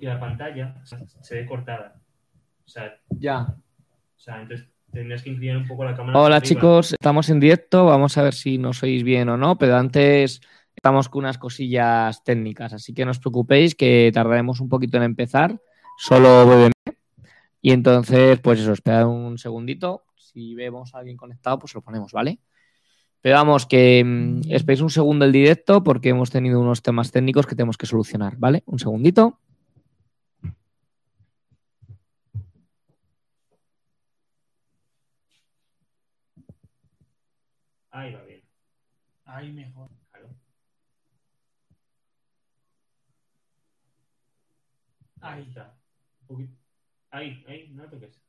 y 0.00 0.06
la 0.06 0.18
pantalla 0.18 0.76
se 1.20 1.34
ve 1.34 1.46
cortada. 1.46 2.00
O 2.64 2.68
sea, 2.68 2.98
Ya. 3.10 3.42
o 3.42 4.18
sea, 4.18 4.40
entonces 4.40 4.68
tendrías 4.92 5.22
que 5.22 5.30
inclinar 5.30 5.58
un 5.58 5.66
poco 5.68 5.84
la 5.84 5.94
cámara. 5.94 6.18
Hola 6.18 6.40
chicos, 6.40 6.92
estamos 6.92 7.28
en 7.30 7.40
directo, 7.40 7.84
vamos 7.86 8.16
a 8.18 8.22
ver 8.22 8.34
si 8.34 8.58
nos 8.58 8.82
oís 8.82 9.02
bien 9.02 9.28
o 9.28 9.36
no, 9.36 9.58
pero 9.58 9.76
antes 9.76 10.40
estamos 10.74 11.08
con 11.08 11.20
unas 11.24 11.38
cosillas 11.38 12.24
técnicas, 12.24 12.72
así 12.72 12.94
que 12.94 13.04
no 13.04 13.10
os 13.10 13.18
preocupéis 13.18 13.74
que 13.74 14.10
tardaremos 14.14 14.60
un 14.60 14.68
poquito 14.68 14.96
en 14.96 15.04
empezar, 15.04 15.60
solo 15.98 16.46
BBM. 16.46 16.72
Y 17.62 17.72
entonces, 17.72 18.40
pues 18.40 18.60
eso, 18.60 18.72
esperad 18.72 19.06
un 19.06 19.36
segundito, 19.36 20.04
si 20.16 20.54
vemos 20.54 20.94
a 20.94 20.98
alguien 20.98 21.16
conectado, 21.16 21.58
pues 21.58 21.74
lo 21.74 21.82
ponemos, 21.82 22.12
¿vale? 22.12 22.38
Pero 23.20 23.36
vamos, 23.36 23.66
que 23.66 24.02
mm, 24.02 24.50
esperéis 24.50 24.80
un 24.80 24.88
segundo 24.88 25.26
el 25.26 25.32
directo 25.32 25.82
porque 25.84 26.08
hemos 26.08 26.30
tenido 26.30 26.58
unos 26.58 26.80
temas 26.82 27.10
técnicos 27.12 27.46
que 27.46 27.54
tenemos 27.54 27.76
que 27.76 27.84
solucionar, 27.86 28.36
¿vale? 28.38 28.62
Un 28.64 28.78
segundito. 28.78 29.38
Ahí 37.90 38.14
va 38.14 38.22
bien. 38.22 38.42
Ahí 39.24 39.52
mejor. 39.52 39.90
Claro. 40.10 40.34
Ahí 45.20 45.42
está. 45.42 45.76
Un 46.22 46.26
poquito. 46.26 46.56
Ahí, 47.10 47.44
ahí, 47.48 47.68
no 47.70 47.88
toques. 47.88 48.20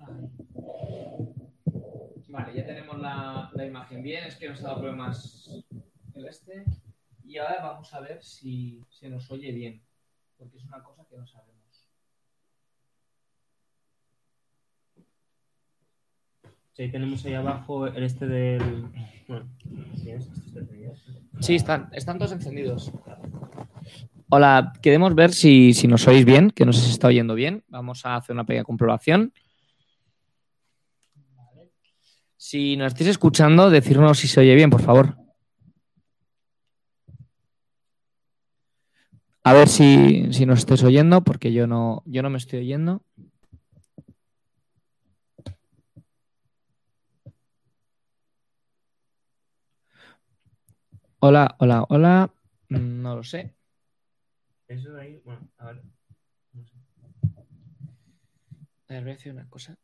Ahí. 0.00 0.30
Vale, 2.28 2.52
ya 2.52 2.66
tenemos 2.66 2.98
la, 2.98 3.48
la 3.54 3.64
imagen 3.64 4.02
bien, 4.02 4.24
es 4.24 4.34
que 4.34 4.48
nos 4.48 4.58
ha 4.60 4.68
dado 4.68 4.80
problemas 4.80 5.48
el 6.14 6.26
este. 6.26 6.64
Y 7.24 7.38
ahora 7.38 7.62
vamos 7.62 7.94
a 7.94 8.00
ver 8.00 8.22
si 8.22 8.84
se 8.90 9.08
nos 9.08 9.30
oye 9.30 9.52
bien, 9.52 9.80
porque 10.36 10.56
es 10.56 10.64
una 10.64 10.82
cosa 10.82 11.06
que 11.08 11.16
no 11.16 11.26
sabemos. 11.26 11.63
Sí, 16.76 16.88
tenemos 16.88 17.24
ahí 17.24 17.34
abajo 17.34 17.86
el 17.86 18.02
este 18.02 18.26
del. 18.26 18.86
Bueno. 19.28 19.48
Este. 20.04 20.92
Sí, 21.38 21.54
están, 21.54 21.88
están 21.92 22.18
todos 22.18 22.32
encendidos. 22.32 22.90
Hola, 24.28 24.72
queremos 24.82 25.14
ver 25.14 25.32
si, 25.32 25.72
si 25.72 25.86
nos 25.86 26.08
oís 26.08 26.24
bien, 26.24 26.50
que 26.50 26.66
no 26.66 26.72
sé 26.72 26.80
si 26.80 26.86
se 26.86 26.92
está 26.94 27.06
oyendo 27.06 27.36
bien. 27.36 27.62
Vamos 27.68 28.04
a 28.04 28.16
hacer 28.16 28.34
una 28.34 28.44
pequeña 28.44 28.64
comprobación. 28.64 29.32
Si 32.36 32.76
nos 32.76 32.88
estáis 32.88 33.10
escuchando, 33.10 33.70
decirnos 33.70 34.18
si 34.18 34.26
se 34.26 34.40
oye 34.40 34.56
bien, 34.56 34.70
por 34.70 34.82
favor. 34.82 35.16
A 39.44 39.52
ver 39.52 39.68
si, 39.68 40.32
si 40.32 40.44
nos 40.44 40.58
estáis 40.58 40.82
oyendo, 40.82 41.22
porque 41.22 41.52
yo 41.52 41.68
no, 41.68 42.02
yo 42.04 42.20
no 42.22 42.30
me 42.30 42.38
estoy 42.38 42.58
oyendo. 42.58 43.04
Hola, 51.26 51.56
hola, 51.58 51.86
hola. 51.88 52.34
No 52.68 53.16
lo 53.16 53.24
sé. 53.24 53.54
Eso 54.68 54.92
de 54.92 55.00
ahí, 55.00 55.22
bueno, 55.24 55.48
a 55.56 55.72
ver. 55.72 55.82
No 56.52 56.62
sé. 56.66 56.74
A 58.88 58.92
ver, 58.92 59.04
voy 59.04 59.12
a 59.12 59.14
hacer 59.14 59.32
una 59.32 59.48
cosa. 59.48 59.78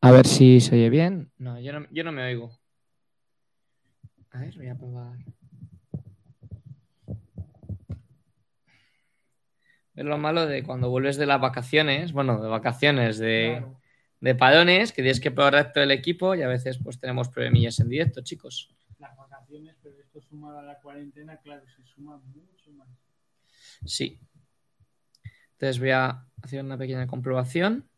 A 0.00 0.10
ver 0.10 0.26
si 0.26 0.62
se 0.62 0.74
oye 0.76 0.88
bien. 0.88 1.30
No, 1.36 1.60
yo 1.60 1.78
no, 1.78 1.86
yo 1.90 2.02
no 2.02 2.12
me 2.12 2.24
oigo. 2.24 2.58
A 4.30 4.38
ver, 4.38 4.56
voy 4.56 4.68
a 4.68 4.74
probar. 4.74 5.18
Es 9.94 10.04
lo 10.04 10.16
malo 10.18 10.46
de 10.46 10.62
cuando 10.62 10.88
vuelves 10.90 11.16
de 11.16 11.26
las 11.26 11.40
vacaciones, 11.40 12.12
bueno, 12.12 12.40
de 12.40 12.48
vacaciones, 12.48 13.18
de, 13.18 13.56
Claro. 13.58 13.80
de 14.20 14.34
parones, 14.34 14.92
que 14.92 15.02
tienes 15.02 15.20
que 15.20 15.30
probar 15.30 15.72
todo 15.72 15.84
el 15.84 15.90
equipo 15.90 16.34
y 16.34 16.42
a 16.42 16.48
veces 16.48 16.78
pues 16.82 16.98
tenemos 16.98 17.28
problemillas 17.28 17.78
en 17.80 17.88
directo, 17.88 18.22
chicos. 18.22 18.74
Las 18.98 19.16
vacaciones, 19.16 19.76
pero 19.82 19.96
esto 19.98 20.20
sumado 20.22 20.58
a 20.58 20.62
la 20.62 20.78
cuarentena, 20.80 21.36
claro, 21.38 21.62
se 21.66 21.84
suma 21.84 22.18
mucho 22.34 22.70
más. 22.72 22.88
Sí. 23.84 24.18
Entonces 25.52 25.78
voy 25.78 25.90
a 25.90 26.26
hacer 26.42 26.64
una 26.64 26.78
pequeña 26.78 27.06
comprobación. 27.06 27.88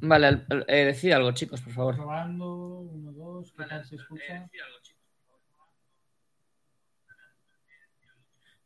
Vale, 0.00 0.26
al- 0.28 0.46
al- 0.50 0.64
eh, 0.68 0.84
decid 0.86 1.12
algo, 1.12 1.32
chicos, 1.32 1.60
por 1.60 1.72
favor. 1.72 1.96
Probando, 1.96 2.54
uno, 2.80 3.12
dos, 3.12 3.52
¿qué 3.56 3.64
tal 3.64 3.84
se 3.84 3.96
escucha? 3.96 4.48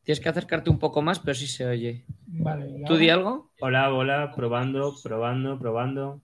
Tienes 0.03 0.21
que 0.21 0.29
acercarte 0.29 0.69
un 0.69 0.79
poco 0.79 1.01
más, 1.01 1.21
pero 1.21 1.35
sí 1.35 1.47
se 1.47 1.65
oye. 1.65 2.05
Vale, 2.27 2.69
¿y 2.69 2.85
¿Tú 2.85 2.97
di 2.97 3.09
ahora? 3.09 3.15
algo? 3.29 3.53
Hola, 3.61 3.93
hola, 3.95 4.33
probando, 4.35 4.95
probando, 5.03 5.59
probando. 5.59 6.23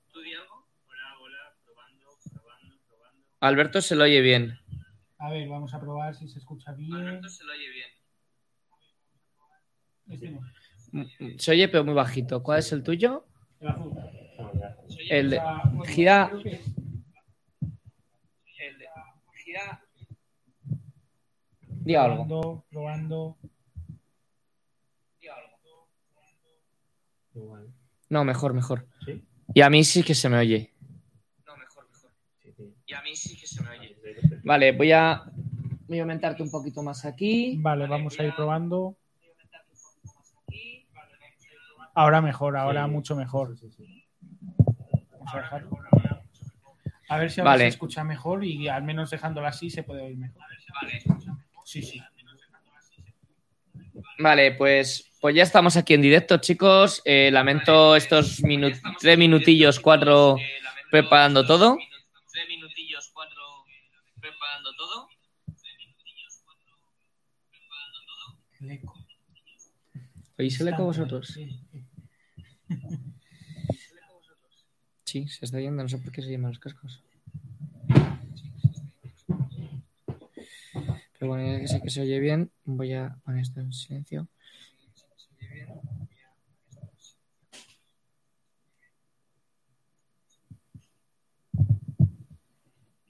Alberto 3.40 3.80
se 3.80 3.94
lo 3.94 4.02
oye 4.04 4.20
bien. 4.20 4.58
A 5.18 5.30
ver, 5.30 5.48
vamos 5.48 5.72
a 5.72 5.80
probar 5.80 6.14
si 6.14 6.28
se 6.28 6.38
escucha 6.40 6.72
bien. 6.72 7.22
se 7.28 7.44
lo 7.44 7.52
oye 7.52 7.68
bien. 7.70 7.88
Este 10.08 10.30
no, 10.30 10.40
Mm, 10.90 11.36
Se 11.38 11.50
oye, 11.52 11.68
pero 11.68 11.84
muy 11.84 11.92
bajito. 11.94 12.42
¿Cuál 12.42 12.60
es 12.60 12.72
el 12.72 12.82
tuyo? 12.82 13.26
el 13.60 13.68
azul. 13.68 13.92
El 15.10 15.30
de... 15.30 15.38
Creo 15.38 15.82
que- 15.84 15.88
Gira. 15.92 16.30
Di 21.62 21.94
algo. 21.94 22.26
Probando, 22.26 22.64
probando. 22.70 23.38
Igual. 27.34 27.72
No, 28.10 28.24
mejor, 28.24 28.52
mejor. 28.52 28.86
¿Sí? 29.04 29.22
Y 29.54 29.60
a 29.62 29.70
mí 29.70 29.84
sí 29.84 30.02
que 30.02 30.14
se 30.14 30.28
me 30.28 30.38
oye. 30.38 30.74
No, 31.46 31.56
mejor, 31.56 31.88
mejor. 31.88 32.10
Sí, 32.42 32.52
sí. 32.52 32.74
Y 32.86 32.94
a 32.94 33.02
mí 33.02 33.14
sí 33.16 33.38
que 33.38 33.46
se 33.46 33.62
me 33.62 33.70
oye. 33.70 33.96
Vale, 34.44 34.72
voy 34.72 34.92
a, 34.92 35.22
voy 35.86 35.98
a 35.98 36.02
aumentarte 36.02 36.42
un 36.42 36.50
poquito 36.50 36.82
más 36.82 37.04
aquí. 37.04 37.56
Vale, 37.60 37.86
vamos 37.86 38.18
a 38.18 38.24
ir 38.24 38.34
probando. 38.34 38.96
Ahora 41.94 42.20
mejor, 42.20 42.56
ahora 42.56 42.84
Sí. 42.86 42.90
mucho 42.92 43.16
mejor. 43.16 43.56
Sí, 43.58 43.70
sí, 43.72 43.97
a 47.10 47.16
ver 47.18 47.30
si 47.30 47.40
ahora 47.40 47.52
Vale. 47.52 47.64
se 47.64 47.68
escucha 47.68 48.04
mejor 48.04 48.44
y 48.44 48.68
al 48.68 48.82
menos 48.82 49.10
dejándolo 49.10 49.46
así 49.46 49.70
se 49.70 49.82
puede 49.82 50.02
oír 50.02 50.16
mejor. 50.18 50.42
Sí, 51.64 51.82
sí. 51.82 52.02
Vale, 54.18 54.52
pues, 54.52 55.10
pues 55.20 55.34
ya 55.34 55.42
estamos 55.42 55.76
aquí 55.76 55.94
en 55.94 56.02
directo, 56.02 56.38
chicos. 56.38 57.02
Eh, 57.04 57.30
lamento 57.32 57.94
estos 57.96 58.42
minu- 58.42 58.78
tres 58.98 59.16
minutillos, 59.18 59.78
cuatro, 59.80 60.36
preparando 60.90 61.46
todo. 61.46 61.78
Tres 62.32 62.48
minutillos, 62.48 63.10
cuatro, 63.14 63.64
preparando 64.20 64.70
todo. 64.76 65.08
El 68.60 68.70
eco. 68.72 68.94
¿Oís 70.38 70.60
el 70.60 70.68
eco 70.68 70.84
vosotros? 70.84 71.28
Sí. 71.28 71.60
Sí, 75.08 75.26
se 75.26 75.46
está 75.46 75.58
yendo, 75.58 75.82
no 75.82 75.88
sé 75.88 75.96
por 75.96 76.12
qué 76.12 76.20
se 76.20 76.30
llaman 76.30 76.50
los 76.50 76.58
cascos. 76.58 77.02
Pero 81.14 81.28
bueno, 81.30 81.50
ya 81.50 81.60
que 81.60 81.66
sé 81.68 81.80
que 81.80 81.88
se 81.88 82.02
oye 82.02 82.18
bien, 82.20 82.52
voy 82.66 82.92
a 82.92 83.16
poner 83.24 83.40
esto 83.40 83.60
en 83.60 83.72
silencio. 83.72 84.28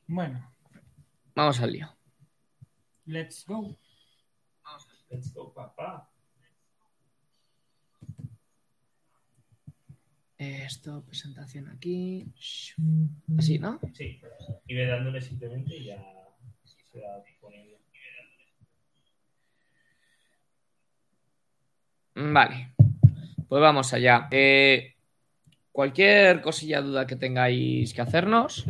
Bueno, 0.07 0.53
Vamos 1.35 1.61
al 1.61 1.73
lío. 1.73 1.89
let's 3.07 3.45
go. 3.47 3.77
Let's 5.11 5.33
go, 5.33 5.53
papá. 5.53 6.11
Esto, 10.39 11.05
presentación 11.05 11.69
aquí. 11.69 12.33
Así, 13.37 13.59
¿no? 13.59 13.81
Sí. 13.93 14.21
Y 14.69 14.75
ve 14.75 14.87
dándole 14.87 15.21
simplemente 15.21 15.77
y 15.77 15.87
ya 15.87 15.97
se 16.93 17.01
va 17.01 17.23
poniendo. 17.41 17.77
Vale. 22.15 22.73
Pues 23.49 23.61
vamos 23.61 23.93
allá. 23.93 24.29
Eh, 24.31 24.95
cualquier 25.73 26.41
cosilla, 26.41 26.83
duda 26.83 27.07
que 27.07 27.17
tengáis 27.17 27.93
que 27.93 28.01
hacernos, 28.01 28.65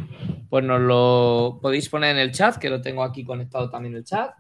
pues 0.49 0.65
nos 0.65 0.81
lo 0.81 1.59
podéis 1.61 1.91
poner 1.91 2.13
en 2.17 2.23
el 2.23 2.33
chat, 2.33 2.57
que 2.57 2.71
lo 2.71 2.81
tengo 2.81 3.03
aquí 3.03 3.25
conectado 3.25 3.69
también 3.69 3.95
el 3.95 4.05
chat. 4.05 4.33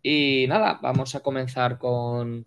Y 0.00 0.46
nada, 0.48 0.78
vamos 0.80 1.14
a 1.16 1.20
comenzar 1.20 1.78
con 1.78 2.46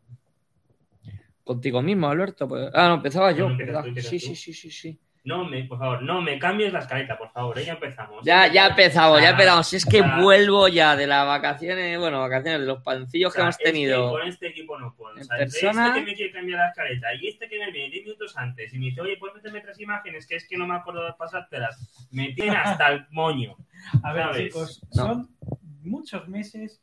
contigo 1.47 1.81
mismo, 1.81 2.07
Alberto. 2.09 2.47
Pues- 2.47 2.69
Ah, 2.73 2.89
no, 2.89 2.95
empezaba 2.95 3.31
yo. 3.31 3.45
No, 3.45 3.51
empiezas 3.51 3.67
¿verdad? 3.73 3.81
tú, 3.83 3.87
empiezas 3.89 4.09
Sí, 4.11 4.19
sí, 4.19 4.35
sí, 4.35 4.53
sí, 4.53 4.69
sí. 4.71 4.99
No 5.23 5.43
me, 5.43 5.65
por 5.65 5.77
favor, 5.77 6.01
no 6.03 6.21
me 6.21 6.39
cambies 6.39 6.71
la 6.71 6.79
escaleta, 6.79 7.17
por 7.17 7.29
favor, 7.33 7.59
eh, 7.59 7.65
ya 7.65 7.73
empezamos. 7.73 8.23
Ya, 8.23 8.47
ya 8.49 8.67
empezamos, 8.67 9.19
ya 9.21 9.27
Ah, 9.27 9.31
empezamos. 9.31 9.67
Si 9.67 9.75
es 9.75 9.85
que 9.85 9.99
ah. 9.99 10.19
vuelvo 10.21 10.69
ya 10.69 10.95
de 10.95 11.05
las 11.05 11.25
vacaciones, 11.27 11.99
bueno, 11.99 12.21
vacaciones, 12.21 12.61
de 12.61 12.65
los 12.65 12.81
pancillos 12.81 13.33
O 13.33 13.35
que 13.35 13.41
hemos 13.41 13.55
es 13.55 13.57
que 13.57 13.63
tenido. 13.65 14.09
con 14.11 14.25
este 14.25 14.47
equipo 14.47 14.79
no 14.79 14.93
puedo. 14.95 15.17
en 15.17 15.23
O 15.23 15.25
sea, 15.25 15.37
persona- 15.37 15.87
Este 15.87 15.99
que 15.99 16.05
me 16.05 16.15
quiere 16.15 16.31
cambiar 16.31 16.59
la 16.59 16.67
escaleta 16.69 17.07
y 17.19 17.27
este 17.27 17.49
que 17.49 17.59
me 17.59 17.71
viene 17.71 17.89
10 17.89 18.05
minutos 18.05 18.37
antes 18.37 18.73
y 18.73 18.79
me 18.79 18.85
dice, 18.85 19.01
oye, 19.01 19.17
puedes 19.17 19.35
meterme 19.35 19.59
tres 19.59 19.77
imágenes 19.81 20.25
que 20.27 20.35
es 20.37 20.47
que 20.47 20.55
no 20.55 20.65
me 20.65 20.75
acuerdo 20.75 21.03
de 21.03 21.11
pasártelas. 21.17 22.07
Me 22.09 22.31
tienen 22.31 22.55
hasta 22.55 22.87
el 22.93 23.05
moño. 23.11 23.57
A 24.03 24.13
ver, 24.13 24.23
¿Sabes? 24.27 24.43
chicos, 24.45 24.81
No. 24.95 25.03
son 25.07 25.29
muchos 25.83 26.29
meses 26.29 26.81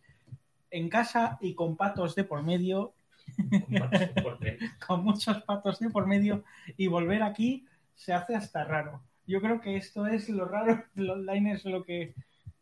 en 0.70 0.90
casa 0.90 1.38
y 1.40 1.54
con 1.54 1.78
patos 1.78 2.14
de 2.14 2.24
por 2.24 2.42
medio, 2.42 2.92
con 4.86 5.04
muchos 5.04 5.42
patos 5.42 5.78
de 5.78 5.90
por 5.90 6.06
medio, 6.06 6.44
y 6.76 6.86
volver 6.86 7.22
aquí 7.22 7.66
se 7.94 8.12
hace 8.12 8.34
hasta 8.34 8.64
raro. 8.64 9.02
Yo 9.26 9.40
creo 9.40 9.60
que 9.60 9.76
esto 9.76 10.06
es 10.06 10.28
lo 10.28 10.46
raro, 10.46 10.84
el 10.96 11.10
online 11.10 11.52
es 11.52 11.64
lo 11.64 11.84
que... 11.84 12.14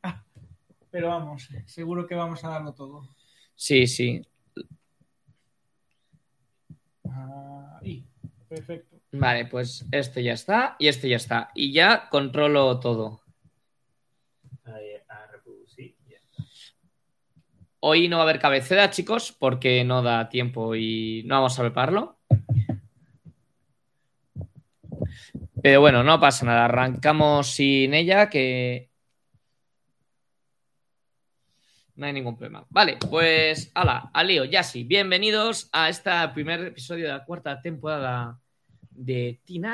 Ah, 0.03 0.25
Pero 0.91 1.09
vamos, 1.09 1.49
seguro 1.67 2.07
que 2.07 2.15
vamos 2.15 2.45
a 2.45 2.51
darlo 2.51 2.75
todo. 2.75 3.09
Sí, 3.55 3.87
sí. 3.87 4.23
Ahí, 7.81 8.05
perfecto. 8.49 9.01
Vale, 9.13 9.47
pues 9.47 9.87
este 9.91 10.23
ya 10.23 10.33
está 10.33 10.77
y 10.79 10.89
este 10.89 11.09
ya 11.09 11.17
está. 11.17 11.51
Y 11.55 11.73
ya 11.73 12.09
controlo 12.09 12.79
todo. 12.81 13.23
Ahí, 14.65 14.97
a 15.09 15.27
reproducir. 15.33 15.97
ya. 16.09 16.19
Hoy 17.85 18.07
no 18.07 18.19
va 18.19 18.23
a 18.23 18.27
haber 18.27 18.39
cabecera, 18.39 18.91
chicos, 18.91 19.33
porque 19.37 19.83
no 19.83 20.03
da 20.03 20.29
tiempo 20.29 20.77
y 20.77 21.25
no 21.27 21.35
vamos 21.35 21.59
a 21.59 21.63
prepararlo. 21.63 22.17
Pero 25.61 25.81
bueno, 25.81 26.05
no 26.05 26.21
pasa 26.21 26.47
nada. 26.47 26.67
Arrancamos 26.67 27.49
sin 27.49 27.93
ella, 27.93 28.31
que 28.31 28.89
no 31.97 32.07
hay 32.07 32.13
ningún 32.13 32.37
problema. 32.37 32.65
Vale, 32.71 32.99
pues, 33.11 33.73
ala, 33.75 34.13
Alío, 34.15 34.45
ya 34.45 34.63
sí. 34.63 34.85
Bienvenidos 34.85 35.69
a 35.73 35.89
este 35.89 36.13
primer 36.35 36.61
episodio 36.67 37.07
de 37.07 37.13
la 37.15 37.25
cuarta 37.25 37.61
temporada 37.61 38.39
de 38.91 39.41
Teen. 39.45 39.65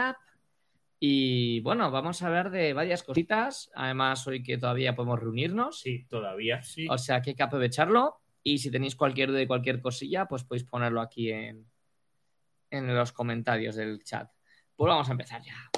Y 1.01 1.61
bueno, 1.61 1.91
vamos 1.91 2.23
a 2.23 2.27
hablar 2.27 2.51
de 2.51 2.73
varias 2.73 3.03
cositas. 3.03 3.71
Además, 3.75 4.27
hoy 4.27 4.43
que 4.43 4.59
todavía 4.59 4.97
podemos 4.97 5.21
reunirnos. 5.21 5.81
Sí, 5.81 6.07
todavía. 6.09 6.63
Sí. 6.63 6.89
O 6.91 6.99
sea 6.99 7.23
que 7.23 7.31
hay 7.31 7.37
que 7.37 7.43
aprovecharlo. 7.43 8.21
Y 8.43 8.59
si 8.59 8.71
tenéis 8.71 8.97
cualquier 8.97 9.29
duda 9.29 9.39
de 9.39 9.47
cualquier 9.47 9.81
cosilla, 9.81 10.27
pues 10.27 10.45
podéis 10.45 10.65
ponerlo 10.65 11.01
aquí 11.01 11.31
en, 11.31 11.67
en 12.71 12.95
los 12.95 13.13
comentarios 13.13 13.77
del 13.77 14.03
chat. 14.03 14.31
Pues 14.75 14.89
vamos 14.89 15.09
a 15.09 15.13
empezar 15.13 15.43
ya. 15.43 15.71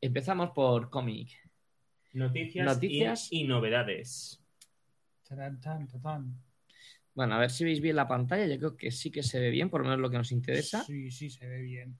Empezamos 0.00 0.50
por 0.50 0.90
cómic. 0.90 1.30
Noticias, 2.12 2.64
Noticias. 2.64 3.32
Y, 3.32 3.42
y 3.42 3.44
novedades. 3.44 4.42
Tan. 5.28 6.40
Bueno, 7.14 7.34
a 7.34 7.38
ver 7.38 7.50
si 7.50 7.64
veis 7.64 7.80
bien 7.80 7.96
la 7.96 8.06
pantalla. 8.08 8.46
Yo 8.46 8.58
creo 8.58 8.76
que 8.76 8.90
sí 8.90 9.10
que 9.10 9.22
se 9.22 9.40
ve 9.40 9.50
bien, 9.50 9.70
por 9.70 9.80
lo 9.80 9.88
menos 9.88 10.00
lo 10.00 10.10
que 10.10 10.18
nos 10.18 10.32
interesa. 10.32 10.84
Sí, 10.84 11.10
sí, 11.10 11.30
se 11.30 11.46
ve 11.46 11.62
bien. 11.62 11.98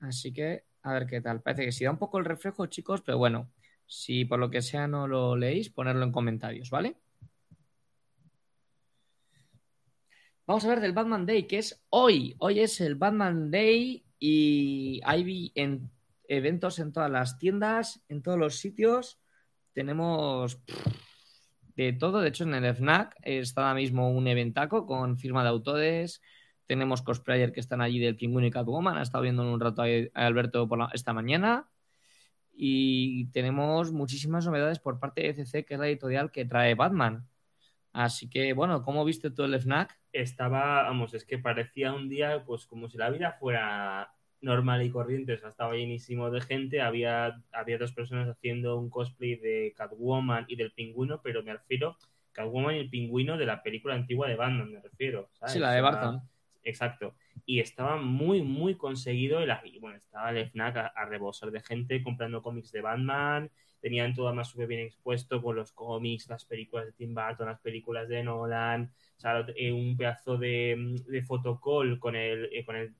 Así 0.00 0.32
que 0.32 0.64
a 0.82 0.92
ver 0.92 1.06
qué 1.06 1.20
tal. 1.20 1.42
Parece 1.42 1.64
que 1.64 1.72
sí 1.72 1.84
da 1.84 1.90
un 1.90 1.98
poco 1.98 2.18
el 2.18 2.24
reflejo, 2.24 2.66
chicos, 2.66 3.02
pero 3.02 3.18
bueno, 3.18 3.50
si 3.86 4.24
por 4.24 4.38
lo 4.38 4.50
que 4.50 4.62
sea 4.62 4.86
no 4.86 5.08
lo 5.08 5.36
leéis, 5.36 5.70
ponerlo 5.70 6.04
en 6.04 6.12
comentarios, 6.12 6.70
¿vale? 6.70 6.96
Vamos 10.46 10.64
a 10.64 10.68
ver 10.68 10.80
del 10.80 10.92
Batman 10.92 11.26
Day, 11.26 11.46
que 11.46 11.58
es 11.58 11.80
hoy. 11.90 12.34
Hoy 12.38 12.60
es 12.60 12.80
el 12.80 12.96
Batman 12.96 13.50
Day 13.50 14.04
y 14.18 15.00
hay 15.04 15.52
en 15.54 15.90
eventos 16.26 16.78
en 16.78 16.92
todas 16.92 17.10
las 17.10 17.38
tiendas, 17.38 18.02
en 18.08 18.22
todos 18.22 18.38
los 18.38 18.56
sitios. 18.56 19.20
Tenemos 19.74 20.60
de 21.76 21.92
todo. 21.92 22.20
De 22.20 22.28
hecho, 22.28 22.44
en 22.44 22.54
el 22.54 22.64
FNAC 22.74 23.16
está 23.22 23.62
ahora 23.62 23.74
mismo 23.74 24.10
un 24.10 24.26
eventaco 24.26 24.86
con 24.86 25.18
firma 25.18 25.42
de 25.42 25.50
autores. 25.50 26.20
Tenemos 26.70 27.02
cosplayer 27.02 27.50
que 27.50 27.58
están 27.58 27.80
allí 27.80 27.98
del 27.98 28.14
Pingüino 28.14 28.46
y 28.46 28.52
Catwoman. 28.52 28.96
Ha 28.96 29.02
estado 29.02 29.22
viendo 29.22 29.42
un 29.42 29.58
rato 29.58 29.82
a 29.82 29.86
Alberto 30.24 30.68
por 30.68 30.78
la- 30.78 30.88
esta 30.94 31.12
mañana. 31.12 31.68
Y 32.52 33.26
tenemos 33.32 33.90
muchísimas 33.90 34.46
novedades 34.46 34.78
por 34.78 35.00
parte 35.00 35.20
de 35.20 35.30
ECC, 35.30 35.64
que 35.64 35.74
es 35.74 35.80
la 35.80 35.88
editorial 35.88 36.30
que 36.30 36.44
trae 36.44 36.76
Batman. 36.76 37.26
Así 37.92 38.30
que, 38.30 38.52
bueno, 38.52 38.84
¿cómo 38.84 39.04
viste 39.04 39.32
tú 39.32 39.42
el 39.42 39.54
FNAC? 39.54 39.98
Estaba, 40.12 40.84
vamos, 40.84 41.12
es 41.12 41.24
que 41.24 41.38
parecía 41.38 41.92
un 41.92 42.08
día, 42.08 42.44
pues 42.46 42.66
como 42.66 42.88
si 42.88 42.98
la 42.98 43.10
vida 43.10 43.32
fuera 43.40 44.12
normal 44.40 44.84
y 44.84 44.90
corriente. 44.90 45.32
O 45.32 45.38
sea, 45.38 45.48
estaba 45.48 45.74
llenísimo 45.74 46.30
de 46.30 46.40
gente. 46.40 46.82
Había, 46.82 47.42
había 47.50 47.78
dos 47.78 47.90
personas 47.90 48.28
haciendo 48.28 48.78
un 48.78 48.90
cosplay 48.90 49.34
de 49.34 49.74
Catwoman 49.76 50.44
y 50.46 50.54
del 50.54 50.70
pingüino, 50.70 51.20
pero 51.20 51.42
me 51.42 51.52
refiero 51.52 51.96
Catwoman 52.30 52.76
y 52.76 52.78
el 52.78 52.90
pingüino 52.90 53.36
de 53.36 53.46
la 53.46 53.60
película 53.60 53.96
antigua 53.96 54.28
de 54.28 54.36
Batman, 54.36 54.70
me 54.70 54.80
refiero. 54.80 55.30
¿sabes? 55.32 55.54
Sí, 55.54 55.58
la 55.58 55.72
de 55.72 55.80
Barton. 55.80 56.29
Exacto. 56.62 57.16
Y 57.46 57.60
estaba 57.60 57.96
muy, 57.96 58.42
muy 58.42 58.76
conseguido. 58.76 59.40
El, 59.40 59.50
y 59.64 59.78
bueno, 59.78 59.96
estaba 59.98 60.30
el 60.30 60.38
FNAC 60.38 60.76
a, 60.94 61.04
rebosar 61.06 61.50
de 61.50 61.60
gente 61.62 62.02
comprando 62.02 62.42
cómics 62.42 62.70
de 62.72 62.82
Batman. 62.82 63.50
Tenían 63.80 64.14
todo 64.14 64.32
más 64.34 64.48
súper 64.48 64.66
bien 64.68 64.80
expuesto 64.82 65.40
con 65.42 65.56
los 65.56 65.72
cómics, 65.72 66.28
las 66.28 66.44
películas 66.44 66.86
de 66.86 66.92
Tim 66.92 67.14
Burton, 67.14 67.46
las 67.48 67.60
películas 67.60 68.08
de 68.08 68.22
Nolan. 68.22 68.92
O 69.16 69.20
sea, 69.20 69.46
eh, 69.56 69.72
un 69.72 69.96
pedazo 69.96 70.36
de, 70.36 70.96
de 71.06 71.22
fotocall 71.22 71.98
con 71.98 72.14
el, 72.16 72.50
eh, 72.52 72.64
con 72.64 72.76
el 72.76 72.94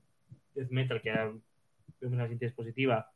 Death 0.55 0.69
Metal, 0.71 1.01
que 1.01 1.09
era 1.09 1.31
una 2.01 2.23
siguiente 2.23 2.45
dispositiva. 2.45 3.11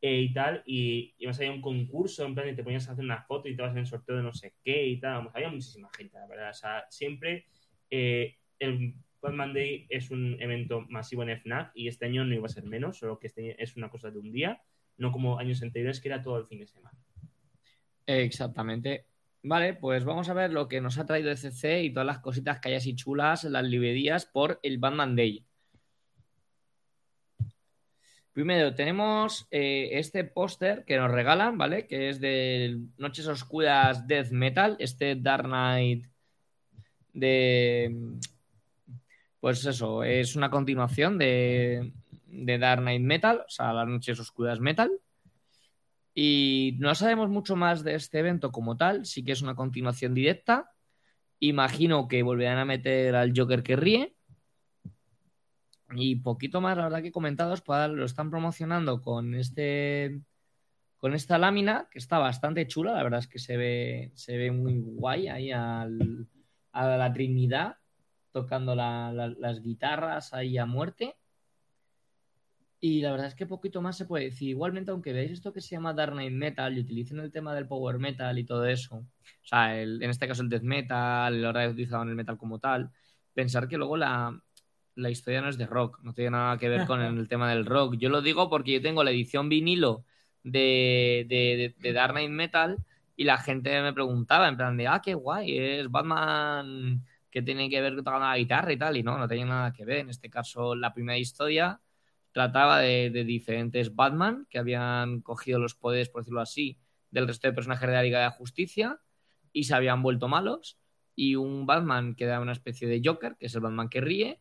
eh, 0.00 0.20
y 0.20 0.32
tal, 0.34 0.62
y, 0.66 1.14
y 1.18 1.26
más 1.26 1.38
había 1.38 1.52
un 1.52 1.62
concurso, 1.62 2.24
en 2.26 2.34
plan, 2.34 2.48
y 2.48 2.54
te 2.56 2.62
ponías 2.64 2.88
a 2.88 2.92
hacer 2.92 3.04
una 3.04 3.22
foto 3.22 3.48
y 3.48 3.56
te 3.56 3.62
vas 3.62 3.72
en 3.72 3.78
el 3.78 3.86
sorteo 3.86 4.16
de 4.16 4.22
no 4.22 4.34
sé 4.34 4.54
qué 4.62 4.86
y 4.86 5.00
tal. 5.00 5.30
Había 5.34 5.48
muchísima 5.50 5.88
gente, 5.96 6.18
la 6.18 6.26
verdad. 6.26 6.50
O 6.50 6.54
sea, 6.54 6.84
siempre 6.90 7.46
eh, 7.90 8.36
el 8.58 8.94
Batman 9.24 9.54
Day 9.54 9.86
es 9.88 10.10
un 10.10 10.36
evento 10.38 10.82
masivo 10.82 11.22
en 11.22 11.30
FNAC 11.30 11.72
y 11.74 11.88
este 11.88 12.04
año 12.04 12.24
no 12.24 12.34
iba 12.34 12.46
a 12.46 12.50
ser 12.50 12.64
menos, 12.64 12.98
solo 12.98 13.18
que 13.18 13.28
este 13.28 13.60
es 13.62 13.76
una 13.76 13.88
cosa 13.88 14.10
de 14.10 14.18
un 14.18 14.30
día, 14.30 14.62
no 14.98 15.10
como 15.10 15.38
años 15.38 15.62
anteriores 15.62 16.00
que 16.00 16.08
era 16.08 16.22
todo 16.22 16.38
el 16.38 16.44
fin 16.44 16.60
de 16.60 16.66
semana. 16.66 16.98
Exactamente. 18.06 19.06
Vale, 19.42 19.74
pues 19.74 20.04
vamos 20.04 20.28
a 20.28 20.34
ver 20.34 20.52
lo 20.52 20.68
que 20.68 20.80
nos 20.80 20.98
ha 20.98 21.06
traído 21.06 21.30
ECC 21.30 21.84
y 21.84 21.90
todas 21.90 22.06
las 22.06 22.18
cositas 22.18 22.60
que 22.60 22.68
hay 22.68 22.74
así 22.74 22.94
chulas 22.94 23.44
las 23.44 23.64
librerías 23.64 24.26
por 24.26 24.60
el 24.62 24.78
Batman 24.78 25.16
Day. 25.16 25.44
Primero 28.32 28.74
tenemos 28.74 29.46
eh, 29.50 29.90
este 29.92 30.24
póster 30.24 30.84
que 30.84 30.98
nos 30.98 31.10
regalan, 31.10 31.56
¿vale? 31.56 31.86
Que 31.86 32.10
es 32.10 32.20
de 32.20 32.78
Noches 32.98 33.26
Oscuras 33.28 34.06
Death 34.06 34.32
Metal, 34.32 34.76
este 34.78 35.16
Dark 35.16 35.44
Knight 35.44 36.06
de... 37.12 38.18
Pues 39.44 39.66
eso, 39.66 40.02
es 40.02 40.36
una 40.36 40.48
continuación 40.48 41.18
de, 41.18 41.92
Dark 42.30 42.80
Knight 42.80 43.02
Metal, 43.02 43.40
o 43.46 43.50
sea, 43.50 43.74
las 43.74 43.86
Noches 43.86 44.18
Oscuras 44.18 44.58
Metal. 44.58 44.90
Y 46.14 46.78
no 46.78 46.94
sabemos 46.94 47.28
mucho 47.28 47.54
más 47.54 47.84
de 47.84 47.94
este 47.94 48.20
evento 48.20 48.50
como 48.50 48.78
tal, 48.78 49.04
sí 49.04 49.22
que 49.22 49.32
es 49.32 49.42
una 49.42 49.54
continuación 49.54 50.14
directa. 50.14 50.70
Imagino 51.40 52.08
que 52.08 52.22
volverán 52.22 52.56
a 52.56 52.64
meter 52.64 53.14
al 53.16 53.34
Joker 53.36 53.62
que 53.62 53.76
ríe. 53.76 54.16
Y 55.94 56.16
poquito 56.16 56.62
más, 56.62 56.78
la 56.78 56.84
verdad 56.84 57.02
que 57.02 57.12
comentados, 57.12 57.62
lo 57.68 58.06
están 58.06 58.30
promocionando 58.30 59.02
con 59.02 59.34
este 59.34 60.22
con 60.96 61.12
esta 61.12 61.36
lámina, 61.36 61.86
que 61.90 61.98
está 61.98 62.16
bastante 62.16 62.66
chula, 62.66 62.92
la 62.94 63.02
verdad 63.02 63.20
es 63.20 63.28
que 63.28 63.38
se 63.38 63.58
ve, 63.58 64.10
se 64.14 64.38
ve 64.38 64.50
muy 64.50 64.78
guay 64.78 65.28
ahí 65.28 65.52
al- 65.52 66.26
a 66.72 66.96
la 66.96 67.12
Trinidad 67.12 67.76
tocando 68.34 68.74
la- 68.74 69.12
la- 69.12 69.28
las 69.38 69.62
guitarras 69.62 70.34
ahí 70.34 70.58
a 70.58 70.66
muerte. 70.66 71.14
Y 72.80 73.00
la 73.00 73.12
verdad 73.12 73.28
es 73.28 73.34
que 73.34 73.46
poquito 73.46 73.80
más 73.80 73.96
se 73.96 74.04
puede 74.04 74.24
decir. 74.24 74.50
Igualmente, 74.50 74.90
aunque 74.90 75.12
veáis 75.12 75.30
esto 75.30 75.52
que 75.52 75.60
se 75.62 75.70
llama 75.70 75.94
Dark 75.94 76.12
Knight 76.12 76.32
Metal 76.34 76.76
y 76.76 76.80
utilicen 76.80 77.20
el 77.20 77.32
tema 77.32 77.54
del 77.54 77.66
Power 77.68 77.98
Metal 77.98 78.36
y 78.38 78.44
todo 78.44 78.66
eso, 78.66 78.96
o 78.96 79.06
sea, 79.46 79.80
el- 79.80 80.02
en 80.02 80.10
este 80.10 80.26
caso 80.28 80.42
el 80.42 80.48
Death 80.50 80.62
Metal, 80.64 81.40
la 81.40 81.48
hora 81.48 81.68
utilizado 81.68 82.02
en 82.02 82.10
el 82.10 82.14
metal 82.16 82.36
como 82.36 82.58
tal, 82.58 82.90
pensar 83.32 83.68
que 83.68 83.78
luego 83.78 83.96
la, 83.96 84.38
la 84.96 85.10
historia 85.10 85.40
no 85.40 85.48
es 85.48 85.56
de 85.56 85.66
rock, 85.66 86.00
no 86.02 86.12
tiene 86.12 86.32
nada 86.32 86.58
que 86.58 86.68
ver 86.68 86.84
con 86.86 87.00
el 87.24 87.28
tema 87.28 87.48
del 87.50 87.64
rock. 87.64 87.94
Yo 87.96 88.08
lo 88.10 88.20
digo 88.20 88.50
porque 88.50 88.72
yo 88.72 88.82
tengo 88.82 89.02
la 89.04 89.12
edición 89.12 89.48
vinilo 89.48 90.04
de, 90.42 91.24
de, 91.28 91.36
de, 91.56 91.74
de 91.78 91.92
Dark 91.94 92.12
Knight 92.14 92.30
Metal 92.30 92.76
y 93.16 93.24
la 93.24 93.38
gente 93.38 93.80
me 93.80 93.92
preguntaba 93.94 94.48
en 94.48 94.56
plan 94.56 94.76
de, 94.76 94.88
ah, 94.88 95.00
qué 95.02 95.14
guay, 95.14 95.56
es 95.56 95.88
Batman 95.90 97.02
que 97.34 97.42
tiene 97.42 97.68
que 97.68 97.80
ver 97.80 98.00
con 98.04 98.20
la 98.20 98.38
guitarra 98.38 98.72
y 98.72 98.76
tal, 98.76 98.96
y 98.96 99.02
no, 99.02 99.18
no 99.18 99.26
tiene 99.26 99.46
nada 99.46 99.72
que 99.72 99.84
ver. 99.84 99.98
En 99.98 100.10
este 100.10 100.30
caso, 100.30 100.76
la 100.76 100.94
primera 100.94 101.18
historia 101.18 101.80
trataba 102.30 102.78
de, 102.78 103.10
diferentes 103.10 103.92
Batman 103.92 104.46
que 104.48 104.60
habían 104.60 105.20
cogido 105.20 105.58
los 105.58 105.74
poderes, 105.74 106.08
por 106.08 106.22
decirlo 106.22 106.40
así, 106.40 106.78
del 107.10 107.26
resto 107.26 107.48
de 107.48 107.52
personajes 107.52 107.88
de 107.88 107.94
la 107.94 108.04
Liga 108.04 108.22
de 108.22 108.30
Justicia 108.30 109.00
y 109.52 109.64
se 109.64 109.74
habían 109.74 110.00
vuelto 110.00 110.28
malos. 110.28 110.78
Y 111.16 111.34
un 111.34 111.66
Batman 111.66 112.14
que 112.14 112.22
era 112.22 112.38
una 112.38 112.52
especie 112.52 112.86
de 112.86 113.02
Joker, 113.04 113.34
que 113.36 113.46
es 113.46 113.54
el 113.56 113.62
Batman 113.62 113.88
que 113.88 114.00
ríe, 114.00 114.40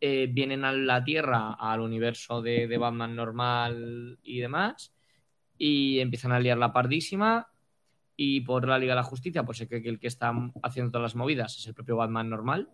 eh, 0.00 0.28
vienen 0.30 0.64
a 0.64 0.72
la 0.72 1.02
Tierra, 1.02 1.54
al 1.54 1.80
universo 1.80 2.40
de, 2.40 2.68
de 2.68 2.78
Batman 2.78 3.16
normal 3.16 4.20
y 4.22 4.38
demás, 4.38 4.94
y 5.56 5.98
empiezan 5.98 6.30
a 6.30 6.38
liar 6.38 6.58
la 6.58 6.72
pardísima. 6.72 7.48
Y 8.20 8.40
por 8.40 8.66
la 8.66 8.80
Liga 8.80 8.94
de 8.94 8.96
la 8.96 9.04
Justicia, 9.04 9.44
pues 9.44 9.58
se 9.58 9.68
que 9.68 9.76
el 9.76 10.00
que 10.00 10.08
está 10.08 10.32
haciendo 10.64 10.90
todas 10.90 11.04
las 11.04 11.14
movidas 11.14 11.56
es 11.56 11.64
el 11.68 11.74
propio 11.74 11.96
Batman 11.96 12.28
normal. 12.28 12.68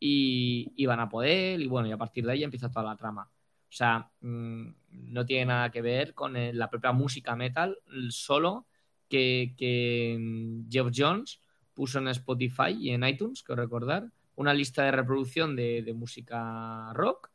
Y, 0.00 0.84
van 0.84 0.98
a 0.98 1.08
poder, 1.08 1.60
y 1.60 1.68
bueno, 1.68 1.86
y 1.86 1.92
a 1.92 1.96
partir 1.96 2.26
de 2.26 2.32
ahí 2.32 2.42
empieza 2.42 2.68
toda 2.68 2.84
la 2.84 2.96
trama. 2.96 3.22
O 3.22 3.72
sea, 3.72 4.10
mm, 4.20 4.66
no 4.90 5.24
tiene 5.24 5.46
nada 5.46 5.70
que 5.70 5.80
ver 5.80 6.12
con 6.12 6.36
el- 6.36 6.58
la 6.58 6.68
propia 6.68 6.90
música 6.90 7.36
metal, 7.36 7.78
solo 8.10 8.66
que, 9.08 9.54
que 9.56 10.16
mm, 10.18 10.68
Jones 10.92 11.40
puso 11.72 12.00
en 12.00 12.08
Spotify 12.08 12.72
y 12.76 12.90
en 12.90 13.04
iTunes, 13.04 13.44
quiero 13.44 13.62
recordar, 13.62 14.10
una 14.34 14.52
lista 14.52 14.82
de 14.82 14.90
reproducción 14.90 15.54
de, 15.54 15.82
de 15.82 15.94
música 15.94 16.92
rock, 16.94 17.30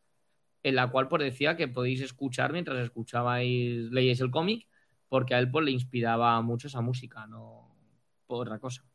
en 0.62 0.76
la 0.76 0.88
cual 0.92 1.08
pues 1.08 1.24
decía 1.24 1.56
que 1.56 1.70
podéis 1.70 2.02
escuchar 2.02 2.52
mientras 2.52 2.80
escuchabais, 2.80 3.90
leíais 3.92 4.20
el 4.20 4.30
cómic, 4.30 4.68
porque 5.10 5.36
a 5.36 5.40
él 5.40 5.52
pues 5.52 5.66
le 5.66 5.72
inspiraba 5.72 6.42
mucho 6.42 6.68
esa 6.68 6.82
música, 6.82 7.28
no 7.28 7.76
por 8.28 8.48
otra 8.48 8.60
cosa. 8.60 8.86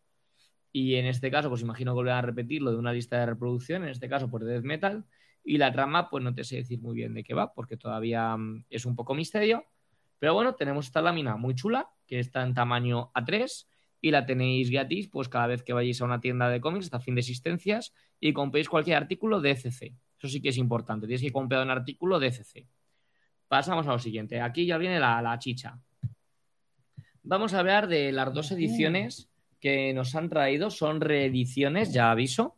Y 0.73 0.95
en 0.95 1.07
este 1.07 1.31
caso, 1.31 1.49
pues 1.49 1.63
imagino 1.63 1.93
que 1.93 1.97
volverán 1.97 2.19
a 2.19 2.23
repetirlo 2.23 2.73
de 2.73 2.79
una 2.79 2.93
lista 2.93 3.19
de 3.19 3.27
reproducción, 3.27 3.83
en 3.83 3.91
este 3.91 4.09
caso 4.09 4.31
por 4.31 4.45
death 4.45 4.65
metal, 4.65 5.05
y 5.45 5.59
la 5.59 5.73
trama, 5.73 6.09
pues 6.09 6.25
no 6.25 6.35
te 6.35 6.43
sé 6.43 6.57
decir 6.57 6.81
muy 6.81 6.95
bien 6.95 7.15
de 7.15 7.23
qué 7.23 7.35
va, 7.35 7.53
porque 7.53 7.77
todavía 7.77 8.37
mm, 8.37 8.65
es 8.71 8.87
un 8.87 8.97
poco 8.97 9.15
misterio. 9.15 9.67
Pero 10.19 10.35
bueno, 10.35 10.55
tenemos 10.55 10.87
esta 10.87 11.03
lámina 11.03 11.37
muy 11.37 11.55
chula, 11.55 11.91
que 12.07 12.19
está 12.19 12.43
en 12.43 12.55
tamaño 12.55 13.13
A3, 13.13 13.67
y 14.01 14.11
la 14.11 14.27
tenéis 14.27 14.71
gratis, 14.71 15.09
pues 15.09 15.29
cada 15.29 15.47
vez 15.47 15.63
que 15.63 15.73
vayáis 15.73 16.01
a 16.01 16.05
una 16.05 16.21
tienda 16.21 16.49
de 16.49 16.61
cómics 16.61 16.87
hasta 16.87 17.01
fin 17.01 17.15
de 17.15 17.21
existencias 17.21 17.95
y 18.21 18.33
compréis 18.33 18.69
cualquier 18.69 18.97
artículo 18.97 19.41
de 19.41 19.53
ECC. 19.53 19.95
Eso 20.19 20.29
sí 20.29 20.43
que 20.43 20.51
es 20.51 20.59
importante, 20.59 21.07
tienes 21.07 21.23
que 21.23 21.33
comprar 21.33 21.63
un 21.63 21.71
artículo 21.71 22.19
de 22.19 22.27
ECC. 22.27 22.67
Pasamos 23.49 23.87
a 23.87 23.93
lo 23.93 23.99
siguiente. 23.99 24.41
Aquí 24.41 24.67
ya 24.67 24.77
viene 24.77 24.99
la, 24.99 25.23
la 25.23 25.39
chicha. 25.39 25.81
Vamos 27.27 27.55
a 27.55 27.61
hablar 27.61 27.89
de 27.89 28.13
las 28.13 28.35
dos 28.35 28.53
ediciones 28.53 29.31
que 29.59 29.95
nos 29.95 30.15
han 30.15 30.29
traído. 30.29 30.71
Son 30.71 31.01
reediciones, 31.01 31.91
ya 31.91 32.11
aviso. 32.11 32.55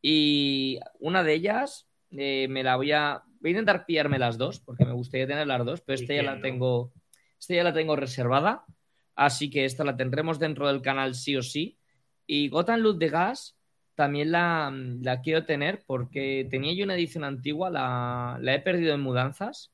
Y 0.00 0.78
una 1.00 1.24
de 1.24 1.34
ellas 1.34 1.88
eh, 2.12 2.46
me 2.48 2.62
la 2.62 2.76
voy 2.76 2.92
a. 2.92 3.24
Voy 3.40 3.48
a 3.48 3.50
intentar 3.50 3.84
pillarme 3.84 4.20
las 4.20 4.38
dos, 4.38 4.60
porque 4.60 4.84
me 4.84 4.92
gustaría 4.92 5.26
tener 5.26 5.48
las 5.48 5.64
dos, 5.64 5.80
pero 5.80 5.98
¿Y 5.98 6.02
esta 6.02 6.14
ya 6.14 6.22
la 6.22 6.40
tengo. 6.40 6.92
Esta 7.40 7.54
ya 7.54 7.64
la 7.64 7.72
tengo 7.72 7.96
reservada. 7.96 8.64
Así 9.16 9.50
que 9.50 9.64
esta 9.64 9.82
la 9.82 9.96
tendremos 9.96 10.38
dentro 10.38 10.68
del 10.68 10.80
canal 10.80 11.16
sí 11.16 11.36
o 11.36 11.42
sí. 11.42 11.76
Y 12.24 12.50
Gotham 12.50 12.80
Loot 12.80 12.98
de 12.98 13.08
Gas 13.08 13.56
también 13.96 14.30
la, 14.30 14.72
la 15.00 15.20
quiero 15.22 15.44
tener 15.44 15.82
porque 15.86 16.46
tenía 16.48 16.72
yo 16.72 16.84
una 16.84 16.94
edición 16.94 17.24
antigua, 17.24 17.68
la, 17.68 18.38
la 18.40 18.54
he 18.54 18.60
perdido 18.60 18.94
en 18.94 19.00
mudanzas. 19.00 19.72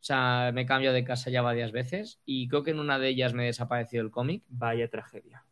O 0.00 0.04
sea, 0.08 0.52
me 0.54 0.62
he 0.62 0.66
cambiado 0.66 0.94
de 0.94 1.04
casa 1.04 1.30
ya 1.30 1.42
varias 1.42 1.72
veces 1.72 2.20
y 2.24 2.48
creo 2.48 2.62
que 2.62 2.70
en 2.70 2.80
una 2.80 2.98
de 2.98 3.08
ellas 3.08 3.34
me 3.34 3.46
desapareció 3.46 4.00
el 4.00 4.10
cómic. 4.10 4.44
Vaya 4.48 4.88
tragedia. 4.88 5.44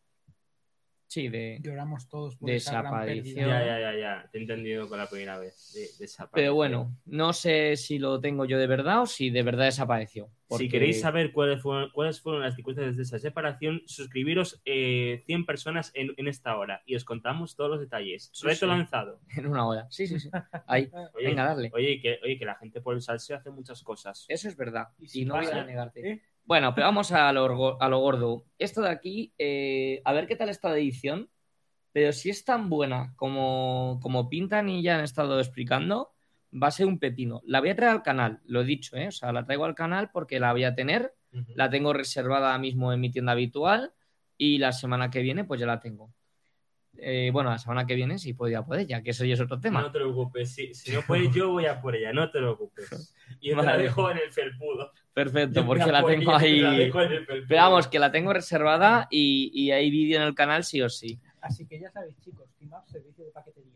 Sí, 1.07 1.29
de, 1.29 1.59
Lloramos 1.61 2.09
todos 2.09 2.35
por 2.35 2.49
esa 2.49 2.71
gran 2.81 2.83
Desaparición. 2.83 3.49
Ya, 3.49 3.65
ya, 3.65 3.79
ya, 3.79 3.97
ya. 3.97 4.29
Te 4.29 4.37
he 4.37 4.41
entendido 4.41 4.89
con 4.89 4.97
la 4.97 5.07
primera 5.09 5.39
vez. 5.39 5.71
De, 5.73 5.81
desapareció. 5.99 6.31
Pero 6.33 6.53
bueno, 6.53 6.97
no 7.05 7.31
sé 7.31 7.77
si 7.77 7.97
lo 7.97 8.19
tengo 8.19 8.43
yo 8.43 8.59
de 8.59 8.67
verdad 8.67 9.03
o 9.03 9.05
si 9.05 9.29
de 9.29 9.41
verdad 9.41 9.65
desapareció. 9.65 10.29
porque- 10.49 10.65
Si 10.65 10.69
queréis 10.69 10.99
saber 11.01 11.31
cuáles 11.31 11.61
fueron, 11.61 11.89
cuáles 11.91 12.19
fueron 12.21 12.41
las 12.41 12.55
circunstancias 12.55 12.97
de 12.97 13.03
esa 13.03 13.19
separación, 13.19 13.81
suscribiros 13.85 14.61
eh, 14.65 15.23
100 15.25 15.45
personas 15.45 15.91
en, 15.93 16.13
en 16.17 16.27
esta 16.27 16.57
hora 16.57 16.83
y 16.85 16.95
os 16.95 17.05
contamos 17.05 17.55
todos 17.55 17.69
los 17.69 17.79
detalles. 17.79 18.29
Sí, 18.33 18.45
Reto 18.45 18.65
sí. 18.65 18.67
lanzado. 18.67 19.21
En 19.37 19.47
una 19.47 19.65
hora. 19.65 19.87
Sí, 19.89 20.07
sí, 20.07 20.19
sí. 20.19 20.29
Ahí. 20.67 20.89
Oye, 21.15 21.27
Venga, 21.27 21.45
dale. 21.45 21.71
Oye, 21.73 22.01
que, 22.01 22.19
oye, 22.23 22.37
que 22.37 22.45
la 22.45 22.55
gente 22.55 22.81
por 22.81 22.95
el 22.95 23.01
salseo 23.01 23.37
hace 23.37 23.49
muchas 23.49 23.81
cosas. 23.81 24.25
Eso 24.27 24.49
es 24.49 24.57
verdad. 24.57 24.89
Y 25.13 25.23
no 25.25 25.35
voy 25.35 25.45
a 25.45 25.63
negarte. 25.63 26.11
¿eh? 26.11 26.21
Bueno, 26.47 26.73
pero 26.75 26.87
vamos 26.87 27.11
a 27.11 27.31
lo, 27.33 27.43
orgo- 27.45 27.77
a 27.81 27.89
lo 27.89 27.99
gordo. 27.99 28.45
Esto 28.57 28.81
de 28.81 28.89
aquí, 28.89 29.33
eh, 29.37 30.01
a 30.05 30.13
ver 30.13 30.27
qué 30.27 30.35
tal 30.37 30.49
está 30.49 30.71
de 30.71 30.79
edición. 30.81 31.29
Pero 31.93 32.13
si 32.13 32.29
es 32.31 32.45
tan 32.45 32.69
buena 32.69 33.13
como, 33.17 33.99
como 34.03 34.29
pintan 34.29 34.69
y 34.69 34.83
ya 34.83 34.97
han 34.97 35.03
estado 35.05 35.39
explicando, 35.39 36.13
va 36.53 36.67
a 36.67 36.71
ser 36.71 36.87
un 36.87 36.99
pepino. 36.99 37.41
La 37.45 37.59
voy 37.61 37.69
a 37.71 37.75
traer 37.77 37.91
al 37.93 38.03
canal, 38.03 38.41
lo 38.45 38.61
he 38.61 38.65
dicho, 38.65 38.97
¿eh? 38.97 39.09
O 39.09 39.11
sea, 39.11 39.33
la 39.33 39.45
traigo 39.45 39.65
al 39.65 39.75
canal 39.75 40.11
porque 40.11 40.39
la 40.39 40.53
voy 40.53 40.65
a 40.65 40.75
tener. 40.75 41.15
La 41.53 41.69
tengo 41.69 41.93
reservada 41.93 42.57
mismo 42.59 42.93
en 42.93 43.01
mi 43.01 43.11
tienda 43.11 43.33
habitual 43.33 43.93
y 44.37 44.59
la 44.59 44.73
semana 44.73 45.11
que 45.11 45.21
viene 45.21 45.45
pues 45.45 45.59
ya 45.61 45.67
la 45.67 45.81
tengo. 45.81 46.13
Eh, 46.99 47.29
bueno, 47.31 47.49
la 47.49 47.57
semana 47.57 47.85
que 47.85 47.95
viene 47.95 48.17
sí 48.17 48.33
podría 48.33 48.63
poder, 48.63 48.87
ya 48.87 49.01
que 49.01 49.11
eso 49.11 49.25
ya 49.25 49.33
es 49.33 49.41
otro 49.41 49.59
tema. 49.59 49.81
No 49.81 49.91
te 49.91 49.99
preocupes, 49.99 50.53
si, 50.53 50.73
si 50.73 50.91
no 50.91 51.01
puedes 51.07 51.31
yo 51.33 51.51
voy 51.51 51.65
a 51.65 51.81
por 51.81 51.95
ella, 51.95 52.11
no 52.13 52.29
te 52.31 52.39
preocupes. 52.39 53.13
Y 53.39 53.49
te 53.49 53.55
la 53.55 53.77
dejo 53.77 54.09
en 54.11 54.17
el 54.17 54.31
felpudo. 54.31 54.91
Perfecto, 55.13 55.65
porque 55.65 55.83
voy 55.83 55.89
a 55.89 55.93
la 55.93 56.01
por 56.01 56.11
tengo 56.11 56.31
ella 56.31 56.39
te 56.39 56.61
la 56.61 56.69
ahí. 56.71 56.77
dejo 56.77 57.01
en 57.01 57.11
el 57.11 57.25
felpudo. 57.25 57.47
Pero 57.47 57.61
vamos, 57.61 57.87
que 57.87 57.99
la 57.99 58.11
tengo 58.11 58.33
reservada 58.33 59.07
y, 59.09 59.51
y 59.53 59.71
hay 59.71 59.89
vídeo 59.89 60.17
en 60.21 60.27
el 60.27 60.35
canal 60.35 60.63
sí 60.63 60.81
o 60.81 60.89
sí. 60.89 61.19
Así 61.41 61.65
que 61.67 61.79
ya 61.79 61.89
sabéis, 61.91 62.19
chicos, 62.19 62.49
Team 62.57 62.73
Up, 62.73 62.87
servicio 62.87 63.25
de 63.25 63.31
paquetería. 63.31 63.67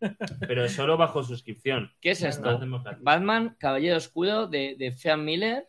Pero 0.46 0.68
solo 0.68 0.96
bajo 0.96 1.22
suscripción. 1.22 1.90
¿Qué 2.00 2.10
es 2.10 2.22
esto? 2.22 2.58
No. 2.58 2.82
Batman, 3.00 3.56
Caballero 3.58 3.96
Oscuro 3.96 4.46
de, 4.46 4.76
de 4.78 5.16
Miller, 5.16 5.66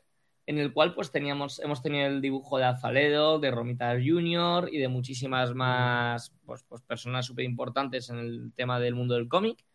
en 0.47 0.59
el 0.59 0.73
cual 0.73 0.93
pues 0.93 1.11
teníamos, 1.11 1.59
hemos 1.59 1.81
tenido 1.81 2.05
el 2.07 2.21
dibujo 2.21 2.57
de 2.57 2.65
Alfaledo, 2.65 3.39
de 3.39 3.51
Romita 3.51 3.93
Jr. 3.93 4.69
y 4.71 4.77
de 4.77 4.87
muchísimas 4.87 5.53
más 5.55 6.33
pues, 6.45 6.63
pues, 6.67 6.81
personas 6.83 7.25
súper 7.25 7.45
importantes 7.45 8.09
en 8.09 8.19
el 8.19 8.53
tema 8.55 8.79
del 8.79 8.95
mundo 8.95 9.15
del 9.15 9.27
cómic. 9.27 9.65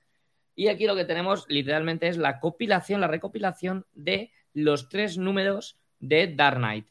Y 0.54 0.68
aquí 0.68 0.86
lo 0.86 0.94
que 0.94 1.04
tenemos 1.04 1.44
literalmente 1.48 2.08
es 2.08 2.16
la 2.18 2.38
compilación, 2.38 3.00
la 3.00 3.08
recopilación 3.08 3.86
de 3.94 4.30
los 4.52 4.88
tres 4.88 5.18
números 5.18 5.78
de 5.98 6.34
Dark 6.34 6.58
Knight. 6.58 6.86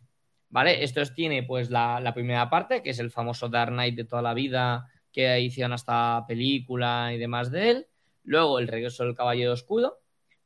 ¿Vale? 0.50 0.84
Esto 0.84 1.02
es- 1.02 1.14
tiene 1.14 1.44
pues 1.44 1.70
la, 1.70 2.00
la 2.00 2.14
primera 2.14 2.50
parte, 2.50 2.82
que 2.82 2.90
es 2.90 3.00
el 3.00 3.12
famoso 3.12 3.50
Dark 3.50 3.72
Knight 3.72 3.96
de 3.96 4.06
toda 4.06 4.22
la 4.24 4.34
vida, 4.34 4.88
que 5.12 5.40
hicieron 5.40 5.74
hasta 5.74 6.26
película 6.28 7.12
y 7.14 7.18
demás 7.18 7.52
de 7.52 7.70
él. 7.70 7.88
Luego 8.24 8.60
el 8.60 8.68
regreso 8.68 9.04
del 9.04 9.16
Caballero 9.16 9.54
Oscuro, 9.54 10.00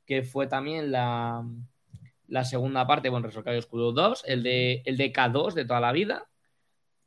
que 0.05 0.23
fue 0.23 0.47
también 0.47 0.91
la, 0.91 1.43
la 2.27 2.43
segunda 2.45 2.87
parte, 2.87 3.09
bueno, 3.09 3.29
Caballero 3.29 3.59
Oscuro 3.59 3.91
2, 3.91 4.23
el 4.27 4.43
de, 4.43 4.81
el 4.85 4.97
de 4.97 5.11
K2 5.11 5.53
de 5.53 5.65
toda 5.65 5.79
la 5.79 5.91
vida, 5.91 6.29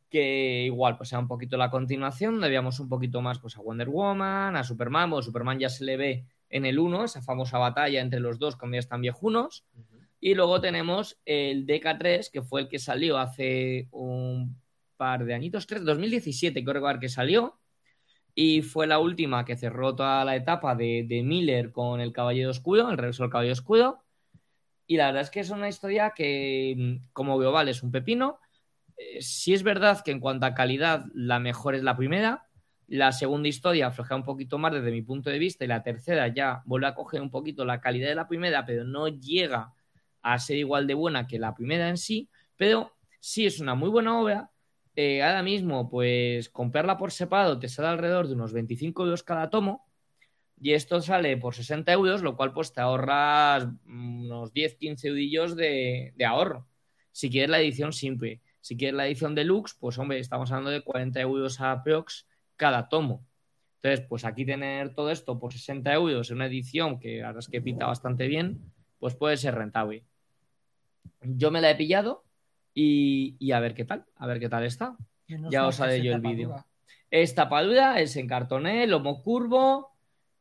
que 0.08 0.64
igual 0.64 0.96
pues 0.96 1.12
era 1.12 1.20
un 1.20 1.28
poquito 1.28 1.56
la 1.56 1.70
continuación, 1.70 2.34
donde 2.34 2.48
veíamos 2.48 2.78
un 2.80 2.88
poquito 2.88 3.20
más 3.22 3.38
pues 3.38 3.56
a 3.56 3.60
Wonder 3.60 3.88
Woman, 3.88 4.56
a 4.56 4.64
Superman, 4.64 5.10
bueno, 5.10 5.22
Superman 5.22 5.58
ya 5.58 5.68
se 5.68 5.84
le 5.84 5.96
ve 5.96 6.26
en 6.48 6.64
el 6.64 6.78
1, 6.78 7.04
esa 7.04 7.22
famosa 7.22 7.58
batalla 7.58 8.00
entre 8.00 8.20
los 8.20 8.38
dos 8.38 8.56
cuando 8.56 8.76
ya 8.76 8.80
están 8.80 9.00
viejunos, 9.00 9.64
y 10.20 10.34
luego 10.34 10.60
tenemos 10.60 11.18
el 11.24 11.66
DK3, 11.66 12.30
que 12.30 12.42
fue 12.42 12.62
el 12.62 12.68
que 12.68 12.78
salió 12.78 13.18
hace 13.18 13.88
un 13.90 14.60
par 14.96 15.24
de 15.24 15.34
añitos, 15.34 15.66
tres, 15.66 15.84
2017, 15.84 16.62
creo 16.62 16.74
recordar 16.74 17.00
que 17.00 17.08
salió. 17.08 17.58
Y 18.34 18.62
fue 18.62 18.86
la 18.86 18.98
última 18.98 19.44
que 19.44 19.56
cerró 19.56 19.94
toda 19.94 20.24
la 20.24 20.36
etapa 20.36 20.74
de, 20.74 21.04
de 21.08 21.22
Miller 21.22 21.72
con 21.72 22.00
el 22.00 22.12
Caballero 22.12 22.50
Oscuro, 22.50 22.90
el 22.90 22.98
regreso 22.98 23.22
del 23.22 23.30
Caballero 23.30 23.54
Oscuro. 23.54 24.02
Y 24.86 24.96
la 24.96 25.06
verdad 25.06 25.22
es 25.22 25.30
que 25.30 25.40
es 25.40 25.50
una 25.50 25.68
historia 25.68 26.12
que, 26.14 26.74
mm, 26.76 27.08
como 27.12 27.38
global, 27.38 27.68
es 27.68 27.82
un 27.82 27.90
pepino. 27.90 28.38
Eh, 28.96 29.20
sí 29.22 29.54
es 29.54 29.62
verdad 29.62 30.02
que 30.04 30.12
en 30.12 30.20
cuanto 30.20 30.46
a 30.46 30.54
calidad, 30.54 31.04
la 31.14 31.38
mejor 31.40 31.74
es 31.74 31.82
la 31.82 31.96
primera. 31.96 32.46
La 32.86 33.12
segunda 33.12 33.48
historia 33.48 33.88
afloja 33.88 34.14
un 34.16 34.24
poquito 34.24 34.58
más 34.58 34.72
desde 34.72 34.92
mi 34.92 35.02
punto 35.02 35.30
de 35.30 35.38
vista 35.38 35.64
y 35.64 35.68
la 35.68 35.82
tercera 35.82 36.28
ya 36.28 36.62
vuelve 36.66 36.86
a 36.86 36.94
coger 36.94 37.20
un 37.20 37.30
poquito 37.30 37.64
la 37.64 37.80
calidad 37.80 38.08
de 38.08 38.14
la 38.14 38.28
primera, 38.28 38.64
pero 38.64 38.84
no 38.84 39.08
llega 39.08 39.72
a 40.22 40.38
ser 40.38 40.56
igual 40.56 40.86
de 40.86 40.94
buena 40.94 41.26
que 41.26 41.38
la 41.38 41.54
primera 41.54 41.88
en 41.88 41.96
sí, 41.98 42.30
pero 42.56 42.92
sí 43.20 43.46
es 43.46 43.60
una 43.60 43.74
muy 43.74 43.88
buena 43.90 44.18
obra. 44.20 44.50
Eh, 44.94 45.22
ahora 45.22 45.42
mismo, 45.42 45.90
pues 45.90 46.48
comprarla 46.48 46.96
por 46.96 47.12
separado 47.12 47.58
te 47.58 47.68
sale 47.68 47.88
alrededor 47.88 48.28
de 48.28 48.34
unos 48.34 48.52
25 48.52 49.04
euros 49.04 49.22
cada 49.22 49.50
tomo 49.50 49.85
y 50.60 50.72
esto 50.72 51.00
sale 51.00 51.36
por 51.36 51.54
60 51.54 51.92
euros, 51.92 52.22
lo 52.22 52.36
cual 52.36 52.52
pues 52.52 52.72
te 52.72 52.80
ahorras 52.80 53.68
unos 53.86 54.52
10-15 54.52 55.04
eudillos 55.08 55.56
de, 55.56 56.12
de 56.16 56.24
ahorro. 56.24 56.66
Si 57.12 57.30
quieres 57.30 57.50
la 57.50 57.60
edición 57.60 57.92
simple, 57.92 58.40
si 58.60 58.76
quieres 58.76 58.96
la 58.96 59.06
edición 59.06 59.34
deluxe, 59.34 59.74
pues 59.78 59.98
hombre, 59.98 60.18
estamos 60.18 60.50
hablando 60.50 60.70
de 60.70 60.82
40 60.82 61.20
euros 61.20 61.60
a 61.60 61.82
prox 61.82 62.26
cada 62.56 62.88
tomo. 62.88 63.24
Entonces, 63.82 64.06
pues 64.08 64.24
aquí 64.24 64.44
tener 64.44 64.94
todo 64.94 65.10
esto 65.10 65.38
por 65.38 65.52
60 65.52 65.92
euros 65.92 66.30
en 66.30 66.36
una 66.36 66.46
edición 66.46 66.98
que 66.98 67.20
la 67.20 67.30
es 67.38 67.48
que 67.48 67.60
pinta 67.60 67.86
bastante 67.86 68.26
bien, 68.26 68.72
pues 68.98 69.14
puede 69.14 69.36
ser 69.36 69.54
rentable. 69.54 70.04
Yo 71.20 71.50
me 71.50 71.60
la 71.60 71.70
he 71.70 71.76
pillado 71.76 72.24
y, 72.74 73.36
y 73.38 73.52
a 73.52 73.60
ver 73.60 73.74
qué 73.74 73.84
tal, 73.84 74.06
a 74.16 74.26
ver 74.26 74.40
qué 74.40 74.48
tal 74.48 74.64
está. 74.64 74.96
Ya 75.26 75.66
os 75.66 75.80
haré 75.80 76.02
yo 76.02 76.14
el 76.14 76.20
vídeo. 76.20 76.48
dura. 76.48 76.66
Es 77.10 77.34
tapadura, 77.34 78.00
es 78.00 78.16
en 78.16 78.26
cartoné, 78.26 78.86
lomo 78.86 79.22
curvo 79.22 79.95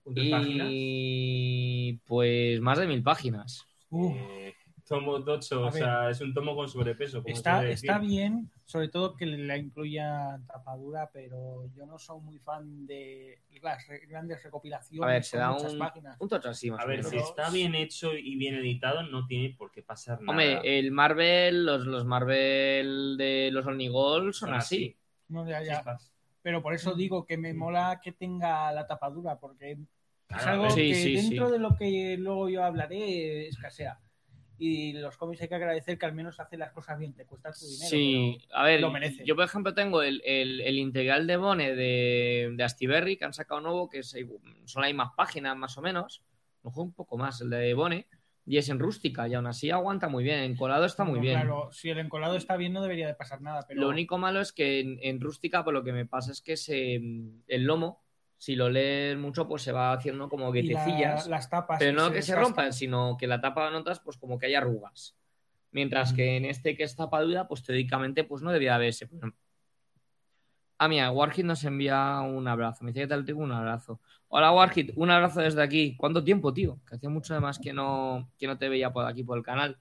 ¿Cuántas 0.06 0.30
páginas? 0.30 0.68
y 0.72 1.94
pues 2.06 2.62
más 2.62 2.78
de 2.80 2.88
mil 2.88 3.04
páginas. 3.04 3.66
Uf. 3.90 4.16
Eh, 4.16 4.54
tomo 4.88 5.24
tocho, 5.24 5.66
o 5.66 5.72
sea, 5.72 6.10
es 6.12 6.22
un 6.22 6.34
tomo 6.34 6.56
con 6.56 6.70
sobrepeso. 6.70 7.24
Como 7.24 7.34
Está, 7.36 7.68
está 7.68 7.98
bien, 7.98 8.52
sobre 8.66 8.88
todo 8.90 9.16
que 9.16 9.26
la 9.26 9.58
incluya 9.58 10.40
tapadura, 10.48 11.10
pero 11.12 11.68
yo 11.76 11.88
no 11.88 11.98
soy 11.98 12.22
muy 12.22 12.38
fan 12.38 12.86
de 12.86 13.42
las 13.64 13.88
re- 13.88 14.06
grandes 14.06 14.44
recopilaciones 14.44 15.04
A 15.04 15.12
ver, 15.12 15.24
se 15.24 15.38
da 15.38 15.52
muchas 15.52 15.74
un, 15.74 15.80
páginas. 15.80 16.18
un 16.22 16.30
tocho 16.30 16.50
así 16.50 16.70
más 16.70 16.82
A 16.84 16.86
ver, 16.86 16.98
menos. 16.98 17.12
si 17.12 17.18
está 17.18 17.50
bien 17.50 17.74
hecho 17.74 18.16
y 18.16 18.36
bien 18.36 18.56
editado, 18.56 19.02
no 19.04 19.26
tiene 19.26 19.56
por 19.58 19.72
qué 19.72 19.82
pasar 19.82 20.22
nada. 20.22 20.30
Hombre, 20.32 20.78
el 20.80 20.92
Marvel, 20.92 21.66
los, 21.66 21.86
los 21.88 22.06
Marvel 22.06 23.16
de 23.18 23.50
los 23.52 23.66
Onigol 23.66 24.34
son 24.36 24.50
Son 24.50 24.54
así. 24.58 24.96
No, 25.30 25.50
ya, 25.50 25.64
ya. 25.64 25.84
Pero 26.44 26.62
por 26.62 26.76
eso 26.76 26.94
digo 26.94 27.26
que 27.26 27.38
me 27.38 27.56
mola 27.56 28.00
que 28.04 28.12
tenga 28.12 28.72
la 28.72 28.86
tapadura, 28.86 29.40
porque 29.40 29.80
es 30.30 30.46
algo 30.48 30.70
Sí, 30.70 30.90
que 30.90 30.96
sí, 30.96 31.16
dentro 31.16 31.48
sí. 31.48 31.52
de 31.54 31.60
lo 31.60 31.76
que 31.76 32.18
luego 32.18 32.50
yo 32.50 32.64
hablaré 32.64 33.48
escasea. 33.48 34.00
Y 34.58 34.94
los 34.94 35.18
cómics 35.18 35.42
hay 35.42 35.50
que 35.50 35.56
agradecer 35.56 35.98
que 35.98 36.06
al 36.06 36.14
menos 36.14 36.40
hacen 36.40 36.60
las 36.60 36.72
cosas 36.72 36.98
bien, 36.98 37.14
te 37.14 37.26
cuesta 37.26 37.52
tu 37.52 37.66
dinero. 37.66 37.90
Sí, 37.90 38.38
a 38.54 38.64
ver, 38.64 38.80
lo 38.80 38.90
merece. 38.90 39.26
yo 39.26 39.36
por 39.36 39.44
ejemplo 39.44 39.74
tengo 39.74 40.02
el, 40.02 40.22
el- 40.26 40.62
el 40.62 40.78
integral 40.78 41.28
de 41.28 41.36
Bone 41.36 41.76
de, 41.76 42.54
de 42.56 42.64
Astiberri 42.64 43.18
que 43.18 43.26
han 43.26 43.34
sacado 43.34 43.60
nuevo, 43.60 43.90
que 43.90 44.00
es- 44.00 44.16
son 44.66 44.82
las 44.82 44.90
mismas 44.90 45.12
páginas 45.18 45.58
más 45.58 45.78
o 45.78 45.82
menos, 45.82 46.24
a 46.24 46.58
lo 46.64 46.70
mejor 46.70 46.86
un 46.86 46.94
poco 46.94 47.18
más 47.18 47.42
el 47.42 47.50
de 47.50 47.74
Bone, 47.74 48.08
y 48.46 48.58
es 48.58 48.70
en 48.70 48.80
rústica, 48.80 49.28
y 49.28 49.34
aún 49.34 49.48
así 49.48 49.72
aguanta 49.72 50.08
muy 50.08 50.24
bien, 50.24 50.40
en 50.40 50.56
colado 50.56 50.86
está 50.86 51.04
muy 51.04 51.16
No, 51.20 51.22
bien. 51.24 51.34
Claro, 51.42 51.70
si 51.74 51.90
el 51.90 52.00
encolado 52.00 52.38
está 52.38 52.56
bien 52.56 52.72
no 52.72 52.82
debería 52.82 53.08
de 53.08 53.16
pasar 53.16 53.42
nada, 53.42 53.66
pero 53.68 53.82
Lo 53.82 53.90
único 53.90 54.18
malo 54.18 54.40
es 54.40 54.54
que 54.54 54.80
en, 54.80 55.00
en 55.02 55.20
rústica, 55.20 55.66
por 55.66 55.74
lo 55.74 55.84
que 55.84 55.92
me 55.92 56.06
pasa 56.06 56.32
es 56.32 56.42
que 56.42 56.56
se, 56.56 56.96
el 56.96 57.64
lomo, 57.64 58.05
si 58.38 58.56
lo 58.56 58.70
lees 58.70 59.18
mucho, 59.18 59.48
pues 59.48 59.64
se 59.64 59.72
va 59.72 59.94
haciendo 59.94 60.30
como 60.30 60.46
la- 60.46 60.52
guetecillas. 60.52 61.28
las 61.28 61.50
tapas 61.50 61.80
Pero 61.80 61.94
no 61.94 62.12
que 62.12 62.22
se 62.22 62.36
rompan, 62.36 62.74
sino 62.74 63.18
que 63.18 63.28
la 63.28 63.42
tapa 63.42 63.70
notas, 63.72 64.00
pues 64.00 64.18
como 64.18 64.38
que 64.38 64.48
hay 64.48 64.56
arrugas. 64.56 65.16
Mientras 65.72 66.14
que 66.14 66.38
en 66.38 66.46
este 66.46 66.78
que 66.78 66.84
es 66.84 66.96
tapadura, 66.96 67.48
pues 67.48 67.64
teóricamente, 67.64 68.24
pues 68.24 68.42
no 68.42 68.52
debía 68.52 68.76
haber 68.76 68.90
ese 68.90 69.08
problema. 69.08 69.34
Ah, 70.78 70.88
mira, 70.90 71.10
Warhit 71.12 71.46
nos 71.46 71.64
envía 71.64 72.20
un 72.22 72.48
abrazo. 72.48 72.84
Me 72.84 72.92
dice 72.92 73.02
que 73.02 73.08
tal 73.08 73.24
tengo 73.26 73.42
un 73.42 73.52
abrazo. 73.52 74.00
Hola, 74.28 74.52
Warhit, 74.52 74.92
un 74.96 75.10
abrazo 75.10 75.40
desde 75.42 75.62
aquí. 75.62 75.96
¿Cuánto 75.98 76.24
tiempo, 76.24 76.54
tío? 76.54 76.80
Que 76.88 76.96
hacía 76.96 77.10
mucho 77.10 77.34
además 77.34 77.60
que 77.60 77.72
no, 77.72 78.30
que 78.38 78.48
no 78.48 78.58
te 78.58 78.68
veía 78.68 78.92
por 78.92 79.06
aquí, 79.06 79.24
por 79.24 79.38
el 79.38 79.44
canal. 79.44 79.78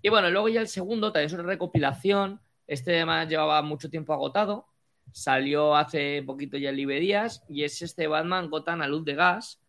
Y 0.00 0.08
bueno, 0.08 0.30
luego 0.30 0.48
ya 0.48 0.60
el 0.60 0.68
segundo, 0.68 1.12
también 1.12 1.26
es 1.26 1.32
una 1.34 1.42
recopilación. 1.42 2.40
Este 2.66 2.94
además 2.96 3.28
llevaba 3.28 3.60
mucho 3.62 3.90
tiempo 3.90 4.14
agotado. 4.14 4.66
Salió 5.10 5.74
hace 5.74 6.22
poquito 6.22 6.56
ya 6.56 6.70
en 6.70 6.76
librerías. 6.76 7.44
Y 7.48 7.64
es 7.64 7.82
este 7.82 8.06
Batman 8.06 8.48
Gotham 8.48 8.82
a 8.82 8.88
luz 8.88 9.04
de 9.04 9.14
gas, 9.14 9.60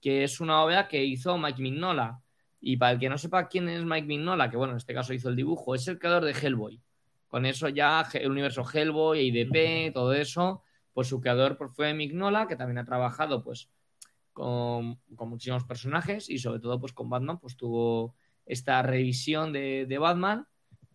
que 0.00 0.24
es 0.24 0.40
una 0.40 0.62
obra 0.62 0.88
que 0.88 1.04
hizo 1.04 1.36
Mike 1.36 1.60
Mignola. 1.60 2.20
Y 2.60 2.76
para 2.76 2.92
el 2.92 2.98
que 2.98 3.08
no 3.08 3.18
sepa 3.18 3.48
quién 3.48 3.68
es 3.68 3.84
Mike 3.84 4.06
Mignola, 4.06 4.50
que 4.50 4.56
bueno, 4.56 4.72
en 4.72 4.78
este 4.78 4.94
caso 4.94 5.12
hizo 5.12 5.28
el 5.28 5.36
dibujo, 5.36 5.74
es 5.74 5.86
el 5.88 5.98
creador 5.98 6.24
de 6.24 6.32
Hellboy. 6.32 6.80
Con 7.28 7.44
eso 7.44 7.68
ya 7.68 8.06
el 8.14 8.30
universo 8.30 8.64
Hellboy, 8.64 9.20
IDP, 9.20 9.92
todo 9.92 10.14
eso, 10.14 10.62
pues 10.92 11.08
su 11.08 11.20
creador 11.20 11.56
pues, 11.58 11.72
fue 11.74 11.92
Mignola, 11.92 12.46
que 12.48 12.56
también 12.56 12.78
ha 12.78 12.84
trabajado 12.84 13.42
pues 13.42 13.68
con, 14.32 14.98
con 15.14 15.28
muchísimos 15.28 15.64
personajes 15.64 16.30
y 16.30 16.38
sobre 16.38 16.60
todo 16.60 16.80
pues 16.80 16.92
con 16.92 17.10
Batman, 17.10 17.38
pues 17.38 17.56
tuvo 17.56 18.14
esta 18.46 18.80
revisión 18.82 19.52
de, 19.52 19.86
de 19.86 19.98
Batman 19.98 20.46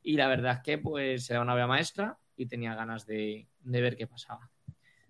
y 0.04 0.14
la 0.14 0.28
verdad 0.28 0.58
es 0.58 0.60
que 0.64 0.78
pues 0.78 1.30
era 1.30 1.42
una 1.42 1.54
obra 1.54 1.68
maestra 1.68 2.18
y 2.42 2.48
tenía 2.48 2.76
ganas 2.76 3.06
de, 3.06 3.48
de 3.62 3.82
ver 3.82 3.96
qué 3.96 4.08
pasaba. 4.08 4.50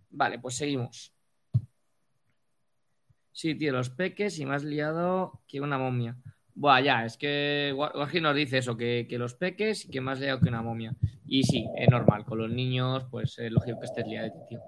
Vale, 0.09 0.39
pues 0.39 0.55
seguimos. 0.55 1.13
Sí, 3.31 3.55
tío, 3.55 3.71
los 3.71 3.89
peques 3.89 4.39
y 4.39 4.45
más 4.45 4.63
liado 4.63 5.41
que 5.47 5.61
una 5.61 5.77
momia. 5.77 6.17
Buah, 6.53 6.81
ya, 6.81 7.05
es 7.05 7.15
que 7.17 7.71
Guaji 7.73 8.19
nos 8.19 8.35
dice 8.35 8.57
eso, 8.57 8.75
que, 8.75 9.07
que 9.09 9.17
los 9.17 9.35
peques 9.35 9.85
y 9.85 9.89
que 9.89 10.01
más 10.01 10.19
liado 10.19 10.39
que 10.41 10.49
una 10.49 10.61
momia. 10.61 10.93
Y 11.25 11.43
sí, 11.43 11.65
es 11.77 11.89
normal, 11.89 12.25
con 12.25 12.39
los 12.39 12.51
niños, 12.51 13.05
pues 13.09 13.39
es 13.39 13.51
lógico 13.51 13.79
que 13.79 13.85
estés 13.85 14.05
liado, 14.05 14.33
tío. 14.49 14.59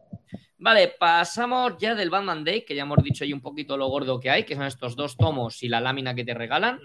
Vale, 0.57 0.95
pasamos 0.97 1.77
ya 1.77 1.93
del 1.93 2.09
Batman 2.09 2.45
Day, 2.45 2.63
que 2.63 2.73
ya 2.73 2.83
hemos 2.83 3.03
dicho 3.03 3.25
ahí 3.25 3.33
un 3.33 3.41
poquito 3.41 3.75
lo 3.75 3.89
gordo 3.89 4.21
que 4.21 4.29
hay, 4.29 4.45
que 4.45 4.55
son 4.55 4.63
estos 4.63 4.95
dos 4.95 5.17
tomos 5.17 5.61
y 5.61 5.67
la 5.67 5.81
lámina 5.81 6.15
que 6.15 6.23
te 6.23 6.33
regalan. 6.33 6.79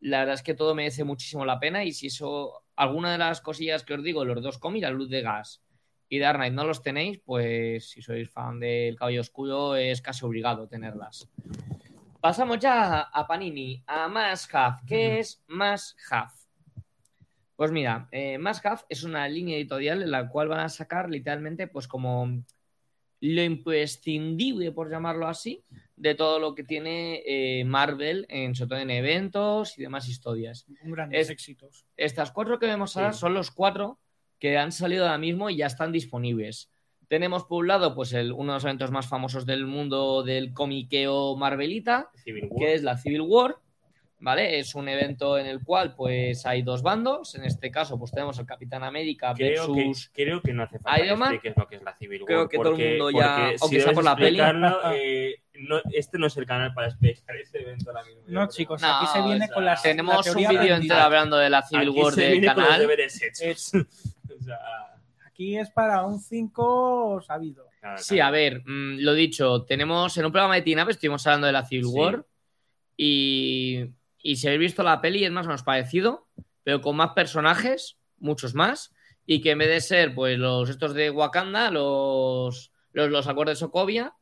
La 0.00 0.18
verdad 0.18 0.34
es 0.34 0.42
que 0.42 0.52
todo 0.52 0.74
merece 0.74 1.02
muchísimo 1.02 1.46
la 1.46 1.58
pena 1.58 1.82
y 1.82 1.92
si 1.92 2.08
eso, 2.08 2.65
alguna 2.76 3.12
de 3.12 3.18
las 3.18 3.40
cosillas 3.40 3.84
que 3.84 3.94
os 3.94 4.02
digo, 4.02 4.24
los 4.24 4.42
dos 4.42 4.58
cómics, 4.58 4.82
La 4.82 4.90
Luz 4.90 5.08
de 5.08 5.22
Gas 5.22 5.62
y 6.08 6.18
Dark 6.18 6.38
Knight 6.38 6.54
no 6.54 6.64
los 6.64 6.82
tenéis, 6.82 7.20
pues 7.24 7.90
si 7.90 8.02
sois 8.02 8.30
fan 8.30 8.60
del 8.60 8.96
Caballo 8.96 9.20
Oscuro 9.20 9.74
es 9.76 10.00
casi 10.00 10.24
obligado 10.24 10.68
tenerlas. 10.68 11.28
Pasamos 12.20 12.58
ya 12.58 13.00
a 13.00 13.26
Panini, 13.26 13.82
a 13.86 14.08
Must 14.08 14.54
Have. 14.54 14.78
¿Qué 14.86 15.18
es 15.18 15.42
Have? 16.10 16.32
Pues 17.56 17.72
mira, 17.72 18.08
eh, 18.12 18.38
es 18.88 19.02
una 19.02 19.28
línea 19.28 19.56
editorial 19.56 20.02
en 20.02 20.10
la 20.10 20.28
cual 20.28 20.48
van 20.48 20.60
a 20.60 20.68
sacar 20.68 21.08
literalmente 21.08 21.66
pues 21.66 21.88
como 21.88 22.42
lo 23.20 23.42
imprescindible, 23.42 24.72
por 24.72 24.90
llamarlo 24.90 25.26
así, 25.26 25.62
de 25.96 26.14
todo 26.14 26.38
lo 26.38 26.54
que 26.54 26.64
tiene 26.64 27.22
eh, 27.26 27.64
Marvel, 27.64 28.26
en, 28.28 28.54
sobre 28.54 28.68
todo 28.68 28.78
en 28.80 28.90
eventos 28.90 29.78
y 29.78 29.82
demás 29.82 30.08
historias. 30.08 30.66
Grandes 30.82 31.20
Es- 31.22 31.30
éxitos. 31.30 31.86
Estas 31.96 32.32
cuatro 32.32 32.58
que 32.58 32.66
vemos 32.66 32.96
ahora 32.96 33.12
Sí. 33.12 33.20
son 33.20 33.34
los 33.34 33.50
cuatro 33.50 33.98
que 34.38 34.58
han 34.58 34.72
salido 34.72 35.04
ahora 35.04 35.18
mismo 35.18 35.48
y 35.48 35.56
ya 35.56 35.66
están 35.66 35.92
disponibles. 35.92 36.70
Tenemos 37.08 37.44
por 37.44 37.60
un 37.60 37.68
lado 37.68 37.94
pues 37.94 38.12
el, 38.12 38.32
uno 38.32 38.52
de 38.52 38.56
los 38.56 38.64
eventos 38.64 38.90
más 38.90 39.06
famosos 39.06 39.46
del 39.46 39.64
mundo 39.66 40.22
del 40.22 40.52
comiqueo 40.52 41.36
Marvelita, 41.36 42.10
Civil 42.24 42.48
War. 42.50 42.58
que 42.58 42.74
es 42.74 42.82
la 42.82 42.98
Civil 42.98 43.20
War, 43.22 43.56
¿vale? 44.18 44.58
Es 44.58 44.74
un 44.74 44.88
evento 44.88 45.38
en 45.38 45.46
el 45.46 45.62
cual 45.62 45.94
pues 45.94 46.46
hay 46.46 46.62
dos 46.62 46.82
bandos, 46.82 47.34
en 47.34 47.44
este 47.44 47.70
caso 47.70 47.98
pues 47.98 48.10
tenemos 48.12 48.38
al 48.38 48.46
Capitán 48.46 48.82
América 48.82 49.34
Creo 49.36 49.72
que, 49.74 49.84
versus... 49.86 50.10
creo 50.14 50.40
que 50.40 50.52
no 50.52 50.62
hace 50.62 50.78
falta 50.78 50.98
Iron 51.04 51.16
que 51.16 51.20
Man. 51.20 51.34
expliques 51.34 51.56
lo 51.58 51.68
que 51.68 51.76
es 51.76 51.82
la 51.82 51.94
Civil 51.96 52.22
War. 52.22 52.26
Creo 52.26 52.48
que 52.48 52.56
todo 52.58 52.76
el 52.76 52.88
mundo 52.90 53.10
ya- 53.10 53.36
aunque 53.36 53.58
sea 53.58 53.78
debes 53.80 53.94
por 53.94 54.04
la 54.04 54.16
peli. 54.16 54.40
explicarlo, 54.40 54.80
eh, 54.94 55.42
no- 55.60 55.80
este 55.92 56.18
no 56.18 56.26
es 56.28 56.36
el 56.38 56.46
canal 56.46 56.72
para 56.74 56.88
explicar 56.88 57.36
ese 57.36 57.58
evento 57.60 57.90
ahora 57.90 58.04
mismo. 58.04 58.22
yo 58.26 58.32
No, 58.32 58.48
chicos, 58.48 58.80
No, 58.82 58.96
aquí 58.96 59.06
se 59.12 59.20
viene 59.22 59.44
o 59.44 59.46
sea, 59.46 59.54
con 59.54 59.64
las. 59.64 59.78
la 59.84 59.90
Tenemos 59.90 60.26
un 60.28 60.34
vídeo 60.36 60.74
entero 60.76 61.00
hablando 61.00 61.36
de 61.36 61.50
la 61.50 61.62
Civil 61.62 61.88
Aquí 61.90 62.00
War 62.00 62.12
se 62.14 62.20
del 62.22 62.30
viene 62.32 62.46
con 62.54 62.56
los 62.64 62.72
canal. 62.72 62.86
o 64.40 64.44
sea, 64.44 64.58
Aquí 65.26 65.58
es 65.58 65.68
para 65.70 66.02
un 66.04 66.18
5 66.18 67.20
sabido. 67.20 67.68
claro, 67.78 67.98
Sí, 67.98 68.14
claro. 68.14 68.28
a 68.28 68.30
ver, 68.30 68.62
mm, 68.64 68.96
lo 69.00 69.12
dicho, 69.12 69.64
tenemos 69.64 70.16
en 70.16 70.24
un 70.24 70.32
programa 70.32 70.54
de 70.54 70.62
Tinap 70.62 70.88
estuvimos 70.88 71.26
hablando 71.26 71.46
de 71.46 71.52
la 71.52 71.64
Civil 71.66 71.84
Sí. 71.84 71.90
War 71.94 72.24
y, 72.96 73.84
y 74.26 74.34
si 74.34 74.48
habéis 74.48 74.60
visto 74.60 74.82
la 74.82 75.00
peli 75.00 75.24
es 75.24 75.30
más 75.30 75.46
o 75.46 75.50
menos 75.50 75.62
parecido, 75.62 76.26
pero 76.64 76.80
con 76.80 76.96
más 76.96 77.12
personajes, 77.12 77.96
muchos 78.18 78.56
más, 78.56 78.92
y 79.24 79.40
que 79.40 79.52
en 79.52 79.58
vez 79.58 79.68
de 79.68 79.80
ser 79.80 80.16
pues 80.16 80.36
los 80.36 80.68
estos 80.68 80.94
de 80.94 81.10
Wakanda, 81.10 81.70
los, 81.70 82.72
los, 82.90 83.08
los 83.08 83.28
acuerdos 83.28 83.56
de 83.56 83.60
Sokovia, 83.60 84.14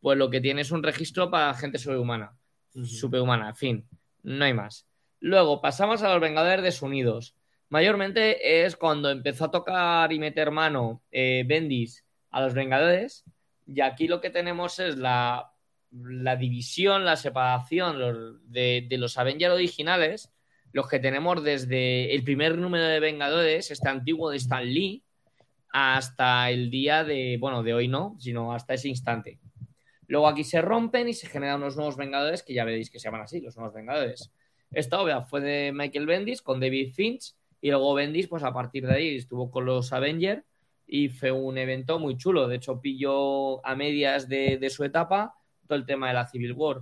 pues 0.00 0.16
lo 0.16 0.30
que 0.30 0.40
tiene 0.40 0.62
es 0.62 0.70
un 0.70 0.82
registro 0.82 1.30
para 1.30 1.52
gente 1.52 1.76
sobrehumana, 1.76 2.38
superhumana, 2.84 3.50
en 3.50 3.54
fin, 3.54 3.88
no 4.22 4.46
hay 4.46 4.54
más. 4.54 4.86
Luego 5.18 5.60
pasamos 5.60 6.02
a 6.02 6.10
los 6.10 6.22
Vengadores 6.22 6.62
desunidos. 6.62 7.34
Mayormente 7.68 8.64
es 8.64 8.76
cuando 8.76 9.10
empezó 9.10 9.44
a 9.44 9.50
tocar 9.50 10.10
y 10.10 10.18
meter 10.18 10.50
mano 10.52 11.02
eh, 11.12 11.44
Bendis 11.46 12.06
a 12.30 12.40
los 12.40 12.54
Vengadores. 12.54 13.24
Y 13.66 13.82
aquí 13.82 14.08
lo 14.08 14.22
que 14.22 14.30
tenemos 14.30 14.78
es 14.78 14.96
la, 14.96 15.49
la 15.92 16.36
división, 16.36 17.04
la 17.04 17.16
separación 17.16 18.40
de, 18.46 18.86
los 18.92 19.18
Avengers 19.18 19.54
originales, 19.54 20.32
los 20.72 20.88
que 20.88 21.00
tenemos 21.00 21.42
desde 21.42 22.14
el 22.14 22.22
primer 22.22 22.56
número 22.56 22.84
de 22.84 23.00
Vengadores, 23.00 23.70
este 23.70 23.88
antiguo 23.88 24.30
de 24.30 24.36
Stan 24.36 24.64
Lee, 24.64 25.02
hasta 25.72 26.50
el 26.50 26.70
día 26.70 27.04
de, 27.04 27.38
bueno, 27.40 27.62
de 27.62 27.74
hoy 27.74 27.88
no, 27.88 28.16
sino 28.18 28.52
hasta 28.54 28.74
ese 28.74 28.88
instante. 28.88 29.38
Luego 30.06 30.28
aquí 30.28 30.42
se 30.44 30.60
rompen 30.60 31.08
y 31.08 31.14
se 31.14 31.28
generan 31.28 31.60
unos 31.60 31.76
nuevos 31.76 31.96
Vengadores 31.96 32.42
que 32.42 32.54
ya 32.54 32.64
veréis 32.64 32.90
que 32.90 32.98
se 32.98 33.08
llaman 33.08 33.22
así, 33.22 33.40
los 33.40 33.56
nuevos 33.56 33.74
Vengadores. 33.74 34.32
Esta 34.72 35.00
obra 35.00 35.22
fue 35.22 35.40
de 35.40 35.72
Michael 35.72 36.06
Bendis 36.06 36.42
con 36.42 36.60
David 36.60 36.92
Finch 36.94 37.34
y 37.60 37.70
luego 37.70 37.94
Bendis, 37.94 38.28
pues 38.28 38.42
a 38.42 38.52
partir 38.52 38.86
de 38.86 38.94
ahí 38.94 39.16
estuvo 39.16 39.50
con 39.50 39.64
los 39.64 39.92
Avengers 39.92 40.42
y 40.86 41.08
fue 41.08 41.30
un 41.30 41.58
evento 41.58 41.98
muy 41.98 42.16
chulo. 42.16 42.48
De 42.48 42.56
hecho, 42.56 42.80
pilló 42.80 43.64
a 43.64 43.76
medias 43.76 44.28
de 44.28 44.70
su 44.70 44.82
etapa 44.84 45.39
todo 45.70 45.78
el 45.78 45.86
tema 45.86 46.08
de 46.08 46.14
la 46.14 46.26
Civil 46.26 46.52
War. 46.52 46.80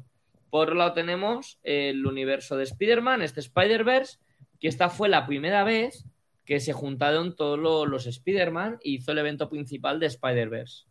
Por 0.51 0.63
otro 0.63 0.75
lado 0.75 0.95
tenemos 0.95 1.59
el 1.63 2.07
universo 2.07 2.57
de 2.57 2.65
Spider-Man, 2.65 3.21
este 3.21 3.41
Spider-Verse, 3.41 4.19
que 4.59 4.69
esta 4.69 4.89
fue 4.89 5.11
la 5.11 5.27
primera 5.27 5.63
vez 5.63 6.07
que 6.47 6.59
se 6.59 6.73
juntaron 6.73 7.37
todos 7.37 7.59
lo- 7.59 7.85
los 7.85 8.07
Spider-Man 8.07 8.79
y 8.83 8.95
hizo 8.95 9.13
el 9.13 9.19
evento 9.19 9.51
principal 9.51 10.01
de 10.01 10.07
Spider-Verse. 10.07 10.87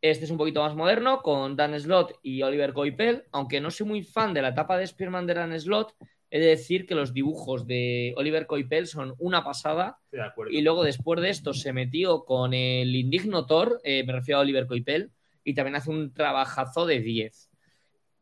Este 0.00 0.24
es 0.24 0.30
un 0.30 0.38
poquito 0.38 0.62
más 0.62 0.76
moderno, 0.76 1.20
con 1.20 1.56
Dan 1.56 1.78
Slott 1.78 2.12
y 2.22 2.42
Oliver 2.42 2.72
Coipel, 2.72 3.24
aunque 3.32 3.60
no 3.60 3.72
soy 3.72 3.86
muy 3.88 4.02
fan 4.04 4.32
de 4.32 4.42
la 4.42 4.50
etapa 4.50 4.78
de 4.78 4.84
Spider-Man 4.84 5.26
de 5.26 5.34
Dan 5.34 5.60
Slott, 5.60 5.94
he 6.30 6.38
de 6.38 6.46
decir 6.46 6.86
que 6.86 6.94
los 6.94 7.12
dibujos 7.12 7.66
de 7.66 8.14
Oliver 8.16 8.46
Coipel 8.46 8.86
son 8.86 9.14
una 9.18 9.42
pasada 9.42 9.98
de 10.12 10.22
y 10.52 10.60
luego 10.62 10.84
después 10.84 11.20
de 11.20 11.30
esto 11.30 11.52
se 11.52 11.72
metió 11.72 12.24
con 12.24 12.54
el 12.54 12.94
indigno 12.94 13.46
Thor, 13.46 13.80
eh, 13.82 14.04
me 14.04 14.12
refiero 14.12 14.38
a 14.38 14.42
Oliver 14.42 14.68
Coipel, 14.68 15.10
y 15.44 15.54
también 15.54 15.76
hace 15.76 15.90
un 15.90 16.12
trabajazo 16.12 16.86
de 16.86 17.00
10. 17.00 17.50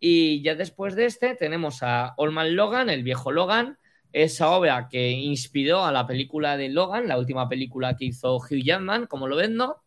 Y 0.00 0.42
ya 0.42 0.54
después 0.54 0.94
de 0.94 1.06
este 1.06 1.34
tenemos 1.34 1.82
a 1.82 2.14
Olman 2.16 2.54
Logan, 2.54 2.88
el 2.90 3.02
viejo 3.02 3.32
Logan, 3.32 3.78
esa 4.12 4.50
obra 4.50 4.88
que 4.88 5.10
inspiró 5.10 5.84
a 5.84 5.92
la 5.92 6.06
película 6.06 6.56
de 6.56 6.68
Logan, 6.68 7.08
la 7.08 7.18
última 7.18 7.48
película 7.48 7.96
que 7.96 8.06
hizo 8.06 8.36
Hugh 8.36 8.62
Jackman, 8.64 9.06
como 9.06 9.26
lo 9.28 9.36
ven, 9.36 9.56
¿no? 9.56 9.82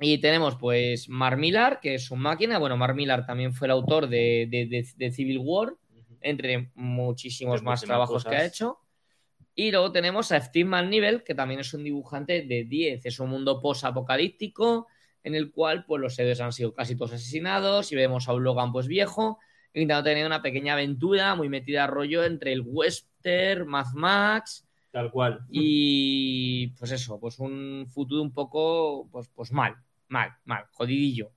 Y 0.00 0.18
tenemos 0.18 0.56
pues 0.56 1.08
Mark 1.08 1.38
Millar, 1.38 1.78
que 1.80 1.94
es 1.94 2.10
un 2.10 2.20
máquina. 2.20 2.58
Bueno, 2.58 2.76
Mark 2.76 2.94
Millar 2.94 3.26
también 3.26 3.52
fue 3.52 3.66
el 3.66 3.72
autor 3.72 4.08
de, 4.08 4.46
de, 4.50 4.66
de- 4.66 4.88
de 4.96 5.10
Civil 5.12 5.38
War, 5.42 5.74
entre 6.22 6.70
muchísimos 6.74 7.62
más 7.62 7.80
trabajos 7.88 8.24
que 8.24 8.30
ha 8.30 8.46
hecho. 8.46 8.78
Y 9.54 9.70
luego 9.70 9.92
tenemos 9.92 10.32
a 10.32 10.40
Steve 10.40 10.68
McNiven, 10.68 11.22
que 11.24 11.34
también 11.34 11.60
es 11.60 11.72
un 11.74 11.84
dibujante 11.84 12.42
de 12.42 12.64
10. 12.64 13.04
Es 13.04 13.20
un 13.20 13.28
mundo 13.30 13.60
post-apocalíptico 13.60 14.86
en 15.22 15.34
el 15.34 15.50
cual 15.50 15.84
pues, 15.86 16.00
los 16.00 16.18
héroes 16.18 16.40
han 16.40 16.52
sido 16.52 16.72
casi 16.72 16.96
todos 16.96 17.12
asesinados 17.12 17.92
y 17.92 17.96
vemos 17.96 18.28
a 18.28 18.34
un 18.34 18.44
Logan 18.44 18.72
pues 18.72 18.86
viejo 18.86 19.38
intentando 19.72 20.04
tener 20.04 20.26
una 20.26 20.42
pequeña 20.42 20.72
aventura 20.72 21.34
muy 21.34 21.48
metida 21.48 21.84
a 21.84 21.86
rollo 21.86 22.24
entre 22.24 22.52
el 22.52 22.62
western, 22.64 23.68
Mad 23.68 23.92
Max 23.94 24.66
Tal 24.90 25.10
cual. 25.10 25.40
y 25.48 26.68
pues 26.78 26.90
eso, 26.90 27.20
pues 27.20 27.38
un 27.38 27.86
futuro 27.88 28.22
un 28.22 28.32
poco 28.32 29.08
pues, 29.12 29.28
pues 29.28 29.52
mal, 29.52 29.76
mal, 30.08 30.30
mal, 30.44 30.64
jodidillo. 30.72 31.32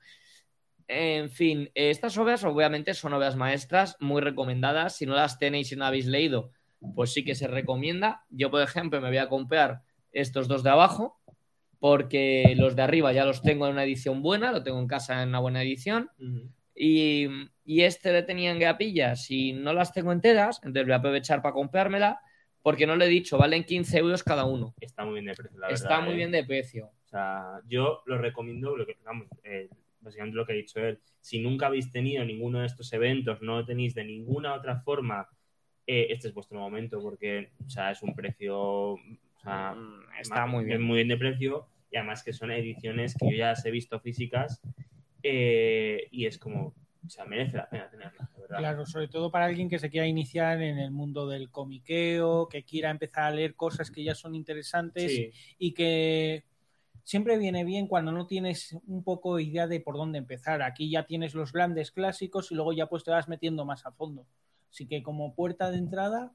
En 0.87 1.29
fin, 1.29 1.69
estas 1.75 2.17
obras 2.17 2.43
obviamente 2.43 2.93
son 2.93 3.13
obras 3.13 3.35
maestras 3.35 3.95
muy 3.99 4.21
recomendadas. 4.21 4.97
Si 4.97 5.05
no 5.05 5.15
las 5.15 5.39
tenéis 5.39 5.71
y 5.71 5.75
no 5.75 5.85
habéis 5.85 6.07
leído, 6.07 6.51
pues 6.95 7.13
sí 7.13 7.23
que 7.23 7.35
se 7.35 7.47
recomienda. 7.47 8.25
Yo, 8.29 8.51
por 8.51 8.61
ejemplo, 8.61 8.99
me 8.99 9.07
voy 9.07 9.17
a 9.17 9.29
comprar 9.29 9.81
estos 10.11 10.47
dos 10.47 10.61
de 10.61 10.71
abajo 10.71 11.19
porque 11.83 12.53
los 12.55 12.77
de 12.77 12.81
arriba 12.81 13.11
ya 13.11 13.25
los 13.25 13.41
tengo 13.41 13.65
en 13.65 13.73
una 13.73 13.83
edición 13.83 14.21
buena, 14.21 14.53
lo 14.53 14.63
tengo 14.63 14.79
en 14.79 14.87
casa 14.87 15.21
en 15.21 15.27
una 15.27 15.39
buena 15.39 15.61
edición. 15.61 16.09
Y, 16.73 17.27
y 17.65 17.81
este 17.81 18.13
le 18.13 18.23
tenía 18.23 18.51
en 18.51 18.59
gapillas 18.59 19.29
y 19.29 19.51
no 19.51 19.73
las 19.73 19.91
tengo 19.91 20.13
enteras, 20.13 20.61
entonces 20.63 20.85
voy 20.85 20.93
a 20.93 20.95
aprovechar 20.99 21.41
para 21.41 21.51
comprármela 21.51 22.21
porque 22.61 22.87
no 22.87 22.95
le 22.95 23.07
he 23.07 23.09
dicho, 23.09 23.37
valen 23.37 23.65
15 23.65 23.97
euros 23.97 24.23
cada 24.23 24.45
uno. 24.45 24.73
Está 24.79 25.03
muy 25.03 25.15
bien 25.15 25.25
de 25.25 25.33
precio, 25.33 25.59
la 25.59 25.67
Está 25.67 25.89
verdad, 25.89 26.03
muy 26.05 26.13
¿eh? 26.13 26.15
bien 26.15 26.31
de 26.31 26.45
precio. 26.45 26.85
O 26.85 27.07
sea, 27.09 27.59
yo 27.67 28.01
lo 28.05 28.17
recomiendo, 28.17 28.77
lo 28.77 28.85
que, 28.85 28.95
vamos, 29.03 29.27
eh, 29.43 29.67
básicamente 29.99 30.37
lo 30.37 30.45
que 30.45 30.53
ha 30.53 30.55
dicho 30.55 30.79
él. 30.79 31.01
Si 31.19 31.41
nunca 31.41 31.65
habéis 31.65 31.91
tenido 31.91 32.23
ninguno 32.23 32.61
de 32.61 32.67
estos 32.67 32.93
eventos, 32.93 33.41
no 33.41 33.57
lo 33.57 33.65
tenéis 33.65 33.93
de 33.93 34.05
ninguna 34.05 34.53
otra 34.53 34.79
forma, 34.79 35.27
eh, 35.85 36.07
este 36.11 36.29
es 36.29 36.33
vuestro 36.33 36.59
momento 36.59 37.01
porque, 37.01 37.51
o 37.65 37.69
sea, 37.69 37.91
es 37.91 38.01
un 38.03 38.15
precio, 38.15 38.57
o 38.57 38.99
sea, 39.43 39.75
Mm, 39.75 39.99
Está 40.21 40.45
muy 40.45 40.63
bien. 40.63 40.81
Muy 40.81 40.95
bien 40.95 41.09
de 41.09 41.17
precio 41.17 41.67
y 41.93 41.97
además 41.97 42.23
que 42.23 42.33
son 42.33 42.51
ediciones 42.51 43.15
que 43.15 43.29
yo 43.29 43.37
ya 43.37 43.49
las 43.49 43.63
he 43.65 43.71
visto 43.71 43.99
físicas 43.99 44.61
eh, 45.21 46.07
y 46.09 46.25
es 46.25 46.39
como, 46.39 46.73
o 47.05 47.09
sea, 47.09 47.23
merece 47.23 47.55
la 47.55 47.69
pena 47.69 47.87
tenerlas, 47.89 48.33
de 48.33 48.41
verdad. 48.41 48.57
Claro, 48.57 48.85
sobre 48.87 49.07
todo 49.07 49.29
para 49.29 49.45
alguien 49.45 49.69
que 49.69 49.77
se 49.77 49.91
quiera 49.91 50.07
iniciar 50.07 50.61
en 50.63 50.79
el 50.79 50.89
mundo 50.89 51.27
del 51.27 51.51
comiqueo, 51.51 52.49
que 52.49 52.63
quiera 52.63 52.89
empezar 52.89 53.25
a 53.25 53.31
leer 53.31 53.55
cosas 53.55 53.91
que 53.91 54.03
ya 54.03 54.15
son 54.15 54.33
interesantes 54.33 55.11
Sí, 55.11 55.31
y 55.59 55.73
que 55.75 56.45
siempre 57.03 57.37
viene 57.37 57.63
bien 57.63 57.87
cuando 57.87 58.11
no 58.11 58.25
tienes 58.25 58.75
un 58.87 59.03
poco 59.03 59.39
idea 59.39 59.67
de 59.67 59.79
por 59.79 59.95
dónde 59.95 60.17
empezar. 60.17 60.63
Aquí 60.63 60.89
ya 60.89 61.05
tienes 61.05 61.35
los 61.35 61.53
grandes 61.53 61.91
clásicos 61.91 62.51
y 62.51 62.55
luego 62.55 62.73
ya 62.73 62.87
pues 62.87 63.03
te 63.03 63.11
vas 63.11 63.29
metiendo 63.29 63.65
más 63.65 63.85
a 63.85 63.91
fondo. 63.91 64.25
Así 64.71 64.87
que 64.87 65.03
como 65.03 65.35
puerta 65.35 65.69
de 65.69 65.77
entrada, 65.77 66.33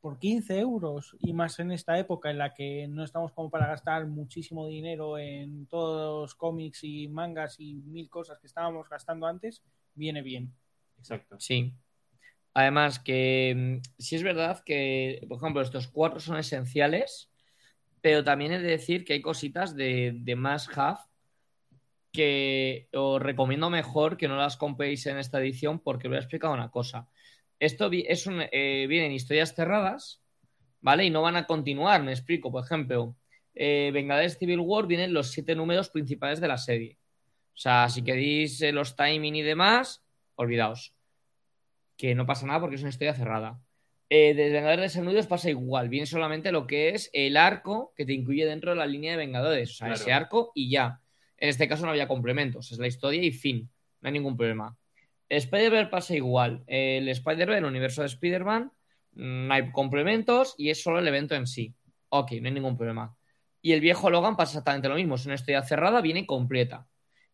por 0.00 0.18
15 0.18 0.58
euros 0.58 1.14
y 1.18 1.32
más 1.32 1.58
en 1.58 1.72
esta 1.72 1.98
época 1.98 2.30
en 2.30 2.38
la 2.38 2.54
que 2.54 2.88
no 2.88 3.04
estamos 3.04 3.32
como 3.32 3.50
para 3.50 3.66
gastar 3.66 4.06
muchísimo 4.06 4.66
dinero 4.66 5.18
en 5.18 5.66
todos 5.66 6.22
los 6.22 6.34
cómics 6.34 6.84
y 6.84 7.08
mangas 7.08 7.60
y 7.60 7.74
mil 7.74 8.08
cosas 8.08 8.38
que 8.38 8.46
estábamos 8.46 8.88
gastando 8.88 9.26
antes, 9.26 9.62
viene 9.94 10.22
bien. 10.22 10.52
exacto. 10.98 11.36
Sí. 11.38 11.74
Además 12.54 12.98
que 12.98 13.54
mm, 13.56 13.82
sí 13.98 14.16
es 14.16 14.22
verdad 14.22 14.62
que, 14.64 15.24
por 15.28 15.38
ejemplo, 15.38 15.62
estos 15.62 15.88
cuatro 15.88 16.18
son 16.18 16.38
esenciales, 16.38 17.30
pero 18.00 18.24
también 18.24 18.52
he 18.52 18.58
de 18.58 18.68
decir 18.68 19.04
que 19.04 19.12
hay 19.12 19.20
cositas 19.20 19.76
de, 19.76 20.12
de 20.14 20.36
Must 20.36 20.76
Have 20.76 21.00
que 22.12 22.88
os 22.92 23.22
recomiendo 23.22 23.70
mejor 23.70 24.16
que 24.16 24.28
no 24.28 24.36
las 24.36 24.56
compréis 24.56 25.06
en 25.06 25.18
esta 25.18 25.38
edición 25.40 25.78
porque 25.78 26.08
os 26.08 26.10
voy 26.10 26.16
a 26.16 26.20
explicar 26.20 26.50
una 26.50 26.70
cosa. 26.70 27.08
Esto 27.60 27.90
es 27.92 28.26
un, 28.26 28.42
eh, 28.50 28.86
vienen 28.88 29.12
historias 29.12 29.54
cerradas, 29.54 30.20
¿vale? 30.80 31.04
Y 31.04 31.10
no 31.10 31.22
van 31.22 31.36
a 31.36 31.46
continuar, 31.46 32.02
me 32.02 32.10
explico. 32.12 32.50
Por 32.50 32.64
ejemplo, 32.64 33.14
eh, 33.54 33.90
Vengadores 33.92 34.38
Civil 34.38 34.60
War 34.60 34.86
vienen 34.86 35.12
los 35.12 35.30
siete 35.30 35.54
números 35.54 35.90
principales 35.90 36.40
de 36.40 36.48
la 36.48 36.58
serie. 36.58 36.98
O 37.54 37.58
sea, 37.60 37.88
si 37.90 38.02
queréis 38.02 38.60
eh, 38.62 38.72
los 38.72 38.96
timing 38.96 39.36
y 39.36 39.42
demás, 39.42 40.02
olvidaos. 40.36 40.94
Que 41.96 42.14
no 42.14 42.24
pasa 42.26 42.46
nada 42.46 42.60
porque 42.60 42.76
es 42.76 42.82
una 42.82 42.88
historia 42.90 43.14
cerrada. 43.14 43.60
Eh, 44.08 44.34
de 44.34 44.50
Vengadores 44.50 45.26
pasa 45.26 45.50
igual. 45.50 45.88
Viene 45.90 46.06
solamente 46.06 46.50
lo 46.50 46.66
que 46.66 46.88
es 46.88 47.10
el 47.12 47.36
arco 47.36 47.92
que 47.94 48.06
te 48.06 48.14
incluye 48.14 48.46
dentro 48.46 48.70
de 48.70 48.76
la 48.76 48.86
línea 48.86 49.12
de 49.12 49.18
Vengadores. 49.18 49.70
O 49.70 49.74
sea, 49.74 49.86
Claro. 49.88 50.00
ese 50.00 50.12
arco 50.12 50.52
y 50.54 50.70
ya. 50.70 51.00
En 51.36 51.48
este 51.50 51.68
caso 51.68 51.84
no 51.84 51.90
había 51.90 52.08
complementos. 52.08 52.72
Es 52.72 52.78
la 52.78 52.86
historia 52.86 53.22
y 53.22 53.30
fin. 53.32 53.70
No 54.00 54.08
hay 54.08 54.12
ningún 54.14 54.36
problema. 54.36 54.76
Spider-Man 55.30 55.90
pasa 55.90 56.14
igual. 56.14 56.64
El 56.66 57.08
Spider-Man, 57.08 57.58
el 57.58 57.64
universo 57.64 58.02
de 58.02 58.08
Spider-Man, 58.08 58.72
mm, 59.12 59.46
no 59.46 59.54
hay 59.54 59.70
complementos 59.70 60.54
y 60.58 60.70
es 60.70 60.82
solo 60.82 60.98
el 60.98 61.08
evento 61.08 61.34
en 61.34 61.46
sí. 61.46 61.74
Ok, 62.10 62.32
no 62.40 62.48
hay 62.48 62.54
ningún 62.54 62.76
problema. 62.76 63.16
Y 63.62 63.72
el 63.72 63.80
viejo 63.80 64.10
Logan 64.10 64.36
pasa 64.36 64.52
exactamente 64.52 64.88
lo 64.88 64.96
mismo. 64.96 65.14
Es 65.14 65.26
una 65.26 65.36
historia 65.36 65.62
cerrada, 65.62 66.00
viene 66.00 66.26
completa. 66.26 66.86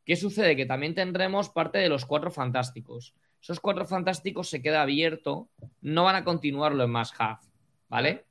¿Qué 0.04 0.14
sucede? 0.14 0.54
Que 0.54 0.66
también 0.66 0.94
tendremos 0.94 1.48
parte 1.48 1.78
de 1.78 1.88
los 1.88 2.04
cuatro 2.04 2.30
fantásticos. 2.30 3.14
Esos 3.40 3.60
cuatro 3.60 3.86
fantásticos 3.86 4.48
se 4.48 4.60
queda 4.60 4.82
abierto, 4.82 5.50
no 5.80 6.04
van 6.04 6.16
a 6.16 6.24
continuarlo 6.24 6.84
en 6.84 6.90
más 6.90 7.12
half, 7.18 7.44
¿vale? 7.88 8.26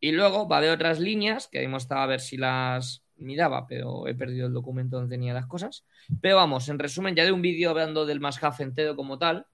Y 0.00 0.12
luego 0.12 0.48
va 0.48 0.58
haber 0.58 0.70
otras 0.70 1.00
líneas 1.00 1.48
que 1.48 1.62
hemos 1.62 1.82
estado 1.82 2.02
a 2.02 2.06
ver 2.06 2.20
si 2.20 2.36
las 2.36 3.04
miraba, 3.18 3.66
pero 3.66 4.06
he 4.06 4.14
perdido 4.14 4.46
el 4.46 4.52
documento 4.52 4.96
donde 4.96 5.14
tenía 5.14 5.34
las 5.34 5.46
cosas. 5.46 5.84
Pero 6.20 6.36
vamos, 6.36 6.68
en 6.68 6.78
resumen, 6.78 7.14
ya 7.14 7.24
de 7.24 7.32
un 7.32 7.42
vídeo 7.42 7.70
hablando 7.70 8.06
del 8.06 8.20
más 8.20 8.42
half 8.42 8.60
entero 8.60 8.96
como 8.96 9.18
tal. 9.18 9.46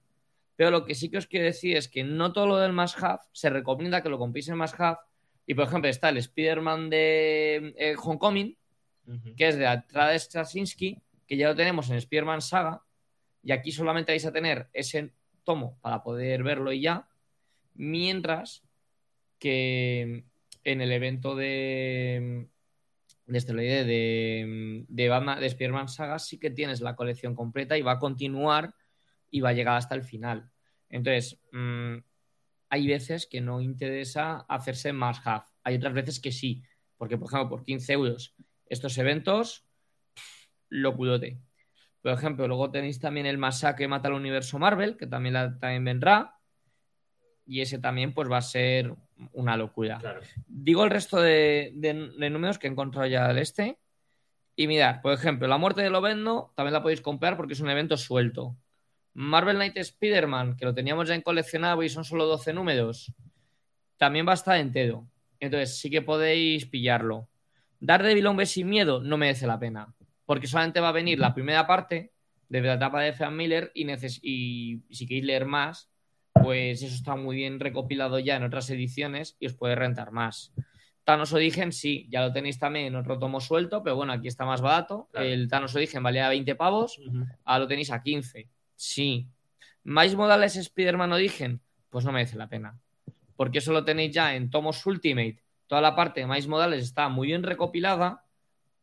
Pero 0.55 0.71
lo 0.71 0.85
que 0.85 0.95
sí 0.95 1.09
que 1.09 1.17
os 1.17 1.27
quiero 1.27 1.45
decir 1.45 1.75
es 1.75 1.89
que 1.89 2.03
no 2.03 2.31
todo 2.31 2.47
lo 2.47 2.57
del 2.57 2.71
más 2.71 3.01
half 3.01 3.21
se 3.33 3.49
recomienda 3.49 4.01
que 4.01 4.09
lo 4.09 4.17
compréis 4.17 4.47
en 4.47 4.57
más 4.57 4.79
half. 4.79 4.99
Y 5.45 5.53
por 5.53 5.65
ejemplo, 5.65 5.89
está 5.89 6.09
el 6.09 6.17
Spider-Man 6.17 6.89
de 6.89 7.73
eh, 7.77 7.95
Homecoming, 8.01 8.57
que 9.37 9.47
es 9.47 9.57
de 9.57 9.67
Atrada 9.67 10.17
Straczynski, 10.17 11.01
que 11.27 11.37
ya 11.37 11.49
lo 11.49 11.55
tenemos 11.55 11.89
en 11.89 12.01
Spearman 12.01 12.41
Saga, 12.41 12.81
y 13.43 13.51
aquí 13.51 13.71
solamente 13.71 14.11
vais 14.11 14.25
a 14.25 14.31
tener 14.31 14.69
ese 14.73 15.11
tomo 15.43 15.77
para 15.81 16.01
poder 16.01 16.41
verlo 16.41 16.71
y 16.71 16.81
ya, 16.81 17.07
mientras 17.75 18.63
que 19.37 20.23
en 20.63 20.81
el 20.81 20.91
evento 20.91 21.35
de 21.35 22.47
de 23.25 23.37
esteroide 23.37 23.83
de, 23.85 24.85
de, 24.87 25.09
Batman, 25.09 25.39
de 25.39 25.49
Spearman 25.49 25.87
Saga 25.87 26.19
sí 26.19 26.39
que 26.39 26.51
tienes 26.51 26.81
la 26.81 26.95
colección 26.95 27.35
completa 27.35 27.77
y 27.77 27.81
va 27.81 27.93
a 27.93 27.99
continuar 27.99 28.73
y 29.31 29.41
va 29.41 29.49
a 29.49 29.53
llegar 29.53 29.77
hasta 29.77 29.95
el 29.95 30.03
final. 30.03 30.49
Entonces, 30.89 31.39
mmm, 31.51 31.97
hay 32.69 32.87
veces 32.87 33.27
que 33.27 33.41
no 33.41 33.61
interesa 33.61 34.45
hacerse 34.47 34.93
más 34.93 35.25
half. 35.25 35.47
Hay 35.63 35.75
otras 35.75 35.93
veces 35.93 36.19
que 36.19 36.31
sí, 36.31 36.63
porque 36.97 37.17
por 37.17 37.27
ejemplo, 37.27 37.49
por 37.49 37.63
15 37.63 37.93
euros 37.93 38.35
estos 38.67 38.97
eventos, 38.97 39.65
lo 40.69 40.95
cuidote. 40.95 41.39
Por 42.01 42.13
ejemplo, 42.13 42.47
luego 42.47 42.71
tenéis 42.71 42.99
también 42.99 43.25
el 43.25 43.37
Masacre 43.37 43.87
Mata 43.87 44.07
al 44.07 44.13
Universo 44.13 44.59
Marvel, 44.59 44.97
que 44.97 45.07
también, 45.07 45.33
la, 45.33 45.57
también 45.57 45.83
vendrá. 45.83 46.37
Y 47.45 47.61
ese 47.61 47.79
también 47.79 48.13
pues 48.13 48.29
va 48.29 48.37
a 48.37 48.41
ser 48.41 48.95
una 49.33 49.57
locura. 49.57 49.97
Claro. 49.99 50.21
Digo 50.47 50.83
el 50.83 50.91
resto 50.91 51.19
de, 51.19 51.71
de, 51.75 52.11
de, 52.17 52.29
números 52.29 52.59
que 52.59 52.67
he 52.67 52.69
encontrado 52.69 53.07
ya 53.07 53.25
al 53.25 53.37
este. 53.37 53.77
Y 54.55 54.67
mirad, 54.67 55.01
por 55.01 55.13
ejemplo, 55.13 55.47
La 55.47 55.57
Muerte 55.57 55.81
de 55.81 55.89
Lovendo 55.89 56.53
también 56.55 56.73
la 56.73 56.81
podéis 56.81 57.01
comprar 57.01 57.35
porque 57.35 57.53
es 57.53 57.59
un 57.59 57.69
evento 57.69 57.97
suelto. 57.97 58.55
Marvel 59.13 59.57
Knight 59.57 59.77
Spider-Man, 59.77 60.57
que 60.57 60.65
lo 60.65 60.73
teníamos 60.73 61.07
ya 61.07 61.15
en 61.15 61.21
coleccionado 61.21 61.83
y 61.83 61.89
son 61.89 62.03
solo 62.03 62.25
12 62.25 62.53
números, 62.53 63.13
también 63.97 64.27
va 64.27 64.31
a 64.31 64.35
estar 64.35 64.57
entero. 64.57 65.07
Entonces 65.39 65.77
sí 65.77 65.89
que 65.89 66.01
podéis 66.01 66.65
pillarlo. 66.65 67.29
Daredevil 67.79 68.27
Hombre 68.27 68.45
sin 68.45 68.69
Miedo 68.69 69.01
no 69.01 69.17
merece 69.17 69.47
la 69.47 69.59
pena 69.59 69.93
porque 70.25 70.47
solamente 70.47 70.79
va 70.79 70.89
a 70.89 70.93
venir 70.93 71.19
la 71.19 71.33
primera 71.33 71.65
parte 71.67 72.11
de 72.49 72.61
la 72.61 72.73
etapa 72.73 73.01
de 73.01 73.13
Frank 73.13 73.33
Miller 73.33 73.71
y, 73.73 73.89
y, 73.89 74.81
y, 74.87 74.95
si 74.95 75.07
queréis 75.07 75.25
leer 75.25 75.45
más, 75.45 75.89
pues 76.41 76.83
eso 76.83 76.93
está 76.93 77.15
muy 77.15 77.35
bien 77.35 77.59
recopilado 77.59 78.19
ya 78.19 78.35
en 78.35 78.43
otras 78.43 78.69
ediciones 78.69 79.35
y 79.39 79.47
os 79.47 79.53
puede 79.53 79.75
rentar 79.75 80.11
más. 80.11 80.53
Thanos 81.03 81.33
Origen, 81.33 81.71
sí, 81.71 82.07
ya 82.09 82.21
lo 82.21 82.33
tenéis 82.33 82.59
también 82.59 82.87
en 82.87 82.95
otro 82.95 83.19
tomo 83.19 83.39
suelto, 83.39 83.83
pero 83.83 83.95
bueno, 83.95 84.13
aquí 84.13 84.27
está 84.27 84.45
más 84.45 84.61
barato. 84.61 85.07
Claro. 85.11 85.27
El 85.27 85.47
Thanos 85.47 85.75
Origen 85.75 86.03
valía 86.03 86.27
20 86.29 86.55
pavos, 86.55 86.97
uh 86.99 87.03
-huh. 87.03 87.37
ahora 87.45 87.59
lo 87.59 87.67
tenéis 87.67 87.91
a 87.91 88.01
15. 88.01 88.49
Sí. 88.75 89.27
¿Mais 89.83 90.15
Modales 90.15 90.55
Spider-Man 90.55 91.13
Origen? 91.13 91.61
Pues 91.89 92.05
no 92.05 92.11
merece 92.11 92.37
la 92.37 92.49
pena. 92.49 92.79
Porque 93.35 93.59
eso 93.59 93.71
lo 93.71 93.85
tenéis 93.85 94.13
ya 94.13 94.35
en 94.35 94.49
tomos 94.49 94.85
Ultimate. 94.85 95.43
Toda 95.67 95.81
la 95.81 95.95
parte 95.95 96.21
de 96.21 96.27
Mais 96.27 96.47
Modales 96.47 96.83
está 96.83 97.07
muy 97.09 97.27
bien 97.27 97.43
recopilada 97.43 98.25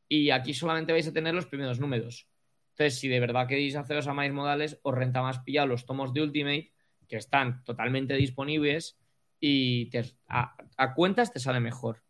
y 0.08 0.30
aquí 0.30 0.54
solamente 0.54 0.92
vais 0.92 1.08
a 1.08 1.12
tener 1.12 1.34
los 1.34 1.46
primeros 1.46 1.80
números. 1.80 2.28
Entonces, 2.72 2.98
si 2.98 3.08
de 3.08 3.20
verdad 3.20 3.46
queréis 3.46 3.76
haceros 3.76 4.06
a 4.06 4.14
más 4.14 4.30
modales, 4.30 4.78
os 4.82 4.94
renta 4.94 5.22
más 5.22 5.40
pillar 5.40 5.68
los 5.68 5.84
tomos 5.84 6.14
de 6.14 6.22
Ultimate, 6.22 6.71
que 7.12 7.18
están 7.18 7.62
totalmente 7.64 8.14
disponibles 8.14 8.98
y 9.38 9.90
a, 10.28 10.94
cuentas 10.94 11.30
te 11.30 11.40
sale 11.40 11.60
mejor. 11.60 12.02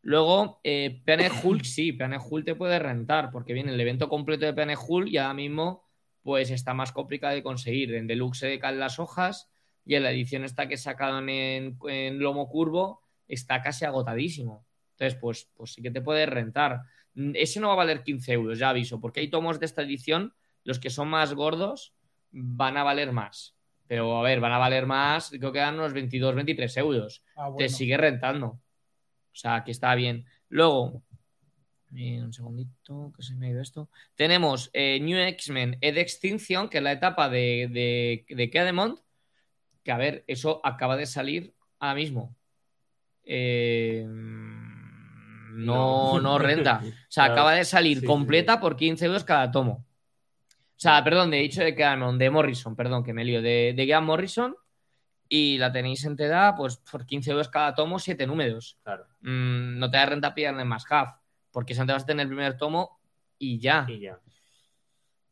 Luego, 0.00 0.62
eh, 0.64 1.02
Hulk, 1.42 1.64
sí, 1.64 1.92
Planet 1.92 2.22
Hulk 2.26 2.46
te 2.46 2.54
puede 2.54 2.78
rentar, 2.78 3.30
porque 3.30 3.52
viene 3.52 3.74
el 3.74 3.78
evento 3.78 4.08
completo 4.08 4.46
de 4.46 4.54
Planet 4.54 4.78
Hulk 4.88 5.08
y 5.08 5.18
ahora 5.18 5.34
mismo 5.34 5.84
pues 6.22 6.50
está 6.50 6.72
más 6.72 6.92
complicado 6.92 7.34
de 7.34 7.42
conseguir. 7.42 7.94
En 7.94 8.06
Deluxe 8.06 8.38
se 8.38 8.58
caen 8.58 8.80
las 8.80 8.98
hojas 8.98 9.50
y 9.84 9.96
en 9.96 10.02
la 10.02 10.12
edición 10.12 10.44
esta 10.44 10.66
que 10.66 10.78
sacaron 10.78 11.28
en, 11.28 11.76
en 11.86 12.18
Lomo 12.18 12.48
Curvo 12.48 13.02
está 13.26 13.60
casi 13.60 13.84
agotadísimo. 13.84 14.64
Entonces, 14.92 15.18
pues, 15.20 15.50
pues 15.54 15.74
sí 15.74 15.82
que 15.82 15.90
te 15.90 16.00
puede 16.00 16.24
rentar. 16.24 16.84
Mm, 17.12 17.32
Ese 17.34 17.60
no 17.60 17.66
va 17.66 17.74
a 17.74 17.76
valer 17.84 18.02
15 18.02 18.32
euros, 18.32 18.58
ya 18.58 18.70
aviso, 18.70 18.98
porque 18.98 19.20
hay 19.20 19.28
tomos 19.28 19.60
de 19.60 19.66
esta 19.66 19.82
edición, 19.82 20.32
los 20.64 20.78
que 20.78 20.88
son 20.88 21.08
más 21.08 21.34
gordos 21.34 21.92
van 22.30 22.78
a 22.78 22.82
valer 22.82 23.12
más. 23.12 23.57
Pero 23.88 24.18
a 24.18 24.22
ver, 24.22 24.38
van 24.38 24.52
a 24.52 24.58
valer 24.58 24.86
más, 24.86 25.30
creo 25.30 25.50
que 25.50 25.58
dan 25.58 25.74
unos 25.74 25.94
22, 25.94 26.34
23 26.34 26.76
euros. 26.76 27.24
Ah, 27.34 27.50
Te 27.56 27.68
sigue 27.68 27.96
rentando. 27.96 28.46
O 28.48 28.60
sea, 29.32 29.64
que 29.64 29.70
está 29.70 29.94
bien. 29.94 30.26
Luego, 30.48 31.02
eh, 31.96 32.20
un 32.22 32.32
segundito, 32.32 33.12
que 33.16 33.22
se 33.22 33.34
me 33.34 33.46
ha 33.46 33.50
ido 33.50 33.62
esto. 33.62 33.88
Tenemos 34.14 34.68
eh, 34.74 35.00
New 35.00 35.18
X-Men 35.18 35.78
Ed 35.80 35.96
Extinction, 35.96 36.68
que 36.68 36.78
es 36.78 36.84
la 36.84 36.92
etapa 36.92 37.30
de, 37.30 37.68
de, 37.70 38.26
de 38.28 38.50
Kedemont, 38.50 39.00
que 39.82 39.90
a 39.90 39.96
ver, 39.96 40.22
eso 40.26 40.60
acaba 40.64 40.96
de 40.96 41.06
salir 41.06 41.54
ahora 41.78 41.94
mismo. 41.94 42.36
Eh, 43.24 44.04
no, 44.06 46.20
no 46.20 46.38
renta. 46.38 46.82
O 46.84 46.92
sea, 47.08 47.24
acaba 47.24 47.54
de 47.54 47.64
salir 47.64 48.00
Sí, 48.00 48.06
completa 48.06 48.60
por 48.60 48.76
15 48.76 49.06
euros 49.06 49.24
cada 49.24 49.50
tomo. 49.50 49.86
O 50.78 50.80
sea, 50.80 51.02
perdón, 51.02 51.32
de 51.32 51.38
dicho 51.38 51.60
de 51.60 51.74
Kedemont, 51.74 52.20
de 52.20 52.30
Morrison, 52.30 52.76
perdón, 52.76 53.02
que 53.02 53.12
me 53.12 53.24
lío, 53.24 53.42
de, 53.42 53.74
de 53.76 53.86
Grant 53.86 54.06
Morrison. 54.06 54.54
Y 55.28 55.58
la 55.58 55.72
tenéis 55.72 56.04
entera, 56.04 56.54
pues 56.56 56.76
por 56.76 57.04
15 57.04 57.32
euros 57.32 57.48
cada 57.48 57.74
tomo, 57.74 57.98
7 57.98 58.26
números 58.26 58.78
Claro. 58.82 59.04
mm, 59.20 59.78
no 59.78 59.90
te 59.90 59.96
da 59.98 60.06
renta 60.06 60.32
pillarle 60.34 60.64
más 60.64 60.84
half, 60.88 61.10
porque 61.50 61.74
si 61.74 61.80
antes 61.80 61.94
vas 61.96 62.02
a 62.04 62.06
tener 62.06 62.22
el 62.22 62.28
primer 62.28 62.56
tomo 62.56 62.98
y 63.38 63.58
ya. 63.58 63.84
Y 63.88 63.98
ya. 63.98 64.18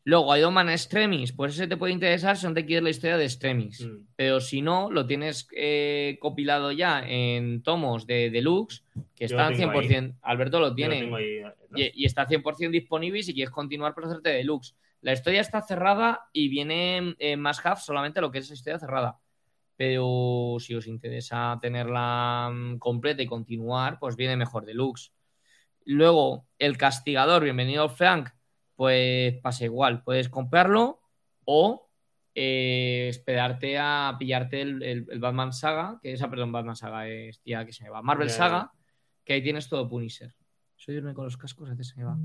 Luego, 0.05 0.37
Iron 0.37 0.53
Man 0.53 0.69
Extremis, 0.69 1.33
pues 1.33 1.55
ese 1.55 1.67
te 1.67 1.77
puede 1.77 1.93
interesar 1.93 2.37
si 2.37 2.47
no 2.47 2.53
te 2.55 2.65
quieres 2.67 2.85
la 2.85 2.91
historia 2.91 3.17
de 3.17 3.25
Extremis. 3.25 3.87
Mm. 3.87 4.07
Pero 4.17 4.41
si 4.41 4.63
no, 4.63 4.91
lo 4.91 5.07
tienes 5.07 5.49
eh, 5.57 6.19
compilado 6.21 6.73
ya 6.73 7.03
en 7.07 7.63
tomos 7.63 8.07
de 8.07 8.31
deluxe, 8.31 8.85
que 9.15 9.27
Yo 9.27 9.37
están 9.37 9.57
tengo 9.57 9.73
100%. 9.73 10.17
Alberto 10.23 10.61
lo 10.61 10.75
tiene. 10.75 10.97
ahí 11.15 11.35
detrás. 11.37 11.55
Y, 11.75 12.03
y 12.03 12.05
está 12.05 12.27
100% 12.27 12.71
disponible 12.71 13.21
y 13.21 13.23
si 13.23 13.33
quieres 13.35 13.51
continuar 13.51 13.95
por 13.95 14.05
hacerte 14.05 14.31
deluxe. 14.31 14.75
La 15.07 15.13
historia 15.13 15.41
está 15.41 15.63
cerrada 15.63 16.29
y 16.33 16.49
viene 16.49 17.15
en 17.21 17.41
más 17.41 17.65
half 17.65 17.79
solamente 17.81 18.21
lo 18.21 18.33
que 18.33 18.39
es 18.39 18.47
esa 18.47 18.55
historia 18.55 18.81
cerrada. 18.81 19.21
Pero 19.77 20.57
si 20.59 20.75
os 20.75 20.89
interesa 20.89 21.57
tenerla 21.63 22.51
mm, 22.53 22.79
completa 22.79 23.23
y 23.23 23.27
continuar, 23.29 24.01
pues 24.01 24.17
viene 24.17 24.37
mejor 24.37 24.65
deluxe. 24.67 25.13
Luego, 25.85 26.49
el 26.59 26.77
castigador, 26.77 27.45
bienvenido 27.45 27.89
Frank, 27.89 28.31
pues 28.75 29.35
pasa 29.43 29.65
igual. 29.65 30.03
Puedes 30.03 30.29
comprarlo 30.29 31.01
o 31.45 31.89
eh, 32.35 33.07
esperarte 33.09 33.79
a 33.79 34.17
pillarte 34.19 34.61
el, 34.61 34.83
el- 34.83 35.07
el 35.09 35.21
Batman 35.21 35.53
Saga, 35.53 36.01
que 36.03 36.15
esa, 36.15 36.29
perdón, 36.29 36.51
Batman 36.51 36.75
Saga 36.75 37.07
es 37.07 37.41
tía 37.43 37.65
que 37.65 37.73
se 37.73 37.85
me 37.85 37.91
va. 37.91 38.03
Marvel 38.03 38.27
Ya, 38.27 38.33
ya. 38.33 38.37
Saga, 38.39 38.73
que 39.25 39.35
ahí 39.35 39.43
tienes 39.43 39.69
todo 39.69 39.89
Punisher. 39.89 40.35
Soy 40.75 40.97
irme 40.97 41.15
con 41.15 41.27
los 41.27 41.37
cascos, 41.37 41.69
a 41.69 41.75
veces 41.75 41.91
se 41.95 41.97
me 42.01 42.05
va. 42.07 42.19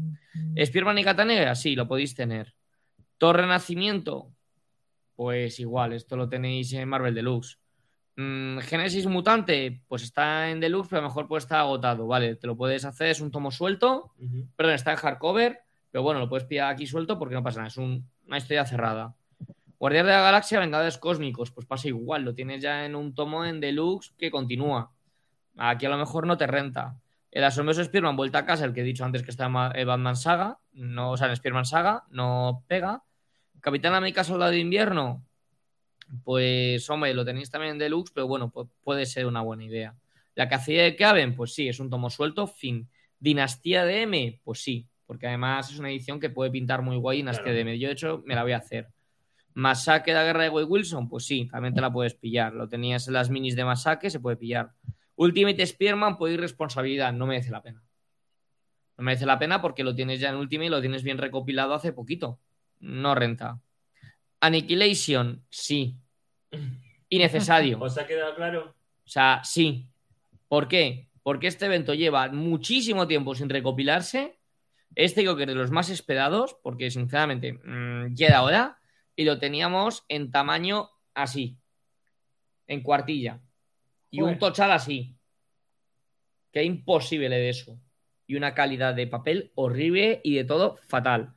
Spearman 0.66 0.98
y 0.98 1.04
Cata 1.04 1.24
Negra, 1.26 1.54
sí, 1.54 1.76
lo 1.76 1.88
podéis 1.88 2.16
tener. 2.16 2.56
Thor 3.22 3.36
Renacimiento, 3.38 4.32
pues 5.16 5.60
igual, 5.60 5.94
esto 5.94 6.18
lo 6.18 6.28
tenéis 6.28 6.74
en 6.74 6.90
Marvel 6.90 7.14
Deluxe. 7.14 7.60
Mm, 8.16 8.58
Génesis 8.62 9.06
Mutante, 9.06 9.84
pues 9.88 10.02
está 10.02 10.50
en 10.50 10.60
Deluxe, 10.60 10.90
pero 10.90 11.02
a 11.02 11.04
lo 11.04 11.10
mejor 11.10 11.28
puede 11.28 11.38
estar 11.42 11.60
agotado, 11.60 12.08
¿vale? 12.08 12.36
Te 12.36 12.48
lo 12.48 12.58
puedes 12.58 12.84
hacer, 12.84 13.10
es 13.10 13.22
un 13.22 13.30
tomo 13.30 13.52
suelto, 13.52 14.12
Ujú. 14.18 14.48
perdón, 14.56 14.74
está 14.74 14.90
en 14.94 14.98
hardcover, 14.98 15.60
pero 15.92 16.02
bueno, 16.02 16.20
lo 16.20 16.28
puedes 16.30 16.48
pillar 16.48 16.72
aquí 16.74 16.88
suelto 16.88 17.20
porque 17.20 17.36
no 17.36 17.44
pasa 17.44 17.60
nada, 17.60 17.68
es 17.68 17.78
un- 17.78 18.10
una 18.26 18.38
historia 18.40 18.66
cerrada. 18.66 19.14
Guardián 19.78 20.08
de 20.08 20.14
la 20.14 20.22
Galaxia, 20.22 20.60
Vengadores 20.60 20.98
Cósmicos, 20.98 21.52
pues 21.52 21.68
pasa 21.68 21.90
igual, 21.90 22.24
lo 22.24 22.34
tienes 22.34 22.60
ya 22.64 22.86
en 22.88 22.96
un 22.96 23.14
tomo 23.14 23.46
en 23.46 23.60
Deluxe 23.60 24.16
que 24.18 24.32
continúa. 24.32 24.90
Aquí 25.58 25.86
a 25.86 25.90
lo 25.90 25.98
mejor 25.98 26.26
no 26.26 26.38
te 26.38 26.48
renta. 26.48 26.96
El 27.30 27.44
asombroso 27.44 27.84
Spearman, 27.84 28.16
vuelta 28.16 28.40
a 28.40 28.46
casa, 28.48 28.66
el 28.66 28.74
que 28.74 28.82
he 28.82 28.84
dicho 28.84 29.06
antes 29.06 29.22
que 29.22 29.30
está 29.30 29.46
en 29.46 29.56
en 29.80 29.88
Batman 29.88 30.16
Saga, 30.16 30.58
no, 30.74 31.12
o 31.12 31.18
sea, 31.18 31.28
en 31.28 31.36
Spearman 31.36 31.66
Saga, 31.66 32.04
no 32.10 32.64
pega. 32.68 33.04
Capitán 33.62 33.94
América 33.94 34.24
Soldado 34.24 34.52
de 34.52 34.60
Invierno, 34.60 35.24
pues 36.24 36.90
hombre, 36.90 37.14
lo 37.14 37.24
tenéis 37.24 37.50
también 37.50 37.74
en 37.74 37.80
Deluxe, 37.80 38.12
pero 38.14 38.28
bueno, 38.28 38.52
pu- 38.52 38.70
puede 38.84 39.06
ser 39.06 39.26
una 39.26 39.42
buena 39.42 39.64
idea. 39.64 39.96
La 40.36 40.50
Cacilla 40.50 40.84
de 40.84 40.96
Caben, 40.96 41.36
pues 41.36 41.54
sí, 41.54 41.68
es 41.70 41.80
un 41.80 41.90
tomo 41.90 42.10
suelto, 42.10 42.48
fin. 42.48 42.88
Dinastía 43.20 43.86
de 43.86 44.02
M, 44.04 44.40
pues 44.44 44.62
sí, 44.64 44.88
porque 45.06 45.28
además 45.28 45.72
es 45.72 45.80
una 45.80 45.90
edición 45.90 46.20
que 46.20 46.30
puede 46.30 46.52
pintar 46.52 46.82
muy 46.82 46.98
guay 46.98 47.18
Dinastía 47.18 47.44
Claro. 47.44 47.56
de 47.56 47.62
M. 47.62 47.80
Yo, 47.80 47.88
de 47.88 47.94
hecho, 47.94 48.24
me 48.26 48.36
la 48.36 48.44
voy 48.44 48.54
a 48.54 48.58
hacer. 48.58 48.88
Masacre 49.54 50.14
de 50.14 50.20
la 50.20 50.26
guerra 50.26 50.44
de 50.44 50.50
Wade 50.50 50.66
Wilson, 50.66 51.10
pues 51.10 51.26
sí, 51.26 51.48
también 51.52 51.74
te 51.74 51.82
la 51.82 51.92
puedes 51.92 52.16
pillar. 52.16 52.54
Lo 52.54 52.68
tenías 52.70 53.08
en 53.08 53.14
las 53.14 53.30
minis 53.30 53.56
de 53.56 53.66
Masacre, 53.66 54.10
se 54.10 54.20
puede 54.20 54.38
pillar. 54.38 54.72
Ultimate 55.18 55.66
Spearman, 55.68 56.18
pues 56.18 56.34
irresponsabilidad, 56.34 57.12
no 57.14 57.28
merece 57.28 57.52
la 57.52 57.62
pena. 57.62 57.84
No 58.98 59.04
merece 59.04 59.26
la 59.26 59.38
pena 59.38 59.62
porque 59.62 59.84
lo 59.84 59.94
tienes 59.94 60.20
ya 60.20 60.30
en 60.30 60.36
Ultimate 60.38 60.68
y 60.68 60.70
lo 60.70 60.80
tienes 60.82 61.04
bien 61.04 61.18
recopilado 61.18 61.74
hace 61.74 61.92
poquito. 61.92 62.40
No 62.82 63.16
renta. 63.16 63.62
Annihilation, 64.42 65.46
sí. 65.50 65.96
Innecesario. 67.10 67.80
¿Os 67.80 67.98
ha 67.98 68.08
quedado 68.08 68.36
claro? 68.36 68.76
O 69.06 69.10
sea, 69.10 69.42
sí. 69.44 69.88
¿Por 70.48 70.68
qué? 70.68 71.10
Porque 71.24 71.48
este 71.48 71.68
evento 71.68 71.94
lleva 71.94 72.28
muchísimo 72.30 73.08
tiempo 73.08 73.36
sin 73.36 73.50
recopilarse. 73.50 74.40
Este 74.96 75.22
creo 75.22 75.36
que 75.36 75.44
es 75.44 75.48
de 75.48 75.56
los 75.56 75.72
más 75.72 75.90
esperados, 75.90 76.58
porque 76.64 76.92
sinceramente 76.92 77.54
mm, 77.54 78.16
ya 78.16 78.28
era 78.28 78.44
hora. 78.44 78.80
Y 79.16 79.26
lo 79.26 79.38
teníamos 79.38 80.04
en 80.08 80.32
tamaño 80.32 80.90
así, 81.14 81.58
en 82.68 82.82
cuartilla. 82.82 83.40
Y 84.10 84.22
un 84.22 84.40
tochal 84.40 84.72
así. 84.72 85.16
Que 86.52 86.64
imposible 86.64 87.30
de 87.30 87.50
eso. 87.50 87.80
Y 88.26 88.36
una 88.36 88.54
calidad 88.54 88.96
de 88.96 89.08
papel 89.08 89.52
horrible 89.56 90.22
y 90.24 90.36
de 90.36 90.44
todo 90.44 90.78
fatal. 90.88 91.34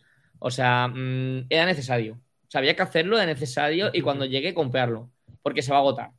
O 0.46 0.50
sea, 0.50 0.88
mm, 0.88 1.46
era 1.48 1.64
necesario. 1.64 2.16
O 2.16 2.50
sea, 2.50 2.58
había 2.58 2.76
que 2.76 2.82
hacerlo 2.82 3.16
de 3.16 3.24
necesario 3.24 3.88
y 3.94 4.02
cuando 4.02 4.26
llegue 4.26 4.52
comprarlo. 4.52 5.10
Porque 5.40 5.62
se 5.62 5.70
va 5.70 5.78
a 5.78 5.80
agotar. 5.80 6.10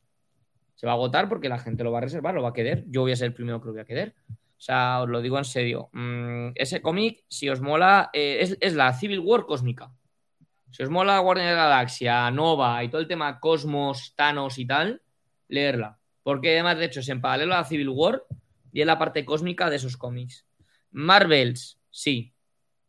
Se 0.74 0.84
va 0.84 0.94
a 0.94 0.96
agotar 0.96 1.28
porque 1.28 1.48
la 1.48 1.60
gente 1.60 1.84
lo 1.84 1.92
va 1.92 1.98
a 1.98 2.00
reservar, 2.00 2.34
lo 2.34 2.42
va 2.42 2.48
a 2.48 2.52
querer. 2.52 2.82
Yo 2.88 3.02
voy 3.02 3.12
a 3.12 3.16
ser 3.16 3.26
el 3.26 3.34
primero 3.34 3.60
que 3.60 3.66
lo 3.66 3.72
voy 3.74 3.82
a 3.82 3.84
querer. 3.84 4.16
O 4.28 4.60
sea, 4.60 5.02
os 5.02 5.08
lo 5.08 5.22
digo 5.22 5.38
en 5.38 5.44
serio. 5.44 5.90
Mm, 5.92 6.48
ese 6.56 6.82
cómic, 6.82 7.22
si 7.28 7.48
os 7.48 7.60
mola, 7.60 8.10
eh, 8.12 8.38
es, 8.40 8.58
es 8.60 8.74
la 8.74 8.92
Civil 8.94 9.20
War 9.20 9.46
cósmica. 9.46 9.92
Si 10.72 10.82
os 10.82 10.90
mola 10.90 11.20
Guardian 11.20 11.46
de 11.46 11.54
la 11.54 11.68
Galaxia, 11.68 12.28
Nova 12.32 12.82
y 12.82 12.88
todo 12.88 13.00
el 13.00 13.06
tema 13.06 13.38
Cosmos, 13.38 14.12
Thanos 14.16 14.58
y 14.58 14.66
tal, 14.66 15.02
leerla. 15.46 16.00
Porque 16.24 16.54
además, 16.54 16.78
de 16.78 16.86
hecho, 16.86 16.98
es 16.98 17.08
en 17.10 17.20
paralelo 17.20 17.54
a 17.54 17.58
la 17.58 17.64
Civil 17.64 17.90
War 17.90 18.24
y 18.72 18.80
es 18.80 18.86
la 18.88 18.98
parte 18.98 19.24
cósmica 19.24 19.70
de 19.70 19.76
esos 19.76 19.96
cómics. 19.96 20.44
Marvels, 20.90 21.78
sí. 21.90 22.32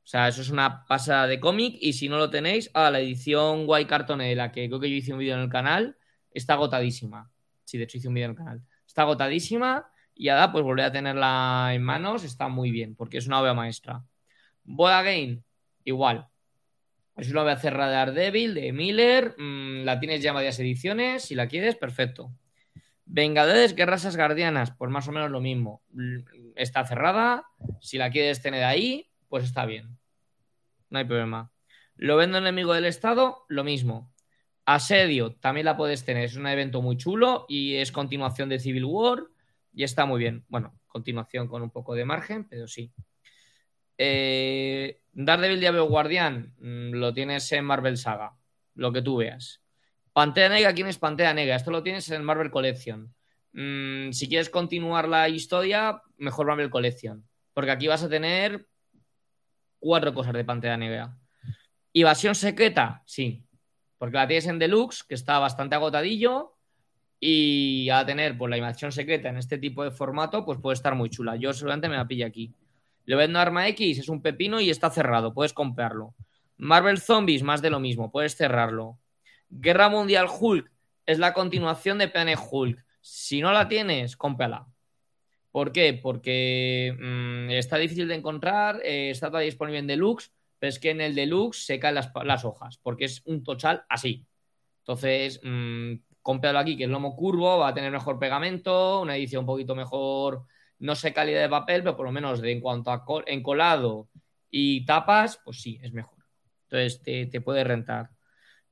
O 0.08 0.10
sea, 0.10 0.30
eso 0.30 0.42
es 0.42 0.50
una 0.50 0.86
pasada 0.86 1.28
de 1.28 1.38
cómic 1.38 1.76
y 1.82 1.92
si 1.92 2.08
no 2.08 2.18
lo 2.18 2.30
tenéis, 2.30 2.72
a 2.74 2.90
la 2.90 3.02
edición 3.02 3.66
White 3.68 3.90
Cartone 3.90 4.30
de 4.30 4.36
la 4.36 4.54
que 4.54 4.70
creo 4.70 4.80
que 4.80 4.90
yo 4.90 4.96
hice 4.96 5.12
un 5.12 5.20
vídeo 5.20 5.36
en 5.36 5.42
el 5.42 5.50
canal, 5.50 5.98
está 6.32 6.54
agotadísima. 6.54 7.30
Sí, 7.66 7.78
de 7.78 7.84
hecho 7.84 7.98
hice 7.98 8.08
un 8.08 8.14
vídeo 8.14 8.28
en 8.28 8.32
el 8.32 8.38
canal. 8.38 8.62
Está 8.88 9.02
agotadísima 9.02 9.92
y 10.16 10.30
ahora 10.30 10.54
pues 10.54 10.64
volver 10.64 10.86
a 10.86 10.94
tenerla 10.94 11.72
en 11.74 11.84
manos 11.84 12.24
está 12.24 12.48
muy 12.48 12.72
bien 12.72 12.96
porque 12.96 13.18
es 13.18 13.28
una 13.28 13.42
obra 13.42 13.54
maestra. 13.54 14.02
Boy 14.64 14.94
Again, 14.94 15.44
igual. 15.84 16.26
Es 17.18 17.30
una 17.30 17.42
obra 17.42 17.58
cerrada 17.58 17.90
de 17.90 17.96
Daredevil, 17.98 18.54
de 18.54 18.72
Miller. 18.72 19.36
mm, 19.38 19.84
la 19.84 20.00
tienes 20.00 20.22
ya 20.22 20.30
en 20.30 20.36
varias 20.36 20.58
ediciones. 20.62 21.24
Si 21.24 21.36
la 21.36 21.50
quieres, 21.50 21.76
perfecto. 21.76 22.32
Vengadores, 23.04 23.76
Guerras 23.76 24.06
Asgardianas, 24.06 24.72
pues 24.72 24.90
más 24.90 25.06
o 25.10 25.12
menos 25.12 25.32
lo 25.32 25.42
mismo. 25.42 25.82
Está 26.56 26.86
cerrada. 26.86 27.44
Si 27.82 27.98
la 27.98 28.10
quieres 28.10 28.42
tener 28.42 28.64
ahí, 28.64 29.10
pues 29.28 29.44
está 29.44 29.66
bien. 29.66 29.97
No 30.90 31.00
hay 31.00 31.06
problema. 31.06 31.52
Lo 31.96 32.16
vendo 32.16 32.38
enemigo 32.38 32.74
del 32.74 32.86
Estado, 32.86 33.46
lo 33.50 33.64
mismo. 33.64 34.14
Asedio, 34.66 35.34
también 35.36 35.66
la 35.66 35.78
puedes 35.78 36.04
tener. 36.06 36.26
Es 36.26 36.36
un 36.36 36.48
evento 36.48 36.82
muy 36.82 36.98
chulo 36.98 37.46
y 37.48 37.76
es 37.76 37.92
continuación 37.92 38.50
de 38.50 38.60
Civil 38.60 38.86
War 38.86 39.24
y 39.74 39.84
está 39.84 40.06
muy 40.06 40.20
bien. 40.20 40.46
Bueno, 40.48 40.80
continuación 40.88 41.48
con 41.48 41.62
un 41.62 41.72
poco 41.72 41.96
de 41.96 42.06
margen, 42.06 42.48
pero 42.48 42.68
sí. 42.68 42.92
Eh, 43.98 45.02
Daredevil 45.14 45.60
Diablo 45.60 45.86
Guardián, 45.86 46.54
mm, 46.60 46.92
lo 46.94 47.14
tienes 47.14 47.52
en 47.52 47.66
Marvel 47.66 47.98
Saga, 47.98 48.34
lo 48.76 48.92
que 48.92 49.02
tú 49.02 49.18
veas. 49.18 49.62
Pantera 50.14 50.50
Negra, 50.50 50.74
¿quién 50.74 50.88
es 50.88 50.98
Pantera 50.98 51.34
Negra? 51.34 51.56
Esto 51.56 51.72
lo 51.72 51.84
tienes 51.84 52.10
en 52.10 52.24
Marvel 52.24 52.52
Collection. 52.52 53.14
Mm, 53.54 54.12
si 54.12 54.28
quieres 54.28 54.50
continuar 54.50 55.08
la 55.08 55.30
historia, 55.30 56.02
mejor 56.18 56.48
Marvel 56.48 56.70
Collection. 56.70 57.28
Porque 57.54 57.72
aquí 57.72 57.88
vas 57.88 58.04
a 58.04 58.10
tener 58.10 58.68
cuatro 59.80 60.14
cosas 60.14 60.34
de 60.34 60.44
Pantera 60.46 60.78
Negra. 60.78 61.18
Invasión 61.94 62.36
secreta, 62.36 63.04
sí. 63.06 63.44
Porque 63.98 64.18
la 64.18 64.28
tienes 64.28 64.48
en 64.48 64.60
deluxe, 64.60 65.04
que 65.04 65.16
está 65.16 65.40
bastante 65.40 65.76
agotadillo. 65.76 66.54
Y 67.20 67.90
a 67.90 68.06
tener 68.06 68.38
pues, 68.38 68.50
la 68.50 68.58
invasión 68.58 68.92
secreta 68.92 69.30
en 69.30 69.38
este 69.38 69.58
tipo 69.58 69.84
de 69.84 69.92
formato, 69.92 70.46
pues 70.46 70.60
puede 70.60 70.76
estar 70.76 70.94
muy 70.94 71.10
chula. 71.10 71.36
Yo 71.36 71.52
seguramente 71.54 71.90
me 71.90 71.96
la 71.96 72.08
pillo 72.08 72.28
aquí. 72.28 72.54
Le 73.06 73.16
vendo 73.16 73.40
Arma 73.40 73.68
X, 73.70 74.00
es 74.00 74.10
un 74.10 74.22
pepino 74.22 74.60
y 74.60 74.70
está 74.70 74.90
cerrado, 74.90 75.34
puedes 75.34 75.54
comprarlo. 75.54 76.14
Marvel 76.58 77.00
Zombies, 77.00 77.42
más 77.42 77.62
de 77.62 77.70
lo 77.70 77.80
mismo, 77.80 78.12
puedes 78.12 78.36
cerrarlo. 78.36 79.00
Guerra 79.50 79.90
Mundial 79.90 80.28
Hulk 80.30 80.70
es 81.06 81.18
la 81.18 81.34
continuación 81.34 81.98
de 81.98 82.10
Planet 82.10 82.38
Hulk. 82.52 82.84
Si 83.00 83.42
no 83.42 83.54
la 83.54 83.70
tienes, 83.70 84.18
cómprala. 84.18 84.68
¿Por 85.58 85.72
qué? 85.72 85.96
Porque 85.96 86.96
mm, 87.00 87.50
está 87.50 87.78
difícil 87.80 88.08
de 88.08 88.14
encontrar, 88.14 88.80
eh, 88.86 89.10
está 89.10 89.36
disponible 89.40 89.80
en 89.80 89.88
Deluxe, 89.88 90.32
pero 90.60 90.70
es 90.70 90.78
que 90.78 90.92
en 90.92 91.02
el 91.02 91.16
Deluxe 91.16 91.66
se 91.66 91.80
caen 91.80 91.96
las, 91.96 92.12
las 92.26 92.46
hojas, 92.46 92.78
porque 92.78 93.06
es 93.06 93.24
un 93.26 93.44
total 93.44 93.84
así. 93.90 94.24
Entonces, 94.82 95.42
mmm, 95.44 95.94
aquí, 96.56 96.78
que 96.78 96.84
es 96.84 96.90
lomo 96.92 97.16
curvo, 97.16 97.58
va 97.58 97.70
a 97.70 97.74
tener 97.74 97.92
mejor 97.92 98.20
pegamento, 98.20 99.02
una 99.02 99.18
edición 99.18 99.40
un 99.40 99.46
poquito 99.48 99.74
mejor, 99.74 100.46
no 100.78 100.94
sé 100.94 101.12
calidad 101.12 101.42
de 101.42 101.50
papel, 101.50 101.82
pero 101.82 101.98
por 101.98 102.06
lo 102.06 102.12
menos 102.12 102.40
de, 102.40 102.52
en 102.52 102.62
cuanto 102.62 102.92
a 102.92 103.04
encolado 103.26 104.10
y 104.52 104.86
tapas, 104.86 105.42
pues 105.44 105.60
sí, 105.60 105.80
es 105.82 105.92
mejor. 105.92 106.20
Entonces, 106.70 107.02
te, 107.02 107.26
te 107.26 107.42
puede 107.42 107.64
rentar. 107.64 108.12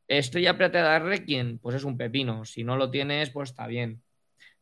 Estrella 0.07 0.55
Plateada 0.55 0.99
Requiem, 0.99 1.57
pues 1.57 1.77
es 1.77 1.83
un 1.83 1.97
pepino. 1.97 2.45
Si 2.45 2.63
no 2.63 2.77
lo 2.77 2.91
tienes, 2.91 3.31
pues 3.31 3.49
está 3.49 3.65
bien. 3.65 4.04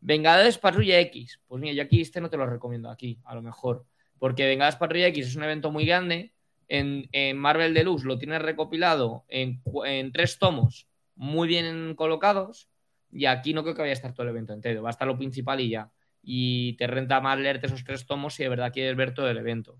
Vengadores 0.06 0.58
Patrulla 0.58 1.00
X. 1.00 1.40
Pues 1.48 1.62
mira, 1.62 1.74
yo 1.74 1.84
aquí 1.84 2.02
este 2.02 2.20
no 2.20 2.30
te 2.30 2.36
lo 2.36 2.46
recomiendo 2.46 2.90
aquí, 2.90 3.20
a 3.24 3.34
lo 3.34 3.42
mejor. 3.42 3.86
Porque 4.20 4.46
Vengadores 4.46 4.76
Patrulla 4.76 5.08
X 5.08 5.28
es 5.28 5.36
un 5.38 5.44
evento 5.44 5.72
muy 5.72 5.86
grande. 5.86 6.34
En, 6.68 7.08
en 7.14 7.38
Marvel 7.38 7.74
Deluxe 7.74 8.04
lo 8.04 8.18
tienes 8.18 8.42
recopilado 8.42 9.24
en, 9.30 9.62
en, 9.86 10.12
tres 10.12 10.40
tomos 10.40 10.88
muy 11.16 11.48
bien 11.48 11.96
colocados. 11.96 12.68
Y 13.12 13.26
aquí 13.28 13.54
no 13.54 13.64
creo 13.64 13.76
que 13.76 13.82
vaya 13.82 13.92
a 13.92 13.94
estar 13.94 14.14
todo 14.14 14.24
el 14.24 14.32
evento 14.32 14.52
entero. 14.52 14.84
Va 14.84 14.90
a 14.90 14.92
estar 14.92 15.08
lo 15.08 15.18
principal 15.18 15.62
y 15.62 15.70
ya. 15.70 15.90
Y 16.22 16.74
te 16.74 16.86
renta 16.86 17.22
más 17.22 17.40
leerte 17.40 17.68
esos 17.68 17.86
tres 17.86 18.06
tomos 18.06 18.34
si 18.34 18.44
de 18.44 18.50
verdad 18.50 18.74
quieres 18.74 18.98
ver 18.98 19.14
todo 19.14 19.30
el 19.30 19.38
evento. 19.38 19.78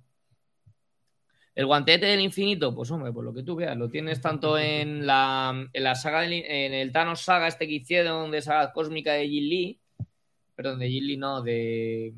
El 1.54 1.66
guantete 1.66 2.06
del 2.06 2.22
infinito, 2.22 2.74
pues 2.74 2.90
hombre, 2.92 3.12
por 3.12 3.26
lo 3.26 3.34
que 3.34 3.44
tú 3.44 3.56
veas, 3.56 3.76
lo 3.78 3.90
tienes 3.90 4.22
tanto 4.22 4.58
en 4.58 5.06
la, 5.06 5.68
en 5.72 5.84
la 5.84 5.96
saga, 5.96 6.22
del, 6.22 6.34
en 6.34 6.74
el 6.74 6.92
Thanos 6.92 7.22
Saga 7.22 7.48
este 7.48 7.68
que 7.68 7.74
hicieron 7.74 8.32
de 8.32 8.42
saga 8.42 8.72
cósmica 8.72 9.14
de 9.14 9.28
Jin 9.28 9.50
Lee, 9.50 9.80
perdón, 10.56 10.80
de 10.80 10.88
Lee 10.88 11.18
no, 11.18 11.42
de... 11.42 12.14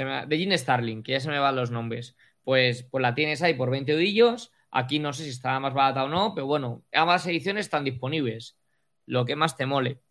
Me, 0.00 0.26
de 0.26 0.36
Jin 0.36 0.56
Starling, 0.56 1.02
que 1.02 1.12
ya 1.12 1.20
se 1.20 1.30
me 1.30 1.38
van 1.38 1.56
los 1.56 1.70
nombres. 1.70 2.16
Pues, 2.44 2.82
pues 2.82 3.02
la 3.02 3.14
tienes 3.14 3.42
ahí 3.42 3.54
por 3.54 3.70
20 3.70 3.94
udillos. 3.94 4.52
Aquí 4.70 4.98
no 4.98 5.12
sé 5.12 5.24
si 5.24 5.30
está 5.30 5.58
más 5.60 5.72
barata 5.72 6.04
o 6.04 6.08
no, 6.08 6.34
pero 6.34 6.46
bueno, 6.46 6.84
ambas 6.92 7.26
ediciones 7.26 7.66
están 7.66 7.84
disponibles. 7.84 8.58
Lo 9.06 9.24
que 9.24 9.34
más 9.34 9.56
te 9.56 9.64
mole. 9.64 10.02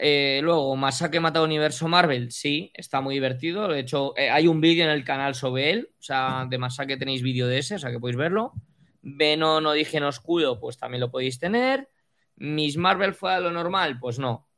Eh, 0.00 0.40
luego, 0.42 0.76
Masacre 0.76 1.18
Mata 1.18 1.42
Universo 1.42 1.88
Marvel, 1.88 2.30
sí, 2.30 2.70
está 2.74 3.00
muy 3.00 3.14
divertido. 3.14 3.66
De 3.66 3.80
hecho, 3.80 4.16
eh, 4.16 4.30
hay 4.30 4.46
un 4.46 4.60
vídeo 4.60 4.84
en 4.84 4.90
el 4.90 5.04
canal 5.04 5.34
sobre 5.34 5.70
él. 5.70 5.90
O 5.98 6.02
sea, 6.02 6.46
de 6.48 6.56
Masacre 6.58 6.96
tenéis 6.96 7.22
vídeo 7.22 7.48
de 7.48 7.58
ese, 7.58 7.74
o 7.74 7.78
sea 7.78 7.90
que 7.90 7.98
podéis 7.98 8.16
verlo. 8.16 8.52
Venom 9.02 9.62
no 9.62 9.72
dije 9.72 10.00
no 10.00 10.08
escudo, 10.08 10.60
pues 10.60 10.78
también 10.78 11.00
lo 11.00 11.10
podéis 11.10 11.38
tener. 11.38 11.88
Miss 12.38 12.76
Marvel 12.76 13.14
fue 13.14 13.32
a 13.34 13.40
lo 13.40 13.50
normal, 13.50 13.98
pues 13.98 14.18
no. 14.18 14.48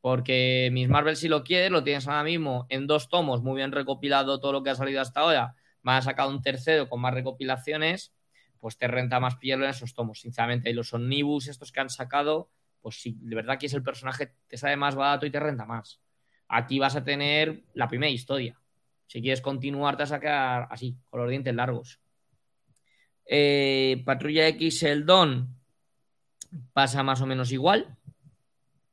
Porque 0.00 0.68
Miss 0.72 0.88
Marvel, 0.88 1.16
si 1.16 1.28
lo 1.28 1.44
quieres, 1.44 1.70
lo 1.70 1.84
tienes 1.84 2.06
ahora 2.08 2.24
mismo 2.24 2.66
en 2.68 2.86
dos 2.86 3.08
tomos, 3.08 3.42
muy 3.42 3.56
bien 3.56 3.72
recopilado 3.72 4.40
todo 4.40 4.52
lo 4.52 4.62
que 4.62 4.70
ha 4.70 4.74
salido 4.74 5.00
hasta 5.00 5.20
ahora. 5.20 5.54
Van 5.82 5.96
a 5.96 6.02
sacar 6.02 6.28
un 6.28 6.42
tercero 6.42 6.88
con 6.88 7.00
más 7.00 7.14
recopilaciones, 7.14 8.12
pues 8.60 8.76
te 8.76 8.86
renta 8.86 9.20
más 9.20 9.36
pillarlo 9.36 9.64
en 9.64 9.70
esos 9.70 9.94
tomos. 9.94 10.20
Sinceramente, 10.20 10.70
y 10.70 10.72
los 10.72 10.92
omnibus 10.92 11.48
estos 11.48 11.72
que 11.72 11.80
han 11.80 11.90
sacado, 11.90 12.50
pues 12.80 13.00
si 13.00 13.16
de 13.20 13.36
verdad 13.36 13.58
que 13.58 13.66
es 13.66 13.74
el 13.74 13.82
personaje, 13.82 14.34
te 14.48 14.56
sale 14.56 14.76
más 14.76 14.94
barato 14.94 15.24
y 15.24 15.30
te 15.30 15.40
renta 15.40 15.64
más. 15.64 16.00
Aquí 16.48 16.78
vas 16.78 16.96
a 16.96 17.04
tener 17.04 17.62
la 17.74 17.88
primera 17.88 18.10
historia. 18.10 18.60
Si 19.06 19.22
quieres 19.22 19.40
continuar, 19.40 19.96
te 19.96 20.02
vas 20.02 20.12
a 20.12 20.20
quedar 20.20 20.66
así, 20.70 20.96
con 21.08 21.20
los 21.20 21.30
dientes 21.30 21.54
largos. 21.54 22.00
Eh, 23.24 24.02
Patrulla 24.04 24.48
X, 24.48 24.82
el 24.82 25.06
Don, 25.06 25.61
pasa 26.72 27.02
más 27.02 27.20
o 27.20 27.26
menos 27.26 27.52
igual. 27.52 27.96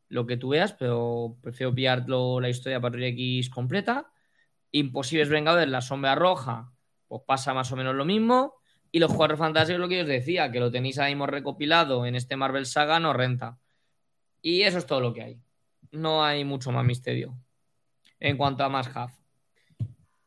Lo 0.07 0.25
que 0.25 0.37
tú 0.37 0.49
veas, 0.49 0.73
pero 0.73 1.37
prefiero 1.41 1.73
pillarlo 1.73 2.39
la 2.39 2.49
historia 2.49 2.81
Patrulla 2.81 3.07
X 3.07 3.49
completa. 3.49 4.11
Imposibles 4.71 5.29
Vengadores, 5.29 5.69
la 5.69 5.81
sombra 5.81 6.15
roja, 6.15 6.71
pues 7.07 7.21
pasa 7.25 7.53
más 7.53 7.71
o 7.71 7.75
menos 7.75 7.95
lo 7.95 8.05
mismo. 8.05 8.55
Y 8.91 8.99
los 8.99 9.13
Cuatro 9.13 9.37
Fantásticos, 9.37 9.79
lo 9.79 9.87
que 9.87 10.01
os 10.01 10.07
decía, 10.07 10.51
que 10.51 10.59
lo 10.59 10.71
tenéis 10.71 10.97
ahí 10.97 11.13
mismo 11.13 11.27
recopilado 11.27 12.05
en 12.05 12.15
este 12.15 12.35
Marvel 12.35 12.65
Saga, 12.65 12.99
no 12.99 13.13
renta. 13.13 13.59
Y 14.41 14.63
eso 14.63 14.77
es 14.77 14.85
todo 14.85 15.01
lo 15.01 15.13
que 15.13 15.21
hay. 15.21 15.39
No 15.91 16.23
hay 16.23 16.43
mucho 16.43 16.71
más 16.71 16.85
misterio 16.85 17.37
en 18.19 18.37
cuanto 18.37 18.63
a 18.63 18.69
más 18.69 18.89
half. 18.95 19.13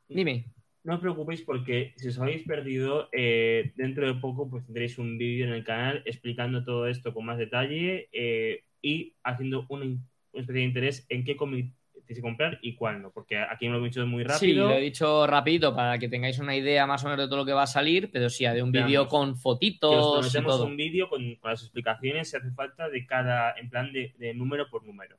Dime. 0.09 0.53
No 0.85 0.95
os 0.95 1.01
preocupéis 1.01 1.43
porque 1.43 1.95
si 1.97 2.09
os 2.09 2.19
habéis 2.19 2.43
perdido, 2.43 3.09
eh, 3.13 3.73
dentro 3.77 4.07
de 4.07 4.15
poco 4.21 4.51
pues 4.51 4.65
tendréis 4.65 4.99
un 4.99 5.17
vídeo 5.17 5.47
en 5.47 5.53
el 5.53 5.65
canal 5.65 6.03
explicando 6.05 6.65
todo 6.65 6.89
esto 6.89 7.15
con 7.15 7.25
más 7.25 7.39
detalle 7.39 8.09
eh, 8.13 8.65
y 8.83 9.15
haciendo 9.23 9.67
un, 9.69 9.83
un 9.83 10.41
especie 10.41 10.61
de 10.61 10.67
interés 10.67 11.07
en 11.09 11.25
qué 11.25 11.37
cómic 11.37 11.73
que 12.15 12.21
comprar 12.21 12.59
y 12.63 12.75
cuál 12.75 13.03
no, 13.03 13.11
porque 13.11 13.39
aquí 13.39 13.67
me 13.67 13.73
lo 13.73 13.81
he 13.81 13.89
dicho 13.89 14.07
muy 14.07 14.25
rápido. 14.25 14.39
Sí, 14.39 14.55
lo 14.55 14.73
he 14.73 14.81
dicho 14.81 15.27
rápido 15.27 15.75
para 15.75 15.99
que 15.99 16.09
tengáis 16.09 16.39
una 16.39 16.57
idea 16.57 16.87
más 16.87 17.03
o 17.05 17.09
menos 17.09 17.19
de 17.19 17.27
todo 17.27 17.39
lo 17.39 17.45
que 17.45 17.53
va 17.53 17.63
a 17.63 17.67
salir, 17.67 18.11
pero 18.13 18.29
sí, 18.29 18.45
de 18.45 18.63
un 18.63 18.73
vídeo 18.73 19.09
con 19.09 19.37
fotitos 19.37 20.35
y 20.35 20.43
todo. 20.43 20.67
un 20.67 20.77
vídeo 20.77 21.09
con, 21.09 21.37
con, 21.37 21.51
las 21.51 21.63
explicaciones 21.63 22.31
si 22.31 22.37
hace 22.37 22.51
falta 22.51 22.89
de 22.89 23.07
cada, 23.07 23.55
en 23.59 23.71
plan 23.71 23.93
de, 23.93 24.15
de 24.19 24.35
número 24.35 24.69
por 24.69 24.85
número. 24.85 25.17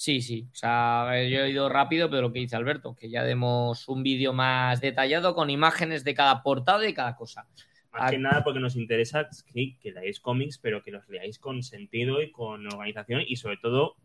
Sí, 0.00 0.22
sí. 0.22 0.48
O 0.50 0.54
sea, 0.54 1.10
yo 1.28 1.40
he 1.40 1.50
ido 1.50 1.68
rápido, 1.68 2.08
pero 2.08 2.22
lo 2.22 2.32
que 2.32 2.38
dice 2.38 2.56
Alberto, 2.56 2.96
que 2.96 3.10
ya 3.10 3.22
demos 3.22 3.86
un 3.86 4.02
vídeo 4.02 4.32
más 4.32 4.80
detallado 4.80 5.34
con 5.34 5.50
imágenes 5.50 6.04
de 6.04 6.14
cada 6.14 6.42
portada 6.42 6.88
y 6.88 6.94
cada 6.94 7.16
cosa. 7.16 7.46
Más 7.92 8.10
que 8.10 8.16
nada 8.16 8.42
porque 8.42 8.60
nos 8.60 8.76
interesa 8.76 9.28
que, 9.52 9.76
que 9.78 9.92
leáis 9.92 10.18
cómics, 10.18 10.56
pero 10.56 10.82
que 10.82 10.90
los 10.90 11.06
leáis 11.10 11.38
con 11.38 11.62
sentido 11.62 12.22
y 12.22 12.30
con 12.30 12.66
organización 12.66 13.24
y 13.26 13.36
sobre 13.36 13.58
todo 13.58 13.96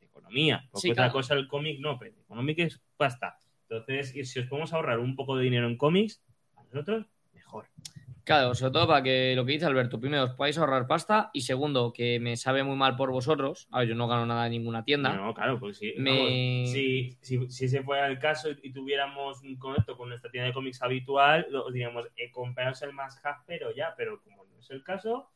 economía. 0.00 0.68
Porque 0.70 0.82
Sí, 0.82 0.90
otra 0.92 1.06
claro. 1.06 1.14
cosa 1.14 1.34
el 1.34 1.48
cómic 1.48 1.80
no, 1.80 1.98
pero 1.98 2.14
el 2.16 2.24
cómic 2.26 2.60
es 2.60 2.80
pasta. 2.96 3.36
Entonces, 3.68 4.14
y 4.14 4.24
si 4.26 4.38
os 4.38 4.46
podemos 4.46 4.72
ahorrar 4.72 5.00
un 5.00 5.16
poco 5.16 5.36
de 5.36 5.42
dinero 5.42 5.66
en 5.66 5.76
cómics, 5.76 6.22
a 6.54 6.62
nosotros, 6.62 7.06
mejor. 7.32 7.66
Claro, 8.30 8.54
sobre 8.54 8.72
todo 8.72 8.86
para 8.86 9.02
que 9.02 9.34
lo 9.34 9.44
que 9.44 9.52
dice 9.52 9.66
Alberto, 9.66 9.98
primero 9.98 10.22
os 10.22 10.30
podáis 10.34 10.56
ahorrar 10.56 10.86
pasta 10.86 11.30
y 11.32 11.40
segundo, 11.40 11.92
que 11.92 12.20
me 12.20 12.36
sabe 12.36 12.62
muy 12.62 12.76
mal 12.76 12.94
por 12.94 13.10
vosotros. 13.10 13.66
A 13.72 13.80
ver, 13.80 13.88
yo 13.88 13.94
no 13.96 14.06
gano 14.06 14.24
nada 14.24 14.46
en 14.46 14.52
ninguna 14.52 14.84
tienda. 14.84 15.12
No, 15.14 15.34
claro, 15.34 15.58
porque 15.58 15.74
si, 15.74 15.94
Me- 15.98 16.64
si, 16.66 17.18
si, 17.20 17.50
si 17.50 17.64
ese 17.64 17.82
fuera 17.82 18.06
el 18.06 18.20
caso 18.20 18.50
y 18.62 18.72
tuviéramos 18.72 19.42
un 19.42 19.56
conecto 19.56 19.96
con 19.96 20.10
nuestra 20.10 20.30
tienda 20.30 20.46
de 20.46 20.52
cómics 20.54 20.80
habitual, 20.80 21.52
os 21.54 21.72
diríamos, 21.72 22.06
eh, 22.16 22.30
compraos 22.30 22.80
el 22.82 22.92
más 22.92 23.20
pero 23.46 23.74
ya, 23.74 23.94
pero 23.96 24.22
como 24.22 24.44
no 24.44 24.60
es 24.60 24.70
el 24.70 24.84
caso, 24.84 25.28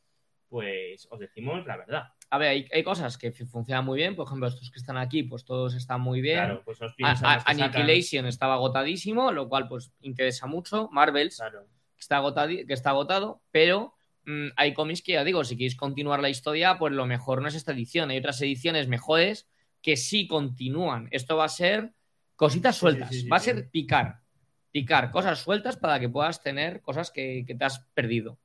pues 0.48 1.08
os 1.10 1.18
decimos 1.18 1.66
la 1.66 1.76
verdad. 1.76 2.12
A 2.30 2.38
ver, 2.38 2.48
hay, 2.50 2.68
hay 2.72 2.84
cosas 2.84 3.18
que 3.18 3.32
funcionan 3.32 3.84
muy 3.84 3.96
bien. 3.98 4.14
Por 4.14 4.26
ejemplo, 4.26 4.46
estos 4.46 4.70
que 4.70 4.78
están 4.78 4.96
aquí, 4.98 5.24
pues 5.24 5.44
todos 5.44 5.74
están 5.74 6.00
muy 6.00 6.20
bien. 6.20 6.36
Claro, 6.38 6.62
pues 6.64 6.80
os 6.80 6.92
A- 7.02 7.10
a- 7.10 7.44
que 7.44 7.54
sacan- 7.54 7.60
Annihilation 7.82 8.26
estaba 8.26 8.54
agotadísimo, 8.54 9.32
lo 9.32 9.48
cual 9.48 9.66
pues 9.68 9.92
interesa 10.00 10.46
mucho. 10.46 10.88
Marvels 10.92 11.36
Claro. 11.38 11.66
Está, 12.04 12.20
agotadi- 12.20 12.66
que 12.66 12.72
está 12.74 12.90
agotado, 12.90 13.40
pero 13.50 13.94
mm, 14.24 14.48
hay 14.56 14.72
cómics 14.74 15.02
que 15.02 15.12
ya 15.12 15.24
digo, 15.24 15.42
si 15.44 15.56
queréis 15.56 15.76
continuar 15.76 16.20
la 16.20 16.28
historia, 16.30 16.78
pues 16.78 16.92
lo 16.92 17.06
mejor 17.06 17.42
no 17.42 17.48
es 17.48 17.54
esta 17.54 17.72
edición. 17.72 18.10
Hay 18.10 18.18
otras 18.18 18.40
ediciones 18.40 18.88
mejores 18.88 19.48
que 19.82 19.96
sí 19.96 20.26
continúan. 20.26 21.08
Esto 21.10 21.36
va 21.36 21.44
a 21.44 21.48
ser 21.48 21.92
cositas 22.36 22.76
sueltas, 22.76 23.10
sí, 23.10 23.22
sí, 23.22 23.28
va 23.28 23.36
a 23.36 23.40
ser 23.40 23.70
picar, 23.70 24.20
picar 24.72 25.10
cosas 25.10 25.38
sueltas 25.40 25.76
para 25.76 26.00
que 26.00 26.08
puedas 26.08 26.42
tener 26.42 26.80
cosas 26.80 27.10
que, 27.10 27.44
que 27.46 27.54
te 27.54 27.64
has 27.64 27.80
perdido. 27.94 28.38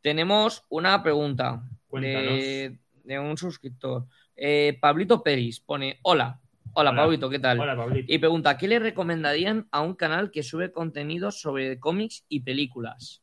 Tenemos 0.00 0.64
una 0.68 1.02
pregunta 1.02 1.62
de, 2.10 2.78
de 3.04 3.18
un 3.18 3.36
suscriptor. 3.36 4.06
Eh, 4.36 4.76
Pablito 4.80 5.22
Peris 5.22 5.60
pone, 5.60 5.98
hola, 6.02 6.40
hola, 6.76 6.90
Hola. 6.90 7.02
Pablito, 7.02 7.30
¿qué 7.30 7.38
tal? 7.38 7.58
Hola, 7.58 7.76
Pablito. 7.76 8.12
Y 8.12 8.18
pregunta, 8.18 8.58
¿qué 8.58 8.68
le 8.68 8.78
recomendarían 8.78 9.66
a 9.70 9.80
un 9.80 9.94
canal 9.94 10.30
que 10.30 10.42
sube 10.42 10.70
contenido 10.70 11.30
sobre 11.30 11.80
cómics 11.80 12.24
y 12.28 12.40
películas? 12.40 13.22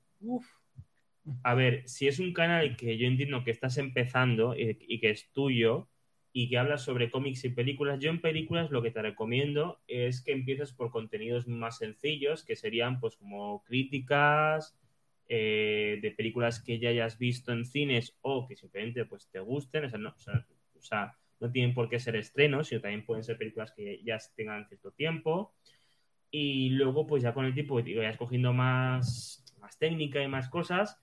A 1.43 1.53
ver, 1.53 1.87
si 1.87 2.07
es 2.07 2.19
un 2.19 2.33
canal 2.33 2.75
que 2.75 2.97
yo 2.97 3.07
entiendo 3.07 3.43
que 3.43 3.51
estás 3.51 3.77
empezando 3.77 4.55
y, 4.55 4.77
y 4.87 4.99
que 4.99 5.11
es 5.11 5.31
tuyo 5.31 5.87
y 6.33 6.49
que 6.49 6.57
hablas 6.57 6.81
sobre 6.81 7.11
cómics 7.11 7.45
y 7.45 7.49
películas, 7.49 7.99
yo 7.99 8.09
en 8.09 8.19
películas 8.19 8.71
lo 8.71 8.81
que 8.81 8.89
te 8.89 9.03
recomiendo 9.03 9.79
es 9.87 10.23
que 10.23 10.31
empieces 10.31 10.73
por 10.73 10.89
contenidos 10.89 11.47
más 11.47 11.77
sencillos, 11.77 12.43
que 12.43 12.55
serían 12.55 12.99
pues 12.99 13.15
como 13.17 13.63
críticas 13.63 14.75
eh, 15.29 15.99
de 16.01 16.11
películas 16.11 16.59
que 16.59 16.79
ya 16.79 16.89
hayas 16.89 17.19
visto 17.19 17.53
en 17.53 17.65
cines 17.65 18.17
o 18.21 18.47
que 18.47 18.55
simplemente 18.55 19.05
pues 19.05 19.29
te 19.29 19.39
gusten, 19.39 19.85
o 19.85 19.89
sea, 19.89 19.99
no, 19.99 20.09
o 20.09 20.19
sea, 20.19 20.45
o 20.75 20.81
sea, 20.81 21.17
no 21.43 21.51
tienen 21.51 21.73
por 21.73 21.89
qué 21.89 21.99
ser 21.99 22.15
estrenos, 22.15 22.69
sino 22.69 22.79
también 22.79 23.05
pueden 23.05 23.23
ser 23.23 23.37
películas 23.37 23.73
que 23.73 24.01
ya 24.03 24.17
tengan 24.33 24.65
cierto 24.65 24.91
tiempo. 24.91 25.53
Y 26.31 26.69
luego, 26.69 27.05
pues 27.05 27.21
ya 27.21 27.33
con 27.33 27.45
el 27.45 27.53
tiempo, 27.53 27.83
que 27.83 27.97
vayas 27.97 28.17
cogiendo 28.17 28.53
más, 28.53 29.43
más 29.59 29.77
técnica 29.77 30.23
y 30.23 30.27
más 30.29 30.47
cosas, 30.49 30.97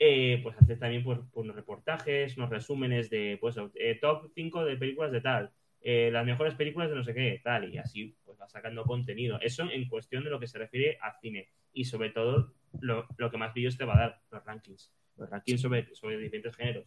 eh, 0.00 0.40
pues 0.42 0.56
hacer 0.60 0.80
también 0.80 1.04
pues, 1.04 1.20
unos 1.34 1.54
reportajes, 1.54 2.36
unos 2.36 2.50
resúmenes 2.50 3.08
de 3.08 3.38
pues, 3.40 3.56
eh, 3.76 3.98
top 4.00 4.32
5 4.34 4.64
de 4.64 4.76
películas 4.76 5.12
de 5.12 5.20
tal, 5.20 5.52
eh, 5.80 6.10
las 6.12 6.26
mejores 6.26 6.56
películas 6.56 6.90
de 6.90 6.96
no 6.96 7.04
sé 7.04 7.14
qué, 7.14 7.40
tal, 7.44 7.72
y 7.72 7.78
así 7.78 8.16
pues 8.24 8.36
va 8.38 8.48
sacando 8.48 8.82
contenido. 8.84 9.38
Eso 9.40 9.70
en 9.70 9.88
cuestión 9.88 10.24
de 10.24 10.30
lo 10.30 10.40
que 10.40 10.48
se 10.48 10.58
refiere 10.58 10.98
a 11.00 11.12
cine 11.20 11.50
y 11.72 11.84
sobre 11.84 12.10
todo 12.10 12.52
lo, 12.80 13.06
lo 13.16 13.30
que 13.30 13.38
más 13.38 13.54
vídeos 13.54 13.78
te 13.78 13.84
va 13.84 13.94
a 13.94 14.00
dar, 14.00 14.20
los 14.32 14.44
rankings. 14.44 14.92
Los 15.16 15.30
rankings 15.30 15.60
sobre, 15.60 15.94
sobre 15.94 16.18
diferentes 16.18 16.56
géneros. 16.56 16.86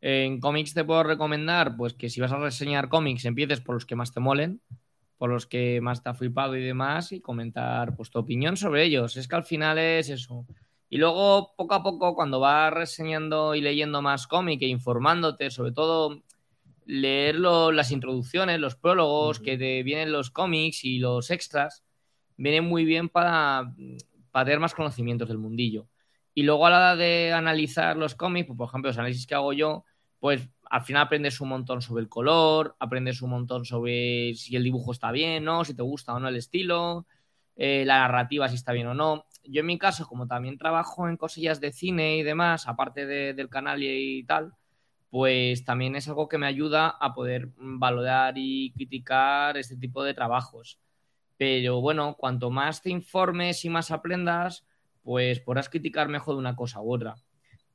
En 0.00 0.40
cómics 0.40 0.74
te 0.74 0.84
puedo 0.84 1.02
recomendar, 1.02 1.76
pues 1.76 1.94
que 1.94 2.08
si 2.08 2.20
vas 2.20 2.32
a 2.32 2.38
reseñar 2.38 2.88
cómics, 2.88 3.24
empieces 3.24 3.60
por 3.60 3.74
los 3.74 3.84
que 3.86 3.96
más 3.96 4.12
te 4.12 4.20
molen, 4.20 4.60
por 5.16 5.30
los 5.30 5.46
que 5.46 5.80
más 5.80 6.02
te 6.02 6.08
ha 6.10 6.14
flipado 6.14 6.56
y 6.56 6.62
demás, 6.62 7.10
y 7.12 7.20
comentar 7.20 7.96
pues 7.96 8.10
tu 8.10 8.18
opinión 8.20 8.56
sobre 8.56 8.84
ellos. 8.84 9.16
Es 9.16 9.26
que 9.26 9.36
al 9.36 9.44
final 9.44 9.78
es 9.78 10.08
eso. 10.10 10.46
Y 10.88 10.98
luego, 10.98 11.52
poco 11.56 11.74
a 11.74 11.82
poco, 11.82 12.14
cuando 12.14 12.40
vas 12.40 12.72
reseñando 12.72 13.54
y 13.54 13.60
leyendo 13.60 14.00
más 14.00 14.26
cómic 14.26 14.62
e 14.62 14.68
informándote, 14.68 15.50
sobre 15.50 15.72
todo 15.72 16.22
leer 16.86 17.34
lo- 17.36 17.72
las 17.72 17.90
introducciones, 17.92 18.60
los 18.60 18.76
prólogos 18.76 19.40
que 19.40 19.58
te 19.58 19.82
vienen 19.82 20.12
los 20.12 20.30
cómics 20.30 20.84
y 20.84 20.98
los 20.98 21.30
extras, 21.30 21.84
vienen 22.36 22.64
muy 22.64 22.84
bien 22.84 23.08
para, 23.08 23.74
para 24.30 24.44
tener 24.46 24.60
más 24.60 24.74
conocimientos 24.74 25.28
del 25.28 25.38
mundillo. 25.38 25.86
Y 26.38 26.42
luego 26.44 26.66
a 26.66 26.70
la 26.70 26.76
hora 26.78 26.96
de 26.96 27.32
analizar 27.32 27.96
los 27.96 28.14
cómics, 28.14 28.46
pues, 28.46 28.56
por 28.56 28.68
ejemplo, 28.68 28.88
los 28.90 28.98
análisis 28.98 29.26
que 29.26 29.34
hago 29.34 29.52
yo, 29.52 29.84
pues 30.20 30.48
al 30.70 30.82
final 30.84 31.02
aprendes 31.02 31.40
un 31.40 31.48
montón 31.48 31.82
sobre 31.82 32.02
el 32.02 32.08
color, 32.08 32.76
aprendes 32.78 33.22
un 33.22 33.30
montón 33.30 33.64
sobre 33.64 34.34
si 34.34 34.54
el 34.56 34.62
dibujo 34.64 34.92
está 34.92 35.10
bien, 35.12 35.44
¿no? 35.44 35.64
Si 35.64 35.74
te 35.74 35.82
gusta 35.82 36.14
o 36.14 36.20
no 36.20 36.28
el 36.28 36.36
estilo, 36.36 37.06
eh, 37.56 37.84
la 37.86 37.98
narrativa 38.00 38.48
si 38.48 38.54
está 38.56 38.72
bien 38.72 38.86
o 38.88 38.94
no. 38.94 39.26
Yo 39.44 39.60
en 39.60 39.66
mi 39.66 39.78
caso, 39.78 40.06
como 40.06 40.26
también 40.28 40.58
trabajo 40.58 41.08
en 41.08 41.16
cosillas 41.16 41.60
de 41.60 41.72
cine 41.72 42.16
y 42.18 42.22
demás, 42.22 42.68
aparte 42.68 43.06
de- 43.06 43.34
del 43.34 43.48
canal 43.48 43.82
y, 43.82 44.18
y 44.20 44.24
tal, 44.24 44.52
pues 45.10 45.64
también 45.64 45.96
es 45.96 46.08
algo 46.08 46.28
que 46.28 46.38
me 46.38 46.46
ayuda 46.46 46.88
a 46.90 47.14
poder 47.14 47.48
valorar 47.56 48.34
y 48.36 48.72
criticar 48.72 49.56
este 49.58 49.76
tipo 49.76 50.04
de 50.04 50.14
trabajos. 50.14 50.78
Pero 51.36 51.80
bueno, 51.80 52.16
cuanto 52.18 52.50
más 52.50 52.82
te 52.82 52.90
informes 52.90 53.64
y 53.64 53.70
más 53.70 53.90
aprendas, 53.90 54.66
pues 55.08 55.40
podrás 55.40 55.70
criticar 55.70 56.06
mejor 56.10 56.34
de 56.34 56.40
una 56.40 56.54
cosa 56.54 56.82
u 56.82 56.92
otra. 56.92 57.14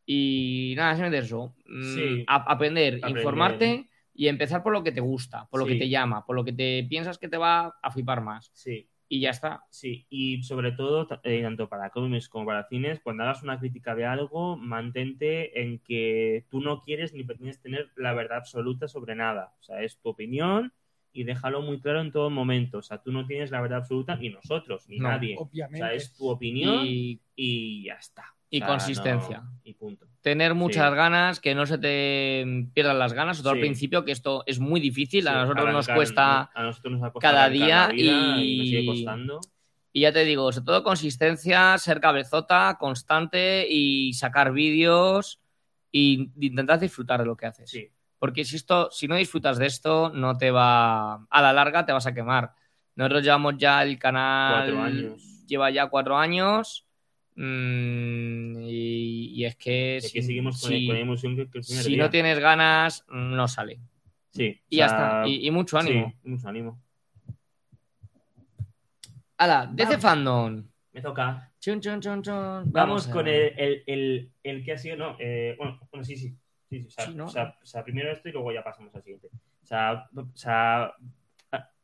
Y 0.05 0.73
nada, 0.77 0.93
simplemente 0.93 1.25
eso. 1.25 1.55
mm, 1.65 1.95
Sí. 1.95 2.23
a- 2.27 2.51
aprender, 2.51 2.97
Aprender. 2.97 3.17
informarte 3.17 3.89
y 4.13 4.27
empezar 4.27 4.61
por 4.61 4.71
lo 4.71 4.83
que 4.83 4.91
te 4.91 5.01
gusta, 5.01 5.47
por 5.49 5.59
lo 5.59 5.65
Sí. 5.65 5.73
que 5.73 5.79
te 5.79 5.89
llama, 5.89 6.23
por 6.27 6.35
lo 6.35 6.43
que 6.45 6.53
te 6.53 6.85
piensas 6.87 7.17
que 7.17 7.27
te 7.27 7.37
va 7.37 7.73
a 7.81 7.89
flipar 7.91 8.21
más. 8.21 8.51
Sí, 8.53 8.87
Y 9.09 9.19
ya 9.19 9.29
está. 9.31 9.63
Sí, 9.69 10.05
y 10.09 10.41
sobre 10.43 10.71
todo, 10.73 11.07
eh, 11.23 11.41
tanto 11.43 11.67
para 11.69 11.89
cómics 11.91 12.29
como 12.29 12.45
para 12.47 12.67
cines, 12.67 12.99
cuando 12.99 13.23
hagas 13.23 13.41
una 13.43 13.59
crítica 13.59 13.93
de 13.95 14.05
algo, 14.05 14.55
mantente 14.57 15.59
en 15.61 15.79
que 15.79 16.45
tú 16.49 16.61
no 16.61 16.81
quieres 16.81 17.13
ni 17.13 17.23
pretendes 17.23 17.61
tener 17.61 17.89
la 17.95 18.13
verdad 18.13 18.37
absoluta 18.39 18.87
sobre 18.87 19.13
nada. 19.15 19.53
O 19.59 19.63
sea, 19.63 19.81
es 19.81 19.99
tu 19.99 20.09
opinión 20.09 20.71
y 21.13 21.23
déjalo 21.23 21.61
muy 21.61 21.79
claro 21.79 22.01
en 22.01 22.11
todo 22.11 22.29
momento. 22.29 22.79
O 22.79 22.81
sea, 22.81 22.97
tú 22.97 23.11
no 23.11 23.25
tienes 23.25 23.51
la 23.51 23.61
verdad 23.61 23.79
absoluta, 23.79 24.15
ni 24.15 24.29
nosotros, 24.29 24.87
ni 24.89 24.97
No, 24.97 25.09
nadie. 25.09 25.35
O 25.37 25.43
Obviamente. 25.43 25.77
sea, 25.79 25.93
es 25.93 26.13
tu 26.15 26.27
opinión 26.29 26.85
y, 26.85 27.19
Y 27.35 27.85
ya 27.85 27.93
está. 27.93 28.25
y 28.49 28.57
O 28.57 28.59
sea, 28.59 28.67
consistencia. 28.67 29.37
no- 29.41 29.59
y 29.63 29.73
punto. 29.73 30.05
tener 30.21 30.53
muchas 30.53 30.89
Sí. 30.91 30.95
ganas, 30.95 31.39
que 31.39 31.53
no 31.55 31.65
se 31.65 31.77
te 31.77 32.45
pierdan 32.73 32.97
las 32.99 33.11
ganas, 33.13 33.37
sobre 33.37 33.43
todo 33.43 33.53
Sí. 33.53 33.59
al 33.59 33.61
principio, 33.65 34.05
que 34.05 34.11
esto 34.13 34.43
es 34.45 34.59
muy 34.59 34.79
difícil, 34.79 35.27
a 35.27 35.33
nosotros 35.41 35.71
nos 35.73 35.87
cuesta... 35.87 36.49
A 36.53 36.63
nosotros 36.63 36.97
nos 36.99 37.13
cada 37.19 37.49
día 37.49 37.89
y... 37.93 38.07
nos 38.09 38.39
sigue 38.39 38.81
y- 38.81 38.85
costando. 38.85 39.39
Y 39.91 40.01
ya 40.01 40.11
te 40.13 40.23
digo, 40.25 40.51
sobre 40.51 40.65
todo 40.65 40.83
consistencia, 40.83 41.77
ser 41.77 41.99
cabezota, 41.99 42.77
constante 42.79 43.67
y 43.69 44.13
sacar 44.13 44.51
vídeos 44.53 45.39
y 45.91 46.31
intentar 46.39 46.79
disfrutar 46.79 47.19
de 47.19 47.25
lo 47.27 47.35
que 47.37 47.45
haces. 47.45 47.69
Sí, 47.69 47.89
Porque 48.23 48.45
si 48.45 48.55
esto, 48.55 48.89
si 48.89 49.05
no 49.05 49.17
disfrutas 49.17 49.57
de 49.57 49.65
esto, 49.65 50.09
no 50.09 50.37
te 50.37 50.49
va. 50.49 51.15
A 51.29 51.41
la 51.41 51.51
larga 51.51 51.85
te 51.85 51.91
vas 51.91 52.07
a 52.07 52.13
quemar. 52.13 52.53
Nosotros 52.95 53.21
llevamos 53.21 53.55
ya 53.57 53.83
el 53.83 53.99
canal. 53.99 54.63
Cuatro 54.63 54.81
años. 54.81 55.43
Lleva 55.45 55.69
ya 55.71 55.87
cuatro 55.89 56.17
años. 56.17 56.87
mm, 57.35 58.61
y, 58.61 59.25
y 59.33 59.43
es 59.43 59.57
que. 59.57 59.97
es 59.97 60.05
si, 60.05 60.13
que 60.13 60.21
seguimos 60.21 60.61
con, 60.61 60.69
si- 60.69 60.85
con 60.85 60.95
la 60.95 61.01
emoción 61.01 61.35
que, 61.35 61.63
si 61.63 61.97
no 61.97 62.09
tienes 62.09 62.39
ganas, 62.39 63.03
no 63.09 63.45
sale. 63.49 63.81
Sí, 64.29 64.57
Y 64.69 64.77
ya 64.77 64.87
sea, 64.87 65.05
está. 65.17 65.27
Y, 65.27 65.45
y 65.45 65.51
mucho 65.51 65.77
ánimo. 65.77 66.13
Sí, 66.23 66.29
mucho 66.29 66.47
ánimo. 66.47 66.81
Hala, 69.37 69.67
DC 69.69 69.85
Vamos. 69.97 70.01
Fandom. 70.01 70.63
Me 70.93 71.01
toca. 71.01 71.51
Chun, 71.59 71.81
chun, 71.81 71.99
chun, 71.99 72.23
chun. 72.23 72.71
Vamos 72.71 73.09
a 73.09 73.11
con 73.11 73.27
el, 73.27 73.51
el, 73.57 73.83
el, 73.85 74.31
el 74.43 74.63
que 74.63 74.71
ha 74.71 74.77
sido, 74.77 74.95
no, 74.95 75.17
eh, 75.19 75.55
bueno, 75.57 75.77
bueno, 75.91 76.05
sí, 76.05 76.15
sí. 76.15 76.37
Sí, 76.77 76.81
sí, 76.81 76.87
o, 76.87 76.89
sea, 76.91 77.05
Sí, 77.05 77.15
¿no? 77.15 77.25
o, 77.25 77.29
sea, 77.29 77.57
o 77.61 77.65
sea, 77.65 77.83
primero 77.83 78.11
esto 78.11 78.29
y 78.29 78.31
luego 78.31 78.51
ya 78.51 78.63
pasamos 78.63 78.93
al 78.95 79.03
siguiente. 79.03 79.27
O 79.61 79.65
sea, 79.65 80.09
o 80.15 80.27
sea, 80.35 80.93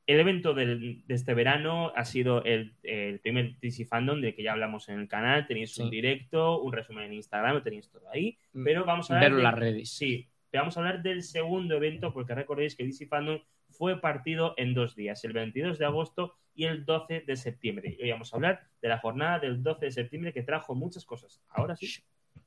el 0.05 0.19
evento 0.19 0.53
del- 0.55 1.05
de 1.05 1.13
este 1.13 1.33
verano 1.35 1.91
ha 1.95 2.03
sido 2.03 2.43
el, 2.43 2.73
el 2.83 3.19
primer 3.19 3.55
DC 3.59 3.85
Fandom 3.85 4.19
de 4.21 4.33
que 4.33 4.41
ya 4.41 4.53
hablamos 4.53 4.89
en 4.89 4.99
el 4.99 5.07
canal. 5.07 5.45
Tenéis 5.45 5.77
un 5.77 5.89
directo, 5.91 6.61
un 6.61 6.73
resumen 6.73 7.05
en 7.05 7.13
Instagram, 7.13 7.53
lo 7.55 7.61
tenéis 7.61 7.89
todo 7.91 8.09
ahí. 8.09 8.37
Mm, 8.53 8.63
Pero 8.63 8.85
vamos 8.85 9.11
a 9.11 9.15
hablar 9.15 9.35
de- 9.35 9.43
las 9.43 9.53
redes. 9.53 9.89
Sí, 9.91 10.27
pero 10.49 10.63
vamos 10.63 10.77
a 10.77 10.79
hablar 10.79 11.03
del 11.03 11.21
segundo 11.21 11.75
evento 11.75 12.11
porque 12.11 12.33
recordéis 12.33 12.75
que 12.75 12.83
DC 12.85 13.05
Fandom 13.05 13.39
fue 13.69 14.01
partido 14.01 14.55
en 14.57 14.73
dos 14.73 14.95
días, 14.95 15.23
el 15.25 15.33
22 15.33 15.77
de 15.77 15.85
agosto 15.85 16.33
y 16.55 16.65
el 16.65 16.85
12 16.85 17.21
de 17.21 17.35
septiembre. 17.35 17.95
Y 17.99 18.01
hoy 18.03 18.09
vamos 18.11 18.33
a 18.33 18.37
hablar 18.37 18.67
de 18.81 18.87
la 18.89 18.97
jornada 18.97 19.37
del 19.37 19.61
12 19.61 19.85
de 19.85 19.91
septiembre 19.91 20.33
que 20.33 20.41
trajo 20.41 20.73
muchas 20.73 21.05
cosas. 21.05 21.39
Ahora 21.49 21.75
sí. 21.75 21.87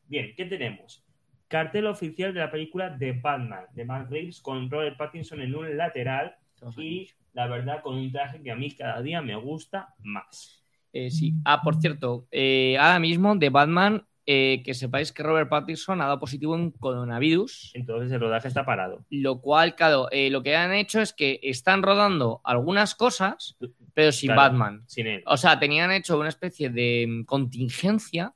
Bien, 0.09 0.35
¿qué 0.37 0.45
tenemos? 0.47 1.05
Cartel 1.53 1.87
oficial 1.87 2.33
de 2.33 2.41
la 2.41 2.51
película 2.51 2.89
de 2.89 3.13
Batman, 3.13 3.67
de 3.75 3.85
Matt 3.85 4.11
Reeves 4.11 4.41
con 4.41 4.71
Robert 4.71 4.97
Pattinson 4.97 5.43
en 5.43 5.55
un 5.55 5.77
lateral 5.77 6.35
y 6.79 7.11
la 7.35 7.47
verdad 7.47 7.83
con 7.83 7.97
un 7.97 8.11
traje 8.11 8.43
que 8.43 8.51
a 8.51 8.57
mí 8.57 8.71
cada 8.71 9.03
día 9.03 9.21
me 9.21 9.37
gusta 9.37 9.95
más. 10.03 10.63
Eh, 10.95 11.11
sí. 11.11 11.35
Ah, 11.45 11.61
por 11.61 11.77
cierto, 11.79 12.27
eh, 12.31 12.79
ahora 12.79 12.99
mismo 12.99 13.37
de 13.37 13.51
Batman, 13.51 14.03
eh, 14.25 14.63
que 14.65 14.73
sepáis 14.73 15.13
que 15.13 15.23
Robert 15.23 15.51
Pattinson 15.51 16.01
ha 16.01 16.05
dado 16.07 16.21
positivo 16.21 16.55
en 16.57 16.71
coronavirus, 16.71 17.73
Entonces 17.75 18.11
el 18.13 18.21
rodaje 18.21 18.49
está 18.49 18.65
parado. 18.65 19.05
lo 19.11 19.43
cual, 19.43 19.75
claro, 19.75 20.09
lo 20.31 20.43
que 20.43 20.57
han 20.57 20.73
hecho 20.73 21.03
es 21.03 21.13
que 21.13 21.39
están 21.43 21.83
rodando 21.83 22.41
algunas 22.45 22.95
cosas, 22.95 23.59
pero 23.93 24.11
sin 24.11 24.29
Claro. 24.29 24.41
Batman. 24.41 24.85
Sin 24.87 25.07
él. 25.07 25.23
O 25.27 25.37
sea, 25.37 25.59
tenían 25.59 25.93
hecho 25.93 26.19
una 26.19 26.31
especie 26.31 26.71
de 26.71 27.07
mm, 27.07 27.25
contingencia. 27.25 28.33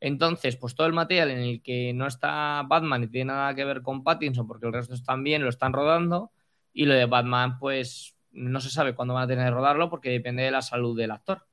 Entonces, 0.00 0.56
pues 0.56 0.74
todo 0.74 0.86
el 0.86 0.92
material 0.92 1.30
en 1.30 1.38
el 1.38 1.62
que 1.62 1.92
no 1.92 2.06
está 2.06 2.62
Batman 2.66 3.04
y 3.04 3.08
tiene 3.08 3.32
nada 3.32 3.54
que 3.54 3.64
ver 3.64 3.82
con 3.82 4.04
Pattinson, 4.04 4.46
porque 4.46 4.66
el 4.66 4.72
resto 4.72 4.94
están 4.94 5.24
bien, 5.24 5.42
lo 5.42 5.48
están 5.48 5.72
rodando. 5.72 6.32
Y 6.72 6.84
lo 6.84 6.94
de 6.94 7.06
Batman, 7.06 7.58
pues 7.58 8.16
no 8.30 8.60
se 8.60 8.70
sabe 8.70 8.94
cuándo 8.94 9.14
van 9.14 9.24
a 9.24 9.26
tener 9.26 9.46
que 9.46 9.50
rodarlo 9.50 9.90
porque 9.90 10.10
depende 10.10 10.42
de 10.42 10.50
la 10.50 10.62
salud 10.62 10.96
del 10.96 11.10
actor. 11.10 11.44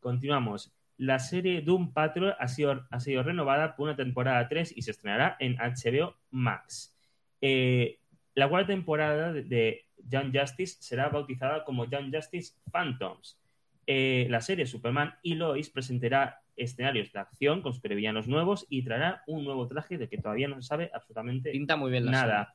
Continuamos. 0.00 0.72
La 0.98 1.18
serie 1.18 1.62
Doom 1.62 1.92
Patrol 1.92 2.36
ha 2.38 2.48
sido, 2.48 2.86
ha 2.90 3.00
sido 3.00 3.22
renovada 3.22 3.74
por 3.74 3.88
una 3.88 3.96
temporada 3.96 4.48
3 4.48 4.74
y 4.76 4.82
se 4.82 4.92
estrenará 4.92 5.36
en 5.40 5.56
HBO 5.56 6.16
Max. 6.30 6.96
Eh, 7.40 7.98
la 8.34 8.48
cuarta 8.48 8.68
temporada 8.68 9.32
de, 9.32 9.42
de 9.42 9.86
Young 10.08 10.32
Justice 10.36 10.76
será 10.80 11.08
bautizada 11.08 11.64
como 11.64 11.86
Young 11.86 12.14
Justice 12.14 12.54
Phantoms. 12.70 13.38
Eh, 13.86 14.26
la 14.30 14.40
serie 14.40 14.66
Superman 14.66 15.14
y 15.22 15.34
Lois 15.34 15.70
presentará 15.70 16.41
escenarios 16.56 17.12
de 17.12 17.18
acción 17.20 17.62
con 17.62 17.72
supervillanos 17.72 18.28
nuevos 18.28 18.66
y 18.68 18.82
traerá 18.84 19.22
un 19.26 19.44
nuevo 19.44 19.66
traje 19.66 19.98
del 19.98 20.08
que 20.08 20.18
todavía 20.18 20.48
no 20.48 20.56
se 20.56 20.68
sabe 20.68 20.90
absolutamente 20.92 21.50
Pinta 21.50 21.76
muy 21.76 21.90
bien 21.90 22.04
la 22.06 22.12
nada. 22.12 22.54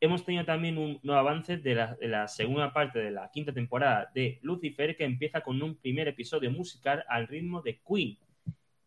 Hemos 0.00 0.24
tenido 0.24 0.44
también 0.44 0.76
un 0.76 0.98
nuevo 1.02 1.20
avance 1.20 1.56
de 1.56 1.74
la, 1.74 1.94
de 1.94 2.08
la 2.08 2.28
segunda 2.28 2.72
parte 2.72 2.98
de 2.98 3.10
la 3.10 3.30
quinta 3.32 3.52
temporada 3.52 4.10
de 4.14 4.38
Lucifer, 4.42 4.96
que 4.96 5.04
empieza 5.04 5.40
con 5.40 5.62
un 5.62 5.76
primer 5.76 6.08
episodio 6.08 6.50
musical 6.50 7.04
al 7.08 7.26
ritmo 7.26 7.62
de 7.62 7.80
Queen. 7.80 8.18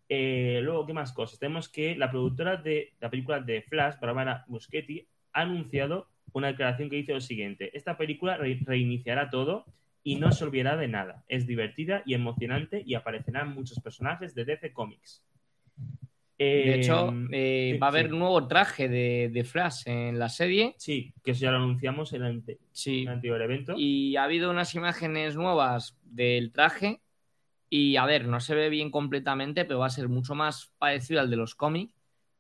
Eh, 0.10 0.60
luego, 0.64 0.86
¿qué 0.86 0.94
más 0.94 1.12
cosas? 1.14 1.40
Tenemos 1.40 1.70
que 1.70 1.96
la 1.96 2.10
productora 2.12 2.58
de 2.58 2.94
la 3.00 3.10
película 3.10 3.40
de 3.40 3.62
Flash, 3.64 3.96
Barbara 4.00 4.46
Muschetti, 4.48 5.08
ha 5.34 5.42
anunciado 5.42 6.08
una 6.34 6.48
declaración 6.48 6.90
que 6.90 6.98
dice 6.98 7.14
lo 7.14 7.22
siguiente: 7.22 7.76
Esta 7.76 7.98
película 7.98 8.38
re- 8.38 8.60
reiniciará 8.64 9.30
todo 9.30 9.66
y 10.10 10.16
no 10.16 10.32
se 10.32 10.46
olvidará 10.46 10.78
de 10.78 10.88
nada. 10.88 11.24
Es 11.28 11.46
divertida 11.46 12.02
y 12.06 12.14
emocionante 12.14 12.82
y 12.86 12.94
aparecerán 12.94 13.54
muchos 13.54 13.80
personajes 13.82 14.34
de 14.36 14.46
DC 14.46 14.72
Comics. 14.72 15.22
De 16.40 16.76
Eh, 16.76 16.76
hecho, 16.80 17.14
eh, 17.32 17.72
sí, 17.74 17.78
va 17.80 17.88
a 17.88 17.90
haber 17.90 18.08
sí. 18.08 18.14
un 18.14 18.20
nuevo 18.20 18.48
traje 18.48 18.88
de, 18.88 19.30
de 19.34 19.44
Flash 19.44 19.82
en 19.88 20.20
la 20.20 20.30
serie. 20.30 20.76
Sí, 20.78 21.14
que 21.24 21.32
eso 21.32 21.42
ya 21.42 21.52
lo 21.52 21.58
anunciamos 21.58 22.14
en 22.14 22.22
el, 22.24 22.28
ante- 22.38 22.60
Sí. 22.72 23.02
en 23.02 23.08
el 23.08 23.14
anterior 23.16 23.42
evento. 23.42 23.74
Y 23.76 24.16
ha 24.18 24.24
habido 24.24 24.52
unas 24.52 24.74
imágenes 24.76 25.36
nuevas 25.36 25.98
del 26.04 26.52
traje. 26.52 27.02
Y 27.70 27.98
a 27.98 28.06
ver, 28.06 28.28
no 28.28 28.40
se 28.40 28.56
ve 28.56 28.70
bien 28.70 28.92
completamente, 28.92 29.66
pero 29.66 29.80
va 29.80 29.88
a 29.88 29.90
ser 29.90 30.08
mucho 30.10 30.36
más 30.36 30.72
parecido 30.78 31.20
al 31.20 31.30
de 31.30 31.36
los 31.38 31.54
cómics. 31.56 31.94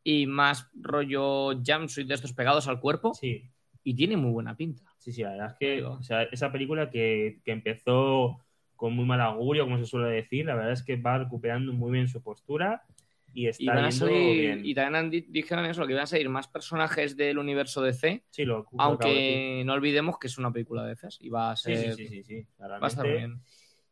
Y 0.03 0.25
más 0.25 0.69
rollo 0.79 1.53
jumpsuit 1.65 2.07
de 2.07 2.13
estos 2.13 2.31
pegados 2.33 2.67
al 2.69 2.79
cuerpo. 2.79 3.13
Sí, 3.13 3.43
Y 3.83 3.93
tiene 3.95 4.15
muy 4.15 4.31
buena 4.31 4.55
pinta. 4.55 4.83
Sí, 5.07 5.13
sí, 5.13 5.23
la 5.23 5.31
verdad 5.31 5.47
es 5.51 5.57
que 5.57 5.83
o 5.83 6.03
sea, 6.03 6.23
esa 6.23 6.51
película 6.51 6.89
que, 6.89 7.39
que 7.45 7.51
empezó 7.53 8.43
con 8.75 8.93
muy 8.93 9.05
mal 9.05 9.21
augurio, 9.21 9.63
como 9.63 9.77
se 9.77 9.85
suele 9.85 10.09
decir. 10.09 10.45
La 10.45 10.55
verdad 10.55 10.73
es 10.73 10.83
que 10.83 10.97
va 10.97 11.17
recuperando 11.17 11.71
muy 11.71 11.91
bien 11.93 12.09
su 12.09 12.21
postura 12.21 12.83
y 13.33 13.47
está 13.47 13.63
Y, 13.63 13.67
van 13.67 13.77
a 13.85 13.89
yendo 13.89 14.05
salir- 14.05 14.41
bien. 14.41 14.61
y 14.65 14.75
también 14.75 14.95
han 14.95 15.09
di- 15.09 15.25
dijeron 15.29 15.65
eso, 15.65 15.85
que 15.87 15.93
iban 15.93 16.03
a 16.03 16.07
salir 16.07 16.27
más 16.29 16.47
personajes 16.49 17.15
del 17.15 17.37
universo 17.37 17.81
DC, 17.81 18.23
Sí, 18.29 18.43
lo, 18.45 18.67
aunque 18.77 19.63
no 19.65 19.73
olvidemos 19.73 20.19
que 20.19 20.27
es 20.27 20.37
una 20.37 20.51
película 20.51 20.83
de 20.83 20.89
DC 20.89 21.07
y 21.21 21.29
va 21.29 21.51
a 21.51 21.55
Sí, 21.55 21.73
ser... 21.75 21.93
sí, 21.93 22.07
sí, 22.07 22.23
sí, 22.23 22.23
sí, 22.23 22.47
Va 22.59 22.77
a 22.81 22.87
estar 22.87 23.07
bien. 23.07 23.41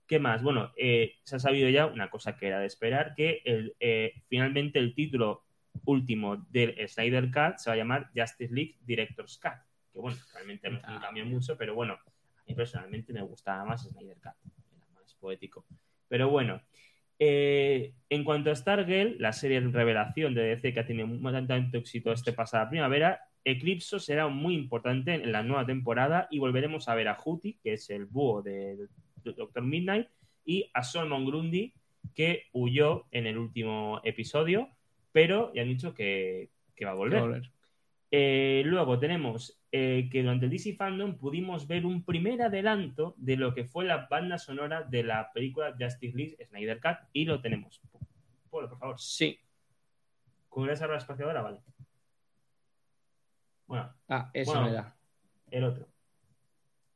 ¿Qué 0.05 0.19
más? 0.19 0.43
Bueno, 0.43 0.71
eh, 0.77 1.13
se 1.23 1.37
ha 1.37 1.39
sabido 1.39 1.67
ya 1.69 1.87
una 1.87 2.09
cosa 2.11 2.35
que 2.37 2.47
era 2.47 2.59
de 2.59 2.67
esperar, 2.67 3.15
que 3.15 3.41
el, 3.45 3.75
eh, 3.79 4.13
finalmente 4.27 4.77
el 4.77 4.93
título 4.93 5.45
último 5.85 6.37
del 6.51 6.75
Snyder 6.87 7.31
Cut 7.31 7.57
se 7.57 7.69
va 7.71 7.73
a 7.73 7.77
llamar 7.77 8.11
Justice 8.15 8.53
League 8.53 8.75
Director's 8.85 9.39
Cut. 9.39 9.53
Que 9.95 10.01
bueno, 10.01 10.17
realmente 10.33 10.69
no 10.69 10.77
un 10.79 10.83
Ah. 10.85 10.99
cambio 11.01 11.25
mucho, 11.25 11.57
pero 11.57 11.73
bueno, 11.73 11.93
a 11.93 12.43
mí 12.45 12.53
personalmente 12.53 13.13
me 13.13 13.21
gustaba 13.21 13.63
más 13.63 13.83
Snyder 13.87 14.17
Cut, 14.17 14.33
era 14.75 14.85
más 14.93 15.13
poético. 15.15 15.65
Pero 16.09 16.29
bueno, 16.29 16.61
eh, 17.17 17.93
en 18.09 18.23
cuanto 18.25 18.51
a 18.51 18.55
Stargirl, 18.55 19.15
la 19.19 19.31
serie 19.31 19.61
de 19.61 19.69
revelación 19.69 20.33
de 20.35 20.43
DC 20.43 20.73
que 20.73 20.79
ha 20.81 20.85
tenido 20.85 21.07
mu- 21.07 21.31
tanto 21.47 21.77
éxito 21.77 22.11
este 22.11 22.33
pasada 22.33 22.69
primavera, 22.69 23.21
Eclipso 23.45 23.99
será 23.99 24.27
muy 24.27 24.53
importante 24.55 25.13
en 25.13 25.31
la 25.31 25.43
nueva 25.43 25.65
temporada 25.65 26.27
y 26.29 26.39
volveremos 26.39 26.89
a 26.89 26.95
ver 26.95 27.07
a 27.07 27.17
Huti, 27.23 27.53
que 27.63 27.73
es 27.73 27.89
el 27.89 28.05
búho 28.05 28.41
de, 28.41 28.87
Doctor 29.23 29.63
Midnight, 29.63 30.07
y 30.43 30.69
a 30.73 30.83
Solomon 30.83 31.25
Grundy, 31.25 31.73
que 32.13 32.43
huyó 32.51 33.05
en 33.11 33.27
el 33.27 33.37
último 33.37 34.01
episodio, 34.03 34.69
pero 35.13 35.53
ya 35.53 35.61
han 35.61 35.69
dicho 35.69 35.93
que, 35.93 36.49
que 36.75 36.85
va 36.85 36.91
a 36.91 36.95
volver. 36.95 37.19
va 37.19 37.23
a 37.23 37.27
volver. 37.27 37.51
Eh, 38.17 38.63
luego 38.65 38.97
tenemos 38.97 39.59
eh, 39.73 40.07
que 40.09 40.21
durante 40.21 40.45
el 40.45 40.51
DC 40.51 40.75
Fandom 40.77 41.17
pudimos 41.17 41.67
ver 41.67 41.85
un 41.85 42.05
primer 42.05 42.41
adelanto 42.41 43.13
de 43.17 43.35
lo 43.35 43.53
que 43.53 43.65
fue 43.65 43.83
la 43.83 44.07
banda 44.09 44.37
sonora 44.37 44.83
de 44.83 45.03
la 45.03 45.33
película 45.33 45.75
Justice 45.77 46.15
League 46.15 46.37
Snyder 46.47 46.79
Cut 46.79 47.09
y 47.11 47.25
lo 47.25 47.41
tenemos. 47.41 47.81
Polo, 48.49 48.69
por 48.69 48.79
favor. 48.79 48.97
Sí. 49.01 49.37
¿Con 50.47 50.69
esa 50.69 50.87
la 50.87 50.95
espaciadora? 50.95 51.41
Vale. 51.41 51.59
Bueno, 53.67 53.93
Ah, 54.07 54.29
eso 54.33 54.51
Bueno. 54.53 54.69
era. 54.69 54.95
el 55.51 55.63
otro. 55.65 55.85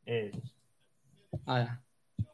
Es- 0.06 0.56
Ah, 1.46 1.60
ya. 1.60 2.26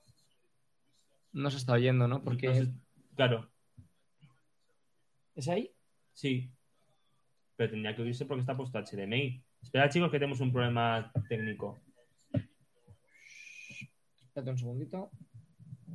No 1.33 1.49
se 1.49 1.57
está 1.57 1.73
oyendo, 1.73 2.07
¿no? 2.07 2.21
Porque... 2.23 2.47
no 2.49 2.71
claro, 3.15 3.49
¿Es 5.33 5.47
ahí? 5.47 5.71
sí. 6.13 6.51
Pero 7.55 7.69
tendría 7.71 7.95
que 7.95 8.01
oírse 8.01 8.25
porque 8.25 8.41
está 8.41 8.55
puesto 8.55 8.79
HDMI. 8.79 9.41
Espera, 9.61 9.89
chicos, 9.89 10.11
que 10.11 10.17
tenemos 10.19 10.39
un 10.41 10.51
problema 10.51 11.11
técnico. 11.29 11.79
Espérate 14.23 14.51
un 14.51 14.57
segundito. 14.57 15.11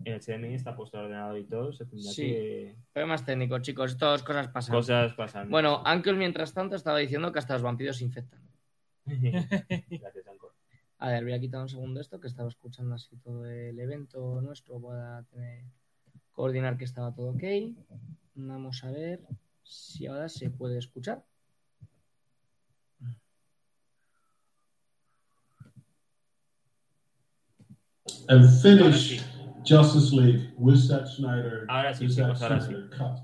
El 0.04 0.18
HDMI 0.18 0.54
está 0.54 0.74
puesto 0.74 0.98
al 0.98 1.04
ordenador 1.04 1.38
y 1.38 1.44
todo. 1.44 1.72
Se 1.72 1.84
tendría 1.84 2.11
Sí. 2.11 2.22
que. 2.22 2.76
Problemas 2.92 3.24
técnicos, 3.24 3.61
chicos. 3.61 3.98
Todas 3.98 4.22
cosas 4.22 4.48
pasan. 4.48 4.74
Cosas 4.74 5.12
pasan. 5.12 5.50
Bueno, 5.50 5.82
Ankel, 5.84 6.16
mientras 6.16 6.54
tanto, 6.54 6.74
estaba 6.76 6.98
diciendo 6.98 7.30
que 7.32 7.38
hasta 7.38 7.52
los 7.54 7.62
vampiros 7.62 7.98
se 7.98 8.04
infectan. 8.04 8.40
Gracias, 9.06 10.26
Anco. 10.26 10.54
A 10.98 11.11
ver, 11.11 11.24
voy 11.24 11.32
a 11.34 11.40
quitar 11.40 11.61
un 11.61 11.68
segundo 11.68 12.00
esto, 12.00 12.18
que 12.20 12.28
estaba 12.28 12.48
escuchando 12.48 12.94
así 12.94 13.16
todo 13.18 13.44
el 13.44 13.78
evento 13.78 14.40
nuestro 14.40 14.80
para 14.80 15.22
tener, 15.24 15.64
coordinar 16.32 16.78
que 16.78 16.84
estaba 16.84 17.14
todo 17.14 17.30
ok. 17.32 17.42
Vamos 18.34 18.82
a 18.84 18.90
ver 18.90 19.20
si 19.62 20.06
ahora 20.06 20.28
se 20.30 20.48
puede 20.50 20.78
escuchar. 20.78 21.24
And 28.29 28.45
Ahora 28.45 28.62
finish 28.62 29.18
sí. 29.18 29.21
Justice 29.64 30.12
League 30.12 30.53
with 30.59 30.77
Zack 30.77 31.07
Snyder. 31.07 31.66
Ahora 31.68 31.95
sí, 31.95 32.09
Zack 32.09 32.27
chicos, 32.27 32.43
ahora 32.43 32.61
sí. 32.61 32.66
Snyder 32.66 32.91
cut. 32.91 33.18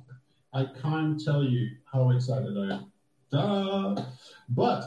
I 0.53 0.65
can't 0.81 1.23
tell 1.23 1.43
you 1.45 1.69
how 1.85 2.11
excited 2.11 2.57
I 2.57 2.75
am. 2.75 2.93
Duh. 3.31 4.03
But 4.49 4.85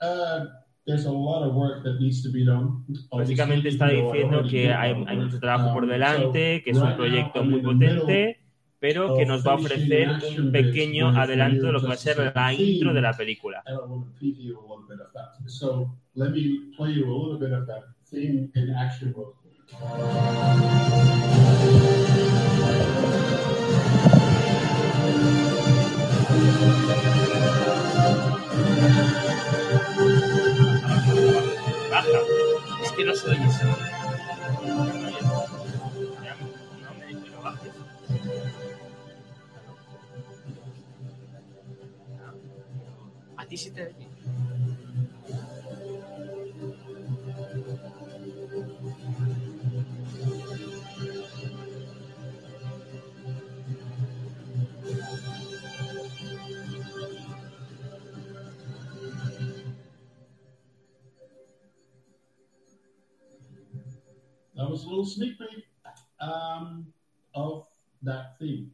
uh, 0.00 0.46
there's 0.86 1.06
a 1.06 1.12
lot 1.12 1.46
of 1.46 1.54
work 1.54 1.84
that 1.84 2.00
needs 2.00 2.22
to 2.22 2.30
be 2.30 2.44
done. 2.44 2.84
Básicamente 3.10 3.68
está 3.68 3.88
diciendo 3.88 4.42
que 4.48 4.72
hay, 4.72 5.04
hay 5.06 5.16
mucho 5.16 5.38
trabajo 5.38 5.72
por 5.72 5.84
Um, 5.84 5.90
delante, 5.90 6.62
que 6.62 6.70
es 6.70 6.78
un 6.78 6.96
proyecto 6.96 7.44
muy 7.44 7.60
potente, 7.60 8.40
pero 8.80 9.16
que 9.16 9.24
nos 9.24 9.46
va 9.46 9.52
a 9.52 9.54
ofrecer 9.54 10.10
un 10.38 10.52
pequeño 10.52 11.08
adelanto 11.08 11.66
de 11.66 11.72
lo 11.72 11.80
que 11.80 11.86
va 11.86 11.94
a 11.94 11.96
ser 11.96 12.32
la 12.34 12.52
intro 12.52 12.92
de 12.92 13.00
la 13.00 13.12
película. 13.12 13.62
So 15.46 15.96
let 16.14 16.30
me 16.30 16.72
play 16.76 16.94
you 16.94 17.04
a 17.04 17.14
little 17.14 17.38
bit 17.38 17.52
of 17.52 17.66
that 17.66 17.84
theme 18.10 18.50
in 18.54 18.74
action 18.74 19.12
mode. 19.16 19.43
Baja. 31.90 32.20
Es 32.82 32.92
que 32.92 33.04
no 33.04 33.14
se 33.14 33.28
oye. 33.30 33.48
A 43.36 43.46
ti 43.46 43.56
sí 43.56 43.70
te. 43.70 44.13
Was 64.74 64.84
a 64.84 64.88
little 64.88 65.06
sneak 65.06 65.38
peek 65.38 65.64
um, 66.18 66.92
of 67.34 67.66
that 68.02 68.36
theme. 68.38 68.72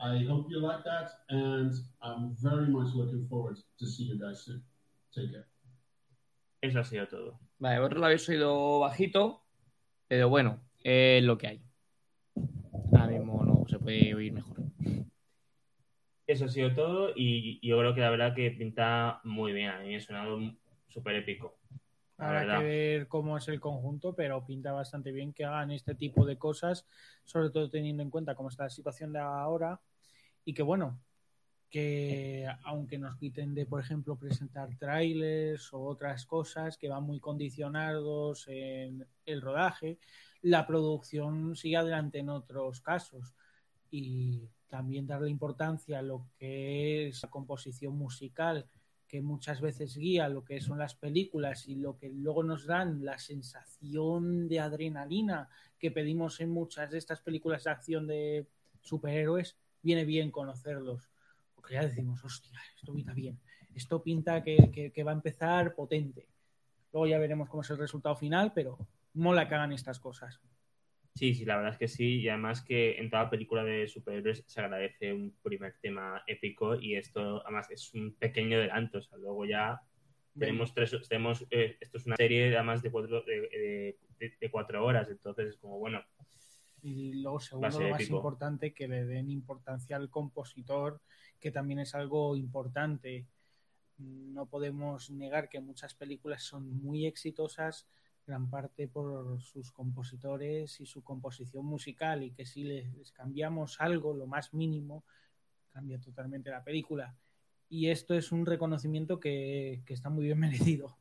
I 0.00 0.24
hope 0.28 0.50
you 0.50 0.58
like 0.58 0.82
that, 0.82 1.08
and 1.30 1.72
I'm 2.02 2.34
very 2.42 2.66
much 2.66 2.94
looking 2.94 3.26
forward 3.30 3.56
to 3.78 3.86
see 3.86 4.04
you 4.10 4.18
guys 4.18 4.42
soon. 4.42 4.60
Take 5.14 5.30
care. 5.30 5.46
Eso 6.60 6.80
ha 6.80 6.84
sido 6.84 7.06
todo. 7.06 7.38
Vale, 7.60 7.78
vosotros 7.78 8.00
lo 8.00 8.06
habéis 8.06 8.28
oído 8.28 8.80
bajito, 8.80 9.40
pero 10.08 10.28
bueno, 10.28 10.58
es 10.82 11.22
lo 11.22 11.38
que 11.38 11.46
hay. 11.46 11.62
Ahora 12.92 13.06
mismo 13.06 13.44
no 13.44 13.64
se 13.68 13.78
puede 13.78 14.14
oír 14.14 14.32
mejor. 14.32 14.56
Eso 16.26 16.46
ha 16.46 16.48
sido 16.48 16.74
todo 16.74 17.10
y, 17.14 17.60
y 17.62 17.68
yo 17.68 17.78
creo 17.78 17.94
que 17.94 18.00
la 18.00 18.10
verdad 18.10 18.34
que 18.34 18.50
pinta 18.50 19.20
muy 19.22 19.52
bien. 19.52 19.70
A 19.70 19.78
mí 19.78 19.88
me 19.90 19.96
ha 19.96 20.00
sonado 20.00 20.38
súper 20.88 21.14
épico. 21.14 21.56
Habrá 22.18 22.58
que 22.58 22.64
ver 22.64 23.08
cómo 23.08 23.36
es 23.36 23.46
el 23.48 23.60
conjunto, 23.60 24.14
pero 24.14 24.44
pinta 24.44 24.72
bastante 24.72 25.12
bien 25.12 25.32
que 25.32 25.44
hagan 25.44 25.70
este 25.70 25.94
tipo 25.94 26.24
de 26.24 26.38
cosas, 26.38 26.86
sobre 27.24 27.50
todo 27.50 27.68
teniendo 27.68 28.02
en 28.02 28.10
cuenta 28.10 28.34
cómo 28.34 28.48
está 28.48 28.64
la 28.64 28.70
situación 28.70 29.12
de 29.12 29.18
ahora 29.18 29.80
y 30.44 30.54
que 30.54 30.62
bueno, 30.62 30.98
que 31.68 32.46
aunque 32.64 32.98
nos 32.98 33.16
quiten 33.16 33.54
de, 33.54 33.66
por 33.66 33.80
ejemplo, 33.80 34.16
presentar 34.16 34.74
trailers 34.78 35.72
o 35.74 35.82
otras 35.82 36.24
cosas 36.24 36.78
que 36.78 36.88
van 36.88 37.02
muy 37.02 37.20
condicionados 37.20 38.46
en 38.48 39.06
el 39.26 39.42
rodaje, 39.42 39.98
la 40.42 40.66
producción 40.66 41.56
sigue 41.56 41.76
adelante 41.76 42.20
en 42.20 42.30
otros 42.30 42.80
casos. 42.80 43.34
Y 43.90 44.48
también 44.68 45.06
darle 45.06 45.30
importancia 45.30 45.98
a 45.98 46.02
lo 46.02 46.26
que 46.38 47.08
es 47.08 47.22
la 47.22 47.30
composición 47.30 47.96
musical 47.96 48.66
que 49.08 49.22
muchas 49.22 49.60
veces 49.60 49.96
guía 49.96 50.28
lo 50.28 50.44
que 50.44 50.60
son 50.60 50.78
las 50.78 50.94
películas 50.94 51.68
y 51.68 51.76
lo 51.76 51.96
que 51.96 52.08
luego 52.08 52.42
nos 52.42 52.66
dan 52.66 53.04
la 53.04 53.18
sensación 53.18 54.48
de 54.48 54.60
adrenalina 54.60 55.48
que 55.78 55.90
pedimos 55.90 56.40
en 56.40 56.50
muchas 56.50 56.90
de 56.90 56.98
estas 56.98 57.20
películas 57.20 57.64
de 57.64 57.70
acción 57.70 58.06
de 58.06 58.46
superhéroes, 58.80 59.56
viene 59.82 60.04
bien 60.04 60.30
conocerlos. 60.30 61.08
Porque 61.54 61.74
ya 61.74 61.82
decimos, 61.82 62.22
hostia, 62.24 62.58
esto 62.76 62.92
pinta 62.92 63.12
bien, 63.12 63.38
esto 63.74 64.02
pinta 64.02 64.42
que, 64.42 64.70
que- 64.72 64.90
que 64.92 65.04
va 65.04 65.12
a 65.12 65.14
empezar 65.14 65.74
potente. 65.74 66.28
Luego 66.92 67.06
ya 67.06 67.18
veremos 67.18 67.48
cómo 67.48 67.62
es 67.62 67.70
el 67.70 67.78
resultado 67.78 68.16
final, 68.16 68.52
pero 68.54 68.78
mola 69.14 69.48
que 69.48 69.54
hagan 69.54 69.72
estas 69.72 69.98
cosas. 70.00 70.40
Sí, 71.16 71.34
sí, 71.34 71.44
la 71.46 71.56
verdad 71.56 71.72
es 71.72 71.78
que 71.78 71.88
sí. 71.88 72.20
Y 72.20 72.28
además 72.28 72.62
que 72.62 72.98
en 72.98 73.10
toda 73.10 73.30
película 73.30 73.64
de 73.64 73.88
superhéroes 73.88 74.44
se 74.46 74.60
agradece 74.60 75.14
un 75.14 75.34
primer 75.42 75.78
tema 75.80 76.22
épico 76.26 76.76
y 76.80 76.94
esto 76.96 77.42
además 77.44 77.70
es 77.70 77.94
un 77.94 78.14
pequeño 78.16 78.58
adelanto. 78.58 78.98
O 78.98 79.02
sea, 79.02 79.16
luego 79.18 79.46
ya 79.46 79.80
tenemos 80.38 80.74
tres, 80.74 80.94
tenemos, 81.08 81.46
eh, 81.50 81.78
esto 81.80 81.96
es 81.98 82.06
una 82.06 82.16
serie 82.16 82.54
además 82.54 82.82
de 82.82 82.90
cuatro, 82.90 83.22
de, 83.22 83.98
de- 84.18 84.36
de- 84.40 84.50
cuatro 84.50 84.84
horas, 84.84 85.08
entonces 85.10 85.48
es 85.48 85.58
como, 85.58 85.78
bueno, 85.78 86.02
Y 86.82 87.14
luego, 87.22 87.40
segundo, 87.40 87.80
lo 87.80 87.88
más 87.88 88.02
épico. 88.02 88.18
importante, 88.18 88.72
que 88.74 88.88
le 88.88 89.04
den 89.04 89.30
importancia 89.30 89.96
al 89.96 90.10
compositor, 90.10 91.02
que 91.40 91.50
también 91.50 91.80
es 91.80 91.94
algo 91.94 92.36
importante. 92.36 93.26
No 93.98 94.46
podemos 94.48 95.10
negar 95.10 95.48
que 95.48 95.60
muchas 95.60 95.94
películas 95.94 96.44
son 96.44 96.68
muy 96.82 97.06
exitosas, 97.06 97.88
gran 98.26 98.50
parte 98.50 98.88
por 98.88 99.40
sus 99.40 99.70
compositores 99.70 100.80
y 100.80 100.86
su 100.86 101.02
composición 101.04 101.64
musical 101.64 102.24
y 102.24 102.32
que 102.32 102.44
si 102.44 102.64
les, 102.64 103.12
cambiamos 103.12 103.80
algo, 103.80 104.14
lo 104.14 104.26
más 104.26 104.52
mínimo, 104.52 105.04
cambia 105.70 106.00
totalmente 106.00 106.50
la 106.50 106.64
película. 106.64 107.16
Y 107.68 107.88
esto 107.88 108.14
es 108.14 108.32
un 108.32 108.46
reconocimiento 108.46 109.20
que, 109.20 109.82
que 109.86 109.94
está 109.94 110.10
muy 110.10 110.24
bien 110.24 110.38
merecido. 110.40 110.96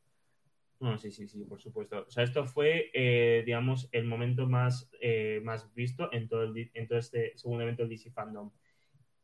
No, 0.80 0.98
sí, 0.98 1.12
sí, 1.12 1.28
sí, 1.28 1.44
por 1.46 1.62
supuesto. 1.62 2.06
O 2.08 2.12
sea, 2.12 2.24
esto 2.24 2.46
fue, 2.46 2.92
eh, 2.94 3.44
digamos, 3.46 3.88
el 3.92 4.06
momento 4.06 4.46
más, 4.46 4.90
eh, 5.02 5.42
más 5.44 5.74
visto 5.74 6.12
en 6.12 6.28
todo, 6.28 6.44
el, 6.44 6.70
en 6.74 6.88
todo 6.88 7.00
este 7.00 7.36
segundo 7.38 7.64
evento 7.64 7.84
del 7.84 7.90
DC 7.90 8.12
Fandom. 8.12 8.52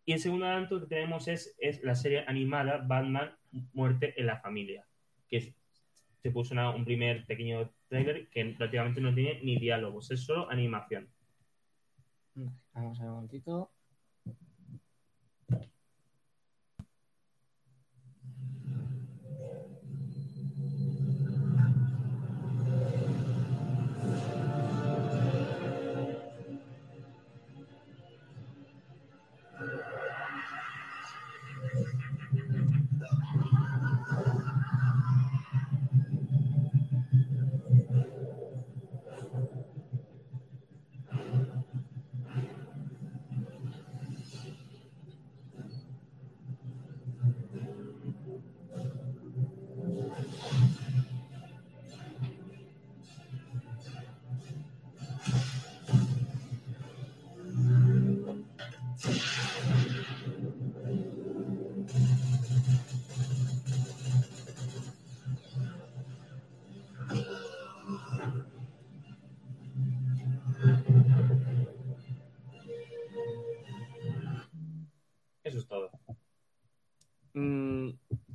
Y 0.05 0.13
el 0.13 0.19
segundo 0.19 0.47
evento 0.47 0.79
que 0.79 0.87
tenemos 0.87 1.27
es, 1.27 1.55
es 1.59 1.83
la 1.83 1.95
serie 1.95 2.23
animada 2.25 2.77
Batman 2.77 3.37
Muerte 3.73 4.19
en 4.19 4.25
la 4.25 4.37
Familia, 4.37 4.87
que 5.27 5.53
se 6.21 6.31
puso 6.31 6.53
un 6.53 6.85
primer 6.85 7.25
pequeño 7.25 7.71
trailer 7.87 8.29
que 8.29 8.45
prácticamente 8.57 9.01
no 9.01 9.13
tiene 9.13 9.41
ni 9.43 9.57
diálogos, 9.57 10.11
es 10.11 10.21
solo 10.21 10.49
animación. 10.49 11.09
Vamos 12.73 12.99
a 12.99 13.03
ver 13.03 13.09
un 13.09 13.15
momentito. 13.15 13.71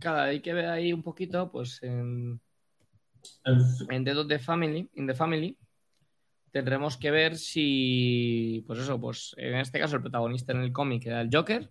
Claro, 0.06 0.20
hay 0.20 0.38
que 0.38 0.54
ver 0.54 0.66
ahí 0.66 0.92
un 0.92 1.02
poquito, 1.02 1.50
pues 1.50 1.82
en, 1.82 2.40
en 3.90 4.04
Dead 4.04 4.16
of 4.16 4.28
the 4.28 4.38
Family, 4.38 4.88
in 4.94 5.04
the 5.04 5.16
Family, 5.16 5.58
tendremos 6.52 6.96
que 6.96 7.10
ver 7.10 7.36
si, 7.36 8.62
pues 8.68 8.78
eso, 8.78 9.00
pues 9.00 9.34
en 9.36 9.56
este 9.56 9.80
caso 9.80 9.96
el 9.96 10.02
protagonista 10.02 10.52
en 10.52 10.60
el 10.60 10.72
cómic 10.72 11.06
era 11.06 11.22
el 11.22 11.28
Joker 11.32 11.68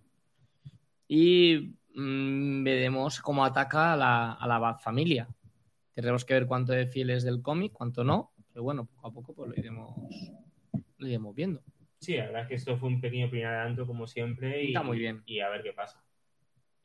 y 1.08 1.78
mm, 1.94 2.62
veremos 2.62 3.22
cómo 3.22 3.42
ataca 3.42 3.94
a 3.94 3.96
la, 3.96 4.32
a 4.32 4.46
la 4.46 4.58
Bat 4.58 4.82
familia. 4.82 5.26
Tendremos 5.94 6.26
que 6.26 6.34
ver 6.34 6.46
cuánto 6.46 6.74
de 6.74 6.88
fiel 6.88 7.08
es 7.08 7.24
del 7.24 7.40
cómic, 7.40 7.72
cuánto 7.72 8.04
no, 8.04 8.34
pero 8.52 8.64
bueno, 8.64 8.84
poco 8.84 9.08
a 9.08 9.12
poco 9.14 9.34
pues 9.34 9.48
lo 9.48 9.56
iremos, 9.56 9.94
lo 10.98 11.08
iremos 11.08 11.34
viendo. 11.34 11.62
Sí, 12.00 12.18
la 12.18 12.26
verdad 12.26 12.42
es 12.42 12.48
que 12.48 12.54
esto 12.56 12.76
fue 12.76 12.90
un 12.90 13.00
pequeño 13.00 13.30
primer 13.30 13.46
adelanto, 13.46 13.86
como 13.86 14.06
siempre, 14.06 14.62
y, 14.62 14.66
Está 14.66 14.82
muy 14.82 14.98
bien. 14.98 15.22
y 15.24 15.40
a 15.40 15.48
ver 15.48 15.62
qué 15.62 15.72
pasa. 15.72 16.05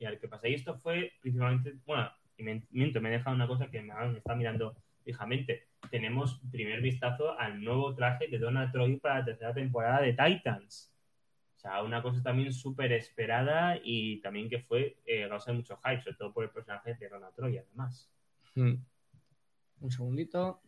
Ver 0.09 0.19
qué 0.19 0.27
pasa. 0.27 0.47
Y 0.47 0.55
esto 0.55 0.77
fue 0.77 1.13
principalmente, 1.21 1.75
bueno, 1.85 2.09
y 2.37 2.43
me, 2.43 2.63
miento, 2.71 3.01
me 3.01 3.09
he 3.09 3.13
dejado 3.13 3.35
una 3.35 3.47
cosa 3.47 3.69
que 3.69 3.81
me, 3.81 3.93
está 4.17 4.35
mirando 4.35 4.75
fijamente. 5.03 5.67
Tenemos 5.89 6.41
primer 6.51 6.81
vistazo 6.81 7.37
al 7.37 7.63
nuevo 7.63 7.93
traje 7.95 8.27
de 8.27 8.39
Donald 8.39 8.71
Troy 8.71 8.97
para 8.97 9.19
la 9.19 9.25
tercera 9.25 9.53
temporada 9.53 10.01
de 10.01 10.13
Titans. 10.13 10.91
O 11.55 11.59
sea, 11.59 11.83
una 11.83 12.01
cosa 12.01 12.23
también 12.23 12.51
súper 12.51 12.91
esperada 12.93 13.79
y 13.83 14.19
también 14.21 14.49
que 14.49 14.59
fue 14.59 14.97
eh, 15.05 15.27
causa 15.29 15.51
de 15.51 15.57
mucho 15.57 15.77
hype, 15.83 16.01
sobre 16.01 16.17
todo 16.17 16.33
por 16.33 16.43
el 16.43 16.49
personaje 16.49 16.95
de 16.95 17.09
Donald 17.09 17.35
Troy, 17.35 17.57
además. 17.59 18.09
Mm. 18.55 18.73
Un 19.81 19.91
segundito. 19.91 20.61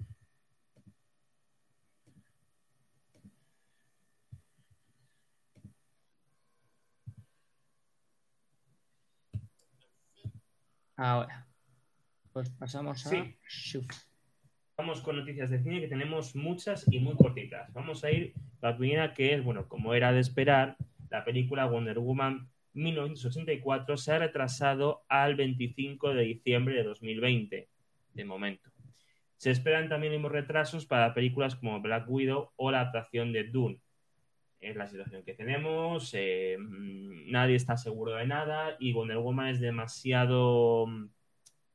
Ahora, 11.04 11.46
pues 12.32 12.50
pasamos 12.52 13.06
a 13.06 13.10
Sí. 13.10 13.36
Shuf. 13.46 13.86
Vamos 14.78 15.02
con 15.02 15.18
noticias 15.18 15.50
de 15.50 15.62
cine 15.62 15.82
que 15.82 15.90
tenemos 15.90 16.34
muchas 16.34 16.86
y 16.90 17.00
muy 17.00 17.16
cortitas. 17.16 17.74
Vamos 17.74 18.06
a 18.06 18.12
ir 18.12 18.34
la 18.62 18.78
primera 18.78 19.14
que 19.14 19.34
es, 19.34 19.44
bueno, 19.44 19.68
como 19.68 19.94
era 19.94 20.14
de 20.14 20.22
esperar, 20.22 20.78
la 21.10 21.26
película 21.26 21.66
Wonder 21.66 22.00
Woman 22.00 22.50
1984 22.72 23.98
se 23.98 24.14
ha 24.14 24.20
retrasado 24.20 25.04
al 25.10 25.36
25 25.36 26.14
de 26.14 26.24
diciembre 26.24 26.76
de 26.76 26.84
2020, 26.84 27.70
de 28.14 28.24
momento. 28.24 28.72
Se 29.36 29.52
esperan 29.52 29.90
también 29.90 30.14
mismos 30.14 30.32
retrasos 30.32 30.86
para 30.86 31.14
películas 31.14 31.58
como 31.58 31.82
Black 31.82 32.10
Widow 32.10 32.54
o 32.56 32.72
la 32.72 32.80
adaptación 32.80 33.34
de 33.34 33.44
Dune. 33.44 33.82
Es 34.64 34.76
la 34.78 34.88
situación 34.88 35.24
que 35.24 35.34
tenemos, 35.34 36.12
eh, 36.14 36.58
nadie 36.60 37.56
está 37.56 37.76
seguro 37.76 38.16
de 38.16 38.26
nada 38.26 38.78
y 38.80 38.94
Wonder 38.94 39.18
Woman 39.18 39.50
es 39.50 39.60
demasiado 39.60 40.88
mm, 40.88 41.10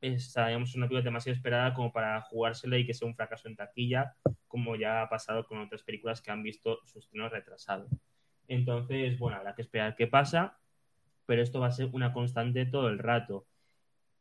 es 0.01 0.33
digamos, 0.33 0.75
una 0.75 0.87
película 0.87 1.03
demasiado 1.03 1.35
esperada 1.35 1.73
como 1.73 1.91
para 1.91 2.21
jugársela 2.21 2.77
y 2.77 2.85
que 2.85 2.93
sea 2.93 3.07
un 3.07 3.15
fracaso 3.15 3.47
en 3.47 3.55
taquilla, 3.55 4.15
como 4.47 4.75
ya 4.75 5.01
ha 5.01 5.09
pasado 5.09 5.45
con 5.45 5.59
otras 5.59 5.83
películas 5.83 6.21
que 6.21 6.31
han 6.31 6.43
visto 6.43 6.79
su 6.85 6.99
estreno 6.99 7.29
retrasado. 7.29 7.87
Entonces, 8.47 9.19
bueno, 9.19 9.37
habrá 9.37 9.55
que 9.55 9.61
esperar 9.61 9.95
qué 9.95 10.07
pasa, 10.07 10.57
pero 11.25 11.41
esto 11.41 11.59
va 11.59 11.67
a 11.67 11.71
ser 11.71 11.89
una 11.91 12.13
constante 12.13 12.65
todo 12.65 12.89
el 12.89 12.97
rato. 12.97 13.45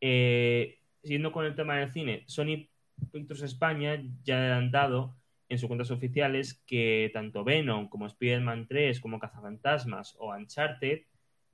Eh, 0.01 0.81
siguiendo 1.03 1.33
con 1.33 1.47
el 1.47 1.55
tema 1.55 1.77
del 1.77 1.93
cine, 1.93 2.25
Sony 2.27 2.69
Pictures 3.13 3.43
España 3.43 4.03
ya 4.25 4.37
ha 4.37 4.41
adelantado 4.41 5.17
en 5.49 5.59
sus 5.59 5.67
cuentas 5.67 5.91
oficiales 5.91 6.63
que 6.67 7.11
tanto 7.13 7.45
Venom 7.45 7.89
como 7.89 8.07
Spider-Man 8.07 8.67
3, 8.67 9.01
como 9.01 9.19
Cazafantasmas 9.19 10.17
o 10.19 10.35
Uncharted 10.35 11.03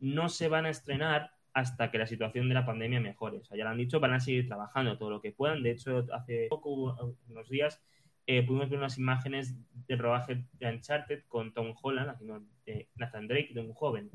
no 0.00 0.28
se 0.28 0.48
van 0.48 0.66
a 0.66 0.70
estrenar 0.70 1.30
hasta 1.52 1.90
que 1.90 1.98
la 1.98 2.06
situación 2.06 2.48
de 2.48 2.54
la 2.54 2.66
pandemia 2.66 3.00
mejore. 3.00 3.38
O 3.38 3.44
sea, 3.44 3.56
ya 3.56 3.64
lo 3.64 3.70
han 3.70 3.78
dicho, 3.78 4.00
van 4.00 4.12
a 4.12 4.20
seguir 4.20 4.48
trabajando 4.48 4.98
todo 4.98 5.10
lo 5.10 5.20
que 5.20 5.30
puedan. 5.30 5.62
De 5.62 5.70
hecho, 5.70 6.04
hace 6.12 6.48
poco, 6.50 7.16
unos 7.28 7.48
días, 7.48 7.80
eh, 8.26 8.42
pudimos 8.42 8.68
ver 8.68 8.78
unas 8.78 8.98
imágenes 8.98 9.54
del 9.86 10.00
rodaje 10.00 10.44
de 10.52 10.68
Uncharted 10.68 11.22
con 11.28 11.54
Tom 11.54 11.72
Holland, 11.80 12.10
haciendo 12.10 12.42
de 12.66 12.88
Nathan 12.96 13.28
Drake, 13.28 13.50
de 13.54 13.60
un 13.60 13.72
joven 13.72 14.10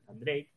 Nathan 0.00 0.20
Drake, 0.20 0.50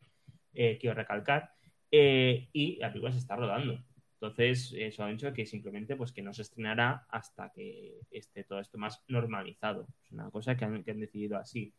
eh, 0.54 0.78
quiero 0.80 0.96
recalcar, 0.96 1.52
eh, 1.90 2.50
y 2.54 2.76
la 2.78 2.90
película 2.90 3.12
se 3.12 3.20
está 3.20 3.36
rodando. 3.36 3.84
Entonces, 4.20 4.74
eso 4.76 5.04
ha 5.04 5.10
dicho 5.10 5.32
que 5.32 5.46
simplemente 5.46 5.96
pues 5.96 6.12
que 6.12 6.24
no 6.24 6.34
se 6.34 6.42
estrenará 6.42 7.06
hasta 7.10 7.52
que 7.54 8.00
esté 8.10 8.44
todo 8.44 8.60
esto 8.60 8.78
más 8.78 9.04
normalizado. 9.08 9.88
Es 10.04 10.12
una 10.12 10.30
cosa 10.32 10.58
que 10.58 10.66
han, 10.66 10.84
que 10.84 10.92
han 10.92 11.00
decidido 11.00 11.38
así. 11.38 11.74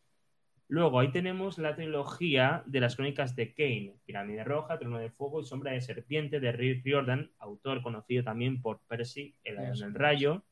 Luego, 0.68 1.01
ahí 1.01 1.11
tenemos 1.11 1.59
la 1.59 1.74
trilogía 1.74 2.62
de 2.66 2.80
las 2.80 2.95
crónicas 2.95 3.34
de 3.34 3.55
Kane, 3.55 3.95
Pirámide 4.05 4.45
Roja, 4.45 4.78
Trono 4.78 4.99
de 4.99 5.11
Fuego 5.11 5.41
y 5.41 5.45
Sombra 5.47 5.72
de 5.72 5.80
Serpiente 5.80 6.39
de 6.41 6.53
Rick 6.53 6.84
Riordan, 6.84 7.32
autor 7.39 7.82
conocido 7.82 8.22
también 8.22 8.61
por 8.61 8.80
Percy, 8.86 9.34
el 9.45 9.59
Eso 9.59 9.86
del. 9.86 9.95
Rayo, 9.95 10.45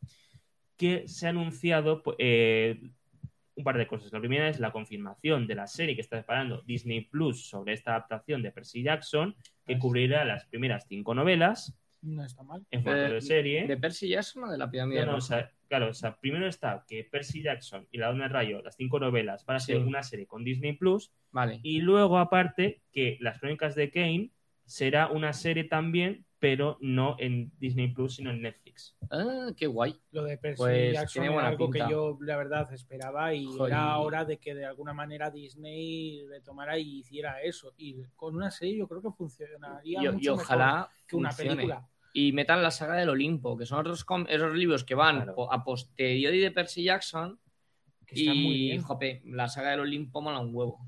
que 0.77 1.07
se 1.07 1.27
ha 1.27 1.31
anunciado 1.31 2.03
pu- 2.03 2.17
eh, 2.19 2.81
un 3.55 3.65
par 3.65 3.77
de 3.79 3.87
cosas. 3.87 4.13
La 4.13 4.19
primera 4.21 4.49
es 4.49 4.59
la 4.59 4.73
confirmación 4.73 5.47
de 5.47 5.55
la 5.55 5.67
serie 5.67 5.95
que 5.95 6.01
está 6.01 6.17
preparando 6.17 6.63
Disney 6.63 7.03
Plus 7.03 7.47
sobre 7.47 7.75
esta 7.75 7.93
adaptación 7.93 8.43
de 8.43 8.51
Percy 8.53 8.83
Jackson, 8.83 9.37
que 9.67 9.79
cubrirá 9.79 10.25
las 10.25 10.45
primeras 10.47 10.87
cinco 10.89 11.15
novelas 11.15 11.77
No 12.03 12.25
está 12.25 12.43
mal. 12.43 12.65
en 12.71 12.83
formato 12.85 13.07
Eh, 13.07 13.15
de 13.15 13.21
serie. 13.21 13.67
¿De 13.67 13.77
Percy 13.77 14.09
Jackson 14.11 14.45
o 14.45 14.51
de 14.51 14.59
la 14.59 14.71
pirámide 14.71 15.01
No, 15.01 15.07
no, 15.07 15.13
o 15.13 15.15
roja? 15.17 15.27
sea, 15.27 15.53
claro, 15.69 15.89
o 15.91 15.95
sea, 15.95 16.17
primero 16.21 16.47
está 16.47 16.85
que 16.87 17.05
Percy 17.05 17.43
Jackson 17.43 17.89
y 17.91 17.99
La 17.99 18.09
Dona 18.09 18.25
del 18.25 18.33
Rayo, 18.33 18.63
las 18.63 18.77
cinco 18.77 19.01
novelas, 19.01 19.45
van 19.47 19.57
a 19.57 19.61
ser 19.61 19.79
Sí. 19.79 19.83
una 19.83 20.03
serie 20.03 20.27
con 20.27 20.45
Disney 20.45 20.75
Plus. 20.75 21.11
Vale. 21.33 21.59
Y 21.63 21.81
luego, 21.81 22.19
aparte, 22.19 22.83
que 22.93 23.17
Las 23.21 23.39
Crónicas 23.41 23.75
de 23.75 23.91
Kane 23.91 24.31
será 24.67 25.09
una 25.09 25.33
serie 25.33 25.65
también, 25.65 26.26
pero 26.39 26.77
no 26.81 27.17
en 27.19 27.51
Disney 27.59 27.89
Plus, 27.89 28.17
sino 28.17 28.31
en 28.31 28.43
Netflix. 28.43 28.95
Ah, 29.11 29.49
qué 29.57 29.67
guay. 29.67 29.99
Lo 30.13 30.23
de 30.25 30.37
Percy 30.37 30.59
Pues 30.59 30.93
Jackson 30.93 31.13
tiene 31.23 31.27
era 31.27 31.35
buena 31.35 31.49
algo 31.49 31.71
pinta. 31.71 31.87
que 31.87 31.93
yo, 31.93 32.19
la 32.21 32.37
verdad, 32.37 32.73
esperaba 32.75 33.33
y 33.35 33.47
Joder. 33.47 33.73
era 33.73 33.99
hora 33.99 34.25
de 34.25 34.37
que 34.39 34.55
de 34.55 34.67
alguna 34.67 34.93
manera 34.93 35.31
Disney 35.31 36.23
retomara 36.29 36.79
y 36.79 36.99
hiciera 36.99 37.41
eso. 37.43 37.73
Y 37.79 38.03
con 38.15 38.37
una 38.37 38.51
serie 38.51 38.77
yo 38.77 38.87
creo 38.87 39.01
que 39.03 39.11
funcionaría 39.17 40.03
Y, 40.03 40.09
mucho 40.13 40.19
y 40.21 40.29
ojalá 40.29 40.75
mejor 40.75 40.91
que 41.07 41.17
una 41.17 41.31
funcione. 41.31 41.57
película. 41.57 41.89
y 42.19 42.33
metan 42.33 42.63
la 42.63 42.71
saga 42.71 42.95
del 42.95 43.11
Olimpo, 43.11 43.59
que 43.59 43.67
son 43.67 43.79
otros 43.81 44.03
com- 44.03 44.25
esos 44.31 44.55
libros 44.55 44.85
que 44.85 44.95
van 44.95 45.25
Claro. 45.25 45.53
a 45.53 45.63
posteriori 45.63 46.39
de 46.41 46.51
Percy 46.51 46.83
Jackson. 46.85 47.39
Que 48.07 48.15
muy 48.25 48.35
Y, 48.55 48.61
bien. 48.69 48.83
jope, 48.83 49.21
la 49.27 49.49
saga 49.49 49.73
del 49.73 49.81
Olimpo 49.81 50.23
mola 50.23 50.39
un 50.39 50.55
huevo. 50.55 50.79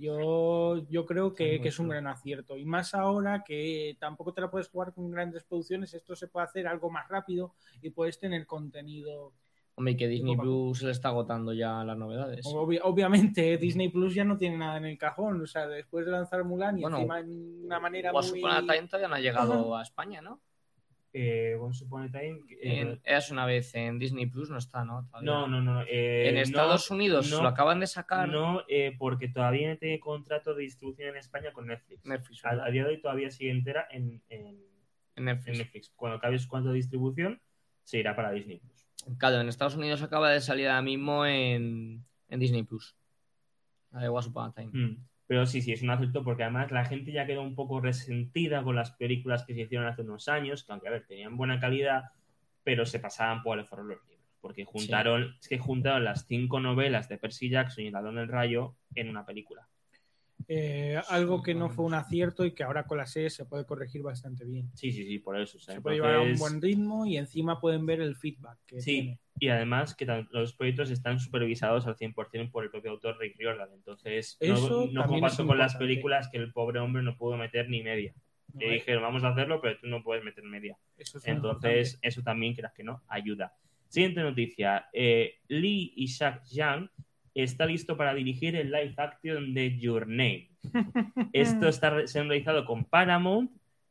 Yo, 0.00 0.84
yo 0.88 1.06
creo 1.06 1.32
que, 1.34 1.60
que 1.60 1.68
es 1.68 1.78
un 1.78 1.88
gran 1.88 2.06
acierto. 2.06 2.56
Y 2.56 2.64
más 2.64 2.94
ahora 2.94 3.42
que 3.44 3.96
tampoco 4.00 4.32
te 4.32 4.40
la 4.40 4.50
puedes 4.50 4.68
jugar 4.68 4.92
con 4.92 5.10
grandes 5.10 5.44
producciones, 5.44 5.94
esto 5.94 6.16
se 6.16 6.28
puede 6.28 6.44
hacer 6.44 6.66
algo 6.66 6.90
más 6.90 7.08
rápido 7.08 7.54
y 7.80 7.90
puedes 7.90 8.18
tener 8.18 8.46
contenido. 8.46 9.32
Hombre, 9.76 9.96
que 9.96 10.08
Disney. 10.08 10.36
Plus 10.36 10.80
se 10.80 10.86
le 10.86 10.90
está 10.90 11.10
agotando 11.10 11.52
ya 11.52 11.84
las 11.84 11.96
novedades. 11.96 12.44
Obvi- 12.46 12.80
obviamente, 12.82 13.56
Disney 13.58 13.88
Plus 13.90 14.12
ya 14.12 14.24
no 14.24 14.36
tiene 14.36 14.58
nada 14.58 14.76
en 14.78 14.86
el 14.86 14.98
cajón. 14.98 15.40
O 15.40 15.46
sea, 15.46 15.68
después 15.68 16.04
de 16.04 16.10
lanzar 16.10 16.42
Mulan 16.42 16.78
y 16.78 16.82
Bueno, 16.82 16.96
encima 16.96 17.20
en 17.20 17.64
una 17.64 17.78
manera 17.78 18.12
muy. 18.12 18.40
Upon 18.40 18.50
a 18.50 18.60
Time 18.62 18.88
todavía 18.88 19.08
no 19.08 19.14
ha 19.14 19.20
llegado 19.20 19.76
a 19.76 19.82
España, 19.82 20.20
¿no? 20.20 20.40
Eh, 21.14 21.56
Once 21.58 21.82
Upon 21.84 22.02
a 22.02 22.10
Time, 22.10 22.40
eh, 22.62 22.98
Eras 23.02 23.30
una 23.30 23.46
vez 23.46 23.74
en 23.74 23.98
Disney 23.98 24.26
Plus 24.26 24.50
no 24.50 24.58
está, 24.58 24.84
¿no? 24.84 25.06
Todavía. 25.06 25.30
no, 25.30 25.46
no, 25.48 25.60
no. 25.62 25.82
eh, 25.82 26.28
En 26.28 26.34
no, 26.34 26.40
Estados 26.42 26.90
Unidos 26.90 27.30
no, 27.30 27.42
lo 27.42 27.48
acaban 27.48 27.80
de 27.80 27.86
sacar 27.86 28.28
No, 28.28 28.62
eh, 28.68 28.94
porque 28.98 29.28
todavía 29.28 29.68
no 29.70 29.78
tiene 29.78 29.98
contrato 30.00 30.54
de 30.54 30.62
distribución 30.64 31.08
en 31.10 31.16
España 31.16 31.50
con 31.52 31.66
Netflix. 31.66 32.04
Netflix. 32.04 32.44
A, 32.44 32.50
a 32.64 32.70
día 32.70 32.84
de 32.84 32.90
hoy 32.90 33.00
todavía 33.00 33.30
sigue 33.30 33.50
entera 33.50 33.88
en, 33.90 34.22
en- 34.28 34.46
en 34.46 34.68
en 35.16 35.24
Netflix. 35.24 35.90
Cuando 35.96 36.18
acabe 36.18 36.38
su 36.38 36.46
contrato 36.48 36.72
de 36.72 36.76
distribución, 36.76 37.40
se 37.84 37.98
irá 37.98 38.14
para 38.14 38.30
Disney 38.30 38.58
Plus. 38.58 38.86
Claro, 39.18 39.40
en 39.40 39.48
Estados 39.48 39.74
Unidos 39.76 40.02
acaba 40.02 40.30
de 40.30 40.40
salir 40.40 40.68
ahora 40.68 40.82
mismo 40.82 41.24
en, 41.26 42.04
en 42.28 42.38
Disney 42.38 42.62
Plus. 42.62 42.94
La 43.90 44.00
de 44.02 44.08
Once 44.08 44.28
Upon 44.28 44.50
a 44.50 44.52
Time. 44.52 44.70
Mm. 44.72 45.06
Pero 45.28 45.44
sí, 45.44 45.60
sí, 45.60 45.72
es 45.72 45.82
un 45.82 45.90
acierto 45.90 46.24
porque 46.24 46.42
además 46.42 46.72
la 46.72 46.86
gente 46.86 47.12
ya 47.12 47.26
quedó 47.26 47.42
un 47.42 47.54
poco 47.54 47.80
resentida 47.80 48.62
con 48.62 48.74
las 48.74 48.92
películas 48.92 49.44
que 49.44 49.54
se 49.54 49.60
hicieron 49.60 49.86
hace 49.86 50.00
unos 50.00 50.26
años, 50.26 50.64
que 50.64 50.72
aunque 50.72 50.88
a 50.88 50.92
ver, 50.92 51.06
tenían 51.06 51.36
buena 51.36 51.60
calidad, 51.60 52.04
pero 52.64 52.86
se 52.86 52.98
pasaban 52.98 53.42
por 53.42 53.58
el 53.58 53.66
foro 53.66 53.84
los 53.84 53.98
libros. 54.08 54.26
Porque 54.40 54.64
juntaron, 54.64 55.36
es 55.38 55.48
que 55.48 55.58
juntaron 55.58 56.04
las 56.04 56.26
cinco 56.26 56.60
novelas 56.60 57.10
de 57.10 57.18
Percy 57.18 57.50
Jackson 57.50 57.84
y 57.84 57.88
El 57.88 57.92
ladrón 57.92 58.16
del 58.16 58.28
rayo 58.28 58.74
en 58.94 59.10
una 59.10 59.26
película. 59.26 59.68
Eh, 60.48 60.98
algo 61.08 61.42
que 61.42 61.54
no 61.54 61.68
fue 61.68 61.84
un 61.84 61.92
acierto 61.94 62.44
y 62.44 62.52
que 62.52 62.62
ahora 62.64 62.84
con 62.86 62.96
la 62.98 63.06
serie 63.06 63.28
se 63.30 63.44
puede 63.44 63.66
corregir 63.66 64.02
bastante 64.02 64.44
bien. 64.44 64.70
Sí, 64.74 64.90
sí, 64.92 65.04
sí, 65.06 65.18
por 65.18 65.38
eso. 65.38 65.58
o 65.58 65.60
sea, 65.60 65.74
Se 65.74 65.80
puede 65.82 65.96
llevar 65.96 66.14
a 66.14 66.20
un 66.22 66.38
buen 66.38 66.62
ritmo 66.62 67.04
y 67.06 67.18
encima 67.18 67.60
pueden 67.60 67.84
ver 67.84 68.00
el 68.00 68.16
feedback 68.16 68.58
que 68.66 68.80
Sí, 68.80 69.00
tiene. 69.02 69.20
y 69.38 69.48
además 69.48 69.94
que 69.94 70.06
los 70.30 70.54
proyectos 70.54 70.90
están 70.90 71.20
supervisados 71.20 71.86
al 71.86 71.96
100% 71.96 72.50
por 72.50 72.64
el 72.64 72.70
propio 72.70 72.92
autor 72.92 73.18
Rick 73.18 73.36
Riordan. 73.38 73.68
Entonces, 73.74 74.38
no- 74.40 74.54
Eso 74.56 74.88
no, 74.90 75.06
como 75.06 75.20
pasó 75.20 75.46
con 75.46 75.58
las 75.58 75.76
películas 75.76 76.28
que 76.32 76.38
el 76.38 76.50
pobre 76.52 76.80
hombre 76.80 77.02
no 77.02 77.16
pudo 77.16 77.36
meter 77.36 77.68
ni 77.68 77.82
media. 77.82 78.14
¿no? 78.54 78.60
Le 78.60 78.72
dijeron, 78.72 79.02
vamos 79.02 79.22
a 79.24 79.28
hacerlo, 79.28 79.60
pero 79.60 79.78
tú 79.78 79.86
no 79.86 80.02
puedes 80.02 80.24
meter 80.24 80.42
media. 80.44 80.78
Eso 80.96 81.18
es 81.18 81.26
Entonces, 81.26 81.98
eso 82.00 82.22
también, 82.22 82.54
quieras 82.54 82.72
que 82.72 82.82
no, 82.84 83.02
ayuda. 83.08 83.52
Siguiente 83.88 84.22
noticia. 84.22 84.86
Eh, 84.94 85.34
Lee 85.48 85.92
Isaac 85.96 86.42
Yang 86.50 86.90
está 87.42 87.66
listo 87.66 87.96
para 87.96 88.14
dirigir 88.14 88.56
el 88.56 88.70
live 88.70 88.94
action 88.96 89.54
de 89.54 89.78
Your 89.78 90.06
Name. 90.08 90.50
Esto 91.32 91.68
está 91.68 92.06
siendo 92.06 92.30
realizado 92.30 92.64
con 92.64 92.84
Paramount 92.84 93.50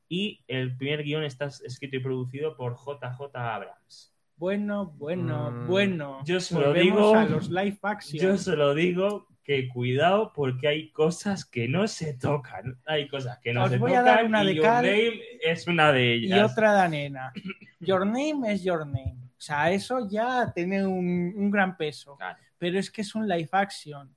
y 0.09 0.43
el 0.47 0.75
primer 0.77 1.03
guion 1.03 1.23
está 1.23 1.45
escrito 1.45 1.97
y 1.97 1.99
producido 1.99 2.55
por 2.55 2.75
JJ 2.75 3.35
Abrams. 3.35 4.13
Bueno, 4.35 4.85
bueno, 4.97 5.51
Mm, 5.51 5.67
bueno. 5.67 6.19
yo 6.25 6.39
se 6.39 6.53
lo 6.59 6.71
digo- 6.73 7.15
a 7.15 7.25
los 7.25 7.49
live 7.49 7.79
action. 7.81 8.21
Yo 8.21 8.37
se 8.37 8.55
lo 8.55 8.73
digo 8.75 9.27
que 9.43 9.67
cuidado 9.69 10.31
porque 10.33 10.67
hay 10.67 10.91
cosas 10.91 11.43
que 11.45 11.67
no 11.67 11.87
se 11.87 12.13
tocan. 12.13 12.77
Hay 12.85 13.07
cosas 13.07 13.39
que 13.39 13.53
no 13.53 13.63
Os 13.63 13.71
se 13.71 13.77
voy 13.77 13.93
a 13.93 13.99
tocan 14.01 14.15
dar 14.15 14.25
una 14.25 14.43
y 14.43 14.47
de 14.47 14.55
Your 14.55 14.63
cal 14.65 14.85
Name 14.85 15.21
es 15.41 15.67
una 15.67 15.91
de 15.91 16.15
y 16.17 16.25
ellas. 16.25 16.51
otra 16.51 16.83
de 16.83 16.89
nena. 16.89 17.31
Your 17.79 18.05
name 18.05 18.51
es 18.51 18.63
your 18.63 18.85
name. 18.85 19.15
O 19.37 19.39
sea, 19.41 19.71
eso 19.71 20.07
ya 20.09 20.51
tiene 20.53 20.85
un, 20.85 21.33
un 21.35 21.49
gran 21.51 21.75
peso. 21.77 22.15
Claro. 22.17 22.37
Pero 22.59 22.79
es 22.79 22.91
que 22.91 23.01
es 23.01 23.15
un 23.15 23.27
live 23.27 23.49
action. 23.51 24.15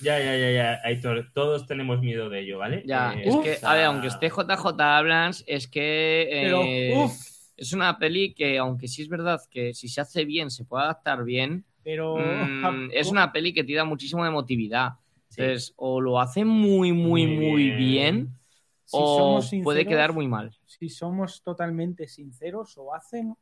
Ya, 0.00 0.18
ya, 0.20 0.36
ya, 0.36 0.50
ya, 0.52 0.80
Aitor, 0.84 1.32
todos 1.34 1.66
tenemos 1.66 2.00
miedo 2.00 2.28
de 2.30 2.40
ello, 2.40 2.58
¿vale? 2.58 2.86
Ya, 2.86 3.10
Eh, 3.12 3.26
es 3.26 3.34
Uf. 3.34 3.44
que, 3.44 3.60
a 3.64 3.74
ver, 3.74 3.84
aunque 3.86 4.06
esté 4.06 4.30
JJ 4.30 4.98
Abrams, 4.98 5.44
es 5.46 5.66
que 5.68 6.28
Pero, 6.38 6.62
eh, 6.70 7.04
uff, 7.04 7.20
es 7.56 7.72
una 7.72 7.98
peli 7.98 8.34
que, 8.34 8.58
aunque 8.58 8.86
sí 8.88 9.02
es 9.02 9.08
verdad 9.08 9.40
que 9.50 9.74
si 9.74 9.88
se 9.88 10.00
hace 10.00 10.24
bien 10.24 10.50
se 10.50 10.64
puede 10.64 10.84
adaptar 10.84 11.24
bien, 11.24 11.64
pero. 11.82 12.14
mm, 12.62 12.90
es 12.92 13.10
una 13.10 13.32
peli 13.32 13.52
que 13.52 13.64
tira 13.64 13.84
muchísimo 13.84 14.22
de 14.22 14.28
emotividad. 14.30 14.92
sí. 15.28 15.42
Entonces, 15.42 15.74
o 15.76 16.00
lo 16.00 16.20
hace 16.20 16.44
muy, 16.44 16.92
muy, 16.92 17.26
Muy 17.26 17.26
muy 17.26 17.70
bien. 17.70 17.76
bien, 17.76 18.38
Si 18.84 18.96
o 18.96 19.06
somos 19.06 19.52
puede 19.62 19.86
quedar 19.86 20.12
muy 20.12 20.28
mal. 20.28 20.56
Si 20.66 20.88
somos 20.88 21.42
totalmente 21.42 22.06
sinceros, 22.06 22.76
o 22.78 22.94
hacen 22.94 23.36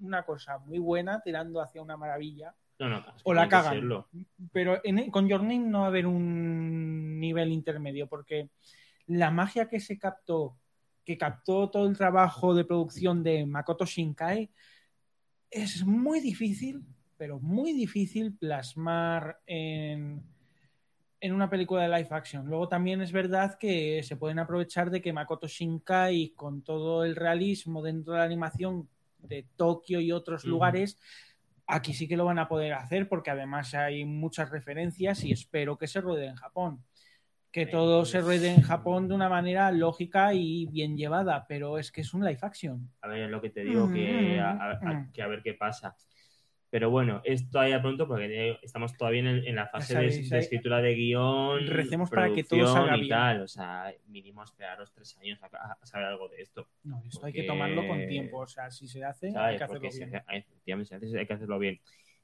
una 0.00 0.22
cosa 0.24 0.58
muy 0.58 0.78
buena 0.78 1.20
tirando 1.20 1.60
hacia 1.60 1.82
una 1.82 1.96
maravilla, 1.96 2.54
No, 2.78 2.88
no, 2.88 2.98
es 2.98 3.04
que 3.04 3.20
o 3.24 3.34
la 3.34 3.48
cagan. 3.48 3.74
serlo. 3.74 4.08
pero 4.52 4.80
en- 4.84 5.10
con 5.10 5.28
Your 5.28 5.42
Name 5.42 5.58
no 5.60 5.80
va 5.80 5.84
a 5.84 5.88
haber 5.88 6.06
un 6.06 7.18
nivel 7.20 7.52
intermedio, 7.52 8.08
porque 8.08 8.50
la 9.06 9.30
magia 9.30 9.68
que 9.68 9.80
se 9.80 9.98
captó, 9.98 10.56
que 11.04 11.16
captó 11.18 11.70
todo 11.70 11.86
el 11.88 11.96
trabajo 11.96 12.54
de 12.54 12.64
producción 12.64 13.22
de 13.22 13.44
Makoto 13.46 13.84
Shinkai, 13.84 14.50
es 15.50 15.84
muy 15.84 16.20
difícil, 16.20 16.82
pero 17.16 17.38
muy 17.40 17.72
difícil 17.72 18.34
plasmar 18.36 19.40
en, 19.46 20.22
en 21.20 21.32
una 21.32 21.50
película 21.50 21.82
de 21.82 21.88
live 21.88 22.08
action. 22.10 22.46
Luego 22.46 22.68
también 22.68 23.00
es 23.02 23.12
verdad 23.12 23.58
que 23.58 24.02
se 24.02 24.16
pueden 24.16 24.38
aprovechar 24.38 24.90
de 24.90 25.02
que 25.02 25.12
Makoto 25.12 25.46
Shinkai, 25.48 26.30
con 26.30 26.62
todo 26.62 27.04
el 27.04 27.16
realismo 27.16 27.82
dentro 27.82 28.12
de 28.14 28.20
la 28.20 28.24
animación 28.24 28.88
de 29.22 29.46
Tokio 29.56 30.00
y 30.00 30.12
otros 30.12 30.44
lugares, 30.44 30.98
aquí 31.66 31.94
sí 31.94 32.08
que 32.08 32.16
lo 32.16 32.24
van 32.24 32.38
a 32.38 32.48
poder 32.48 32.72
hacer 32.74 33.08
porque 33.08 33.30
además 33.30 33.74
hay 33.74 34.04
muchas 34.04 34.50
referencias 34.50 35.24
y 35.24 35.32
espero 35.32 35.78
que 35.78 35.86
se 35.86 36.00
ruede 36.00 36.26
en 36.26 36.36
Japón. 36.36 36.84
Que 37.52 37.66
todo 37.66 38.04
se 38.04 38.20
ruede 38.20 38.54
en 38.54 38.62
Japón 38.62 39.08
de 39.08 39.14
una 39.14 39.28
manera 39.28 39.72
lógica 39.72 40.32
y 40.34 40.66
bien 40.66 40.96
llevada, 40.96 41.46
pero 41.48 41.78
es 41.78 41.90
que 41.90 42.02
es 42.02 42.14
un 42.14 42.24
live 42.24 42.38
action. 42.42 42.88
A 43.02 43.08
ver, 43.08 43.22
es 43.24 43.30
lo 43.30 43.40
que 43.40 43.50
te 43.50 43.64
digo, 43.64 43.90
que 43.92 44.38
a, 44.38 44.50
a- 44.52 44.70
a- 44.80 44.92
Mm. 44.94 45.12
que 45.12 45.20
a 45.22 45.26
ver 45.26 45.42
qué 45.42 45.54
pasa. 45.54 45.96
Pero 46.70 46.88
bueno, 46.88 47.20
es 47.24 47.50
todavía 47.50 47.82
pronto 47.82 48.06
porque 48.06 48.56
estamos 48.62 48.96
todavía 48.96 49.28
en, 49.28 49.56
la 49.56 49.66
fase 49.66 49.98
de, 49.98 50.06
escritura 50.38 50.80
de 50.80 50.94
guion, 50.94 51.66
Recemos 51.66 52.10
para 52.10 52.32
que 52.32 52.44
todo 52.44 52.64
salga 52.66 52.96
y 52.96 53.00
bien. 53.00 53.10
tal. 53.10 53.42
O 53.42 53.48
sea, 53.48 53.92
mínimo 54.06 54.44
esperar 54.44 54.78
los 54.78 54.92
tres 54.92 55.16
años 55.18 55.40
a, 55.42 55.76
a 55.80 55.86
saber 55.86 56.06
algo 56.06 56.28
de 56.28 56.42
esto. 56.42 56.68
No, 56.84 57.02
esto 57.08 57.26
hay 57.26 57.32
que 57.32 57.42
tomarlo 57.42 57.86
con 57.88 58.06
tiempo. 58.06 58.38
O 58.38 58.46
sea, 58.46 58.70
si 58.70 58.86
se 58.86 59.04
hace, 59.04 59.36
hay 59.36 59.58
que 59.58 59.64
hacerlo 59.64 59.80
Porque 59.80 59.96
bien. 59.96 60.14
hace- 60.16 60.38
efectivamente, 60.38 60.88
se 60.88 60.94
hace- 60.94 61.18
hay 61.18 61.26
que 61.26 61.32
hacerlo 61.34 61.58
bien. 61.58 61.80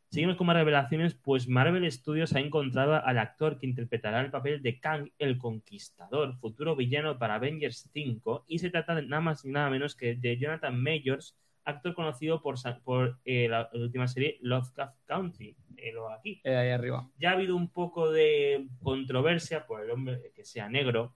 Seguimos 0.08 0.36
con 0.36 0.46
más 0.46 0.54
revelaciones, 0.56 1.14
pues 1.14 1.48
Marvel 1.48 1.90
Studios 1.90 2.32
ha 2.36 2.38
encontrado 2.38 2.94
al 3.04 3.18
actor 3.18 3.58
que 3.58 3.66
interpretará 3.66 4.20
el 4.20 4.30
papel 4.30 4.62
de 4.62 4.78
Kang 4.78 5.10
el 5.18 5.36
Conquistador, 5.36 6.36
futuro 6.38 6.76
villano 6.76 7.18
para 7.18 7.34
Avengers 7.34 7.90
5, 7.92 8.44
y 8.46 8.60
se 8.60 8.70
trata 8.70 8.94
de 8.94 9.02
nada 9.02 9.20
más 9.20 9.44
y 9.44 9.48
nada 9.48 9.68
menos 9.68 9.96
que 9.96 10.14
de 10.14 10.38
Jonathan 10.38 10.80
Majors, 10.80 11.36
actor 11.66 11.94
conocido 11.94 12.40
por, 12.40 12.56
por 12.82 13.18
eh, 13.24 13.48
la, 13.48 13.68
última 13.74 14.08
serie 14.08 14.38
Lovecraft 14.40 14.96
Country, 15.04 15.56
eh, 15.76 15.92
lo 15.92 16.08
aquí. 16.10 16.40
Eh, 16.44 16.56
ahí 16.56 16.70
arriba. 16.70 17.10
Ya 17.18 17.30
ha 17.30 17.32
habido 17.32 17.56
un 17.56 17.68
poco 17.68 18.10
de 18.10 18.68
controversia 18.82 19.66
por 19.66 19.82
el 19.82 19.90
hombre 19.90 20.32
que 20.34 20.44
sea 20.44 20.68
negro, 20.68 21.14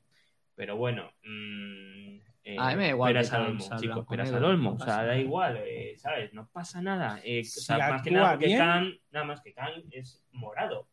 pero 0.54 0.76
bueno. 0.76 1.12
mm, 1.24 2.18
eh, 2.42 2.56
A 2.58 2.70
mí 2.70 2.76
me 2.76 2.82
da 2.84 2.88
igual 2.88 3.12
peras 3.12 3.32
al 3.32 3.46
olmo, 3.46 3.64
chicos, 3.80 4.06
peras 4.06 4.32
al 4.32 4.44
olmo, 4.44 4.70
no 4.70 4.76
o 4.76 4.78
sea, 4.78 4.96
da 4.96 5.02
nada. 5.02 5.18
igual, 5.18 5.62
¿sabes? 5.96 6.32
No 6.34 6.48
pasa 6.48 6.82
nada. 6.82 7.20
Eh, 7.24 7.40
o 7.40 7.44
Si 7.44 7.60
sea, 7.60 7.78
más 7.78 8.02
que 8.02 8.10
nada 8.10 8.32
porque. 8.32 8.56
Kang, 8.56 8.92
nada 9.12 9.24
más 9.26 9.40
que 9.40 9.52
Kang 9.54 9.82
es 9.92 10.22
morado. 10.32 10.88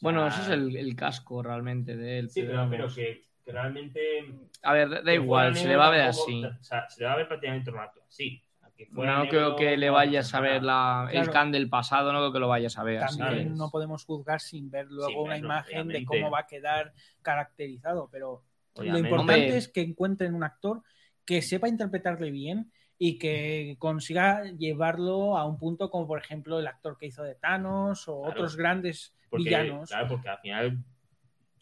Bueno, 0.00 0.26
eso 0.26 0.42
es 0.42 0.48
el, 0.48 0.76
el 0.76 0.96
casco 0.96 1.42
realmente 1.42 1.96
de 1.96 2.18
él. 2.18 2.30
Sí, 2.30 2.42
pero, 2.42 2.88
que, 2.94 3.22
que 3.44 3.52
realmente. 3.52 4.24
A 4.62 4.72
ver, 4.72 5.02
da 5.02 5.14
igual, 5.14 5.56
se 5.56 5.68
le 5.68 5.76
va 5.76 5.88
a 5.88 5.90
ver 5.90 6.02
así. 6.02 6.44
O 6.44 6.62
sea, 6.62 6.88
se 6.88 7.00
le 7.00 7.06
va 7.06 7.12
a 7.14 7.16
ver 7.16 7.28
prácticamente 7.28 7.70
un 7.70 7.76
rato 7.76 8.02
así. 8.06 8.43
Que 8.76 8.88
No 8.90 9.28
creo 9.28 9.54
que 9.56 9.76
le 9.76 9.88
vayas 9.90 10.34
a 10.34 10.40
ver 10.40 10.62
la, 10.62 11.06
Claro. 11.10 11.26
el 11.26 11.30
can 11.32 11.52
del 11.52 11.68
pasado, 11.68 12.12
no 12.12 12.18
creo 12.18 12.32
que 12.32 12.38
lo 12.40 12.48
vayas 12.48 12.76
a 12.76 12.82
ver. 12.82 13.02
así 13.04 13.18
También 13.18 13.56
no 13.56 13.70
podemos 13.70 14.04
juzgar 14.04 14.40
sin 14.40 14.70
ver 14.70 14.86
luego 14.90 15.10
Sin 15.10 15.18
una 15.20 15.34
verlo, 15.34 15.46
imagen 15.46 15.88
de 15.88 16.04
cómo 16.04 16.30
va 16.30 16.40
a 16.40 16.46
quedar 16.46 16.92
caracterizado. 17.22 18.08
Pero 18.10 18.42
Obviamente. 18.74 19.08
lo 19.10 19.16
importante 19.16 19.56
es 19.56 19.68
que 19.68 19.80
encuentren 19.82 20.34
un 20.34 20.44
actor 20.44 20.82
que 21.24 21.40
sepa 21.42 21.68
interpretarle 21.68 22.30
bien 22.30 22.72
y 22.98 23.18
que 23.18 23.76
consiga 23.78 24.44
llevarlo 24.58 25.36
a 25.36 25.44
un 25.46 25.58
punto 25.58 25.90
como 25.90 26.06
por 26.06 26.18
ejemplo 26.20 26.58
el 26.58 26.66
actor 26.66 26.96
que 26.98 27.06
hizo 27.06 27.22
de 27.22 27.34
Thanos 27.34 28.08
o 28.08 28.20
Claro. 28.22 28.32
otros 28.32 28.56
grandes 28.56 29.14
Porque, 29.30 29.44
villanos. 29.44 29.88
Claro, 29.88 30.08
porque 30.08 30.28
al 30.28 30.38
final. 30.38 30.84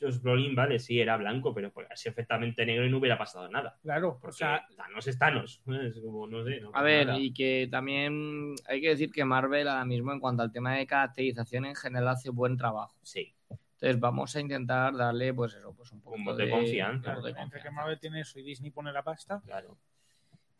Josh 0.02 0.20
Brolin, 0.20 0.54
vale, 0.54 0.78
sí, 0.78 1.00
era 1.00 1.16
blanco, 1.16 1.54
pero 1.54 1.72
pues, 1.72 1.86
así 1.90 2.08
perfectamente 2.10 2.66
negro 2.66 2.84
y 2.84 2.90
no 2.90 2.98
hubiera 2.98 3.16
pasado 3.16 3.48
nada. 3.48 3.78
Claro, 3.82 4.18
Porque 4.20 4.34
o 4.34 4.38
sea, 4.38 4.66
Thanos 4.76 5.06
es 5.06 5.18
Thanos. 5.18 5.62
Es 5.82 6.00
como, 6.00 6.26
no 6.26 6.44
sé. 6.44 6.60
no 6.60 6.70
A 6.74 6.82
ver, 6.82 7.06
nada. 7.06 7.18
y 7.18 7.32
que 7.32 7.68
también 7.70 8.54
hay 8.68 8.80
que 8.80 8.88
decir 8.88 9.10
que 9.12 9.24
Marvel 9.24 9.68
ahora 9.68 9.84
mismo 9.84 10.12
en 10.12 10.20
cuanto 10.20 10.42
al 10.42 10.50
tema 10.52 10.74
de 10.74 10.86
caracterización 10.86 11.66
en 11.66 11.74
general 11.76 12.08
hace 12.08 12.30
buen 12.30 12.56
trabajo. 12.56 12.96
Sí. 13.02 13.34
Entonces 13.74 13.98
vamos 14.00 14.34
a 14.36 14.40
intentar 14.40 14.94
darle, 14.96 15.34
pues 15.34 15.54
eso, 15.54 15.74
pues 15.74 15.90
un 15.92 16.00
poco 16.00 16.16
Un 16.16 16.36
de 16.36 16.50
confianza. 16.50 17.10
un 17.10 17.14
voto 17.16 17.26
de 17.26 17.30
Entre 17.30 17.42
que 17.42 17.42
confianza. 17.42 17.70
Marvel 17.72 17.98
tiene 17.98 18.20
eso 18.20 18.38
y 18.38 18.42
Disney 18.44 18.70
pone 18.70 18.92
la 18.92 19.02
pasta. 19.02 19.40
Claro. 19.44 19.76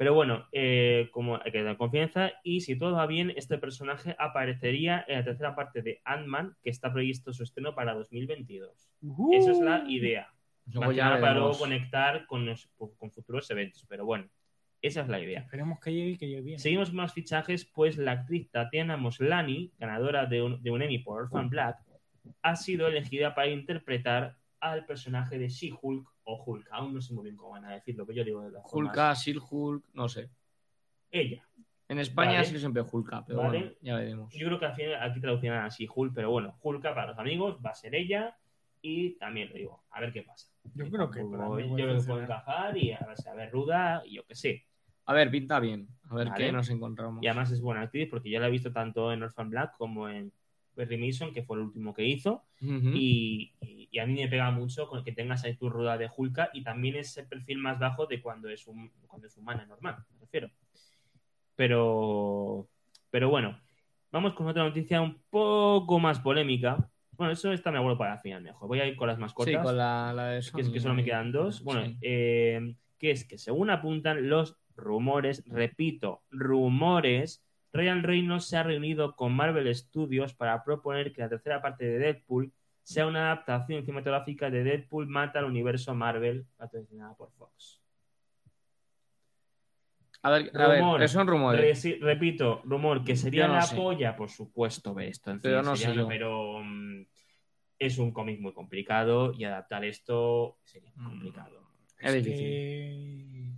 Pero 0.02 0.14
bueno, 0.14 0.48
eh, 0.52 1.08
como 1.12 1.36
hay 1.42 1.52
que 1.52 1.62
dar 1.62 1.76
confianza 1.76 2.32
y 2.42 2.60
si 2.62 2.76
todo 2.76 2.92
va 2.96 3.06
bien, 3.06 3.32
este 3.36 3.56
personaje 3.58 4.16
aparecería 4.18 5.04
en 5.06 5.18
la 5.18 5.24
tercera 5.24 5.54
parte 5.54 5.80
de 5.82 6.00
Ant-Man, 6.04 6.56
que 6.62 6.70
está 6.70 6.92
previsto 6.92 7.32
su 7.32 7.44
estreno 7.44 7.74
para 7.74 7.94
2022. 7.94 8.90
Esa 9.32 9.52
es 9.52 9.58
la 9.60 9.84
idea. 9.88 10.28
Luego 10.66 10.92
ya 10.96 11.04
para 11.20 11.34
luego 11.34 11.58
conectar 11.58 12.26
con, 12.26 12.46
los- 12.46 12.68
con 12.98 13.10
futuros 13.12 13.48
eventos. 13.50 13.84
Pero 13.88 14.04
bueno, 14.04 14.28
esa 14.80 15.02
es 15.02 15.08
la 15.08 15.20
idea. 15.20 15.40
Esperemos 15.40 15.78
que 15.80 15.92
llegue 15.92 16.10
y 16.10 16.18
que 16.18 16.26
llegue 16.28 16.40
bien. 16.42 16.58
Seguimos 16.58 16.88
con 16.88 16.96
más 16.96 17.12
fichajes, 17.12 17.64
pues 17.64 17.96
la 17.96 18.12
actriz 18.12 18.50
Tatiana 18.50 18.96
Moslani, 18.96 19.72
ganadora 19.78 20.26
de 20.26 20.42
un, 20.42 20.62
de 20.62 20.70
un 20.72 20.82
Emmy 20.82 20.98
por 20.98 21.22
Orphan 21.22 21.48
Black, 21.48 21.76
ha 22.42 22.56
sido 22.56 22.88
elegida 22.88 23.34
para 23.36 23.48
interpretar 23.48 24.36
al 24.62 24.86
personaje 24.86 25.38
de 25.38 25.48
She-Hulk 25.48 26.08
o 26.22 26.44
Hulk. 26.44 26.68
Aún 26.70 26.94
no 26.94 27.00
sé 27.00 27.12
muy 27.12 27.24
bien 27.24 27.36
cómo 27.36 27.50
van 27.50 27.64
a 27.64 27.72
decirlo, 27.72 28.06
pero 28.06 28.18
yo 28.18 28.24
digo 28.24 28.42
de 28.42 28.50
formas. 28.52 28.72
Hulka, 28.72 29.14
Silk, 29.16 29.44
no 29.92 30.08
sé. 30.08 30.30
Ella. 31.10 31.46
En 31.88 31.98
España 31.98 32.34
Vale. 32.34 32.44
sí 32.44 32.52
que 32.52 32.60
siempre 32.60 32.82
Hulka, 32.82 33.24
pero 33.26 33.40
Vale. 33.40 33.58
bueno, 33.58 33.72
ya 33.82 33.96
veremos. 33.96 34.32
Yo 34.32 34.46
creo 34.46 34.58
que 34.60 34.66
al 34.66 34.74
final 34.74 35.02
aquí 35.02 35.20
traducirán 35.20 35.64
así 35.64 35.88
Hulk, 35.92 36.14
pero 36.14 36.30
bueno, 36.30 36.56
Hulka 36.62 36.94
para 36.94 37.08
los 37.08 37.18
amigos 37.18 37.58
va 37.64 37.70
a 37.70 37.74
ser 37.74 37.96
ella 37.96 38.38
y 38.80 39.18
también 39.18 39.48
lo 39.48 39.56
digo, 39.56 39.84
a 39.90 40.00
ver 40.00 40.12
qué 40.12 40.22
pasa. 40.22 40.48
Yo 40.74 40.88
creo 40.88 41.10
que 41.10 41.18
yo 41.18 41.74
creo 41.74 41.98
que 41.98 42.04
puede 42.06 42.22
encajar 42.22 42.76
y 42.78 42.92
a 42.92 43.04
ver, 43.04 43.16
si 43.16 43.28
a 43.28 43.34
ver 43.34 43.50
ruda 43.50 44.02
y 44.06 44.14
yo 44.14 44.24
qué 44.24 44.36
sé. 44.36 44.66
A 45.06 45.12
ver, 45.12 45.28
pinta 45.28 45.58
bien. 45.58 45.88
A 46.08 46.14
ver 46.14 46.28
Vale. 46.28 46.46
qué 46.46 46.52
nos 46.52 46.70
encontramos. 46.70 47.20
Y 47.20 47.26
además 47.26 47.50
es 47.50 47.60
buena 47.60 47.82
actriz 47.82 48.08
porque 48.08 48.30
yo 48.30 48.38
la 48.38 48.46
he 48.46 48.50
visto 48.50 48.72
tanto 48.72 49.12
en 49.12 49.24
Orphan 49.24 49.50
Black 49.50 49.76
como 49.76 50.08
en 50.08 50.32
Perry 50.74 50.96
Mason, 50.98 51.32
que 51.32 51.42
fue 51.42 51.56
el 51.58 51.64
último 51.64 51.94
que 51.94 52.04
hizo. 52.06 52.44
Y, 52.60 53.52
y- 53.60 53.88
y 53.90 53.98
a 53.98 54.06
mí 54.06 54.14
me 54.14 54.28
pega 54.28 54.50
mucho 54.50 54.88
con 54.88 55.02
que 55.04 55.12
tengas 55.12 55.44
ahí 55.44 55.54
tu 55.56 55.68
ruda 55.68 55.98
de 55.98 56.08
Hulka 56.16 56.50
y 56.52 56.62
también 56.62 56.96
ese 56.96 57.24
perfil 57.24 57.58
más 57.58 57.78
bajo 57.78 58.06
de 58.06 58.20
cuando 58.22 58.48
es, 58.48 58.66
un, 58.66 58.90
cuando 59.06 59.26
es 59.26 59.36
humana 59.36 59.66
normal, 59.66 59.96
me 60.14 60.20
refiero. 60.20 60.50
Pero, 61.56 62.68
pero 63.10 63.28
bueno, 63.28 63.60
vamos 64.10 64.34
con 64.34 64.46
otra 64.48 64.64
noticia 64.64 65.00
un 65.00 65.20
poco 65.30 65.98
más 65.98 66.20
polémica. 66.20 66.88
Bueno, 67.12 67.32
eso 67.32 67.52
está 67.52 67.70
me 67.70 67.78
acuerdo 67.78 67.98
para 67.98 68.14
el 68.14 68.20
final 68.20 68.42
mejor. 68.42 68.68
Voy 68.68 68.80
a 68.80 68.86
ir 68.86 68.96
con 68.96 69.08
las 69.08 69.18
más 69.18 69.32
Sí, 69.32 69.36
cortas 69.36 69.62
con 69.62 69.76
la, 69.76 70.12
la 70.14 70.26
de 70.28 70.40
que, 70.40 70.60
es 70.62 70.68
que 70.70 70.80
solo 70.80 70.94
me 70.94 71.04
quedan 71.04 71.30
dos. 71.32 71.62
Bueno, 71.62 71.84
Sí. 71.86 71.98
eh, 72.00 72.74
que 72.98 73.10
es 73.10 73.26
que 73.26 73.38
según 73.38 73.70
apuntan 73.70 74.28
los 74.28 74.56
rumores, 74.76 75.44
repito, 75.46 76.22
rumores, 76.30 77.44
Ryan 77.72 78.02
Reynolds 78.02 78.46
se 78.46 78.56
ha 78.56 78.62
reunido 78.62 79.16
con 79.16 79.32
Marvel 79.34 79.74
Studios 79.74 80.34
para 80.34 80.62
proponer 80.64 81.12
que 81.12 81.22
la 81.22 81.28
tercera 81.28 81.62
parte 81.62 81.84
de 81.84 81.98
Deadpool 81.98 82.52
sea 82.82 83.06
una 83.06 83.26
adaptación 83.32 83.82
cinematográfica 83.84 84.50
de 84.50 84.64
Deadpool 84.64 85.06
mata 85.06 85.38
al 85.38 85.46
universo 85.46 85.94
Marvel 85.94 86.44
patrocinada 86.56 87.14
por 87.16 87.30
Fox. 87.32 87.80
A 90.24 90.30
ver, 90.30 90.52
a 90.56 90.76
Rumor. 90.76 91.08
son 91.08 91.26
rumores. 91.26 91.60
Resi- 91.84 91.98
repito, 92.00 92.62
rumor 92.64 93.02
que 93.04 93.16
sería 93.16 93.48
no 93.48 93.54
la 93.54 93.62
sé. 93.62 93.74
polla, 93.74 94.14
por 94.14 94.30
supuesto, 94.30 94.94
ver 94.94 95.08
esto 95.08 95.30
en 95.32 95.40
Pero 95.40 95.62
no 95.62 95.74
sé 95.74 95.92
yo. 95.94 96.06
pero 96.06 96.60
mm, 96.62 97.06
es 97.78 97.98
un 97.98 98.12
cómic 98.12 98.38
muy 98.40 98.52
complicado 98.52 99.32
y 99.36 99.42
adaptar 99.44 99.84
esto 99.84 100.58
sería 100.62 100.92
muy 100.94 101.06
Mm. 101.06 101.08
complicado. 101.10 101.66
Es 101.98 102.14
Es 102.14 102.24
difícil. 102.24 102.46
que- 102.46 103.52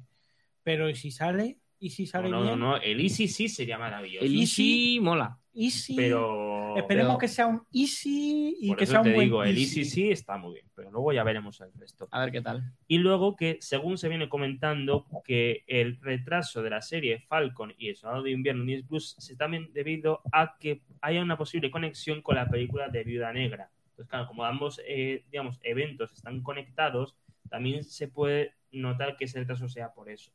Pero 0.62 0.89
¿y 0.89 0.95
si 0.95 1.11
sale? 1.11 1.59
¿Y 1.85 1.91
si 1.91 2.05
No, 2.05 2.09
sale 2.09 2.28
no, 2.30 2.39
no, 2.41 2.47
bien? 2.47 2.59
no, 2.61 2.76
el 2.78 3.01
Easy 3.01 3.28
sí 3.28 3.49
sería 3.49 3.76
maravilloso. 3.78 4.24
El 4.24 4.41
Easy 4.41 4.99
mola. 5.03 5.39
Easy. 5.57 5.95
pero 5.95 6.74
Esperemos 6.76 7.11
pero- 7.12 7.18
que 7.18 7.28
sea 7.28 7.47
un 7.47 7.62
easy 7.72 8.57
y 8.61 8.68
por 8.68 8.76
que 8.78 8.85
eso 8.85 8.91
sea 8.93 9.01
un 9.03 9.05
te 9.07 9.12
buen 9.14 9.26
digo, 9.26 9.45
el 9.45 9.57
easy. 9.57 9.85
Sí 9.85 10.11
está 10.11 10.37
muy 10.37 10.55
bien, 10.55 10.66
pero 10.74 10.91
luego 10.91 11.12
ya 11.12 11.22
veremos 11.22 11.61
el 11.61 11.72
resto. 11.74 12.09
A 12.11 12.20
ver 12.24 12.32
qué 12.32 12.41
tal. 12.41 12.72
Y 12.89 12.99
luego 12.99 13.37
que, 13.37 13.59
según 13.61 13.97
se 13.97 14.09
viene 14.09 14.28
comentando, 14.28 15.07
que 15.24 15.62
el 15.68 16.01
retraso 16.01 16.61
de 16.62 16.70
la 16.70 16.82
serie 16.82 17.20
Falcon 17.28 17.72
y 17.78 17.91
el 17.91 17.97
Soldado 17.97 18.24
de 18.24 18.32
Invierno 18.32 18.64
Disney 18.64 18.82
Plus 18.82 19.14
se 19.18 19.37
también 19.37 19.68
debido 19.72 20.22
a 20.32 20.57
que 20.59 20.82
haya 21.03 21.22
una 21.22 21.39
posible 21.39 21.70
conexión 21.70 22.20
con 22.22 22.35
la 22.35 22.49
película 22.49 22.89
de 22.89 23.05
Viuda 23.05 23.32
Negra. 23.32 23.70
Entonces, 23.91 24.11
claro, 24.11 24.26
como 24.26 24.45
ambos, 24.45 24.80
eh, 24.89 25.24
digamos, 25.30 25.61
eventos 25.62 26.12
están 26.14 26.43
conectados, 26.43 27.14
también 27.49 27.85
se 27.85 28.09
puede 28.09 28.55
notar 28.72 29.16
que 29.16 29.26
ese 29.26 29.39
retraso 29.39 29.68
sea 29.68 29.93
por 29.93 30.11
eso. 30.11 30.32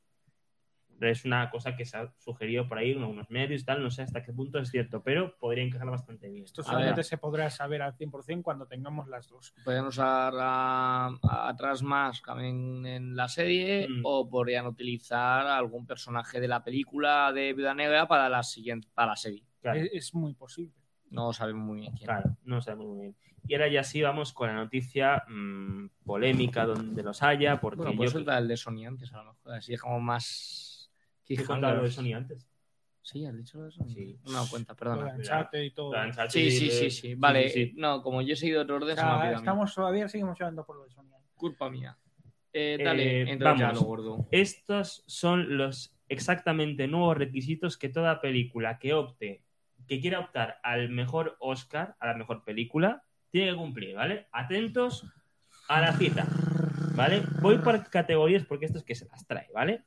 Es 1.02 1.26
una 1.26 1.50
cosa 1.50 1.76
que 1.76 1.86
se 1.86 1.97
ha 1.97 2.12
sugerido 2.18 2.68
por 2.68 2.78
ahí 2.78 2.91
en 2.91 3.00
algunos 3.00 3.30
medios 3.30 3.62
y 3.62 3.66
tal, 3.66 3.82
no 3.84 3.89
sé 3.91 4.02
hasta 4.02 4.24
qué 4.24 4.34
punto 4.34 4.60
es 4.60 4.70
cierto, 4.70 5.02
pero 5.04 5.36
podría 5.38 5.64
encajar 5.64 5.89
bastante 5.89 6.30
bien. 6.30 6.43
Esto 6.45 6.64
solamente 6.64 7.04
se 7.04 7.18
podrá 7.18 7.50
saber 7.50 7.82
al 7.82 7.95
100% 7.95 8.41
cuando 8.41 8.66
tengamos 8.68 9.08
las 9.08 9.28
dos. 9.30 9.54
Pueden 9.64 9.86
usar 9.86 10.34
a, 10.38 11.08
a 11.08 11.50
atrás 11.50 11.82
más 11.84 12.22
también 12.22 12.86
en 12.86 13.16
la 13.16 13.28
serie 13.28 13.88
Mm. 13.89 14.02
o 14.04 14.30
podrían 14.30 14.66
utilizar 14.68 15.45
algún 15.47 15.86
personaje 15.86 16.39
de 16.39 16.47
la 16.47 16.64
película 16.64 17.32
de 17.34 17.54
Viuda 17.54 17.74
Negra 17.74 18.08
para 18.08 18.30
la 18.30 18.43
siguiente, 18.43 18.88
para 18.93 19.12
la 19.12 19.16
serie. 19.16 19.43
Claro. 19.62 19.80
Es, 19.80 19.89
es 19.93 20.14
muy 20.14 20.34
posible. 20.34 20.74
No 21.10 21.34
sabemos 21.34 21.66
muy 21.66 21.80
bien 21.82 21.93
quién. 21.93 22.06
Claro, 22.06 22.38
no 22.43 22.62
sabemos 22.62 22.88
muy 22.88 23.02
bien. 23.02 23.16
Y 23.47 23.54
ahora 23.56 23.68
ya 23.68 23.84
sí 23.84 24.02
vamos 24.02 24.32
con 24.32 24.47
la 24.47 24.54
noticia 24.54 25.24
mm, 25.28 25.88
polémica 26.06 26.66
donde 26.66 27.02
los 27.02 27.24
haya, 27.24 27.60
porque 27.60 27.78
Bueno, 27.78 27.91
yo 27.93 27.97
pues 27.97 28.12
suelta 28.12 28.38
el 28.38 28.47
de 28.47 28.58
Sony 28.58 28.86
antes, 28.86 29.12
a 29.14 29.24
lo 29.24 29.34
mejor. 29.34 29.54
Así 29.54 29.74
es 29.74 29.82
como 29.82 30.00
más. 30.00 30.69
¿Te 31.36 31.42
he 31.42 31.46
contado 31.46 31.76
lo 31.78 31.84
de 31.84 31.92
Sony 31.92 32.14
antes. 32.14 32.48
Sí, 33.02 33.26
has 33.26 33.36
dicho 33.36 33.58
lo 33.60 33.66
de 33.66 33.72
Sony. 33.72 33.88
Sí. 33.90 34.20
No 34.24 34.26
me 34.26 34.30
he 34.32 34.34
dado 34.36 34.50
cuenta, 34.50 34.74
Lo 34.74 34.78
perdona. 34.78 35.14
Uncharted 35.16 35.62
y 35.62 35.72
todo. 35.72 35.94
La 35.94 36.06
Uncharted 36.06 36.32
Sí, 36.32 36.52
sí, 36.52 36.66
de- 36.68 36.72
sí, 36.72 36.92
sí. 36.92 37.16
Vale, 37.16 37.50
sí, 37.50 37.66
sí. 37.68 37.74
no, 37.78 38.02
como 38.04 38.22
yo 38.22 38.34
he 38.34 38.36
seguido 38.36 38.62
otro 38.62 38.76
O 38.76 38.78
orden, 38.78 38.96
sea, 38.96 39.04
se 39.04 39.06
me 39.06 39.12
ha 39.12 39.16
olvidado 39.16 39.36
a 39.36 39.40
mí. 39.40 39.44
estamos 39.44 39.74
todavía 39.76 40.08
seguimos 40.10 40.38
llevando 40.38 40.66
por 40.66 40.76
lo 40.78 40.84
de 40.84 40.92
Sony. 40.92 41.06
Culpa 41.36 41.70
mía. 41.70 41.98
Eh, 42.52 42.78
dale, 42.84 43.22
Eh, 43.22 43.30
entra 43.32 43.56
ya 43.56 43.72
lo 43.72 43.82
gordo. 43.82 44.28
Estos 44.32 45.04
son 45.08 45.58
los 45.58 45.96
exactamente 46.08 46.88
nuevos 46.88 47.18
requisitos 47.18 47.78
que 47.78 47.90
toda 47.90 48.20
película 48.22 48.80
que 48.80 48.94
opte, 48.94 49.44
que 49.88 50.02
quiera 50.02 50.20
optar 50.20 50.60
al 50.64 50.90
mejor 50.90 51.38
Oscar, 51.40 51.96
a 52.00 52.08
la 52.08 52.14
mejor 52.16 52.44
película, 52.44 53.04
tiene 53.32 53.52
que 53.52 53.58
cumplir, 53.58 53.96
¿vale? 53.96 54.28
Atentos 54.32 55.06
a 55.68 55.82
la 55.82 55.94
cita, 55.94 56.26
¿vale? 56.96 57.22
Voy 57.42 57.60
por 57.60 57.88
categorías 57.90 58.44
porque 58.46 58.66
esto 58.66 58.80
es 58.80 58.84
que 58.84 58.96
se 58.96 59.06
las 59.06 59.26
trae, 59.28 59.48
¿vale? 59.54 59.84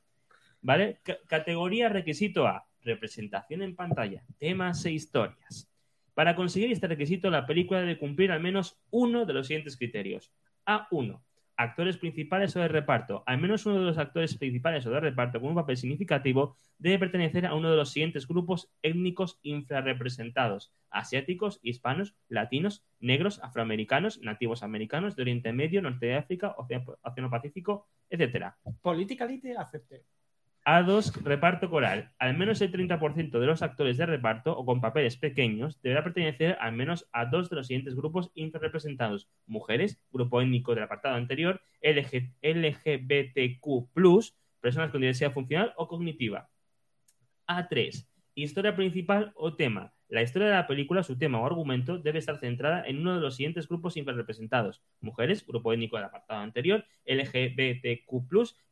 ¿Vale? 0.63 1.01
Categoría 1.27 1.89
requisito 1.89 2.47
A, 2.47 2.65
representación 2.81 3.61
en 3.61 3.75
pantalla, 3.75 4.23
temas 4.39 4.85
e 4.85 4.91
historias. 4.91 5.69
Para 6.13 6.37
conseguir 6.37 6.71
este 6.71 6.87
requisito, 6.87 7.29
la 7.29 7.45
película 7.45 7.81
debe 7.81 7.99
cumplir 7.99 8.31
al 8.31 8.39
menos 8.39 8.79
uno 8.89 9.25
de 9.25 9.33
los 9.33 9.47
siguientes 9.47 9.75
criterios. 9.75 10.31
A1. 10.65 11.21
Actores 11.57 11.97
principales 11.97 12.55
o 12.55 12.61
de 12.61 12.69
reparto. 12.69 13.23
Al 13.25 13.39
menos 13.39 13.65
uno 13.65 13.79
de 13.79 13.85
los 13.85 13.97
actores 13.97 14.37
principales 14.37 14.85
o 14.85 14.91
de 14.91 15.01
reparto 15.01 15.41
con 15.41 15.49
un 15.49 15.55
papel 15.55 15.75
significativo 15.75 16.55
debe 16.77 16.97
pertenecer 16.97 17.45
a 17.45 17.55
uno 17.55 17.69
de 17.69 17.75
los 17.75 17.91
siguientes 17.91 18.25
grupos 18.25 18.71
étnicos 18.81 19.39
infrarrepresentados. 19.43 20.71
Asiáticos, 20.89 21.59
hispanos, 21.61 22.15
latinos, 22.29 22.85
negros, 23.01 23.39
afroamericanos, 23.43 24.21
nativos 24.21 24.63
americanos, 24.63 25.17
de 25.17 25.23
Oriente 25.23 25.51
Medio, 25.51 25.81
Norte 25.81 26.05
de 26.05 26.15
África, 26.15 26.55
Océano 26.57 27.29
Pacífico, 27.29 27.85
etc. 28.09 28.53
Politicalmente 28.81 29.57
acepté. 29.57 30.05
A2, 30.65 31.21
reparto 31.23 31.69
coral. 31.69 32.11
Al 32.19 32.37
menos 32.37 32.61
el 32.61 32.71
30% 32.71 33.37
de 33.37 33.45
los 33.45 33.61
actores 33.61 33.97
de 33.97 34.05
reparto 34.05 34.57
o 34.57 34.65
con 34.65 34.79
papeles 34.79 35.17
pequeños 35.17 35.81
deberá 35.81 36.03
pertenecer 36.05 36.57
al 36.61 36.71
menos 36.71 37.09
a 37.11 37.25
dos 37.25 37.49
de 37.49 37.57
los 37.57 37.67
siguientes 37.67 37.95
grupos 37.95 38.31
infrarrepresentados. 38.33 39.27
Mujeres, 39.45 40.01
grupo 40.11 40.41
étnico 40.41 40.73
del 40.73 40.85
apartado 40.85 41.15
anterior, 41.15 41.61
LG 41.81 42.31
LGBTQ+, 42.41 43.89
personas 44.61 44.91
con 44.91 45.01
diversidad 45.01 45.33
funcional 45.33 45.73
o 45.75 45.89
cognitiva. 45.89 46.49
A3, 47.45 48.07
historia 48.33 48.73
principal 48.73 49.33
o 49.35 49.55
tema. 49.55 49.93
La 50.13 50.21
historia 50.21 50.47
de 50.47 50.53
la 50.53 50.67
película, 50.67 51.01
su 51.01 51.17
tema 51.17 51.41
o 51.41 51.45
argumento 51.47 51.97
debe 51.97 52.19
estar 52.19 52.37
centrada 52.37 52.85
en 52.85 52.99
uno 52.99 53.15
de 53.15 53.19
los 53.19 53.35
siguientes 53.35 53.67
grupos 53.67 53.97
infrarrepresentados. 53.97 54.83
Mujeres, 55.01 55.43
grupo 55.43 55.73
étnico 55.73 55.95
del 55.95 56.05
apartado 56.05 56.41
anterior, 56.41 56.85
LGBTQ+, 57.07 58.05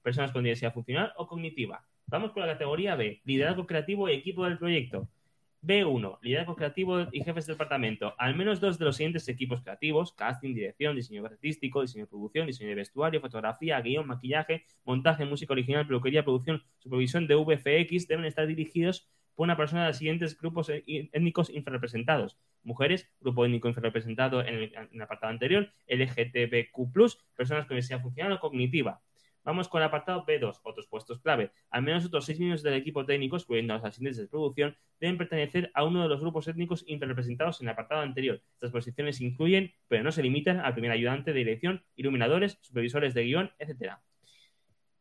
personas 0.03 0.31
con 0.31 0.43
diversidad 0.43 0.71
funcional 0.71 1.13
o 1.17 1.25
cognitiva. 1.25 1.83
Vamos 2.05 2.31
con 2.31 2.43
la 2.43 2.53
categoría 2.53 2.93
B, 2.93 3.21
liderazgo 3.25 3.65
creativo 3.65 4.07
y 4.07 4.13
equipo 4.13 4.45
del 4.45 4.59
proyecto. 4.59 5.09
B1, 5.63 6.19
liderazgo 6.21 6.55
creativo 6.55 7.07
y 7.11 7.23
jefes 7.23 7.47
de 7.47 7.53
departamento. 7.53 8.13
Al 8.19 8.35
menos 8.35 8.59
dos 8.59 8.77
de 8.77 8.85
los 8.85 8.97
siguientes 8.97 9.27
equipos 9.27 9.63
creativos, 9.63 10.13
casting, 10.13 10.53
dirección, 10.53 10.95
diseño 10.95 11.25
artístico, 11.25 11.81
diseño 11.81 12.05
de 12.05 12.09
producción, 12.09 12.45
diseño 12.45 12.69
de 12.69 12.75
vestuario, 12.75 13.19
fotografía, 13.19 13.81
guion, 13.81 14.05
maquillaje, 14.05 14.63
montaje, 14.85 15.25
música 15.25 15.53
original, 15.53 15.87
peluquería, 15.87 16.23
producción, 16.23 16.61
supervisión 16.77 17.25
de 17.25 17.33
VFX, 17.33 18.07
deben 18.07 18.25
estar 18.25 18.45
dirigidos 18.45 19.09
por 19.35 19.45
una 19.45 19.57
persona 19.57 19.81
de 19.83 19.87
los 19.89 19.97
siguientes 19.97 20.37
grupos 20.37 20.69
é- 20.69 20.83
étnicos 20.85 21.49
infrarrepresentados. 21.49 22.37
Mujeres, 22.63 23.09
grupo 23.19 23.45
étnico 23.45 23.67
infrarrepresentado 23.67 24.41
en 24.41 24.55
el, 24.55 24.73
en 24.91 25.01
apartado 25.01 25.31
anterior, 25.31 25.71
LGTBQ+, 25.87 26.73
personas 27.35 27.65
con 27.65 27.75
diversidad 27.75 28.01
funcional 28.01 28.33
o 28.33 28.39
cognitiva. 28.39 29.01
Vamos 29.43 29.67
con 29.67 29.81
el 29.81 29.87
apartado 29.87 30.23
B2, 30.23 30.59
otros 30.63 30.85
puestos 30.87 31.19
clave. 31.19 31.51
Al 31.71 31.81
menos 31.81 32.05
otros 32.05 32.25
seis 32.25 32.37
miembros 32.37 32.61
del 32.61 32.75
equipo 32.75 33.05
técnico, 33.05 33.37
excluyendo 33.37 33.73
a 33.73 33.77
los 33.77 33.85
asistentes 33.85 34.17
de 34.17 34.27
producción, 34.27 34.77
deben 34.99 35.17
pertenecer 35.17 35.71
a 35.73 35.83
uno 35.83 36.03
de 36.03 36.09
los 36.09 36.21
grupos 36.21 36.47
étnicos 36.47 36.83
interrepresentados 36.85 37.59
en 37.59 37.67
el 37.67 37.73
apartado 37.73 38.01
anterior. 38.01 38.43
Estas 38.53 38.69
posiciones 38.69 39.19
incluyen, 39.19 39.73
pero 39.87 40.03
no 40.03 40.11
se 40.11 40.21
limitan, 40.21 40.59
al 40.59 40.73
primer 40.73 40.91
ayudante 40.91 41.33
de 41.33 41.39
dirección, 41.39 41.83
iluminadores, 41.95 42.59
supervisores 42.61 43.15
de 43.15 43.23
guion, 43.23 43.51
etc. 43.57 43.97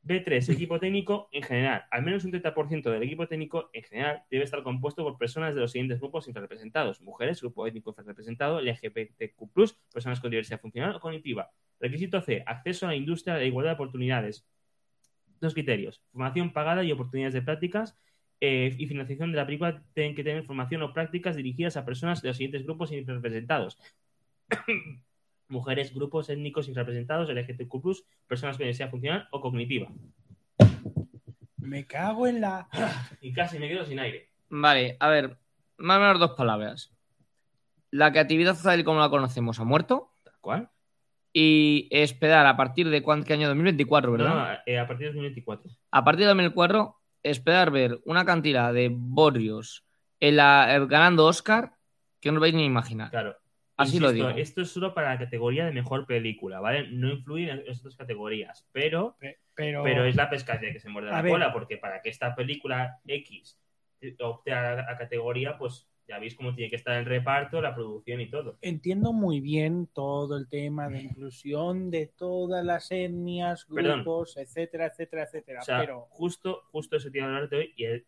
B3, 0.03 0.49
equipo 0.49 0.81
técnico 0.81 1.29
en 1.31 1.43
general. 1.43 1.85
Al 1.91 2.03
menos 2.03 2.25
un 2.25 2.33
30% 2.33 2.91
del 2.91 3.03
equipo 3.03 3.29
técnico 3.29 3.71
en 3.73 3.83
general 3.83 4.25
debe 4.31 4.45
estar 4.45 4.63
compuesto 4.63 5.03
por 5.03 5.19
personas 5.19 5.55
de 5.55 5.61
los 5.61 5.73
siguientes 5.73 6.01
grupos 6.01 6.27
interrepresentados. 6.27 7.01
Mujeres, 7.03 7.41
grupo 7.41 7.67
étnico 7.67 7.95
representado, 7.97 8.61
LGBTQ+, 8.61 9.37
personas 9.93 10.21
con 10.21 10.31
diversidad 10.31 10.61
funcional 10.61 10.97
o 10.97 11.01
cognitiva. 11.01 11.51
Requisito 11.79 12.21
C, 12.23 12.43
acceso 12.47 12.87
a 12.87 12.91
la 12.91 12.97
industria 12.97 13.35
de 13.35 13.47
igualdad 13.47 13.73
de 13.73 13.75
oportunidades. 13.75 14.47
Dos 15.41 15.55
criterios, 15.55 16.03
formación 16.13 16.53
pagada 16.53 16.83
y 16.83 16.93
oportunidades 16.93 17.35
de 17.35 17.43
prácticas 17.43 17.97
eh, 18.41 18.75
y 18.79 18.87
financiación 18.87 19.33
de 19.33 19.37
la 19.37 19.47
película 19.47 19.83
tienen 19.93 20.15
que 20.15 20.25
tener 20.25 20.45
formación 20.45 20.83
o 20.83 20.95
prácticas 20.95 21.37
dirigidas 21.37 21.77
a 21.77 21.85
personas 21.85 22.23
de 22.23 22.29
los 22.29 22.39
siguientes 22.39 22.65
grupos 22.65 22.91
interrepresentados. 22.91 23.79
Mujeres, 25.51 25.93
grupos 25.93 26.31
étnicos 26.31 26.69
infrarrepresentados, 26.69 27.29
LGBTQ+, 27.29 28.05
personas 28.27 28.57
con 28.57 28.65
diversidad 28.65 28.91
funcional 28.91 29.29
o 29.31 29.41
cognitiva. 29.41 29.89
Me 31.59 31.87
cago 31.87 32.27
en 32.27 32.41
la. 32.41 32.69
Y 33.21 33.33
casi 33.33 33.59
me 33.59 33.69
quedo 33.69 33.85
sin 33.85 33.99
aire. 33.99 34.31
Vale, 34.49 34.97
a 34.99 35.09
ver, 35.09 35.39
más 35.77 35.99
o 35.99 36.01
menos 36.01 36.19
dos 36.19 36.33
palabras. 36.33 36.93
La 37.91 38.11
creatividad 38.13 38.55
social 38.55 38.83
como 38.85 39.01
la 39.01 39.11
conocemos 39.11 39.61
ha 39.61 39.65
muerto. 39.65 40.13
¿Tal 40.25 40.35
cual? 40.41 40.71
Y 41.33 41.89
esperar 41.91 42.47
a 42.47 42.57
partir 42.57 42.89
de 42.89 43.03
cuánto 43.03 43.33
año 43.33 43.49
2024, 43.49 44.13
¿verdad? 44.13 44.35
No, 44.35 44.59
eh, 44.67 44.79
a 44.79 44.87
partir 44.87 45.07
de 45.07 45.13
2024. 45.13 45.71
A 45.91 46.05
partir 46.05 46.23
de 46.23 46.29
2004, 46.29 46.97
esperar 47.23 47.71
ver 47.71 48.01
una 48.05 48.25
cantidad 48.25 48.73
de 48.73 48.91
Borrios 48.93 49.85
en 50.19 50.37
la, 50.37 50.75
eh, 50.75 50.87
ganando 50.87 51.27
Oscar 51.27 51.75
que 52.21 52.31
no 52.31 52.37
os 52.37 52.41
vais 52.41 52.55
ni 52.55 52.63
a 52.63 52.67
imaginar. 52.67 53.11
Claro. 53.11 53.37
Así 53.83 53.99
lo 53.99 54.13
digo. 54.13 54.29
Esto 54.31 54.63
es 54.63 54.71
solo 54.71 54.95
para 54.95 55.11
la 55.15 55.19
categoría 55.19 55.65
de 55.67 55.73
mejor 55.73 56.07
película, 56.07 56.61
¿vale? 56.61 56.89
No 56.91 57.11
influye 57.11 57.51
en 57.51 57.63
estas 57.67 57.97
categorías, 57.97 58.69
pero, 58.73 59.17
Pe- 59.19 59.39
Pero, 59.55 59.83
pero 59.83 60.05
es 60.05 60.17
la 60.17 60.31
pescadilla 60.31 60.73
que 60.73 60.81
se 60.81 60.89
muerde 60.89 61.11
A 61.11 61.17
la 61.17 61.23
ver. 61.23 61.33
cola, 61.33 61.53
porque 61.53 61.77
para 61.77 62.01
que 62.03 62.09
esta 62.11 62.35
película 62.35 63.01
X 63.07 63.59
opte 64.21 64.53
a, 64.53 64.91
a 64.91 64.97
categoría, 64.97 65.59
pues 65.59 65.87
ya 66.09 66.19
veis 66.19 66.35
cómo 66.35 66.55
tiene 66.55 66.71
que 66.71 66.77
estar 66.77 66.97
el 66.99 67.05
reparto, 67.05 67.61
la 67.63 67.73
producción 67.75 68.21
y 68.21 68.29
todo. 68.29 68.59
entiendo 68.63 69.13
muy 69.13 69.41
bien 69.41 69.87
todo 69.93 70.37
el 70.37 70.49
tema 70.49 70.89
de 70.89 71.03
inclusión 71.03 71.91
de 71.91 72.07
todas 72.09 72.65
las 72.65 72.91
etnias, 72.91 73.67
Perdón. 73.73 74.03
grupos, 74.03 74.37
etcétera, 74.37 74.87
etcétera, 74.87 75.23
etcétera. 75.25 75.61
O 75.61 75.65
sea, 75.65 75.79
pero 75.79 76.07
justo, 76.11 76.63
justo 76.73 76.97
eso 76.97 77.11
te 77.11 77.19
iba 77.19 77.27
a 77.27 77.31
hablar 77.31 77.49
de 77.49 77.57
hoy 77.59 77.75
y 77.77 77.85
el- 77.85 78.07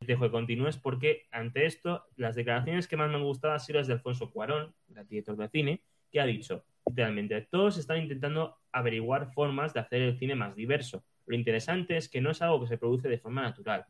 dejo 0.00 0.24
que 0.24 0.30
continúes 0.30 0.76
porque 0.76 1.26
ante 1.30 1.66
esto, 1.66 2.06
las 2.16 2.34
declaraciones 2.34 2.88
que 2.88 2.96
más 2.96 3.08
me 3.10 3.16
han 3.16 3.22
gustado 3.22 3.54
han 3.54 3.60
sido 3.60 3.78
las 3.78 3.86
de 3.86 3.94
Alfonso 3.94 4.30
Cuarón, 4.30 4.74
el 4.94 5.06
director 5.06 5.36
de 5.36 5.48
cine, 5.48 5.82
que 6.10 6.20
ha 6.20 6.26
dicho, 6.26 6.64
literalmente, 6.86 7.40
todos 7.50 7.78
están 7.78 7.98
intentando 7.98 8.58
averiguar 8.72 9.32
formas 9.32 9.74
de 9.74 9.80
hacer 9.80 10.02
el 10.02 10.18
cine 10.18 10.34
más 10.34 10.56
diverso. 10.56 11.04
Lo 11.26 11.36
interesante 11.36 11.96
es 11.96 12.08
que 12.08 12.20
no 12.20 12.30
es 12.30 12.42
algo 12.42 12.60
que 12.60 12.66
se 12.66 12.78
produce 12.78 13.08
de 13.08 13.18
forma 13.18 13.42
natural. 13.42 13.86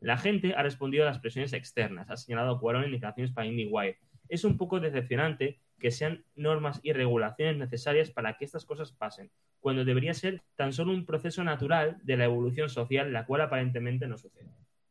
La 0.00 0.16
gente 0.16 0.54
ha 0.54 0.62
respondido 0.62 1.02
a 1.02 1.06
las 1.06 1.18
presiones 1.18 1.52
externas, 1.52 2.08
ha 2.08 2.16
señalado 2.16 2.58
Cuarón 2.58 2.84
en 2.84 2.92
declaraciones 2.92 3.32
para 3.32 3.46
IndieWire. 3.46 3.98
Es 4.28 4.44
un 4.44 4.56
poco 4.56 4.80
decepcionante 4.80 5.58
que 5.78 5.90
sean 5.90 6.24
normas 6.36 6.80
y 6.82 6.92
regulaciones 6.92 7.56
necesarias 7.56 8.10
para 8.10 8.36
que 8.36 8.44
estas 8.44 8.64
cosas 8.64 8.92
pasen, 8.92 9.30
cuando 9.58 9.84
debería 9.84 10.14
ser 10.14 10.42
tan 10.54 10.72
solo 10.72 10.92
un 10.92 11.04
proceso 11.04 11.42
natural 11.42 11.98
de 12.02 12.16
la 12.16 12.24
evolución 12.24 12.68
social, 12.68 13.12
la 13.12 13.26
cual 13.26 13.42
aparentemente 13.42 14.06
no 14.06 14.16
sucede. 14.16 14.48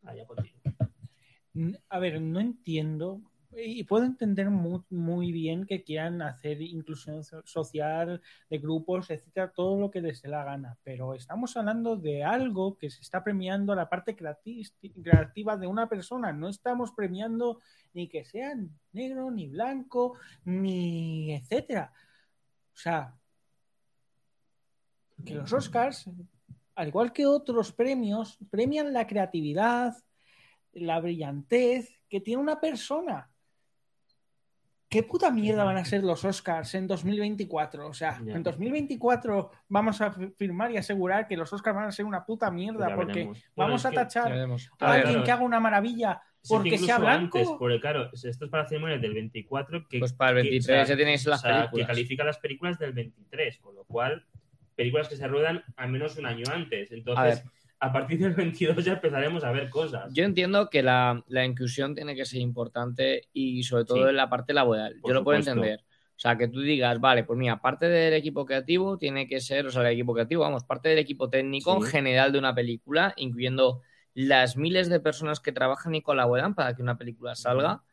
Ah, 0.10 0.16
ya 0.16 0.26
continúo. 0.26 0.60
N- 1.54 1.80
A 1.90 2.00
ver, 2.00 2.22
no 2.22 2.40
entiendo 2.40 3.22
y 3.52 3.84
puedo 3.84 4.06
entender 4.06 4.50
muy, 4.52 4.82
muy 4.92 5.32
bien 5.32 5.66
que 5.66 5.84
quieran 5.84 6.22
hacer 6.22 6.62
inclusión 6.62 7.24
so- 7.24 7.42
social 7.46 8.22
de 8.48 8.58
grupos, 8.60 9.10
etcétera, 9.10 9.52
todo 9.52 9.80
lo 9.80 9.90
que 9.90 10.02
les 10.02 10.22
dé 10.22 10.30
la 10.30 10.44
gana, 10.44 10.78
pero 10.84 11.16
estamos 11.16 11.58
hablando 11.58 11.96
de 11.98 12.24
algo 12.24 12.78
que 12.78 12.92
se 12.92 13.02
está 13.02 13.24
premiando 13.24 13.74
la 13.74 13.90
parte 13.90 14.16
creati- 14.16 14.72
creativa 15.04 15.58
de 15.58 15.66
una 15.66 15.90
persona, 15.90 16.32
no 16.32 16.48
estamos 16.48 16.92
premiando 16.92 17.60
ni 17.94 18.08
que 18.08 18.24
sea 18.24 18.56
negro, 18.94 19.32
ni 19.32 19.48
blanco, 19.48 20.14
ni 20.46 21.34
etcétera. 21.34 21.92
O 22.74 22.78
sea, 22.78 23.16
que 25.26 25.34
los 25.34 25.52
Oscars, 25.52 26.08
al 26.80 26.88
igual 26.88 27.12
que 27.12 27.26
otros 27.26 27.74
premios, 27.74 28.38
premian 28.50 28.94
la 28.94 29.06
creatividad, 29.06 29.94
la 30.72 31.00
brillantez 31.02 32.00
que 32.08 32.22
tiene 32.22 32.42
una 32.42 32.62
persona. 32.62 33.30
¿Qué 34.88 35.04
puta 35.04 35.30
mierda 35.30 35.66
van 35.66 35.76
a 35.78 35.84
ser 35.84 36.04
los 36.04 36.24
Oscars 36.24 36.74
en 36.76 36.88
2024? 36.88 37.86
O 37.88 37.94
sea, 37.94 38.20
Ya. 38.24 38.34
en 38.34 38.42
2024 38.44 39.52
vamos 39.68 40.00
a 40.02 40.12
firmar 40.38 40.72
y 40.72 40.78
asegurar 40.78 41.28
que 41.28 41.36
los 41.36 41.52
Oscars 41.52 41.76
van 41.76 41.86
a 41.90 41.92
ser 41.92 42.06
una 42.06 42.26
puta 42.26 42.50
mierda 42.50 42.88
Ya 42.90 42.96
porque 42.96 43.14
veremos. 43.14 43.44
Vamos 43.58 43.86
a 43.86 43.92
tachar 43.92 44.32
a 44.32 44.36
alguien 44.36 44.58
claro. 44.78 45.24
que 45.26 45.32
haga 45.32 45.44
una 45.44 45.60
maravilla 45.60 46.22
porque 46.48 46.78
sea 46.78 46.98
blanco. 46.98 47.38
antes, 47.40 47.54
porque 47.60 47.82
claro, 47.82 48.10
esto 48.14 48.30
es 48.30 48.38
para 48.50 48.64
la 48.64 48.70
ceremonia 48.70 48.98
del 48.98 49.14
24, 49.14 49.86
que, 49.90 50.00
pues 50.00 50.14
para 50.14 50.40
el 50.40 50.46
que- 50.46 50.52
23 50.52 50.82
o 50.84 50.86
sea, 50.86 50.96
ya 50.96 50.98
tenéis 50.98 51.26
las 51.26 51.40
o 51.40 51.42
sea, 51.42 51.58
películas. 51.58 51.86
que 51.88 51.94
califica 51.94 52.24
las 52.24 52.38
películas 52.40 52.80
del 52.80 52.94
23, 52.94 53.58
con 53.60 53.76
lo 53.76 53.84
cual, 53.84 54.26
películas 54.80 55.10
que 55.10 55.18
se 55.18 55.28
ruedan 55.28 55.62
al 55.76 55.90
menos 55.90 56.16
un 56.18 56.26
año 56.26 56.46
antes. 56.54 56.90
Entonces, 56.94 57.44
a, 57.82 57.92
partir 57.92 58.18
del 58.18 58.34
22 58.34 58.86
ya 58.86 58.94
empezaremos 58.94 59.44
a 59.44 59.52
ver 59.52 59.70
cosas. 59.70 60.14
Yo 60.14 60.24
entiendo 60.24 60.70
que 60.70 60.82
la, 60.82 61.22
la 61.28 61.44
inclusión 61.44 61.96
tiene 61.96 62.16
que 62.16 62.24
ser 62.24 62.40
importante 62.40 63.28
y 63.34 63.62
sobre 63.64 63.84
todo 63.84 64.04
Sí. 64.04 64.10
en 64.10 64.16
la 64.16 64.30
parte 64.30 64.54
laboral. 64.54 64.96
Por 65.02 65.12
Yo 65.12 65.16
lo 65.16 65.24
puedo 65.26 65.38
entender. 65.38 65.82
O 65.82 66.22
sea, 66.22 66.38
que 66.38 66.48
tú 66.48 66.62
digas, 66.62 66.98
vale, 67.02 67.26
pues 67.26 67.38
mira, 67.38 67.62
parte 67.62 67.90
del 67.90 68.14
equipo 68.14 68.46
creativo 68.46 68.98
tiene 68.98 69.28
que 69.28 69.42
ser, 69.42 69.66
o 69.66 69.70
sea, 69.70 69.82
el 69.82 69.88
equipo 69.96 70.14
creativo, 70.14 70.44
vamos, 70.44 70.64
parte 70.64 70.88
del 70.88 71.00
equipo 71.00 71.30
técnico 71.30 71.76
en 71.76 71.84
general 71.84 72.32
de 72.32 72.40
una 72.40 72.56
película, 72.56 73.14
incluyendo 73.18 73.82
las 74.14 74.56
miles 74.56 74.88
de 74.88 75.02
personas 75.02 75.42
que 75.42 75.52
trabajan 75.52 75.94
y 75.94 76.02
colaboran 76.02 76.56
para 76.56 76.74
que 76.74 76.82
una 76.82 76.98
película 76.98 77.36
salga. 77.36 77.84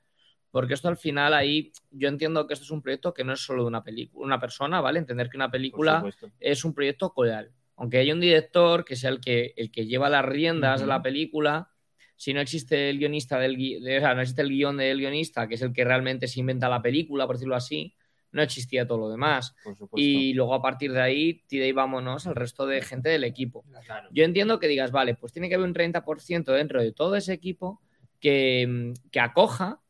Porque 0.61 0.73
esto 0.75 0.89
al 0.89 0.97
final 0.97 1.35
ahí, 1.35 1.71
yo 1.91 2.09
entiendo 2.09 2.47
que 2.47 2.55
esto 2.55 2.65
es 2.65 2.71
un 2.71 2.81
proyecto 2.81 3.13
que 3.13 3.25
no 3.25 3.35
es 3.35 3.41
solo 3.41 3.63
de 3.63 3.69
una 3.69 3.85
película, 3.85 4.25
una 4.25 4.41
persona, 4.41 4.81
¿vale? 4.81 4.99
Entender 4.99 5.29
que 5.29 5.37
una 5.37 5.51
película 5.51 6.01
es 6.41 6.65
un 6.65 6.73
proyecto 6.73 7.13
coral. 7.13 7.51
Aunque 7.77 7.99
haya 7.99 8.15
un 8.15 8.21
director 8.21 8.85
que 8.87 8.97
sea 8.97 9.11
el 9.11 9.21
que, 9.21 9.53
el 9.57 9.71
que 9.71 9.85
lleva 9.87 10.09
las 10.09 10.25
riendas 10.25 10.81
de 10.81 10.87
la 10.87 11.03
película, 11.03 11.69
si 12.17 12.33
no 12.33 12.41
existe 12.41 12.89
el 12.89 12.99
guionista 12.99 13.39
del 13.39 13.59
gui- 13.59 13.81
de- 13.83 13.99
o 13.99 14.01
sea, 14.01 14.15
no 14.15 14.23
existe 14.23 14.41
el 14.41 14.49
guion 14.49 14.79
del 14.79 14.99
guionista, 14.99 15.47
que 15.47 15.57
es 15.57 15.63
el 15.63 15.75
que 15.75 15.85
realmente 15.85 16.27
se 16.27 16.41
inventa 16.41 16.71
la 16.71 16.81
película, 16.81 17.27
por 17.27 17.37
decirlo 17.37 17.55
así, 17.55 17.95
no 18.33 18.41
existía 18.41 18.87
todo 18.87 18.97
lo 18.99 19.09
demás. 19.11 19.55
Por 19.63 19.77
supuesto. 19.77 19.97
Y 20.01 20.33
luego 20.33 20.55
a 20.55 20.63
partir 20.63 20.93
de 20.93 21.03
ahí, 21.03 21.43
tira 21.47 21.67
y 21.67 21.73
vámonos 21.73 22.27
al 22.27 22.35
resto 22.35 22.67
de 22.67 22.81
gente 22.81 23.11
del 23.11 23.25
equipo. 23.25 23.63
Claro. 23.85 24.09
Yo 24.11 24.25
entiendo 24.25 24.59
que 24.59 24.69
digas, 24.69 24.91
vale, 24.91 25.15
pues 25.15 25.33
tiene 25.35 25.51
que 25.51 25.55
haber 25.57 25.67
un 25.67 25.75
30% 25.75 26.53
dentro 26.53 26.83
de 26.83 26.93
todo 26.93 27.15
ese 27.17 27.35
equipo 27.35 27.81
que, 28.21 28.95
que 29.11 29.21
acoja 29.21 29.81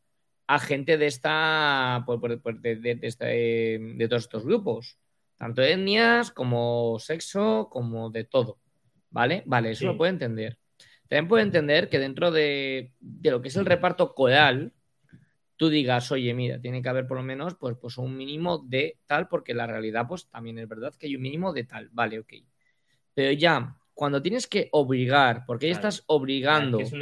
a 0.47 0.59
gente 0.59 0.97
de 0.97 1.07
esta 1.07 2.03
pues, 2.05 2.19
pues, 2.19 2.39
pues, 2.41 2.61
de, 2.61 2.75
de- 2.77 2.95
de 2.95 3.07
este- 3.07 3.25
de 3.95 4.07
todos 4.07 4.23
estos 4.23 4.45
grupos, 4.45 4.97
tanto 5.35 5.61
etnias 5.61 6.31
como 6.31 6.97
sexo, 6.99 7.69
como 7.71 8.09
de 8.09 8.23
todo. 8.23 8.57
¿Vale? 9.09 9.43
Vale, 9.45 9.71
eso 9.71 9.79
Sí. 9.81 9.85
lo 9.85 9.97
puedo 9.97 10.09
entender. 10.11 10.57
También 11.07 11.27
puedo 11.27 11.41
entender 11.43 11.89
que 11.89 11.99
dentro 11.99 12.31
de, 12.31 12.91
de 12.99 13.31
lo 13.31 13.41
que 13.41 13.47
es 13.47 13.55
el 13.55 13.65
reparto 13.65 14.13
coral, 14.13 14.73
tú 15.55 15.69
digas, 15.69 16.11
oye, 16.11 16.33
mira, 16.33 16.59
tiene 16.61 16.81
que 16.81 16.89
haber 16.89 17.07
por 17.07 17.17
lo 17.17 17.23
menos 17.23 17.55
pues, 17.55 17.75
pues 17.81 17.97
un 17.97 18.15
mínimo 18.15 18.59
de 18.59 18.97
tal, 19.05 19.27
porque 19.27 19.53
la 19.53 19.65
realidad, 19.65 20.05
pues 20.07 20.27
también 20.29 20.59
es 20.59 20.67
verdad 20.67 20.93
que 20.95 21.07
hay 21.07 21.15
un 21.15 21.21
mínimo 21.21 21.53
de 21.53 21.63
tal. 21.63 21.89
Vale, 21.93 22.19
ok. 22.19 22.33
Pero 23.13 23.31
ya, 23.31 23.75
cuando 23.93 24.21
tienes 24.21 24.45
que 24.45 24.67
obligar, 24.71 25.43
porque 25.47 25.67
Claro. 25.67 25.87
estás 25.87 26.03
obligando 26.07 26.77
Que 26.77 26.83
es 26.83 26.93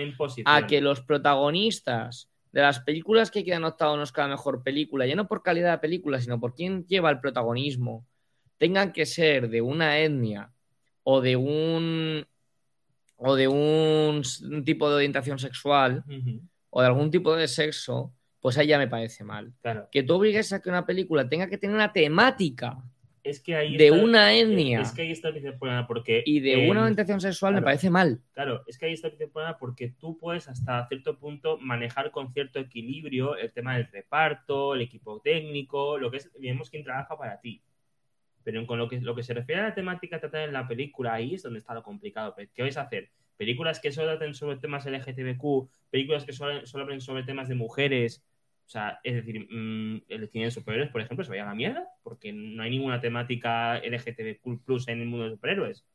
a 0.46 0.68
que 0.68 0.80
los 0.82 1.02
protagonistas 1.02 2.30
de 2.56 2.62
las 2.62 2.80
películas 2.80 3.32
que 3.32 3.43
quedan 3.43 3.66
optado 3.66 3.97
nos 3.97 4.14
cada 4.14 4.30
mejor 4.30 4.64
película, 4.64 5.06
ya 5.06 5.18
no 5.18 5.28
por 5.28 5.43
calidad 5.43 5.74
de 5.74 5.78
película, 5.80 6.22
sino 6.22 6.39
por 6.39 6.56
quién 6.56 6.86
lleva 6.88 7.10
el 7.10 7.20
protagonismo, 7.20 8.08
tengan 8.58 8.93
que 8.93 9.06
ser 9.06 9.49
de 9.49 9.62
una 9.62 9.99
etnia 9.99 10.53
o 11.03 11.20
de 11.20 11.36
un 11.36 12.26
o 13.18 13.36
de 13.36 13.49
un, 13.49 14.24
tipo 14.64 14.88
de 14.89 14.95
orientación 14.95 15.38
sexual 15.38 16.06
o 16.70 16.80
de 16.80 16.88
algún 16.88 17.12
tipo 17.12 17.36
de 17.36 17.49
sexo, 17.49 18.14
pues 18.39 18.58
ahí 18.58 18.68
ya 18.68 18.78
me 18.78 18.88
parece 18.88 19.26
mal. 19.26 19.51
Claro. 19.62 19.89
Que 19.91 20.03
tú 20.03 20.16
obligues 20.16 20.53
a 20.53 20.62
que 20.62 20.70
una 20.70 20.86
película 20.86 21.28
tenga 21.28 21.49
que 21.49 21.58
tener 21.58 21.76
una 21.76 21.91
temática 21.91 22.82
Es 23.26 23.40
que 23.42 23.56
ahí 23.56 23.76
de 23.76 23.88
está- 23.88 24.04
una 24.04 24.34
etnia 24.36 24.82
Es 24.82 24.92
que 24.92 25.02
ahí 25.02 25.12
está 25.12 25.30
el 25.30 25.34
principal 25.34 25.58
problema, 25.58 25.88
porque. 25.88 26.22
y 26.28 26.42
de 26.42 26.66
eh, 26.66 26.70
una 26.70 26.82
orientación 26.82 27.20
sexual 27.20 27.56
me 27.56 27.62
parece 27.64 27.90
mal. 27.90 28.22
Claro, 28.34 28.64
es 28.68 28.78
que 28.78 28.86
ahí 28.86 28.94
está 28.94 29.08
el 29.08 29.14
principal 29.14 29.34
problema 29.34 29.58
porque 29.58 29.90
tú 30.00 30.16
puedes 30.20 30.48
hasta 30.48 30.88
cierto 30.88 31.18
punto 31.18 31.58
manejar 31.58 32.12
con 32.12 32.32
cierto 32.32 32.60
equilibrio 32.60 33.36
el 33.36 33.52
tema 33.52 33.78
del 33.78 33.88
reparto, 33.88 34.76
el 34.76 34.82
equipo 34.82 35.22
técnico, 35.22 35.98
lo 35.98 36.12
que 36.12 36.18
es, 36.18 36.32
vemos 36.40 36.70
quién 36.70 36.84
trabaja 36.84 37.18
para 37.18 37.42
ti. 37.42 37.64
Pero 38.44 38.64
con 38.68 38.78
lo 38.78 38.88
que, 38.88 39.02
lo 39.02 39.16
que 39.16 39.24
se 39.24 39.34
refiere 39.34 39.62
a 39.62 39.70
la 39.70 39.74
temática 39.74 40.20
tratada 40.20 40.44
en 40.44 40.54
la 40.54 40.68
película, 40.68 41.16
ahí 41.16 41.34
es 41.34 41.42
donde 41.42 41.58
está 41.58 41.74
lo 41.74 41.82
complicado. 41.82 42.36
¿Qué 42.54 42.62
vais 42.62 42.78
a 42.78 42.82
hacer? 42.84 43.10
¿Películas 43.38 43.80
que 43.80 43.92
solo 43.92 44.08
traten 44.10 44.36
sobre 44.36 44.58
temas 44.58 44.86
LGTBQ? 44.86 45.68
¿Películas 45.90 46.26
que 46.26 46.32
solo, 46.32 46.64
solo 46.68 46.84
hablen 46.84 47.02
sobre 47.02 47.24
temas 47.24 47.50
de 47.50 47.56
mujeres? 47.56 48.24
O 48.66 48.70
sea, 48.70 48.99
es 49.03 49.13
decir, 49.16 49.47
mm, 49.49 50.01
el 50.09 50.28
cine 50.30 50.45
de 50.45 50.51
superhéroes, 50.51 50.91
por 50.91 51.01
ejemplo, 51.01 51.24
se 51.24 51.30
vaya 51.30 51.43
a 51.43 51.47
la 51.47 51.53
mierda 51.55 51.88
porque 52.03 52.34
no 52.34 52.63
hay 52.63 52.72
ninguna 52.72 52.99
temática 52.99 53.78
LGTBQ 53.78 54.63
plus 54.66 54.88
en 54.88 55.01
el 55.01 55.07
mundo 55.07 55.26
de 55.26 55.32
superhéroes. 55.36 55.86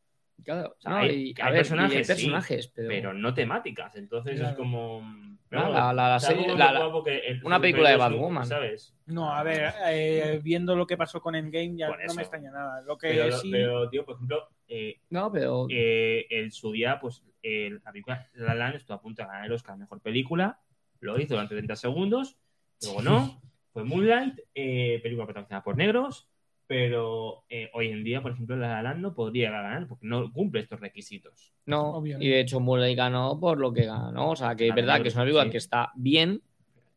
Claro, 0.44 0.74
O 0.78 0.80
sea, 0.80 0.92
no, 0.92 0.96
hay, 0.98 1.10
y- 1.10 1.34
hay 1.40 1.42
a 1.42 1.50
ver, 1.50 1.66
y 1.66 1.96
hay 1.96 2.04
personajes, 2.04 2.64
sí, 2.64 2.72
pero, 2.74 2.88
pero 2.88 3.12
no 3.14 3.34
temáticas. 3.34 3.94
Entonces 3.96 4.40
es 4.40 4.52
como. 4.54 5.02
No, 5.50 5.68
la- 5.68 5.92
la- 5.92 6.08
la 6.10 6.20
serie- 6.20 6.46
la- 6.46 6.52
que 6.52 6.58
la- 6.74 6.78
guapo 6.78 7.02
que 7.04 7.18
el 7.18 7.44
una 7.44 7.60
película 7.60 7.90
de 7.90 7.96
Batwoman. 7.96 8.46
¿Sabes? 8.46 8.94
No, 9.06 9.34
a 9.34 9.42
ver, 9.42 9.72
eh, 9.88 10.40
viendo 10.42 10.76
lo 10.76 10.86
que 10.86 10.96
pasó 10.96 11.20
con 11.20 11.34
Endgame 11.34 11.76
ya 11.76 11.88
no 11.88 12.14
me 12.14 12.22
extraña 12.22 12.52
nada. 12.52 12.80
Lo 12.82 12.96
que 12.96 13.08
Pero, 13.08 13.36
sí... 13.36 13.50
pero, 13.50 13.90
tío, 13.90 14.04
por 14.04 14.14
ejemplo, 14.14 14.48
eh, 14.68 15.00
no, 15.10 15.30
pero 15.32 15.66
eh, 15.68 16.26
en 16.30 16.52
su 16.52 16.70
día, 16.70 16.98
pues 17.00 17.22
el- 17.42 17.80
la 17.84 17.90
película 17.90 18.28
La 18.34 18.46
La 18.46 18.54
Land 18.54 18.76
estuvo 18.76 18.96
a 18.96 19.02
punto 19.02 19.22
de 19.22 19.26
ganar 19.28 19.44
el 19.46 19.52
Oscar 19.52 19.76
Mejor 19.76 20.00
Película, 20.00 20.60
lo 21.00 21.18
hizo 21.18 21.34
durante 21.34 21.54
30 21.56 21.74
segundos, 21.76 22.38
luego 22.82 23.02
no, 23.02 23.40
fue 23.72 23.84
Moonlight, 23.84 24.38
eh, 24.54 25.00
película 25.02 25.26
protagonizada 25.26 25.62
por 25.62 25.76
negros, 25.76 26.28
pero 26.66 27.44
eh, 27.48 27.68
hoy 27.74 27.88
en 27.88 28.04
día, 28.04 28.22
por 28.22 28.32
ejemplo, 28.32 28.56
La 28.56 28.68
La 28.68 28.82
Land 28.82 29.00
no 29.00 29.14
podría 29.14 29.50
ganar 29.50 29.88
porque 29.88 30.06
no 30.06 30.32
cumple 30.32 30.60
estos 30.60 30.80
requisitos. 30.80 31.52
no. 31.66 31.96
Obviamente. 31.96 32.26
Y 32.26 32.30
de 32.30 32.40
hecho, 32.40 32.60
Murray 32.60 32.94
ganó 32.94 33.38
por 33.40 33.58
lo 33.58 33.72
que 33.72 33.86
ganó. 33.86 34.30
O 34.30 34.36
sea, 34.36 34.54
que 34.54 34.68
es 34.68 34.74
verdad 34.74 35.02
que 35.02 35.08
es 35.08 35.14
una 35.14 35.24
película 35.24 35.44
sí. 35.44 35.50
que 35.50 35.58
está 35.58 35.90
bien, 35.96 36.42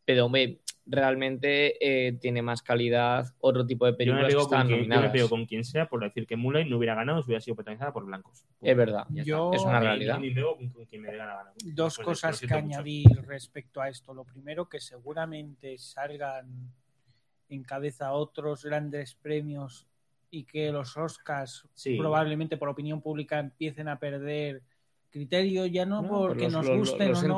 pero 0.06 0.26
hombre, 0.26 0.60
realmente 0.86 1.78
eh, 2.08 2.14
tiene 2.14 2.42
más 2.42 2.62
calidad 2.62 3.34
otro 3.40 3.66
tipo 3.66 3.86
de 3.86 3.92
Yo 4.06 4.14
me, 4.14 4.22
películas 4.22 4.34
que 4.36 4.42
están 4.42 4.68
yo 4.68 5.02
me 5.02 5.10
pego 5.10 5.30
con 5.30 5.46
quien 5.46 5.64
sea 5.64 5.88
por 5.88 6.02
decir 6.04 6.28
que 6.28 6.36
Moonlight 6.36 6.68
no 6.68 6.78
hubiera 6.78 6.94
ganado 6.96 7.22
si 7.22 7.28
hubiera 7.28 7.42
sido 7.42 7.56
protagonizada 7.56 7.94
por 7.94 8.06
blancos. 8.06 8.46
Es 8.62 8.76
verdad. 8.76 9.06
Yo- 9.10 9.54
Es 9.54 9.62
una 9.64 9.80
realidad. 9.80 10.18
Y, 10.22 10.30
me 10.30 10.36
pego 10.36 10.58
con, 10.58 10.70
con 10.70 10.86
quien 10.86 11.02
me 11.02 11.12
dé 11.12 11.18
la 11.18 11.26
gana. 11.28 11.52
Dos 11.74 11.96
Pues, 11.98 12.06
cosas 12.06 12.40
que 12.40 12.48
mucho. 12.48 12.58
añadir 12.58 13.08
respecto 13.26 13.82
a 13.82 13.88
esto. 13.90 14.14
Lo 14.14 14.26
primero, 14.26 14.68
que 14.68 14.80
seguramente 14.82 15.78
salgan 15.78 16.72
en 17.50 17.64
cabeza 17.64 18.12
otros 18.14 18.66
grandes 18.66 19.16
premios 19.16 19.88
y 20.32 20.44
que 20.44 20.72
los 20.72 20.98
Oscars 20.98 21.68
Sí. 21.74 21.96
probablemente 21.98 22.58
por 22.58 22.68
opinión 22.68 23.02
pública 23.02 23.40
empiecen 23.40 23.88
a 23.88 24.00
perder 24.00 24.64
criterio, 25.14 25.66
ya 25.68 25.86
no, 25.86 26.01
No, 26.01 26.09
porque 26.09 26.43
los- 26.45 26.53
nos 26.53 26.68
los- 26.68 26.78
gusten 26.80 27.09
los 27.09 27.24
o 27.24 27.28
no 27.30 27.38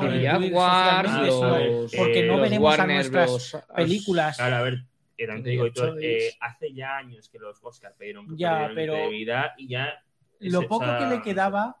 porque 1.96 2.20
eh, 2.20 2.26
no 2.26 2.40
veremos 2.40 2.78
a 2.78 2.86
nuestras 2.86 3.56
películas. 3.76 4.36
Claro, 4.38 4.56
a 4.56 4.62
ver, 4.62 4.84
era 5.18 5.34
antiguo 5.34 5.66
y 5.66 5.72
todo. 5.72 5.92
Choice. 5.92 6.28
Eh, 6.28 6.36
hace 6.40 6.72
ya 6.72 6.96
años 6.96 7.28
que 7.28 7.38
los 7.38 7.62
Oscars 7.62 7.94
pidieron 7.98 8.26
que 8.28 8.36
Ya, 8.36 8.70
pero- 8.74 8.94
credibilidad 8.94 9.50
y 9.58 9.68
ya. 9.68 10.02
Lo 10.40 10.66
poco 10.66 10.84
que 10.98 11.06
le 11.06 11.22
quedaba 11.22 11.76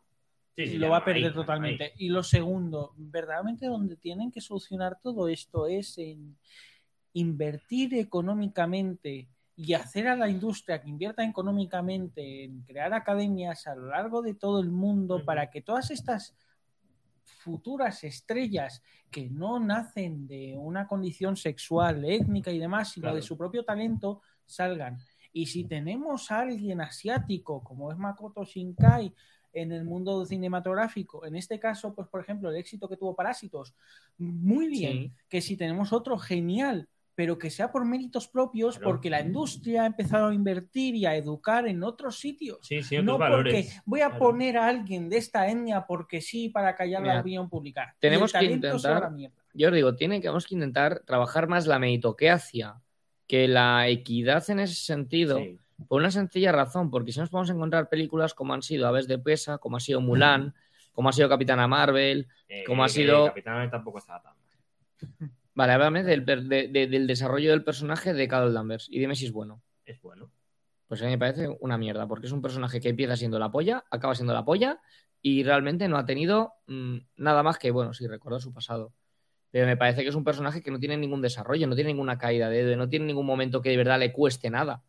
sí, 0.54 0.66
sí, 0.66 0.78
lo 0.78 0.86
ya 0.86 0.90
va 0.90 0.96
a 0.98 1.04
perder 1.04 1.32
totalmente. 1.34 1.92
Y 1.96 2.10
lo 2.10 2.22
segundo, 2.22 2.92
verdaderamente 2.96 3.66
donde 3.66 3.96
tienen 3.96 4.30
que 4.30 4.40
solucionar 4.40 4.98
todo 5.02 5.28
esto 5.28 5.66
es 5.66 5.98
en 5.98 6.36
invertir 7.14 7.94
económicamente 7.94 9.28
y 9.56 9.72
hacer 9.72 10.06
a 10.06 10.16
la 10.16 10.28
industria 10.28 10.80
que 10.82 10.90
invierta 10.90 11.24
económicamente 11.24 12.44
en 12.44 12.60
crear 12.62 12.92
academias 12.92 13.66
a 13.66 13.74
lo 13.74 13.86
largo 13.86 14.20
de 14.20 14.34
todo 14.34 14.60
el 14.60 14.70
mundo 14.70 15.24
para 15.24 15.50
que 15.50 15.62
todas 15.62 15.90
estas 15.90 16.36
futuras 17.24 18.04
estrellas 18.04 18.82
que 19.10 19.30
no 19.30 19.58
nacen 19.58 20.26
de 20.26 20.56
una 20.58 20.86
condición 20.86 21.36
sexual, 21.36 22.04
étnica 22.04 22.50
y 22.50 22.58
demás, 22.58 22.90
sino 22.90 23.04
Claro. 23.04 23.16
de 23.16 23.22
su 23.22 23.36
propio 23.38 23.64
talento, 23.64 24.20
salgan. 24.44 24.98
Y 25.32 25.46
si 25.46 25.64
tenemos 25.64 26.30
a 26.30 26.40
alguien 26.40 26.80
asiático, 26.80 27.62
como 27.62 27.90
es 27.90 27.98
Makoto 27.98 28.44
Shinkai, 28.44 29.14
en 29.52 29.72
el 29.72 29.84
mundo 29.84 30.26
cinematográfico, 30.26 31.24
en 31.24 31.34
este 31.34 31.58
caso, 31.58 31.94
pues 31.94 32.08
por 32.08 32.20
ejemplo, 32.20 32.50
el 32.50 32.56
éxito 32.56 32.88
que 32.88 32.96
tuvo 32.98 33.16
Parásitos, 33.16 33.74
muy 34.18 34.68
bien. 34.68 34.92
Sí. 34.92 35.12
Que 35.30 35.40
si 35.40 35.56
tenemos 35.56 35.94
otro, 35.94 36.18
genial, 36.18 36.88
pero 37.16 37.36
que 37.38 37.50
sea 37.50 37.72
por 37.72 37.84
méritos 37.84 38.28
propios, 38.28 38.76
Claro. 38.76 38.90
porque 38.92 39.10
la 39.10 39.20
industria 39.22 39.82
ha 39.82 39.86
empezado 39.86 40.26
a 40.28 40.34
invertir 40.34 40.94
y 40.94 41.06
a 41.06 41.16
educar 41.16 41.66
en 41.66 41.82
otros 41.82 42.20
sitios. 42.20 42.58
Sí, 42.62 42.82
sí, 42.82 42.96
otros 42.96 43.06
No 43.06 43.18
valores. 43.18 43.52
porque 43.66 43.80
voy 43.86 44.00
a 44.02 44.10
Claro. 44.10 44.18
poner 44.24 44.58
a 44.58 44.68
alguien 44.68 45.08
de 45.08 45.16
esta 45.16 45.48
etnia 45.50 45.86
porque 45.86 46.20
sí, 46.20 46.50
para 46.50 46.74
callar 46.76 47.00
la 47.02 47.08
Mira, 47.14 47.20
opinión 47.22 47.48
pública. 47.48 47.96
tenemos 47.98 48.32
que 48.32 48.42
la 48.42 48.52
intentar- 48.52 49.10
mierda. 49.10 49.34
Yo 49.54 49.68
os 49.68 49.74
digo, 49.74 49.96
tiene, 49.96 50.16
que- 50.16 50.22
tenemos 50.24 50.46
que 50.46 50.54
intentar 50.54 51.00
trabajar 51.06 51.48
más 51.48 51.66
la 51.66 51.78
meritocracia 51.78 52.76
que 53.26 53.48
la 53.48 53.88
equidad 53.88 54.48
en 54.50 54.60
ese 54.60 54.74
sentido. 54.74 55.38
Sí. 55.38 55.58
Por 55.88 56.00
una 56.00 56.10
sencilla 56.10 56.52
razón, 56.52 56.90
porque 56.90 57.12
si 57.12 57.18
nos 57.20 57.30
podemos 57.30 57.50
encontrar 57.50 57.88
películas 57.88 58.34
como 58.34 58.52
han 58.54 58.62
sido 58.62 58.86
Aves 58.86 59.08
de 59.08 59.18
Presa, 59.18 59.58
como 59.58 59.78
ha 59.78 59.80
sido 59.80 60.00
Mulan, 60.00 60.54
como 60.92 61.08
ha 61.08 61.12
sido 61.12 61.28
Capitana 61.28 61.66
Marvel. 61.66 62.28
Eh, 62.48 62.64
Como 62.64 62.84
ha 62.84 62.86
que 62.86 62.92
sido- 62.92 63.26
Capitán 63.26 63.54
América 63.54 63.76
tampoco 63.78 63.98
estaba 63.98 64.22
tan 64.22 64.34
mal. 64.36 65.30
Vale, 65.56 65.72
háblame 65.72 66.04
del, 66.04 66.22
per- 66.22 66.42
de- 66.44 66.68
de- 66.68 66.86
del 66.86 67.06
desarrollo 67.06 67.50
del 67.50 67.64
personaje 67.64 68.12
de 68.12 68.28
Carol 68.28 68.52
Danvers 68.52 68.88
y 68.90 68.98
dime 69.00 69.16
si 69.16 69.24
es 69.24 69.32
bueno. 69.32 69.62
Es 69.86 70.00
bueno. 70.02 70.30
Pues 70.86 71.00
a 71.02 71.06
mí 71.06 71.12
me 71.12 71.18
parece 71.18 71.48
una 71.60 71.78
mierda, 71.78 72.06
porque 72.06 72.26
es 72.26 72.32
un 72.32 72.42
personaje 72.42 72.80
que 72.80 72.90
empieza 72.90 73.16
siendo 73.16 73.38
la 73.38 73.50
polla, 73.50 73.84
acaba 73.90 74.14
siendo 74.14 74.34
la 74.34 74.44
polla 74.44 74.80
y 75.22 75.42
realmente 75.44 75.88
no 75.88 75.96
ha 75.96 76.06
tenido 76.06 76.52
mm, 76.68 76.98
nada 77.16 77.42
más 77.42 77.58
que, 77.58 77.70
bueno, 77.72 77.94
sí, 77.94 78.06
recordar 78.06 78.40
su 78.42 78.52
pasado. 78.52 78.92
Pero 79.50 79.66
me 79.66 79.76
parece 79.76 80.04
que 80.04 80.10
es 80.10 80.16
un 80.16 80.24
personaje 80.24 80.62
que 80.62 80.72
no 80.72 80.80
tiene 80.80 80.96
ningún 80.98 81.22
desarrollo, 81.22 81.66
no 81.68 81.76
tiene 81.76 81.90
ninguna 81.92 82.18
caída 82.18 82.50
de 82.50 82.64
dedo, 82.64 82.78
no 82.78 82.88
tiene 82.88 83.06
ningún 83.06 83.26
momento 83.26 83.62
que 83.62 83.70
de 83.70 83.78
verdad 83.78 84.00
le 84.00 84.12
cueste 84.12 84.50
nada. 84.50 84.84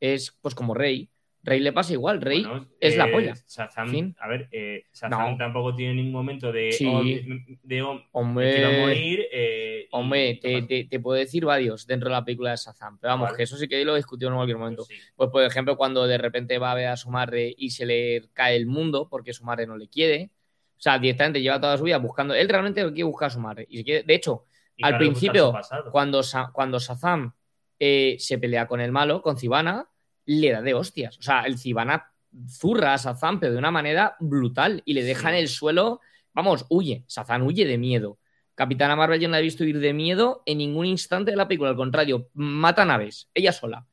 Es 0.00 0.38
pues 0.42 0.54
como 0.56 0.74
Rey. 0.74 1.11
Rey 1.44 1.58
le 1.58 1.72
pasa 1.72 1.92
igual, 1.92 2.20
Rey 2.20 2.44
Bueno, 2.44 2.68
es 2.78 2.96
la 2.96 3.08
eh, 3.08 3.12
polla. 3.12 3.34
Shazam, 3.48 4.14
a 4.20 4.28
ver, 4.28 4.48
eh, 4.52 4.84
Shazam 4.94 5.32
No. 5.32 5.36
tampoco 5.36 5.74
tiene 5.74 5.94
ningún 5.94 6.12
momento 6.12 6.52
de. 6.52 6.70
Sí. 6.70 6.86
oh, 6.86 7.02
de, 7.02 7.58
de, 7.64 7.82
oh, 7.82 8.00
Hombre, 8.12 8.80
morir. 8.80 9.26
eh, 9.32 9.88
hombre 9.90 10.38
te, 10.40 10.62
te- 10.62 10.84
te 10.84 11.00
puedo 11.00 11.18
decir 11.18 11.44
varios 11.44 11.84
dentro 11.86 12.08
de 12.08 12.14
la 12.14 12.24
película 12.24 12.52
de 12.52 12.56
Shazam, 12.58 12.96
pero 12.98 13.14
vamos, 13.14 13.26
Vale. 13.26 13.36
que 13.38 13.42
eso 13.42 13.56
sí 13.56 13.66
que 13.66 13.84
lo 13.84 13.96
discutimos 13.96 14.32
en 14.32 14.36
cualquier 14.36 14.58
momento. 14.58 14.84
Pues 14.86 15.00
sí. 15.00 15.04
Pues, 15.16 15.30
por 15.30 15.42
ejemplo, 15.42 15.76
cuando 15.76 16.06
de 16.06 16.16
repente 16.18 16.58
va 16.58 16.70
a 16.70 16.74
ver 16.76 16.86
a 16.86 16.96
su 16.96 17.10
madre 17.10 17.52
y 17.58 17.70
se 17.70 17.86
le 17.86 18.28
cae 18.32 18.54
el 18.54 18.66
mundo 18.66 19.08
porque 19.10 19.32
su 19.32 19.44
madre 19.44 19.66
no 19.66 19.76
le 19.76 19.88
quiere. 19.88 20.30
O 20.76 20.80
sea, 20.82 20.98
directamente 21.00 21.40
lleva 21.42 21.60
toda 21.60 21.76
su 21.76 21.84
vida 21.84 21.98
buscando. 21.98 22.34
Él 22.34 22.48
realmente 22.48 22.82
quiere 22.86 23.04
buscar 23.04 23.26
a 23.26 23.30
su 23.30 23.40
madre. 23.40 23.66
Y 23.68 23.82
quiere- 23.82 24.04
de 24.04 24.14
hecho, 24.14 24.46
Y 24.76 24.84
al 24.84 24.96
principio, 24.96 25.52
cuando, 25.90 26.22
cuando 26.52 26.78
Shazam 26.78 27.32
eh, 27.80 28.16
se 28.20 28.38
pelea 28.38 28.66
con 28.68 28.80
el 28.80 28.90
malo, 28.92 29.22
con 29.22 29.36
Zibana, 29.36 29.88
le 30.26 30.52
da 30.52 30.62
de 30.62 30.74
hostias. 30.74 31.18
O 31.18 31.22
sea, 31.22 31.42
el 31.42 31.58
Zibana 31.58 32.10
zurra 32.48 32.94
a 32.94 32.96
Shazam, 32.96 33.40
pero 33.40 33.52
de 33.52 33.58
una 33.58 33.70
manera 33.70 34.16
brutal. 34.20 34.82
Y 34.84 34.94
le 34.94 35.02
deja 35.02 35.28
Sí. 35.30 35.34
en 35.34 35.34
el 35.34 35.48
suelo. 35.48 36.00
Vamos, 36.34 36.64
huye. 36.70 37.04
Shazam 37.08 37.42
huye 37.42 37.64
de 37.66 37.78
miedo. 37.78 38.18
Capitana 38.54 38.96
Marvel 38.96 39.20
yo 39.20 39.28
no 39.28 39.32
la 39.32 39.38
he 39.40 39.42
visto 39.42 39.64
ir 39.64 39.78
de 39.80 39.92
miedo 39.92 40.42
en 40.46 40.58
ningún 40.58 40.86
instante 40.86 41.30
de 41.30 41.36
la 41.36 41.48
película. 41.48 41.70
Al 41.70 41.76
contrario, 41.76 42.28
mata 42.34 42.84
naves, 42.84 43.28
ella 43.34 43.52
sola. 43.52 43.86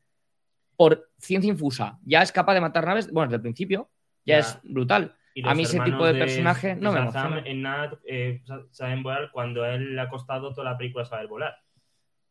Por 0.75 1.09
ciencia 1.17 1.49
infusa. 1.49 1.97
Ya 2.05 2.21
es 2.21 2.31
capaz 2.31 2.53
de 2.53 2.61
matar 2.61 2.85
naves. 2.85 3.11
Bueno, 3.11 3.27
desde 3.29 3.37
el 3.37 3.41
principio. 3.41 3.89
Ya, 4.25 4.35
Ya. 4.35 4.39
es 4.39 4.59
brutal. 4.63 5.15
A 5.43 5.53
mí 5.55 5.63
ese 5.63 5.79
tipo 5.79 6.05
de 6.05 6.13
personaje 6.15 6.75
no 6.75 6.91
me 6.91 6.99
emociona. 6.99 7.39
en 7.45 7.61
nada 7.61 7.97
eh, 8.05 8.41
sa- 8.45 8.63
saben 8.71 9.01
volar 9.03 9.29
cuando 9.31 9.65
él 9.65 9.95
le 9.95 10.01
ha 10.01 10.09
costado 10.09 10.53
toda 10.53 10.71
la 10.71 10.77
película 10.77 11.05
saber 11.05 11.27
volar. 11.27 11.55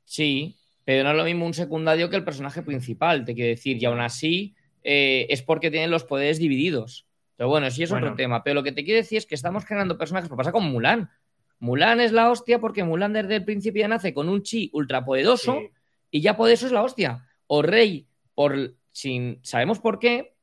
Sí, 0.04 0.56
pero 0.88 1.04
no 1.04 1.10
es 1.10 1.16
lo 1.18 1.24
mismo 1.24 1.44
un 1.44 1.52
secundario 1.52 2.08
que 2.08 2.16
el 2.16 2.24
personaje 2.24 2.62
principal, 2.62 3.26
te 3.26 3.34
quiero 3.34 3.50
decir. 3.50 3.76
Y 3.76 3.84
aún 3.84 4.00
así 4.00 4.54
eh, 4.82 5.26
es 5.28 5.42
porque 5.42 5.70
tienen 5.70 5.90
los 5.90 6.04
poderes 6.04 6.38
divididos. 6.38 7.06
Pero 7.36 7.50
bueno, 7.50 7.70
sí 7.70 7.82
es 7.82 7.90
Bueno. 7.90 8.06
otro 8.06 8.16
tema. 8.16 8.42
Pero 8.42 8.54
lo 8.54 8.62
que 8.62 8.72
te 8.72 8.84
quiero 8.86 8.96
decir 8.96 9.18
es 9.18 9.26
que 9.26 9.34
estamos 9.34 9.66
generando 9.66 9.98
personajes. 9.98 10.30
Lo 10.30 10.36
pasa 10.38 10.50
con 10.50 10.64
Mulan. 10.64 11.10
Mulan 11.58 12.00
es 12.00 12.12
la 12.12 12.30
hostia 12.30 12.58
porque 12.58 12.84
Mulan 12.84 13.12
desde 13.12 13.36
el 13.36 13.44
principio 13.44 13.80
ya 13.82 13.88
nace 13.88 14.14
con 14.14 14.30
un 14.30 14.42
chi 14.42 14.70
ultrapoderoso 14.72 15.58
Sí. 15.60 15.68
y 16.10 16.20
ya 16.22 16.38
por 16.38 16.48
eso 16.48 16.64
es 16.64 16.72
la 16.72 16.82
hostia. 16.82 17.28
O 17.48 17.60
Rey, 17.60 18.06
por 18.34 18.74
sin 18.90 19.40
sabemos 19.42 19.80
por 19.80 19.98
qué. 19.98 20.36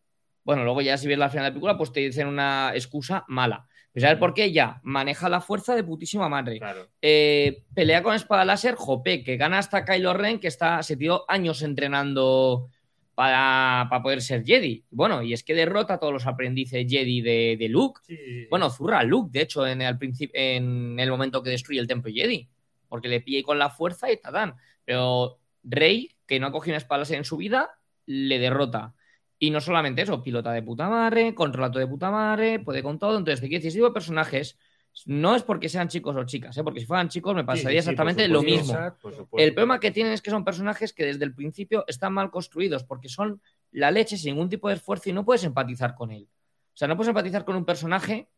Bueno, 0.44 0.64
luego 0.64 0.80
ya 0.84 0.96
si 1.00 1.08
ves 1.08 1.18
la 1.18 1.30
final 1.32 1.46
de 1.46 1.50
la 1.50 1.54
película, 1.54 1.76
pues 1.76 1.92
te 1.92 2.02
dicen 2.02 2.28
una 2.28 2.72
excusa 2.76 3.26
mala. 3.28 3.66
¿Sabes 4.02 4.18
por 4.18 4.34
qué? 4.34 4.46
Ella 4.46 4.80
maneja 4.84 5.30
la 5.30 5.42
fuerza 5.42 5.76
de 5.76 5.84
putísima 5.84 6.30
madre. 6.30 6.60
Claro. 6.60 6.88
Eh, 7.02 7.64
pelea 7.74 8.04
con 8.04 8.16
espada 8.16 8.46
láser, 8.46 8.76
jope, 8.76 9.24
que 9.24 9.38
gana 9.38 9.60
hasta 9.60 9.86
Kylo 9.86 10.14
Ren, 10.14 10.40
que 10.40 10.48
está, 10.48 10.84
se 10.84 10.98
tiró 10.98 11.26
años 11.28 11.62
entrenando 11.62 12.70
para, 13.16 13.88
para 13.90 14.04
poder 14.04 14.22
ser 14.22 14.44
Jedi. 14.44 14.84
Bueno, 14.92 15.24
y 15.24 15.34
es 15.34 15.44
que 15.44 15.56
derrota 15.56 15.96
a 15.96 16.00
todos 16.00 16.14
los 16.14 16.28
aprendices 16.28 16.86
Jedi 16.88 17.22
de, 17.22 17.56
de 17.58 17.70
Luke. 17.70 18.02
Sí, 18.06 18.18
sí, 18.18 18.24
sí. 18.26 18.48
Bueno, 18.50 18.70
zurra 18.70 19.00
a 19.00 19.04
Luke, 19.04 19.30
de 19.32 19.42
hecho, 19.42 19.66
en 19.66 19.82
el, 19.82 19.98
principio, 19.98 20.40
en 20.40 21.00
el 21.00 21.10
momento 21.10 21.42
que 21.42 21.50
destruye 21.50 21.80
el 21.80 21.88
templo 21.88 22.12
Jedi. 22.14 22.50
Porque 22.90 23.08
le 23.08 23.22
pilla 23.22 23.44
con 23.44 23.58
la 23.58 23.70
fuerza 23.70 24.12
y 24.12 24.18
tadán. 24.18 24.56
Pero 24.84 25.40
Rey, 25.64 26.12
que 26.28 26.40
no 26.40 26.48
ha 26.48 26.52
cogido 26.52 26.74
una 26.74 26.78
espada 26.78 27.00
láser 27.00 27.18
en 27.18 27.26
su 27.26 27.38
vida, 27.38 27.80
le 28.06 28.38
derrota. 28.40 28.94
Y 29.38 29.49
no 29.52 29.60
solamente 29.60 30.02
eso, 30.02 30.24
pilota 30.24 30.52
de 30.53 30.62
puta 30.64 30.88
madre, 30.90 31.36
controla 31.36 31.70
todo 31.70 31.80
de 31.80 31.88
puta 31.88 32.10
madre, 32.10 32.60
puede 32.60 32.82
con 32.82 32.98
todo. 32.98 33.18
Entonces, 33.18 33.41
te 33.41 33.48
quiero 33.48 33.60
decir, 33.60 33.70
ese 33.70 33.78
tipo 33.80 33.88
de 33.88 33.94
personajes 33.94 34.57
No 35.06 35.36
es 35.36 35.44
porque 35.44 35.68
sean 35.68 35.90
chicos 35.90 36.16
o 36.16 36.24
chicas, 36.24 36.57
¿eh? 36.57 36.64
porque 36.64 36.80
si 36.80 36.86
fueran 36.86 37.10
chicos 37.10 37.36
me 37.36 37.44
pasaría 37.44 37.82
Sí, 37.82 37.90
sí, 37.90 37.95
sí, 37.95 37.99
exactamente 37.99 38.24
por 38.24 38.32
lo 38.32 38.44
mismo. 38.44 38.74
Exacto. 38.74 39.28
por. 39.30 39.41
El 39.41 39.53
problema 39.53 39.80
que 39.82 39.91
tienen 39.91 40.14
es 40.14 40.22
que 40.22 40.32
son 40.32 40.45
personajes 40.45 40.94
que 40.94 41.06
desde 41.06 41.26
el 41.26 41.34
principio 41.36 41.84
están 41.88 42.14
mal 42.14 42.32
construidos 42.32 42.86
porque 42.86 43.10
son 43.10 43.41
la 43.72 43.91
leche 43.91 44.16
sin 44.16 44.36
ningún 44.36 44.48
tipo 44.48 44.70
de 44.70 44.76
esfuerzo 44.76 45.10
y 45.10 45.14
no 45.14 45.26
puedes 45.26 45.44
empatizar 45.44 45.95
con 45.95 46.12
él. 46.12 46.30
O 46.74 46.78
sea, 46.78 46.88
no 46.88 46.95
puedes 46.95 47.10
empatizar 47.10 47.44
con 47.44 47.57
un 47.57 47.66
personaje 47.66 48.30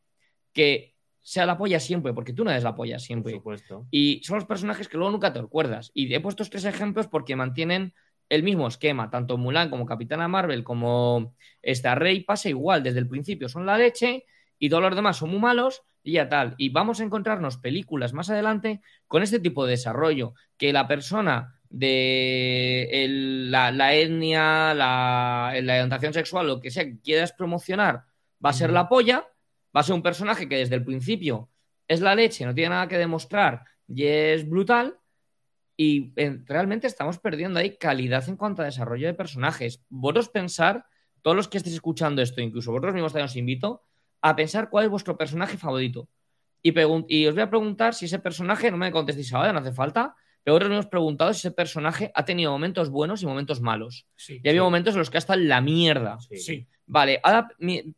que 0.52 0.96
sea 1.22 1.46
la 1.46 1.58
polla 1.60 1.80
siempre, 1.80 2.14
porque 2.14 2.34
tú 2.34 2.44
no 2.44 2.50
eres 2.50 2.64
la 2.64 2.74
polla 2.74 2.96
Por 2.96 3.02
siempre. 3.02 3.34
supuesto. 3.34 3.86
Y 3.92 4.22
son 4.24 4.38
los 4.38 4.46
personajes 4.46 4.88
que 4.88 4.98
luego 4.98 5.12
nunca 5.12 5.32
te 5.34 5.40
acuerdas. 5.40 5.92
Y 5.94 6.12
he 6.12 6.20
puesto 6.22 6.42
estos 6.42 6.62
tres 6.62 6.74
ejemplos 6.74 7.08
porque 7.08 7.36
mantienen 7.36 7.94
el 8.30 8.44
mismo 8.44 8.68
esquema. 8.68 9.10
Tanto 9.10 9.38
Mulan 9.38 9.70
como 9.70 9.86
Capitana 9.86 10.28
Marvel 10.28 10.64
como 10.64 11.36
esta 11.62 11.96
Rey 11.96 12.22
pasa 12.22 12.50
igual. 12.50 12.84
Desde 12.84 13.00
el 13.00 13.08
principio 13.08 13.50
son 13.50 13.66
la 13.66 13.78
leche 13.78 14.26
y 14.60 14.70
todos 14.70 14.84
los 14.84 14.96
demás 14.96 15.18
son 15.18 15.30
muy 15.32 15.40
malos 15.40 15.84
y 16.04 16.14
ya 16.14 16.30
tal. 16.30 16.56
Y 16.58 16.70
vamos 16.70 17.00
a 17.00 17.04
encontrarnos 17.04 17.58
películas 17.58 18.14
más 18.14 18.30
adelante 18.30 18.82
con 19.08 19.24
este 19.24 19.40
tipo 19.40 19.66
de 19.66 19.72
desarrollo. 19.72 20.34
Que 20.58 20.74
la 20.74 20.88
persona 20.88 21.54
de 21.70 22.90
el- 22.92 23.52
la, 23.52 23.72
la 23.72 23.94
etnia, 23.94 24.74
la, 24.74 25.54
la 25.62 25.74
orientación 25.74 26.14
sexual, 26.14 26.48
lo 26.48 26.60
que 26.62 26.72
sea 26.72 26.86
que 26.86 27.00
quieras 27.02 27.34
promocionar, 27.34 28.04
va 28.44 28.50
a 28.52 28.54
ser 28.54 28.72
la 28.72 28.88
polla. 28.90 29.28
Va 29.76 29.82
a 29.82 29.84
ser 29.84 29.96
un 29.96 30.02
personaje 30.02 30.50
que 30.50 30.58
desde 30.58 30.76
el 30.76 30.84
principio 30.84 31.50
es 31.88 32.02
la 32.02 32.16
leche, 32.16 32.46
no 32.46 32.56
tiene 32.56 32.70
nada 32.72 32.88
que 32.88 32.98
demostrar 32.98 33.64
y 33.88 34.06
es 34.06 34.48
brutal. 34.50 34.98
Y 35.80 36.12
eh, 36.16 36.40
realmente 36.46 36.88
estamos 36.88 37.20
perdiendo 37.20 37.60
ahí 37.60 37.78
calidad 37.78 38.28
en 38.28 38.36
cuanto 38.36 38.64
a 38.64 38.66
desarrollo 38.66 39.06
de 39.08 39.14
personajes. 39.14 39.84
Vosotros 39.90 40.30
pensar, 40.30 40.86
todos 41.22 41.38
los 41.38 41.48
que 41.48 41.58
estéis 41.58 41.76
escuchando 41.76 42.22
esto, 42.22 42.42
incluso 42.42 42.72
vosotros 42.72 42.94
mismos 42.96 43.14
también 43.14 43.26
os 43.28 43.36
invito 43.36 43.84
a 44.22 44.36
pensar 44.36 44.70
cuál 44.72 44.86
es 44.86 44.92
vuestro 44.92 45.16
personaje 45.16 45.56
favorito. 45.58 46.10
Y, 46.64 46.74
y 47.10 47.28
os 47.28 47.34
voy 47.36 47.44
a 47.44 47.50
preguntar 47.50 47.94
si 47.94 48.06
ese 48.06 48.18
personaje, 48.20 48.72
no 48.72 48.78
me 48.78 48.92
contestéis 48.92 49.32
ahora, 49.34 49.54
no 49.54 49.60
hace 49.60 49.72
falta, 49.72 50.16
pero 50.44 50.54
vosotros 50.56 50.70
me 50.70 50.76
hemos 50.78 50.88
preguntado 50.88 51.32
si 51.34 51.40
ese 51.40 51.52
personaje 51.52 52.12
ha 52.16 52.26
tenido 52.26 52.52
momentos 52.52 52.90
buenos 52.90 53.22
y 53.22 53.28
momentos 53.28 53.62
malos. 53.62 54.08
Sí. 54.16 54.42
Y 54.44 54.48
ha 54.48 54.52
habido 54.52 54.64
Sí. 54.64 54.68
momentos 54.68 54.94
en 54.96 55.00
los 55.00 55.10
que 55.12 55.18
ha 55.18 55.20
estado 55.20 55.40
en 55.40 55.48
la 55.48 55.62
mierda. 55.62 56.18
Sí. 56.22 56.38
Sí. 56.38 56.68
Vale, 56.88 57.20
ahora 57.22 57.50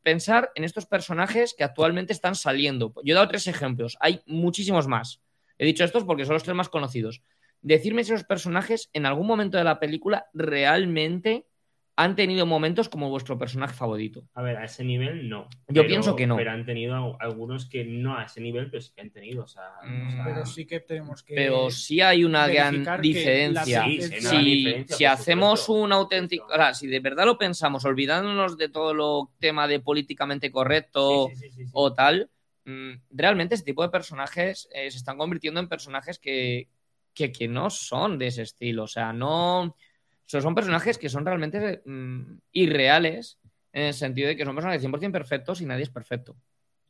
pensar 0.01 0.51
en 0.55 0.63
estos 0.63 0.85
personajes 0.85 1.53
que 1.57 1.63
actualmente 1.63 2.11
están 2.11 2.35
saliendo. 2.35 2.93
Yo 3.05 3.13
he 3.13 3.15
dado 3.15 3.27
tres 3.27 3.47
ejemplos, 3.47 3.95
hay 4.01 4.21
muchísimos 4.25 4.87
más. 4.87 5.21
He 5.59 5.65
dicho 5.65 5.83
estos 5.83 6.03
porque 6.03 6.25
son 6.25 6.33
los 6.33 6.43
tres 6.43 6.55
más 6.55 6.69
conocidos. 6.69 7.21
Decirme 7.61 8.03
si 8.03 8.11
los 8.11 8.23
personajes 8.23 8.89
en 8.93 9.05
algún 9.05 9.27
momento 9.27 9.57
de 9.57 9.63
la 9.63 9.79
película 9.79 10.25
realmente 10.33 11.45
han 11.97 12.15
tenido 12.15 12.45
momentos 12.45 12.87
como 12.87 13.09
vuestro 13.09 13.37
personaje 13.37 13.73
favorito. 13.73 14.25
A 14.33 14.41
ver, 14.41 14.55
a 14.55 14.63
ese 14.63 14.85
nivel 14.85 15.27
no. 15.27 15.49
Yo 15.67 15.81
Pero- 15.81 15.87
pienso 15.87 16.15
que 16.15 16.25
no. 16.27 16.37
Pero 16.37 16.51
han 16.51 16.65
tenido 16.65 16.95
al- 16.95 17.15
algunos 17.19 17.65
que 17.67 17.83
no 17.83 18.17
a 18.17 18.23
ese 18.23 18.39
nivel, 18.39 18.69
pero 18.71 18.79
sí 18.81 18.93
que 18.95 19.01
han 19.01 19.09
tenido. 19.11 19.43
O 19.43 19.47
sea, 19.47 19.63
Mm, 19.83 20.07
o 20.07 20.11
sea, 20.11 20.23
Pero 20.23 20.45
sí 20.45 20.65
que 20.65 20.79
tenemos 20.79 21.23
que. 21.23 21.35
Pero 21.35 21.69
sí 21.69 21.99
hay 21.99 22.23
una 22.23 22.47
gran 22.47 22.85
diferencia. 23.01 23.79
la- 23.81 23.85
Sí, 23.89 24.01
sí, 24.01 24.21
si, 24.21 24.37
diferencia, 24.37 24.95
si 24.95 25.03
por 25.03 25.11
hacemos 25.13 25.59
supuesto. 25.59 25.83
un 25.83 25.91
auténtico, 25.91 26.45
Por 26.47 26.55
o 26.55 26.57
sea, 26.57 26.73
si 26.73 26.87
de 26.87 26.99
verdad 27.01 27.25
lo 27.25 27.37
pensamos, 27.37 27.83
olvidándonos 27.83 28.57
de 28.57 28.69
todo 28.69 28.93
lo 28.93 29.31
tema 29.39 29.67
de 29.67 29.81
políticamente 29.81 30.51
correcto 30.51 31.27
Sí, 31.31 31.35
sí, 31.35 31.41
sí, 31.49 31.51
sí, 31.51 31.65
sí. 31.65 31.69
o 31.73 31.91
tal, 31.93 32.29
mm, 32.63 32.91
realmente 33.11 33.55
ese 33.55 33.65
tipo 33.65 33.83
de 33.83 33.89
personajes 33.89 34.69
eh, 34.73 34.89
se 34.89 34.97
están 34.97 35.17
convirtiendo 35.17 35.59
en 35.59 35.67
personajes 35.67 36.17
que, 36.17 36.69
que, 37.13 37.31
que 37.31 37.47
no 37.47 37.69
son 37.69 38.17
de 38.17 38.27
ese 38.27 38.43
estilo. 38.43 38.83
O 38.83 38.87
sea, 38.87 39.13
no. 39.13 39.75
son 40.25 40.55
personajes 40.55 40.97
que 40.97 41.09
son 41.09 41.25
realmente 41.25 41.81
mm, 41.85 42.37
irreales 42.53 43.39
en 43.73 43.83
el 43.87 43.93
sentido 43.93 44.27
de 44.27 44.35
que 44.35 44.45
son 44.45 44.55
personajes 44.55 44.81
100% 44.81 45.11
perfectos 45.11 45.61
y 45.61 45.65
nadie 45.65 45.83
es 45.83 45.89
perfecto. 45.89 46.35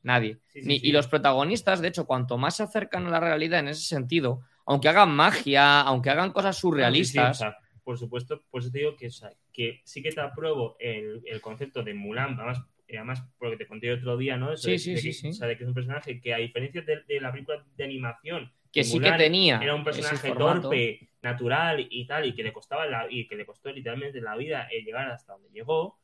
Nadie. 0.02 0.38
Sí, 0.48 0.62
sí, 0.62 0.68
Ni- 0.68 0.80
sí. 0.80 0.88
Y 0.88 0.92
los 0.92 1.08
protagonistas, 1.08 1.82
de 1.82 1.90
hecho, 1.90 2.06
cuanto 2.06 2.38
más 2.38 2.56
se 2.56 2.64
acercan 2.64 3.06
a 3.08 3.10
la 3.10 3.20
realidad 3.20 3.60
en 3.60 3.68
ese 3.70 3.82
sentido, 3.82 4.42
aunque 4.66 4.88
hagan 4.88 5.10
magia, 5.14 5.82
aunque 5.82 6.10
hagan 6.10 6.32
cosas 6.32 6.58
o 6.58 6.60
surrealistas, 6.62 7.40
sea, 7.40 7.58
por 7.84 7.98
supuesto, 7.98 8.44
por 8.50 8.62
eso 8.62 8.72
te 8.72 8.80
digo 8.80 8.96
que, 8.96 9.08
o 9.08 9.12
sea, 9.12 9.32
que 9.52 9.82
sí 9.84 10.02
que 10.02 10.12
te 10.12 10.22
apruebo 10.22 10.78
el, 10.80 11.22
el 11.26 11.42
concepto 11.42 11.84
de 11.84 11.94
Mulan, 11.94 12.36
además, 12.40 12.62
además 12.88 13.24
porque 13.38 13.58
te 13.58 13.68
conté 13.68 13.92
otro 13.92 14.16
día, 14.16 14.38
¿no? 14.38 14.54
Eso 14.54 14.64
Sí, 14.68 14.72
de- 14.72 14.80
sí, 14.80 14.94
de 14.94 15.02
que, 15.02 15.14
sí. 15.14 15.30
O 15.30 15.34
sea, 15.34 15.48
de 15.48 15.58
que 15.58 15.64
es 15.64 15.68
un 15.68 15.74
personaje 15.74 16.22
que, 16.22 16.34
a 16.34 16.38
diferencia 16.38 16.82
de, 16.82 17.02
de 17.08 17.20
la 17.20 17.32
película 17.32 17.66
de 17.76 17.84
animación, 17.84 18.54
que 18.72 18.84
sí 18.84 19.00
que 19.00 19.12
tenía 19.18 19.60
era 19.62 19.76
un 19.76 19.84
personaje 19.84 20.32
torpe, 20.62 21.10
natural 21.22 21.88
y 21.90 22.06
tal, 22.06 22.26
y 22.26 22.34
que 22.36 22.44
le 22.44 22.54
costaba 22.54 22.86
la, 22.86 23.08
y 23.10 23.28
que 23.28 23.36
le 23.36 23.46
costó 23.46 23.72
literalmente 23.72 24.22
la 24.22 24.36
vida 24.36 24.68
eh, 24.72 24.84
llegar 24.84 25.10
hasta 25.10 25.34
donde 25.34 25.50
llegó, 25.50 26.00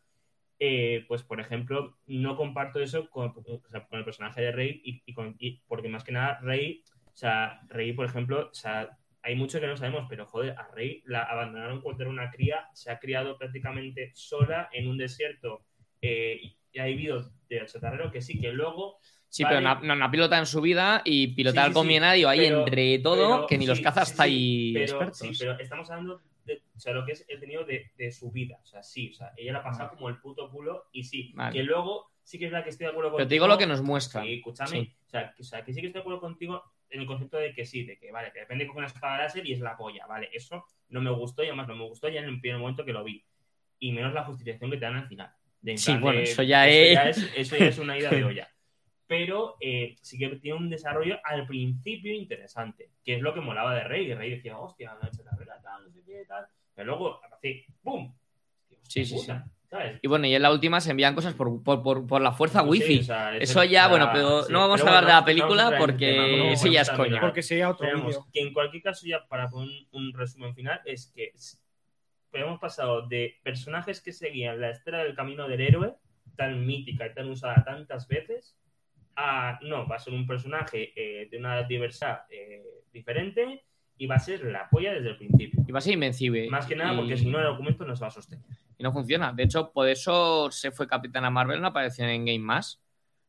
eh, 0.59 1.05
pues 1.07 1.23
por 1.23 1.39
ejemplo, 1.39 1.97
no 2.07 2.35
comparto 2.37 2.79
eso 2.79 3.09
con, 3.09 3.33
o 3.35 3.69
sea, 3.69 3.85
con 3.87 3.99
el 3.99 4.05
personaje 4.05 4.41
de 4.41 4.51
Rey, 4.51 4.81
y, 4.83 5.03
y 5.05 5.13
con- 5.13 5.35
y- 5.39 5.61
porque 5.67 5.89
más 5.89 6.03
que 6.03 6.11
nada 6.11 6.39
Rey, 6.41 6.83
o 7.05 7.15
sea, 7.15 7.61
Rey, 7.67 7.93
por 7.93 8.05
ejemplo, 8.05 8.49
o 8.51 8.53
sea, 8.53 8.97
hay 9.21 9.35
mucho 9.35 9.59
que 9.59 9.67
no 9.67 9.75
sabemos, 9.77 10.05
pero 10.09 10.25
joder, 10.25 10.55
a 10.57 10.67
Rey 10.73 11.01
la 11.05 11.23
abandonaron 11.23 11.81
cuando 11.81 12.03
era 12.03 12.11
una 12.11 12.29
cría, 12.31 12.67
se 12.73 12.91
ha 12.91 12.99
criado 12.99 13.37
prácticamente 13.37 14.11
sola 14.13 14.69
en 14.71 14.87
un 14.87 14.97
desierto 14.97 15.65
eh, 16.01 16.39
y 16.71 16.79
ha 16.79 16.85
vivido 16.85 17.31
de 17.49 17.65
chatarrero, 17.65 18.11
que 18.11 18.21
sí, 18.21 18.39
que 18.39 18.51
luego 18.51 18.99
Sí, 19.29 19.43
Vale. 19.43 19.57
pero 19.57 19.75
no, 19.83 19.95
no 19.95 20.05
ha 20.05 20.11
pilotado 20.11 20.41
en 20.41 20.45
su 20.45 20.61
vida 20.61 21.01
y 21.03 21.27
pilotar 21.27 21.65
Sí, 21.65 21.69
sí, 21.69 21.73
con 21.73 21.83
sí, 21.83 21.87
Mienadio 21.89 22.29
ahí 22.29 22.39
pero- 22.39 22.59
entre 22.59 22.99
todo, 22.99 23.35
pero- 23.35 23.47
que 23.47 23.57
ni 23.57 23.65
los 23.65 23.81
cazas 23.81 24.11
está 24.11 24.23
ahí 24.23 24.71
pero, 24.73 24.85
expertos. 24.85 25.17
Sí, 25.17 25.31
pero 25.37 25.59
estamos 25.59 25.89
hablando 25.91 26.21
de 26.45 26.61
o 26.75 26.79
sea, 26.79 26.93
lo 26.93 27.05
que 27.05 27.13
es 27.13 27.25
el 27.27 27.39
tenido 27.39 27.65
de, 27.65 27.91
de 27.97 28.11
su 28.11 28.31
vida. 28.31 28.59
O 28.63 28.65
sea, 28.65 28.81
sí, 28.83 29.09
o 29.09 29.13
sea, 29.13 29.33
ella 29.35 29.51
la 29.53 29.59
ha 29.59 29.63
pasado 29.63 29.89
como 29.89 30.07
el 30.09 30.17
puto 30.19 30.49
culo 30.49 30.85
y 30.91 31.03
sí. 31.03 31.31
Vale. 31.35 31.53
Que 31.57 31.63
luego 31.63 32.11
sí 32.23 32.37
que 32.39 32.45
es 32.45 32.51
la 32.51 32.63
que 32.63 32.69
estoy 32.69 32.85
de 32.85 32.91
acuerdo 32.91 33.09
Pero 33.11 33.17
contigo. 33.23 33.27
te 33.29 33.33
digo 33.35 33.47
lo 33.47 33.57
que 33.57 33.65
nos 33.67 33.81
muestran. 33.81 34.23
Sí, 34.25 34.33
escúchame. 34.35 34.95
O, 35.05 35.09
sea, 35.09 35.33
que, 35.33 35.41
o 35.41 35.43
sea, 35.45 35.63
que 35.65 35.73
sí 35.73 35.81
que 35.81 35.87
estoy 35.87 35.99
de 35.99 36.01
acuerdo 36.01 36.19
contigo 36.21 36.63
en 36.89 37.01
el 37.01 37.07
concepto 37.07 37.37
de 37.37 37.51
que 37.53 37.65
sí, 37.65 37.83
de 37.83 37.97
que 37.97 38.11
vale, 38.11 38.31
que 38.31 38.39
depende 38.41 38.67
con 38.67 38.77
una 38.77 38.87
espada 38.87 39.17
láser 39.17 39.45
y 39.45 39.53
es 39.53 39.59
la 39.59 39.75
polla, 39.75 40.05
vale. 40.07 40.29
Eso 40.31 40.65
no 40.89 41.01
me 41.01 41.09
gustó 41.11 41.43
y 41.43 41.47
además 41.47 41.67
no 41.67 41.75
me 41.75 41.83
gustó 41.85 42.07
ya 42.09 42.21
en 42.21 42.29
el 42.29 42.39
primer 42.39 42.59
momento 42.59 42.85
que 42.85 42.93
lo 42.93 43.03
vi. 43.03 43.25
Y 43.79 43.91
menos 43.91 44.13
la 44.13 44.23
justificación 44.23 44.71
que 44.71 44.77
te 44.77 44.85
dan 44.85 44.95
al 44.97 45.07
final. 45.07 45.31
De 45.61 45.77
Sí, 45.77 45.91
plan 45.91 46.01
bueno, 46.01 46.17
de- 46.19 46.23
eso 46.25 46.43
ya 46.43 46.69
es- 46.69 47.17
es. 47.17 47.31
Eso 47.35 47.57
ya 47.57 47.65
es 47.65 47.77
una 47.79 47.97
ida 47.97 48.09
de 48.11 48.23
olla. 48.23 48.47
Pero 49.07 49.55
eh, 49.59 49.95
sí 50.01 50.17
que 50.17 50.29
tiene 50.37 50.57
un 50.57 50.69
desarrollo 50.69 51.19
al 51.23 51.45
principio 51.45 52.13
interesante, 52.13 52.89
que 53.03 53.15
es 53.15 53.21
lo 53.21 53.33
que 53.33 53.41
molaba 53.41 53.75
de 53.75 53.83
Rey. 53.83 54.07
Y 54.07 54.13
Rey 54.13 54.31
decía, 54.31 54.57
hostia, 54.57 54.93
no 54.93 55.05
he 55.05 55.09
hecho 55.09 55.23
carrera, 55.23 55.59
tal, 55.61 55.85
no 55.85 55.91
sé 55.91 56.01
qué, 56.05 56.25
tal. 56.27 56.45
Pero 56.73 56.87
luego, 56.87 57.19
así, 57.31 57.65
¡pum! 57.83 58.13
Sí, 58.83 59.05
sí, 59.05 59.15
puta, 59.15 59.47
¿sabes? 59.69 59.99
Y 60.01 60.07
bueno, 60.07 60.27
y 60.27 60.35
en 60.35 60.41
la 60.41 60.51
última 60.51 60.81
se 60.81 60.91
envían 60.91 61.15
cosas 61.15 61.33
por, 61.33 61.63
por, 61.63 61.83
por, 61.83 62.07
por 62.07 62.21
la 62.21 62.31
fuerza 62.31 62.61
Sí, 62.61 62.67
wifi. 62.67 62.99
o 62.99 63.03
sea, 63.03 63.37
Eso 63.37 63.63
ya, 63.63 63.87
bueno, 63.87 64.09
pero 64.11 64.47
no 64.49 64.59
vamos 64.59 64.81
a 64.81 64.87
hablar 64.87 65.05
de 65.05 65.11
la 65.11 65.25
película 65.25 65.75
porque 65.77 66.51
eso 66.51 66.65
eso 66.65 66.73
ya 66.73 66.81
es 66.81 66.89
coña. 66.89 67.21
Porque 67.21 67.43
sería 67.43 67.69
otro 67.69 67.87
que 68.33 68.41
en 68.41 68.53
cualquier 68.53 68.83
caso, 68.83 69.05
ya 69.05 69.25
para 69.27 69.49
poner 69.49 69.69
un, 69.91 70.03
un 70.03 70.13
resumen 70.13 70.53
final, 70.55 70.81
es 70.85 71.11
que 71.15 71.31
hemos 72.33 72.59
pasado 72.59 73.07
de 73.07 73.39
personajes 73.43 74.01
que 74.01 74.11
seguían 74.11 74.59
la 74.59 74.69
estela 74.71 74.99
del 74.99 75.15
camino 75.15 75.47
del 75.47 75.61
héroe, 75.61 75.95
tan 76.35 76.65
mítica 76.65 77.07
y 77.07 77.13
tan 77.13 77.29
usada 77.29 77.63
tantas 77.63 78.07
veces, 78.07 78.57
no, 79.61 79.87
va 79.87 79.95
a 79.95 79.99
ser 79.99 80.13
un 80.13 80.25
personaje 80.27 80.93
eh, 80.95 81.27
de 81.29 81.37
una 81.37 81.63
diversidad 81.63 82.23
eh, 82.29 82.63
diferente 82.91 83.63
y 83.97 84.07
va 84.07 84.15
a 84.15 84.19
ser 84.19 84.43
la 84.45 84.67
polla 84.69 84.93
desde 84.93 85.09
el 85.11 85.17
principio. 85.17 85.63
Y 85.67 85.71
va 85.71 85.79
a 85.79 85.81
ser 85.81 85.93
invencible. 85.93 86.49
Más 86.49 86.65
que 86.65 86.75
nada 86.75 86.93
Y- 86.93 86.97
porque 86.97 87.17
si 87.17 87.25
no 87.29 87.39
el 87.39 87.45
argumento 87.45 87.85
no 87.85 87.95
se 87.95 88.01
va 88.01 88.07
a 88.07 88.11
sostener. 88.11 88.45
y 88.77 88.83
no 88.83 88.91
funciona. 88.91 89.31
De 89.31 89.43
hecho, 89.43 89.71
por 89.71 89.87
eso 89.87 90.51
se 90.51 90.71
fue 90.71 90.85
Capitana 90.87 91.29
Marvel, 91.29 91.61
no 91.61 91.67
apareció 91.67 92.05
en 92.05 92.25
Game 92.25 92.39
más. 92.39 92.81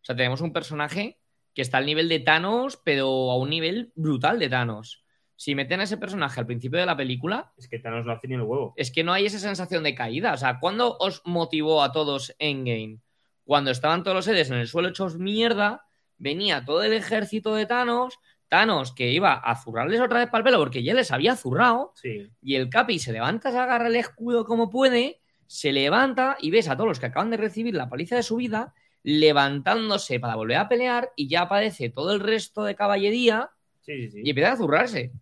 O 0.03 0.05
sea, 0.05 0.17
tenemos 0.17 0.41
un 0.41 0.53
personaje 0.53 1.19
que 1.55 1.63
está 1.63 1.79
al 1.79 1.87
nivel 1.87 2.09
de 2.09 2.19
Thanos, 2.21 2.81
pero 2.85 3.07
a 3.31 3.37
un 3.39 3.49
nivel 3.51 3.93
brutal 3.95 4.39
de 4.41 4.49
Thanos. 4.49 5.05
Si 5.37 5.55
meten 5.55 5.81
a 5.81 5.85
ese 5.85 5.99
personaje 5.99 6.41
al 6.41 6.47
principio 6.47 6.81
de 6.81 6.87
la 6.87 6.97
película, 6.97 7.53
Es 7.57 7.69
que 7.69 7.79
Thanos 7.79 8.05
no 8.07 8.13
hace 8.13 8.27
ni 8.27 8.35
el 8.35 8.43
huevo. 8.43 8.75
es 8.77 8.91
que 8.91 9.05
no 9.05 9.13
hay 9.13 9.27
esa 9.27 9.39
sensación 9.39 9.85
de 9.85 9.95
caída. 9.95 10.33
O 10.33 10.37
sea, 10.37 10.59
¿cuándo 10.59 10.97
os 10.99 11.23
motivó 11.25 11.83
a 11.83 11.93
todos 11.93 12.35
Endgame? 12.39 12.99
Cuando 13.47 13.71
estaban 13.71 14.03
todos 14.03 14.15
los 14.17 14.25
seres 14.27 14.51
en 14.51 14.59
el 14.59 14.69
suelo 14.69 14.89
hechos 14.91 15.17
mierda, 15.17 15.87
venía 16.19 16.63
todo 16.65 16.83
el 16.83 16.93
ejército 16.93 17.55
de 17.55 17.65
Thanos, 17.65 18.19
Thanos 18.49 18.93
que 18.93 19.11
iba 19.11 19.33
a 19.35 19.57
zurrarles 19.57 20.01
otra 20.01 20.19
vez 20.19 20.29
para 20.29 20.41
el 20.41 20.45
pelo 20.45 20.59
porque 20.59 20.83
ya 20.83 20.93
les 20.93 21.11
había 21.13 21.35
zurrado, 21.37 21.93
Sí. 21.95 22.29
y 22.43 22.57
el 22.57 22.69
Capi 22.69 22.99
se 22.99 23.13
levanta, 23.13 23.51
se 23.51 23.59
agarra 23.59 23.87
el 23.87 23.97
escudo 23.97 24.45
como 24.45 24.69
puede, 24.69 25.21
se 25.47 25.73
levanta 25.73 26.37
y 26.41 26.51
ves 26.51 26.69
a 26.69 26.77
todos 26.77 26.89
los 26.89 27.01
que 27.01 27.07
acaban 27.07 27.31
de 27.31 27.37
recibir 27.39 27.75
la 27.75 27.89
paliza 27.89 28.17
de 28.17 28.23
su 28.25 28.37
vida 28.37 28.75
levantándose 29.05 30.19
para 30.21 30.35
volver 30.37 30.57
a 30.57 30.69
pelear 30.69 31.11
y 31.17 31.29
ya 31.29 31.43
aparece 31.43 31.91
todo 31.91 32.13
el 32.13 32.21
resto 32.21 32.65
de 32.65 32.75
caballería 32.75 33.51
Sí, 33.81 34.03
sí, 34.03 34.11
sí. 34.11 34.21
y 34.25 34.31
empieza 34.31 34.53
a 34.53 34.57
zurrarse. 34.57 35.13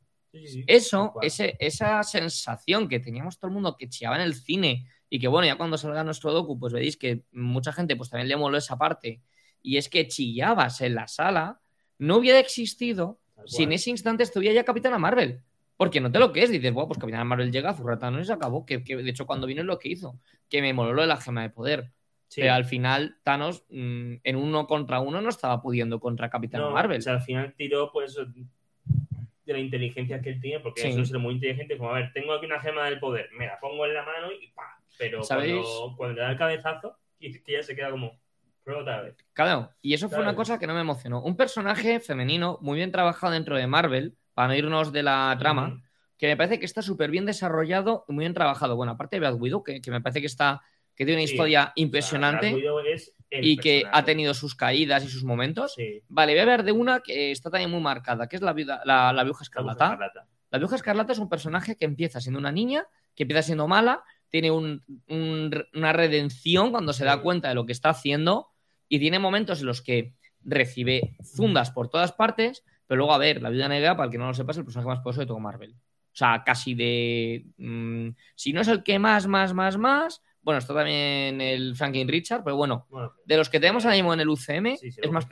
Eso, 0.67 1.15
ese, 1.23 1.55
esa 1.61 2.03
sensación 2.03 2.89
que 2.89 2.99
teníamos 2.99 3.39
todo 3.39 3.49
el 3.49 3.55
mundo 3.55 3.77
que 3.77 3.89
chillaba 3.89 4.17
en 4.17 4.23
el 4.23 4.35
cine 4.35 4.87
y 5.15 5.21
que 5.21 5.29
bueno, 5.29 5.47
ya 5.47 5.55
cuando 5.55 5.79
salga 5.79 6.03
nuestro 6.03 6.33
docu, 6.33 6.59
pues 6.59 6.73
veréis 6.73 6.97
que 6.97 7.23
mucha 7.31 7.73
gente 7.73 7.95
pues 7.95 8.11
también 8.11 8.27
le 8.27 8.37
moló 8.37 8.59
esa 8.59 8.77
parte 8.77 9.21
y 9.63 9.77
es 9.77 9.89
que 9.89 10.09
chillabas 10.09 10.81
en 10.81 10.97
la 10.97 11.07
sala, 11.07 11.61
no 11.99 12.17
hubiera 12.17 12.41
existido 12.41 13.21
si 13.47 13.63
en 13.63 13.71
ese 13.71 13.91
instante 13.91 14.25
estuviera 14.25 14.53
ya 14.57 14.65
Capitana 14.65 14.99
Marvel. 14.99 15.41
Porque 15.77 16.01
no 16.01 16.11
te 16.11 16.19
lo 16.19 16.33
que 16.33 16.43
es, 16.43 16.51
dices, 16.51 16.73
bueno, 16.73 16.89
pues 16.89 16.99
Capitana 16.99 17.23
Marvel 17.23 17.53
llega, 17.53 17.71
a 17.71 17.99
Thanos 18.01 18.23
y 18.23 18.25
se 18.25 18.33
acabó. 18.33 18.67
Que, 18.67 18.83
que, 18.83 18.97
de 18.97 19.09
hecho, 19.09 19.25
cuando 19.25 19.47
vino 19.47 19.61
es 19.61 19.67
lo 19.69 19.79
que 19.79 19.89
hizo, 19.89 20.19
que 20.51 20.61
me 20.61 20.73
moló 20.73 20.93
lo 20.93 21.03
de 21.03 21.07
la 21.09 21.17
gema 21.17 21.43
de 21.43 21.51
poder. 21.51 21.93
Sí. 22.27 22.41
Pero 22.41 22.55
al 22.55 22.65
final 22.65 23.17
Thanos 23.23 23.67
mm, 23.71 24.15
en 24.25 24.35
uno 24.37 24.67
contra 24.67 24.99
uno 24.99 25.21
no 25.21 25.29
estaba 25.29 25.63
pudiendo 25.63 26.01
contra 26.01 26.29
Capitán 26.29 26.61
No, 26.61 26.73
Marvel. 26.73 26.99
o 26.99 27.03
sea, 27.03 27.13
al 27.13 27.23
final 27.23 27.55
tiró 27.57 27.93
pues 27.93 28.17
de 28.17 29.53
la 29.53 29.61
inteligencia 29.61 30.21
que 30.21 30.31
él 30.31 30.41
tiene, 30.41 30.59
porque 30.59 30.83
Sí. 30.83 31.01
es 31.01 31.09
ser 31.09 31.21
muy 31.21 31.35
inteligente, 31.35 31.79
como 31.79 31.91
a 31.91 32.01
ver, 32.01 32.13
tengo 32.13 32.33
aquí 32.33 32.47
una 32.47 32.59
gema 32.59 32.87
del 32.87 32.99
poder, 32.99 33.31
me 33.39 33.47
la 33.47 33.61
pongo 33.61 33.87
en 33.87 33.95
la 33.95 34.05
mano 34.05 34.33
y 34.33 34.49
pa. 34.49 34.74
Pero 34.99 35.23
¿Sabéis? 35.23 35.63
cuando, 35.65 35.97
cuando 35.97 36.15
le 36.17 36.21
da 36.23 36.31
el 36.31 36.39
cabezazo, 36.39 36.99
ya 37.21 37.63
se 37.63 37.75
queda 37.75 37.91
como, 37.91 38.19
prueba 38.63 38.83
otra 38.83 39.03
vez. 39.03 39.17
Claro, 39.33 39.71
y 39.83 39.95
eso 39.95 40.09
fue 40.09 40.21
una 40.21 40.35
cosa 40.35 40.59
que 40.59 40.67
no 40.67 40.75
me 40.75 40.81
emocionó. 40.81 41.23
Un 41.23 41.37
personaje 41.37 42.01
femenino 42.01 42.59
muy 42.61 42.77
bien 42.77 42.93
trabajado 42.93 43.33
dentro 43.33 43.57
de 43.57 43.67
Marvel, 43.67 44.17
para 44.35 44.49
no 44.49 44.55
irnos 44.55 44.93
de 44.93 45.03
la 45.03 45.37
trama, 45.39 45.83
que 46.19 46.27
me 46.27 46.37
parece 46.37 46.59
que 46.59 46.65
está 46.67 46.83
súper 46.83 47.11
bien 47.11 47.27
desarrollado 47.27 48.05
y 48.09 48.13
muy 48.13 48.23
bien 48.23 48.35
trabajado. 48.35 48.77
Bueno, 48.77 48.93
aparte 48.93 49.17
de 49.17 49.21
Black 49.21 49.41
Widow, 49.41 49.63
que, 49.63 49.81
que 49.81 49.91
me 49.91 50.01
parece 50.01 50.21
que 50.21 50.27
está 50.27 50.63
que 50.97 51.05
tiene 51.05 51.21
una 51.23 51.27
Sí. 51.27 51.33
historia 51.35 51.61
O 51.63 51.65
sea, 51.65 51.73
impresionante 51.77 52.57
es 52.93 53.13
y 53.31 53.57
que 53.57 53.83
ha 53.91 54.05
tenido 54.05 54.33
sus 54.33 54.55
caídas 54.55 55.05
y 55.05 55.09
sus 55.09 55.25
momentos. 55.25 55.75
Sí, 55.75 56.03
Vale, 56.09 56.33
voy 56.33 56.39
a 56.39 56.43
hablar 56.43 56.63
de 56.63 56.71
una 56.71 57.01
que 57.01 57.33
está 57.33 57.51
también 57.51 57.71
muy 57.73 57.81
marcada, 57.81 58.29
que 58.29 58.37
es 58.37 58.43
la, 58.43 58.53
viuda- 58.53 58.81
la, 58.85 59.13
la 59.13 59.23
Escarlata. 59.23 59.85
Escarlata. 59.87 60.29
La 60.51 60.59
Bruja 60.61 60.77
Escarlata 60.77 61.13
es 61.13 61.19
un 61.19 61.29
personaje 61.29 61.77
que 61.77 61.85
empieza 61.85 62.21
siendo 62.21 62.39
una 62.39 62.53
niña, 62.53 62.87
que 63.17 63.25
empieza 63.25 63.43
siendo 63.43 63.67
mala, 63.67 64.05
tiene 64.31 64.51
un- 64.51 64.83
un- 65.09 65.65
una 65.75 65.93
redención 65.93 66.71
cuando 66.71 66.93
se 66.93 67.05
da 67.05 67.21
cuenta 67.21 67.49
de 67.49 67.55
lo 67.55 67.67
que 67.67 67.73
está 67.73 67.91
haciendo 67.91 68.49
y 68.89 68.99
tiene 68.99 69.19
momentos 69.19 69.61
en 69.61 69.67
los 69.67 69.83
que 69.83 70.15
recibe 70.45 71.17
zundas 71.25 71.71
por 71.71 71.89
todas 71.89 72.13
partes, 72.13 72.65
pero 72.87 72.99
luego, 72.99 73.15
a 73.15 73.19
ver, 73.19 73.41
la 73.41 73.49
Viuda 73.51 73.69
Negra, 73.69 73.97
para 73.97 74.07
el 74.07 74.11
que 74.13 74.19
no 74.19 74.27
lo 74.27 74.35
sepa, 74.35 74.53
es 74.53 74.59
el 74.59 74.65
personaje 74.65 74.89
más 74.89 74.99
poderoso 75.01 75.21
de 75.21 75.27
todo 75.27 75.41
Marvel. 75.41 75.73
O 75.73 76.17
sea, 76.17 76.43
casi 76.45 76.75
de... 76.75 77.47
mm, 77.57 78.09
si 78.35 78.53
no 78.53 78.61
es 78.61 78.69
el 78.69 78.83
que 78.83 78.99
más, 78.99 79.27
más, 79.27 79.53
más, 79.55 79.77
más... 79.79 80.23
Bueno, 80.43 80.59
está 80.59 80.75
también 80.75 81.41
el 81.41 81.75
Franklin 81.75 82.07
Richard, 82.07 82.45
pero 82.45 82.55
bueno, 82.57 82.87
Bueno, 82.91 83.15
de 83.25 83.37
los 83.39 83.49
que 83.49 83.59
tenemos 83.59 83.85
ahora 83.87 83.97
mismo 83.97 84.13
en 84.13 84.21
el 84.21 84.29
UCM, 84.29 84.77
sí, 84.77 84.91
sí, 84.93 85.01
es 85.03 85.11
más. 85.11 85.25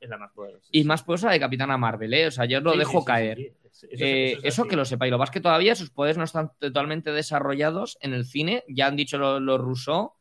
Es 0.00 0.08
la 0.08 0.16
más 0.16 0.30
poderosa. 0.32 0.68
Y 0.70 0.84
más 0.84 1.02
poderosa 1.02 1.30
de 1.32 1.40
Capitana 1.40 1.76
Marvel, 1.76 2.14
¿eh? 2.14 2.28
O 2.28 2.30
sea, 2.30 2.44
yo 2.44 2.58
os 2.58 2.64
lo 2.64 2.72
Sí, 2.74 2.78
dejo 2.78 3.04
caer. 3.04 3.52
Eso, 3.74 3.86
Eh, 4.04 4.30
eso 4.32 4.38
es 4.38 4.44
eso 4.44 4.62
así. 4.62 4.68
que 4.70 4.76
lo 4.76 4.84
sepáis. 4.84 5.10
Lo 5.10 5.22
es 5.22 5.30
que 5.30 5.40
todavía 5.40 5.74
sus 5.74 5.90
poderes 5.90 6.16
no 6.16 6.24
están 6.24 6.52
totalmente 6.60 7.10
desarrollados 7.10 7.98
en 8.00 8.14
el 8.14 8.24
cine. 8.24 8.62
Ya 8.68 8.86
han 8.86 8.96
dicho 8.96 9.18
los, 9.18 9.60
Rousseau 9.60 10.12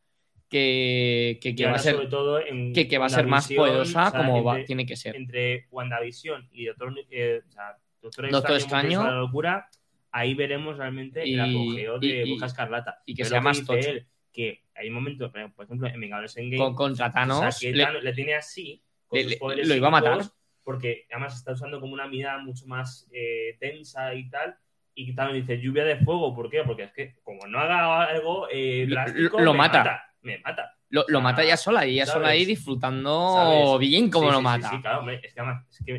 que, 0.49 1.39
que, 1.41 1.65
va 1.65 1.73
a 1.73 1.79
ser, 1.79 1.95
sobre 1.95 2.07
todo 2.07 2.39
en 2.39 2.73
que, 2.73 2.87
que 2.87 2.97
va 2.97 3.07
a 3.07 3.09
ser 3.09 3.25
más 3.25 3.51
poderosa 3.51 4.07
o 4.07 4.11
sea, 4.11 4.19
como 4.19 4.43
va- 4.43 4.63
tiene 4.65 4.85
que 4.85 4.95
ser. 4.95 5.15
entre 5.15 5.67
WandaVision 5.71 6.47
y 6.51 6.65
Doctor, 6.65 6.93
eh, 7.09 7.41
o 7.47 7.51
sea, 7.51 7.77
Doctor 8.01 8.29
Doctor 8.29 8.55
Extraño, 8.57 9.03
la 9.03 9.15
locura, 9.15 9.67
ahí 10.11 10.33
veremos 10.35 10.77
realmente 10.77 11.25
Y- 11.27 11.33
el 11.35 11.39
apogeo 11.41 11.99
de 11.99 12.23
Bruja 12.25 12.45
Escarlata. 12.47 13.01
y 13.05 13.13
que 13.15 13.23
Pero 13.23 13.29
sea 13.29 13.39
lo 13.39 13.43
más 13.45 13.65
tocho. 13.65 13.73
él, 13.89 14.07
que 14.31 14.63
hay 14.75 14.89
momentos, 14.89 15.31
por 15.31 15.65
ejemplo, 15.65 15.87
en 15.87 15.99
Vengadores 15.99 16.35
Endgame, 16.37 16.57
Con, 16.57 16.75
contra 16.75 17.07
o 17.07 17.11
sea, 17.11 17.21
Thanos 17.21 17.59
que 17.59 17.71
le- 17.71 17.83
Thanos 17.83 18.03
le 18.03 18.13
tiene 18.13 18.33
así, 18.35 18.83
con 19.07 19.17
le- 19.17 19.23
sus 19.23 19.31
le- 19.33 19.37
poderes 19.37 19.67
lo 19.67 19.75
iba 19.75 19.87
a 19.87 19.91
matar. 19.91 20.21
Porque 20.63 21.05
además 21.11 21.35
está 21.35 21.51
usando 21.53 21.79
como 21.79 21.93
una 21.93 22.07
mirada 22.07 22.39
mucho 22.39 22.65
más 22.67 23.09
eh, 23.11 23.57
tensa 23.59 24.13
y 24.13 24.29
tal. 24.29 24.55
Y 24.95 25.13
Thanos 25.15 25.33
dice 25.33 25.59
lluvia 25.59 25.83
de 25.83 25.97
fuego, 25.97 26.35
¿por 26.35 26.49
qué? 26.49 26.63
Porque 26.63 26.83
es 26.83 26.93
que 26.93 27.15
como 27.23 27.45
no 27.47 27.59
haga 27.59 28.03
algo 28.03 28.47
eh, 28.51 28.85
Lo- 28.87 29.53
me 29.53 29.57
mata. 29.57 30.03
Me 30.21 30.37
mata. 30.39 30.77
lo, 30.89 31.19
mata 31.19 31.43
ella 31.43 31.57
sola 31.57 31.85
y 31.85 31.95
ella 31.95 32.05
sola 32.05 32.29
ahí 32.29 32.45
disfrutando 32.45 33.33
¿Sabes? 33.33 33.79
bien 33.79 34.09
como 34.09 34.27
Sí, 34.27 34.31
lo 34.31 34.37
sí, 34.37 34.43
mata. 34.43 34.69
Sí, 34.69 34.81
claro, 34.81 34.99
hombre, 34.99 35.19
es 35.21 35.33
que 35.33 35.39
además, 35.41 35.65
es 35.69 35.85
que, 35.85 35.95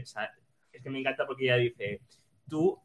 es 0.72 0.82
que 0.82 0.90
me 0.90 1.00
encanta 1.00 1.26
porque 1.26 1.44
ella 1.44 1.56
dice, 1.56 2.00
tú 2.48 2.80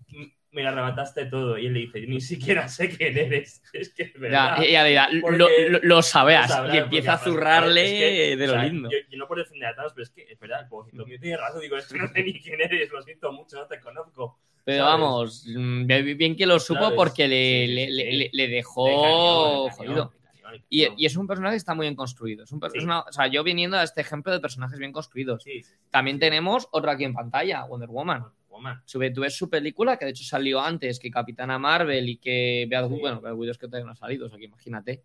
me 0.51 0.63
la 0.63 0.69
arrebataste 0.69 1.25
todo. 1.25 1.57
Y 1.57 1.67
él 1.67 1.73
le 1.73 1.79
dice, 1.81 2.01
ni 2.07 2.21
siquiera 2.21 2.67
sé 2.67 2.89
quién 2.89 3.17
eres. 3.17 3.61
Es 3.73 3.93
que 3.93 4.03
es 4.03 4.13
Ya, 4.13 4.19
verdad. 4.19 4.57
le 4.59 4.89
dirá, 4.89 5.09
Porque- 5.21 5.37
lo, 5.69 5.79
lo- 5.83 6.01
sabrás. 6.01 6.51
Y 6.73 6.77
empieza 6.77 7.13
a 7.13 7.17
zurrarle 7.19 7.83
es 7.83 7.91
que, 7.91 8.35
de 8.37 8.43
o 8.43 8.47
lo 8.47 8.53
sea, 8.53 8.63
lindo. 8.65 8.89
Yo, 8.91 8.97
yo 9.09 9.17
no 9.17 9.27
por 9.27 9.37
defender 9.37 9.69
a 9.69 9.75
Thanos, 9.75 9.93
pero 9.93 10.03
es 10.03 10.09
que 10.09 10.23
es 10.29 10.39
verdad, 10.39 10.61
el 10.61 10.67
pobrecito 10.67 11.05
mío 11.05 11.17
tiene 11.19 11.37
razón. 11.37 11.61
Digo, 11.61 11.77
esto 11.77 11.95
no 11.95 12.07
sé 12.07 12.23
ni 12.23 12.39
quién 12.39 12.61
eres, 12.61 12.91
lo 12.91 13.01
siento 13.03 13.31
mucho, 13.31 13.57
no 13.57 13.67
te 13.67 13.79
conozco. 13.79 14.39
Pero 14.65 14.83
¿sabes? 14.85 14.99
vamos, 15.01 15.45
mm, 15.47 15.85
bien 16.17 16.35
que 16.35 16.45
lo 16.45 16.59
supo 16.59 16.81
¿Sabes? 16.81 16.95
porque 16.97 17.27
le, 17.27 17.65
Sí, 17.65 17.91
sí, 17.95 18.29
le- 18.33 18.45
sí. 18.45 18.51
dejó 18.51 19.65
le 19.67 19.71
jodido. 19.71 20.13
Y, 20.67 21.05
es 21.05 21.15
un 21.15 21.27
personaje 21.27 21.53
que 21.53 21.57
está 21.57 21.75
muy 21.75 21.85
bien 21.85 21.95
construido. 21.95 22.43
Es 22.43 22.51
un 22.51 22.59
Sí. 22.73 22.79
o 22.87 23.11
sea, 23.11 23.27
yo 23.27 23.43
viniendo 23.43 23.77
a 23.77 23.83
este 23.83 24.01
ejemplo 24.01 24.31
de 24.33 24.39
personajes 24.39 24.79
bien 24.79 24.91
construidos. 24.91 25.43
Sí, 25.43 25.61
sí, 25.61 25.63
sí. 25.63 25.75
También 25.91 26.17
tenemos 26.19 26.67
otro 26.71 26.89
aquí 26.89 27.03
en 27.03 27.13
pantalla, 27.13 27.63
Wonder 27.65 27.89
Woman. 27.89 28.25
Woman. 28.59 28.81
Su- 28.85 28.99
Tú 29.13 29.21
ves 29.21 29.35
su 29.35 29.49
película, 29.49 29.97
que 29.97 30.05
de 30.05 30.11
hecho 30.11 30.23
salió 30.23 30.61
antes 30.61 30.99
que 30.99 31.09
Capitana 31.09 31.57
Marvel 31.57 32.07
y 32.09 32.17
que 32.17 32.67
Beat 32.69 32.87
Sí. 32.89 32.97
bueno, 32.99 33.21
Beat 33.21 33.35
Widow 33.35 33.51
es 33.51 33.57
que 33.57 33.67
todavía 33.67 33.85
no 33.85 33.91
ha 33.91 33.95
salido, 33.95 34.27
o 34.27 34.29
sea 34.29 34.37
que 34.37 34.45
imagínate. 34.45 35.03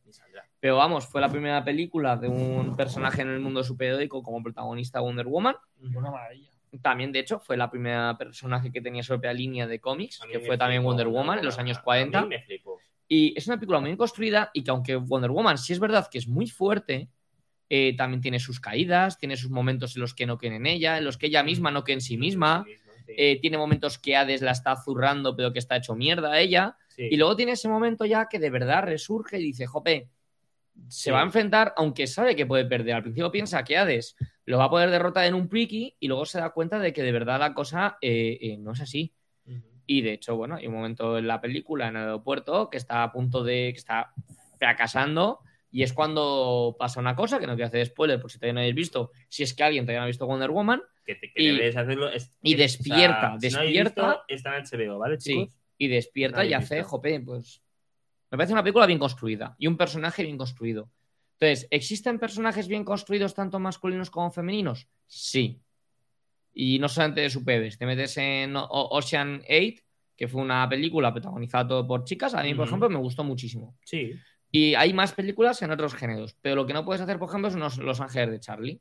Pero 0.61 0.77
vamos, 0.77 1.07
fue 1.07 1.21
la 1.21 1.29
primera 1.31 1.63
película 1.65 2.17
de 2.17 2.29
un 2.29 2.75
personaje 2.77 3.23
en 3.23 3.29
el 3.29 3.41
mundo 3.41 3.63
superhéroico 3.63 4.23
como 4.23 4.43
protagonista 4.43 5.01
Wonder 5.01 5.27
Woman. 5.27 5.57
Una 5.95 6.11
maravilla. 6.11 6.49
También, 6.83 7.13
de 7.13 7.21
hecho, 7.21 7.39
fue 7.39 7.57
la 7.57 7.71
primera 7.71 8.17
personaje 8.19 8.73
que 8.73 8.81
tenía 8.81 9.03
su 9.03 9.09
propia 9.13 9.33
línea 9.33 9.67
de 9.67 9.79
cómics, 9.79 10.21
que 10.31 10.41
fue 10.41 10.59
también 10.59 10.83
Wonder 10.83 11.07
Woman 11.07 11.39
en 11.39 11.45
los 11.45 11.59
años 11.59 11.77
A 11.77 11.81
mí 11.81 11.85
40. 11.85 12.27
me 12.27 12.41
flipó. 12.41 12.79
Y 13.07 13.33
es 13.37 13.47
una 13.47 13.57
película 13.59 13.79
muy 13.81 13.89
bien 13.91 13.97
construida 13.99 14.51
y 14.55 14.65
que 14.65 14.71
aunque 14.71 14.97
Wonder 14.97 15.31
Woman 15.31 15.59
sí 15.59 15.73
es 15.73 15.79
verdad 15.79 16.09
que 16.11 16.19
es 16.19 16.27
muy 16.27 16.47
fuerte, 16.49 17.09
eh, 17.69 17.95
también 17.97 18.21
tiene 18.21 18.39
sus 18.41 18.59
caídas, 18.61 19.19
tiene 19.19 19.37
sus 19.37 19.51
momentos 19.51 19.95
en 19.97 20.01
los 20.03 20.15
que 20.15 20.27
no 20.27 20.37
creen 20.39 20.55
en 20.55 20.67
ella, 20.67 20.99
en 20.99 21.05
los 21.05 21.17
que 21.19 21.27
ella 21.27 21.43
misma 21.43 21.71
no 21.71 21.85
cree 21.85 21.95
en 21.95 22.01
sí 22.01 22.17
misma, 22.17 22.65
Sí, 22.67 22.75
sí. 22.77 22.84
Eh, 23.07 23.39
tiene 23.41 23.59
momentos 23.59 23.99
que 23.99 24.17
Hades 24.17 24.43
la 24.43 24.53
está 24.53 24.77
zurrando 24.77 25.37
pero 25.37 25.53
que 25.53 25.59
está 25.59 25.77
hecho 25.77 25.95
mierda 25.95 26.33
a 26.33 26.41
ella, 26.41 26.77
Sí. 26.89 27.09
y 27.11 27.17
luego 27.17 27.35
tiene 27.37 27.53
ese 27.53 27.69
momento 27.69 28.05
ya 28.05 28.29
que 28.29 28.39
de 28.39 28.51
verdad 28.51 28.85
resurge 28.85 29.39
y 29.41 29.43
dice, 29.45 29.67
jope, 29.67 30.09
se 30.89 31.05
Sí. 31.05 31.11
va 31.11 31.21
a 31.21 31.25
enfrentar, 31.25 31.73
aunque 31.77 32.07
sabe 32.07 32.35
que 32.37 32.47
puede 32.47 32.65
perder. 32.65 32.95
Al 32.97 33.03
principio 33.03 33.31
piensa 33.33 33.65
que 33.65 33.77
Hades 33.77 34.17
lo 34.45 34.59
va 34.59 34.65
a 34.65 34.71
poder 34.71 34.91
derrotar 34.91 35.25
en 35.25 35.35
un 35.35 35.49
priki 35.49 35.97
y 36.01 36.09
luego 36.09 36.25
se 36.25 36.39
da 36.39 36.51
cuenta 36.51 36.79
de 36.79 36.93
que 36.93 37.03
de 37.03 37.13
verdad 37.13 37.39
la 37.41 37.53
cosa 37.55 37.99
eh, 38.01 38.39
eh, 38.41 38.57
no 38.59 38.73
es 38.73 38.81
así. 38.81 39.13
Y 39.87 40.01
de 40.01 40.15
hecho, 40.15 40.35
bueno, 40.37 40.55
hay 40.57 40.67
un 40.67 40.73
momento 40.75 41.19
en 41.19 41.27
la 41.27 41.41
película, 41.41 41.89
en 41.89 41.97
el 41.97 42.03
aeropuerto, 42.05 42.71
que 42.71 42.79
está 42.79 43.03
a 43.03 43.13
punto 43.13 43.45
de. 43.45 43.71
que 43.73 43.79
está 43.79 44.13
fracasando. 44.59 45.41
Y 45.71 45.83
es 45.83 45.93
cuando 45.93 46.77
pasa 46.79 47.01
una 47.01 47.15
cosa, 47.17 47.39
que 47.39 47.47
no 47.47 47.55
quiero 47.55 47.67
hacer 47.67 47.85
spoiler 47.87 48.21
por 48.21 48.31
si 48.31 48.39
todavía 48.39 48.55
no 48.55 48.61
habéis 48.61 48.75
visto, 48.77 49.11
si 49.29 49.43
es 49.43 49.53
que 49.55 49.63
alguien 49.65 49.85
todavía 49.85 50.01
no 50.01 50.05
ha 50.05 50.07
visto 50.07 50.27
Wonder 50.27 50.51
Woman, 50.51 50.81
Que, 51.05 51.15
te, 51.17 51.33
que 51.33 51.43
Y- 51.43 51.47
deberías 51.49 51.77
hacerlo. 51.77 52.09
es- 52.11 52.31
y 52.43 52.53
es- 52.53 52.59
despierta, 52.59 53.35
o 53.35 53.41
sea, 53.41 53.51
si 53.51 53.55
no 53.57 53.61
habéis 53.61 53.75
despierta. 53.77 54.07
visto, 54.09 54.25
está 54.29 54.57
en 54.57 54.65
HBO, 54.65 54.99
¿vale, 54.99 55.21
Sí. 55.21 55.49
y 55.79 55.89
despierta 55.89 56.45
y 56.45 56.53
ha 56.55 56.59
hace, 56.59 56.77
visto. 56.77 56.89
jope, 56.91 57.21
pues. 57.21 57.61
Me 58.31 58.39
parece 58.39 58.53
una 58.53 58.63
película 58.63 58.87
bien 58.87 58.99
construida 58.99 59.55
y 59.59 59.67
un 59.67 59.77
personaje 59.77 60.23
bien 60.23 60.39
construido. 60.39 60.91
Entonces, 61.39 61.69
¿existen 61.71 62.19
personajes 62.19 62.69
bien 62.69 62.85
construidos 62.85 63.35
tanto 63.35 63.59
masculinos 63.59 64.09
como 64.11 64.31
femeninos? 64.31 64.89
Sí. 65.07 65.61
Y 66.55 66.79
no 66.79 66.89
solamente 66.89 67.21
de 67.23 67.31
superhéroes. 67.31 67.77
Te 67.79 67.87
metes 67.87 68.17
en 68.17 68.55
Ocean 68.57 69.43
8, 69.49 69.83
que 70.17 70.29
fue 70.29 70.41
una 70.41 70.69
película 70.69 71.13
protagonizada 71.13 71.67
todo 71.69 71.87
por 71.87 72.05
chicas. 72.05 72.35
A 72.35 72.43
mí, 72.43 72.55
por 72.55 72.67
ejemplo, 72.67 72.89
me 72.89 72.99
gustó 72.99 73.25
muchísimo. 73.25 73.77
Sí. 73.85 74.13
Y 74.53 74.75
hay 74.77 74.93
más 74.93 75.13
películas 75.13 75.61
en 75.63 75.73
otros 75.73 75.95
géneros. 75.95 76.37
Pero 76.41 76.55
lo 76.55 76.67
que 76.67 76.73
no 76.73 76.85
puedes 76.85 77.03
hacer, 77.03 77.19
por 77.19 77.29
ejemplo, 77.29 77.51
son 77.51 77.85
Los 77.85 78.01
Ángeles 78.01 78.31
de 78.31 78.41
Charlie. 78.41 78.81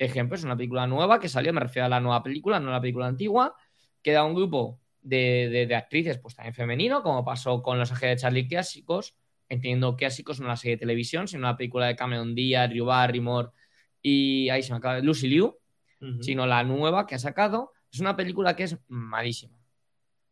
Ejemplo, 0.00 0.36
es 0.36 0.44
una 0.44 0.56
película 0.56 0.86
nueva 0.86 1.20
que 1.20 1.28
salió, 1.28 1.52
me 1.52 1.60
refiero 1.60 1.86
a 1.86 1.88
la 1.90 2.00
nueva 2.00 2.22
película, 2.22 2.58
no 2.58 2.70
a 2.70 2.72
la 2.72 2.80
película 2.80 3.06
antigua, 3.06 3.54
que 4.02 4.12
da 4.12 4.24
un 4.24 4.34
grupo 4.34 4.80
de, 5.02 5.48
de- 5.50 5.66
de 5.66 5.74
actrices, 5.74 6.18
pues 6.18 6.34
también 6.34 6.54
femenino, 6.54 7.02
como 7.02 7.24
pasó 7.24 7.62
con 7.62 7.78
Los 7.78 7.92
Ángeles 7.92 8.16
de 8.16 8.20
Charlie 8.22 8.48
clásicos, 8.48 9.14
entendiendo 9.48 9.96
clásicos 9.96 10.40
no 10.40 10.48
la 10.48 10.56
serie 10.56 10.76
de 10.76 10.80
televisión, 10.80 11.28
sino 11.28 11.40
una 11.40 11.56
película 11.56 11.86
de 11.86 11.96
Cameron 11.96 12.34
Díaz, 12.34 12.70
Drew 12.70 12.86
Barrymore 12.86 13.50
y 14.02 14.48
ahí 14.48 14.62
se 14.62 14.72
me 14.72 14.78
acaba, 14.78 15.00
Lucy 15.00 15.28
Liu, 15.28 15.58
sino 16.20 16.46
la 16.46 16.64
nueva 16.64 17.06
que 17.06 17.14
ha 17.14 17.18
sacado. 17.18 17.72
Es 17.92 18.00
una 18.00 18.16
película 18.16 18.56
que 18.56 18.62
es 18.64 18.78
malísima. 18.88 19.58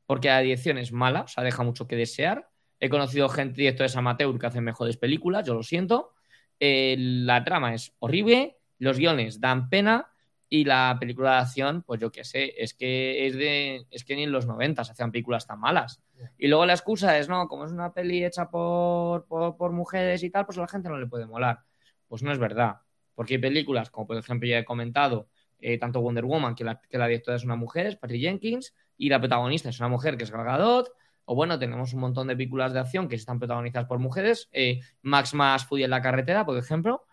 Porque 0.06 0.28
la 0.28 0.40
dirección 0.40 0.78
es 0.78 0.92
mala, 0.92 1.22
o 1.22 1.28
sea, 1.28 1.44
deja 1.44 1.62
mucho 1.62 1.86
que 1.86 1.96
desear. 1.96 2.48
He 2.80 2.88
conocido 2.88 3.28
gente, 3.28 3.60
directores 3.60 3.94
amateur, 3.96 4.38
que 4.38 4.46
hacen 4.46 4.64
mejores 4.64 4.96
películas, 4.96 5.46
yo 5.46 5.52
lo 5.52 5.62
siento. 5.62 6.14
Eh, 6.60 6.96
la 6.98 7.44
trama 7.44 7.74
es 7.74 7.92
horrible, 7.98 8.56
los 8.78 8.98
guiones 8.98 9.40
dan 9.40 9.68
pena 9.68 10.08
y 10.48 10.64
la 10.64 10.96
película 10.98 11.32
de 11.32 11.38
acción, 11.38 11.82
pues 11.82 12.00
yo 12.00 12.10
qué 12.10 12.24
sé, 12.24 12.54
es 12.56 12.72
que 12.72 13.26
es 13.26 13.36
de 13.36 13.86
es 13.90 14.04
que 14.04 14.16
ni 14.16 14.22
en 14.22 14.32
los 14.32 14.46
90 14.46 14.82
se 14.84 14.92
hacían 14.92 15.12
películas 15.12 15.46
tan 15.46 15.60
malas. 15.60 16.00
Y 16.38 16.48
luego 16.48 16.64
la 16.64 16.72
excusa 16.72 17.18
es, 17.18 17.28
no, 17.28 17.48
como 17.48 17.66
es 17.66 17.72
una 17.72 17.92
peli 17.92 18.24
hecha 18.24 18.48
por, 18.48 19.26
por, 19.26 19.56
por 19.56 19.72
mujeres 19.72 20.22
y 20.22 20.30
tal, 20.30 20.46
pues 20.46 20.56
a 20.58 20.62
la 20.62 20.68
gente 20.68 20.88
no 20.88 20.98
le 20.98 21.06
puede 21.06 21.26
molar. 21.26 21.60
Pues 22.08 22.22
no 22.22 22.32
es 22.32 22.38
verdad. 22.38 22.78
Porque 23.14 23.34
hay 23.34 23.40
películas, 23.40 23.90
como 23.90 24.06
por 24.06 24.16
ejemplo 24.16 24.48
ya 24.48 24.58
he 24.58 24.64
comentado, 24.64 25.28
eh, 25.60 25.78
tanto 25.78 26.00
Wonder 26.00 26.24
Woman, 26.24 26.54
que 26.54 26.64
la, 26.64 26.80
que 26.80 26.98
la 26.98 27.06
directora 27.06 27.36
es 27.36 27.44
una 27.44 27.56
mujer, 27.56 27.86
es 27.86 27.96
Patty 27.96 28.20
Jenkins, 28.20 28.74
y 28.96 29.08
la 29.08 29.18
protagonista 29.18 29.68
es 29.68 29.80
una 29.80 29.88
mujer 29.88 30.16
que 30.16 30.24
es 30.24 30.30
Gal 30.30 30.44
Gadot, 30.44 30.90
o 31.24 31.34
bueno, 31.34 31.58
tenemos 31.58 31.92
un 31.92 32.00
montón 32.00 32.28
de 32.28 32.36
películas 32.36 32.72
de 32.72 32.78
acción 32.78 33.08
que 33.08 33.16
están 33.16 33.38
protagonizadas 33.38 33.86
por 33.86 33.98
mujeres, 33.98 34.48
eh, 34.52 34.80
Max 35.02 35.34
Más 35.34 35.66
Fury 35.66 35.84
en 35.84 35.90
la 35.90 36.00
carretera, 36.00 36.46
por 36.46 36.56
ejemplo, 36.56 37.04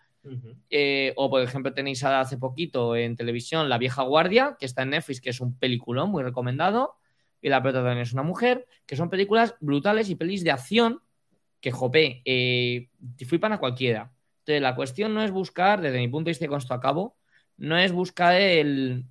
Eh, 0.70 1.12
o 1.16 1.30
por 1.30 1.42
ejemplo 1.42 1.72
tenéis 1.72 2.02
hace 2.04 2.38
poquito 2.38 2.96
en 2.96 3.16
televisión 3.16 3.68
La 3.68 3.78
vieja 3.78 4.02
guardia, 4.02 4.56
que 4.58 4.66
está 4.66 4.82
en 4.82 4.90
Netflix, 4.90 5.20
que 5.20 5.30
es 5.30 5.40
un 5.40 5.56
peliculón 5.58 6.10
muy 6.10 6.22
recomendado, 6.22 6.96
y 7.40 7.48
la 7.48 7.62
prota 7.62 7.78
también 7.78 7.98
es 7.98 8.12
una 8.12 8.22
mujer, 8.22 8.66
que 8.86 8.96
son 8.96 9.10
películas 9.10 9.54
brutales 9.60 10.10
y 10.10 10.16
pelis 10.16 10.42
de 10.42 10.50
acción 10.50 11.00
que, 11.60 11.70
jope, 11.70 12.22
eh, 12.24 12.88
flipan 13.26 13.52
a 13.52 13.58
cualquiera. 13.58 14.12
Entonces, 14.40 14.62
la 14.62 14.74
cuestión 14.74 15.14
no 15.14 15.22
es 15.22 15.30
buscar, 15.30 15.80
desde 15.80 15.98
mi 15.98 16.08
punto 16.08 16.26
de 16.26 16.32
vista, 16.32 16.46
con 16.48 16.58
esto 16.58 16.74
a 16.74 16.80
cabo, 16.80 17.16
no 17.56 17.76
es 17.78 17.92
buscar 17.92 18.34
el, 18.40 19.04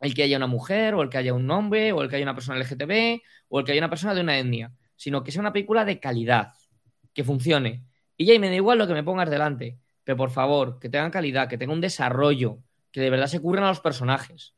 el 0.00 0.14
que 0.14 0.22
haya 0.22 0.36
una 0.36 0.46
mujer, 0.46 0.94
o 0.94 1.02
el 1.02 1.08
que 1.08 1.18
haya 1.18 1.34
un 1.34 1.50
hombre, 1.50 1.92
o 1.92 2.02
el 2.02 2.08
que 2.08 2.16
haya 2.16 2.24
una 2.24 2.34
persona 2.34 2.58
LGTB, 2.58 3.22
o 3.48 3.60
el 3.60 3.64
que 3.64 3.72
haya 3.72 3.80
una 3.80 3.90
persona 3.90 4.14
de 4.14 4.20
una 4.20 4.38
etnia, 4.38 4.72
sino 4.96 5.22
que 5.22 5.32
sea 5.32 5.40
una 5.40 5.52
película 5.52 5.84
de 5.84 5.98
calidad, 5.98 6.52
que 7.12 7.24
funcione. 7.24 7.84
Y 8.16 8.26
ya, 8.26 8.34
y 8.34 8.38
me 8.38 8.48
da 8.48 8.54
igual 8.54 8.78
lo 8.78 8.86
que 8.86 8.94
me 8.94 9.02
pongas 9.02 9.30
delante, 9.30 9.78
pero 10.04 10.16
por 10.16 10.30
favor, 10.30 10.78
que 10.78 10.88
tengan 10.88 11.10
calidad, 11.10 11.48
que 11.48 11.58
tenga 11.58 11.72
un 11.72 11.80
desarrollo, 11.80 12.58
que 12.90 13.00
de 13.00 13.10
verdad 13.10 13.26
se 13.26 13.40
curran 13.40 13.64
a 13.64 13.68
los 13.68 13.80
personajes. 13.80 14.54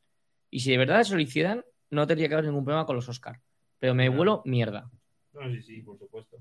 Y 0.51 0.61
si 0.61 0.71
de 0.71 0.79
verdad 0.79 1.01
eso 1.01 1.15
lo 1.15 1.21
hicieran, 1.23 1.65
no 1.91 2.07
tendría 2.07 2.29
que 2.29 2.35
haber 2.35 2.47
ningún 2.47 2.65
problema 2.65 2.87
con 2.87 2.97
los 2.97 3.09
Oscar. 3.09 3.41
Pero 3.79 3.95
me 3.95 4.09
vuelo 4.09 4.43
mierda. 4.45 4.91
No, 5.33 5.51
sí, 5.51 5.63
sí, 5.63 5.83
por 5.83 5.99
supuesto. 5.99 6.39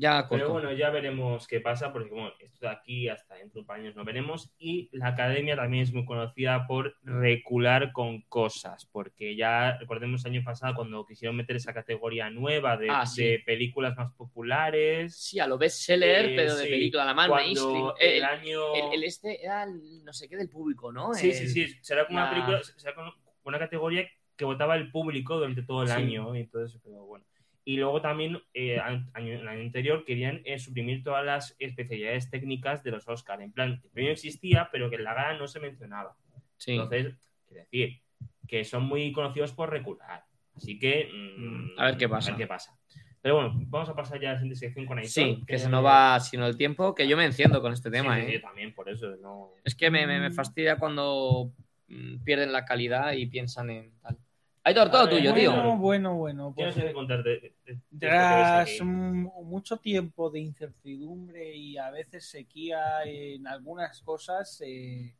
Ya. 0.00 0.26
Pero 0.30 0.48
bueno, 0.50 0.72
ya 0.72 0.88
veremos 0.90 1.46
qué 1.46 1.60
pasa, 1.60 1.92
porque 1.92 2.10
bueno, 2.10 2.32
esto 2.40 2.66
de 2.66 2.72
aquí 2.72 3.08
hasta 3.08 3.34
dentro 3.34 3.62
de 3.62 3.72
años 3.74 3.94
no 3.94 4.04
veremos. 4.04 4.50
Y 4.58 4.88
la 4.92 5.08
academia 5.08 5.56
también 5.56 5.82
es 5.82 5.92
muy 5.92 6.04
conocida 6.06 6.66
por 6.66 6.94
recular 7.02 7.92
con 7.92 8.22
cosas, 8.22 8.86
porque 8.90 9.36
ya 9.36 9.76
recordemos 9.78 10.24
el 10.24 10.32
año 10.32 10.42
pasado 10.44 10.74
cuando 10.74 11.04
quisieron 11.04 11.36
meter 11.36 11.56
esa 11.56 11.74
categoría 11.74 12.30
nueva 12.30 12.76
de, 12.78 12.88
Ah, 12.90 13.04
sí. 13.04 13.24
de 13.24 13.38
películas 13.40 13.94
más 13.96 14.12
populares. 14.14 15.14
Sí, 15.16 15.38
a 15.38 15.46
lo 15.46 15.58
bestseller, 15.58 16.26
Eh, 16.30 16.32
pero 16.36 16.54
de 16.56 16.64
sí. 16.64 16.70
película, 16.70 17.04
la 17.04 17.14
más 17.14 17.28
Cuando 17.28 17.94
el 18.00 18.16
El, 18.18 18.24
año... 18.24 18.74
el- 18.74 18.94
el 18.94 19.04
este 19.04 19.44
era 19.44 19.64
el 19.64 20.02
no 20.04 20.12
sé 20.14 20.28
qué 20.28 20.36
del 20.36 20.48
público, 20.48 20.90
¿no? 20.92 21.12
Sí, 21.12 21.32
sí, 21.32 21.46
sí. 21.48 21.66
Será 21.82 22.06
como 22.06 22.18
una 22.18 22.26
la- 22.26 22.30
película, 22.32 22.62
será 22.76 22.94
como 22.94 23.12
una 23.44 23.58
categoría 23.58 24.08
que 24.36 24.44
votaba 24.46 24.76
el 24.76 24.90
público 24.90 25.36
durante 25.36 25.62
todo 25.62 25.82
el 25.82 25.88
Sí. 25.88 25.94
año. 25.94 26.34
y 26.34 26.40
Entonces, 26.40 26.80
pero 26.82 27.04
bueno. 27.04 27.24
Y 27.64 27.76
luego 27.76 28.00
también, 28.00 28.40
eh, 28.54 28.78
año- 28.80 29.06
el 29.14 29.46
año 29.46 29.60
anterior, 29.60 30.04
querían 30.04 30.40
eh, 30.44 30.58
suprimir 30.58 31.02
todas 31.04 31.24
las 31.24 31.56
especialidades 31.58 32.30
técnicas 32.30 32.82
de 32.82 32.90
los 32.90 33.06
Oscar. 33.08 33.42
En 33.42 33.52
plan, 33.52 33.80
el 33.84 33.90
premio 33.90 34.12
existía, 34.12 34.68
pero 34.72 34.88
que 34.90 34.96
en 34.96 35.04
la 35.04 35.14
gala 35.14 35.38
no 35.38 35.46
se 35.46 35.60
mencionaba. 35.60 36.16
Sí. 36.56 36.72
Entonces, 36.72 37.14
quiero 37.46 37.62
decir, 37.64 38.00
que 38.48 38.64
son 38.64 38.84
muy 38.84 39.12
conocidos 39.12 39.52
por 39.52 39.70
recular. 39.70 40.24
Así 40.56 40.78
que, 40.78 41.08
mm, 41.12 41.78
A 41.78 41.84
ver 41.86 41.96
qué 41.96 42.08
pasa. 42.08 42.30
A 42.30 42.36
ver 42.36 42.44
qué 42.44 42.46
pasa. 42.48 42.76
Pero 43.22 43.34
bueno, 43.36 43.52
vamos 43.66 43.88
a 43.90 43.94
pasar 43.94 44.18
ya 44.18 44.30
a 44.30 44.32
la 44.32 44.38
siguiente 44.38 44.58
sección 44.58 44.86
con 44.86 44.98
Aitor. 44.98 45.10
Sí, 45.12 45.44
que 45.46 45.58
se 45.58 45.68
nos 45.68 45.84
va 45.84 46.18
sino 46.20 46.46
el 46.46 46.56
tiempo, 46.56 46.94
que 46.94 47.06
yo 47.06 47.16
me 47.18 47.26
enciendo 47.26 47.60
con 47.60 47.72
este 47.74 47.90
tema, 47.90 48.16
sí, 48.16 48.22
¿eh? 48.22 48.32
yo 48.34 48.40
también, 48.40 48.74
por 48.74 48.88
eso. 48.88 49.14
No... 49.16 49.50
Es 49.62 49.74
que 49.74 49.90
me, 49.90 50.06
me- 50.06 50.18
me 50.20 50.30
fastidia 50.30 50.76
cuando 50.76 51.52
mm, 51.88 52.24
pierden 52.24 52.50
la 52.52 52.64
calidad 52.64 53.12
y 53.12 53.26
piensan 53.26 53.68
en 53.70 53.92
tal. 54.00 54.16
Aitor, 54.62 54.90
todo 54.90 55.06
ver, 55.06 55.16
tuyo, 55.16 55.30
bueno, 55.32 55.52
tío. 55.52 55.76
Bueno, 55.76 55.78
bueno, 55.78 56.14
bueno. 56.16 56.54
¿Qué 56.54 56.64
pues, 56.64 56.66
nos 56.66 56.74
tienes 56.74 56.90
que 56.90 56.94
contar 56.94 57.22
de, 57.22 57.30
de- 57.30 57.40
de 57.64 57.72
esto 57.72 57.80
que 57.92 58.06
ves 58.06 58.76
Tras 58.78 58.80
mucho 58.82 59.76
tiempo 59.78 60.30
de 60.30 60.40
incertidumbre 60.40 61.56
y 61.56 61.78
a 61.78 61.90
veces 61.90 62.26
sequía 62.28 63.02
en 63.04 63.46
algunas 63.46 64.02
cosas, 64.02 64.60
eh, 64.66 65.14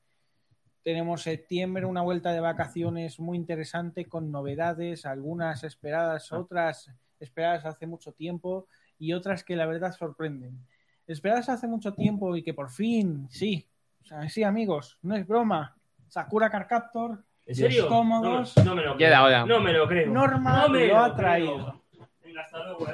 tenemos 0.83 1.23
septiembre, 1.23 1.87
una 1.87 2.03
vuelta 2.03 2.33
de 2.33 2.41
vacaciones 2.41 3.19
muy 3.19 3.39
interesante 3.39 4.07
con 4.07 4.31
novedades, 4.31 5.07
algunas 5.07 5.65
esperadas, 5.65 6.31
Ah. 6.33 6.39
otras 6.39 6.91
esperadas 7.19 7.65
hace 7.65 7.87
mucho 7.87 8.13
tiempo 8.13 8.67
y 8.99 9.15
otras 9.15 9.43
que 9.43 9.57
la 9.57 9.67
verdad 9.67 9.93
sorprenden. 9.93 10.59
Esperadas 11.07 11.49
hace 11.49 11.67
mucho 11.67 11.93
tiempo 11.95 12.37
y 12.37 12.43
que 12.43 12.55
por 12.55 12.71
fin, 12.71 13.27
sí, 13.31 13.67
o 14.03 14.05
sea, 14.05 14.29
sí 14.29 14.43
amigos, 14.43 14.99
no 15.03 15.17
es 15.17 15.27
broma. 15.27 15.77
Sakura 16.09 16.51
Car 16.51 16.67
Captor, 16.67 17.25
¿En 17.51 17.57
serio? 17.57 17.89
cómodos. 17.89 18.57
No, 18.59 18.63
me- 18.63 18.65
no 18.65 18.75
me 18.77 18.83
lo 18.85 18.97
creo. 18.97 19.47
No 19.47 19.61
me 19.61 19.73
lo 19.73 19.89
creo. 19.89 20.13
Norma 20.13 20.63
no 20.63 20.69
me 20.71 20.87
lo 20.87 20.99
ha 20.99 21.15
traído. 21.17 21.83
Venga, 22.25 22.43
hasta 22.43 22.65
luego. 22.65 22.87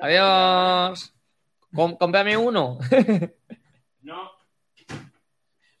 Adiós. 0.00 1.14
Com- 1.74 1.96
cómprame 1.96 2.36
uno. 2.36 2.78
No, 4.00 4.30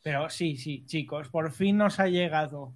Pero 0.02 0.28
sí, 0.28 0.56
sí, 0.58 0.84
chicos, 0.84 1.28
por 1.30 1.50
fin 1.50 1.78
nos 1.78 1.98
ha 1.98 2.08
llegado. 2.08 2.74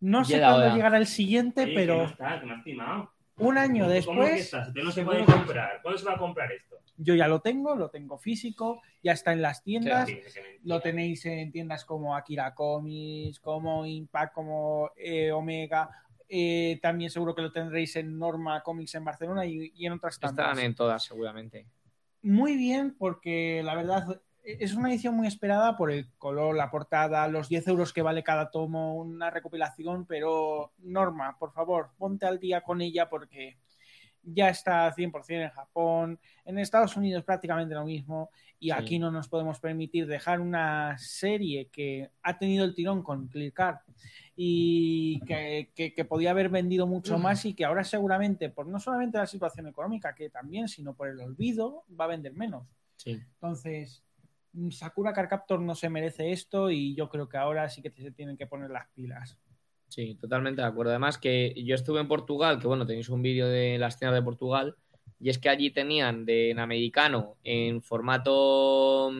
No 0.00 0.22
sé 0.24 0.38
cuándo 0.38 0.74
llegará 0.74 0.98
el 0.98 1.06
siguiente, 1.06 1.66
que 1.66 1.72
pero 1.74 1.96
no 1.98 2.04
está, 2.04 2.40
que 2.40 2.46
me 2.46 2.54
has 2.54 2.62
timado. 2.64 3.10
Un 3.38 3.58
año 3.58 3.84
¿Cómo 3.84 3.88
que 3.88 3.94
después 3.94 4.40
estás? 4.40 4.68
Este 4.68 4.82
no 4.82 4.90
se 4.92 5.04
puede 5.04 5.24
comprar. 5.24 5.80
¿Cuándo 5.82 5.98
se 5.98 6.04
va 6.06 6.14
a 6.14 6.18
comprar 6.18 6.50
esto? 6.52 6.76
yo 6.98 7.14
ya 7.16 7.26
lo 7.26 7.40
tengo, 7.40 7.74
lo 7.74 7.88
tengo 7.90 8.16
físico, 8.18 8.80
ya 9.02 9.12
está 9.12 9.32
en 9.32 9.42
las 9.42 9.64
tiendas, 9.64 10.06
Sí, 10.08 10.14
sí, 10.28 10.38
mentira. 10.40 10.60
lo 10.64 10.80
tenéis 10.80 11.24
en 11.26 11.50
tiendas 11.50 11.84
como 11.84 12.14
Akira 12.14 12.54
Comics, 12.54 13.40
como 13.40 13.84
Impact, 13.86 14.32
como 14.34 14.90
eh, 14.96 15.32
Omega. 15.32 15.90
eh, 16.28 16.78
también 16.80 17.10
seguro 17.10 17.34
que 17.34 17.42
lo 17.42 17.50
tendréis 17.50 17.96
en 17.96 18.16
Norma 18.18 18.62
Comics 18.62 18.94
en 18.94 19.04
Barcelona 19.04 19.44
y, 19.46 19.72
y 19.74 19.86
en 19.86 19.92
otras 19.94 20.20
tantas. 20.20 20.44
Estarán 20.46 20.64
en 20.64 20.74
todas, 20.76 21.02
seguramente. 21.02 21.66
muy 22.22 22.56
bien 22.56 22.94
porque 22.96 23.62
la 23.64 23.74
verdad 23.74 24.20
es 24.44 24.74
una 24.74 24.90
edición 24.90 25.14
muy 25.14 25.26
esperada 25.26 25.76
por 25.76 25.90
el 25.90 26.10
color, 26.18 26.56
la 26.56 26.70
portada, 26.70 27.26
los 27.28 27.48
10 27.48 27.66
euros 27.68 27.92
que 27.92 28.02
vale 28.02 28.22
cada 28.22 28.50
tomo, 28.50 28.94
una 28.96 29.30
recopilación, 29.30 30.04
pero 30.06 30.72
Norma, 30.78 31.36
por 31.38 31.52
favor, 31.52 31.90
ponte 31.96 32.26
al 32.26 32.38
día 32.38 32.60
con 32.62 32.80
ella 32.80 33.08
porque 33.08 33.58
ya 34.24 34.48
está 34.48 34.92
100% 34.94 35.42
en 35.44 35.50
Japón, 35.50 36.20
en 36.44 36.58
Estados 36.58 36.96
Unidos 36.96 37.24
prácticamente 37.24 37.74
lo 37.74 37.84
mismo 37.84 38.30
y 38.60 38.66
Sí. 38.66 38.72
aquí 38.72 38.98
no 39.00 39.10
nos 39.10 39.26
podemos 39.28 39.58
permitir 39.58 40.06
dejar 40.06 40.40
una 40.40 40.96
serie 40.98 41.66
que 41.72 42.10
ha 42.22 42.38
tenido 42.38 42.64
el 42.64 42.74
tirón 42.76 43.02
con 43.02 43.26
Clear 43.26 43.80
y 44.36 45.20
que, 45.26 45.72
que- 45.74 45.92
que 45.92 46.04
podía 46.04 46.30
haber 46.30 46.48
vendido 46.48 46.86
mucho 46.86 47.18
más 47.18 47.44
y 47.44 47.54
que 47.54 47.64
ahora 47.64 47.82
seguramente, 47.84 48.48
por 48.48 48.66
no 48.68 48.78
solamente 48.78 49.18
la 49.18 49.26
situación 49.26 49.66
económica, 49.66 50.14
que 50.14 50.30
también, 50.30 50.68
sino 50.68 50.94
por 50.94 51.08
el 51.08 51.20
olvido, 51.20 51.84
va 52.00 52.04
a 52.04 52.08
vender 52.08 52.32
menos. 52.34 52.66
Sí. 52.96 53.12
Entonces, 53.34 54.04
Sakura 54.70 55.12
Car 55.12 55.28
Captor 55.28 55.60
no 55.60 55.74
se 55.74 55.88
merece 55.88 56.32
esto 56.32 56.70
y 56.70 56.94
yo 56.94 57.08
creo 57.08 57.28
que 57.28 57.36
ahora 57.36 57.68
sí 57.68 57.82
que 57.82 57.90
se 57.90 58.12
tienen 58.12 58.36
que 58.36 58.46
poner 58.46 58.70
las 58.70 58.88
pilas. 58.88 59.38
Sí, 59.88 60.14
totalmente 60.14 60.62
de 60.62 60.68
acuerdo. 60.68 60.90
Además 60.90 61.18
que 61.18 61.54
yo 61.64 61.74
estuve 61.74 62.00
en 62.00 62.08
Portugal, 62.08 62.58
que 62.58 62.66
bueno, 62.66 62.86
tenéis 62.86 63.08
un 63.08 63.22
vídeo 63.22 63.48
de 63.48 63.78
las 63.78 63.98
tiendas 63.98 64.18
de 64.18 64.24
Portugal, 64.24 64.76
y 65.18 65.30
es 65.30 65.38
que 65.38 65.48
allí 65.48 65.70
tenían 65.70 66.24
de 66.24 66.50
en 66.50 66.58
americano 66.58 67.36
en 67.44 67.82
formato 67.82 69.12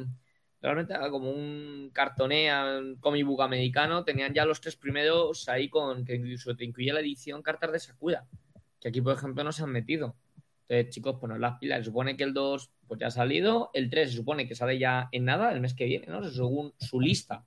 realmente 0.62 0.94
era 0.94 1.10
como 1.10 1.30
un 1.30 1.90
cartonea, 1.92 2.78
un 2.78 2.96
comic 2.96 3.26
book 3.26 3.42
americano, 3.42 4.04
tenían 4.04 4.32
ya 4.32 4.44
los 4.44 4.60
tres 4.60 4.76
primeros 4.76 5.48
ahí 5.48 5.68
con 5.68 6.04
que 6.04 6.14
incluso 6.14 6.56
te 6.56 6.64
incluía 6.64 6.94
la 6.94 7.00
edición 7.00 7.42
cartas 7.42 7.72
de 7.72 7.80
Sakura, 7.80 8.24
que 8.80 8.88
aquí 8.88 9.00
por 9.00 9.14
ejemplo 9.14 9.42
no 9.42 9.52
se 9.52 9.64
han 9.64 9.70
metido. 9.70 10.14
Entonces, 10.72 10.94
chicos, 10.94 11.16
poner 11.20 11.38
las 11.38 11.58
pilas. 11.58 11.80
Se 11.80 11.84
supone 11.84 12.16
que 12.16 12.24
el 12.24 12.32
2 12.32 12.70
pues 12.86 12.98
ya 12.98 13.08
ha 13.08 13.10
salido, 13.10 13.70
el 13.74 13.90
3 13.90 14.10
se 14.10 14.16
supone 14.16 14.48
que 14.48 14.54
sale 14.54 14.78
ya 14.78 15.08
en 15.12 15.26
nada, 15.26 15.52
el 15.52 15.60
mes 15.60 15.74
que 15.74 15.84
viene, 15.84 16.06
¿no? 16.06 16.24
Según 16.24 16.72
su 16.78 16.98
lista 16.98 17.44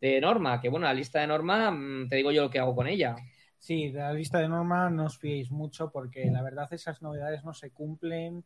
de 0.00 0.20
Norma, 0.20 0.60
que 0.60 0.68
bueno, 0.68 0.86
la 0.86 0.94
lista 0.94 1.20
de 1.20 1.26
Norma, 1.26 1.70
mm, 1.72 2.08
te 2.08 2.16
digo 2.16 2.30
yo 2.30 2.42
lo 2.42 2.50
que 2.50 2.60
hago 2.60 2.74
con 2.76 2.86
ella. 2.86 3.16
Sí, 3.58 3.90
la 3.90 4.12
lista 4.12 4.38
de 4.38 4.48
Norma 4.48 4.88
no 4.90 5.06
os 5.06 5.18
fiéis 5.18 5.50
mucho 5.50 5.90
porque 5.90 6.30
la 6.30 6.40
verdad 6.42 6.72
esas 6.72 7.02
novedades 7.02 7.44
no 7.44 7.52
se 7.52 7.70
cumplen 7.72 8.44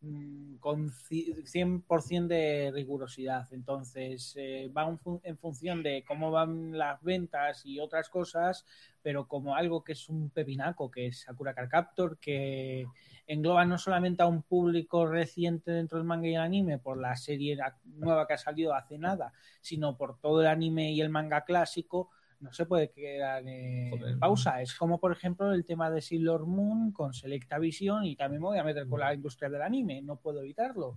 mm, 0.00 0.56
con 0.56 0.88
ci- 0.90 1.34
100% 1.44 2.28
de 2.28 2.70
rigurosidad. 2.72 3.46
Entonces, 3.52 4.34
eh, 4.36 4.70
va 4.76 4.88
en 5.22 5.36
función 5.38 5.82
de 5.82 6.02
cómo 6.06 6.30
van 6.30 6.76
las 6.76 7.02
ventas 7.02 7.64
y 7.66 7.78
otras 7.78 8.08
cosas, 8.08 8.64
pero 9.02 9.28
como 9.28 9.54
algo 9.54 9.84
que 9.84 9.92
es 9.92 10.08
un 10.08 10.30
pepinaco, 10.30 10.90
que 10.90 11.06
es 11.08 11.20
Sakura 11.20 11.54
Card 11.54 11.68
Captor, 11.68 12.18
que 12.18 12.86
engloba 13.28 13.64
no 13.66 13.78
solamente 13.78 14.22
a 14.22 14.26
un 14.26 14.42
público 14.42 15.06
reciente 15.06 15.70
dentro 15.70 15.98
del 15.98 16.06
manga 16.06 16.26
y 16.26 16.34
el 16.34 16.40
anime 16.40 16.78
por 16.78 16.98
la 16.98 17.14
serie 17.14 17.58
nueva 17.84 18.26
que 18.26 18.32
ha 18.32 18.38
salido 18.38 18.74
hace 18.74 18.98
nada, 18.98 19.32
sino 19.60 19.96
por 19.96 20.18
todo 20.18 20.40
el 20.40 20.46
anime 20.48 20.92
y 20.92 21.00
el 21.02 21.10
manga 21.10 21.44
clásico, 21.44 22.10
no 22.40 22.52
se 22.52 22.64
puede 22.64 22.90
quedar 22.90 23.46
en 23.46 23.90
Joder. 23.90 24.18
pausa. 24.18 24.62
Es 24.62 24.74
como, 24.74 24.98
por 24.98 25.12
ejemplo, 25.12 25.52
el 25.52 25.66
tema 25.66 25.90
de 25.90 26.00
Sailor 26.00 26.46
Moon 26.46 26.90
con 26.92 27.12
Selecta 27.12 27.58
Visión 27.58 28.04
y 28.04 28.16
también 28.16 28.40
me 28.40 28.48
voy 28.48 28.58
a 28.58 28.64
meter 28.64 28.88
con 28.88 29.00
la 29.00 29.12
industria 29.12 29.50
del 29.50 29.62
anime, 29.62 30.00
no 30.00 30.16
puedo 30.16 30.40
evitarlo. 30.40 30.96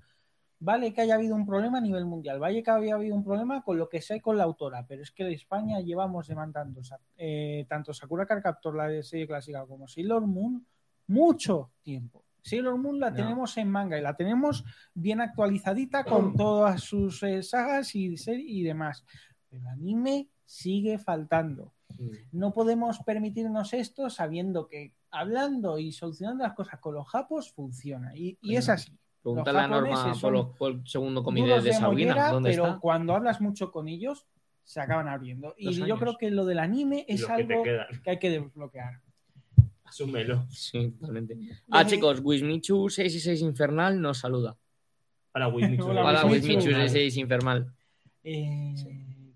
Vale 0.63 0.93
que 0.93 1.01
haya 1.01 1.15
habido 1.15 1.35
un 1.35 1.45
problema 1.45 1.79
a 1.79 1.81
nivel 1.81 2.05
mundial, 2.05 2.39
vale 2.39 2.61
que 2.61 2.69
haya 2.69 2.93
habido 2.93 3.15
un 3.15 3.23
problema 3.23 3.63
con 3.63 3.77
lo 3.77 3.89
que 3.89 3.99
y 4.07 4.19
con 4.19 4.37
la 4.37 4.43
autora, 4.43 4.85
pero 4.87 5.01
es 5.01 5.11
que 5.11 5.23
en 5.23 5.33
España 5.33 5.79
llevamos 5.81 6.27
demandando 6.27 6.81
eh, 7.17 7.65
tanto 7.67 7.93
Sakura 7.93 8.27
Card 8.27 8.43
Captor, 8.43 8.75
la 8.75 8.87
de 8.87 9.01
serie 9.01 9.25
clásica, 9.25 9.65
como 9.65 9.87
Sailor 9.87 10.27
Moon, 10.27 10.63
mucho 11.07 11.71
tiempo. 11.81 12.23
Sailor 12.43 12.77
Moon 12.77 12.99
la 12.99 13.11
No. 13.11 13.15
tenemos 13.17 13.55
en 13.57 13.69
manga 13.69 13.97
y 13.97 14.01
la 14.01 14.15
tenemos 14.15 14.63
bien 14.93 15.21
actualizadita 15.21 16.03
con 16.03 16.35
todas 16.35 16.81
sus 16.81 17.21
eh, 17.23 17.43
sagas 17.43 17.93
y, 17.95 18.15
y 18.27 18.63
demás. 18.63 19.05
Pero 19.49 19.69
anime 19.69 20.27
sigue 20.45 20.97
faltando. 20.97 21.73
No 22.31 22.51
podemos 22.53 22.99
permitirnos 22.99 23.73
esto 23.73 24.09
sabiendo 24.09 24.67
que 24.67 24.93
hablando 25.11 25.77
y 25.77 25.91
solucionando 25.91 26.43
las 26.43 26.53
cosas 26.53 26.79
con 26.79 26.95
los 26.95 27.07
japos 27.07 27.51
funciona. 27.51 28.15
Y, 28.15 28.37
y 28.41 28.55
es 28.55 28.69
así. 28.69 28.97
Pregúntale 29.21 29.59
a 29.59 29.67
Norma 29.67 29.95
japoneses 29.95 30.11
por, 30.13 30.19
son 30.21 30.33
los- 30.33 30.57
por 30.57 30.71
el 30.71 30.87
segundo 30.87 31.23
comité 31.23 31.47
de 31.49 31.61
de 31.61 31.73
Sabrina. 31.73 32.13
mollera, 32.15 32.31
¿Dónde 32.31 32.49
pero 32.49 32.65
está? 32.67 32.79
cuando 32.79 33.13
hablas 33.13 33.39
mucho 33.39 33.71
con 33.71 33.87
ellos, 33.87 34.25
se 34.63 34.79
acaban 34.79 35.07
abriendo. 35.09 35.53
Y 35.57 35.85
yo 35.85 35.99
creo 35.99 36.17
que 36.17 36.31
lo 36.31 36.45
del 36.45 36.57
anime 36.59 37.05
es 37.07 37.23
que 37.25 37.31
algo 37.31 37.61
que 37.63 38.09
hay 38.09 38.17
que 38.19 38.29
desbloquear. 38.31 39.01
Asúmelo. 39.91 40.47
Sí, 40.49 40.91
totalmente. 40.91 41.37
Ah, 41.69 41.85
chicos, 41.85 42.21
Wismichu 42.23 42.89
6 42.89 43.13
y 43.13 43.19
6 43.19 43.41
Infernal 43.41 43.99
nos 44.01 44.19
saluda. 44.19 44.57
Para 45.33 45.49
Wismichu. 45.49 45.83
Hola, 45.89 46.05
Hola, 46.05 46.25
Wismichu. 46.25 46.59
Wismichu, 46.59 46.79
ese 46.81 47.05
es 47.07 47.17
infernal. 47.17 47.73
Eh, 48.23 48.73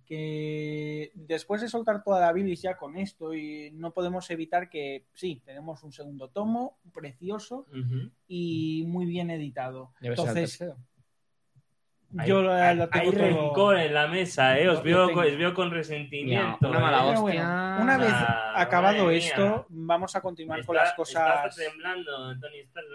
Que 0.05 1.11
después 1.15 1.61
de 1.61 1.67
soltar 1.67 2.03
toda 2.03 2.21
la 2.21 2.31
bilis 2.31 2.61
ya 2.61 2.77
con 2.77 2.95
esto, 2.95 3.33
y 3.33 3.71
no 3.73 3.91
podemos 3.91 4.29
evitar 4.29 4.69
que 4.69 5.07
sí, 5.13 5.41
tenemos 5.43 5.83
un 5.83 5.91
segundo 5.91 6.29
tomo 6.29 6.77
precioso 6.93 7.65
y 8.27 8.85
muy 8.87 9.05
bien 9.07 9.29
editado. 9.31 9.91
Debe 9.99 10.15
ser 10.15 10.23
el 10.25 10.29
Entonces, 10.29 10.57
tercero. 10.57 10.77
Hay- 12.17 12.29
yo 12.29 12.41
la, 12.41 12.69
hay, 12.69 12.77
la 12.77 12.87
tengo 12.89 13.05
hay 13.09 13.11
todo- 13.11 13.23
rencor 13.25 13.77
en 13.77 13.93
la 13.93 14.07
mesa, 14.07 14.57
¿eh? 14.57 14.69
Os 14.69 14.77
Lo- 14.77 14.83
veo, 14.83 15.07
tengo. 15.07 15.21
con- 15.21 15.31
os 15.31 15.37
veo 15.37 15.53
con 15.53 15.71
resentimiento. 15.71 16.69
una 16.69 16.79
mala 16.79 16.97
¿eh? 16.97 17.01
Pero 17.09 17.23
hostia. 17.23 17.43
bueno, 17.43 17.81
una 17.83 17.97
vez 17.97 18.11
Ah, 18.13 18.53
acabado 18.61 19.11
esto, 19.11 19.41
mía. 19.45 19.65
vamos 19.69 20.15
a 20.15 20.21
continuar 20.21 20.59
Está- 20.59 20.67
con 20.67 20.75
las 20.77 20.93
cosas. 20.93 21.55
temblando, 21.55 22.39
Tony 22.39 22.59
Stark. 22.59 22.87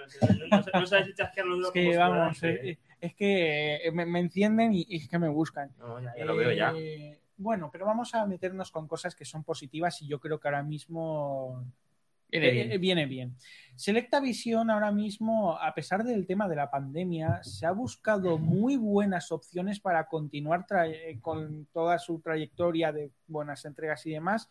No, 0.74 0.86
sabes 0.86 1.08
los 1.46 1.66
Es 1.68 1.72
que 1.72 1.96
vamos, 1.96 2.42
eh, 2.44 2.78
es 3.00 3.14
que 3.14 3.76
eh, 3.86 3.92
me, 3.92 4.06
me 4.06 4.20
encienden 4.20 4.72
y, 4.74 4.86
y 4.88 4.96
es 4.96 5.08
que 5.08 5.18
me 5.18 5.28
buscan. 5.28 5.70
No, 5.78 6.00
ya, 6.00 6.14
ya 6.16 6.24
lo 6.24 6.36
veo 6.36 6.52
ya. 6.52 6.72
Eh, 6.76 7.18
Bueno, 7.36 7.70
pero 7.72 7.86
vamos 7.86 8.14
a 8.14 8.26
meternos 8.26 8.70
con 8.70 8.86
cosas 8.86 9.14
que 9.14 9.24
son 9.24 9.44
positivas 9.44 10.02
y 10.02 10.06
yo 10.06 10.20
creo 10.20 10.38
que 10.38 10.46
ahora 10.48 10.62
mismo 10.62 11.64
Viene 12.30 12.48
eh, 12.48 12.52
bien. 12.52 12.72
eh, 12.72 12.78
viene 12.78 13.06
bien. 13.06 13.36
Selecta 13.76 14.20
Visión 14.20 14.70
ahora 14.70 14.92
mismo, 14.92 15.56
a 15.58 15.72
pesar 15.74 16.04
del 16.04 16.26
tema 16.26 16.48
de 16.48 16.56
la 16.56 16.70
pandemia, 16.70 17.42
se 17.42 17.64
ha 17.66 17.72
buscado 17.72 18.36
muy 18.38 18.76
buenas 18.76 19.32
opciones 19.32 19.80
para 19.80 20.06
continuar 20.06 20.66
eh, 20.86 21.18
con 21.20 21.66
toda 21.72 21.98
su 21.98 22.20
trayectoria 22.20 22.92
de 22.92 23.10
buenas 23.26 23.64
entregas 23.64 24.04
y 24.06 24.10
demás 24.10 24.48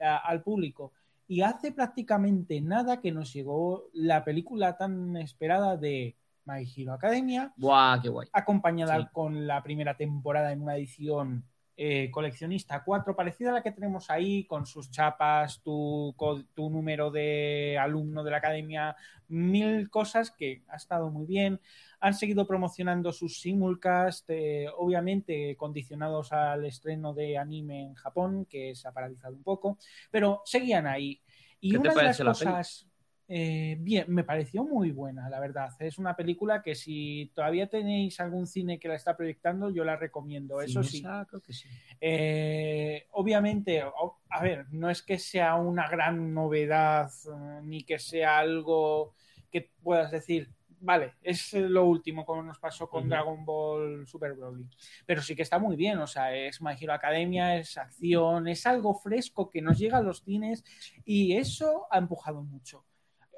eh, 0.00 0.04
al 0.04 0.42
público. 0.42 0.92
Y 1.28 1.42
hace 1.42 1.70
prácticamente 1.72 2.60
nada 2.60 3.00
que 3.00 3.12
nos 3.12 3.32
llegó 3.32 3.88
la 3.92 4.24
película 4.24 4.76
tan 4.76 5.16
esperada 5.16 5.76
de 5.76 6.16
My 6.44 6.66
Hero 6.76 6.92
Academia, 6.94 7.52
Buah, 7.56 8.00
qué 8.02 8.08
guay. 8.08 8.28
acompañada 8.32 8.98
Sí. 8.98 9.06
con 9.12 9.46
la 9.46 9.62
primera 9.62 9.96
temporada 9.96 10.50
en 10.50 10.60
una 10.60 10.76
edición 10.76 11.44
eh, 11.76 12.10
coleccionista 12.10 12.84
4, 12.84 13.16
parecida 13.16 13.50
a 13.50 13.54
la 13.54 13.62
que 13.62 13.72
tenemos 13.72 14.10
ahí, 14.10 14.44
con 14.44 14.66
sus 14.66 14.90
chapas, 14.90 15.62
tu, 15.62 16.14
tu 16.54 16.68
número 16.70 17.10
de 17.10 17.78
alumno 17.80 18.22
de 18.22 18.30
la 18.30 18.36
academia, 18.36 18.94
mil 19.28 19.88
cosas 19.88 20.30
que 20.30 20.62
ha 20.68 20.76
estado 20.76 21.10
muy 21.10 21.26
bien. 21.26 21.60
Han 22.00 22.14
seguido 22.14 22.46
promocionando 22.46 23.12
sus 23.12 23.40
simulcast, 23.40 24.28
eh, 24.28 24.68
obviamente 24.76 25.56
condicionados 25.56 26.32
al 26.32 26.66
estreno 26.66 27.14
de 27.14 27.38
anime 27.38 27.82
en 27.82 27.94
Japón, 27.94 28.44
que 28.44 28.74
se 28.74 28.88
ha 28.88 28.92
paralizado 28.92 29.34
un 29.34 29.42
poco, 29.42 29.78
pero 30.10 30.42
seguían 30.44 30.86
ahí. 30.86 31.22
Y 31.60 31.72
¿Qué 31.72 31.78
te 31.78 31.88
una 31.88 31.94
de 31.94 32.04
las 32.04 32.20
la 32.20 32.34
peli? 32.34 32.91
Eh, 33.34 33.78
bien, 33.80 34.04
me 34.08 34.24
pareció 34.24 34.62
muy 34.62 34.90
buena, 34.90 35.30
la 35.30 35.40
verdad. 35.40 35.70
Es 35.78 35.96
una 35.96 36.14
película 36.14 36.60
que 36.60 36.74
si 36.74 37.32
todavía 37.34 37.66
tenéis 37.66 38.20
algún 38.20 38.46
cine 38.46 38.78
que 38.78 38.88
la 38.88 38.96
está 38.96 39.16
proyectando, 39.16 39.70
yo 39.70 39.84
la 39.84 39.96
recomiendo. 39.96 40.60
Eso 40.60 40.82
sí. 40.82 40.98
Cinesa, 40.98 41.24
creo 41.26 41.40
que 41.40 41.54
sí. 41.54 41.66
Eh, 41.98 43.06
obviamente, 43.12 43.82
a 44.28 44.42
ver, 44.42 44.66
no 44.70 44.90
es 44.90 45.00
que 45.00 45.18
sea 45.18 45.54
una 45.54 45.88
gran 45.88 46.34
novedad 46.34 47.10
eh, 47.24 47.60
ni 47.62 47.84
que 47.84 47.98
sea 47.98 48.38
algo 48.38 49.14
que 49.50 49.70
puedas 49.82 50.10
decir, 50.10 50.50
vale, 50.80 51.14
es 51.22 51.54
lo 51.54 51.86
último 51.86 52.26
como 52.26 52.42
nos 52.42 52.58
pasó 52.58 52.86
con. 52.86 53.08
Dragon 53.08 53.46
Ball 53.46 54.06
Super 54.06 54.34
Broly. 54.34 54.68
Pero 55.06 55.22
sí 55.22 55.34
que 55.34 55.40
está 55.40 55.58
muy 55.58 55.76
bien, 55.76 55.98
o 56.00 56.06
sea, 56.06 56.36
es 56.36 56.60
My 56.60 56.74
Hero 56.78 56.92
Academia, 56.92 57.56
es 57.56 57.78
acción, 57.78 58.46
es 58.46 58.66
algo 58.66 58.92
fresco 58.92 59.48
que 59.48 59.62
nos 59.62 59.78
llega 59.78 59.96
a 59.96 60.02
los 60.02 60.22
cines 60.22 60.62
y 61.06 61.34
eso 61.34 61.86
ha 61.90 61.96
empujado 61.96 62.42
mucho. 62.42 62.84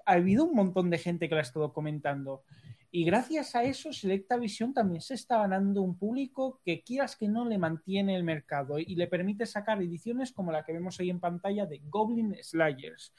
Ha 0.06 0.12
habido 0.12 0.44
un 0.44 0.54
montón 0.54 0.90
de 0.90 0.98
gente 0.98 1.28
que 1.28 1.34
lo 1.34 1.40
ha 1.40 1.42
estado 1.42 1.72
comentando. 1.72 2.44
Y 2.90 3.04
gracias 3.04 3.56
a 3.56 3.64
eso, 3.64 3.92
Selecta 3.92 4.36
Visión 4.36 4.72
también 4.72 5.00
se 5.00 5.14
está 5.14 5.38
ganando 5.38 5.82
un 5.82 5.98
público 5.98 6.60
que 6.64 6.82
quieras 6.82 7.16
que 7.16 7.26
no 7.26 7.44
le 7.44 7.58
mantiene 7.58 8.14
el 8.14 8.22
mercado 8.22 8.78
y 8.78 8.94
le 8.94 9.08
permite 9.08 9.46
sacar 9.46 9.82
ediciones 9.82 10.30
como 10.30 10.52
la 10.52 10.62
que 10.62 10.72
vemos 10.72 11.00
ahí 11.00 11.10
en 11.10 11.18
pantalla 11.18 11.66
de 11.66 11.80
Goblin 11.84 12.36
Slayers. 12.40 13.12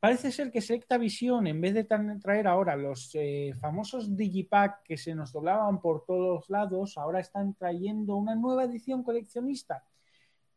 Parece 0.00 0.32
ser 0.32 0.50
que 0.50 0.62
Selecta 0.62 0.96
Visión, 0.96 1.46
en 1.46 1.60
vez 1.60 1.74
de 1.74 1.84
traer 1.84 2.46
ahora 2.46 2.74
los 2.74 3.10
eh, 3.12 3.52
famosos 3.60 4.16
Digipack 4.16 4.82
que 4.82 4.96
se 4.96 5.14
nos 5.14 5.32
doblaban 5.32 5.82
por 5.82 6.06
todos 6.06 6.48
lados, 6.48 6.96
ahora 6.96 7.20
están 7.20 7.52
trayendo 7.52 8.16
una 8.16 8.34
nueva 8.34 8.64
edición 8.64 9.02
coleccionista 9.02 9.84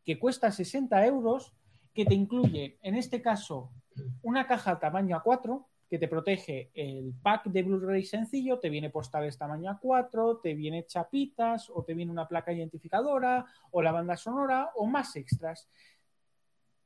que 0.05 0.17
cuesta 0.17 0.49
60 0.49 1.05
euros, 1.05 1.53
que 1.93 2.05
te 2.05 2.13
incluye, 2.13 2.77
en 2.81 2.95
este 2.95 3.21
caso, 3.21 3.71
una 4.23 4.45
caja 4.47 4.79
tamaño 4.79 5.21
A4 5.21 5.65
que 5.89 5.99
te 5.99 6.07
protege 6.07 6.71
el 6.73 7.13
pack 7.21 7.45
de 7.45 7.61
Blu-ray 7.61 8.03
sencillo, 8.03 8.57
te 8.57 8.69
viene 8.69 8.89
postales 8.89 9.37
tamaño 9.37 9.71
A4, 9.79 10.39
te 10.41 10.55
viene 10.55 10.85
chapitas 10.87 11.69
o 11.69 11.83
te 11.83 11.93
viene 11.93 12.11
una 12.11 12.27
placa 12.27 12.51
identificadora 12.51 13.45
o 13.71 13.81
la 13.81 13.91
banda 13.91 14.17
sonora 14.17 14.71
o 14.75 14.87
más 14.87 15.15
extras. 15.15 15.69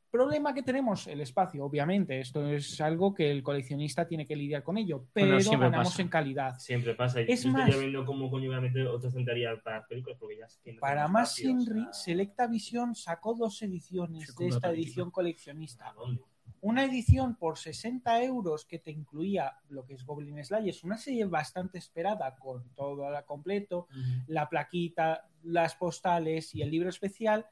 Problema 0.09 0.53
que 0.53 0.63
tenemos, 0.63 1.05
el 1.07 1.19
espacio, 1.21 1.65
obviamente. 1.65 2.19
Esto 2.21 2.47
es 2.47 2.79
algo 2.79 3.13
que 3.13 3.29
el 3.29 3.43
coleccionista 3.43 4.07
tiene 4.07 4.25
que 4.25 4.37
lidiar 4.37 4.63
con 4.63 4.77
ello, 4.77 5.05
pero 5.13 5.35
Bueno, 5.35 5.59
ganamos 5.59 5.89
pasa. 5.89 6.01
en 6.01 6.07
calidad. 6.07 6.57
Siempre 6.59 6.95
pasa. 6.95 7.21
Es 7.21 7.43
Yo 7.43 7.51
más- 7.51 7.77
viendo 7.77 8.05
cómo 8.05 8.29
coño 8.31 8.47
voy 8.47 8.57
a 8.57 8.61
meter 8.61 8.87
otra 8.87 9.09
estantería 9.09 9.49
para 9.61 9.85
películas 9.85 10.17
porque 10.17 10.37
ya 10.37 10.45
es 10.45 10.57
que 10.63 10.73
no 10.73 10.79
Para 10.79 11.07
más 11.09 11.37
espacio, 11.37 11.49
o 11.49 11.61
Inri, 11.61 11.81
sea, 11.83 11.93
Selecta 11.93 12.47
Visión 12.47 12.95
sacó 12.95 13.35
dos 13.35 13.61
ediciones 13.61 14.33
de 14.35 14.47
esta 14.47 14.69
película. 14.69 14.69
edición 14.71 15.11
coleccionista. 15.11 15.89
¿a 15.89 15.93
dónde? 15.93 16.21
Una 16.61 16.83
edición 16.83 17.35
por 17.35 17.57
60 17.57 18.23
euros 18.23 18.65
que 18.65 18.79
te 18.79 18.91
incluía 18.91 19.57
lo 19.69 19.85
que 19.85 19.93
es 19.93 20.03
Goblin 20.03 20.43
Slayers, 20.43 20.83
una 20.83 20.97
serie 20.97 21.25
bastante 21.25 21.77
esperada 21.77 22.35
con 22.35 22.69
todo 22.73 23.09
la 23.09 23.23
completo, 23.25 23.87
la 24.27 24.49
plaquita, 24.49 25.29
las 25.43 25.75
postales 25.75 26.55
y 26.55 26.61
el 26.61 26.71
libro 26.71 26.89
especial. 26.89 27.45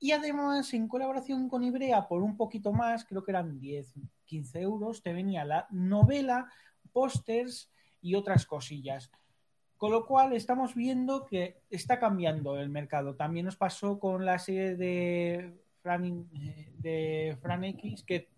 Y 0.00 0.12
además, 0.12 0.74
en 0.74 0.88
colaboración 0.88 1.48
con 1.48 1.64
Ibrea, 1.64 2.08
por 2.08 2.22
un 2.22 2.36
poquito 2.36 2.72
más, 2.72 3.04
creo 3.04 3.24
que 3.24 3.32
eran 3.32 3.58
10, 3.58 3.94
15 4.24 4.60
euros, 4.60 5.02
te 5.02 5.12
venía 5.12 5.44
la 5.44 5.66
novela, 5.70 6.50
pósters 6.92 7.70
y 8.00 8.14
otras 8.14 8.46
cosillas. 8.46 9.10
Con 9.76 9.92
lo 9.92 10.06
cual 10.06 10.32
estamos 10.32 10.74
viendo 10.74 11.24
que 11.24 11.62
está 11.70 12.00
cambiando 12.00 12.58
el 12.58 12.68
mercado. 12.68 13.14
También 13.14 13.46
nos 13.46 13.56
pasó 13.56 14.00
con 14.00 14.24
la 14.24 14.38
serie 14.40 14.74
de 14.74 15.56
Fran, 15.82 16.28
eh, 16.34 16.72
de 16.78 17.38
Fran 17.40 17.64
X, 17.64 18.02
que 18.04 18.30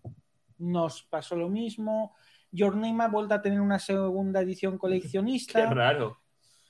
nos 0.59 1.03
pasó 1.05 1.37
lo 1.37 1.49
mismo. 1.49 2.15
Your 2.53 2.75
Name 2.77 3.05
ha 3.05 3.09
vuelto 3.09 3.35
a 3.35 3.43
tener 3.43 3.61
una 3.61 3.79
segunda 3.79 4.41
edición 4.41 4.73
Qué 4.75 4.79
coleccionista. 4.79 5.67
raro. 5.73 6.21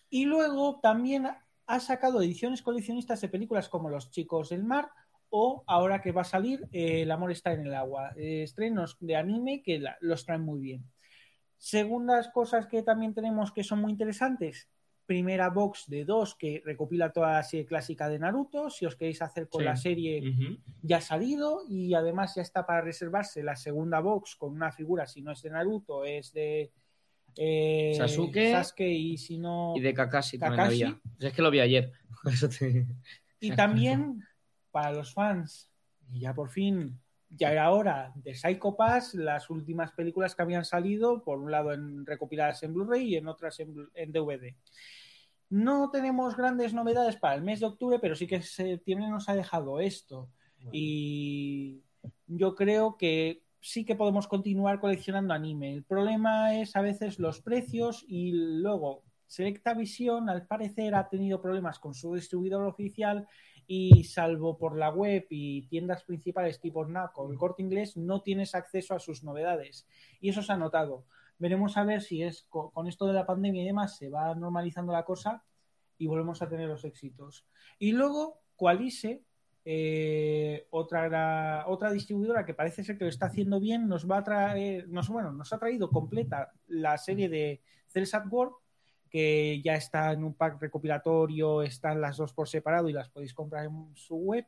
Y 0.09 0.25
luego 0.27 0.81
también 0.81 1.29
ha 1.67 1.81
sacado 1.81 2.21
ediciones 2.21 2.63
coleccionistas 2.63 3.21
de 3.21 3.29
películas 3.29 3.69
como 3.69 3.89
Los 3.91 4.11
Chicos 4.11 4.49
del 4.51 4.65
Mar 4.65 4.91
o 5.29 5.63
ahora 5.69 6.03
que 6.03 6.11
va 6.11 6.23
a 6.23 6.25
salir 6.25 6.67
eh, 6.73 7.03
El 7.03 7.11
Amor 7.13 7.31
está 7.31 7.53
en 7.53 7.67
el 7.67 7.75
agua. 7.75 8.13
Eh, 8.17 8.43
estrenos 8.43 8.97
de 9.01 9.15
anime 9.17 9.63
que 9.63 9.79
la- 9.79 9.97
los 10.01 10.25
traen 10.27 10.43
muy 10.43 10.59
bien. 10.61 10.85
Segundas 11.59 12.29
cosas 12.31 12.67
que 12.67 12.83
también 12.83 13.15
tenemos 13.15 13.53
que 13.53 13.63
son 13.63 13.81
muy 13.81 13.93
interesantes. 13.93 14.69
Primera 15.11 15.51
box 15.51 15.87
de 15.89 16.05
dos 16.05 16.37
que 16.37 16.63
recopila 16.65 17.11
toda 17.13 17.33
la 17.33 17.43
serie 17.43 17.67
clásica 17.67 18.09
de 18.09 18.21
Naruto. 18.21 18.71
Si 18.71 18.87
os 18.87 18.95
queréis 18.95 19.21
hacer 19.23 19.49
con 19.49 19.61
Sí. 19.63 19.65
la 19.65 19.75
serie, 19.75 20.23
ya 20.83 20.99
ha 20.99 21.01
salido 21.01 21.63
y 21.69 21.95
además 21.95 22.37
ya 22.37 22.43
está 22.43 22.65
para 22.65 22.83
reservarse 22.83 23.43
la 23.43 23.57
segunda 23.57 23.99
box 23.99 24.37
con 24.37 24.53
una 24.55 24.71
figura, 24.71 25.09
si 25.09 25.21
no 25.21 25.33
es 25.33 25.43
de 25.43 25.51
Naruto, 25.51 26.05
es 26.05 26.33
de 26.33 26.71
eh, 27.37 27.93
Sasuke. 27.97 28.53
Sasuke 28.53 28.87
y 28.89 29.19
si 29.19 29.39
no... 29.39 29.75
Y 29.77 29.81
de 29.81 29.93
Kakashi 29.95 30.39
también 30.39 30.93
Kakashi. 30.93 31.01
Es 31.27 31.33
que 31.33 31.43
lo 31.43 31.51
vi 31.51 31.59
ayer. 31.59 31.91
Te- 32.61 32.87
Y 33.41 33.51
también 33.57 34.23
para 34.71 34.93
los 34.93 35.13
fans, 35.13 35.73
y 36.13 36.21
ya 36.21 36.35
por 36.35 36.51
fin, 36.51 37.01
ya 37.31 37.51
era 37.51 37.73
hora 37.73 38.13
de 38.15 38.33
Psycho 38.37 38.77
Pass, 38.77 39.15
las 39.15 39.51
últimas 39.51 39.91
películas 39.91 40.37
que 40.37 40.43
habían 40.43 40.65
salido, 40.65 41.25
por 41.25 41.41
un 41.41 41.51
lado 41.51 41.73
en, 41.73 42.07
recopiladas 42.07 42.63
en 42.63 42.75
Blu-ray 42.75 43.09
y 43.09 43.17
en 43.17 43.27
otras 43.27 43.59
en 43.59 44.13
DVD. 44.13 44.55
No 45.51 45.91
tenemos 45.91 46.37
grandes 46.37 46.73
novedades 46.73 47.17
para 47.17 47.35
el 47.35 47.43
mes 47.43 47.61
de 47.61 47.67
octubre, 47.67 47.99
pero 47.99 48.15
sí 48.15 48.27
que 48.27 48.41
septiembre 48.41 49.09
nos 49.09 49.29
ha 49.29 49.35
dejado 49.35 49.81
esto. 49.81 50.31
Y 50.73 51.83
yo 52.27 52.55
creo 52.55 52.97
que 52.97 53.43
sí 53.61 53.85
que 53.85 53.97
podemos 53.97 54.29
continuar 54.29 54.81
coleccionando 54.81 55.35
anime. 55.35 55.73
El 55.73 55.85
problema 55.85 56.55
es 56.55 56.77
a 56.77 56.81
veces 56.81 57.19
los 57.19 57.41
precios 57.41 58.05
y 58.07 58.33
luego 58.33 59.03
Selecta 59.27 59.75
Visión 59.75 60.29
al 60.29 60.47
parecer 60.47 60.95
ha 60.95 61.09
tenido 61.09 61.41
problemas 61.41 61.79
con 61.79 61.95
su 61.95 62.15
distribuidor 62.15 62.67
oficial 62.67 63.29
y 63.67 64.03
salvo 64.05 64.59
por 64.59 64.77
la 64.77 64.91
web 64.91 65.27
y 65.31 65.63
tiendas 65.69 66.03
principales 66.03 66.61
tipo 66.61 66.85
NAC 66.85 67.17
o 67.19 67.31
el 67.31 67.39
corte 67.39 67.63
inglés 67.63 67.97
no 67.97 68.23
tienes 68.23 68.57
acceso 68.57 68.95
a 68.95 68.99
sus 68.99 69.23
novedades 69.23 69.87
y 70.21 70.31
eso 70.31 70.43
se 70.43 70.53
ha 70.53 70.57
notado. 70.57 71.05
Veremos 71.41 71.77
a 71.77 71.85
ver 71.85 72.03
si 72.03 72.23
es 72.23 72.47
co- 72.49 72.71
con 72.71 72.87
esto 72.87 73.07
de 73.07 73.15
la 73.15 73.27
pandemia 73.27 73.63
y 73.63 73.67
demás 73.67 73.97
se 73.97 74.11
va 74.11 74.35
normalizando 74.35 74.93
la 74.93 75.05
cosa 75.05 75.43
y 75.99 76.07
volvemos 76.07 76.41
a 76.43 76.49
tener 76.49 76.69
los 76.69 76.85
éxitos. 76.85 77.47
Y 77.79 77.93
luego 77.93 78.43
Qualise, 78.57 79.25
eh, 79.65 80.67
otra, 80.71 81.65
otra 81.67 81.91
distribuidora 81.91 82.45
que 82.45 82.55
parece 82.55 82.85
ser 82.85 82.99
que 82.99 83.05
lo 83.05 83.11
está 83.11 83.27
haciendo 83.27 83.59
bien, 83.59 83.89
nos 83.89 84.09
va 84.09 84.19
a 84.19 84.25
traer, 84.25 84.89
nos, 84.89 85.09
bueno, 85.09 85.33
nos 85.33 85.53
ha 85.53 85.59
traído 85.59 85.91
completa 85.91 86.53
la 86.69 86.97
serie 86.99 87.29
de 87.29 87.63
Cells 87.89 88.15
at 88.15 88.27
Work 88.31 88.57
que 89.09 89.61
ya 89.65 89.75
está 89.75 90.13
en 90.13 90.23
un 90.23 90.35
pack 90.35 90.61
recopilatorio, 90.61 91.63
están 91.63 92.01
las 92.01 92.19
dos 92.19 92.33
por 92.33 92.49
separado 92.49 92.89
y 92.89 92.93
las 92.93 93.09
podéis 93.09 93.35
comprar 93.35 93.65
en 93.65 93.91
su 93.97 94.15
web. 94.17 94.47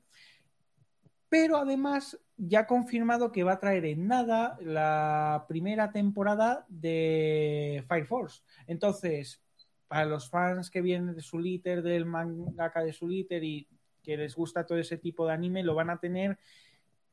Pero 1.28 1.56
además 1.56 2.18
ya 2.36 2.60
ha 2.60 2.66
confirmado 2.66 3.32
que 3.32 3.44
va 3.44 3.52
a 3.52 3.60
traer 3.60 3.84
en 3.84 4.06
nada 4.06 4.58
la 4.60 5.44
primera 5.48 5.92
temporada 5.92 6.66
de 6.68 7.84
Fire 7.88 8.06
Force. 8.06 8.42
Entonces, 8.66 9.42
para 9.88 10.06
los 10.06 10.28
fans 10.28 10.70
que 10.70 10.80
vienen 10.80 11.14
de 11.14 11.22
su 11.22 11.38
liter, 11.38 11.82
del 11.82 12.06
mangaka 12.06 12.82
de 12.82 12.92
su 12.92 13.08
liter 13.08 13.44
y 13.44 13.68
que 14.02 14.16
les 14.16 14.34
gusta 14.34 14.66
todo 14.66 14.78
ese 14.78 14.98
tipo 14.98 15.26
de 15.26 15.34
anime, 15.34 15.62
lo 15.62 15.74
van 15.74 15.90
a 15.90 15.98
tener 15.98 16.38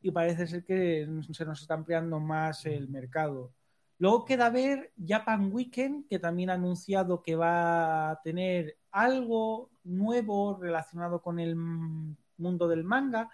y 0.01 0.11
parece 0.11 0.47
ser 0.47 0.63
que 0.63 1.07
se 1.31 1.45
nos 1.45 1.61
está 1.61 1.73
ampliando 1.73 2.19
más 2.19 2.65
el 2.65 2.87
mercado. 2.89 3.53
Luego 3.97 4.23
queda 4.23 4.49
ver 4.49 4.93
Japan 5.05 5.51
Weekend, 5.51 6.07
que 6.07 6.19
también 6.19 6.49
ha 6.49 6.53
anunciado 6.53 7.21
que 7.21 7.35
va 7.35 8.11
a 8.11 8.21
tener 8.21 8.77
algo 8.91 9.69
nuevo 9.83 10.57
relacionado 10.57 11.21
con 11.21 11.39
el 11.39 11.55
mundo 11.57 12.67
del 12.69 12.85
manga, 12.85 13.29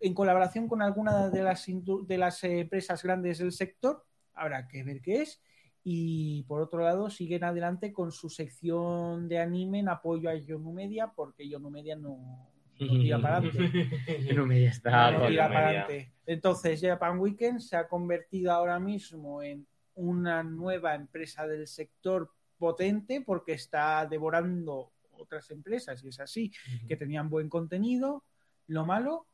en 0.00 0.14
colaboración 0.14 0.68
con 0.68 0.82
alguna 0.82 1.30
de 1.30 1.42
las, 1.42 1.66
de 1.66 2.18
las 2.18 2.44
empresas 2.44 3.02
grandes 3.02 3.38
del 3.38 3.52
sector. 3.52 4.04
Habrá 4.34 4.68
que 4.68 4.82
ver 4.84 5.00
qué 5.00 5.22
es. 5.22 5.40
Y 5.82 6.42
por 6.44 6.60
otro 6.60 6.80
lado, 6.80 7.10
siguen 7.10 7.44
adelante 7.44 7.92
con 7.92 8.10
su 8.10 8.28
sección 8.28 9.28
de 9.28 9.38
anime 9.38 9.80
en 9.80 9.88
apoyo 9.88 10.28
a 10.28 10.34
Yonu 10.34 10.72
Media, 10.72 11.12
porque 11.14 11.48
Yonu 11.48 11.70
Media 11.70 11.94
no, 11.94 12.50
no 12.80 12.98
tira 12.98 13.20
para 13.20 13.36
adelante. 13.36 14.34
no 14.34 14.46
me 14.46 14.66
está 14.66 15.12
No 15.12 15.28
tira 15.28 15.48
para 15.48 15.68
adelante. 15.68 16.12
Entonces, 16.26 16.80
Japan 16.80 17.18
Weekend 17.18 17.60
se 17.60 17.76
ha 17.76 17.86
convertido 17.86 18.52
ahora 18.52 18.80
mismo 18.80 19.42
en 19.42 19.66
una 19.94 20.42
nueva 20.42 20.94
empresa 20.94 21.46
del 21.46 21.66
sector 21.66 22.30
potente 22.58 23.20
porque 23.20 23.52
está 23.52 24.06
devorando 24.06 24.92
otras 25.12 25.50
empresas 25.50 26.02
y 26.04 26.08
es 26.08 26.20
así, 26.20 26.52
que 26.86 26.96
tenían 26.96 27.30
buen 27.30 27.48
contenido. 27.48 28.24
Lo 28.66 28.84
malo, 28.84 29.26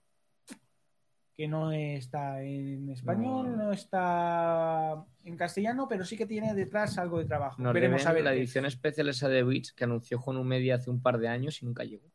que 1.43 1.49
no 1.49 1.73
está 1.73 2.41
en 2.41 2.89
español, 2.91 3.57
no, 3.59 3.73
está 3.73 5.05
en 5.25 5.37
castellano, 5.37 5.89
pero 5.89 6.05
sí 6.05 6.17
que 6.17 6.25
tiene 6.25 6.55
detrás 6.55 6.99
algo 6.99 7.19
de 7.19 7.25
trabajo. 7.25 7.61
Nos 7.61 7.75
Veremos 7.75 8.07
a 8.07 8.13
ver. 8.13 8.23
la 8.23 8.33
edición 8.33 8.65
especial 8.65 9.09
esa 9.09 9.29
de 9.29 9.43
Witch 9.43 9.75
que 9.75 9.83
anunció 9.83 10.21
Juan 10.21 10.47
Media 10.47 10.77
hace 10.77 10.89
un 10.89 11.03
par 11.03 11.19
de 11.19 11.27
años 11.27 11.61
y 11.61 11.67
nunca 11.67 11.83
llegó. 11.83 12.09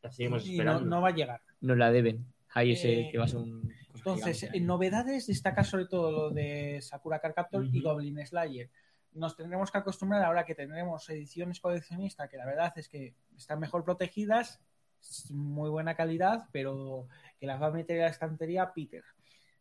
La 0.00 0.10
seguimos 0.10 0.46
Y 0.46 0.56
no, 0.56 0.62
esperando. 0.62 0.88
no 0.88 1.02
va 1.02 1.08
a 1.08 1.14
llegar. 1.14 1.42
Nos 1.60 1.76
la 1.76 1.92
deben. 1.92 2.24
Ahí 2.54 2.72
ese 2.72 3.00
Eh, 3.00 3.08
que 3.12 3.18
va 3.18 3.24
a 3.24 3.28
ser 3.28 3.40
un. 3.40 3.70
Entonces, 3.94 4.48
en 4.50 4.64
novedades 4.64 5.26
destaca 5.26 5.62
sobre 5.62 5.84
todo 5.84 6.10
lo 6.10 6.30
de 6.30 6.78
Sakura 6.80 7.18
Card 7.18 7.34
Captor 7.34 7.66
y. 7.70 7.82
Goblin 7.82 8.26
Slayer. 8.26 8.70
Nos 9.12 9.36
tendremos 9.36 9.70
que 9.70 9.76
acostumbrar 9.76 10.22
ahora 10.22 10.46
que 10.46 10.54
tendremos 10.54 11.06
ediciones 11.10 11.60
coleccionistas 11.60 12.26
que 12.30 12.38
la 12.38 12.46
verdad 12.46 12.72
es 12.76 12.88
que 12.88 13.16
están 13.36 13.60
mejor 13.60 13.84
protegidas, 13.84 14.62
muy 15.30 15.70
buena 15.70 15.94
calidad, 15.94 16.44
pero 16.52 17.06
que 17.38 17.46
las 17.46 17.60
va 17.60 17.66
a 17.66 17.70
meter 17.70 17.96
en 17.96 18.02
la 18.02 18.08
estantería 18.08 18.72
Peter. 18.74 19.02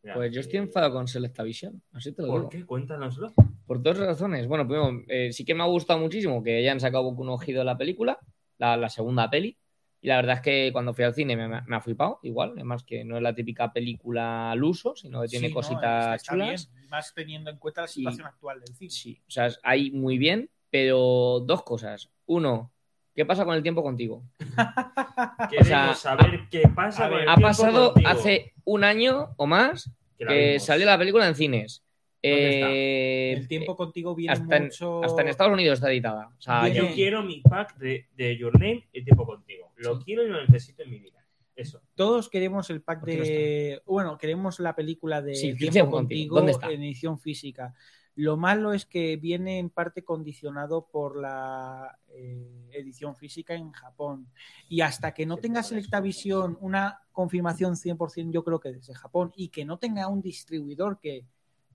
Ya, 0.04 0.14
Pues 0.14 0.34
yo 0.34 0.40
estoy 0.42 0.60
eh, 0.60 0.64
enfadado 0.64 0.94
con 0.94 1.08
Selectavision. 1.08 1.82
Así 1.92 2.12
te 2.14 2.22
lo 2.22 2.28
digo. 2.30 2.42
¿Por 2.44 2.50
qué? 2.50 2.66
Cuéntanoslo. 2.66 3.34
Por 3.66 3.82
dos 3.82 3.98
razones. 3.98 4.48
Bueno, 4.48 4.66
primero, 4.68 5.02
eh, 5.08 5.32
sí 5.34 5.44
que 5.46 5.54
me 5.54 5.64
ha 5.64 5.68
gustado 5.68 6.00
muchísimo 6.00 6.42
que 6.42 6.58
hayan 6.58 6.80
sacado 6.80 7.04
Boku 7.04 7.24
no 7.24 7.38
Hero 7.42 7.64
la 7.64 7.78
película, 7.78 8.18
la, 8.58 8.78
la 8.78 8.90
segunda 8.90 9.30
peli. 9.30 9.58
Y 10.02 10.08
la 10.08 10.16
verdad 10.16 10.36
es 10.38 10.42
que 10.42 10.70
cuando 10.72 10.94
fui 10.94 11.04
al 11.04 11.14
cine 11.14 11.36
me, 11.36 11.48
me 11.50 11.76
ha 11.76 11.82
flipado, 11.82 12.20
igual. 12.24 12.52
Además 12.56 12.84
que 12.84 13.04
no 13.04 13.18
es 13.18 13.22
la 13.22 13.36
típica 13.36 13.74
película 13.74 14.52
al 14.52 14.64
uso, 14.64 14.96
sino 14.96 15.22
que 15.22 15.28
tiene 15.28 15.48
Sí, 15.48 15.54
no, 15.54 15.60
cositas 15.60 16.16
está 16.22 16.32
chulas. 16.34 16.70
bien, 16.74 16.88
más 16.90 17.14
teniendo 17.14 17.50
en 17.50 17.58
cuenta 17.58 17.82
la 17.82 17.88
situación 17.88 18.26
actual 18.28 18.62
del 18.62 18.74
cine. 18.76 18.90
Sí, 18.92 19.22
o 19.28 19.30
sea, 19.32 19.50
ahí 19.64 19.92
muy 19.92 20.18
bien, 20.18 20.50
pero 20.70 21.42
dos 21.46 21.64
cosas. 21.64 22.10
Uno, 22.26 22.72
¿qué 23.20 23.26
pasa 23.26 23.44
con 23.44 23.54
el 23.54 23.62
tiempo 23.62 23.84
contigo? 23.84 24.24
Queremos 25.50 25.68
sea, 25.68 25.94
saber 25.94 26.48
qué 26.50 26.62
pasa 26.74 27.10
con 27.10 27.20
el 27.20 27.28
Ha 27.28 27.36
tiempo 27.36 27.42
pasado 27.50 27.94
contigo. 27.94 28.10
hace 28.10 28.54
un 28.64 28.84
año 28.86 29.30
o 29.36 29.46
más 29.46 29.92
Que 30.18 30.24
la 30.26 30.32
que 30.32 30.48
vimos. 30.52 30.64
salió 30.64 30.86
la 30.86 30.98
película 30.98 31.28
en 31.28 31.36
cines. 31.36 31.84
¿Dónde 32.24 32.50
está? 32.56 32.68
Eh, 32.72 33.34
El 33.34 33.48
tiempo 33.50 33.76
contigo 33.76 34.16
viene 34.16 34.34
hasta 34.34 34.56
en, 34.58 34.64
mucho. 34.66 35.04
hasta 35.04 35.22
en 35.22 35.28
Estados 35.28 35.52
Unidos 35.54 35.80
está 35.80 35.92
editada. 35.92 36.28
O 36.38 36.42
sea, 36.42 36.62
Viene- 36.64 36.78
yo- 36.90 36.94
quiero 36.94 37.24
mi 37.24 37.42
pack 37.42 37.78
de, 37.78 38.08
de 38.16 38.38
Your 38.38 38.54
Name 38.54 38.88
y 38.94 39.04
tiempo 39.04 39.26
contigo. 39.26 39.72
Lo 39.76 39.98
Sí. 39.98 40.04
quiero 40.06 40.24
y 40.24 40.30
lo 40.30 40.42
necesito 40.46 40.84
en 40.84 40.92
mi 40.92 41.00
vida. 41.00 41.20
Eso. 41.56 41.82
Todos 41.96 42.30
queremos 42.30 42.70
el 42.70 42.82
pack 42.82 43.02
¿Por 43.02 43.10
qué 43.10 43.18
no 43.18 43.24
de. 43.24 43.82
bueno, 43.86 44.18
queremos 44.18 44.62
la 44.62 44.76
película 44.76 45.22
de 45.22 45.36
Sí, 45.36 45.54
Tiempo 45.56 45.72
Tiempo 45.74 45.92
contigo, 45.92 46.36
Contigo. 46.36 46.36
¿Dónde 46.38 46.52
está? 46.54 46.72
en 46.72 46.84
edición 46.84 47.20
física. 47.20 47.74
Lo 48.20 48.36
malo 48.36 48.74
es 48.74 48.86
que 48.86 49.16
viene 49.16 49.60
en 49.60 49.70
parte 49.70 50.04
condicionado 50.04 50.86
por 50.92 51.16
la 51.16 51.98
eh, 52.10 52.70
edición 52.74 53.16
física 53.16 53.54
en 53.54 53.72
Japón. 53.72 54.28
Y 54.68 54.82
hasta 54.82 55.14
que 55.14 55.26
no 55.26 55.38
tenga. 55.38 55.64
Selectavisión 55.64 56.58
una 56.60 57.02
confirmación 57.14 57.76
100%, 57.76 58.30
yo 58.34 58.44
creo 58.44 58.60
que 58.60 58.74
desde 58.74 58.94
Japón, 58.94 59.32
y 59.38 59.48
que 59.48 59.64
no 59.64 59.80
tenga 59.80 60.10
un 60.10 60.22
distribuidor 60.22 61.00
que 61.00 61.26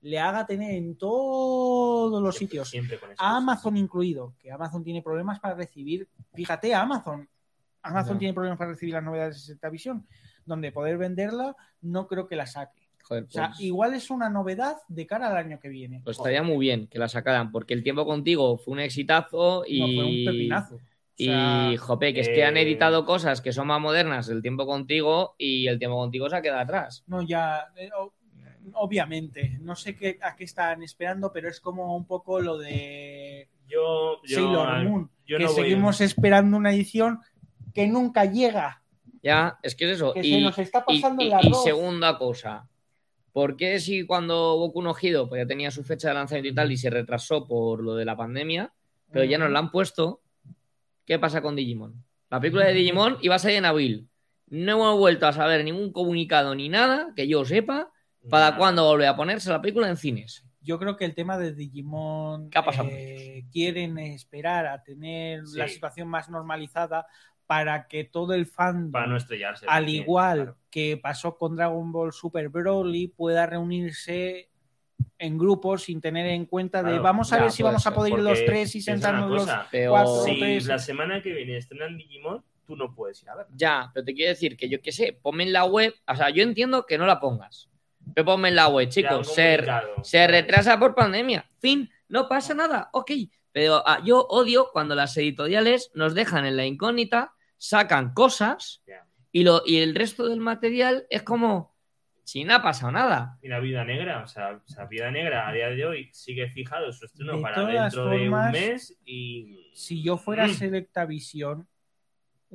le 0.02 0.20
haga 0.20 0.44
tener 0.44 0.74
en 0.74 0.96
todos 0.98 2.22
los 2.22 2.36
sitios 2.36 2.68
Siempre 2.68 3.00
con 3.00 3.12
eso. 3.12 3.22
a 3.22 3.38
Amazon 3.38 3.78
incluido, 3.78 4.34
que 4.38 4.52
Amazon 4.52 4.84
tiene 4.84 5.00
problemas 5.00 5.40
para 5.40 5.54
recibir, 5.54 6.06
fíjate, 6.34 6.74
Amazon, 6.74 7.26
Amazon 7.80 8.18
tiene 8.18 8.34
problemas 8.34 8.58
para 8.58 8.72
recibir 8.72 8.92
las 8.92 9.02
novedades 9.02 9.36
de 9.36 9.40
Selectavisión, 9.40 10.06
donde 10.44 10.72
poder 10.72 10.98
venderla 10.98 11.56
no 11.80 12.06
creo 12.06 12.28
que 12.28 12.36
la 12.36 12.44
saque. 12.44 12.83
Joder, 13.06 13.24
O 13.24 13.30
sea, 13.30 13.48
pues- 13.48 13.60
igual 13.60 13.94
es 13.94 14.10
una 14.10 14.28
novedad 14.28 14.76
de 14.88 15.06
cara 15.06 15.28
al 15.30 15.36
año 15.36 15.58
que 15.60 15.68
viene. 15.68 16.00
Pues 16.04 16.16
estaría 16.16 16.42
muy 16.42 16.58
bien 16.58 16.86
que 16.88 16.98
la 16.98 17.08
sacaran, 17.08 17.52
porque 17.52 17.74
el 17.74 17.82
tiempo 17.82 18.04
contigo 18.04 18.56
fue 18.58 18.72
un 18.72 18.80
exitazo 18.80 19.64
y. 19.66 19.80
No, 19.80 19.86
fue 19.86 20.04
un 20.04 20.24
pepinazo. 20.24 20.74
O 20.76 20.80
Y, 21.16 21.76
jope, 21.76 22.12
que 22.12 22.20
es 22.20 22.28
que 22.28 22.44
han 22.44 22.56
eh, 22.56 22.62
editado 22.62 23.04
cosas 23.06 23.40
que 23.40 23.52
son 23.52 23.68
más 23.68 23.80
modernas 23.80 24.26
del 24.26 24.42
tiempo 24.42 24.66
contigo 24.66 25.36
y 25.38 25.68
el 25.68 25.78
tiempo 25.78 25.96
contigo 25.96 26.28
se 26.28 26.34
ha 26.36 26.42
quedado 26.42 26.60
atrás. 26.62 27.04
no, 27.06 27.22
ya, 27.22 27.66
eh, 27.76 27.88
o- 27.96 28.12
obviamente, 28.72 29.58
no 29.60 29.76
sé 29.76 29.94
qué, 29.94 30.18
a 30.22 30.34
qué 30.34 30.44
están 30.44 30.82
esperando, 30.82 31.32
pero 31.32 31.48
es 31.48 31.60
como 31.60 31.96
un 31.96 32.06
poco 32.06 32.40
lo 32.40 32.58
de 32.58 33.48
Yo, 33.68 34.20
yo, 34.26 34.36
Sailor 34.36 34.84
Moon, 34.84 35.10
yo 35.26 35.38
que 35.38 35.44
no 35.44 35.52
voy- 35.52 35.62
seguimos 35.62 36.00
esperando 36.00 36.56
una 36.56 36.72
edición 36.72 37.20
que 37.72 37.86
nunca 37.86 38.24
llega, 38.24 38.82
Ya, 39.22 39.58
es 39.62 39.74
que 39.74 39.84
es 39.90 39.96
eso. 39.96 40.12
que 40.14 40.20
y, 40.20 40.32
se 40.32 40.40
nos 40.40 40.58
está 40.58 40.84
y- 40.88 41.00
pasando 41.00 41.22
y- 41.22 41.26
el 41.26 41.30
y 41.30 41.34
arroz. 41.34 41.62
segunda 41.64 42.18
cosa, 42.18 42.68
¿por 43.34 43.56
qué 43.56 43.80
si 43.80 44.06
cuando 44.06 44.56
Boku 44.56 44.80
no 44.80 44.94
Hero 44.98 45.28
pues 45.28 45.42
ya 45.42 45.46
tenía 45.46 45.70
su 45.72 45.82
fecha 45.82 46.08
de 46.08 46.14
lanzamiento 46.14 46.48
y 46.48 46.54
tal 46.54 46.70
y 46.72 46.76
se 46.76 46.88
retrasó 46.88 47.46
por 47.46 47.82
lo 47.82 47.94
de 47.96 48.04
la 48.04 48.16
pandemia, 48.16 48.72
pero 49.10 49.24
ya 49.24 49.36
nos 49.38 49.50
la 49.50 49.58
han 49.58 49.70
puesto, 49.72 50.22
¿qué 51.04 51.18
pasa 51.18 51.42
con 51.42 51.56
Digimon? 51.56 52.02
La 52.30 52.40
película 52.40 52.64
de 52.66 52.74
Digimon 52.74 53.18
iba 53.22 53.34
a 53.34 53.38
salir 53.40 53.58
en 53.58 53.64
abril. 53.64 54.08
No 54.48 54.72
hemos 54.72 54.98
vuelto 54.98 55.26
a 55.26 55.32
saber 55.32 55.64
ningún 55.64 55.92
comunicado 55.92 56.54
ni 56.54 56.68
nada, 56.68 57.12
que 57.16 57.26
yo 57.26 57.44
sepa, 57.44 57.90
para 58.30 58.46
Nada. 58.46 58.56
cuándo 58.56 58.84
volver 58.84 59.08
a 59.08 59.16
ponerse 59.16 59.50
la 59.50 59.60
película 59.60 59.88
en 59.88 59.96
cines. 59.96 60.44
Yo 60.60 60.78
creo 60.78 60.96
que 60.96 61.04
el 61.04 61.14
tema 61.14 61.36
de 61.36 61.52
Digimon 61.52 62.48
¿Qué 62.50 62.58
ha 62.58 62.64
pasado 62.64 62.88
eh, 62.90 63.44
quieren 63.52 63.98
esperar 63.98 64.66
a 64.66 64.82
tener 64.82 65.46
Sí. 65.46 65.58
la 65.58 65.68
situación 65.68 66.08
más 66.08 66.30
normalizada 66.30 67.06
para 67.46 67.86
que 67.88 68.04
todo 68.04 68.34
el 68.34 68.46
fandom, 68.46 68.90
Para 68.92 69.06
no 69.06 69.16
estrellarse. 69.16 69.66
al 69.68 69.88
igual 69.88 70.36
claro. 70.42 70.56
que 70.70 70.96
pasó 70.96 71.36
con 71.36 71.56
Dragon 71.56 71.92
Ball 71.92 72.12
Super 72.12 72.48
Broly, 72.48 73.08
pueda 73.08 73.46
reunirse 73.46 74.48
en 75.18 75.38
grupos 75.38 75.84
sin 75.84 76.00
tener 76.00 76.26
en 76.26 76.46
cuenta 76.46 76.78
de 76.82 76.90
Claro, 76.90 77.02
vamos 77.02 77.32
a 77.32 77.36
ya, 77.36 77.42
ver 77.42 77.52
si 77.52 77.62
vamos 77.62 77.86
a 77.86 77.94
poder 77.94 78.14
ir 78.14 78.18
los 78.20 78.44
tres 78.44 78.74
y 78.74 78.80
sentarnos 78.80 79.30
los 79.30 79.44
cuatro 79.88 80.24
Si 80.24 80.38
tres. 80.38 80.66
la 80.66 80.78
semana 80.78 81.20
que 81.22 81.32
viene 81.32 81.56
estrenan 81.56 81.96
Digimon, 81.96 82.42
tú 82.66 82.76
no 82.76 82.94
puedes 82.94 83.22
ir 83.22 83.28
a 83.30 83.36
ver. 83.36 83.46
Ya, 83.54 83.90
pero 83.92 84.04
te 84.04 84.14
quiero 84.14 84.30
decir 84.30 84.56
que 84.56 84.68
yo 84.68 84.80
qué 84.80 84.92
sé, 84.92 85.12
ponme 85.20 85.42
en 85.42 85.52
la 85.52 85.64
web, 85.64 85.94
o 86.06 86.16
sea, 86.16 86.30
yo 86.30 86.42
entiendo 86.42 86.86
que 86.86 86.96
no 86.96 87.06
la 87.06 87.20
pongas, 87.20 87.68
pero 88.14 88.24
ponme 88.24 88.48
en 88.48 88.56
la 88.56 88.68
web, 88.68 88.88
chicos, 88.88 89.34
se, 89.34 89.62
se 90.02 90.26
retrasa 90.26 90.78
por 90.78 90.94
pandemia, 90.94 91.48
fin, 91.58 91.90
no 92.08 92.28
pasa 92.28 92.54
nada, 92.54 92.88
ok, 92.92 93.10
pero 93.54 93.84
ah, 93.86 94.02
yo 94.04 94.26
odio 94.30 94.70
cuando 94.72 94.96
las 94.96 95.16
editoriales 95.16 95.92
nos 95.94 96.12
dejan 96.12 96.44
en 96.44 96.56
la 96.56 96.66
incógnita, 96.66 97.34
sacan 97.56 98.12
cosas 98.12 98.82
y, 99.30 99.44
lo, 99.44 99.62
y 99.64 99.76
el 99.76 99.94
resto 99.94 100.28
del 100.28 100.40
material 100.40 101.06
es 101.08 101.22
como, 101.22 101.72
si 102.24 102.42
no 102.42 102.56
ha 102.56 102.62
pasado 102.62 102.90
nada. 102.90 103.38
Y 103.42 103.46
la 103.46 103.60
Vida 103.60 103.84
Negra, 103.84 104.24
o 104.24 104.26
sea, 104.26 104.60
o 104.66 104.68
sea, 104.68 104.86
Vida 104.86 105.08
Negra 105.12 105.48
a 105.48 105.52
día 105.52 105.68
de 105.68 105.86
hoy 105.86 106.10
sigue 106.12 106.48
fijado 106.48 106.92
su 106.92 107.04
estreno 107.04 107.36
De 107.36 107.42
para 107.42 107.64
dentro 107.64 108.08
de 108.08 108.28
un 108.28 108.50
mes 108.50 108.98
y... 109.04 109.70
Si 109.72 110.02
yo 110.02 110.16
fuera 110.16 110.48
Mm. 110.48 110.54
Selecta 110.54 111.04
Visión, 111.04 111.68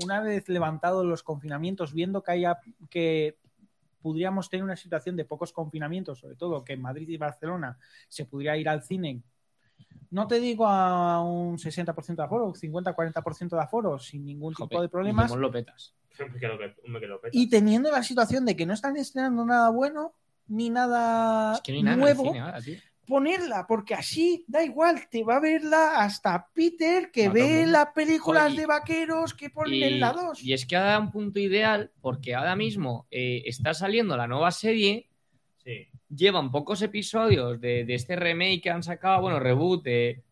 una 0.03 0.19
vez 0.19 0.49
levantados 0.49 1.05
los 1.05 1.23
confinamientos, 1.23 1.93
viendo 1.93 2.23
que 2.23 2.34
haya 2.34 2.59
que 2.89 3.38
pudiéramos 4.01 4.49
tener 4.49 4.65
una 4.65 4.76
situación 4.76 5.15
de 5.15 5.23
pocos 5.23 5.53
confinamientos, 5.53 6.19
sobre 6.19 6.35
todo 6.35 6.65
que 6.65 6.73
en 6.73 6.81
Madrid 6.81 7.07
y 7.07 7.15
Barcelona 7.15 7.77
se 8.09 8.26
pudiera 8.26 8.57
ir 8.57 8.67
al 8.67 8.84
cine, 8.84 9.23
no 10.11 10.27
te 10.27 10.39
digo 10.39 10.65
a 10.68 11.22
un 11.23 11.57
60% 11.57 12.15
de 12.15 12.23
aforo, 12.23 12.53
50-40% 12.53 13.49
de 13.49 13.61
aforo, 13.61 13.99
sin 13.99 14.26
ningún 14.26 14.53
tipo 14.53 14.81
de 14.81 14.89
problemas, 14.89 15.31
lo 15.35 15.51
petas. 15.51 15.93
y 17.31 17.49
teniendo 17.49 17.91
la 17.91 18.03
situación 18.03 18.45
de 18.45 18.56
que 18.56 18.65
no 18.65 18.73
están 18.73 18.97
estrenando 18.97 19.45
nada 19.45 19.69
bueno, 19.69 20.14
ni 20.47 20.69
nada 20.69 21.53
Es 21.56 21.61
que 21.61 21.72
no 21.73 21.77
hay 21.77 21.84
nada 21.84 21.93
en 21.95 21.99
el 21.99 22.06
nuevo, 22.06 22.23
cine 22.23 22.39
ahora, 22.41 22.61
tío. 22.61 22.77
ponerla, 23.06 23.65
porque 23.68 23.93
así 23.93 24.45
da 24.47 24.64
igual, 24.64 25.07
te 25.10 25.23
va 25.23 25.38
a 25.38 25.39
verla 25.39 25.97
hasta 26.01 26.47
Peter 26.53 27.11
que 27.11 27.30
ve 27.30 27.65
las 27.68 27.88
películas 27.93 28.43
Joder, 28.43 28.53
y- 28.53 28.57
de 28.57 28.65
vaqueros 28.65 29.34
que 29.35 29.49
ponen 29.51 29.73
Y, 29.76 29.84
en 29.84 29.99
la 29.99 30.14
2. 30.14 30.43
y 30.43 30.53
es 30.53 30.65
que 30.65 30.76
ha 30.76 30.81
dado 30.81 31.01
un 31.01 31.11
punto 31.11 31.39
ideal 31.39 31.91
porque 32.01 32.34
ahora 32.35 32.56
mismo 32.56 33.06
eh, 33.11 33.43
está 33.45 33.73
saliendo 33.73 34.18
la 34.18 34.27
nueva 34.27 34.51
serie, 34.51 35.07
Sí. 35.64 35.88
Llevan 36.10 36.52
pocos 36.52 36.81
episodios 36.81 37.60
de, 37.61 37.86
de 37.86 37.94
este 37.95 38.15
remake 38.15 38.61
que 38.61 38.69
han 38.69 38.84
sacado, 38.84 39.22
bueno, 39.22 39.40
reboot 39.40 39.84
de, 39.84 40.23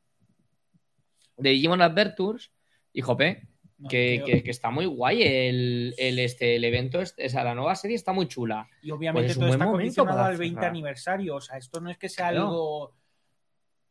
de 1.37 1.49
Digimon 1.51 1.81
Adventures, 1.81 2.51
y 2.93 3.01
jope, 3.01 3.47
No, 3.77 3.89
que, 3.89 4.23
que- 4.25 4.41
que 4.43 4.49
está 4.51 4.71
muy 4.71 4.85
guay 4.87 5.21
el, 5.21 5.93
el, 5.99 6.17
este, 6.19 6.55
el 6.55 6.63
evento, 6.63 6.99
este- 6.99 7.27
o 7.27 7.29
sea, 7.29 7.43
la 7.43 7.53
nueva 7.53 7.75
serie 7.75 7.95
está 7.95 8.11
muy 8.11 8.27
chula. 8.27 8.67
Y 8.81 8.89
obviamente 8.89 9.25
Pues 9.27 9.31
es 9.31 9.37
un 9.37 9.41
todo 9.43 9.51
está 9.51 9.65
condicionado 9.65 10.23
al 10.23 10.37
20 10.37 10.55
cerrar. 10.55 10.69
aniversario. 10.71 11.35
O 11.35 11.41
sea, 11.41 11.57
esto 11.57 11.79
no 11.79 11.91
es 11.91 11.97
que 11.99 12.09
sea 12.09 12.29
Claro. 12.29 12.47
algo. 12.47 12.95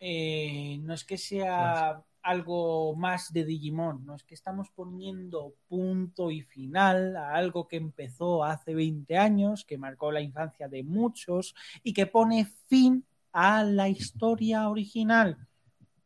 eh, 0.00 0.78
no 0.82 0.92
es 0.92 1.04
que 1.04 1.16
sea 1.16 2.02
algo 2.26 2.94
más 2.96 3.32
de 3.32 3.44
Digimon. 3.44 4.04
No 4.04 4.16
es 4.16 4.24
que 4.24 4.34
estamos 4.34 4.68
poniendo 4.70 5.54
punto 5.68 6.30
y 6.30 6.42
final 6.42 7.16
a 7.16 7.34
algo 7.34 7.68
que 7.68 7.76
empezó 7.76 8.42
hace 8.44 8.74
20 8.74 9.16
años, 9.16 9.64
que 9.64 9.78
marcó 9.78 10.10
la 10.10 10.20
infancia 10.20 10.68
de 10.68 10.82
muchos 10.82 11.54
y 11.84 11.92
que 11.92 12.06
pone 12.06 12.46
fin 12.66 13.04
a 13.32 13.62
la 13.62 13.88
historia 13.88 14.68
original. 14.68 15.36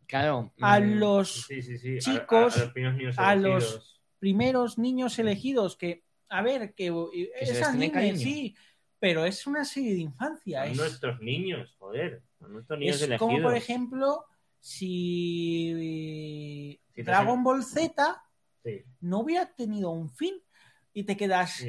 Claro. 0.06 0.52
A 0.60 0.78
mm, 0.80 0.98
los 0.98 1.46
Sí, 1.48 1.62
sí, 1.62 1.78
sí. 1.78 1.96
A- 1.96 2.00
chicos, 2.00 2.56
a, 2.56 2.60
los 2.64 2.72
primeros 2.72 2.96
niños 2.98 3.18
a 3.18 3.34
los- 3.34 3.62
elegidos. 3.64 4.00
primeros 4.18 4.78
niños 4.78 5.18
elegidos 5.18 5.76
que, 5.76 6.04
a 6.28 6.42
ver, 6.42 6.74
que, 6.74 6.92
se 7.42 7.52
es 7.52 7.62
anime, 7.62 8.16
sí, 8.16 8.54
pero 8.98 9.24
es 9.24 9.46
una 9.46 9.64
serie 9.64 9.94
de 9.94 10.00
infancia. 10.00 10.62
Son 10.64 10.72
es- 10.72 10.76
nuestros 10.78 11.20
niños, 11.20 11.74
joder. 11.78 12.22
Son 12.38 12.52
nuestros 12.52 12.78
niños 12.78 12.96
Es 12.96 13.02
elegidos. 13.02 13.26
como, 13.30 13.42
por 13.42 13.56
ejemplo, 13.56 14.24
si 14.60 16.78
Dragon 16.96 17.42
Ball 17.42 17.64
Z 17.64 18.22
Sí, 18.62 18.84
no 19.00 19.20
hubiera 19.20 19.46
tenido 19.54 19.90
un 19.90 20.10
fin 20.10 20.34
y 20.92 21.04
te 21.04 21.16
quedas, 21.16 21.64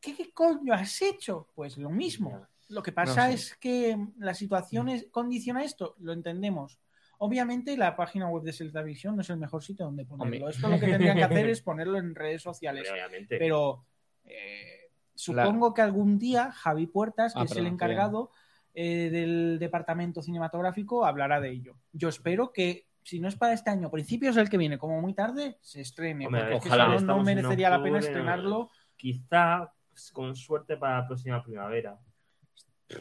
¿qué, 0.00 0.14
qué 0.14 0.32
coño 0.34 0.74
has 0.74 1.00
hecho? 1.00 1.48
Pues 1.54 1.78
lo 1.78 1.88
mismo. 1.88 2.46
Lo 2.68 2.82
que 2.82 2.92
pasa 2.92 3.30
es 3.30 3.56
que 3.56 3.96
la 4.18 4.34
situación 4.34 4.90
es- 4.90 5.06
condiciona 5.10 5.64
esto, 5.64 5.94
lo 5.98 6.12
entendemos. 6.12 6.78
Obviamente 7.18 7.74
la 7.78 7.96
página 7.96 8.28
web 8.28 8.42
de 8.42 8.52
Celtavision 8.52 9.16
no 9.16 9.22
es 9.22 9.30
el 9.30 9.38
mejor 9.38 9.64
sitio 9.64 9.86
donde 9.86 10.04
ponerlo. 10.04 10.44
Hombre. 10.44 10.50
Esto 10.54 10.68
lo 10.68 10.78
que 10.78 10.86
tendrían 10.88 11.16
que 11.16 11.24
hacer 11.24 11.48
es 11.48 11.62
ponerlo 11.62 11.96
en 11.96 12.14
redes 12.14 12.42
sociales. 12.42 12.86
Obviamente. 12.90 13.38
Pero 13.38 13.86
eh, 14.24 14.90
supongo 15.14 15.72
que 15.72 15.80
algún 15.80 16.18
día 16.18 16.52
Javi 16.52 16.86
Puertas, 16.86 17.32
que 17.32 17.40
Ah, 17.40 17.44
es 17.44 17.56
el 17.56 17.66
encargado 17.66 18.30
eh, 18.78 19.08
del 19.10 19.58
departamento 19.58 20.20
cinematográfico, 20.20 21.06
hablará 21.06 21.40
de 21.40 21.50
ello. 21.50 21.76
Yo 21.92 22.10
espero 22.10 22.52
que, 22.52 22.86
si 23.02 23.18
no 23.20 23.26
es 23.26 23.34
para 23.34 23.54
este 23.54 23.70
año, 23.70 23.90
principios 23.90 24.34
del 24.34 24.50
que 24.50 24.58
viene, 24.58 24.76
como 24.76 25.00
muy 25.00 25.14
tarde, 25.14 25.56
se 25.62 25.80
estrene. 25.80 26.26
Hombre, 26.26 26.42
porque 26.42 26.56
es 26.56 26.62
que 26.62 26.68
ojalá. 26.68 26.98
si 26.98 27.04
no, 27.04 27.22
merecería 27.22 27.70
la 27.70 27.82
pena 27.82 27.98
estrenarlo. 27.98 28.70
Quizá 28.94 29.72
con 30.12 30.36
suerte 30.36 30.76
para 30.76 31.00
la 31.00 31.06
próxima 31.06 31.42
primavera. 31.42 31.98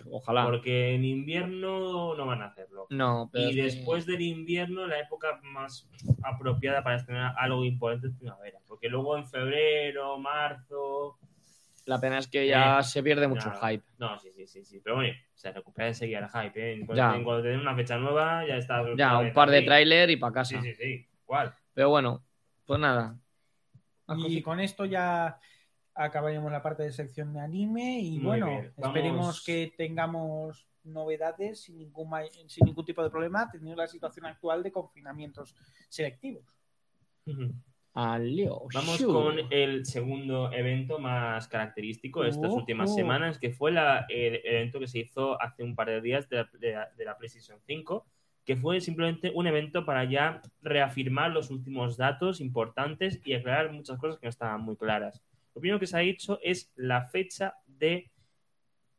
Ojalá. 0.09 0.45
Porque 0.45 0.95
en 0.95 1.03
invierno 1.03 2.15
no 2.15 2.25
van 2.25 2.41
a 2.41 2.45
hacerlo. 2.47 2.87
No, 2.89 3.29
pero 3.31 3.49
Y 3.49 3.55
que- 3.55 3.63
después 3.63 4.05
del 4.05 4.21
invierno, 4.21 4.87
la 4.87 4.99
época 4.99 5.39
más 5.43 5.87
apropiada 6.23 6.83
para 6.83 6.95
estrenar 6.95 7.35
algo 7.37 7.63
importante 7.65 8.07
es 8.07 8.13
primavera. 8.13 8.59
Porque 8.65 8.87
luego 8.89 9.17
en 9.17 9.27
febrero, 9.27 10.17
marzo. 10.17 11.17
La 11.85 11.99
pena 11.99 12.17
es 12.17 12.27
que 12.27 12.47
ya 12.47 12.79
Eh, 12.79 12.83
se 12.83 13.03
pierde 13.03 13.27
mucho 13.27 13.49
nada. 13.49 13.69
hype. 13.69 13.85
No, 13.99 14.17
sí, 14.19 14.31
sí, 14.31 14.47
sí, 14.47 14.65
sí. 14.65 14.79
Pero 14.83 14.95
bueno, 14.95 15.13
se 15.35 15.51
recupera 15.51 15.87
enseguida 15.87 16.19
el 16.19 16.29
hype. 16.29 16.73
¿eh? 16.73 16.85
Te 16.87 17.41
den 17.47 17.59
una 17.59 17.75
fecha 17.75 17.97
nueva, 17.97 18.45
ya 18.47 18.57
está. 18.57 18.83
Ya, 18.95 19.17
un 19.19 19.31
par 19.33 19.49
de 19.51 19.61
tráiler 19.61 20.09
y 20.09 20.17
para 20.17 20.33
casa. 20.33 20.59
Sí, 20.61 20.73
sí, 20.73 20.75
sí. 20.75 21.07
¿Cuál? 21.25 21.53
Pero 21.73 21.89
bueno, 21.89 22.23
pues 22.65 22.79
nada. 22.79 23.17
Y 24.17 24.41
con 24.41 24.59
esto 24.59 24.85
ya 24.85 25.39
acabaremos 25.93 26.51
la 26.51 26.61
parte 26.61 26.83
de 26.83 26.91
sección 26.91 27.33
de 27.33 27.39
anime. 27.39 27.99
Y 27.99 28.17
Muy 28.17 28.25
bueno, 28.27 28.47
bien. 28.47 28.73
Esperemos 28.77 29.43
que 29.43 29.73
tengamos 29.77 30.67
novedades 30.83 31.61
sin 31.61 31.77
ningún, 31.77 32.09
sin 32.47 32.65
ningún 32.65 32.85
tipo 32.85 33.03
de 33.03 33.09
problema, 33.09 33.49
teniendo 33.51 33.81
la 33.81 33.87
situación 33.87 34.25
actual 34.25 34.61
de 34.63 34.71
confinamientos 34.71 35.55
selectivos. 35.89 36.45
Vamos 38.73 39.01
con 39.03 39.35
el 39.51 39.85
segundo 39.85 40.51
evento 40.51 40.99
más 40.99 41.47
característico 41.47 42.23
de 42.23 42.29
estas 42.29 42.49
Ojo. 42.49 42.57
últimas 42.57 42.93
semanas, 42.93 43.39
que 43.39 43.51
fue 43.51 43.71
la- 43.71 44.05
el 44.09 44.41
evento 44.43 44.79
que 44.79 44.87
se 44.87 44.99
hizo 44.99 45.41
hace 45.41 45.63
un 45.63 45.75
par 45.75 45.87
de 45.89 46.01
días 46.01 46.27
de 46.27 46.35
la, 46.37 46.49
de 46.59 46.71
la- 46.73 46.89
de 46.97 47.05
la 47.05 47.17
PlayStation 47.17 47.57
5, 47.65 48.05
que 48.43 48.57
fue 48.57 48.81
simplemente 48.81 49.31
un 49.33 49.47
evento 49.47 49.85
para 49.85 50.03
ya 50.03 50.41
reafirmar 50.61 51.31
los 51.31 51.49
últimos 51.49 51.95
datos 51.97 52.41
importantes 52.41 53.21
y 53.25 53.33
aclarar 53.33 53.71
muchas 53.71 53.97
cosas 53.97 54.19
que 54.19 54.25
no 54.25 54.29
estaban 54.29 54.61
muy 54.61 54.75
claras. 54.75 55.23
Lo 55.55 55.61
primero 55.61 55.79
que 55.79 55.87
se 55.87 55.95
ha 55.95 56.01
dicho 56.01 56.37
es 56.43 56.71
la 56.75 57.05
fecha 57.07 57.55
de 57.65 58.11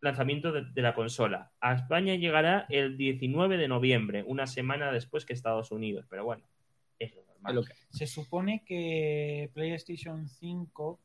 lanzamiento 0.00 0.52
de, 0.52 0.64
de 0.72 0.82
la 0.82 0.94
consola. 0.94 1.52
A 1.60 1.74
España 1.74 2.14
llegará 2.14 2.64
el 2.70 2.96
19 2.96 3.56
de 3.58 3.68
noviembre, 3.68 4.24
una 4.26 4.46
semana 4.46 4.90
después 4.90 5.24
que 5.26 5.32
Estados 5.34 5.70
Unidos, 5.70 6.06
pero 6.08 6.24
bueno, 6.24 6.44
es 6.98 7.14
lo 7.52 7.62
que- 7.64 7.72
Se 7.90 8.06
supone 8.06 8.64
que 8.64 9.50
PlayStation 9.54 10.28
5 10.28 11.00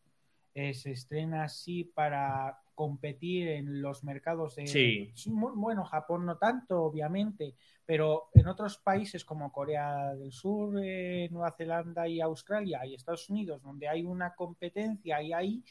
eh, 0.54 0.74
se 0.74 0.92
estrena 0.92 1.44
así 1.46 1.86
para 1.86 2.60
competir 2.76 3.48
en 3.50 3.82
los 3.82 4.04
mercados 4.04 4.56
de... 4.56 4.68
Sí. 4.68 5.12
Bueno, 5.28 5.86
Japón 5.86 6.26
no 6.26 6.38
tanto, 6.38 6.82
obviamente, 6.84 7.56
pero 7.86 8.30
en 8.34 8.48
otros 8.48 8.78
países 8.78 9.24
como 9.24 9.52
Corea 9.52 10.14
del 10.16 10.32
Sur, 10.32 10.78
eh, 10.84 11.30
Nueva 11.32 11.52
Zelanda 11.52 12.08
y 12.08 12.20
Australia 12.20 12.86
y 12.86 12.96
Estados 12.96 13.30
Unidos, 13.30 13.62
donde 13.62 13.88
hay 13.88 14.04
una 14.04 14.34
competencia 14.36 15.22
y 15.22 15.32
ahí 15.32 15.64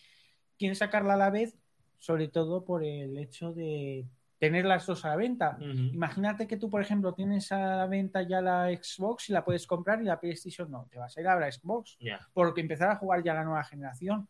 quieren 0.57 0.77
sacarla 0.77 1.15
a 1.15 1.19
la 1.19 1.31
vez, 1.31 1.59
sobre 1.99 2.29
todo 2.29 2.65
por 2.65 2.83
el 2.85 3.19
hecho 3.19 3.53
de 3.53 4.07
tener 4.41 4.65
las 4.65 4.87
dos 4.87 5.05
a 5.05 5.11
la 5.11 5.17
venta. 5.17 5.59
Ujú. 5.61 5.69
Imagínate 5.93 6.47
que 6.49 6.57
tú, 6.57 6.71
por 6.71 6.81
ejemplo, 6.81 7.13
tienes 7.13 7.53
a 7.53 7.77
la 7.77 7.87
venta 7.87 8.23
ya 8.23 8.41
la 8.41 8.69
Xbox 8.71 9.29
y 9.29 9.35
la 9.35 9.45
puedes 9.45 9.67
comprar 9.67 10.01
y 10.01 10.07
la 10.07 10.19
PlayStation 10.19 10.71
no. 10.71 10.89
Te 10.91 10.99
vas 10.99 11.15
a 11.17 11.21
ir 11.21 11.29
a 11.29 11.39
la 11.39 11.53
Xbox 11.53 11.99
Ya. 12.01 12.19
porque 12.33 12.63
empezar 12.63 12.89
a 12.91 12.97
jugar 12.97 13.23
ya 13.23 13.35
la 13.35 13.45
nueva 13.45 13.63
generación. 13.65 14.29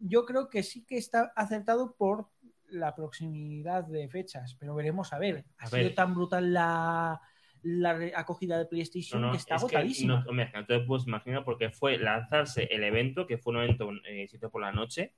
Yo 0.00 0.26
creo 0.26 0.50
que 0.50 0.64
sí 0.64 0.84
que 0.84 0.98
está 0.98 1.32
acertado 1.36 1.94
por 1.96 2.26
la 2.68 2.94
proximidad 2.96 3.84
de 3.84 4.08
fechas, 4.08 4.56
pero 4.58 4.74
veremos 4.74 5.12
a 5.12 5.20
ver. 5.20 5.44
Ha 5.58 5.64
A 5.64 5.66
sido 5.68 5.84
ver. 5.84 5.94
tan 5.94 6.14
brutal 6.14 6.52
la, 6.52 7.20
la 7.62 7.98
acogida 8.16 8.58
de 8.58 8.66
PlayStation 8.66 9.20
No, 9.20 9.28
no, 9.28 9.32
que 9.34 9.38
está 9.38 9.54
es 9.54 9.60
que 9.62 9.76
agotadísima. 9.76 10.24
hombre, 10.28 10.50
no 10.52 10.66
te 10.66 10.80
puedes 10.80 11.06
imaginar 11.06 11.44
porque 11.44 11.70
fue 11.70 11.96
lanzarse 11.96 12.64
el 12.72 12.82
evento, 12.82 13.24
que 13.28 13.38
fue 13.38 13.52
un 13.54 13.62
evento 13.62 13.88
eh, 14.08 14.26
por 14.50 14.62
la 14.62 14.72
noche, 14.72 15.14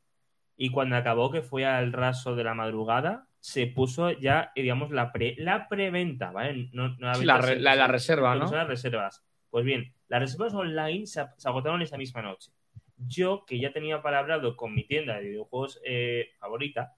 y 0.59 0.69
cuando 0.71 0.97
acabó, 0.97 1.31
que 1.33 1.41
fue 1.41 1.65
al 1.65 1.93
raso 1.95 2.37
de 2.37 2.45
la 2.45 2.53
madrugada, 2.55 3.29
se 3.47 3.67
puso 3.67 4.11
ya, 4.11 4.53
eh, 4.55 4.63
digamos, 4.63 4.91
la, 4.91 5.13
pre, 5.13 5.35
la 5.37 5.69
preventa, 5.69 6.31
¿vale? 6.33 6.71
No, 6.73 6.89
no 6.97 7.09
la 7.09 7.13
venta, 7.13 7.25
la 7.27 7.39
re- 7.43 7.55
se- 7.57 7.61
la- 7.61 7.75
la 7.77 7.85
se- 7.87 7.93
reserva, 7.93 8.35
¿no? 8.37 8.49
son 8.49 8.57
las 8.57 8.67
reservas. 8.69 9.23
Pues 9.51 9.67
bien, 9.67 9.93
las 10.09 10.21
reservas 10.23 10.55
online 10.55 11.07
se, 11.07 11.23
se 11.37 11.47
agotaron 11.49 11.83
esa 11.83 11.99
misma 11.99 12.23
noche. 12.23 12.53
Yo, 12.97 13.45
que 13.47 13.59
ya 13.59 13.71
tenía 13.71 14.01
palabrado 14.01 14.57
con 14.57 14.75
mi 14.75 14.85
tienda 14.87 15.17
de 15.21 15.29
videojuegos 15.29 15.79
eh, 15.85 16.31
favorita, 16.39 16.95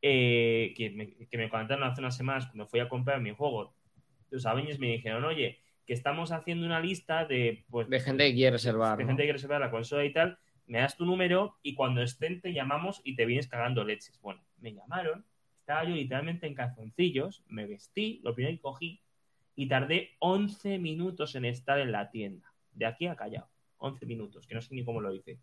eh, 0.00 0.72
que, 0.76 0.90
me, 0.90 1.14
que 1.26 1.36
me 1.36 1.48
comentaron 1.50 1.82
hace 1.82 2.00
unas 2.00 2.16
semanas 2.16 2.46
cuando 2.46 2.68
fui 2.68 2.78
a 2.78 2.88
comprar 2.88 3.20
mi 3.20 3.32
juego, 3.34 3.74
los 4.30 4.46
Avengers 4.46 4.78
me 4.78 4.86
dijeron, 4.86 5.24
oye, 5.24 5.58
que 5.84 5.94
estamos 5.94 6.30
haciendo 6.30 6.64
una 6.64 6.78
lista 6.78 7.24
de, 7.24 7.64
pues, 7.70 7.88
De 7.88 7.98
gente 7.98 8.28
que 8.28 8.34
quiere 8.34 8.52
reservar. 8.52 8.96
de 8.98 9.02
¿no? 9.02 9.08
gente 9.08 9.22
que 9.22 9.26
quiere 9.26 9.32
reservar 9.38 9.60
la 9.60 9.70
consola 9.72 10.04
y 10.04 10.12
tal, 10.12 10.38
me 10.66 10.78
das 10.78 10.96
tu 10.96 11.04
número 11.04 11.58
y 11.60 11.74
cuando 11.74 12.02
estén 12.02 12.40
te 12.40 12.52
llamamos 12.52 13.00
y 13.02 13.16
te 13.16 13.26
vienes 13.26 13.48
cagando 13.48 13.82
leches. 13.82 14.20
Bueno, 14.22 14.44
me 14.58 14.72
llamaron, 14.72 15.26
estaba 15.62 15.84
yo 15.84 15.94
literalmente 15.94 16.48
en 16.48 16.54
calzoncillos, 16.54 17.44
me 17.46 17.66
vestí, 17.66 18.20
lo 18.24 18.34
primero 18.34 18.56
que 18.56 18.60
cogí 18.60 19.00
y 19.54 19.68
tardé 19.68 20.16
11 20.18 20.80
minutos 20.80 21.36
en 21.36 21.44
estar 21.44 21.78
en 21.78 21.92
la 21.92 22.10
tienda, 22.10 22.52
de 22.72 22.84
aquí 22.84 23.06
a 23.06 23.14
Callao, 23.14 23.48
11 23.78 24.04
minutos, 24.06 24.46
que 24.48 24.56
no 24.56 24.60
sé 24.60 24.74
ni 24.74 24.84
cómo 24.84 25.00
lo 25.00 25.14
hice. 25.14 25.38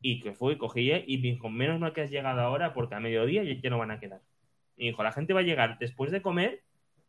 Y 0.00 0.20
que 0.20 0.32
fui, 0.32 0.56
cogí 0.56 0.90
y 0.90 1.18
me 1.18 1.28
dijo, 1.28 1.50
menos 1.50 1.78
mal 1.78 1.92
que 1.92 2.00
has 2.00 2.10
llegado 2.10 2.40
ahora 2.40 2.72
porque 2.72 2.94
a 2.94 3.00
mediodía 3.00 3.42
ya 3.44 3.70
no 3.70 3.78
van 3.78 3.90
a 3.90 4.00
quedar. 4.00 4.22
Y 4.78 4.86
dijo, 4.86 5.02
la 5.02 5.12
gente 5.12 5.34
va 5.34 5.40
a 5.40 5.44
llegar 5.44 5.78
después 5.78 6.10
de 6.10 6.22
comer 6.22 6.63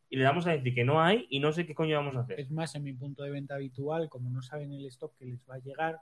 y 0.09 0.17
le 0.17 0.23
damos 0.23 0.45
a 0.47 0.51
decir 0.51 0.73
que 0.73 0.83
no 0.83 1.01
hay 1.01 1.25
y 1.29 1.39
no 1.39 1.51
sé 1.51 1.65
qué 1.65 1.73
coño 1.75 1.97
vamos 1.97 2.15
a 2.15 2.19
hacer. 2.21 2.39
Es 2.39 2.51
más, 2.51 2.75
en 2.75 2.83
mi 2.83 2.93
punto 2.93 3.23
de 3.23 3.31
venta 3.31 3.55
habitual, 3.55 4.09
como 4.09 4.29
no 4.29 4.41
saben 4.41 4.71
el 4.71 4.85
stock 4.85 5.15
que 5.17 5.25
les 5.25 5.39
va 5.49 5.55
a 5.55 5.59
llegar, 5.59 5.99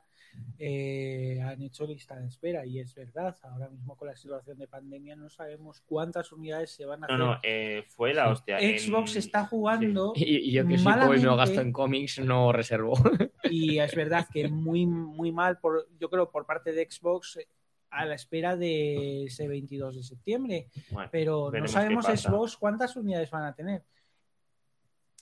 eh, 0.58 1.40
han 1.44 1.62
hecho 1.62 1.86
lista 1.86 2.16
de 2.20 2.28
espera 2.28 2.66
y 2.66 2.80
es 2.80 2.94
verdad, 2.96 3.36
ahora 3.44 3.70
mismo 3.70 3.96
con 3.96 4.08
la 4.08 4.16
situación 4.16 4.58
de 4.58 4.68
pandemia 4.68 5.16
no 5.16 5.30
sabemos 5.30 5.82
cuántas 5.86 6.32
unidades 6.32 6.72
se 6.72 6.86
van 6.86 7.04
a 7.04 7.08
No, 7.08 7.14
hacer. 7.14 7.20
no, 7.26 7.40
eh, 7.44 7.84
fue 7.90 8.14
la 8.14 8.30
hostia. 8.32 8.60
Xbox 8.60 9.14
En- 9.14 9.20
está 9.20 9.46
jugando 9.46 10.14
Y, 10.16 10.24
y 10.50 10.52
yo 10.52 10.68
que 10.68 10.78
soy 10.78 10.94
pobre 10.94 11.20
y 11.20 11.24
no 11.24 11.36
gasto 11.36 11.62
en 11.62 11.72
cómics, 11.72 12.20
no 12.20 12.52
reservo. 12.52 12.94
y 13.50 13.78
es 13.80 13.96
verdad 13.96 14.28
que 14.32 14.48
muy, 14.48 14.86
muy 14.86 15.32
mal, 15.32 15.60
por, 15.60 15.88
yo 16.00 16.10
creo, 16.10 16.30
por 16.32 16.46
parte 16.46 16.72
de 16.72 16.88
Xbox 16.90 17.40
a 17.94 18.06
la 18.06 18.16
espera 18.16 18.56
de 18.58 19.26
ese 19.26 19.48
22 19.48 19.96
de 19.98 20.04
septiembre. 20.04 20.68
Bueno, 20.92 21.10
Pero 21.12 21.52
no 21.52 21.68
sabemos. 21.68 22.06
Xbox 22.06 22.58
cuántas 22.58 22.96
unidades 22.96 23.30
van 23.32 23.44
a 23.46 23.54
tener. 23.54 23.84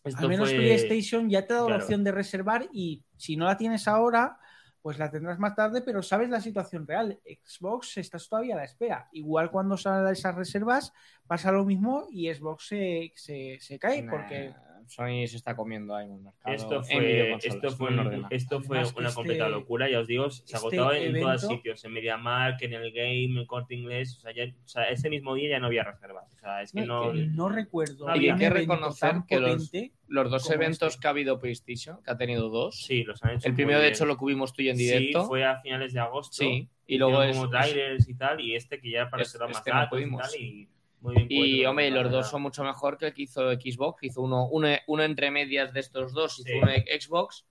Esto 0.03 0.21
Al 0.23 0.29
menos 0.29 0.49
fue- 0.49 0.57
PlayStation 0.57 1.29
ya 1.29 1.45
te 1.45 1.53
ha 1.53 1.57
dado 1.57 1.69
la 1.69 1.75
opción 1.77 2.03
de 2.03 2.11
reservar 2.11 2.67
y 2.73 3.03
si 3.17 3.35
no 3.37 3.45
la 3.45 3.55
tienes 3.57 3.87
ahora, 3.87 4.39
pues 4.81 4.97
la 4.97 5.11
tendrás 5.11 5.37
más 5.37 5.55
tarde, 5.55 5.83
pero 5.83 6.01
sabes 6.01 6.27
la 6.29 6.41
situación 6.41 6.87
real. 6.87 7.19
Xbox 7.43 7.97
estás 7.97 8.27
todavía 8.27 8.55
a 8.55 8.57
la 8.57 8.63
espera. 8.63 9.09
Igual 9.11 9.51
cuando 9.51 9.77
salen 9.77 10.11
esas 10.11 10.33
reservas 10.33 10.91
pasa 11.27 11.51
lo 11.51 11.63
mismo 11.65 12.07
y 12.09 12.33
Xbox 12.33 12.65
se, 12.67 13.11
se, 13.15 13.57
se 13.61 13.77
cae 13.77 14.01
Nah, 14.01 14.09
porque 14.11 14.53
Sony 14.87 15.27
se 15.27 15.37
está 15.37 15.55
comiendo 15.55 15.95
ahí 15.95 16.05
en 16.07 16.13
el 16.13 16.19
mercado. 16.21 16.55
Esto 16.55 16.83
fue, 16.83 17.33
esto 17.43 17.71
fue, 17.71 17.89
un- 17.89 18.27
esto 18.29 18.57
Además 18.57 18.93
una 18.95 19.07
este- 19.07 19.15
completa 19.15 19.49
locura, 19.49 19.89
ya 19.89 19.99
os 19.99 20.07
digo, 20.07 20.29
se 20.29 20.43
este 20.43 20.57
agotaba 20.57 20.97
en 20.97 21.13
todos 21.13 21.43
evento- 21.43 21.47
sitios, 21.47 21.85
en 21.85 21.93
MediaMarkt, 21.93 22.61
en 22.63 22.73
el 22.73 22.91
Game, 22.91 23.39
en 23.39 23.45
Corte 23.45 23.75
Inglés, 23.75 24.17
o 24.17 24.19
sea, 24.21 24.33
ya- 24.33 24.45
o 24.45 24.67
sea, 24.67 24.83
ese 24.89 25.09
mismo 25.09 25.35
día 25.35 25.49
ya 25.51 25.59
no 25.59 25.67
había 25.67 25.83
reservas, 25.83 26.31
o 26.33 26.37
sea, 26.37 26.61
es 26.61 26.71
que 26.71 26.81
no... 26.81 27.11
que 27.11 27.27
no 27.27 27.49
recuerdo. 27.49 28.05
No 28.07 28.11
había 28.13 28.33
un 28.33 28.39
que 28.39 28.49
reconocer 28.49 29.15
que 29.27 29.39
los-. 29.39 29.71
Los 30.07 30.29
dos 30.29 30.51
eventos 30.51 30.89
este. 30.89 30.99
que 31.01 31.07
ha 31.07 31.11
habido 31.11 31.39
PlayStation, 31.39 32.03
que 32.03 32.11
ha 32.11 32.17
tenido 32.17 32.49
dos. 32.49 32.83
Sí, 32.83 33.03
los 33.05 33.23
han 33.23 33.35
hecho 33.35 33.47
el 33.47 33.53
primero, 33.55 33.79
de 33.79 33.87
hecho, 33.87 34.05
lo 34.05 34.17
cubimos 34.17 34.51
tú 34.51 34.61
y 34.61 34.67
en 34.67 34.75
directo. 34.75 35.21
Sí, 35.21 35.27
fue 35.29 35.45
a 35.45 35.61
finales 35.61 35.93
de 35.93 36.01
agosto. 36.01 36.33
Sí, 36.33 36.67
y 36.85 36.95
hicieron 36.95 37.11
luego 37.11 37.23
es. 37.23 37.37
como 37.37 37.45
es- 37.45 37.51
trailers 37.51 38.09
y 38.09 38.13
tal, 38.15 38.41
y 38.41 38.55
este 38.55 38.81
que 38.81 38.91
ya 38.91 39.09
para 39.09 39.21
más 39.21 39.27
este 39.27 39.39
no 39.39 39.77
datos 39.77 40.01
y 40.01 40.17
tal, 40.17 40.35
y 40.41 40.67
muy 41.01 41.15
bien 41.15 41.27
Y, 41.29 41.37
puesto, 41.57 41.69
hombre, 41.69 41.91
los 41.91 42.11
dos 42.11 42.29
son 42.29 42.41
mucho 42.43 42.63
mejor 42.63 42.97
que 42.97 43.07
el 43.07 43.13
que 43.13 43.23
hizo 43.23 43.51
Xbox. 43.53 44.03
Hizo 44.03 44.21
uno, 44.21 44.47
uno, 44.47 44.67
uno 44.87 45.03
entre 45.03 45.31
medias 45.31 45.73
de 45.73 45.79
estos 45.81 46.13
dos, 46.13 46.39
hizo 46.39 46.47
Sí. 46.49 46.59
uno 46.61 46.71
de 46.71 46.85
Xbox. 47.01 47.45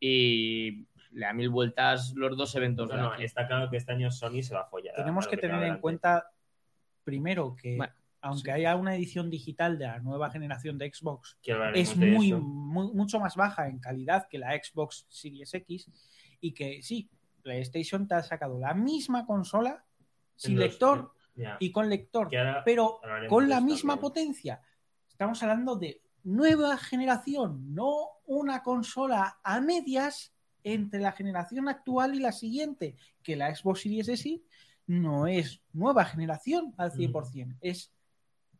Y 0.00 0.86
le 1.10 1.26
da 1.26 1.32
mil 1.32 1.48
vueltas 1.48 2.12
los 2.16 2.36
dos 2.36 2.54
eventos 2.56 2.88
No, 2.88 3.14
está 3.14 3.46
claro 3.46 3.70
que 3.70 3.76
este 3.76 3.92
año 3.92 4.10
Sony 4.10 4.42
se 4.42 4.54
va 4.54 4.62
a 4.62 4.66
follar. 4.66 4.94
Tenemos 4.96 5.26
a 5.26 5.30
que 5.30 5.36
tener 5.36 5.62
en 5.62 5.78
cuenta, 5.78 6.30
primero, 7.04 7.54
que 7.60 7.76
Bueno, 7.76 7.92
aunque 8.20 8.50
sí. 8.50 8.50
haya 8.50 8.74
una 8.76 8.94
edición 8.96 9.30
digital 9.30 9.78
de 9.78 9.86
la 9.86 9.98
nueva 10.00 10.30
generación 10.30 10.76
de 10.78 10.90
Xbox, 10.92 11.38
es 11.74 11.96
muy, 11.96 12.32
muy- 12.32 12.92
mucho 12.92 13.20
más 13.20 13.36
baja 13.36 13.68
en 13.68 13.78
calidad 13.78 14.26
que 14.28 14.38
la 14.38 14.52
Xbox 14.52 15.06
Series 15.08 15.52
X 15.54 15.90
y 16.40 16.52
que 16.52 16.82
sí, 16.82 17.08
PlayStation 17.42 18.08
te 18.08 18.14
ha 18.16 18.22
sacado 18.22 18.58
la 18.58 18.74
misma 18.74 19.24
consola 19.26 19.84
sin 20.36 20.58
lector 20.58 21.13
ya. 21.34 21.56
y 21.60 21.70
con 21.72 21.88
lector, 21.88 22.34
ahora 22.36 22.62
pero 22.64 23.00
con 23.28 23.48
la 23.48 23.60
misma 23.60 23.94
también. 23.94 24.00
potencia. 24.00 24.60
Estamos 25.08 25.42
hablando 25.42 25.76
de 25.76 26.02
nueva 26.24 26.76
generación, 26.76 27.74
no 27.74 28.08
una 28.26 28.62
consola 28.62 29.38
a 29.44 29.60
medias 29.60 30.32
entre 30.62 31.00
la 31.00 31.12
generación 31.12 31.68
actual 31.68 32.14
y 32.14 32.20
la 32.20 32.32
siguiente, 32.32 32.96
que 33.22 33.36
la 33.36 33.54
Xbox 33.54 33.82
Series 33.82 34.08
S 34.08 34.42
no 34.86 35.26
es 35.26 35.60
nueva 35.72 36.04
generación 36.04 36.74
al 36.78 36.90
100%, 36.92 37.56
es 37.60 37.92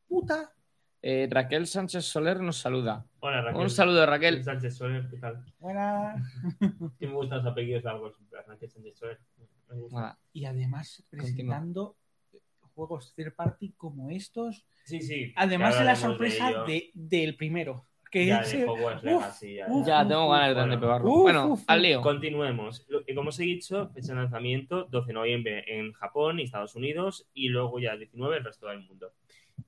puta 0.06 0.52
Eh, 1.06 1.28
Raquel 1.30 1.66
Sánchez 1.66 2.04
Soler 2.04 2.40
nos 2.40 2.56
saluda. 2.58 3.06
Hola, 3.20 3.42
Raquel. 3.42 3.60
Un 3.62 3.68
saludo, 3.70 4.06
Raquel. 4.06 4.42
Sánchez 4.42 4.74
Soler, 4.76 5.06
¿qué 5.10 5.18
tal? 5.18 5.44
buena. 5.58 6.14
Que 6.98 7.06
me 7.06 7.14
gustan 7.14 7.38
los 7.38 7.46
apellidos 7.52 7.84
largos. 7.84 8.14
Raquel 8.30 8.70
Sánchez 8.70 8.96
Soler. 8.98 9.20
Me 9.68 9.76
gusta. 9.76 9.96
Nada, 10.00 10.18
Y 10.32 10.44
además 10.46 11.02
presentando 11.10 11.96
juegos 12.74 13.14
third 13.14 13.34
party 13.34 13.72
como 13.76 14.10
estos, 14.10 14.66
Sí, 14.84 15.00
sí. 15.00 15.32
además 15.36 15.78
de 15.78 15.84
la 15.84 15.96
sorpresa 15.96 16.64
de- 16.64 16.90
del 16.94 17.36
primero. 17.36 17.86
Que 18.10 18.26
Ya, 18.26 18.42
es, 18.42 18.52
de 18.52 18.64
Hogwarts 18.64 18.98
uf, 19.02 19.04
Legacy, 19.04 19.54
ya, 19.56 19.66
uf, 19.68 19.84
ya. 19.86 20.02
Ya, 20.04 20.08
tengo 20.08 20.28
ganas 20.28 20.70
de 20.70 20.76
bueno. 20.86 21.04
Uf, 21.04 21.22
bueno, 21.22 21.46
uf, 21.48 21.64
al 21.66 21.82
lío. 21.82 22.00
Continuemos. 22.00 22.86
Como 23.12 23.30
os 23.30 23.40
he 23.40 23.42
dicho, 23.42 23.88
fecha 23.92 24.12
de 24.12 24.20
lanzamiento 24.20 24.84
12 24.84 25.08
de 25.08 25.12
noviembre 25.14 25.64
en 25.66 25.92
Japón 25.94 26.38
y 26.38 26.44
Estados 26.44 26.76
Unidos 26.76 27.28
y 27.34 27.48
luego 27.48 27.80
ya 27.80 27.96
19 27.96 28.36
el 28.36 28.44
resto 28.44 28.68
del 28.68 28.82
mundo. 28.82 29.10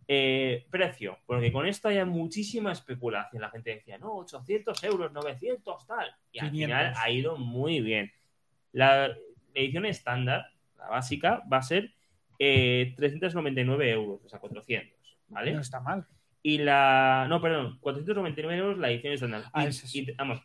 Eh, 0.07 0.65
precio, 0.71 1.19
porque 1.27 1.51
con 1.51 1.67
esto 1.67 1.89
hay 1.89 2.05
muchísima 2.05 2.71
especulación. 2.71 3.43
La 3.43 3.51
gente 3.51 3.71
decía, 3.75 3.99
no, 3.99 4.15
800 4.19 4.85
euros, 4.85 5.13
900, 5.13 5.85
tal. 5.85 6.09
Y 6.31 6.39
al 6.39 6.53
500. 6.53 6.77
final 6.79 6.95
ha 6.97 7.11
ido 7.11 7.37
muy 7.39 7.81
bien. 7.81 8.13
La 8.71 9.13
edición 9.55 9.87
estándar, 9.87 10.47
la 10.79 10.89
básica, 10.89 11.43
va 11.53 11.57
a 11.57 11.63
ser 11.63 11.95
eh, 12.39 12.95
399 12.97 13.91
euros, 13.91 14.21
o 14.25 14.29
sea, 14.29 14.39
400, 14.39 14.99
¿vale? 15.29 15.53
no 15.53 15.61
está 15.61 15.81
mal. 15.81 16.07
Y 16.43 16.59
la. 16.59 17.27
No, 17.29 17.41
perdón, 17.41 17.79
499 17.81 18.57
euros 18.57 18.79
la 18.79 18.91
edición 18.91 19.13
estándar. 19.13 19.45
Ah, 19.53 19.71
sí. 19.73 20.01
y, 20.01 20.13
vamos, 20.13 20.41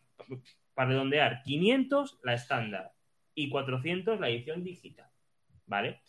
para 0.74 0.90
redondear, 0.90 1.44
500 1.44 2.20
la 2.24 2.34
estándar 2.34 2.92
y 3.36 3.50
400 3.50 4.20
la 4.20 4.30
edición 4.30 4.64
digital. 4.64 5.10
¿Vale? 5.68 6.02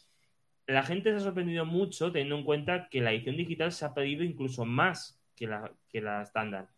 La 0.67 0.83
gente 0.83 1.11
se 1.11 1.17
ha 1.17 1.21
sorprendido 1.21 1.67
mucho 1.67 2.11
teniendo 2.11 2.37
en 2.37 2.45
cuenta 2.45 2.89
que 2.89 3.01
la 3.01 3.13
edición 3.13 3.37
digital 3.37 3.73
se 3.73 3.85
ha 3.85 3.95
pedido 3.95 4.25
incluso 4.25 4.65
más 4.65 5.21
que 5.37 5.47
la, 5.47 5.73
que 5.89 6.01
la 6.01 6.23
estándar. 6.23 6.69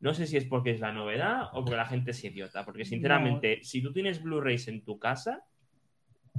No 0.00 0.14
sé 0.14 0.26
si 0.26 0.36
es 0.36 0.44
porque 0.44 0.72
es 0.72 0.80
la 0.80 0.92
novedad 0.92 1.48
o 1.52 1.64
porque 1.64 1.76
la 1.76 1.86
gente 1.86 2.12
es 2.12 2.22
idiota. 2.22 2.64
Porque, 2.64 2.84
sinceramente, 2.84 3.60
si 3.62 3.82
tú 3.82 3.92
tienes 3.92 4.22
Blu-rays 4.22 4.68
en 4.68 4.84
tu 4.84 4.98
casa, 4.98 5.44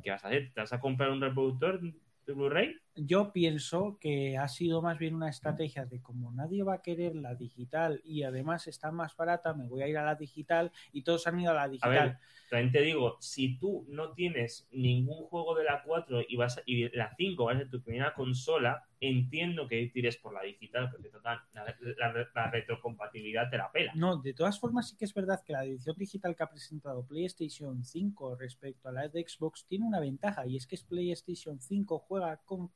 ¿qué 0.01 0.11
vas 0.11 0.23
a 0.23 0.27
hacer? 0.27 0.51
¿Te 0.53 0.61
vas 0.61 0.73
a 0.73 0.79
comprar 0.79 1.11
un 1.11 1.21
reproductor 1.21 1.79
de 1.81 2.33
Blu-ray? 2.33 2.75
Yo 2.95 3.31
pienso 3.31 3.97
que 3.99 4.37
ha 4.37 4.47
sido 4.49 4.81
más 4.81 4.97
bien 4.97 5.15
una 5.15 5.29
estrategia 5.29 5.85
de 5.85 6.01
como 6.01 6.31
nadie 6.31 6.63
va 6.63 6.75
a 6.75 6.81
querer 6.81 7.15
la 7.15 7.33
digital 7.35 8.01
y 8.03 8.23
además 8.23 8.67
está 8.67 8.91
más 8.91 9.15
barata, 9.15 9.53
me 9.53 9.67
voy 9.67 9.83
a 9.83 9.87
ir 9.87 9.97
a 9.97 10.03
la 10.03 10.15
digital 10.15 10.71
y 10.91 11.03
todos 11.03 11.25
han 11.27 11.39
ido 11.39 11.51
a 11.51 11.55
la 11.55 11.63
A 11.63 11.67
digital. 11.69 11.91
ver, 12.09 12.17
también 12.49 12.71
te 12.73 12.81
digo, 12.81 13.15
si 13.21 13.57
tú 13.57 13.85
no 13.87 14.11
tienes 14.13 14.67
ningún 14.71 15.23
juego 15.27 15.55
de 15.55 15.63
la 15.63 15.81
4 15.83 16.19
y, 16.27 16.35
vas 16.35 16.57
a- 16.57 16.63
y 16.65 16.89
la 16.95 17.15
5 17.15 17.45
va 17.45 17.53
a 17.53 17.57
ser 17.57 17.69
tu 17.69 17.81
primera 17.81 18.13
consola, 18.15 18.83
entiendo 18.99 19.67
que 19.67 19.89
tires 19.93 20.17
por 20.17 20.33
la 20.33 20.41
digital, 20.41 20.89
porque 20.91 21.09
total, 21.09 21.39
la, 21.53 21.63
la- 21.97 22.27
la 22.35 22.51
retrocompatibilidad 22.51 23.49
te 23.49 23.57
la 23.57 23.71
pela. 23.71 23.93
No, 23.95 24.17
de 24.17 24.33
todas 24.33 24.59
formas 24.59 24.89
sí 24.89 24.97
que 24.97 25.05
es 25.05 25.13
verdad 25.13 25.41
que 25.45 25.53
la 25.53 25.63
edición 25.63 25.95
digital 25.97 26.35
que 26.35 26.43
ha 26.43 26.49
presentado 26.49 27.05
PlayStation 27.05 27.83
5 27.85 28.35
respecto 28.35 28.89
a 28.89 28.91
la 28.91 29.07
de 29.07 29.25
Xbox 29.25 29.65
tiene 29.67 29.85
una 29.85 29.99
ventaja 30.01 30.45
y 30.47 30.57
es 30.57 30.67
que 30.67 30.75
es 30.75 30.83
PlayStation 30.83 31.61
5 31.61 31.99
juega 31.99 32.37
con 32.43 32.67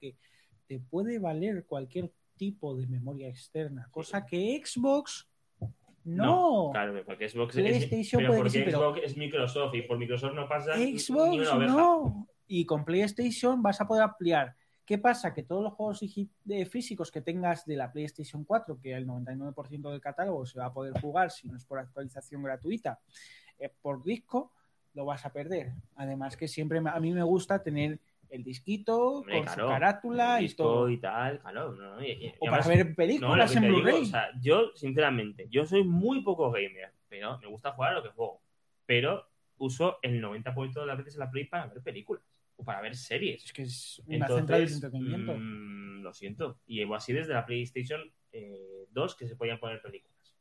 te 0.68 0.80
puede 0.80 1.20
valer 1.20 1.66
cualquier 1.66 2.12
tipo 2.36 2.76
de 2.76 2.88
memoria 2.88 3.28
externa, 3.28 3.88
cosa 3.92 4.26
que 4.26 4.62
Xbox 4.64 5.28
no. 6.04 6.70
Claro, 6.72 7.02
porque 7.06 7.30
Xbox 7.30 7.56
PlayStation 7.56 8.22
es, 8.22 8.28
pero 8.30 8.42
porque 8.42 8.62
pero- 8.64 8.80
Xbox 8.80 9.00
es 9.04 9.18
Microsoft 9.18 9.76
y 9.76 9.82
por 9.84 9.98
Microsoft 9.98 10.34
no 10.34 10.48
pasa 10.48 10.76
ni 10.76 11.00
Xbox 11.00 11.52
una 11.52 11.66
no. 11.66 12.28
Y 12.48 12.66
con 12.66 12.84
PlayStation 12.84 13.62
vas 13.62 13.80
a 13.80 13.88
poder 13.88 14.04
ampliar. 14.04 14.56
¿Qué 14.86 14.98
pasa? 14.98 15.34
Que 15.34 15.44
todos 15.44 15.64
los 15.64 15.74
juegos 15.74 16.04
físicos 16.70 17.10
que 17.10 17.22
tengas 17.22 17.66
de 17.66 17.78
la 17.78 17.90
PlayStation 17.90 18.44
4, 18.44 18.80
que 18.82 18.94
el 18.94 19.08
99% 19.08 19.90
del 19.90 20.02
catálogo 20.02 20.46
se 20.46 20.60
va 20.60 20.66
a 20.66 20.74
poder 20.74 21.00
jugar 21.00 21.32
si 21.32 21.48
no 21.48 21.56
es 21.56 21.64
por 21.64 21.80
actualización 21.80 22.44
gratuita 22.44 23.00
eh, 23.60 23.72
por 23.82 24.04
disco, 24.04 24.52
lo 24.94 25.06
vas 25.06 25.26
a 25.26 25.32
perder. 25.32 25.72
Además 25.96 26.36
que 26.36 26.50
siempre 26.50 26.82
a 26.86 27.00
mí 27.00 27.14
me 27.14 27.24
gusta 27.24 27.64
tener 27.64 28.02
el 28.34 28.44
disquito 28.44 29.00
Hombre, 29.20 29.36
con 29.36 29.44
claro, 29.44 29.64
su 29.68 29.70
carátula 29.74 30.42
y 30.42 30.50
todo. 30.50 30.90
y 30.90 30.98
tal, 30.98 31.40
claro. 31.40 31.72
no, 31.74 32.04
y- 32.04 32.12
y- 32.12 32.26
y 32.28 32.34
O 32.40 32.46
para 32.48 32.68
ver 32.68 32.96
películas 32.96 33.56
en 33.56 33.68
Blu-ray. 33.68 34.02
o 34.02 34.06
sea, 34.06 34.30
yo, 34.42 34.72
sinceramente, 34.76 35.48
yo 35.50 35.66
soy 35.66 35.84
muy 35.84 36.22
poco 36.24 36.50
gamer, 36.52 36.92
pero 37.08 37.38
me 37.40 37.48
gusta 37.48 37.72
jugar 37.74 37.92
a 37.92 37.96
lo 37.98 38.04
que 38.04 38.10
juego. 38.10 38.42
Pero 38.88 39.28
uso 39.60 40.00
el 40.02 40.20
90% 40.20 40.82
de 40.82 40.88
las 40.88 40.98
veces 40.98 41.16
la 41.16 41.30
Play 41.30 41.46
para 41.46 41.68
ver 41.68 41.82
películas 41.84 42.24
o 42.58 42.64
para 42.64 42.82
ver 42.82 42.96
series. 42.96 43.46
es 43.46 43.54
que 43.54 43.62
es 43.64 44.02
una 44.08 44.16
Entonces, 44.16 44.38
central 44.38 44.66
de 44.68 44.74
entretenimiento. 44.74 45.34
mm, 45.38 46.02
lo 46.02 46.14
siento. 46.14 46.60
Y 46.66 46.76
llevo 46.78 46.96
así 46.96 47.14
desde 47.14 47.34
la 47.34 47.46
PlayStation 47.46 48.02
eh, 48.32 48.88
2 48.90 49.16
que 49.16 49.28
se 49.28 49.36
podían 49.36 49.60
poner 49.60 49.80
películas. 49.80 50.36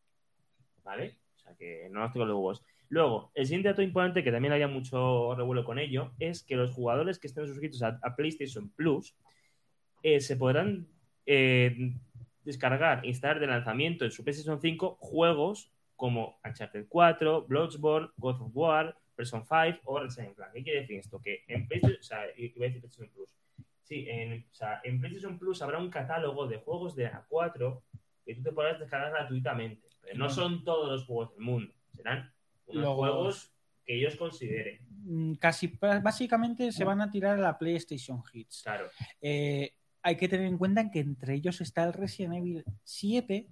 ¿Vale? 0.82 1.18
O 1.36 1.38
sea 1.40 1.54
que 1.54 1.88
no 1.90 2.00
nos 2.00 2.10
tengo 2.12 2.24
los 2.24 2.34
huevos. 2.36 2.64
Luego, 2.92 3.32
el 3.34 3.46
siguiente 3.46 3.70
dato 3.70 3.80
importante, 3.80 4.22
que 4.22 4.30
también 4.30 4.52
había 4.52 4.68
mucho 4.68 5.34
revuelo 5.34 5.64
con 5.64 5.78
ello, 5.78 6.12
es 6.18 6.42
que 6.42 6.56
los 6.56 6.74
jugadores 6.74 7.18
que 7.18 7.26
estén 7.26 7.46
suscritos 7.46 7.82
a, 7.82 7.98
a 8.02 8.14
PlayStation 8.14 8.68
Plus 8.68 9.16
eh, 10.02 10.20
se 10.20 10.36
podrán 10.36 10.86
eh, 11.24 11.94
descargar 12.44 13.02
e 13.02 13.08
instalar 13.08 13.40
de 13.40 13.46
lanzamiento 13.46 14.04
en 14.04 14.10
su 14.10 14.22
PlayStation 14.22 14.60
5 14.60 14.98
juegos 15.00 15.72
como 15.96 16.38
Uncharted 16.44 16.84
4, 16.86 17.46
Bloodborne, 17.46 18.10
God 18.18 18.42
of 18.42 18.50
War, 18.52 18.94
Persona 19.16 19.42
5 19.42 19.80
o 19.84 19.98
Resident 19.98 20.38
Evil. 20.38 20.52
¿Qué 20.52 20.62
quiere 20.62 20.80
decir 20.80 20.98
esto? 20.98 21.18
Que 21.18 21.44
en 21.48 21.66
PlayStation, 21.66 21.98
o 21.98 22.02
sea, 22.02 22.24
iba 22.36 22.66
a 22.66 22.68
decir 22.68 22.82
PlayStation 22.82 23.08
Plus. 23.08 23.34
Sí, 23.84 24.04
en, 24.06 24.46
o 24.50 24.54
sea, 24.54 24.82
en 24.84 25.00
PlayStation 25.00 25.38
Plus 25.38 25.62
habrá 25.62 25.78
un 25.78 25.88
catálogo 25.88 26.46
de 26.46 26.58
juegos 26.58 26.94
de 26.94 27.04
la 27.04 27.24
4 27.26 27.82
que 28.26 28.34
tú 28.34 28.42
te 28.42 28.52
podrás 28.52 28.78
descargar 28.78 29.12
gratuitamente. 29.12 29.88
Pero 30.02 30.18
no 30.18 30.28
son 30.28 30.62
todos 30.62 30.90
los 30.90 31.06
juegos 31.06 31.30
del 31.30 31.40
mundo. 31.40 31.72
Serán 31.96 32.31
unos 32.66 32.82
Los- 32.84 32.94
juegos 32.96 33.52
que 33.84 33.96
ellos 33.98 34.16
consideren. 34.16 34.78
Mm, 35.04 35.34
Casi 35.34 35.66
básicamente 36.02 36.70
se 36.72 36.84
van 36.84 37.00
a 37.00 37.10
tirar 37.10 37.38
a 37.38 37.42
la 37.42 37.58
PlayStation 37.58 38.22
Hits. 38.32 38.62
Claro. 38.62 38.86
Eh, 39.20 39.74
hay 40.02 40.16
que 40.16 40.28
tener 40.28 40.46
en 40.46 40.58
cuenta 40.58 40.90
que 40.90 41.00
entre 41.00 41.34
ellos 41.34 41.60
está 41.60 41.84
el 41.84 41.92
Resident 41.92 42.34
Evil 42.34 42.64
7, 42.84 43.48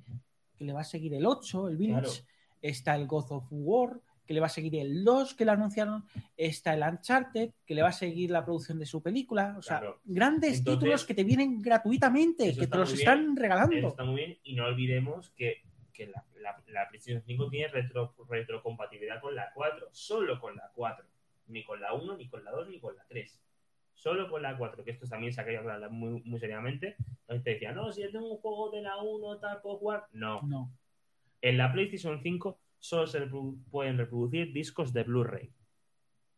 que 0.56 0.64
le 0.64 0.72
va 0.72 0.80
a 0.82 0.84
seguir 0.84 1.14
el 1.14 1.26
8, 1.26 1.68
el 1.68 1.76
Village, 1.76 2.02
Claro. 2.22 2.24
está 2.62 2.94
el 2.96 3.06
God 3.06 3.32
of 3.32 3.46
War, 3.50 4.00
que 4.26 4.34
le 4.34 4.40
va 4.40 4.46
a 4.46 4.50
seguir 4.50 4.76
el 4.76 5.02
2, 5.02 5.34
que 5.34 5.44
lo 5.44 5.50
anunciaron, 5.50 6.04
está 6.36 6.74
el 6.74 6.82
Uncharted, 6.82 7.50
que 7.66 7.74
le 7.74 7.82
va 7.82 7.88
a 7.88 7.92
seguir 7.92 8.30
la 8.30 8.44
producción 8.44 8.78
de 8.78 8.86
su 8.86 9.02
película, 9.02 9.56
o 9.58 9.62
sea, 9.62 9.80
Claro. 9.80 10.00
grandes 10.04 10.58
Entonces, 10.58 10.78
títulos 10.78 11.04
que 11.04 11.14
te 11.14 11.24
vienen 11.24 11.60
gratuitamente, 11.60 12.54
que 12.56 12.68
te 12.68 12.78
los 12.78 12.92
están 12.92 13.18
bien, 13.24 13.36
regalando. 13.36 13.88
Está 13.88 14.04
muy 14.04 14.16
bien. 14.16 14.38
Y 14.44 14.54
no 14.54 14.66
olvidemos 14.66 15.30
que, 15.30 15.62
que 16.00 16.06
la, 16.10 16.24
la- 16.36 16.62
la 16.68 16.88
PlayStation 16.88 17.22
5 17.22 17.50
tiene 17.50 17.68
retro, 17.68 18.14
retrocompatibilidad 18.28 19.20
con 19.20 19.34
la 19.34 19.52
4, 19.52 19.88
solo 19.92 20.40
con 20.40 20.56
la 20.56 20.70
4, 20.74 21.04
ni 21.48 21.62
con 21.64 21.80
la 21.80 21.92
1, 21.92 22.16
ni 22.16 22.28
con 22.28 22.42
la 22.44 22.50
2, 22.52 22.68
ni 22.68 22.80
con 22.80 22.96
la 22.96 23.04
3. 23.06 23.38
Solo 23.94 24.30
con 24.30 24.40
la 24.40 24.56
4, 24.56 24.82
que 24.82 24.92
esto 24.92 25.06
también 25.06 25.32
se 25.32 25.40
ha 25.40 25.44
querido 25.44 25.70
hablar 25.70 25.90
muy, 25.90 26.22
muy 26.22 26.40
seriamente. 26.40 26.96
La 27.28 27.34
gente 27.34 27.50
decía, 27.50 27.72
no, 27.72 27.92
si 27.92 28.00
yo 28.02 28.10
tengo 28.10 28.30
un 28.32 28.38
juego 28.38 28.70
de 28.70 28.80
la 28.80 28.96
1, 28.96 29.38
tal, 29.40 29.60
puedo 29.60 29.76
jugar. 29.76 30.06
No, 30.12 30.40
No. 30.42 30.72
en 31.42 31.58
la 31.58 31.70
PlayStation 31.72 32.18
5 32.22 32.58
solo 32.78 33.06
se 33.06 33.20
reprodu- 33.26 33.62
pueden 33.70 33.98
reproducir 33.98 34.52
discos 34.54 34.92
de 34.94 35.02
Blu-ray. 35.04 35.52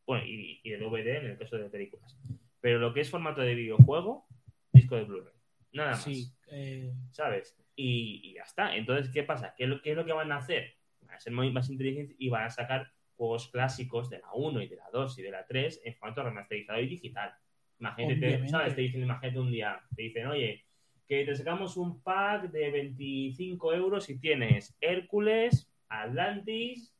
Bueno, 0.06 0.24
y, 0.26 0.60
y 0.64 0.70
de 0.70 0.78
DVD 0.78 1.18
en 1.18 1.26
el 1.26 1.38
caso 1.38 1.56
de 1.56 1.70
películas. 1.70 2.18
Pero 2.60 2.80
lo 2.80 2.92
que 2.92 3.00
es 3.00 3.10
formato 3.10 3.40
de 3.42 3.54
videojuego, 3.54 4.26
disco 4.72 4.96
de 4.96 5.04
Blu-ray. 5.04 5.34
Nada 5.72 5.92
más. 5.92 6.02
Sí. 6.02 6.32
eh, 6.50 6.92
¿Sabes? 7.12 7.56
Y, 7.74 8.20
y 8.22 8.34
ya 8.34 8.42
está. 8.42 8.76
Entonces, 8.76 9.12
¿qué 9.12 9.22
pasa? 9.22 9.54
¿Qué 9.56 9.64
es, 9.64 9.70
lo, 9.70 9.80
qué 9.82 9.90
es 9.90 9.96
lo 9.96 10.04
que 10.04 10.12
van 10.12 10.32
a 10.32 10.36
hacer? 10.36 10.74
Van 11.00 11.16
a 11.16 11.20
ser 11.20 11.32
muy 11.32 11.50
más 11.50 11.70
inteligentes 11.70 12.16
y 12.18 12.28
van 12.28 12.44
a 12.44 12.50
sacar 12.50 12.90
juegos 13.16 13.48
clásicos 13.48 14.10
de 14.10 14.18
la 14.18 14.32
1 14.34 14.62
y 14.62 14.68
de 14.68 14.76
la 14.76 14.90
2 14.92 15.18
y 15.18 15.22
de 15.22 15.30
la 15.30 15.46
3 15.46 15.82
en 15.84 15.94
formato 15.94 16.22
remasterizado 16.22 16.80
y 16.80 16.86
digital. 16.86 17.32
Imagínate, 17.78 18.16
te-. 18.16 18.48
¿sabes? 18.48 18.74
Te 18.74 18.82
dicen, 18.82 19.02
imagínate 19.02 19.38
un 19.38 19.50
día, 19.50 19.80
te 19.94 20.02
dicen, 20.02 20.26
oye, 20.26 20.64
que 21.08 21.24
te 21.24 21.34
sacamos 21.34 21.76
un 21.76 22.02
pack 22.02 22.50
de 22.50 22.70
25 22.70 23.74
euros 23.74 24.08
y 24.08 24.18
tienes 24.18 24.76
Hércules, 24.80 25.70
Atlantis 25.88 26.96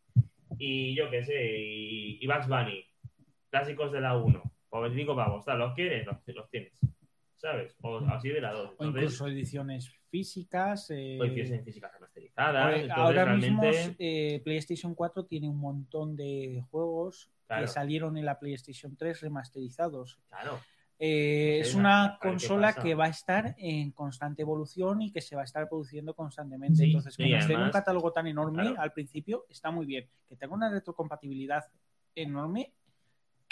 y 0.59 0.95
yo 0.95 1.11
qué 1.11 1.25
sé, 1.25 1.59
y, 1.59 2.19
y 2.21 2.27
Bugs 2.27 2.49
Bunny, 2.49 2.85
clásicos 3.51 3.91
de 3.93 4.01
la 4.01 4.17
1, 4.17 4.43
por 4.69 4.83
25 4.83 5.17
pavos, 5.17 5.47
¿los 5.47 5.75
quieres? 5.75 6.07
Los, 6.07 6.19
los 6.27 6.51
tienes. 6.51 6.79
O 7.99 8.09
así 8.09 8.29
de 8.29 8.41
la 8.41 8.53
2. 8.53 8.75
o 8.79 8.85
incluso 8.85 9.27
ediciones 9.27 9.91
físicas. 10.11 10.91
eh, 10.91 11.19
o 11.21 11.25
tienes 11.25 11.51
en 11.53 11.65
física 11.65 11.91
remasterizada. 11.93 12.63
Ahora- 12.65 12.75
entonces 12.77 12.97
Ahora 12.99 13.25
realmente, 13.25 13.69
mismo 13.69 13.95
eh, 13.99 14.41
PlayStation 14.45 14.95
4 14.95 15.25
tiene 15.27 15.49
un 15.49 15.59
montón 15.59 16.17
de 16.17 16.63
juegos 16.71 17.31
Claro. 17.47 17.63
que 17.63 17.69
salieron 17.69 18.17
en 18.17 18.25
la 18.25 18.39
PlayStation 18.39 18.97
3 18.97 19.21
remasterizados. 19.21 20.19
claro, 20.29 20.59
Eh, 21.05 21.59
es 21.61 21.75
una 21.75 22.17
consola 22.23 22.75
que 22.75 22.95
va 22.95 23.07
a 23.07 23.09
estar 23.09 23.57
en 23.59 23.91
constante 23.91 24.43
evolución 24.43 25.03
y 25.03 25.11
que 25.11 25.21
se 25.21 25.35
va 25.35 25.43
a 25.43 25.45
estar 25.45 25.69
produciendo 25.69 26.15
constantemente. 26.15 26.77
Sí, 26.77 26.85
Entonces, 26.85 27.17
que 27.17 27.29
nos 27.29 27.49
den 27.49 27.61
un 27.61 27.71
catálogo 27.71 28.13
tan 28.13 28.29
enorme 28.29 28.63
claro. 28.63 28.81
al 28.81 28.93
principio 28.93 29.45
está 29.49 29.73
muy 29.73 29.85
bien. 29.85 30.09
Que 30.29 30.37
tenga 30.37 30.55
una 30.55 30.71
retrocompatibilidad 30.71 31.65
enorme, 32.15 32.73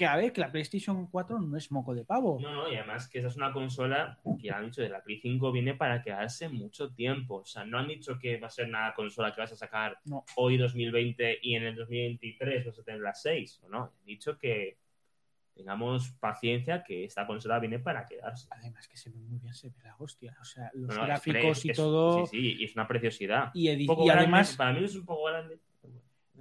que 0.01 0.07
a 0.07 0.17
ver, 0.17 0.33
que 0.33 0.41
la 0.41 0.51
PlayStation 0.51 1.07
4 1.09 1.39
no 1.39 1.59
es 1.59 1.71
moco 1.71 1.95
de 1.95 2.07
pavo. 2.07 2.39
no, 2.41 2.51
no, 2.55 2.73
y 2.73 2.75
además 2.77 3.07
que 3.07 3.19
esa 3.19 3.29
es 3.29 3.37
una 3.37 3.53
consola 3.53 4.19
que 4.41 4.51
han 4.51 4.65
dicho 4.65 4.81
de 4.81 4.89
la 4.89 5.03
Play 5.03 5.21
5 5.21 5.53
viene 5.53 5.75
para 5.75 6.01
quedarse 6.01 6.49
mucho 6.49 6.91
tiempo. 6.95 7.37
O 7.37 7.45
sea, 7.45 7.67
no 7.67 7.79
han 7.79 7.87
dicho 7.89 8.19
que 8.19 8.39
va 8.39 8.47
a 8.47 8.51
ser 8.51 8.67
una 8.69 8.95
consola 8.95 9.35
que 9.35 9.43
vas 9.43 9.53
a 9.53 9.57
sacar 9.57 9.99
No. 10.07 10.25
hoy 10.37 10.57
2020 10.57 11.41
y 11.43 11.55
en 11.55 11.65
el 11.65 11.75
2023 11.77 12.65
vas 12.65 12.79
a 12.79 12.83
tener 12.83 13.01
las 13.03 13.21
6. 13.21 13.61
No, 13.69 13.83
han 13.85 14.05
dicho 14.07 14.39
que 14.39 14.79
tengamos 15.55 16.13
paciencia 16.13 16.83
que 16.83 17.05
esta 17.05 17.27
consola 17.27 17.59
viene 17.59 17.79
para 17.79 18.07
quedarse. 18.07 18.49
Además 18.53 18.89
que 18.89 18.97
se 18.97 19.11
ve 19.11 19.17
muy 19.19 19.39
bien, 19.39 19.53
se 19.53 19.69
ve 19.69 19.75
la 19.85 19.95
hostia. 19.99 20.35
O 20.41 20.45
sea, 20.45 20.71
los 20.73 20.89
No, 20.89 20.95
no, 20.95 21.01
es 21.03 21.07
gráficos 21.09 21.65
y 21.67 21.71
es- 21.73 21.77
todo. 21.77 22.25
Sí, 22.27 22.39
sí, 22.39 22.57
y 22.61 22.65
es 22.65 22.75
una 22.75 22.89
preciosidad. 22.89 23.51
Y, 23.53 23.69
Un 23.69 23.87
poco 23.87 24.05
y 24.05 24.07
grande, 24.07 24.23
además, 24.25 24.57
para 24.57 24.73
mí 24.73 24.83
es 24.85 24.97
un 24.97 25.05
poco 25.05 25.25
grande. 25.25 25.59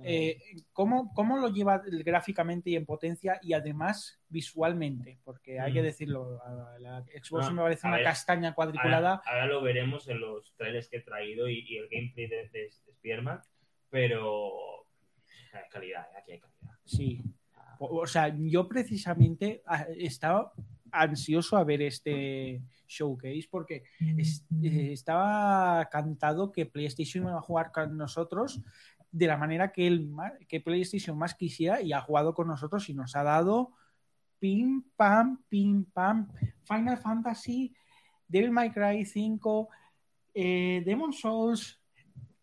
Eh, 0.04 0.38
¿cómo, 0.72 1.14
cómo 1.14 1.38
lo 1.38 1.50
lleva 1.50 1.82
gráficamente 1.86 2.70
y 2.70 2.76
en 2.76 2.86
potencia 2.86 3.40
y 3.42 3.54
además 3.54 4.20
visualmente? 4.30 5.20
Porque 5.24 5.60
hay 5.60 5.72
Mm. 5.72 5.74
que 5.74 5.82
decirlo, 5.82 6.42
a 6.44 6.80
la 6.80 7.04
Xbox 7.22 7.52
me 7.52 7.62
parece 7.62 7.88
una 7.88 7.98
ver, 7.98 8.06
castaña 8.06 8.54
cuadriculada. 8.54 9.16
Ahora, 9.16 9.24
ahora 9.26 9.46
lo 9.48 9.62
veremos 9.62 10.08
en 10.08 10.20
los 10.22 10.54
trailers 10.56 10.88
que 10.90 10.98
he 10.98 11.02
traído 11.02 11.50
y, 11.50 11.60
y 11.68 11.78
el 11.78 11.90
gameplay 11.90 12.28
de, 12.28 12.50
de, 12.50 12.70
pero 13.90 14.52
hay 15.54 15.64
calidad, 15.72 16.04
eh, 16.14 16.18
aquí 16.22 16.32
hay 16.34 16.40
calidad. 16.40 16.78
Sí. 16.86 17.22
O 17.80 18.02
o 18.02 18.08
sea, 18.08 18.34
yo 18.38 18.68
precisamente 18.68 19.62
ah, 19.66 19.86
estaba 19.98 20.54
ansioso 20.92 21.56
a 21.58 21.64
ver 21.64 21.82
este 21.82 22.62
showcase 22.88 23.48
porque 23.50 23.84
es- 24.18 24.46
eh, 24.64 24.92
estaba 24.92 25.88
cantado 25.92 26.52
que 26.52 26.66
PlayStation 26.66 27.26
iba 27.26 27.38
a 27.38 27.42
jugar 27.42 27.72
con 27.72 27.96
nosotros 27.98 28.62
de 29.12 29.28
la 29.28 29.38
manera 29.38 29.72
que, 29.72 29.90
ma- 29.92 30.34
que 30.48 30.62
PlayStation 30.62 31.18
más 31.18 31.34
quisiera 31.36 31.82
y 31.82 31.94
ha 31.94 32.02
jugado 32.02 32.34
con 32.34 32.48
nosotros 32.48 32.88
y 32.90 32.94
nos 32.94 33.16
ha 33.16 33.24
dado 33.24 33.74
pim 34.40 34.84
pam, 34.96 35.44
pim 35.50 35.84
pam, 35.86 36.30
Final 36.64 36.98
Fantasy, 36.98 37.76
Devil 38.28 38.52
May 38.52 38.72
Cry 38.72 39.04
5, 39.04 39.70
eh, 40.34 40.84
Demon 40.86 41.12
Souls, 41.12 41.82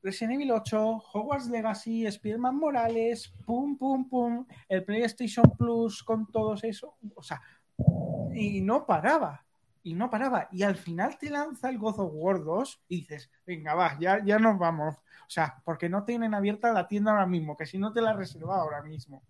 Resident 0.02 0.34
Evil 0.34 0.50
8, 0.50 1.02
Hogwarts 1.14 1.48
Legacy, 1.48 2.04
Spider-Man 2.06 2.56
Morales, 2.56 3.32
pum, 3.46 3.78
pum, 3.78 4.08
pum, 4.08 4.46
el 4.68 4.84
PlayStation 4.84 5.44
Plus 5.56 6.02
con 6.02 6.30
todos 6.30 6.62
eso, 6.64 6.96
o 7.14 7.22
sea, 7.22 7.40
y 8.34 8.60
no 8.60 8.84
paraba, 8.84 9.45
y 9.86 9.94
no 9.94 10.10
paraba, 10.10 10.48
y 10.50 10.64
al 10.64 10.74
final 10.76 11.16
te 11.16 11.30
lanza 11.30 11.70
el 11.70 11.78
God 11.78 12.00
of 12.00 12.10
War 12.12 12.42
2 12.42 12.80
y 12.88 12.96
dices, 12.96 13.30
venga, 13.46 13.74
va, 13.74 13.96
ya, 14.00 14.20
ya 14.24 14.36
nos 14.38 14.58
vamos, 14.58 14.96
o 14.96 15.28
sea, 15.30 15.62
porque 15.64 15.88
no 15.88 16.02
tienen 16.04 16.34
abierta 16.34 16.72
la 16.72 16.88
tienda 16.88 17.12
ahora 17.12 17.26
mismo, 17.26 17.56
que 17.56 17.66
si 17.66 17.78
no 17.78 17.92
te 17.92 18.00
la 18.02 18.12
reservaba 18.12 18.62
ahora 18.62 18.82
mismo. 18.82 19.22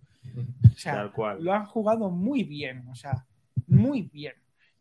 O 0.65 0.79
sea, 0.79 0.95
Tal 0.95 1.13
cual. 1.13 1.45
lo 1.45 1.53
han 1.53 1.67
jugado 1.67 2.09
muy 2.11 2.43
bien, 2.43 2.89
o 2.89 2.95
sea, 2.95 3.27
muy 3.67 4.03
bien. 4.03 4.33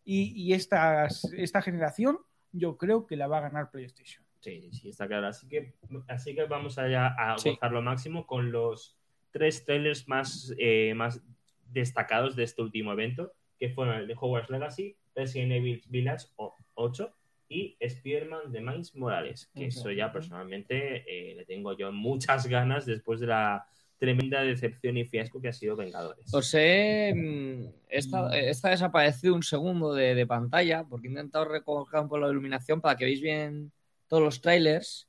Y, 0.05 0.31
y 0.41 0.53
estas- 0.53 1.25
esta 1.35 1.61
generación 1.61 2.19
yo 2.53 2.77
creo 2.77 3.05
que 3.05 3.17
la 3.17 3.27
va 3.27 3.39
a 3.39 3.41
ganar 3.49 3.69
PlayStation. 3.69 4.23
Sí, 4.39 4.69
sí, 4.71 4.89
está 4.89 5.07
claro. 5.07 5.27
Así 5.27 5.45
que, 5.47 5.73
así 6.07 6.35
que 6.35 6.45
vamos 6.45 6.77
allá 6.77 7.07
a 7.17 7.37
Sí. 7.37 7.49
gozar 7.49 7.71
lo 7.73 7.81
máximo 7.81 8.25
con 8.25 8.51
los 8.51 8.95
tres 9.31 9.65
trailers 9.65 10.07
más, 10.07 10.53
eh, 10.57 10.93
más 10.95 11.21
destacados 11.69 12.35
de 12.37 12.43
este 12.43 12.61
último 12.61 12.93
evento, 12.93 13.33
que 13.59 13.69
fueron 13.69 13.95
el 13.97 14.07
de 14.07 14.13
Hogwarts 14.17 14.49
Legacy, 14.49 14.95
Resident 15.15 15.51
Evil 15.53 15.81
Village 15.89 16.27
o- 16.35 16.55
8 16.75 17.13
y 17.47 17.77
Spider-Man 17.79 18.51
de 18.51 18.59
Miles 18.61 18.95
Morales, 18.95 19.49
que 19.55 19.65
eso 19.67 19.91
ya 19.91 20.11
personalmente 20.11 21.05
eh, 21.07 21.35
le 21.35 21.45
tengo 21.45 21.77
yo 21.77 21.91
muchas 21.91 22.47
ganas 22.47 22.85
después 22.85 23.19
de 23.19 23.27
la 23.27 23.65
tremenda 23.97 24.41
decepción 24.41 24.97
y 24.97 25.05
fiasco 25.05 25.39
que 25.39 25.47
ha 25.49 25.53
sido 25.53 25.75
Vengadores. 25.75 26.33
Os 26.33 26.53
he, 26.53 27.13
mm, 27.15 27.65
esta, 27.87 28.37
esta 28.37 28.69
desaparecido 28.69 29.35
un 29.35 29.43
segundo 29.43 29.93
de, 29.93 30.15
de 30.15 30.27
pantalla 30.27 30.83
porque 30.83 31.07
he 31.07 31.11
intentado 31.11 31.45
recoger 31.45 32.01
un 32.01 32.07
poco 32.07 32.19
la 32.19 32.29
iluminación 32.29 32.81
para 32.81 32.97
que 32.97 33.05
veáis 33.05 33.21
bien 33.21 33.71
todos 34.07 34.21
los 34.23 34.41
trailers. 34.41 35.07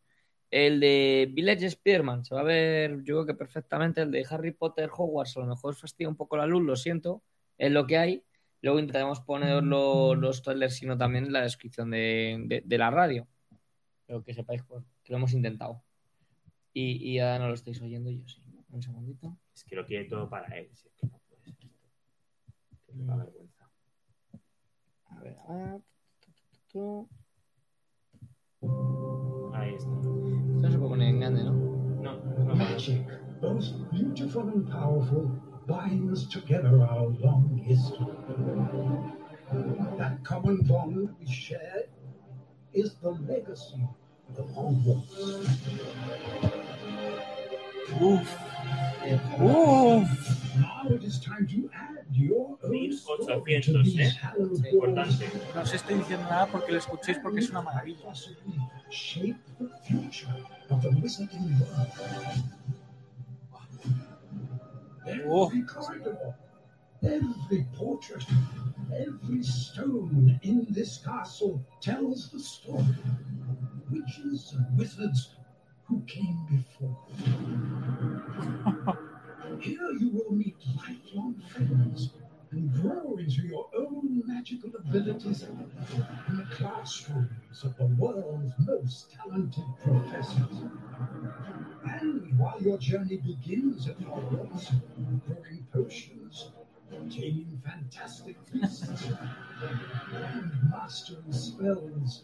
El 0.51 0.79
de 0.79 1.29
Village 1.33 1.69
Spearman 1.71 2.25
se 2.25 2.35
va 2.35 2.43
a 2.43 2.45
ver, 2.45 2.99
yo 3.03 3.17
creo 3.17 3.27
que 3.27 3.35
perfectamente. 3.35 4.03
El 4.03 4.13
de 4.13 4.25
Harry 4.31 4.53
Potter 4.53 4.89
Hogwarts 4.97 5.37
a 5.37 5.41
lo 5.41 5.47
mejor 5.47 5.73
os 5.73 5.81
fastidia 5.81 6.09
un 6.09 6.17
poco 6.17 6.37
la 6.37 6.47
luz, 6.47 6.63
lo 6.63 6.77
siento. 6.77 7.23
Es 7.59 7.73
lo 7.73 7.87
que 7.87 7.97
hay. 7.99 8.23
Luego 8.67 8.81
intentaremos 8.81 9.21
poner 9.21 9.63
los, 9.63 10.19
los 10.19 10.43
trailers, 10.43 10.75
sino 10.75 10.99
también 10.99 11.27
en 11.27 11.33
la 11.33 11.43
descripción 11.43 11.89
de, 11.91 12.43
de- 12.49 12.63
de 12.67 12.79
la 12.79 12.91
radio. 12.91 13.29
Pero 14.07 14.25
que 14.25 14.35
sepáis 14.35 14.63
pues, 14.65 14.85
que 15.05 15.13
lo 15.13 15.19
hemos 15.19 15.33
intentado. 15.33 15.85
Y, 16.73 16.97
y 17.13 17.21
ahora 17.21 17.39
no 17.39 17.49
lo 17.49 17.55
estáis 17.55 17.81
oyendo 17.81 18.11
yo, 18.11 18.27
sí. 18.27 18.43
Un 18.71 18.83
segundito. 18.83 19.39
Es 19.55 19.63
que 19.65 19.77
lo 19.77 19.87
quiere 19.87 20.07
todo 20.07 20.29
para 20.29 20.49
él. 20.59 20.69
si 20.75 20.89
es 20.89 20.95
que 20.97 21.07
no 21.07 21.19
puede 21.29 21.43
ser 21.45 21.55
esto. 21.55 21.69
Que 22.87 22.93
me 22.93 23.05
da 23.05 23.17
vergüenza. 23.17 23.71
A 25.11 25.21
ver, 25.21 25.37
a 25.49 25.55
ver. 25.55 25.81
Tu, 26.73 27.09
tu, 28.61 29.53
Ahí 29.55 29.75
está. 29.75 29.91
Esto 29.91 30.61
no 30.61 30.71
se 30.73 30.77
puede 30.79 30.91
poner 30.91 31.09
en 31.09 31.21
grande, 31.21 31.45
¿no? 31.45 31.53
No, 31.53 32.17
no, 32.25 32.45
no. 32.45 32.55
Magic, 32.57 33.07
both 33.41 33.65
beautiful 33.93 34.49
and 34.51 34.69
powerful, 34.69 35.41
binds 35.67 36.27
together 36.29 36.83
our 36.83 37.07
long 37.21 37.61
history. 37.65 38.07
That 39.99 40.23
common 40.25 40.59
bond 40.63 41.15
we 41.21 41.27
share 41.27 41.85
is 42.73 42.95
the 43.03 43.11
legacy 43.11 43.83
of 44.39 44.47
Hogwarts. 44.55 45.13
Uf, 48.01 48.39
uf. 49.41 50.57
Now 50.59 50.83
it 50.91 51.05
is 51.05 51.21
time 51.21 51.47
to 51.47 51.71
add 51.75 52.05
your 52.13 52.59
own 52.65 52.93
story 52.93 53.27
to 53.27 53.35
1800, 53.39 53.85
these 53.85 53.99
eh? 54.01 54.11
hallowed 54.21 54.51
Sí, 54.57 54.63
halls 54.63 54.73
importante. 54.73 55.31
No 55.55 55.61
os 55.63 55.73
estoy 55.73 55.95
diciendo 55.99 56.25
nada 56.29 56.47
porque 56.47 56.73
lo 56.73 56.79
escuchéis 56.79 57.19
porque 57.23 57.41
es 57.41 57.51
una 57.51 57.63
maravilla. 57.63 58.13
shape 58.91 59.37
the 59.59 59.69
future 59.87 60.35
of 60.71 60.83
the 60.83 60.91
wizarding 60.91 61.59
world. 61.61 62.43
Oh. 65.09 65.47
Every 65.47 65.63
corridor, 65.63 66.35
every 67.03 67.67
portrait, 67.75 68.25
every 68.93 69.43
stone 69.43 70.41
in 70.43 70.67
this 70.71 70.99
castle 70.99 71.65
tells 71.81 72.31
the 72.31 72.41
story. 72.41 72.85
Witches 73.91 74.53
and 74.57 74.77
wizards 74.79 75.37
who 75.85 76.03
came 76.07 76.39
before. 76.51 76.99
Here 79.61 79.91
you 80.01 80.11
will 80.11 80.33
meet 80.33 80.57
lifelong 80.77 81.41
friends 81.51 82.11
and 82.53 82.73
grow 82.75 83.17
into 83.17 83.43
your 83.43 83.69
own 83.77 84.23
magical 84.27 84.71
abilities 84.79 85.43
in 85.43 86.37
the 86.37 86.47
classrooms 86.51 87.65
of 87.65 87.77
the 87.77 87.87
world's 87.87 88.53
most 88.61 89.13
talented 89.13 89.65
professors. 89.83 90.63
And 91.85 92.39
while 92.39 92.61
your 92.61 92.79
journey 92.79 93.17
begins 93.19 93.89
at 93.89 93.99
Hogwarts, 94.01 94.73
growing 95.27 95.67
potions, 95.73 96.51
obtaining 96.93 97.61
fantastic 97.65 98.37
beasts, 98.53 99.09
and 100.13 100.53
mastering 100.71 101.33
spells, 101.33 102.23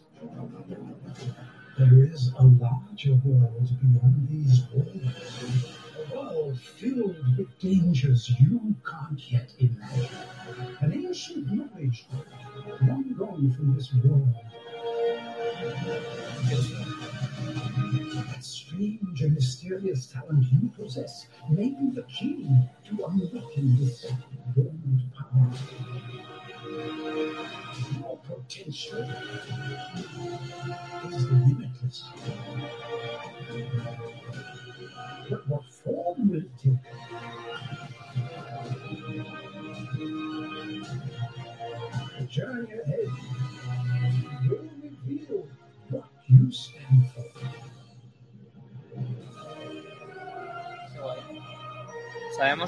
there 1.77 2.03
is 2.03 2.31
a 2.37 2.43
larger 2.43 3.15
world 3.25 3.69
beyond 3.81 4.27
these 4.29 4.61
walls. 4.71 5.75
A 5.97 6.15
world 6.15 6.59
filled 6.59 7.22
with 7.37 7.59
dangers 7.59 8.29
you 8.39 8.75
can't 8.85 9.31
yet 9.31 9.49
imagine. 9.59 10.09
An 10.81 10.93
ancient 10.93 11.51
knowledge 11.51 12.05
long 12.81 13.13
gone 13.17 13.53
from 13.55 13.75
this 13.75 13.93
world. 13.93 14.33
That 18.15 18.43
strange 18.43 19.21
and 19.21 19.33
mysterious 19.33 20.07
talent 20.07 20.45
you 20.51 20.69
possess 20.77 21.27
may 21.49 21.69
be 21.69 21.91
the 21.93 22.03
key 22.03 22.47
to 22.87 23.05
unlocking 23.05 23.77
this 23.79 24.03
world 24.03 24.32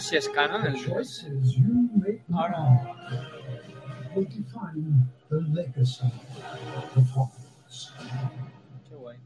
si 0.06 0.18
es 0.18 0.30
canon 0.30 0.68
el 0.68 0.73
2? 0.73 0.84
choices 0.84 1.56
you 1.56 1.90
make 1.95 2.22
now 2.30 2.95
will 4.14 4.26
define 4.26 5.10
the 5.30 5.41
legacy 5.52 6.06
of 6.95 7.07
Hogwarts. 7.15 7.91
Qué 8.88 8.95
guay. 8.95 9.18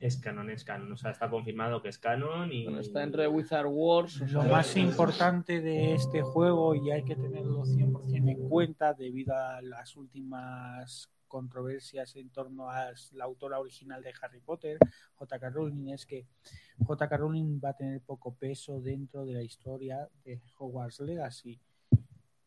Es 0.00 0.18
canon, 0.18 0.50
es 0.50 0.64
canon. 0.64 0.92
O 0.92 0.96
sea, 0.96 1.12
está 1.12 1.30
confirmado 1.30 1.80
que 1.80 1.88
es 1.88 1.98
canon 1.98 2.52
y. 2.52 2.64
Bueno, 2.64 2.80
está 2.80 3.00
dentro 3.00 3.22
de 3.22 3.28
Wizard 3.28 3.66
Wars. 3.66 4.20
o 4.20 4.26
Lo 4.26 4.44
más 4.44 4.76
importante 4.76 5.62
de 5.62 5.94
este 5.94 6.20
juego, 6.20 6.74
y 6.74 6.90
hay 6.90 7.04
que 7.04 7.16
tenerlo 7.16 7.64
100% 7.64 8.30
en 8.30 8.48
cuenta 8.50 8.92
debido 8.92 9.34
a 9.34 9.62
las 9.62 9.96
últimas 9.96 11.08
controversias 11.34 12.14
en 12.14 12.30
torno 12.30 12.70
a 12.70 12.92
la 13.14 13.24
autora 13.24 13.58
original 13.58 14.00
de 14.04 14.14
Harry 14.22 14.38
Potter, 14.38 14.78
J.K. 15.16 15.50
Rowling, 15.50 15.88
es 15.88 16.06
que 16.06 16.28
J.K. 16.78 17.16
Rowling 17.16 17.58
va 17.58 17.70
a 17.70 17.76
tener 17.76 18.00
poco 18.02 18.36
peso 18.36 18.80
dentro 18.80 19.24
de 19.24 19.32
la 19.32 19.42
historia 19.42 20.08
de 20.24 20.40
Hogwarts 20.56 21.00
Legacy. 21.00 21.60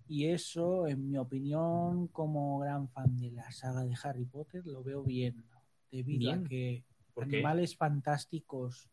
Y 0.07 0.27
eso, 0.27 0.87
en 0.87 1.05
mi 1.05 1.17
opinión, 1.17 2.07
como 2.07 2.59
gran 2.59 2.87
fan 2.87 3.17
de 3.17 3.31
la 3.31 3.51
saga 3.51 3.83
de 3.83 3.93
Harry 4.01 4.23
Potter, 4.23 4.65
lo 4.65 4.81
veo 4.81 5.03
bien, 5.03 5.43
debido 5.91 6.19
Bien. 6.19 6.45
a 6.45 6.47
que 6.47 6.85
animales 7.17 7.75
fantásticos, 7.75 8.89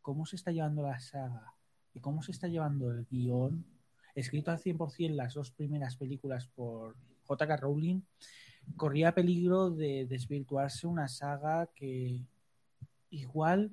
cómo 0.00 0.26
se 0.26 0.36
está 0.36 0.52
llevando 0.52 0.82
la 0.82 1.00
saga 1.00 1.54
y 1.92 1.98
cómo 1.98 2.22
se 2.22 2.30
está 2.30 2.46
llevando 2.46 2.92
el 2.92 3.04
guion, 3.06 3.66
escrito 4.14 4.52
al 4.52 4.60
100% 4.60 5.16
las 5.16 5.34
dos 5.34 5.50
primeras 5.50 5.96
películas 5.96 6.46
por 6.46 6.94
J.K. 7.24 7.56
Rowling, 7.56 8.02
corría 8.76 9.12
peligro 9.14 9.70
de 9.70 10.06
desvirtuarse 10.06 10.86
una 10.86 11.08
saga 11.08 11.68
que 11.74 12.20
igual 13.10 13.72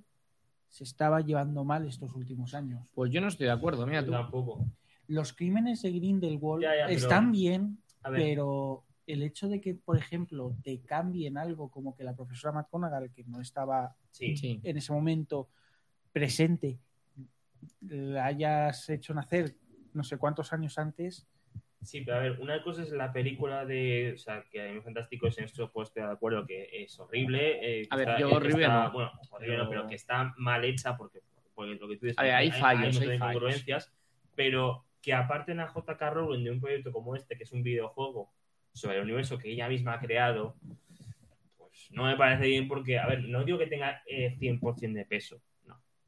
se 0.70 0.84
estaba 0.84 1.22
llevando 1.22 1.64
mal 1.64 1.86
estos 1.88 2.14
últimos 2.16 2.54
años. 2.54 2.90
Pues 2.94 3.12
yo 3.12 3.22
no 3.22 3.28
estoy 3.28 3.46
de 3.46 3.52
acuerdo, 3.54 3.86
mira 3.88 4.04
tú. 4.06 4.12
tampoco. 4.12 4.66
Los 5.08 5.34
crímenes 5.34 5.82
de 5.84 5.92
Grindelwald 5.92 6.64
Ya, 6.64 6.76
ya, 6.76 6.86
pero- 6.88 6.98
están 6.98 7.32
bien, 7.32 7.78
pero 8.04 8.84
el 9.08 9.22
hecho 9.22 9.48
de 9.48 9.62
que, 9.62 9.76
por 9.76 9.98
ejemplo, 9.98 10.56
te 10.64 10.82
cambien 10.82 11.38
algo 11.38 11.70
como 11.70 11.96
que 11.96 12.04
la 12.04 12.16
profesora 12.16 12.54
McGonagall, 12.54 13.12
que 13.12 13.24
no 13.26 13.40
estaba 13.40 13.96
sí. 14.12 14.36
Sí. 14.36 14.60
en 14.64 14.78
ese 14.78 14.92
momento 14.92 15.50
presente, 16.12 16.80
la 17.82 18.26
hayas 18.26 18.90
hecho 18.90 19.14
nacer 19.14 19.56
no 19.94 20.04
sé 20.04 20.18
cuántos 20.18 20.52
años 20.54 20.78
antes, 20.78 21.26
Sí, 21.86 22.02
pero 22.02 22.18
a 22.18 22.20
ver, 22.22 22.40
una 22.40 22.62
cosa 22.64 22.82
es 22.84 22.92
la 22.92 23.14
película 23.14 23.66
de. 23.66 24.14
O 24.16 24.18
sea, 24.18 24.44
que 24.50 24.60
Animales 24.62 24.84
Fantásticos 24.84 25.38
en 25.38 25.46
esto 25.46 25.72
puedo 25.72 25.84
estar 25.86 26.08
de 26.08 26.14
acuerdo 26.14 26.46
que 26.46 26.68
es 26.84 27.00
horrible. 27.00 27.82
eh, 27.82 27.88
A 27.90 27.96
ver, 27.96 28.08
está- 28.10 28.20
yo 28.20 28.32
horrible 28.32 28.64
está- 28.64 28.84
no. 28.86 28.92
Bueno, 28.92 29.12
horrible 29.32 29.58
no, 29.58 29.70
Pero- 29.70 29.88
que 29.88 29.96
está 29.96 30.34
mal 30.38 30.66
hecha 30.66 30.98
porque, 30.98 31.22
porque 31.54 31.76
lo 31.76 31.88
que 31.88 31.98
tú 31.98 32.06
dices. 32.08 32.18
A 32.20 32.24
ver, 32.24 32.34
hay 32.34 32.52
fallos, 32.52 33.00
hay 33.00 33.06
fallos. 33.08 33.14
incongruencias, 33.16 33.94
pero 34.36 34.84
que 35.02 35.14
aparten 35.14 35.60
a 35.60 35.68
J.K. 35.68 36.10
Rowling 36.10 36.44
de 36.44 36.52
un 36.52 36.60
proyecto 36.60 36.92
como 36.92 37.16
este, 37.16 37.38
que 37.38 37.44
es 37.44 37.52
un 37.52 37.62
videojuego 37.62 38.32
sobre 38.74 38.98
el 38.98 39.04
universo 39.04 39.38
que 39.38 39.52
ella 39.52 39.70
misma 39.70 39.94
ha 39.94 40.00
creado, 40.00 40.56
pues 41.58 41.90
no 41.92 42.06
me 42.06 42.18
parece 42.18 42.48
bien 42.48 42.68
porque, 42.68 42.98
a 43.00 43.06
ver, 43.08 43.24
no 43.24 43.44
digo 43.44 43.58
que 43.58 43.68
tenga 43.68 44.02
eh, 44.08 44.36
100% 44.40 44.94
de 44.94 45.06
peso, 45.06 45.40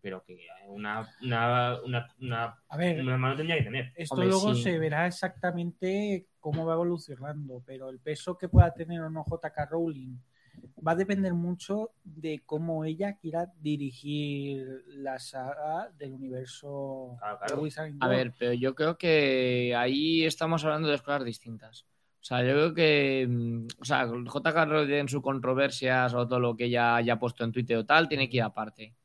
pero 0.08 0.24
que 0.24 0.40
una, 0.70 1.06
una, 1.22 1.82
una, 1.84 2.08
una, 2.22 2.64
a 2.70 2.78
ver, 2.78 3.02
una 3.02 3.18
mano 3.18 3.36
tendría 3.36 3.58
que 3.58 3.66
tener. 3.66 3.92
Esto 3.94 4.16
Hombre, 4.16 4.30
luego 4.30 4.56
sí. 4.56 4.64
se 4.64 4.80
verá 4.80 5.06
exactamente 5.06 6.30
cómo 6.40 6.66
va 6.66 6.76
evolucionando, 6.76 7.62
pero 7.66 7.90
el 7.90 8.00
peso 8.00 8.38
que 8.38 8.48
pueda 8.48 8.74
tener 8.74 9.02
o 9.02 9.10
no 9.10 9.26
JK 9.26 9.70
Rowling 9.70 10.16
va 10.88 10.94
a 10.94 10.96
depender 10.96 11.34
mucho 11.34 11.92
de 12.06 12.42
cómo 12.46 12.86
ella 12.86 13.18
quiera 13.18 13.52
dirigir 13.60 14.66
la 14.88 15.20
saga 15.20 15.92
del 15.98 16.14
universo 16.14 17.18
Claro, 17.20 17.40
claro. 17.40 17.56
de 17.58 17.62
Wizarding 17.64 17.98
A 18.00 18.08
ver, 18.08 18.34
pero 18.40 18.54
yo 18.54 18.76
creo 18.76 18.98
que 18.98 19.76
ahí 19.76 20.24
estamos 20.24 20.64
hablando 20.64 20.88
de 20.88 20.94
dos 20.94 21.02
cosas 21.02 21.26
distintas. 21.26 21.86
O 22.22 22.24
sea, 22.24 22.44
yo 22.44 22.54
creo 22.54 22.74
que, 22.74 23.28
mm, 23.30 23.68
o 23.82 23.84
sea, 23.84 24.06
JK 24.06 24.66
Rowling 24.70 24.94
en 24.94 25.10
su 25.10 25.22
controversia 25.22 26.06
o 26.08 26.26
todo 26.26 26.40
lo 26.40 26.56
que 26.56 26.66
ella 26.66 26.96
haya 26.96 27.20
puesto 27.20 27.44
en 27.44 27.52
Twitter 27.52 27.76
o 27.76 27.86
tal, 27.86 28.08
tiene 28.08 28.30
que 28.30 28.38
ir 28.38 28.44
aparte. 28.44 28.96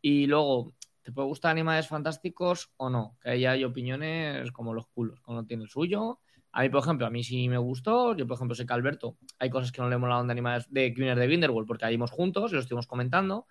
Y 0.00 0.26
luego, 0.26 0.74
¿te 1.02 1.12
puede 1.12 1.28
gustar 1.28 1.52
Animales 1.52 1.88
Fantásticos 1.88 2.72
o 2.76 2.90
no? 2.90 3.16
Que 3.20 3.30
ahí 3.30 3.46
hay 3.46 3.64
opiniones 3.64 4.50
como 4.52 4.74
los 4.74 4.86
culos, 4.88 5.20
como 5.20 5.40
no 5.40 5.46
tiene 5.46 5.64
el 5.64 5.68
suyo. 5.68 6.20
A 6.52 6.62
mí, 6.62 6.68
por 6.68 6.82
ejemplo, 6.82 7.06
a 7.06 7.10
mí 7.10 7.24
sí 7.24 7.48
me 7.48 7.58
gustó. 7.58 8.16
Yo, 8.16 8.26
por 8.26 8.36
ejemplo, 8.36 8.54
sé 8.54 8.64
que 8.64 8.72
Alberto 8.72 9.16
hay 9.38 9.50
cosas 9.50 9.72
que 9.72 9.82
no 9.82 9.88
le 9.88 9.98
molaron 9.98 10.28
de 10.28 10.32
Animales 10.32 10.66
de 10.70 10.92
Criminals 10.94 11.18
de 11.18 11.26
Grindelwald 11.26 11.66
porque 11.66 11.84
ahí 11.84 11.98
juntos 12.10 12.52
y 12.52 12.54
lo 12.54 12.60
estuvimos 12.60 12.86
comentando. 12.86 13.46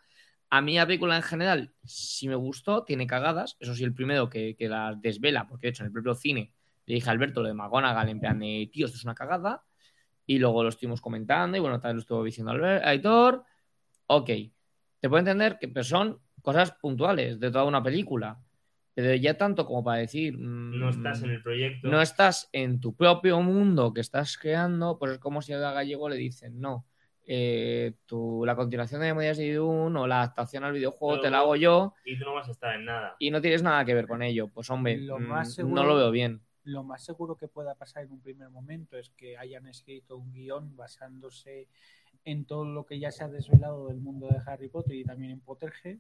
A 0.50 0.62
mí 0.62 0.76
la 0.76 0.86
película 0.86 1.16
en 1.16 1.24
general 1.24 1.74
sí 1.84 2.28
me 2.28 2.36
gustó, 2.36 2.84
tiene 2.84 3.08
cagadas. 3.08 3.58
Eso 3.60 3.76
sí, 3.76 3.84
el 3.84 3.94
primero 3.94 4.30
que, 4.30 4.56
que 4.56 4.70
las 4.70 5.02
desvela, 5.02 5.48
porque 5.48 5.68
de 5.68 5.72
hecho 5.72 5.84
en 5.84 5.88
el 5.88 5.94
propio 5.94 6.14
cine 6.16 6.54
le 6.86 6.96
dije 6.96 7.10
a 7.10 7.12
Alberto 7.12 7.42
lo 7.42 7.48
de 7.48 7.54
McGonagall 7.54 8.10
en 8.10 8.20
plan 8.20 8.40
de, 8.40 8.70
tío, 8.72 8.86
esto 8.86 8.98
es 8.98 9.04
una 9.04 9.16
cagada. 9.16 9.64
Y 10.26 10.40
luego 10.40 10.64
lo 10.64 10.70
estuvimos 10.70 11.02
comentando 11.02 11.58
y 11.58 11.60
bueno, 11.60 11.80
también 11.80 11.98
lo 11.98 12.02
estuvo 12.02 12.24
diciendo 12.24 12.52
Albert, 12.52 12.86
Aitor. 12.86 13.44
Ok, 14.08 14.30
te 15.04 15.10
puedo 15.10 15.20
entender 15.20 15.58
que 15.60 15.68
pero 15.68 15.84
son 15.84 16.18
cosas 16.42 16.72
puntuales 16.72 17.38
de 17.38 17.52
toda 17.52 17.66
una 17.66 17.84
película. 17.84 18.40
Pero 18.96 19.14
ya 19.16 19.38
tanto 19.38 19.66
como 19.66 19.84
para 19.84 19.98
decir... 19.98 20.38
mm, 20.38 20.80
No 20.80 20.90
estás 20.90 21.22
en 21.24 21.32
el 21.32 21.44
proyecto. 21.44 21.90
no 21.90 22.02
estás 22.02 22.48
en 22.54 22.80
tu 22.80 22.96
propio 22.96 23.42
mundo 23.42 23.94
que 23.94 24.00
estás 24.00 24.38
creando, 24.38 24.98
pues 24.98 25.12
es 25.12 25.20
como 25.20 25.42
si 25.42 25.52
a 25.52 25.58
Gallego 25.60 26.08
le 26.08 26.16
dicen, 26.16 26.62
no, 26.62 26.86
eh, 27.26 27.96
tu- 28.06 28.46
la 28.46 28.56
continuación 28.56 29.02
de 29.02 29.08
Memorias 29.08 29.36
de 29.38 29.54
Dune 29.56 30.00
o 30.00 30.08
la 30.08 30.20
adaptación 30.22 30.64
al 30.64 30.72
videojuego 30.72 31.20
te 31.20 31.30
la 31.30 31.40
hago 31.40 31.58
yo 31.58 31.94
Y 32.06 32.18
tú 32.18 32.24
no 32.24 32.34
vas 32.36 32.48
a 32.48 32.52
estar 32.52 32.74
en 32.76 32.86
nada. 32.86 33.18
y 33.20 33.30
no 33.30 33.42
tienes 33.42 33.62
nada 33.62 33.84
que 33.84 33.94
ver 33.94 34.08
con 34.08 34.22
ello. 34.22 34.48
Pues 34.48 34.70
hombre, 34.70 34.96
Lo 35.00 35.20
mm, 35.20 35.24
más 35.24 35.54
seguro- 35.54 35.76
no 35.82 35.86
lo 35.86 35.96
veo 35.98 36.12
bien. 36.12 36.40
Lo 36.64 36.82
más 36.84 37.04
seguro 37.04 37.36
que 37.36 37.50
pueda 37.50 37.76
pasar 37.76 38.06
en 38.06 38.12
un 38.14 38.22
primer 38.22 38.50
momento 38.50 38.98
es 38.98 39.10
que 39.18 39.38
hayan 39.38 39.68
escrito 39.68 40.16
un 40.16 40.32
guion 40.32 40.78
basándose 40.78 41.68
en 42.26 42.46
todo 42.46 42.66
lo 42.66 42.86
que 42.86 43.00
ya 43.00 43.12
se 43.12 43.24
ha 43.24 43.28
desvelado 43.28 43.88
del 43.88 44.00
mundo 44.00 44.28
de 44.28 44.38
Harry 44.46 44.70
Potter 44.70 44.96
y 44.96 45.04
también 45.04 45.32
en 45.32 45.40
Potterhead 45.42 45.98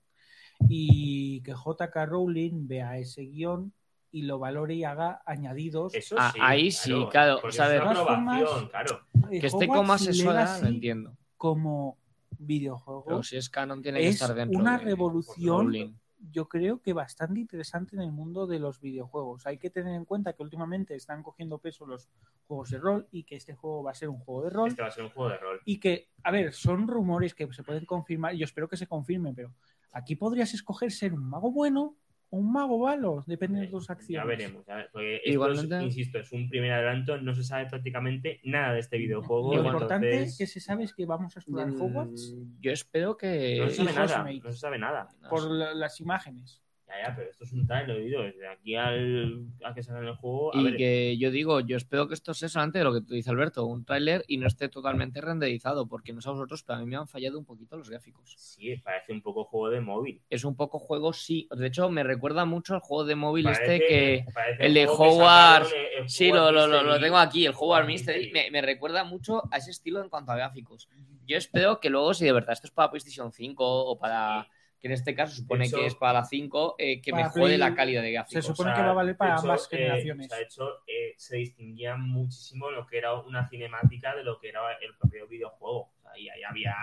y 0.69 1.41
que 1.41 1.53
J.K. 1.53 2.05
Rowling 2.05 2.67
vea 2.67 2.97
ese 2.97 3.23
guion 3.23 3.73
y 4.11 4.21
lo 4.23 4.37
valore 4.39 4.75
y 4.75 4.83
haga 4.83 5.21
añadidos. 5.25 5.93
Eso 5.95 6.15
Ah, 6.19 6.31
sí. 6.33 6.39
ahí 6.41 6.71
sí, 6.71 6.93
claro, 7.09 7.39
porque 7.41 7.47
o 7.47 7.51
sea, 7.51 7.65
es 7.75 7.81
a 7.81 7.83
ver, 7.87 7.97
formas- 7.97 8.69
claro. 8.69 9.01
Que 9.29 9.47
esté 9.47 9.67
como 9.67 9.93
Legacy 9.95 10.23
lo 10.61 10.67
entiendo. 10.67 11.17
como 11.37 11.97
videojuego 12.37 13.05
Pero 13.05 13.23
si 13.23 13.37
es 13.37 13.49
canon, 13.49 13.81
tiene 13.81 13.99
que 13.99 14.07
es 14.09 14.15
estar 14.21 14.35
dentro. 14.35 14.59
una 14.59 14.77
de 14.77 14.83
revolución. 14.85 15.99
Yo 16.31 16.47
creo 16.47 16.81
que 16.81 16.93
bastante 16.93 17.39
interesante 17.39 17.95
en 17.95 18.01
el 18.01 18.11
mundo 18.11 18.47
de 18.47 18.59
los 18.59 18.79
videojuegos. 18.79 19.45
Hay 19.45 19.57
que 19.57 19.69
tener 19.69 19.93
en 19.93 20.05
cuenta 20.05 20.33
que 20.33 20.43
últimamente 20.43 20.95
están 20.95 21.23
cogiendo 21.23 21.57
peso 21.57 21.85
los 21.85 22.09
juegos 22.47 22.69
de 22.69 22.77
rol 22.77 23.07
y 23.11 23.23
que 23.23 23.35
este 23.35 23.55
juego 23.55 23.83
va 23.83 23.91
a 23.91 23.95
ser 23.95 24.09
un 24.09 24.19
juego 24.19 24.43
de 24.43 24.49
rol. 24.49 24.69
Este 24.69 24.81
va 24.81 24.87
a 24.87 24.91
ser 24.91 25.03
un 25.03 25.09
juego 25.09 25.29
de 25.29 25.37
rol. 25.37 25.61
Y 25.65 25.79
que, 25.79 26.09
a 26.23 26.31
ver, 26.31 26.53
son 26.53 26.87
rumores 26.87 27.33
que 27.33 27.51
se 27.51 27.63
pueden 27.63 27.85
confirmar, 27.85 28.35
yo 28.35 28.45
espero 28.45 28.67
que 28.67 28.77
se 28.77 28.87
confirmen, 28.87 29.35
pero 29.35 29.53
aquí 29.91 30.15
podrías 30.15 30.53
escoger 30.53 30.91
ser 30.91 31.13
un 31.13 31.29
mago 31.29 31.51
bueno 31.51 31.97
o 32.33 32.37
un 32.37 32.51
mago 32.51 32.79
malo, 32.79 33.23
depende 33.27 33.59
de 33.59 33.65
Eh, 33.67 33.69
tus 33.69 33.87
acciones. 33.91 34.23
Ya 34.23 34.25
veremos. 34.27 34.65
ya 34.65 34.75
ver- 34.75 34.89
porque 34.91 35.15
esto 35.17 35.29
Igualmente- 35.29 35.77
es, 35.77 35.83
insisto, 35.83 36.17
es 36.17 36.31
un 36.31 36.49
primer 36.49 36.71
adelanto, 36.71 37.21
no 37.21 37.35
se 37.35 37.43
sabe 37.43 37.67
prácticamente 37.67 38.39
nada 38.43 38.73
de 38.73 38.79
este 38.79 38.97
videojuego. 38.97 39.53
Lo 39.53 39.59
Igual, 39.59 39.73
importante 39.75 40.11
entonces, 40.13 40.37
que 40.39 40.47
se 40.47 40.59
sabe 40.59 40.83
es 40.85 40.93
que 40.95 41.05
vamos 41.05 41.35
a 41.35 41.39
explorar 41.39 41.69
Hogwarts 41.69 42.33
Mm, 42.35 42.59
Yo 42.59 42.71
espero 42.71 43.15
que. 43.17 43.59
no 43.59 43.69
se 43.69 43.75
sabe 43.75 43.91
nada. 43.93 44.07
Housemaid. 44.07 44.43
No 44.43 44.51
se 44.51 44.57
sabe 44.57 44.79
nada. 44.79 45.07
por 45.29 45.43
la- 45.51 45.73
las 45.75 45.99
imágenes. 46.01 46.63
Ya, 47.01 47.07
ya, 47.09 47.15
pero 47.15 47.29
esto 47.29 47.43
es 47.43 47.53
un 47.53 47.65
tal, 47.65 47.89
oído. 47.91 48.21
Desde 48.23 48.47
aquí 48.47 48.75
al, 48.75 49.45
a 49.63 49.73
que 49.73 49.81
salga 49.83 50.01
el 50.07 50.15
juego. 50.15 50.55
A 50.55 50.59
Y 50.59 50.63
ver, 50.65 50.77
que 50.77 51.17
yo 51.17 51.31
digo, 51.31 51.59
yo 51.59 51.77
espero 51.77 52.07
que 52.07 52.13
esto 52.13 52.33
sea 52.33 52.49
solamente 52.49 52.77
de 52.79 52.83
lo 52.85 52.93
que 52.93 53.01
tú 53.01 53.13
dices, 53.13 53.29
Alberto, 53.29 53.65
un 53.65 53.83
tráiler 53.85 54.23
y 54.27 54.37
no 54.37 54.47
esté 54.47 54.69
totalmente 54.69 55.19
renderizado, 55.21 55.87
porque 55.87 56.13
no 56.13 56.21
sé 56.21 56.29
a 56.29 56.33
vosotros, 56.33 56.63
pero 56.63 56.77
a 56.77 56.81
mí 56.81 56.85
me 56.85 56.95
han 56.97 57.07
fallado 57.07 57.39
un 57.39 57.45
poquito 57.45 57.77
los 57.77 57.89
gráficos. 57.89 58.35
Sí, 58.37 58.75
parece 58.77 59.11
un 59.13 59.21
poco 59.21 59.43
juego 59.45 59.69
de 59.69 59.81
móvil. 59.81 60.21
Es 60.29 60.43
un 60.45 60.55
poco 60.55 60.79
juego, 60.79 61.13
sí. 61.13 61.47
De 61.55 61.67
hecho, 61.67 61.89
me 61.89 62.03
recuerda 62.03 62.45
mucho 62.45 62.73
al 62.75 62.79
juego 62.81 63.05
de 63.05 63.15
móvil 63.15 63.45
Parece- 63.45 63.75
este 63.75 63.87
que. 63.87 64.25
el 64.59 64.73
de 64.73 64.87
Hogwarts- 64.87 65.71
eh, 65.73 65.87
el 65.99 66.09
Sí, 66.09 66.29
lo, 66.31 66.51
lo, 66.51 66.67
lo- 66.67 66.99
tengo 66.99 67.17
aquí, 67.17 67.45
el 67.45 67.53
Mystery. 67.53 67.87
Mystery. 67.87 68.31
Me, 68.31 68.51
me 68.51 68.61
recuerda 68.61 69.03
mucho 69.03 69.43
a 69.51 69.57
ese 69.57 69.71
estilo 69.71 70.01
en 70.03 70.09
cuanto 70.09 70.31
a 70.31 70.35
gráficos. 70.35 70.89
Yo 71.25 71.37
espero 71.37 71.79
que 71.79 71.89
luego, 71.89 72.13
si 72.13 72.25
de 72.25 72.33
verdad 72.33 72.51
esto 72.51 72.67
es 72.67 72.71
para 72.71 72.89
PlayStation 72.91 73.31
5 73.31 73.65
o 73.85 73.97
para. 73.97 74.47
Que 74.83 74.87
en 74.89 74.91
este 74.95 75.15
caso 75.15 75.33
supone 75.37 75.65
hecho- 75.65 75.77
que 75.77 75.85
es 75.85 75.95
para 75.95 76.19
la 76.19 76.25
5, 76.25 76.75
eh, 76.77 76.99
que 77.01 77.13
mejore 77.13 77.45
Play- 77.45 77.57
la 77.57 77.73
calidad 77.73 78.01
de 78.01 78.09
Se 78.09 78.13
gráficos. 78.15 78.45
supone 78.47 78.71
O 78.71 78.75
que 78.75 78.81
va 78.81 78.89
a 78.89 78.93
valer 78.93 79.15
para 79.15 79.31
hecho, 79.35 79.41
ambas 79.43 79.65
eh, 79.71 79.77
generaciones. 79.77 80.25
o 80.25 80.29
sea, 80.29 80.37
de 80.39 80.43
hecho, 80.43 80.69
eh, 80.87 81.13
se 81.15 81.37
distinguía 81.37 81.95
muchísimo 81.95 82.69
lo 82.69 82.85
que 82.85 82.97
era 82.97 83.13
una 83.13 83.47
cinemática 83.47 84.13
de 84.13 84.25
lo 84.25 84.41
que 84.41 84.49
era 84.49 84.59
el 84.81 84.93
propio 84.97 85.25
videojuego. 85.25 85.93
O 85.95 86.01
sea, 86.01 86.11
y 86.19 86.27
ahí 86.27 86.43
había 86.43 86.75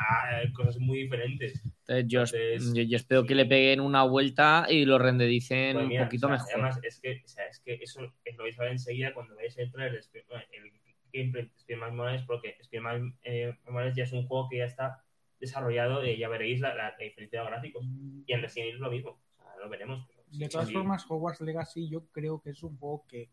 eh, 0.43 0.51
cosas 0.55 0.79
muy 0.79 1.01
diferentes. 1.01 1.63
Entonces, 1.63 2.07
yo, 2.09 2.21
Entonces, 2.21 2.73
yo- 2.75 2.83
yo 2.85 2.97
espero 2.97 3.27
que 3.27 3.35
le 3.35 3.45
peguen 3.45 3.81
una 3.81 4.03
vuelta 4.05 4.65
y 4.71 4.87
lo 4.87 4.99
rendericen 4.99 5.75
Pues 5.75 5.83
un 5.83 5.89
mira, 5.91 6.05
poquito 6.05 6.27
o 6.27 6.31
sea, 6.31 6.37
mejor. 6.39 6.53
Además, 6.55 6.81
es 6.83 7.01
que, 7.01 7.21
o 7.23 7.29
sea, 7.29 7.45
es 7.49 7.61
que 7.61 7.75
eso 7.83 8.01
es 8.25 8.37
lo 8.37 8.45
vais 8.45 8.59
a 8.59 8.63
ver 8.63 8.73
enseguida 8.73 9.13
cuando 9.13 9.37
veáis 9.37 9.59
el 9.59 9.71
trailer, 9.71 10.01
el, 10.15 10.23
el 10.65 10.73
gameplay 11.13 11.45
de 11.45 11.51
Spider-Man 11.57 11.97
Morales, 11.97 12.23
porque 12.27 12.57
Spider-Man 12.61 13.19
eh, 13.25 13.55
Morales 13.69 13.95
ya 13.95 14.05
es 14.05 14.13
un 14.13 14.27
juego 14.27 14.49
que 14.49 14.57
ya 14.59 14.65
está 14.65 15.05
desarrollado 15.41 16.05
y 16.05 16.19
ya 16.19 16.29
veréis 16.29 16.61
la, 16.61 16.75
la- 16.75 16.91
la 16.99 17.05
diferencia 17.05 17.41
de 17.41 17.47
gráficos. 17.47 17.85
Y 18.27 18.33
en 18.33 18.43
Resident 18.43 18.67
Evil 18.69 18.75
es 18.77 18.81
lo 18.81 18.91
mismo. 18.91 19.11
O 19.11 19.43
sea, 19.43 19.57
lo 19.63 19.69
veremos. 19.69 20.07
pero 20.09 20.23
sí, 20.31 20.39
De 20.39 20.49
todas 20.49 20.69
sí. 20.69 20.75
formas, 20.75 21.05
Hogwarts 21.09 21.41
Legacy 21.41 21.89
yo 21.89 22.07
creo 22.13 22.41
que 22.41 22.51
es 22.51 22.63
un 22.63 22.77
juego 22.79 23.05
que 23.09 23.31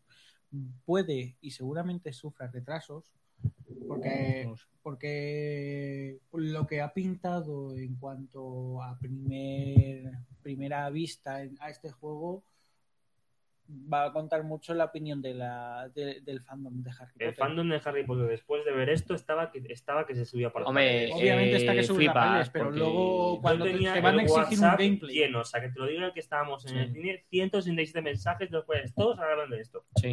puede 0.84 1.36
y 1.42 1.50
seguramente 1.50 2.12
sufra 2.12 2.46
retrasos 2.48 3.12
porque, 3.86 4.50
porque 4.82 6.18
lo 6.32 6.66
que 6.66 6.80
ha 6.80 6.92
pintado 6.92 7.76
en 7.76 7.96
cuanto 7.96 8.82
a 8.82 8.98
primer, 8.98 10.10
primera 10.42 10.88
vista 10.90 11.42
en- 11.42 11.56
a 11.60 11.68
este 11.70 11.90
juego 11.90 12.42
va 13.70 14.06
a 14.06 14.12
contar 14.12 14.44
mucho 14.44 14.72
la 14.72 14.86
opinión 14.86 15.20
de 15.20 15.34
la, 15.34 15.90
de- 15.94 16.20
del 16.22 16.40
fandom 16.40 16.82
de 16.82 16.90
Harry 16.90 17.12
El 17.18 17.28
Potter. 17.30 17.34
fandom 17.34 17.68
de 17.68 17.80
Harry 17.84 18.04
Potter 18.06 18.26
después 18.26 18.64
de 18.64 18.72
ver 18.72 18.88
esto 18.88 19.14
estaba 19.14 19.50
que, 19.50 19.62
estaba 19.68 20.06
que 20.06 20.14
se 20.14 20.24
subía 20.24 20.50
por 20.50 20.62
las 20.62 20.68
Hombre. 20.68 21.10
Obviamente 21.12 21.56
está 21.56 21.72
que 21.74 21.80
eh, 21.80 21.84
flipas, 21.84 22.14
paredes, 22.14 22.50
pero 22.50 22.70
luego 22.70 23.40
cuando 23.42 23.64
te, 23.66 23.72
tenía 23.72 23.92
te 23.92 24.00
van 24.00 24.14
a 24.18 24.22
el 24.22 24.24
exigir 24.24 24.42
un 24.58 24.64
WhatsApp 24.64 24.78
gameplay. 24.80 25.14
lleno, 25.16 25.40
o 25.40 25.44
sea, 25.44 25.60
que 25.60 25.68
te 25.68 25.78
lo 25.78 25.86
digo 25.86 26.12
que 26.14 26.20
estábamos 26.20 26.64
en 26.66 26.72
Sí. 26.72 26.78
el 26.78 26.92
cine, 26.92 27.24
167 27.28 28.00
mensajes 28.02 28.50
de 28.50 28.56
los 28.56 28.64
cuales 28.64 28.94
todos 28.94 29.18
hablaban 29.18 29.50
de 29.50 29.60
esto. 29.60 29.84
Sí. 30.00 30.10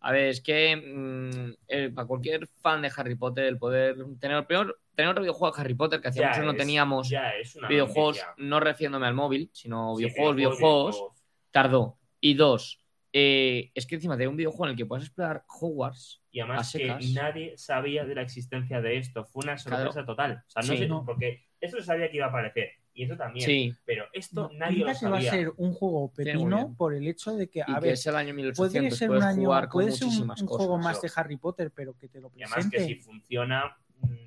A 0.00 0.10
ver, 0.10 0.28
es 0.28 0.40
que 0.40 0.74
mm, 0.74 1.94
para 1.94 2.08
cualquier 2.08 2.46
fan 2.46 2.82
de 2.82 2.90
Harry 2.96 3.14
Potter, 3.14 3.44
el 3.44 3.58
poder 3.58 3.96
tener 4.18 4.38
el 4.38 4.46
peor, 4.46 4.80
tener 4.96 5.10
otro 5.10 5.22
videojuego 5.22 5.54
de 5.54 5.60
Harry 5.62 5.74
Potter, 5.74 6.00
que 6.00 6.08
hacía 6.08 6.28
mucho 6.30 6.42
no 6.42 6.54
teníamos 6.56 7.08
ya 7.08 7.30
es 7.36 7.54
una 7.54 7.68
videojuegos, 7.68 8.16
noticia. 8.16 8.34
no 8.38 8.58
refiriéndome 8.60 9.06
al 9.06 9.14
móvil, 9.14 9.50
sino 9.52 9.94
Sí, 9.94 10.04
videojuegos, 10.04 10.36
videojuegos, 10.36 10.94
videojuegos. 10.96 11.22
tardó. 11.52 11.98
Y 12.24 12.34
dos, 12.34 12.80
eh, 13.12 13.70
es 13.74 13.84
que 13.86 13.96
encima 13.96 14.16
de 14.16 14.28
un 14.28 14.36
videojuego 14.36 14.64
en 14.66 14.70
el 14.70 14.76
que 14.76 14.86
puedes 14.86 15.04
explorar 15.04 15.44
Hogwarts, 15.48 16.22
Y 16.30 16.40
a 16.40 16.44
además 16.44 16.72
que 16.72 16.86
nadie 17.12 17.58
sabía 17.58 18.06
de 18.06 18.14
la 18.14 18.22
existencia 18.22 18.80
de 18.80 18.96
esto. 18.96 19.24
Fue 19.26 19.42
una 19.44 19.58
sorpresa 19.58 20.06
total. 20.06 20.42
O 20.46 20.50
sea, 20.50 20.62
no 20.62 20.72
Sí. 20.72 20.78
sé, 20.78 20.86
No. 20.88 21.04
porque 21.04 21.44
eso 21.60 21.76
se 21.78 21.82
sabía 21.84 22.10
que 22.10 22.16
iba 22.18 22.26
a 22.26 22.28
aparecer. 22.30 22.70
Y 22.94 23.04
eso 23.04 23.16
también. 23.16 23.44
sí, 23.46 23.74
Pero 23.86 24.04
esto 24.12 24.50
No, 24.52 24.58
nadie 24.58 24.78
lo 24.78 24.84
que 24.84 24.84
va 24.84 24.90
a 24.92 24.94
sabía. 24.94 25.30
ser 25.30 25.52
un 25.56 25.72
juego 25.74 26.12
pepino 26.12 26.56
bien. 26.56 26.76
por 26.76 26.94
el 26.94 27.08
hecho 27.08 27.34
de 27.34 27.48
que, 27.48 27.58
y 27.60 27.62
a 27.62 27.66
que 27.76 27.80
ver, 27.80 27.92
es 27.94 28.06
el 28.06 28.14
año 28.16 28.34
puede 28.34 28.42
1800, 28.44 28.98
ser 28.98 29.10
un 29.10 29.22
año, 29.22 29.42
jugar 29.46 29.68
con 29.68 29.82
puede 29.82 29.92
ser 29.92 30.08
un, 30.08 30.14
un 30.22 30.28
cosas. 30.28 30.46
juego 30.46 30.78
más 30.78 30.98
Eso. 30.98 31.06
de 31.06 31.12
Harry 31.20 31.36
Potter, 31.38 31.72
pero 31.74 31.96
que 31.96 32.08
te 32.08 32.20
lo 32.20 32.30
Y 32.36 32.42
además 32.42 32.64
que 32.66 32.76
presente. 32.76 32.94
si 32.94 33.00
funciona, 33.00 33.76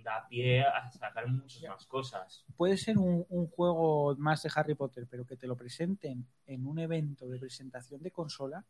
da 0.04 0.28
pie 0.28 0.62
a 0.64 0.90
sacar 0.92 1.28
muchas 1.28 1.62
Ya. 1.62 1.72
más 1.72 1.86
cosas. 1.86 2.46
Puede 2.56 2.78
ser 2.78 2.98
un, 2.98 3.26
un 3.30 3.48
juego 3.48 4.16
más 4.18 4.44
de 4.44 4.52
Harry 4.56 4.76
Potter, 4.76 5.08
pero 5.10 5.26
que 5.26 5.36
te 5.38 5.48
lo 5.48 5.56
presenten 5.56 6.26
en 6.46 6.66
un 6.68 6.80
evento 6.80 7.28
de 7.28 7.40
presentación 7.40 8.02
de 8.04 8.12
consola, 8.12 8.64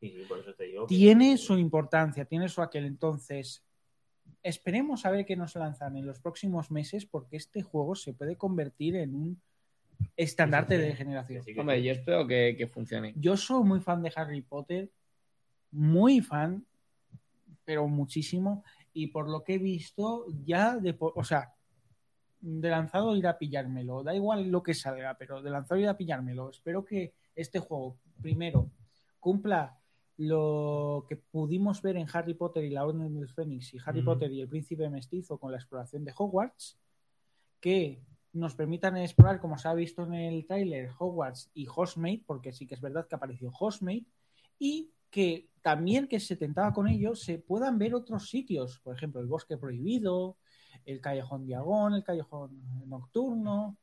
sí, 0.00 0.24
por 0.28 0.38
eso 0.38 0.54
te 0.54 0.64
digo. 0.64 0.86
que- 0.86 0.94
tiene 0.94 1.36
su 1.36 1.58
importancia, 1.58 2.24
tiene 2.24 2.48
su 2.48 2.62
aquel. 2.62 2.86
Entonces, 2.86 3.62
esperemos 4.42 5.04
a 5.04 5.10
ver 5.10 5.26
qué 5.26 5.36
nos 5.36 5.54
lanzan 5.56 5.96
en 5.96 6.06
los 6.06 6.18
próximos 6.20 6.70
meses, 6.70 7.04
porque 7.04 7.36
este 7.36 7.62
juego 7.62 7.94
se 7.94 8.12
puede 8.14 8.36
convertir 8.36 8.96
en 8.96 9.14
un 9.14 9.42
estandarte 10.16 10.78
de 10.78 10.94
generación. 10.96 11.44
Hombre, 11.58 11.82
yo 11.82 11.92
espero 11.92 12.26
que, 12.26 12.54
que 12.56 12.66
funcione. 12.66 13.12
Yo 13.16 13.36
soy 13.36 13.62
muy 13.64 13.80
fan 13.80 14.02
de 14.02 14.10
Harry 14.16 14.40
Potter, 14.40 14.90
muy 15.70 16.20
fan, 16.22 16.64
pero 17.66 17.86
muchísimo. 17.86 18.64
Y 18.92 19.08
por 19.08 19.28
lo 19.28 19.42
que 19.44 19.54
he 19.54 19.58
visto, 19.58 20.26
ya 20.44 20.76
de, 20.76 20.96
o 20.98 21.24
sea, 21.24 21.54
de 22.40 22.70
lanzado 22.70 23.14
ir 23.16 23.26
a 23.26 23.38
pillármelo. 23.38 24.02
Da 24.02 24.14
igual 24.14 24.48
lo 24.50 24.62
que 24.62 24.74
salga, 24.74 25.16
pero 25.18 25.42
de 25.42 25.50
lanzado 25.50 25.80
ir 25.80 25.88
a 25.88 25.96
pillármelo. 25.96 26.50
Espero 26.50 26.84
que 26.84 27.14
este 27.34 27.58
juego, 27.58 27.98
primero, 28.20 28.70
cumpla 29.18 29.78
lo 30.16 31.06
que 31.08 31.16
pudimos 31.16 31.80
ver 31.80 31.96
en 31.96 32.06
Harry 32.12 32.34
Potter 32.34 32.64
y 32.64 32.70
la 32.70 32.84
Orden 32.84 33.14
del 33.14 33.28
Fénix 33.28 33.72
y 33.72 33.78
Harry 33.84 34.00
Ujú. 34.00 34.06
Potter 34.06 34.30
y 34.32 34.42
el 34.42 34.48
Príncipe 34.48 34.88
Mestizo 34.90 35.38
con 35.38 35.50
la 35.50 35.56
exploración 35.56 36.04
de 36.04 36.12
Hogwarts, 36.16 36.78
que 37.58 38.02
nos 38.32 38.54
permitan 38.54 38.96
explorar, 38.96 39.40
como 39.40 39.58
se 39.58 39.68
ha 39.68 39.74
visto 39.74 40.02
en 40.04 40.14
el 40.14 40.46
tráiler, 40.46 40.90
Hogwarts 40.98 41.50
y 41.54 41.66
Hogsmeade, 41.66 42.22
porque 42.26 42.52
sí 42.52 42.66
que 42.66 42.74
es 42.74 42.80
verdad 42.80 43.06
que 43.08 43.14
apareció 43.14 43.50
Hogsmeade, 43.50 44.04
y 44.58 44.92
que 45.10 45.48
también 45.62 46.08
que 46.08 46.20
se 46.20 46.36
tentaba 46.36 46.72
con 46.72 46.88
ello 46.88 47.14
se 47.14 47.38
puedan 47.38 47.78
ver 47.78 47.94
otros 47.94 48.28
sitios, 48.30 48.78
por 48.78 48.96
ejemplo, 48.96 49.20
el 49.20 49.26
Bosque 49.26 49.58
Prohibido, 49.58 50.38
el 50.84 51.00
Callejón 51.00 51.44
Diagón, 51.46 51.94
el 51.94 52.04
Callejón 52.04 52.88
Nocturno. 52.88 53.76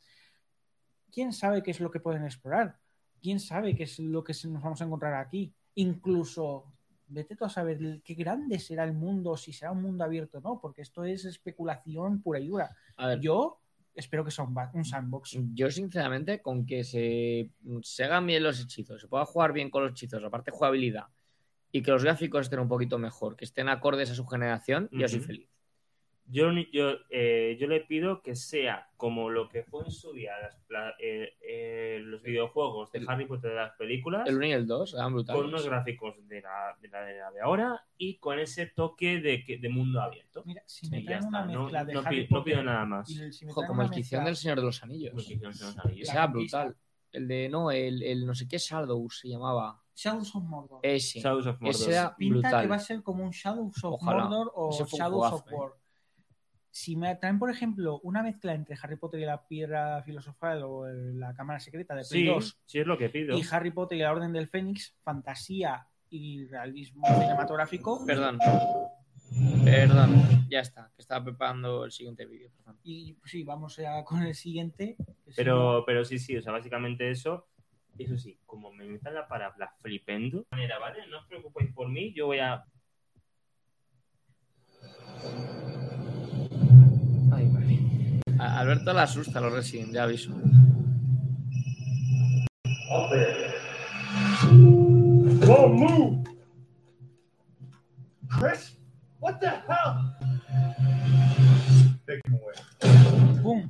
¿Quién 1.12 1.34
sabe 1.34 1.64
qué 1.64 1.72
es 1.72 1.80
lo 1.80 1.92
que 1.92 2.00
pueden 2.00 2.24
explorar? 2.24 2.80
¿Quién 3.22 3.40
sabe 3.40 3.76
qué 3.76 3.84
es 3.84 4.00
lo 4.00 4.24
que 4.24 4.34
se- 4.34 4.48
nos 4.48 4.62
vamos 4.64 4.82
a 4.82 4.86
encontrar 4.86 5.14
aquí? 5.16 5.54
Incluso, 5.76 6.74
vete 7.08 7.36
tú 7.36 7.46
a 7.46 7.50
saber 7.50 8.02
qué 8.04 8.14
grande 8.14 8.60
será 8.60 8.84
el 8.84 8.94
mundo, 8.94 9.38
si 9.38 9.54
será 9.54 9.72
un 9.72 9.82
mundo 9.82 10.04
abierto 10.04 10.40
o 10.40 10.42
no, 10.42 10.60
porque 10.60 10.82
esto 10.82 11.04
es 11.04 11.26
especulación 11.26 12.22
pura 12.22 12.40
y 12.40 12.48
dura. 12.48 12.76
A 12.98 13.08
ver, 13.08 13.20
Yo 13.20 13.62
espero 13.94 14.24
que 14.24 14.30
sea 14.32 14.46
un 14.74 14.86
sandbox. 14.86 15.38
Yo, 15.54 15.72
sinceramente, 15.72 16.42
con 16.42 16.66
que 16.66 16.84
se, 16.84 17.52
se 17.82 18.04
hagan 18.04 18.28
bien 18.28 18.44
los 18.44 18.60
hechizos, 18.62 19.02
se 19.02 19.08
pueda 19.08 19.26
jugar 19.26 19.54
bien 19.54 19.72
con 19.72 19.84
los 19.84 19.92
hechizos, 19.94 20.24
aparte 20.24 20.52
jugabilidad, 20.52 21.06
y 21.72 21.82
que 21.82 21.92
los 21.92 22.04
gráficos 22.04 22.42
estén 22.44 22.60
un 22.60 22.68
poquito 22.70 22.98
mejor, 22.98 23.36
que 23.36 23.46
estén 23.46 23.70
acordes 23.70 24.10
a 24.12 24.16
su 24.16 24.26
generación, 24.26 24.90
yo 24.92 25.08
soy 25.08 25.20
feliz. 25.20 25.50
Yo, 26.30 26.52
yo, 26.74 26.92
eh, 27.10 27.56
yo 27.58 27.68
le 27.68 27.80
pido 27.80 28.22
que 28.22 28.36
sea 28.36 28.90
como 28.98 29.30
lo 29.30 29.48
que 29.48 29.64
fue 29.64 29.86
en 29.86 29.92
su 29.92 30.12
día 30.12 30.34
las- 30.42 30.60
la- 30.68 30.94
eh, 31.00 31.38
eh, 31.42 32.02
los 32.04 32.22
videojuegos 32.22 32.92
de 32.92 33.00
El- 33.00 33.10
Harry 33.10 33.26
Potter 33.26 33.52
de 33.52 33.56
las 33.56 33.72
películas, 33.78 34.28
El 34.28 34.36
1 34.36 34.46
y 34.48 34.52
el 34.52 34.68
2 34.68 34.94
eran 34.94 35.14
brutales. 35.14 35.40
con 35.42 35.48
unos 35.50 35.66
gráficos 35.66 36.28
de 36.28 36.42
la, 36.42 36.76
de 36.82 36.90
la 36.90 37.32
de 37.32 37.40
ahora 37.42 37.82
y 37.98 38.18
con 38.18 38.40
ese 38.40 38.66
toque 38.66 39.22
de, 39.22 39.46
que- 39.46 39.58
de 39.58 39.70
mundo 39.70 40.02
abierto. 40.02 40.44
Mira, 40.46 40.64
si 40.66 40.88
Y 40.88 40.90
me 40.90 41.00
ya 41.04 41.06
traen 41.06 41.24
está, 41.24 41.30
una 41.30 41.46
no, 41.46 41.70
de 41.86 41.94
no 41.94 42.00
Harry 42.02 42.28
pido 42.44 42.62
nada 42.62 42.86
más. 42.86 43.10
el- 43.10 43.32
si 43.32 43.46
Ojo, 43.46 43.66
como 43.66 43.82
el 43.84 43.90
mezcla- 43.90 44.24
del 44.26 44.36
Señor 44.36 44.58
de 44.58 44.64
los 44.66 44.84
Anillos. 44.84 45.12
Porque 45.14 45.34
hicieron 45.34 45.54
Señor 45.54 45.72
de 45.72 45.78
los 45.78 45.86
Anillos. 45.86 46.08
La 46.08 46.12
Ese 46.12 46.18
era 46.24 46.32
conquista. 46.34 46.64
brutal. 46.66 46.82
El 47.14 47.28
de, 47.30 47.48
no, 47.48 47.72
el, 47.72 48.04
el 48.04 48.26
no 48.28 48.36
sé 48.36 48.50
qué 48.50 48.58
Shadow 48.58 49.10
se 49.10 49.30
llamaba. 49.30 49.82
Shadows 49.98 50.36
of 50.36 50.44
Mordor. 50.44 50.80
Ese. 50.84 51.20
Shadows 51.20 51.48
of 51.48 51.60
Mordor. 51.60 51.70
Ese 51.90 52.10
Pinta 52.18 52.40
brutal. 52.50 52.62
que 52.62 52.68
va 52.68 52.76
a 52.76 52.80
ser 52.80 53.02
como 53.02 53.24
un 53.24 53.32
Shadows 53.32 53.84
of 53.84 53.94
Ojalá. 53.96 54.26
Mordor 54.26 54.52
o 54.56 54.72
Shadows 54.72 55.34
of 55.34 55.52
eh. 55.52 55.56
War. 55.56 55.72
Si 56.70 56.96
me 56.96 57.16
traen, 57.16 57.40
por 57.40 57.50
ejemplo, 57.50 58.00
una 58.04 58.22
mezcla 58.22 58.54
entre 58.54 58.78
Harry 58.80 58.98
Potter 58.98 59.20
y 59.20 59.26
la 59.26 59.48
piedra 59.48 60.04
filosofal 60.04 60.62
o 60.64 60.86
el- 60.88 61.20
la 61.20 61.34
cámara 61.34 61.60
secreta 61.60 61.96
de 61.96 62.04
Play 62.08 62.22
Sí, 62.22 62.28
2 62.28 62.60
sí 62.68 62.78
es 62.80 62.86
lo 62.86 62.98
que 63.00 63.10
pido. 63.10 63.36
y 63.36 63.42
Harry 63.50 63.72
Potter 63.72 63.98
y 63.98 64.02
la 64.02 64.12
Orden 64.12 64.32
del 64.32 64.48
Fénix, 64.48 64.96
fantasía 65.02 65.88
y 66.12 66.46
realismo 66.46 67.04
cinematográfico. 67.08 68.06
Perdón. 68.06 68.38
Perdón. 69.66 70.48
Ya 70.50 70.60
está, 70.60 70.92
que 70.96 71.02
estaba 71.02 71.24
preparando 71.26 71.84
el 71.86 71.92
siguiente 71.92 72.26
vídeo. 72.26 72.50
perdón. 72.58 72.80
Y 72.84 73.14
pues, 73.14 73.32
sí, 73.32 73.44
vamos 73.44 73.76
ya 73.78 74.04
con 74.04 74.22
el 74.24 74.36
siguiente. 74.36 74.96
Pero, 75.36 75.84
pero 75.86 76.06
sí, 76.06 76.20
sí, 76.20 76.38
o 76.38 76.42
sea, 76.42 76.54
básicamente 76.54 77.10
eso. 77.10 77.48
Eso 77.98 78.18
sí, 78.18 78.40
como 78.46 78.72
me 78.72 78.86
metan 78.86 79.14
la 79.16 79.28
palabra 79.28 79.74
flipendo, 79.82 80.40
de 80.40 80.46
manera, 80.52 80.80
¿vale? 80.80 81.08
No 81.08 81.20
os 81.20 81.26
preocupéis 81.26 81.74
por 81.74 81.90
mí, 81.90 82.14
yo 82.14 82.28
voy 82.28 82.40
a. 82.40 82.64
Ay, 87.32 87.46
madre. 87.48 87.80
A 88.40 88.60
Alberto 88.60 88.94
le 88.94 89.02
asusta 89.02 89.42
los 89.42 89.52
Resident, 89.54 89.94
ya 89.94 90.04
aviso. 90.04 90.32
Hombre, 92.90 93.48
move! 95.68 96.24
Chris, 98.30 98.78
what 99.20 99.40
the 99.40 99.50
hell? 99.50 100.14
Take 102.08 102.22
him 102.26 102.36
away. 102.36 102.54
¡Bum! 103.42 103.70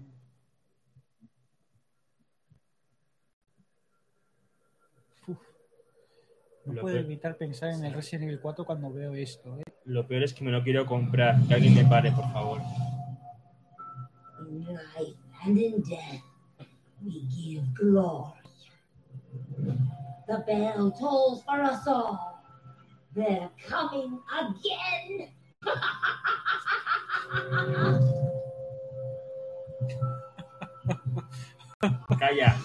Uf. 5.27 5.37
No 6.67 6.73
Lo 6.73 6.81
puedo 6.81 6.95
peor- 6.97 7.05
evitar 7.05 7.37
pensar 7.37 7.69
en 7.69 7.85
el 7.85 7.93
Resident 7.93 8.25
Evil 8.25 8.41
4 8.41 8.65
cuando 8.65 8.91
veo 8.91 9.13
esto. 9.15 9.57
¿eh? 9.57 9.63
Lo 9.85 10.05
peor 10.05 10.23
es 10.23 10.33
que 10.33 10.43
me 10.43 10.51
lo 10.51 10.61
quiero 10.63 10.85
comprar. 10.85 11.41
Que 11.47 11.53
alguien 11.53 11.73
me 11.73 11.85
pare, 11.85 12.11
por 12.11 12.29
favor. 12.33 12.59
In 14.49 14.65
life 14.65 15.17
and 15.45 15.57
in 15.57 15.81
death, 15.83 16.21
we 17.01 17.21
give 17.29 17.63
glory. 17.73 18.33
The 20.27 20.43
bell 20.45 20.91
tolls 20.99 21.41
for 21.45 21.61
us 21.61 21.87
all. 21.87 22.19
They're 23.15 23.49
coming 23.69 24.19
again. 24.29 25.31
Calla. 32.19 32.55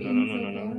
No, 0.00 0.12
no, 0.12 0.26
no, 0.26 0.36
no, 0.36 0.50
no, 0.50 0.74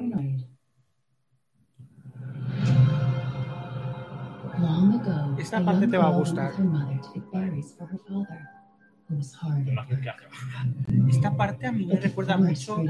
no, 4.57 5.37
Esta 5.37 5.63
parte 5.63 5.87
young 5.87 5.87
te 5.87 5.97
va 5.97 6.07
a 6.07 6.11
girl 6.11 6.11
gustar. 6.11 6.51
Esta 11.07 11.37
parte 11.37 11.67
a 11.67 11.71
mí 11.71 11.85
me 11.85 11.95
recuerda 11.95 12.37
mucho 12.37 12.83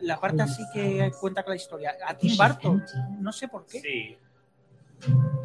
la 0.00 0.18
parte 0.18 0.42
así 0.42 0.62
que 0.72 1.12
cuenta 1.20 1.44
la 1.46 1.56
historia. 1.56 1.92
A 2.06 2.14
Tim 2.14 2.36
Burton. 2.36 2.82
No 3.20 3.32
sé 3.32 3.48
por 3.48 3.66
qué. 3.66 3.80
Sí. 3.80 4.16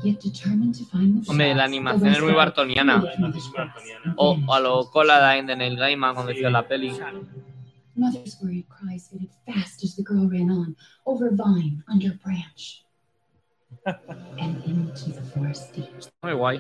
Yet 0.03 0.21
determined 0.21 0.75
to 0.77 0.83
find 0.85 1.23
the 1.23 1.31
Hombre, 1.31 1.55
la 1.55 1.63
animación 1.63 2.11
the 2.11 2.17
es 2.17 2.21
muy 2.21 2.33
bartoniana. 2.33 3.03
O 4.17 4.37
a 4.53 4.59
lo 4.59 4.89
cola 4.91 5.33
de 5.45 5.55
Neil 5.55 5.77
Gaiman 5.77 6.13
cuando 6.13 6.31
hizo 6.33 6.49
la 6.49 6.67
peli. 6.67 6.91
Mother's 7.95 8.38
worried 8.41 8.67
cries 8.67 9.07
faded 9.07 9.30
fast 9.45 9.84
as 9.84 9.95
the 9.95 10.03
girl 10.03 10.27
ran 10.27 10.51
on, 10.51 10.76
over 11.05 11.31
vine, 11.31 11.81
under 11.88 12.11
branch, 12.23 12.84
and 13.85 14.63
into 14.65 15.11
the 15.11 15.22
forest 15.34 15.73
deep. 15.73 15.89
Muy 16.22 16.34
guay. 16.34 16.57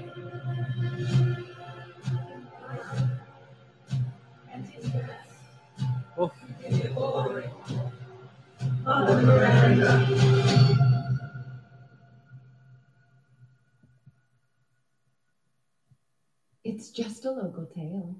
Uf. 6.17 6.31
It's 16.63 16.89
just 16.91 17.25
a 17.25 17.31
local 17.31 17.65
tale. 17.65 18.15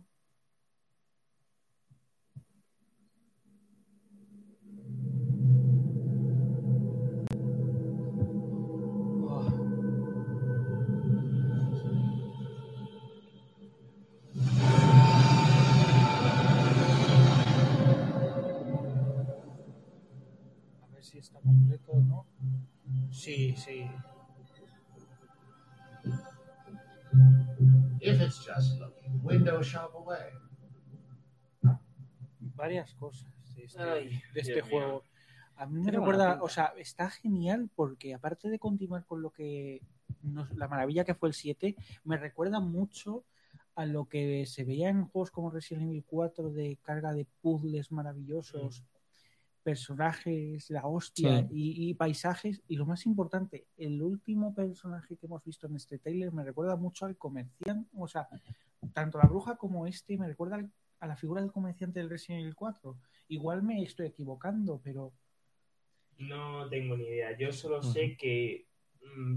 Si 21.15 21.19
está 21.19 21.39
completo 21.39 21.93
o 21.93 21.99
no. 22.01 22.25
Sí, 23.09 23.55
sí. 23.55 23.89
if 28.01 28.21
it's 28.21 28.45
just 28.45 28.79
looking, 28.79 29.21
window 29.23 29.61
shop 29.63 29.91
away. 29.95 30.31
Varias 32.55 32.93
cosas 32.95 33.29
de 33.55 33.63
este, 33.63 33.81
Ay, 33.81 34.21
de 34.33 34.41
este 34.41 34.61
mío. 34.63 34.65
juego. 34.69 35.03
A 35.57 35.65
mí 35.65 35.79
me 35.81 35.91
recuerda, 35.91 36.41
o 36.41 36.49
sea, 36.49 36.73
está 36.77 37.09
genial 37.09 37.69
porque 37.75 38.13
aparte 38.13 38.49
de 38.49 38.59
continuar 38.59 39.05
con 39.05 39.21
lo 39.21 39.29
que 39.31 39.81
nos- 40.21 40.53
la 40.55 40.67
maravilla 40.67 41.05
que 41.05 41.15
fue 41.15 41.29
el 41.29 41.33
7, 41.33 41.75
me 42.03 42.17
recuerda 42.17 42.59
mucho 42.59 43.23
a 43.75 43.85
lo 43.85 44.05
que 44.05 44.45
se 44.45 44.63
veía 44.65 44.89
en 44.89 45.05
juegos 45.07 45.31
como 45.31 45.49
Resident 45.51 45.87
Evil 45.87 46.03
4 46.05 46.49
de 46.51 46.77
carga 46.83 47.13
de 47.13 47.25
puzzles 47.41 47.91
maravillosos, 47.91 48.83
personajes, 49.65 50.69
la 50.69 50.85
hostia 50.87 51.39
Sí. 51.41 51.47
y, 51.51 51.89
y 51.89 51.93
paisajes. 51.95 52.61
Y 52.67 52.75
lo 52.77 52.85
más 52.85 53.05
importante, 53.07 53.65
el 53.77 54.01
último 54.01 54.53
personaje 54.53 55.17
que 55.17 55.25
hemos 55.25 55.43
visto 55.43 55.65
en 55.67 55.75
este 55.75 55.97
trailer 55.97 56.31
me 56.31 56.43
recuerda 56.43 56.75
mucho 56.75 57.05
al 57.05 57.17
comerciante, 57.17 57.89
o 57.97 58.07
sea, 58.07 58.27
tanto 58.93 59.17
la 59.17 59.25
bruja 59.27 59.57
como 59.57 59.87
este 59.87 60.17
me 60.17 60.27
recuerda 60.27 60.55
al- 60.57 60.71
a 60.99 61.07
la 61.07 61.15
figura 61.17 61.41
del 61.41 61.51
comerciante 61.51 61.99
del 61.99 62.09
Resident 62.09 62.41
Evil 62.43 62.55
4. 62.55 62.95
Igual 63.27 63.63
me 63.63 63.83
estoy 63.83 64.05
equivocando, 64.07 64.79
pero 64.83 65.11
No 66.17 66.69
tengo 66.69 66.95
ni 66.95 67.03
idea. 67.03 67.37
Yo 67.37 67.51
solo 67.51 67.83
sé 67.83 68.15
que 68.15 68.67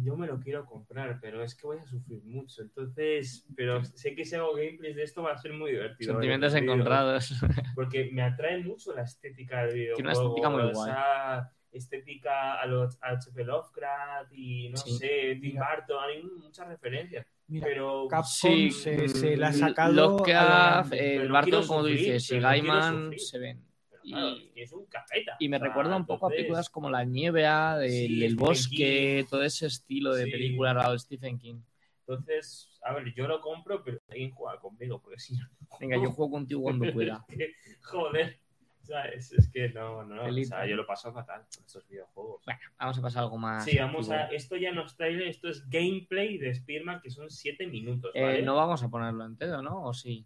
yo 0.03 0.17
me 0.17 0.27
lo 0.27 0.41
quiero 0.41 0.65
comprar, 0.67 1.19
pero 1.21 1.43
es 1.43 1.55
que 1.55 1.67
voy 1.67 1.79
a 1.79 1.87
sufrir 1.87 2.23
mucho. 2.25 2.63
Entonces, 2.63 3.47
pero 3.57 3.85
sé 3.85 4.15
que 4.15 4.25
si 4.25 4.35
hago 4.37 4.55
gameplays 4.55 4.97
de 4.97 5.03
esto 5.05 5.23
va 5.23 5.33
a 5.33 5.39
ser 5.39 5.53
muy 5.53 5.71
divertido. 5.73 6.13
Sentimientos 6.15 6.53
divertido. 6.53 6.75
encontrados. 6.75 7.33
Porque 7.75 8.11
me 8.13 8.23
atrae 8.23 8.59
mucho 8.65 8.95
la 8.95 9.03
estética 9.03 9.65
del 9.67 9.75
videojuego. 9.75 9.97
Tiene 9.97 10.11
una 10.11 10.21
estética 10.21 10.51
muy 10.51 10.73
guay. 10.73 10.91
Esa 10.91 11.53
estética 11.71 12.55
a 12.61 12.67
los 12.67 12.99
a 13.03 13.11
H.P. 13.11 13.45
Lovecraft 13.45 14.33
y 14.33 14.71
no 14.71 14.77
Sí. 14.79 14.97
sé, 14.99 15.39
Tim 15.41 15.53
Mira. 15.53 15.77
Burton, 15.77 15.97
hay 16.05 16.23
muchas 16.23 16.67
referencias. 16.69 17.27
mira, 17.47 17.67
Pero 17.67 18.09
Capcom 18.09 18.27
Sí, 18.27 18.71
se, 18.71 19.09
se 19.09 19.37
la 19.37 19.49
ha 19.49 19.51
mm, 19.51 19.55
sacado. 19.55 19.93
Lovecraft, 19.93 20.93
eh, 20.95 21.29
Barton, 21.29 21.67
como 21.67 21.81
tú 21.83 21.87
dices, 21.89 22.31
y 22.33 22.37
no 22.37 22.43
Gaiman 22.43 23.11
se 23.19 23.39
ven. 23.39 23.68
Claro, 24.11 24.29
Y- 24.37 24.53
es 24.57 24.73
un 24.73 24.87
cajeta. 24.87 25.37
Y 25.39 25.49
me 25.49 25.57
O 25.57 25.61
sea, 25.61 25.69
recuerda 25.69 25.97
un 25.97 26.07
poco 26.07 26.27
a 26.27 26.31
películas 26.31 26.69
como 26.71 26.91
La 26.91 27.05
Nieve, 27.05 27.43
del, 27.43 27.91
Sí, 27.91 28.17
Stephen 28.17 28.37
bosque, 28.37 29.27
todo 29.31 29.43
ese 29.43 29.67
estilo 29.67 30.15
de 30.15 30.25
Sí. 30.25 30.31
película 30.31 30.91
de 30.91 30.99
Stephen 30.99 31.39
King. 31.39 31.61
Entonces, 32.07 32.79
a 32.83 32.95
ver, 32.95 33.13
yo 33.15 33.29
lo 33.29 33.41
compro, 33.41 33.83
pero 33.85 33.99
alguien 34.09 34.31
juega 34.31 34.59
conmigo, 34.61 35.01
porque 35.01 35.19
si 35.19 35.35
no. 35.37 35.47
Venga, 35.79 35.97
yo 35.97 36.11
juego 36.13 36.31
contigo 36.31 36.63
cuando 36.63 36.91
pueda. 36.93 37.25
Es 37.29 37.37
que, 37.37 37.53
joder, 37.83 38.39
¿sabes? 38.83 39.31
Es 39.33 39.49
que 39.51 39.69
no, 39.69 40.03
no. 40.05 40.25
O 40.25 40.45
sea, 40.45 40.67
yo 40.67 40.75
lo 40.75 40.87
paso 40.87 41.13
fatal 41.13 41.43
con 41.55 41.65
estos 41.67 41.87
videojuegos. 41.87 42.43
Bueno, 42.47 42.61
vamos 42.79 42.99
a 42.99 43.03
pasar 43.03 43.23
algo 43.25 43.37
más. 43.37 43.65
Sí, 43.65 43.77
vamos 43.79 44.09
a. 44.11 44.29
Esto 44.29 44.57
ya 44.57 44.73
no 44.73 44.87
es 44.87 44.97
trailer, 44.97 45.29
esto 45.29 45.49
es 45.51 45.69
gameplay 45.69 46.39
de 46.39 46.55
Spearman, 46.55 47.03
que 47.03 47.11
son 47.11 47.31
7 47.31 47.67
minutos. 47.67 48.11
Eh, 48.15 48.41
no 48.43 48.57
vamos 48.57 48.83
a 48.83 48.89
ponerlo 48.89 49.27
entero, 49.27 49.61
¿no? 49.61 49.85
¿O 49.85 49.93
sí? 49.93 50.25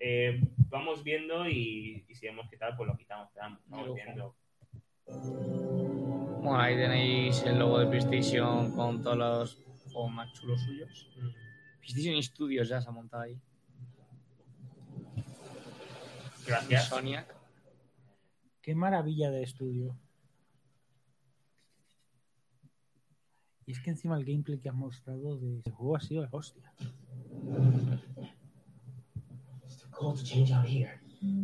Eh, 0.00 0.40
vamos 0.70 1.04
viendo 1.04 1.46
y, 1.46 2.04
y 2.08 2.14
si 2.14 2.26
vemos 2.26 2.48
qué 2.48 2.56
tal, 2.56 2.74
pues 2.76 2.88
lo 2.88 2.96
quitamos. 2.96 3.28
Vamos, 3.36 3.60
vamos 3.66 3.94
viendo. 3.94 4.34
Bueno, 5.06 6.58
ahí 6.58 6.74
tenéis 6.74 7.42
el 7.42 7.58
logo 7.58 7.78
de 7.78 7.86
PlayStation 7.86 8.72
con 8.72 9.02
todos 9.02 9.16
los 9.18 9.58
juegos 9.92 10.12
más 10.12 10.32
chulos 10.32 10.62
suyos. 10.62 11.10
Mm. 11.16 11.28
PlayStation 11.80 12.22
Studios 12.22 12.68
ya 12.68 12.80
se 12.80 12.88
ha 12.88 12.92
montado 12.92 13.24
ahí. 13.24 13.38
Gracias. 16.46 16.88
Sonic. 16.88 17.26
Qué 18.62 18.74
maravilla 18.74 19.30
de 19.30 19.42
estudio. 19.42 19.96
Y 23.66 23.72
es 23.72 23.80
que 23.80 23.90
encima 23.90 24.16
el 24.16 24.24
gameplay 24.24 24.58
que 24.58 24.68
han 24.68 24.76
mostrado 24.76 25.36
de 25.38 25.58
este 25.58 25.70
juego 25.70 25.96
ha 25.96 26.00
sido 26.00 26.22
la 26.22 26.28
hostia. 26.32 26.72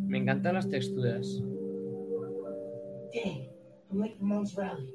Me 0.08 0.18
encantan 0.18 0.54
las 0.54 0.68
texturas. 0.68 1.26
Dang, 3.12 3.48
I'm 3.90 3.98
late 4.00 4.16
for 4.18 4.24
Mom's 4.24 4.54
rally. 4.56 4.92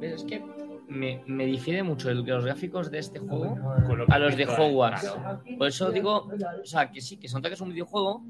¿Ves? 0.00 0.12
Es 0.14 0.24
que 0.24 0.42
me, 0.88 1.22
me 1.26 1.44
difiere 1.46 1.82
mucho 1.82 2.10
el- 2.10 2.22
los 2.24 2.44
gráficos 2.44 2.90
de 2.90 2.98
este 2.98 3.18
juego 3.18 3.56
lo 3.96 4.04
a 4.08 4.18
los 4.18 4.36
de 4.36 4.46
Hogwarts. 4.46 5.14
Por 5.58 5.66
eso 5.68 5.90
digo, 5.90 6.28
o 6.62 6.64
sea, 6.64 6.90
que 6.90 7.00
sí, 7.00 7.16
que 7.18 7.28
son 7.28 7.42
que 7.42 7.48
es 7.54 7.60
un 7.60 7.70
videojuego, 7.70 8.22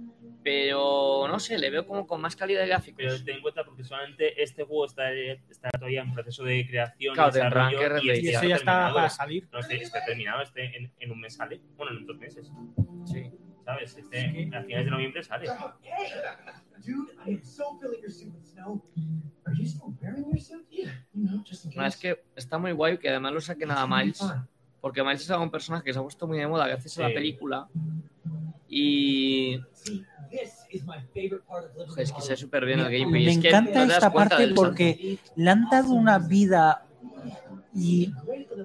pero 0.48 1.28
no 1.28 1.38
sé, 1.38 1.58
le 1.58 1.68
veo 1.68 1.86
como 1.86 2.06
con 2.06 2.22
más 2.22 2.34
calidad 2.34 2.62
de 2.62 2.68
gráficos. 2.68 2.96
Pero 2.96 3.22
ten 3.22 3.36
en 3.36 3.42
cuenta 3.42 3.64
porque 3.64 3.84
solamente 3.84 4.42
este 4.42 4.64
juego 4.64 4.86
está, 4.86 5.12
está 5.12 5.68
todavía 5.70 6.00
en 6.00 6.12
proceso 6.14 6.42
de 6.42 6.66
creación 6.66 7.14
Claro, 7.14 7.32
tendrán 7.32 7.70
que 7.70 7.76
y, 8.06 8.10
este 8.10 8.22
Y 8.22 8.28
eso 8.30 8.38
está 8.38 8.46
ya 8.48 8.54
está 8.56 8.64
terminado. 8.72 8.94
para 8.94 9.10
salir. 9.10 9.48
No, 9.52 9.58
este 9.58 9.76
está 9.82 10.04
terminado, 10.06 10.42
este 10.42 10.74
en, 10.76 10.90
en 10.98 11.10
un 11.10 11.20
mes 11.20 11.34
sale. 11.34 11.60
Bueno, 11.76 11.98
en 11.98 12.06
dos 12.06 12.16
meses. 12.16 12.50
Sí. 13.04 13.30
¿Sabes? 13.64 13.96
Este 13.98 14.18
a 14.54 14.62
finales 14.62 14.84
de 14.86 14.90
noviembre 14.90 15.22
sale. 15.22 15.48
Dude, 16.86 17.12
I 17.26 17.34
am 17.34 17.42
so 17.44 17.78
filling 17.78 18.00
your 18.00 18.10
suit 18.10 18.32
with 18.34 18.44
snow. 18.46 18.82
Are 19.44 19.54
you 19.54 19.66
still 19.66 19.92
wearing 20.00 20.24
your 20.30 20.40
suit? 20.40 20.66
Yeah, 20.70 21.04
you 21.12 21.28
know, 21.28 21.42
just 21.44 21.66
in 21.66 21.72
No, 21.74 21.84
es 21.84 21.96
case. 21.96 22.14
que 22.16 22.24
está 22.36 22.56
muy 22.56 22.72
guay 22.72 22.96
que 22.98 23.10
además 23.10 23.32
lo 23.32 23.40
saquen 23.42 23.70
a 23.70 23.86
Miles. 23.86 24.22
Porque 24.80 25.02
Miles 25.02 25.20
es 25.22 25.30
un 25.30 25.50
personaje 25.50 25.84
que 25.84 25.92
se 25.92 25.98
ha 25.98 26.02
puesto 26.02 26.26
muy 26.26 26.38
de 26.38 26.46
moda 26.46 26.66
gracias 26.68 26.96
a 26.98 27.02
la 27.02 27.08
Sí. 27.08 27.14
película. 27.14 27.68
Y. 28.68 29.60
Es 30.36 30.66
que 30.68 30.80
Hollywood. 30.86 32.36
súper 32.36 32.66
bien 32.66 32.80
el 32.80 32.86
Me- 32.86 32.98
gameplay. 32.98 33.24
me 33.24 33.32
es 33.32 33.38
que 33.38 33.48
encanta 33.48 33.86
no 33.86 33.92
esta 33.92 34.12
parte 34.12 34.48
porque 34.54 35.18
le 35.36 35.50
han 35.50 35.68
dado 35.70 35.92
una 35.92 36.18
vida 36.18 36.82
y 37.74 38.12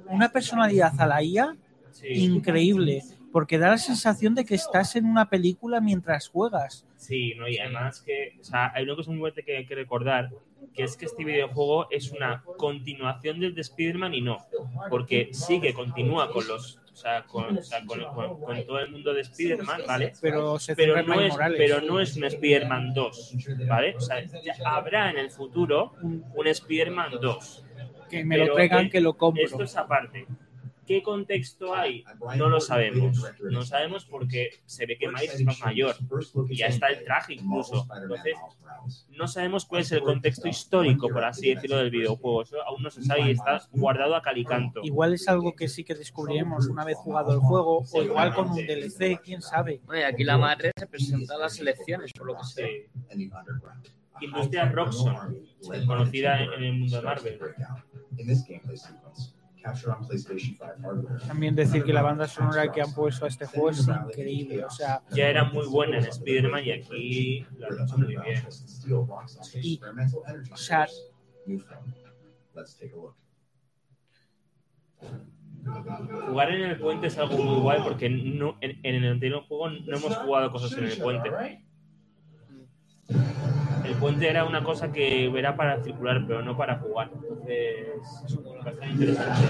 una 0.10 0.30
personalidad 0.30 0.92
a 1.00 1.08
la 1.08 1.24
IA 1.24 1.56
Sí, 1.92 2.08
increíble, 2.26 3.04
porque 3.32 3.58
da 3.58 3.70
la 3.70 3.78
sensación 3.78 4.34
de 4.36 4.44
que 4.46 4.56
estás 4.56 4.96
en 4.96 5.06
una 5.06 5.30
película 5.30 5.80
mientras 5.80 6.28
juegas. 6.28 6.86
sí, 6.98 7.34
¿no? 7.38 7.48
y 7.48 7.58
además 7.60 8.02
que, 8.02 8.34
o 8.42 8.44
sea, 8.44 8.72
hay 8.74 8.84
una 8.84 8.96
cosa 8.96 9.12
muy 9.12 9.20
fuerte 9.20 9.44
que 9.44 9.58
hay 9.58 9.66
que 9.66 9.76
recordar, 9.76 10.30
que 10.74 10.84
es 10.84 10.98
que 10.98 11.06
este 11.06 11.24
videojuego 11.24 11.88
es 11.92 12.12
una 12.12 12.44
continuación 12.58 13.40
del 13.40 13.54
de 13.56 13.62
Spider-Man 13.62 14.14
y 14.14 14.22
no, 14.22 14.38
porque 14.90 15.30
sí 15.32 15.60
que 15.62 15.74
continúa 15.74 16.32
con 16.32 16.48
los, 16.48 16.80
o 16.92 16.96
sea, 16.96 17.24
con, 17.24 17.58
o 17.58 17.62
sea, 17.64 17.86
con, 17.86 18.04
con- 18.14 18.40
con 18.42 18.66
todo 18.66 18.80
el 18.80 18.92
mundo 18.92 19.14
de 19.14 19.22
Spider-Man, 19.22 19.82
¿vale? 19.88 20.14
Pero 20.22 20.60
se 20.60 20.76
Pero 20.76 21.02
no, 21.04 21.22
es, 21.22 21.34
pero 21.58 21.82
no 21.82 22.00
es 22.00 22.16
un 22.18 22.24
Spider-Man 22.26 22.94
2, 22.94 23.36
¿vale? 23.68 23.96
O 23.96 24.00
sea, 24.02 24.24
habrá 24.66 25.10
en 25.12 25.18
el 25.18 25.30
futuro 25.32 25.94
un 26.02 26.48
Spider-Man 26.48 27.14
2. 27.22 27.66
que 28.10 28.24
me 28.24 28.38
lo 28.38 28.54
traigan, 28.54 28.86
el- 28.86 28.92
que 28.92 29.02
lo 29.02 29.14
compro. 29.18 29.44
Esto 29.44 29.64
es 29.64 29.76
aparte. 29.76 30.28
¿Qué 30.86 31.02
contexto 31.02 31.74
hay? 31.74 32.04
No 32.38 32.50
lo 32.50 32.60
sabemos. 32.60 33.18
No 33.42 33.64
sabemos 33.64 34.06
porque 34.06 34.50
se 34.66 34.86
ve 34.86 34.98
que 34.98 35.08
Miles 35.08 35.36
es 35.36 35.44
más 35.44 35.60
mayor. 35.62 35.96
Y 36.50 36.58
ya 36.58 36.68
está 36.68 36.88
el 36.88 37.04
traje 37.04 37.36
incluso. 37.36 37.88
Entonces, 38.02 38.36
no 39.10 39.28
sabemos 39.28 39.66
cuál 39.66 39.82
es 39.82 39.92
el 39.92 40.02
contexto 40.02 40.48
histórico, 40.48 41.10
por 41.10 41.24
así 41.24 41.54
decirlo, 41.54 41.78
del 41.78 41.90
videojuego. 41.90 42.44
Eso 42.44 42.62
aún 42.64 42.84
no 42.84 42.90
se 42.90 43.04
sabe 43.04 43.22
y 43.22 43.32
está 43.32 43.62
guardado 43.72 44.16
a 44.16 44.22
calicanto. 44.22 44.82
Igual 44.84 45.14
es 45.14 45.28
algo 45.28 45.56
que 45.56 45.68
sí 45.68 45.84
que 45.84 45.96
descubriremos 45.96 46.68
una 46.68 46.84
vez 46.84 46.98
jugado 46.98 47.34
el 47.34 47.40
juego, 47.40 47.86
o 47.92 48.04
igual 48.04 48.34
con 48.34 48.50
un 48.50 48.66
DLC, 48.66 49.22
quién 49.24 49.42
sabe. 49.42 49.82
Bueno, 49.86 50.02
y 50.02 50.04
aquí 50.04 50.24
la 50.24 50.38
madre 50.38 50.72
se 50.78 50.88
presenta 50.88 51.36
a 51.36 51.38
las 51.38 51.60
elecciones, 51.60 52.12
por 52.14 52.28
lo 52.28 52.38
que 52.38 52.44
sé. 52.44 52.90
Industria 54.22 54.70
Roxxon, 54.70 55.38
conocida 55.86 56.44
en 56.44 56.64
el 56.64 56.74
mundo 56.74 56.98
de 56.98 57.02
Marvel. 57.02 57.40
También 61.28 61.56
decir 61.56 61.84
que 61.84 61.94
la 61.94 62.02
banda 62.02 62.28
sonora 62.28 62.72
que 62.72 62.82
han 62.82 62.94
puesto 62.94 63.26
a 63.26 63.28
este 63.30 63.46
juego 63.46 63.70
es 63.70 63.88
increíble. 63.88 64.66
O 64.66 64.70
sea, 64.70 65.02
Ya 65.12 65.30
era 65.30 65.46
muy 65.46 65.66
buena 65.68 65.98
en 65.98 66.06
Spider-Man 66.06 66.64
y 66.66 66.72
aquí 66.72 67.48
la 67.58 67.68
han 67.68 67.88
hecho 67.88 67.98
muy 67.98 68.08
bien. 68.08 68.44
Y, 69.62 69.80
o 70.52 70.58
sea, 70.58 70.88
Jugar 76.28 76.52
en 76.52 76.62
el 76.64 76.78
puente 76.78 77.08
es 77.08 77.18
algo 77.18 77.38
muy 77.38 77.62
guay 77.62 77.82
porque 77.84 78.10
no, 78.10 78.58
en, 78.60 78.80
en 78.84 78.96
el 78.96 79.12
anterior 79.12 79.44
juego 79.48 79.70
no 79.70 79.98
hemos 79.98 80.16
jugado 80.18 80.52
cosas 80.52 80.74
en 80.78 80.86
el 80.86 80.98
puente. 80.98 81.32
El 83.84 83.96
puente 83.96 84.30
era 84.30 84.46
una 84.46 84.64
cosa 84.64 84.92
que 84.92 85.28
era 85.38 85.56
para 85.56 85.84
circular, 85.84 86.24
pero 86.26 86.42
no 86.42 86.56
para 86.56 86.80
jugar. 86.80 87.12
Entonces, 87.14 87.88
es 88.26 88.36
bastante 88.64 88.88
interesante. 88.88 89.48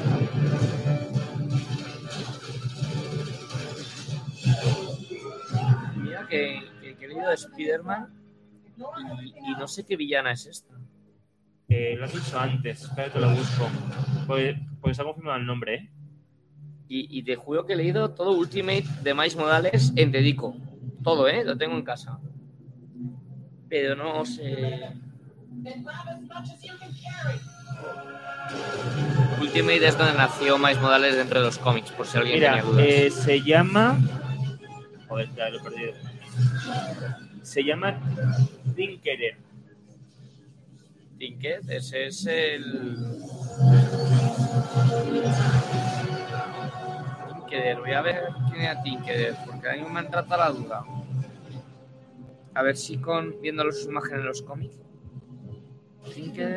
Mira 5.98 6.28
que, 6.28 6.62
que, 6.82 6.96
que 6.96 7.06
he 7.06 7.08
leído 7.08 7.30
de 7.30 7.36
Spider-Man 7.36 8.14
y, 9.22 9.52
y 9.52 9.56
no 9.58 9.68
sé 9.68 9.86
qué 9.86 9.96
villana 9.96 10.32
es 10.32 10.48
esta. 10.48 10.74
Eh, 11.70 11.96
lo 11.98 12.06
has 12.06 12.14
dicho 12.14 12.40
antes, 12.40 12.84
espera 12.84 13.08
que 13.08 13.14
te 13.14 13.20
lo 13.20 13.30
busco. 13.30 13.68
Pues, 14.28 14.56
pues 14.82 15.00
ha 15.00 15.04
confirmado 15.04 15.38
el 15.38 15.46
nombre, 15.46 15.76
¿eh? 15.76 15.90
Y, 16.88 17.20
y 17.20 17.24
te 17.24 17.36
juro 17.36 17.66
que 17.66 17.74
he 17.74 17.76
leído 17.76 18.12
todo 18.12 18.32
Ultimate 18.34 18.86
de 19.02 19.14
Miles 19.14 19.36
Morales 19.36 19.94
en 19.96 20.12
Dedico. 20.12 20.56
Todo, 21.04 21.28
¿eh? 21.28 21.44
Lo 21.44 21.58
tengo 21.58 21.76
en 21.76 21.84
casa. 21.84 22.20
Pero 23.74 23.96
no 23.96 24.24
sé. 24.24 24.88
Ultimate 29.42 29.88
es 29.88 29.98
donde 29.98 30.14
nació 30.14 30.60
Miles 30.60 30.80
Morales 30.80 31.16
dentro 31.16 31.40
de 31.40 31.48
los 31.48 31.58
cómics, 31.58 31.90
por 31.90 32.06
si 32.06 32.20
alguien 32.20 32.36
Mira, 32.38 32.50
tenía 32.52 32.64
dudas. 32.66 32.86
eh, 32.88 33.10
se 33.10 33.42
llama. 33.42 33.98
Joder, 35.08 35.28
ya 35.36 35.50
lo 35.50 35.58
he 35.58 35.64
perdido. 35.64 35.94
Se 37.42 37.64
llama 37.64 38.00
Tinkerer. 38.76 39.38
Tinket, 41.18 41.68
ese 41.72 42.06
es 42.06 42.28
el. 42.28 43.08
Tinkerer, 47.40 47.80
voy 47.80 47.92
a 47.94 48.02
ver 48.04 48.24
quién 48.52 48.62
era 48.66 48.84
Tinkerer, 48.84 49.36
porque 49.48 49.68
a 49.68 49.74
mí 49.74 49.82
me 49.92 50.00
han 50.00 50.12
tratado 50.12 50.44
la 50.44 50.50
duda. 50.52 50.86
A 52.56 52.62
ver 52.62 52.78
si 52.78 52.98
con 52.98 53.40
viendo 53.42 53.64
sus 53.72 53.86
imágenes 53.86 54.20
en 54.22 54.26
los 54.28 54.42
cómics. 54.42 54.76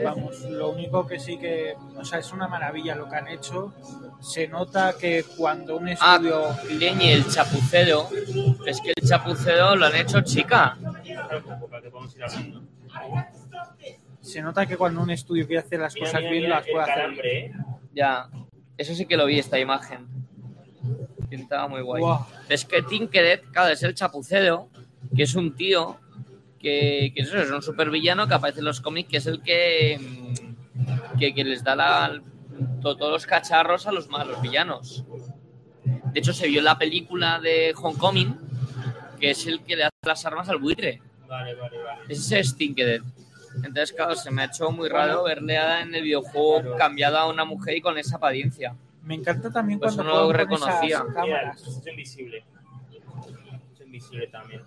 Vamos, 0.05 0.41
lo 0.51 0.71
único 0.71 1.07
que 1.07 1.19
sí 1.21 1.39
que, 1.39 1.75
o 1.97 2.05
sea, 2.05 2.19
es 2.19 2.33
una 2.33 2.49
maravilla 2.49 2.95
lo 2.97 3.09
que 3.09 3.17
han 3.17 3.29
hecho. 3.29 3.73
Se 4.21 4.49
nota 4.49 4.95
que 4.99 5.25
cuando 5.37 5.77
un 5.77 5.89
Ah, 6.01 6.17
estudio 6.17 6.79
Leñi, 6.79 7.11
el 7.11 7.27
chapucero. 7.29 8.09
Es 8.67 8.81
que 8.81 8.93
el 8.95 9.09
chapucero 9.09 9.77
lo 9.77 9.87
han 9.87 9.95
hecho 9.97 10.21
chica. 10.23 10.77
Se 14.21 14.43
nota 14.43 14.67
que 14.67 14.77
cuando 14.77 15.01
un 15.03 15.11
estudio 15.11 15.47
quiere 15.47 15.61
hacer 15.63 15.79
las 15.81 15.95
Mira, 15.95 16.07
cosas 16.07 16.21
mira, 16.21 16.31
bien 16.33 16.43
mira 16.45 16.57
las 16.57 16.65
puede 16.67 16.81
hacer. 16.83 16.95
calambre, 16.95 17.39
¿eh? 17.47 17.53
Ya. 17.95 18.29
Eso 18.77 18.95
sí 18.95 19.07
que 19.07 19.17
lo 19.17 19.27
vi, 19.27 19.39
esta 19.39 19.59
imagen. 19.59 20.07
Pintaba 21.31 21.69
muy 21.69 21.81
guay. 21.83 22.03
Guau. 22.03 22.27
Es 22.49 22.65
que 22.65 22.83
Tinkered, 22.83 23.43
claro, 23.53 23.73
es 23.73 23.83
el 23.85 23.95
chapucero, 23.95 24.69
que 25.15 25.23
es 25.23 25.35
un 25.35 25.55
tío 25.55 25.99
que, 26.59 27.13
que 27.15 27.23
eso, 27.23 27.39
es 27.39 27.51
un 27.51 27.63
supervillano 27.63 28.27
que 28.27 28.35
aparece 28.35 28.61
en 28.61 28.65
los 28.67 28.81
cómics, 28.81 29.09
que 29.11 29.17
es 29.19 29.27
el 29.27 29.43
que, 29.43 29.99
mm, 30.01 31.19
que, 31.19 31.35
que 31.35 31.45
les 31.45 31.63
da 31.63 31.77
la- 31.77 32.21
to- 32.81 32.97
todos 32.97 33.13
los 33.13 33.27
cacharros 33.27 33.87
a 33.87 33.93
los 33.93 34.09
malos 34.09 34.41
villanos. 34.43 35.05
De 36.13 36.21
hecho, 36.21 36.33
se 36.33 36.49
vio 36.49 36.61
en 36.61 36.65
la 36.65 36.79
película 36.79 37.39
de 37.41 37.75
Homecoming, 37.77 38.39
que 39.21 39.31
es 39.31 39.47
el 39.47 39.61
que 39.63 39.77
le 39.77 39.85
hace 39.85 39.93
las 40.05 40.25
armas 40.27 40.49
al 40.49 40.59
buitre. 40.59 41.01
Vale, 41.29 41.55
vale, 41.55 41.79
vale. 41.83 42.01
Ese 42.09 42.39
es 42.41 42.57
Tinkered. 42.57 43.03
Entonces, 43.57 43.93
claro, 43.93 44.15
se 44.15 44.31
me 44.31 44.43
ha 44.43 44.45
hecho 44.47 44.71
muy 44.71 44.89
raro 44.89 45.25
verle 45.25 45.57
a- 45.59 45.81
en 45.83 45.95
el 45.95 46.03
videojuego 46.03 46.77
cambiado 46.77 47.19
a 47.19 47.29
una 47.29 47.45
mujer 47.45 47.77
y 47.77 47.81
con 47.81 47.97
esa 47.99 48.17
apariencia. 48.17 48.75
Me 49.03 49.15
encanta 49.15 49.51
también 49.53 49.79
Pues 49.79 49.95
cuando 49.95 50.13
no 50.13 50.21
lo 50.25 50.33
reconocía. 50.33 50.97
esas 50.97 51.05
Mira, 51.09 51.15
cámaras. 51.15 51.63
es 51.63 51.87
invisible. 51.87 52.45
Es 53.75 53.81
invisible 53.81 54.27
también. 54.29 54.63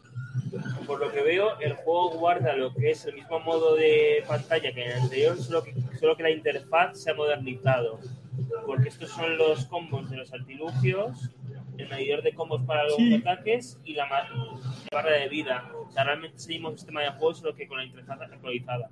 Por 0.85 0.99
lo 0.99 1.11
que 1.11 1.21
veo, 1.21 1.59
el 1.59 1.73
juego 1.73 2.11
guarda 2.17 2.55
lo 2.55 2.73
que 2.73 2.91
es 2.91 3.05
el 3.05 3.15
mismo 3.15 3.39
modo 3.39 3.75
de 3.75 4.23
pantalla 4.27 4.71
que 4.73 4.83
en 4.83 4.91
el 4.91 5.01
anterior, 5.03 5.37
solo 5.37 5.63
que, 5.63 5.73
solo 5.99 6.15
que 6.17 6.23
la 6.23 6.31
interfaz 6.31 7.01
se 7.01 7.11
ha 7.11 7.13
modernizado. 7.13 7.99
Porque 8.65 8.89
estos 8.89 9.09
son 9.11 9.37
los 9.37 9.65
combos 9.65 10.09
de 10.09 10.17
los 10.17 10.33
artilugios, 10.33 11.29
el 11.77 11.87
medidor 11.89 12.21
de 12.23 12.33
combos 12.33 12.61
para 12.63 12.85
los 12.85 12.95
Sí. 12.95 13.13
ataques 13.15 13.79
y 13.83 13.93
la, 13.93 14.07
barra 14.91 15.11
de 15.11 15.29
vida. 15.29 15.71
O 15.87 15.91
sea, 15.91 16.03
realmente 16.05 16.39
seguimos 16.39 16.71
un 16.73 16.77
sistema 16.77 17.01
de 17.01 17.09
juego, 17.11 17.33
solo 17.33 17.53
que 17.55 17.67
con 17.67 17.77
la 17.77 17.85
interfaz 17.85 18.19
actualizada. 18.21 18.89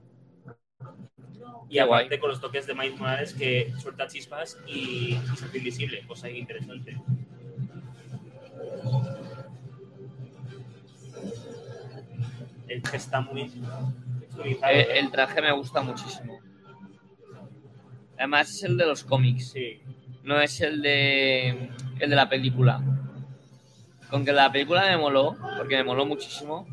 Y 1.69 1.73
Qué 1.73 1.81
aparte 1.81 2.07
guay. 2.09 2.19
con 2.19 2.29
los 2.29 2.39
toques 2.41 2.65
de 2.67 2.73
Miles 2.75 2.99
Morales 2.99 3.33
que 3.33 3.73
suelta 3.79 4.07
chispas 4.07 4.57
y, 4.67 5.15
y 5.15 5.35
se 5.37 5.45
hace 5.45 5.57
invisible, 5.57 6.03
cosa 6.07 6.29
interesante. 6.29 6.97
El 12.68 12.81
que 12.81 12.98
está 12.98 13.22
muy 13.22 13.49
texturizado. 14.19 14.73
Eh, 14.73 14.99
el 14.99 15.10
traje 15.11 15.41
me 15.41 15.52
gusta 15.52 15.81
muchísimo. 15.81 16.39
Además 18.18 18.49
es 18.49 18.64
el 18.64 18.77
de 18.77 18.85
los 18.85 19.03
cómics, 19.03 19.52
Sí, 19.52 19.80
no 20.23 20.39
es 20.41 20.60
el 20.61 20.81
de 20.81 21.69
el 21.99 22.10
de 22.10 22.15
la 22.15 22.27
película. 22.27 22.81
Con 24.10 24.26
que 24.26 24.31
la 24.31 24.52
película 24.52 24.85
me 24.89 24.98
moló, 24.98 25.35
porque 25.57 25.76
me 25.77 25.84
moló 25.84 26.06
muchísimo, 26.06 26.65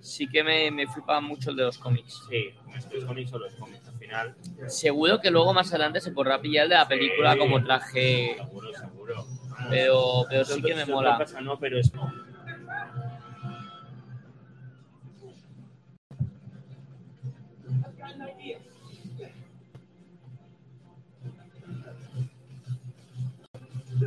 sí 0.00 0.28
que 0.28 0.44
me, 0.44 0.70
me 0.70 0.86
flipa 0.86 1.20
mucho 1.20 1.50
el 1.50 1.56
de 1.56 1.64
los 1.64 1.78
cómics. 1.78 2.22
sí, 2.28 2.50
estos 2.76 3.04
cómics 3.04 3.30
son 3.30 3.40
los 3.42 3.54
cómics 3.54 3.88
al 3.88 3.98
final. 3.98 4.36
Seguro 4.68 5.20
que 5.20 5.30
luego 5.30 5.52
más 5.54 5.70
adelante 5.70 6.00
se 6.00 6.12
podrá 6.12 6.40
pillar 6.40 6.64
el 6.64 6.70
de 6.70 6.74
la 6.76 6.86
película 6.88 7.32
Sí. 7.32 7.38
como 7.38 7.64
traje, 7.64 8.36
Seguro, 8.36 8.72
seguro. 8.74 9.26
pero, 9.70 10.24
pero 10.28 10.44
sí 10.44 10.62
que 10.62 10.74
me 10.74 10.86
mola. 10.86 11.18
pasa, 11.18 11.40
no, 11.40 11.58
pero 11.58 11.78
es 11.80 11.90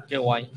Qué 0.09 0.17
guay. 0.17 0.51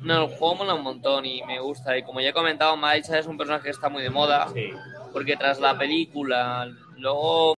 No, 0.00 0.24
el 0.24 0.28
juego 0.36 0.54
mola 0.56 0.74
un 0.74 0.82
montón 0.84 1.24
y 1.26 1.42
me 1.44 1.60
gusta. 1.60 1.96
Y 1.96 2.02
como 2.02 2.20
ya 2.20 2.30
he 2.30 2.32
comentado, 2.32 2.76
Miles 2.76 3.08
es 3.10 3.26
un 3.26 3.36
personaje 3.36 3.64
que 3.64 3.70
está 3.70 3.88
muy 3.88 4.02
de 4.02 4.10
moda. 4.10 4.48
Sí. 4.52 4.70
Porque 5.12 5.36
tras 5.36 5.58
la 5.60 5.76
película, 5.78 6.68
luego, 6.96 7.54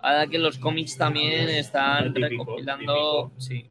ahora 0.00 0.26
que 0.26 0.38
los 0.38 0.58
cómics 0.58 0.96
también 0.98 1.48
están 1.48 2.12
Típico, 2.12 2.44
recopilando. 2.44 2.94
típico. 2.94 3.32
Sí. 3.40 3.68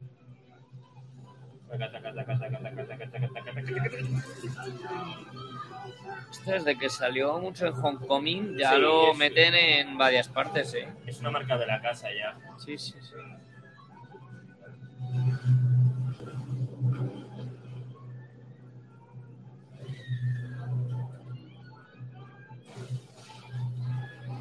Esto 6.30 6.50
desde 6.50 6.78
que 6.78 6.88
salió 6.90 7.38
mucho 7.38 7.66
en 7.66 7.74
Homecoming 7.74 8.56
ya 8.58 8.72
Sí, 8.74 8.80
lo 8.80 9.12
es- 9.12 9.18
meten 9.18 9.54
en 9.54 9.98
varias 9.98 10.28
partes, 10.28 10.74
¿eh? 10.74 10.88
Es 11.06 11.20
una 11.20 11.30
marca 11.30 11.56
de 11.58 11.66
la 11.66 11.80
casa 11.80 12.08
ya. 12.12 12.36
Sí, 12.58 12.76
sí, 12.78 12.94
sí. 13.00 13.14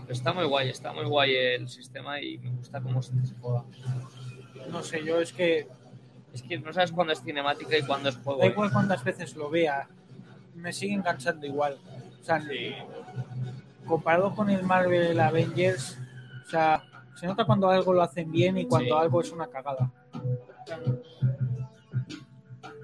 Está 0.07 0.33
muy 0.33 0.45
guay, 0.45 0.69
está 0.69 0.91
muy 0.91 1.05
guay 1.05 1.33
el 1.35 1.69
sistema 1.69 2.19
y 2.21 2.37
me 2.37 2.49
gusta 2.51 2.81
cómo 2.81 3.01
se 3.01 3.13
juega. 3.39 3.63
No 4.69 4.83
sé, 4.83 5.03
yo 5.05 5.19
es 5.19 5.31
que 5.33 5.67
Es 6.33 6.41
que 6.43 6.57
no 6.59 6.71
sabes 6.71 6.93
cuándo 6.93 7.11
es 7.11 7.21
cinemática 7.21 7.77
y 7.77 7.81
cuándo 7.81 8.07
es 8.07 8.15
juego. 8.15 8.39
da 8.39 8.45
¿eh? 8.47 8.51
igual 8.51 8.71
cuántas 8.71 9.03
veces 9.03 9.35
lo 9.35 9.49
vea, 9.49 9.89
me 10.55 10.71
sigue 10.71 10.93
enganchando 10.93 11.45
igual. 11.45 11.77
O 12.21 12.23
sea, 12.23 12.39
Sí. 12.39 12.73
comparado 13.85 14.33
con 14.33 14.49
el 14.49 14.63
Marvel 14.63 15.19
Avengers, 15.19 15.97
o 16.45 16.49
sea, 16.49 16.83
se 17.15 17.27
nota 17.27 17.43
cuando 17.43 17.69
algo 17.69 17.91
lo 17.91 18.01
hacen 18.01 18.31
bien 18.31 18.57
y 18.57 18.65
cuando 18.65 18.95
Sí. 18.95 19.01
algo 19.01 19.19
es 19.19 19.31
una 19.33 19.47
cagada. 19.47 19.91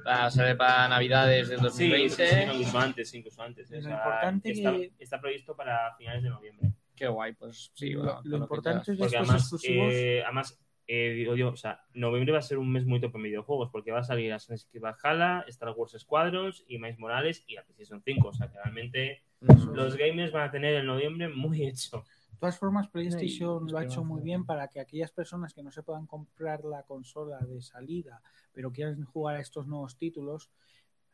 Para, 0.03 0.31
sale 0.31 0.55
para 0.55 0.87
Navidades 0.87 1.49
del 1.49 1.57
Sí, 1.59 1.63
2020. 1.65 2.27
sí, 2.27 2.35
sí, 2.35 2.41
incluso 2.53 2.79
antes, 2.79 3.13
incluso 3.13 3.41
antes. 3.41 3.69
Lo 3.69 3.77
O 3.77 3.81
sea, 3.81 3.91
importante 3.93 4.51
está, 4.51 4.71
que- 4.71 4.91
está 4.99 5.19
previsto 5.21 5.55
para 5.55 5.93
finales 5.97 6.23
de 6.23 6.29
noviembre. 6.29 6.71
Qué 6.95 7.07
guay, 7.07 7.33
pues 7.33 7.71
sí. 7.75 7.91
Lo- 7.91 8.03
bueno, 8.03 8.21
lo 8.23 8.37
que 8.37 8.43
importante 8.43 8.91
es- 8.93 8.97
Porque 8.97 9.15
estos 9.17 9.29
además, 9.29 9.41
exclusivos- 9.43 9.93
eh, 9.93 10.23
además 10.23 10.59
eh, 10.89 11.09
digo 11.11 11.35
yo, 11.35 11.49
o 11.49 11.55
sea, 11.57 11.81
noviembre 11.93 12.31
va 12.31 12.39
a 12.39 12.41
ser 12.41 12.57
un 12.57 12.71
mes 12.71 12.85
muy 12.85 13.01
top 13.01 13.13
en 13.17 13.23
videojuegos 13.23 13.69
porque 13.71 13.91
va 13.91 13.99
a 13.99 14.03
salir 14.03 14.31
Assassin's 14.31 14.69
Creed 14.71 14.81
Valhalla, 14.81 15.43
Star 15.49 15.71
Wars 15.75 15.93
Squadrons 15.99 16.63
y 16.69 16.77
Miles 16.79 16.97
Morales 16.97 17.43
y 17.45 17.55
la 17.55 17.63
PlayStation 17.63 18.01
5. 18.01 18.29
O 18.29 18.33
sea, 18.33 18.47
que 18.49 18.55
realmente 18.63 19.21
Mm. 19.41 19.73
los 19.75 19.97
gamers 19.97 20.31
van 20.31 20.47
a 20.47 20.51
tener 20.51 20.75
el 20.75 20.85
noviembre 20.85 21.27
muy 21.27 21.67
hecho. 21.67 22.05
De 22.37 22.41
todas 22.41 22.59
formas, 22.59 22.87
PlayStation 22.87 23.65
lo 23.67 23.79
ha 23.79 23.83
hecho 23.83 24.03
muy 24.03 24.21
bien 24.21 24.45
para 24.45 24.67
que 24.67 24.79
aquellas 24.79 25.11
personas 25.11 25.55
que 25.55 25.63
no 25.63 25.71
se 25.71 25.81
puedan 25.81 26.05
comprar 26.05 26.63
la 26.65 26.83
consola 26.83 27.39
de 27.39 27.63
salida, 27.63 28.21
pero 28.53 28.71
quieran 28.71 29.03
jugar 29.05 29.37
a 29.37 29.39
estos 29.39 29.65
nuevos 29.65 29.97
títulos, 29.97 30.51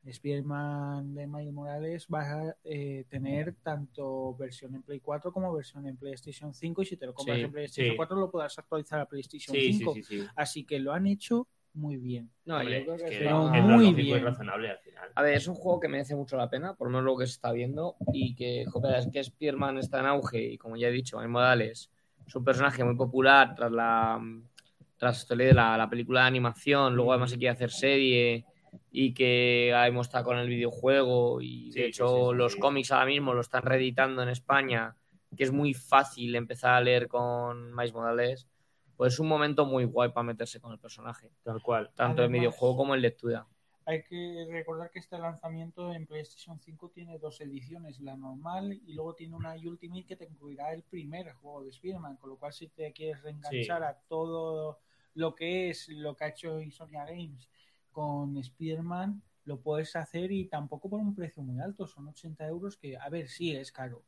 Spider-Man 0.04 1.16
de 1.16 1.26
Miles 1.26 1.54
Morales 1.54 2.08
va 2.14 2.24
a 2.24 2.58
eh, 2.66 3.06
tener 3.08 3.56
tanto 3.64 4.36
versión 4.36 4.76
en 4.76 4.82
Play 4.82 5.00
4 5.00 5.32
como 5.32 5.54
versión 5.54 5.88
en 5.88 5.96
PlayStation 5.96 6.54
5 6.54 6.82
y 6.82 6.86
si 6.88 6.98
te 6.98 7.06
lo 7.06 7.14
compras 7.14 7.38
Sí, 7.38 7.46
en 7.46 7.52
PlayStation 7.54 7.94
sí. 7.94 7.96
4 7.96 8.20
lo 8.20 8.30
podrás 8.30 8.60
actualizar 8.60 9.00
a 9.00 9.06
PlayStation 9.06 9.56
Sí, 9.56 9.72
sí, 9.72 9.78
5. 9.80 9.94
sí, 9.94 10.04
sí. 10.04 10.28
Así 10.36 10.66
que 10.66 10.78
lo 10.80 10.92
han 10.92 11.08
hecho 11.08 11.48
muy 11.74 11.98
bien. 11.98 12.30
No, 12.46 12.60
Hombre, 12.60 12.80
yo 12.80 12.86
creo 12.86 12.96
es 12.96 13.04
que 13.04 13.10
que 13.10 13.16
es 13.16 13.20
pero 13.22 13.44
una- 13.44 13.58
es 13.58 13.64
muy 13.66 13.94
bien. 13.94 14.24
razonable 14.24 14.70
al 14.72 14.80
final. 14.80 15.10
A 15.16 15.22
ver, 15.22 15.36
es 15.36 15.48
un 15.48 15.56
juego 15.56 15.80
que 15.80 15.88
merece 15.88 16.16
mucho 16.16 16.38
la 16.38 16.50
pena, 16.50 16.74
por 16.76 16.90
lo 16.90 17.18
que 17.18 17.26
se 17.28 17.34
está 17.34 17.52
viendo, 17.52 17.96
y 18.14 18.36
que, 18.36 18.66
joder, 18.66 19.00
es 19.00 19.08
que 19.08 19.24
Spearman 19.24 19.78
está 19.78 20.00
en 20.00 20.08
auge, 20.08 20.42
y 20.54 20.58
como 20.58 20.76
ya 20.76 20.88
he 20.88 20.92
dicho, 20.92 21.18
Miles 21.18 21.30
Morales 21.32 21.92
es 22.26 22.36
un 22.36 22.44
personaje 22.44 22.84
muy 22.84 22.96
popular 22.96 23.54
tras 23.56 23.72
la 23.72 24.20
tras 24.98 25.28
de 25.28 25.54
la, 25.54 25.78
la 25.78 25.90
película 25.90 26.22
de 26.22 26.28
animación, 26.28 26.96
luego 26.96 27.12
además 27.12 27.32
se 27.32 27.38
quiere 27.38 27.52
hacer 27.54 27.72
serie, 27.72 28.46
y 28.92 29.14
que 29.14 29.70
hemos 29.72 30.08
estado 30.08 30.24
con 30.26 30.38
el 30.38 30.48
videojuego, 30.48 31.42
y 31.42 31.72
Sí, 31.72 31.80
de 31.80 31.86
sí, 31.86 31.88
hecho 31.88 32.06
sí, 32.08 32.38
sí, 32.38 32.38
los 32.38 32.56
sí. 32.56 32.60
cómics 32.62 32.92
ahora 32.92 33.06
mismo 33.08 33.34
lo 33.34 33.42
están 33.42 33.64
reeditando 33.64 34.24
en 34.24 34.30
España, 34.30 34.96
que 35.36 35.44
es 35.44 35.52
muy 35.52 35.74
fácil 35.74 36.36
empezar 36.36 36.74
a 36.76 36.82
leer 36.82 37.08
con 37.08 37.76
Miles 37.76 37.94
Morales, 37.94 38.48
pues 38.98 39.14
es 39.14 39.20
un 39.20 39.28
momento 39.28 39.66
muy 39.66 39.86
guay 39.86 40.12
para 40.12 40.24
meterse 40.24 40.60
con 40.60 40.72
el 40.72 40.80
personaje, 40.80 41.32
Tal 41.44 41.62
cual. 41.62 41.92
tanto 41.96 42.22
en 42.22 42.30
Además- 42.30 42.40
videojuego 42.40 42.78
como 42.78 42.96
en 42.96 43.02
lectura. 43.02 43.48
Hay 43.86 44.04
que 44.04 44.48
recordar 44.50 44.90
que 44.92 45.00
este 45.00 45.18
lanzamiento 45.18 45.92
en 45.94 46.08
PlayStation 46.08 46.58
5 46.58 46.90
tiene 46.92 47.20
dos 47.20 47.42
ediciones, 47.42 48.00
la 48.00 48.16
normal 48.16 48.72
y 48.72 48.94
luego 48.94 49.14
tiene 49.14 49.36
una 49.36 49.56
Ultimate 49.56 50.06
que 50.06 50.16
te 50.16 50.24
incluirá 50.26 50.72
el 50.74 50.84
primer 50.84 51.34
juego 51.34 51.64
de 51.64 51.70
Spider-Man, 51.72 52.16
con 52.16 52.30
lo 52.30 52.38
cual 52.38 52.54
si 52.54 52.70
te 52.70 52.94
quieres 52.94 53.22
reenganchar 53.22 53.84
a 53.84 54.00
todo 54.08 54.80
lo 55.16 55.36
que 55.36 55.70
es 55.70 55.90
lo 55.90 56.16
que 56.16 56.24
ha 56.24 56.28
hecho 56.30 56.62
Insomnia 56.62 57.04
Games 57.06 57.50
con 57.92 58.38
Spider-Man, 58.38 59.22
lo 59.44 59.60
puedes 59.60 59.96
hacer 59.98 60.32
y 60.32 60.46
tampoco 60.46 60.90
por 60.90 61.02
un 61.02 61.14
precio 61.14 61.44
muy 61.44 61.60
alto, 61.60 61.86
son 61.86 62.08
80 62.08 62.48
euros 62.48 62.78
que, 62.78 62.96
a 62.98 63.10
ver, 63.10 63.28
sí 63.28 63.54
es 63.54 63.74
caro. 63.74 64.02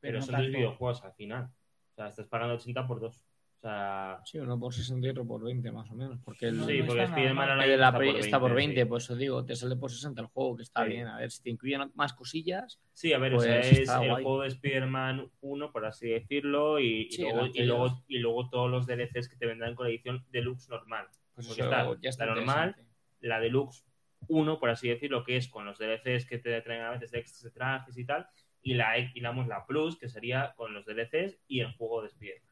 Pero 0.00 0.18
no 0.18 0.24
son 0.26 0.34
tanto. 0.34 0.48
videojuegos 0.48 1.04
al 1.04 1.12
final. 1.14 1.44
O 1.92 1.94
sea, 1.94 2.08
estás 2.08 2.26
pagando 2.26 2.56
80 2.56 2.86
por 2.88 2.98
dos. 2.98 3.24
O 3.56 3.68
sea, 3.68 4.20
Sí, 4.24 4.38
uno 4.38 4.58
por 4.60 4.72
60 4.72 5.06
y 5.06 5.10
otro 5.10 5.26
por 5.26 5.42
20 5.42 5.72
más 5.72 5.90
o 5.90 5.94
menos. 5.94 6.20
Porque 6.24 6.46
el, 6.46 6.64
sí, 6.66 6.80
no 6.80 6.86
porque 6.86 7.02
Spider-Man 7.04 7.60
está 7.62 7.96
Play 7.96 8.16
está 8.18 8.38
por 8.38 8.54
20, 8.54 8.80
sí. 8.82 8.84
pues 8.86 9.04
eso 9.04 9.16
digo, 9.16 9.44
te 9.44 9.56
sale 9.56 9.76
por 9.76 9.90
60 9.90 10.20
el 10.20 10.26
juego, 10.28 10.56
que 10.56 10.62
está 10.62 10.84
Sí. 10.84 10.90
bien. 10.90 11.06
A 11.08 11.18
ver, 11.18 11.30
si 11.30 11.42
te 11.42 11.50
incluyen 11.50 11.90
más 11.94 12.12
cosillas, 12.12 12.80
Sí, 12.92 13.12
a 13.12 13.18
ver, 13.18 13.34
o 13.34 13.40
sea, 13.40 13.54
Pues 13.60 13.72
es 13.72 13.78
está 13.80 14.02
el 14.04 14.10
guay. 14.10 14.22
juego 14.24 14.42
de 14.42 14.48
Spider-Man 14.48 15.30
1, 15.40 15.72
por 15.72 15.84
así 15.86 16.08
decirlo, 16.08 16.78
y, 16.78 17.06
y 17.08 17.10
Sí, 17.10 17.22
el 17.22 17.28
luego, 17.34 17.46
y, 17.54 17.62
luego, 17.64 18.04
y 18.08 18.18
luego 18.18 18.50
todos 18.50 18.70
los 18.70 18.86
DLCs 18.86 19.28
que 19.28 19.36
te 19.36 19.46
vendrán 19.46 19.74
con 19.74 19.86
la 19.86 19.90
edición 19.90 20.24
deluxe 20.30 20.68
normal. 20.68 21.06
pues 21.34 21.46
Porque 21.48 21.62
eso 21.62 21.70
está 21.70 22.00
ya 22.00 22.10
está 22.10 22.26
la 22.26 22.34
normal. 22.34 22.76
La 23.20 23.40
deluxe 23.40 23.84
1, 24.28 24.58
por 24.60 24.70
así 24.70 24.88
decirlo, 24.88 25.24
que 25.24 25.36
es 25.36 25.48
con 25.48 25.64
los 25.64 25.78
DLCs 25.78 26.26
que 26.26 26.38
te 26.38 26.60
traen 26.62 26.82
a 26.82 26.90
veces 26.90 27.12
extras 27.14 27.42
de 27.42 27.50
trajes 27.50 27.96
y 27.98 28.04
tal, 28.04 28.26
y 28.62 28.74
la, 28.74 28.98
y 28.98 29.20
damos 29.20 29.46
la 29.48 29.64
plus, 29.66 29.98
que 29.98 30.08
sería 30.08 30.52
con 30.56 30.72
los 30.74 30.84
DLCs 30.86 31.38
y 31.48 31.60
el 31.60 31.72
juego 31.76 32.02
de 32.02 32.08
Spider-Man. 32.08 32.42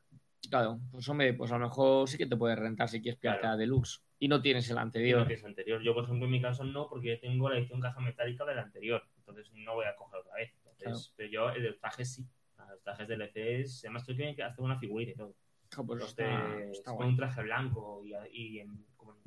Claro, 0.48 0.80
pues 0.90 1.08
hombre, 1.08 1.32
pues 1.34 1.50
a 1.52 1.58
lo 1.58 1.66
mejor 1.66 2.08
sí 2.08 2.18
que 2.18 2.26
te 2.26 2.36
puedes 2.36 2.58
rentar 2.58 2.88
si 2.88 3.00
quieres 3.00 3.18
pillarte 3.18 3.40
Claro. 3.40 3.54
a 3.54 3.58
Deluxe. 3.58 4.02
Y 4.18 4.28
no 4.28 4.40
tienes 4.40 4.68
el 4.70 4.78
anterior. 4.78 5.22
no 5.22 5.26
que 5.28 5.34
es 5.34 5.44
anterior. 5.44 5.82
Yo, 5.82 5.94
por 5.94 6.04
ejemplo, 6.04 6.26
en 6.26 6.32
mi 6.32 6.40
caso 6.40 6.64
no, 6.64 6.88
porque 6.88 7.08
yo 7.08 7.20
tengo 7.20 7.48
la 7.48 7.58
edición 7.58 7.80
caja 7.80 8.00
metálica 8.00 8.44
del 8.44 8.58
anterior, 8.58 9.02
entonces 9.18 9.50
no 9.52 9.74
voy 9.74 9.86
a 9.86 9.96
coger 9.96 10.20
otra 10.20 10.34
vez. 10.34 10.50
Entonces, 10.78 11.12
Pero 11.16 11.30
yo, 11.30 11.50
el 11.50 11.62
de 11.62 11.68
los 11.70 11.78
trajes 11.80 12.12
sí. 12.14 12.26
Los 12.70 12.82
trajes 12.82 13.06
DLCs, 13.08 13.84
además 13.84 14.04
tú 14.06 14.14
tienes 14.16 14.34
que 14.36 14.42
hacer 14.42 14.64
una 14.64 14.78
figurita 14.78 15.12
y 15.12 15.14
todo. 15.14 15.34
Ah, 15.76 15.82
pues 15.86 16.00
Los 16.00 16.08
está, 16.10 16.24
de- 16.56 16.70
está 16.70 16.90
con 16.90 16.96
guay. 16.96 17.08
un 17.10 17.16
traje 17.16 17.42
blanco 17.42 18.02
y, 18.04 18.12
y 18.32 18.60
en, 18.60 18.86
como 18.96 19.12
en 19.12 19.18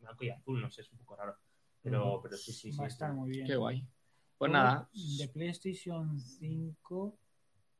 blanco 0.00 0.24
y 0.24 0.30
azul, 0.30 0.60
no 0.60 0.70
sé, 0.70 0.80
es 0.82 0.92
un 0.92 0.98
poco 0.98 1.16
raro. 1.16 1.36
Pero, 1.82 2.20
pero 2.22 2.36
sí, 2.36 2.52
sí, 2.52 2.72
sí. 2.72 2.78
Va 2.78 2.86
a 2.86 2.88
sí. 2.88 2.94
estar 2.94 3.12
muy 3.12 3.30
bien. 3.30 3.46
Qué 3.46 3.56
guay. 3.56 3.86
Pues 4.38 4.50
nada, 4.50 4.88
De 5.18 5.28
PlayStation 5.28 6.18
5, 6.20 7.18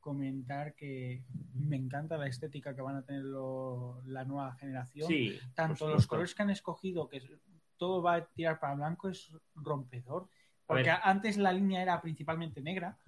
comentar 0.00 0.74
que 0.74 1.24
me 1.54 1.76
encanta 1.76 2.16
la 2.16 2.26
estética 2.26 2.74
que 2.74 2.82
van 2.82 2.96
a 2.96 3.02
tener 3.02 3.22
lo- 3.24 4.00
la 4.06 4.24
nueva 4.24 4.54
generación. 4.54 5.08
Sí, 5.08 5.38
Tanto 5.54 5.88
los 5.88 6.06
colores 6.06 6.34
que 6.34 6.42
han 6.42 6.50
escogido, 6.50 7.08
que 7.08 7.20
todo 7.76 8.02
va 8.02 8.14
a 8.14 8.24
tirar 8.26 8.58
para 8.60 8.74
blanco, 8.74 9.08
es 9.08 9.30
rompedor. 9.54 10.28
Porque 10.66 10.90
antes 10.90 11.36
la 11.38 11.52
línea 11.52 11.82
era 11.82 12.00
principalmente 12.00 12.60
negra, 12.60 12.98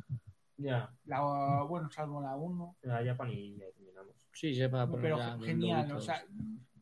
Ya, 0.57 0.93
la, 1.07 1.63
bueno, 1.63 1.91
salvo 1.91 2.21
la 2.21 2.37
1, 2.37 2.77
ya 2.83 3.03
Japan 3.03 3.31
y 3.31 3.57
ya 3.57 3.65
terminamos. 3.73 4.15
sí, 4.35 4.55
se 4.55 4.69
para 4.69 4.87
poner 4.87 5.03
pero 5.03 5.17
ya 5.17 5.39
genial. 5.39 5.91
O 5.93 6.01
sea, 6.03 6.23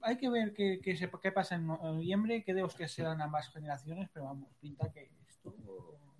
hay 0.00 0.16
que 0.16 0.28
ver 0.28 0.52
qué, 0.52 0.80
qué, 0.82 0.96
se- 0.96 1.08
qué 1.22 1.30
pasa 1.30 1.54
en 1.54 1.66
noviembre, 1.68 2.42
qué 2.42 2.54
de 2.54 2.64
hostias 2.64 2.90
se 2.90 3.02
dan 3.04 3.20
ambas 3.22 3.48
generaciones, 3.52 4.08
pero 4.12 4.26
vamos, 4.26 4.50
pinta 4.60 4.90
que 4.92 5.12
esto 5.28 5.54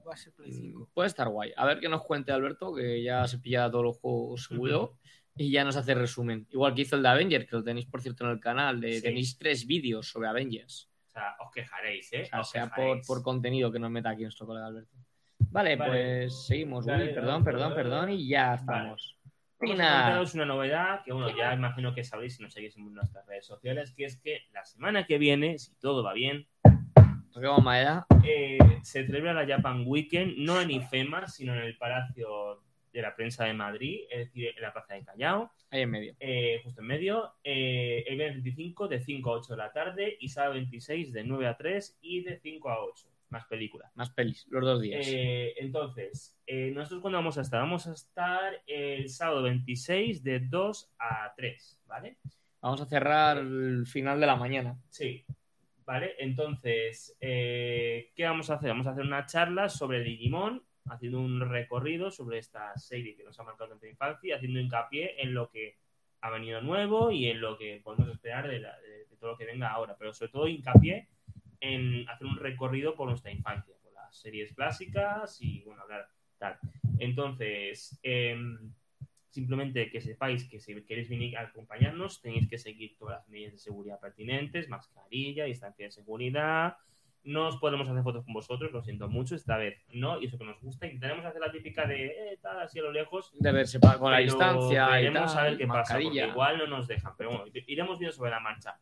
va 0.08 0.14
a 0.14 0.16
ser 0.16 0.32
Play 0.32 0.52
5. 0.52 0.78
Mm, 0.80 0.86
Puede 0.94 1.06
estar 1.08 1.28
guay. 1.28 1.52
A 1.56 1.66
ver 1.66 1.78
qué 1.80 1.88
nos 1.88 2.02
cuente 2.02 2.32
Alberto, 2.32 2.74
que 2.74 3.02
ya 3.02 3.26
se 3.26 3.38
pilla 3.38 3.70
todos 3.70 3.84
los 3.84 3.98
juegos 3.98 4.44
seguro. 4.44 4.96
Y 5.36 5.52
ya 5.52 5.62
nos 5.62 5.76
hace 5.76 5.94
resumen. 5.94 6.48
Igual 6.50 6.74
que 6.74 6.82
hizo 6.82 6.96
el 6.96 7.02
de 7.02 7.08
Avengers, 7.10 7.46
que 7.48 7.54
lo 7.56 7.62
tenéis, 7.62 7.86
por 7.86 8.02
cierto, 8.02 8.24
en 8.24 8.30
el 8.30 8.40
canal. 8.40 8.80
De, 8.80 8.94
Sí. 8.94 9.02
Tenéis 9.02 9.38
tres 9.38 9.66
vídeos 9.66 10.08
sobre 10.08 10.26
Avengers. 10.28 10.90
O 11.06 11.10
sea, 11.10 11.36
os 11.38 11.52
quejaréis, 11.52 12.12
¿eh? 12.12 12.22
O 12.22 12.26
sea, 12.26 12.40
Os 12.40 12.50
sea 12.50 12.70
por, 12.74 13.06
por 13.06 13.22
contenido 13.22 13.70
que 13.70 13.78
nos 13.78 13.90
meta 13.90 14.10
aquí 14.10 14.22
nuestro 14.22 14.46
colega 14.46 14.66
Alberto. 14.66 14.96
Vale, 15.38 15.76
Vale. 15.76 15.90
pues 16.24 16.46
seguimos. 16.46 16.84
Willy, 16.86 16.98
dale, 16.98 17.14
perdón, 17.14 17.44
perdón, 17.44 17.74
perdón. 17.74 18.10
Y 18.10 18.28
ya 18.28 18.46
Vale. 18.48 18.58
estamos. 18.58 19.14
Vamos 19.60 20.34
a 20.34 20.36
una 20.36 20.44
novedad 20.44 21.02
que, 21.04 21.12
bueno, 21.12 21.36
ya 21.36 21.52
imagino 21.54 21.92
que 21.94 22.04
sabréis 22.04 22.36
si 22.36 22.42
nos 22.42 22.52
seguís 22.52 22.76
en 22.76 22.92
nuestras 22.94 23.26
redes 23.26 23.46
sociales, 23.46 23.92
que 23.92 24.04
es 24.04 24.16
que 24.20 24.42
la 24.52 24.64
semana 24.64 25.04
que 25.06 25.18
viene, 25.18 25.58
si 25.58 25.74
todo 25.76 26.02
va 26.04 26.12
bien, 26.14 26.46
Toquemos 27.38 27.62
madera. 27.62 28.04
eh, 28.24 28.58
se 28.82 29.06
celebra 29.06 29.32
la 29.32 29.46
Japan 29.46 29.84
Weekend, 29.86 30.38
no 30.38 30.60
en 30.60 30.72
IFEMA, 30.72 31.28
sino 31.28 31.54
en 31.54 31.60
el 31.60 31.76
Palacio 31.78 32.64
de 32.92 33.00
la 33.00 33.14
Prensa 33.14 33.44
de 33.44 33.52
Madrid, 33.52 34.00
es 34.10 34.26
decir, 34.26 34.48
en 34.56 34.60
la 34.60 34.72
Plaza 34.72 34.94
de 34.94 35.04
Callao, 35.04 35.52
Ahí 35.70 35.82
en 35.82 35.90
medio. 35.90 36.16
eh, 36.18 36.60
justo 36.64 36.80
en 36.80 36.86
medio, 36.88 37.34
eh, 37.44 38.02
el 38.08 38.16
viernes 38.16 38.42
25 38.42 38.88
de 38.88 39.00
5 39.00 39.30
a 39.30 39.32
8 39.34 39.52
de 39.52 39.56
la 39.56 39.72
tarde 39.72 40.16
y 40.18 40.28
sábado 40.30 40.54
26 40.54 41.12
de 41.12 41.22
9 41.22 41.46
a 41.46 41.56
3 41.56 41.96
y 42.00 42.22
de 42.24 42.40
5 42.40 42.70
a 42.70 42.82
8, 42.82 43.06
más 43.28 43.44
película. 43.44 43.88
Más 43.94 44.10
pelis, 44.10 44.44
los 44.50 44.64
dos 44.64 44.80
días. 44.82 45.06
Eh, 45.08 45.54
entonces, 45.58 46.36
eh, 46.44 46.72
nosotros 46.74 47.02
cuando 47.02 47.18
vamos 47.18 47.38
a 47.38 47.42
estar, 47.42 47.60
vamos 47.60 47.86
a 47.86 47.92
estar 47.92 48.60
el 48.66 49.08
sábado 49.10 49.44
26 49.44 50.24
de 50.24 50.40
2 50.40 50.90
a 50.98 51.32
3, 51.36 51.78
¿vale? 51.86 52.16
Vamos 52.60 52.80
a 52.80 52.86
cerrar 52.86 53.38
el 53.38 53.86
final 53.86 54.18
de 54.18 54.26
la 54.26 54.34
mañana. 54.34 54.76
Sí. 54.90 55.24
¿Vale? 55.88 56.16
Entonces, 56.18 57.16
eh, 57.18 58.12
¿qué 58.14 58.24
vamos 58.24 58.50
a 58.50 58.56
hacer? 58.56 58.68
Vamos 58.68 58.86
a 58.86 58.90
hacer 58.90 59.04
una 59.06 59.24
charla 59.24 59.70
sobre 59.70 60.00
Digimon, 60.04 60.62
haciendo 60.84 61.18
un 61.18 61.40
recorrido 61.40 62.10
sobre 62.10 62.36
esta 62.36 62.76
serie 62.76 63.16
que 63.16 63.24
nos 63.24 63.40
ha 63.40 63.42
marcado 63.42 63.68
nuestra 63.70 63.88
infancia, 63.88 64.36
haciendo 64.36 64.60
hincapié 64.60 65.22
en 65.22 65.32
lo 65.32 65.48
que 65.48 65.78
ha 66.20 66.28
venido 66.28 66.60
nuevo 66.60 67.10
y 67.10 67.28
en 67.30 67.40
lo 67.40 67.56
que 67.56 67.80
podemos 67.82 68.10
esperar 68.10 68.48
de, 68.48 68.58
la- 68.60 68.78
de- 68.80 69.06
todo 69.18 69.30
lo 69.30 69.38
que 69.38 69.46
venga 69.46 69.70
ahora, 69.70 69.96
pero 69.98 70.12
sobre 70.12 70.30
todo 70.30 70.46
hincapié 70.46 71.08
en 71.60 72.06
hacer 72.10 72.26
un 72.26 72.36
recorrido 72.36 72.94
por 72.94 73.08
nuestra 73.08 73.32
infancia, 73.32 73.74
por 73.82 73.92
las 73.94 74.14
series 74.14 74.52
clásicas 74.52 75.38
y, 75.40 75.62
bueno, 75.62 75.82
hablar 75.82 76.06
tal. 76.36 76.58
Entonces, 76.98 77.98
em, 78.02 78.74
simplemente 79.38 79.88
que 79.90 80.00
sepáis 80.00 80.48
que 80.48 80.58
si 80.58 80.74
queréis 80.82 81.08
venir 81.08 81.36
a 81.36 81.42
acompañarnos, 81.42 82.20
tenéis 82.20 82.48
que 82.48 82.58
seguir 82.58 82.96
todas 82.98 83.18
las 83.18 83.28
medidas 83.28 83.52
de 83.52 83.58
seguridad 83.58 84.00
pertinentes, 84.00 84.68
mascarilla, 84.68 85.44
distancia 85.44 85.86
de 85.86 85.92
seguridad. 85.92 86.76
No 87.22 87.46
os 87.46 87.56
podemos 87.58 87.88
hacer 87.88 88.02
fotos 88.02 88.24
con 88.24 88.34
vosotros, 88.34 88.72
lo 88.72 88.82
siento 88.82 89.08
mucho, 89.08 89.36
esta 89.36 89.56
vez 89.56 89.80
no, 89.92 90.20
y 90.20 90.26
eso 90.26 90.38
que 90.38 90.44
nos 90.44 90.60
gusta. 90.60 90.86
Intentaremos 90.86 91.24
hacer 91.24 91.40
la 91.40 91.52
típica 91.52 91.86
de 91.86 92.06
eh, 92.06 92.38
tal, 92.42 92.58
así 92.60 92.80
a 92.80 92.82
lo 92.82 92.90
lejos, 92.90 93.32
De 93.38 93.52
verse 93.52 93.78
con 93.78 94.10
la 94.10 94.18
distancia 94.18 95.00
y 95.00 95.04
veremos 95.04 95.36
a 95.36 95.42
ver 95.44 95.56
qué 95.56 95.66
pasa, 95.68 95.98
porque 96.00 96.26
igual 96.26 96.58
no 96.58 96.66
nos 96.66 96.88
dejan, 96.88 97.12
pero 97.16 97.30
bueno, 97.30 97.44
iremos 97.66 97.98
viendo 97.98 98.16
sobre 98.16 98.32
la 98.32 98.40
marcha. 98.40 98.76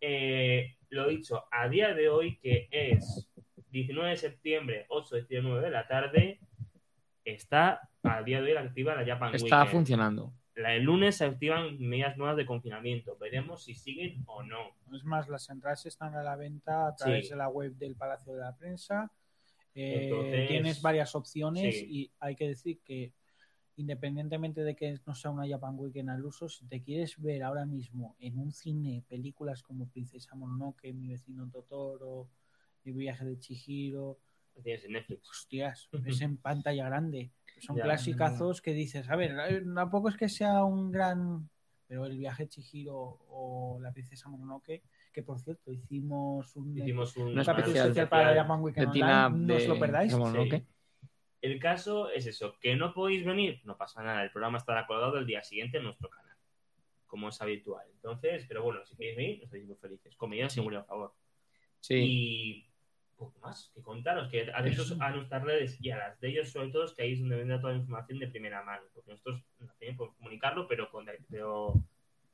Eh, 0.00 0.76
lo 0.90 1.08
dicho, 1.08 1.46
a 1.50 1.68
día 1.68 1.94
de 1.94 2.08
hoy, 2.08 2.36
que 2.36 2.68
es 2.70 3.28
19 3.70 4.10
de 4.10 4.16
septiembre, 4.16 4.86
8 4.88 5.16
de 5.28 5.42
9 5.42 5.62
de 5.62 5.70
la 5.70 5.88
tarde, 5.88 6.38
está 7.32 7.88
a 8.02 8.22
día 8.22 8.40
de 8.40 8.52
hoy 8.52 8.56
activa 8.56 8.94
la 8.94 9.04
Japan 9.04 9.34
Está 9.34 9.56
Weekend. 9.58 9.72
funcionando. 9.72 10.32
La, 10.54 10.74
el 10.74 10.84
lunes 10.84 11.16
se 11.16 11.24
activan 11.26 11.78
medidas 11.78 12.16
nuevas 12.16 12.36
de 12.36 12.46
confinamiento. 12.46 13.16
Veremos 13.18 13.64
si 13.64 13.74
siguen 13.74 14.22
o 14.26 14.42
no. 14.42 14.74
Es 14.94 15.04
más, 15.04 15.28
las 15.28 15.50
entradas 15.50 15.84
están 15.86 16.14
a 16.14 16.22
la 16.22 16.34
venta 16.36 16.88
a 16.88 16.96
través 16.96 17.24
Sí. 17.26 17.30
de 17.30 17.36
la 17.36 17.48
web 17.48 17.74
del 17.76 17.94
Palacio 17.94 18.32
de 18.32 18.40
la 18.40 18.56
Prensa. 18.56 19.10
Eh, 19.74 20.04
Entonces, 20.04 20.48
tienes 20.48 20.80
varias 20.80 21.14
opciones 21.14 21.74
sí. 21.78 21.86
y 21.90 22.10
hay 22.20 22.34
que 22.34 22.48
decir 22.48 22.80
que 22.82 23.12
independientemente 23.76 24.62
de 24.64 24.74
que 24.74 24.98
no 25.06 25.14
sea 25.14 25.30
una 25.30 25.46
Japan 25.46 25.74
Weekend 25.78 26.08
al 26.08 26.24
uso, 26.24 26.48
si 26.48 26.64
te 26.66 26.80
quieres 26.82 27.20
ver 27.20 27.42
ahora 27.42 27.66
mismo 27.66 28.16
en 28.18 28.38
un 28.38 28.50
cine 28.52 29.02
películas 29.06 29.62
como 29.62 29.86
Princesa 29.88 30.34
Mononoke, 30.34 30.94
Mi 30.94 31.08
vecino 31.08 31.46
Totoro, 31.50 32.30
El 32.86 32.94
viaje 32.94 33.26
de 33.26 33.38
Chihiro, 33.38 34.18
tienes 34.62 34.84
en 34.84 34.92
Netflix. 34.92 35.28
hostias, 35.30 35.88
es 36.06 36.20
en 36.20 36.36
pantalla 36.38 36.86
grande. 36.86 37.32
Son 37.58 37.76
Ya. 37.76 37.84
clasicazos 37.84 38.60
que 38.60 38.72
dices, 38.72 39.08
a 39.08 39.16
ver, 39.16 39.34
tampoco 39.74 40.08
es 40.10 40.16
que 40.16 40.28
sea 40.28 40.62
un 40.64 40.90
gran, 40.92 41.48
pero 41.86 42.04
el 42.06 42.18
viaje 42.18 42.48
Chihiro 42.48 42.96
o 43.28 43.78
la 43.80 43.92
princesa 43.92 44.28
Mononoke, 44.28 44.82
que 45.12 45.22
por 45.22 45.40
cierto 45.40 45.72
hicimos 45.72 46.54
un, 46.56 46.76
Hicimos 46.76 47.16
un 47.16 47.34
capítulo 47.34 47.52
especial 47.52 47.76
especial 47.86 48.08
para 48.10 48.34
la 48.34 48.42
Japan 48.42 48.60
Weekend 48.62 48.88
Online, 48.88 49.30
no 49.46 49.54
os 49.56 49.66
lo 49.68 49.78
perdáis. 49.78 50.12
Sí. 50.12 50.64
El 51.40 51.58
caso 51.60 52.10
es 52.10 52.26
eso, 52.26 52.56
que 52.60 52.76
no 52.76 52.92
podéis 52.92 53.24
venir, 53.24 53.60
no 53.64 53.76
pasa 53.78 54.02
nada, 54.02 54.22
el 54.22 54.30
programa 54.30 54.58
estará 54.58 54.86
colgado 54.86 55.16
el 55.16 55.26
día 55.26 55.42
siguiente 55.42 55.78
en 55.78 55.84
nuestro 55.84 56.10
canal, 56.10 56.36
como 57.06 57.28
es 57.30 57.40
habitual. 57.40 57.86
Entonces, 57.94 58.44
pero 58.48 58.62
bueno, 58.64 58.84
si 58.84 58.96
queréis 58.96 59.16
venir, 59.16 59.42
estaréis 59.44 59.66
muy 59.66 59.76
felices. 59.76 60.14
Con 60.16 60.30
medidas 60.30 60.52
de 60.52 60.54
seguridad, 60.56 60.80
por 60.82 60.88
favor. 60.88 61.14
Sí. 61.80 61.94
Y 61.94 62.65
poco 63.16 63.38
más 63.40 63.70
que 63.74 63.82
contaros, 63.82 64.28
que 64.28 64.50
atentos 64.54 64.96
a 65.00 65.10
nuestras 65.10 65.42
redes 65.42 65.78
y 65.80 65.90
a 65.90 65.96
las 65.98 66.20
de 66.20 66.28
ellos, 66.28 66.50
sobre 66.50 66.70
todo, 66.70 66.84
es 66.84 66.92
que 66.92 67.02
ahí 67.02 67.12
es 67.12 67.20
donde 67.20 67.36
vendrá 67.36 67.60
toda 67.60 67.72
la 67.72 67.78
información 67.78 68.18
de 68.18 68.28
primera 68.28 68.62
mano, 68.62 68.82
porque 68.94 69.10
nosotros 69.12 69.42
no 69.58 69.72
tenemos 69.78 70.08
que 70.10 70.16
comunicarlo, 70.18 70.68
pero, 70.68 70.90
con, 70.90 71.06
pero, 71.30 71.72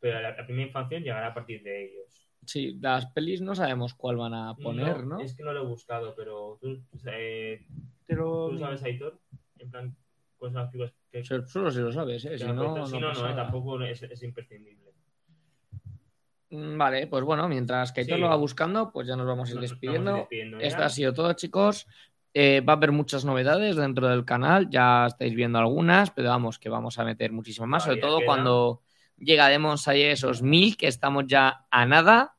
pero 0.00 0.20
la, 0.20 0.36
la 0.36 0.44
primera 0.46 0.66
información 0.66 1.02
llegará 1.02 1.28
a 1.28 1.34
partir 1.34 1.62
de 1.62 1.84
ellos. 1.84 2.28
Sí, 2.44 2.76
las 2.80 3.06
pelis 3.12 3.40
no 3.40 3.54
sabemos 3.54 3.94
cuál 3.94 4.16
van 4.16 4.34
a 4.34 4.56
poner, 4.56 5.06
¿no? 5.06 5.20
Es 5.20 5.34
que 5.36 5.44
no 5.44 5.52
lo 5.52 5.62
he 5.62 5.66
buscado, 5.66 6.14
pero 6.16 6.58
tú, 6.60 6.82
eh, 7.06 7.64
Te 8.06 8.16
lo- 8.16 8.48
¿tú 8.50 8.58
sabes, 8.58 8.82
Aitor, 8.82 9.20
en 9.58 9.70
plan, 9.70 9.96
cuáles 10.36 10.54
son 10.54 10.62
las 10.62 10.70
películas 10.72 10.94
que... 11.12 11.24
Solo 11.24 11.70
si 11.70 11.78
lo 11.78 11.92
sabes, 11.92 12.24
¿eh? 12.24 12.36
Si 12.36 12.44
no, 12.44 12.74
pero 12.74 12.86
si 12.86 12.94
no 12.94 13.00
no, 13.00 13.12
no, 13.12 13.20
eh, 13.20 13.22
nada. 13.30 13.36
tampoco 13.44 13.80
es, 13.82 14.02
es 14.02 14.22
imprescindible. 14.24 14.91
Mm, 16.52 16.76
Vale, 16.76 17.06
pues 17.06 17.24
bueno, 17.24 17.48
mientras 17.48 17.92
que 17.92 18.04
Sí. 18.04 18.10
lo 18.10 18.28
va 18.28 18.36
buscando, 18.36 18.92
pues 18.92 19.08
ya 19.08 19.16
nos 19.16 19.26
vamos 19.26 19.48
a 19.48 19.54
ir 19.54 19.60
despidiendo. 19.60 20.28
Esto 20.60 20.82
ha 20.84 20.88
sido 20.90 21.12
todo, 21.14 21.32
chicos. 21.32 21.86
Eh, 22.34 22.60
va 22.60 22.74
a 22.74 22.76
haber 22.76 22.92
muchas 22.92 23.24
novedades 23.24 23.76
dentro 23.76 24.08
del 24.08 24.24
canal, 24.24 24.68
ya 24.70 25.06
estáis 25.06 25.34
viendo 25.34 25.58
algunas, 25.58 26.10
pero 26.10 26.28
vamos, 26.30 26.58
que 26.58 26.68
vamos 26.68 26.98
a 26.98 27.04
meter 27.04 27.32
muchísimas 27.32 27.68
más, 27.68 27.84
sobre 27.84 27.98
todo 27.98 28.18
queda. 28.18 28.26
cuando 28.26 28.82
llegaremos 29.18 29.86
a 29.88 29.94
esos 29.94 30.42
mil, 30.42 30.76
que 30.76 30.88
estamos 30.88 31.24
ya 31.26 31.66
a 31.70 31.86
nada. 31.86 32.34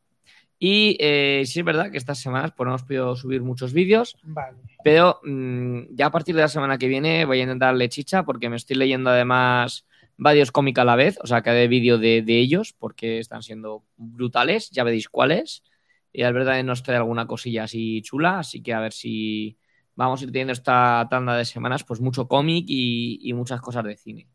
Y 0.60 0.96
eh, 1.00 1.44
sí 1.46 1.60
es 1.60 1.66
verdad 1.66 1.92
que 1.92 1.98
estas 1.98 2.20
semanas 2.20 2.54
pues, 2.56 2.66
no 2.66 2.72
hemos 2.72 2.84
podido 2.84 3.16
subir 3.16 3.42
muchos 3.42 3.74
vídeos, 3.74 4.16
Vale. 4.24 4.58
pero 4.84 5.20
mm, 5.24 5.96
ya 5.96 6.06
a 6.06 6.12
partir 6.12 6.36
de 6.36 6.42
la 6.42 6.48
semana 6.48 6.78
que 6.78 6.88
viene 6.88 7.26
voy 7.26 7.40
a 7.40 7.44
intentar 7.44 7.70
darle 7.70 7.90
chicha 7.90 8.24
porque 8.24 8.50
me 8.50 8.56
estoy 8.56 8.78
leyendo 8.78 9.10
además 9.10 9.86
varios 10.18 10.52
cómics 10.52 10.80
a 10.80 10.86
la 10.86 10.96
vez, 10.96 11.18
o 11.22 11.28
sea, 11.28 11.42
cada 11.42 11.66
vídeo 11.68 11.98
de, 11.98 12.22
de 12.22 12.40
ellos 12.40 12.74
porque 12.78 13.20
están 13.20 13.44
siendo 13.44 13.84
brutales, 13.98 14.70
ya 14.70 14.84
veréis 14.84 15.10
cuáles. 15.10 15.64
Y 16.12 16.22
al 16.22 16.34
verdad 16.34 16.64
nos 16.64 16.84
trae 16.84 16.98
alguna 16.98 17.26
cosilla 17.26 17.64
así 17.64 18.02
chula, 18.04 18.40
así 18.40 18.62
que 18.62 18.74
a 18.74 18.80
ver 18.80 18.94
si 18.94 19.58
vamos 19.96 20.22
a 20.22 20.26
ir 20.26 20.32
teniendo 20.32 20.54
esta 20.54 21.08
tanda 21.10 21.36
de 21.36 21.46
semanas, 21.46 21.84
pues 21.84 22.02
mucho 22.02 22.28
cómic 22.28 22.66
y, 22.68 23.20
y 23.22 23.34
muchas 23.34 23.62
cosas 23.62 23.84
de 23.84 23.98
cine. 23.98 24.28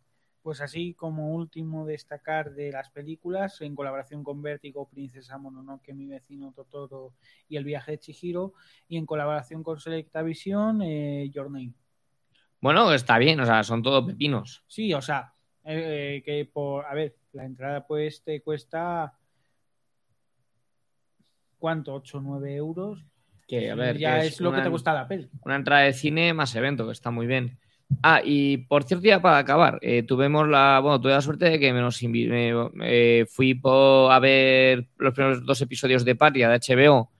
Pues 0.42 0.60
así 0.60 0.94
como 0.94 1.34
último 1.34 1.84
destacar 1.86 2.52
de 2.54 2.72
las 2.72 2.90
películas, 2.90 3.60
en 3.60 3.74
colaboración 3.76 4.24
con 4.24 4.40
Vértigo, 4.40 4.88
Princesa 4.88 5.36
Mononoke, 5.36 5.92
Mi 5.92 6.06
vecino 6.06 6.52
Totoro 6.52 7.14
y 7.48 7.56
El 7.56 7.64
viaje 7.64 7.92
de 7.92 7.98
Chihiro, 7.98 8.54
y 8.88 8.96
en 8.96 9.06
colaboración 9.06 9.62
con 9.62 9.78
Selecta 9.78 10.22
Visión, 10.22 10.80
eh, 10.82 11.28
Your 11.30 11.50
Name. 11.50 11.74
Bueno, 12.60 12.92
está 12.92 13.18
bien, 13.18 13.38
o 13.40 13.46
sea, 13.46 13.62
son 13.62 13.82
todo 13.82 14.06
pepinos. 14.06 14.64
Sí, 14.66 14.92
o 14.94 15.02
sea, 15.02 15.34
eh, 15.70 16.22
que 16.24 16.44
por, 16.52 16.86
a 16.86 16.94
ver, 16.94 17.14
la 17.32 17.44
entrada 17.44 17.86
pues 17.86 18.22
te 18.22 18.40
cuesta, 18.40 19.12
¿cuánto? 21.58 21.94
¿8 21.94 22.14
o 22.18 22.20
9 22.20 22.54
euros? 22.56 23.04
Que, 23.46 23.70
a 23.70 23.74
ver, 23.74 23.96
ya 23.98 24.20
que 24.20 24.26
es, 24.26 24.40
lo 24.40 24.52
que 24.52 24.60
te 24.60 24.68
gusta 24.68 24.92
la 24.92 25.08
peli. 25.08 25.28
una 25.44 25.56
entrada 25.56 25.82
de 25.82 25.92
cine 25.92 26.34
más 26.34 26.54
evento, 26.54 26.86
que 26.86 26.92
está 26.92 27.10
muy 27.10 27.26
bien. 27.26 27.58
Ah, 28.02 28.20
y 28.22 28.58
por 28.58 28.84
cierto, 28.84 29.06
ya 29.06 29.22
para 29.22 29.38
acabar, 29.38 29.78
eh, 29.80 30.02
tuvimos 30.02 30.46
la, 30.46 30.78
bueno, 30.82 31.00
tuve 31.00 31.12
la 31.12 31.22
suerte 31.22 31.46
de 31.46 31.58
que 31.58 31.72
me 31.72 31.80
nos 31.80 32.02
invi- 32.02 32.28
me- 32.74 32.84
eh, 32.84 33.26
fui 33.26 33.54
po- 33.54 34.10
a 34.10 34.18
ver 34.18 34.88
los 34.98 35.14
primeros 35.14 35.44
dos 35.46 35.60
episodios 35.62 36.04
de 36.04 36.14
Patria 36.14 36.50
de 36.50 36.56
HBO 36.60 37.10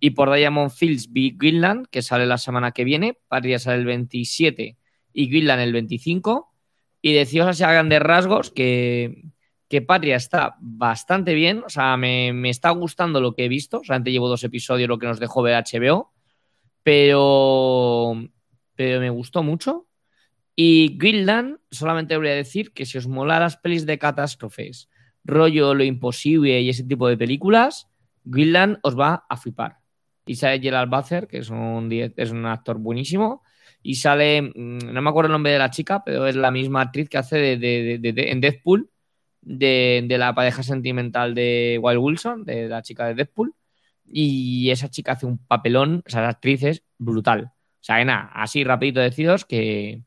y 0.00 0.10
por 0.10 0.32
Diamond 0.34 0.72
Fields 0.72 1.12
vi 1.12 1.30
Greenland, 1.36 1.86
que 1.88 2.02
sale 2.02 2.26
la 2.26 2.38
semana 2.38 2.72
que 2.72 2.82
viene, 2.82 3.16
Patria 3.28 3.60
sale 3.60 3.78
el 3.78 3.86
27 3.86 4.76
y 5.12 5.28
Greenland 5.28 5.62
el 5.62 5.72
25, 5.72 6.52
y 7.06 7.12
deciros 7.12 7.46
así 7.46 7.62
a 7.62 7.70
grandes 7.70 8.00
rasgos 8.00 8.50
que, 8.50 9.30
que 9.68 9.80
Patria 9.80 10.16
está 10.16 10.56
bastante 10.58 11.34
bien, 11.34 11.62
o 11.64 11.68
sea, 11.68 11.96
me, 11.96 12.32
me 12.32 12.50
está 12.50 12.70
gustando 12.70 13.20
lo 13.20 13.36
que 13.36 13.44
he 13.44 13.48
visto, 13.48 13.80
solamente 13.84 14.10
llevo 14.10 14.28
dos 14.28 14.42
episodios, 14.42 14.88
lo 14.88 14.98
que 14.98 15.06
nos 15.06 15.20
dejó 15.20 15.40
ver 15.40 15.54
HBO, 15.54 16.12
pero, 16.82 18.12
pero 18.74 18.98
me 18.98 19.10
gustó 19.10 19.44
mucho. 19.44 19.86
Y 20.56 20.98
Greenland, 20.98 21.58
solamente 21.70 22.16
voy 22.16 22.26
a 22.26 22.34
decir 22.34 22.72
que 22.72 22.84
si 22.84 22.98
os 22.98 23.06
mola 23.06 23.38
las 23.38 23.56
pelis 23.56 23.86
de 23.86 24.00
catástrofes, 24.00 24.88
rollo 25.22 25.74
Lo 25.74 25.84
Imposible 25.84 26.60
y 26.60 26.70
ese 26.70 26.82
tipo 26.82 27.06
de 27.06 27.16
películas, 27.16 27.88
Greenland 28.24 28.80
os 28.82 28.98
va 28.98 29.26
a 29.28 29.36
flipar. 29.36 29.78
Y 30.26 30.34
sale 30.34 30.58
Gerald 30.58 30.90
Butler, 30.90 31.28
que 31.28 31.38
es 31.38 31.50
un, 31.50 31.88
es 31.92 32.32
un 32.32 32.46
actor 32.46 32.78
buenísimo, 32.78 33.44
y 33.90 33.94
sale, 33.96 34.42
mm, 34.42 34.92
no 34.92 35.02
me 35.02 35.10
acuerdo 35.10 35.28
el 35.28 35.32
nombre 35.32 35.52
de 35.52 35.58
la 35.58 35.70
chica, 35.70 36.02
pero 36.04 36.26
es 36.26 36.36
la 36.36 36.50
misma 36.50 36.82
actriz 36.82 37.08
que 37.08 37.18
hace 37.18 37.36
de, 37.38 37.58
de- 37.58 38.12
de- 38.12 38.30
en 38.30 38.40
Deadpool, 38.40 38.90
de, 39.42 40.04
la 40.18 40.34
pareja 40.34 40.62
sentimental 40.62 41.34
de 41.34 41.78
Wild 41.82 41.98
Wilson, 42.00 42.44
de 42.44 42.68
la 42.68 42.82
chica 42.82 43.06
de 43.06 43.14
Deadpool. 43.14 43.54
Y 44.06 44.70
esa 44.70 44.88
chica 44.90 45.12
hace 45.12 45.26
un 45.26 45.38
papelón, 45.38 46.02
o 46.06 46.10
sea, 46.10 46.22
la 46.22 46.28
actriz 46.30 46.62
es 46.64 46.84
brutal. 46.98 47.44
O 47.54 47.84
sea, 47.86 48.04
nada, 48.04 48.30
así 48.34 48.64
rapidito 48.64 49.00
deciros 49.00 49.44
que, 49.44 50.02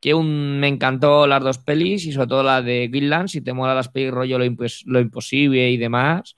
que 0.00 0.14
un, 0.14 0.60
me 0.60 0.68
encantó 0.68 1.26
las 1.26 1.42
dos 1.42 1.58
pelis 1.58 2.06
y 2.06 2.12
sobre 2.12 2.28
todo 2.28 2.42
la 2.42 2.62
de 2.62 2.88
Greenland, 2.88 3.28
si 3.28 3.40
te 3.42 3.52
mola 3.52 3.74
las 3.74 3.88
pelis 3.90 4.10
rollo 4.12 4.38
lo 4.38 5.00
imposible 5.00 5.70
y 5.70 5.76
demás, 5.78 6.34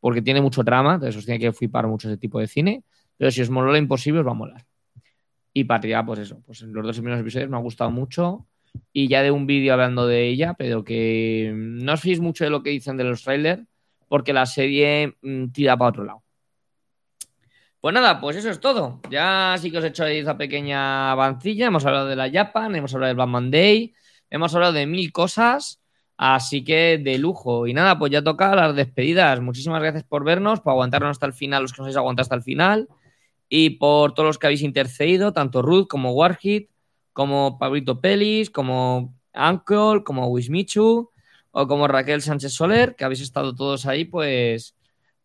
porque 0.00 0.22
tiene 0.22 0.42
mucho 0.42 0.64
trama, 0.64 0.94
entonces 0.96 1.16
os 1.18 1.26
tiene 1.26 1.40
que 1.40 1.52
flipar 1.52 1.88
mucho 1.88 2.08
ese 2.08 2.18
tipo 2.18 2.40
de 2.40 2.48
cine, 2.48 2.84
pero 3.18 3.30
si 3.32 3.42
os 3.42 3.50
mola 3.50 3.72
lo 3.72 3.78
imposible 3.78 4.20
os 4.20 4.26
va 4.28 4.32
a 4.32 4.34
molar. 4.34 4.67
Y 5.52 5.64
Patria, 5.64 6.04
pues 6.04 6.20
eso, 6.20 6.42
pues 6.44 6.62
los 6.62 6.84
dos 6.84 6.96
primeros 6.96 7.20
episodios 7.20 7.50
me 7.50 7.56
ha 7.56 7.60
gustado 7.60 7.90
mucho 7.90 8.46
y 8.92 9.08
ya 9.08 9.22
de 9.22 9.30
un 9.30 9.46
vídeo 9.46 9.72
hablando 9.72 10.06
de 10.06 10.28
ella, 10.28 10.54
pero 10.54 10.84
que 10.84 11.52
no 11.54 11.94
os 11.94 12.00
fiéis 12.00 12.20
mucho 12.20 12.44
de 12.44 12.50
lo 12.50 12.62
que 12.62 12.70
dicen 12.70 12.96
de 12.96 13.04
los 13.04 13.22
trailers, 13.22 13.62
porque 14.08 14.32
la 14.32 14.46
serie 14.46 15.16
mm, 15.22 15.48
tira 15.48 15.76
para 15.76 15.88
otro 15.90 16.04
lado. 16.04 16.22
Pues 17.80 17.94
nada, 17.94 18.20
pues 18.20 18.36
eso 18.36 18.50
es 18.50 18.58
todo. 18.58 19.00
Ya 19.08 19.54
sí 19.58 19.70
que 19.70 19.78
os 19.78 19.84
he 19.84 19.88
hecho 19.88 20.04
esa 20.04 20.36
pequeña 20.36 21.12
avancilla. 21.12 21.68
Hemos 21.68 21.86
hablado 21.86 22.06
de 22.06 22.16
la 22.16 22.30
Japan, 22.30 22.74
hemos 22.74 22.92
hablado 22.92 23.08
del 23.08 23.16
Batman 23.16 23.50
Day, 23.50 23.94
hemos 24.30 24.52
hablado 24.54 24.72
de 24.72 24.86
mil 24.86 25.12
cosas. 25.12 25.80
Así 26.16 26.64
que 26.64 26.98
de 26.98 27.16
lujo. 27.18 27.68
Y 27.68 27.74
nada, 27.74 27.96
pues 27.96 28.10
ya 28.10 28.22
toca 28.22 28.52
las 28.56 28.74
despedidas. 28.74 29.40
Muchísimas 29.40 29.80
gracias 29.80 30.02
por 30.02 30.24
vernos, 30.24 30.60
por 30.60 30.72
aguantarnos 30.72 31.12
hasta 31.12 31.26
el 31.26 31.32
final, 31.32 31.62
los 31.62 31.72
que 31.72 31.76
nos 31.76 31.86
habéis 31.86 31.96
aguantado 31.96 32.22
hasta 32.22 32.34
el 32.34 32.42
final. 32.42 32.88
Y 33.48 33.70
por 33.70 34.14
todos 34.14 34.26
los 34.26 34.38
que 34.38 34.46
habéis 34.46 34.62
intercedido, 34.62 35.32
tanto 35.32 35.62
Ruth 35.62 35.86
como 35.88 36.12
Warhit, 36.12 36.70
como 37.12 37.58
Pablito 37.58 38.00
Pelis, 38.00 38.50
como 38.50 39.14
Uncle, 39.34 40.04
como 40.04 40.28
Wismichu 40.28 41.10
o 41.50 41.66
como 41.66 41.88
Raquel 41.88 42.22
Sánchez 42.22 42.52
Soler, 42.52 42.94
que 42.94 43.04
habéis 43.04 43.20
estado 43.20 43.54
todos 43.54 43.86
ahí, 43.86 44.04
pues, 44.04 44.76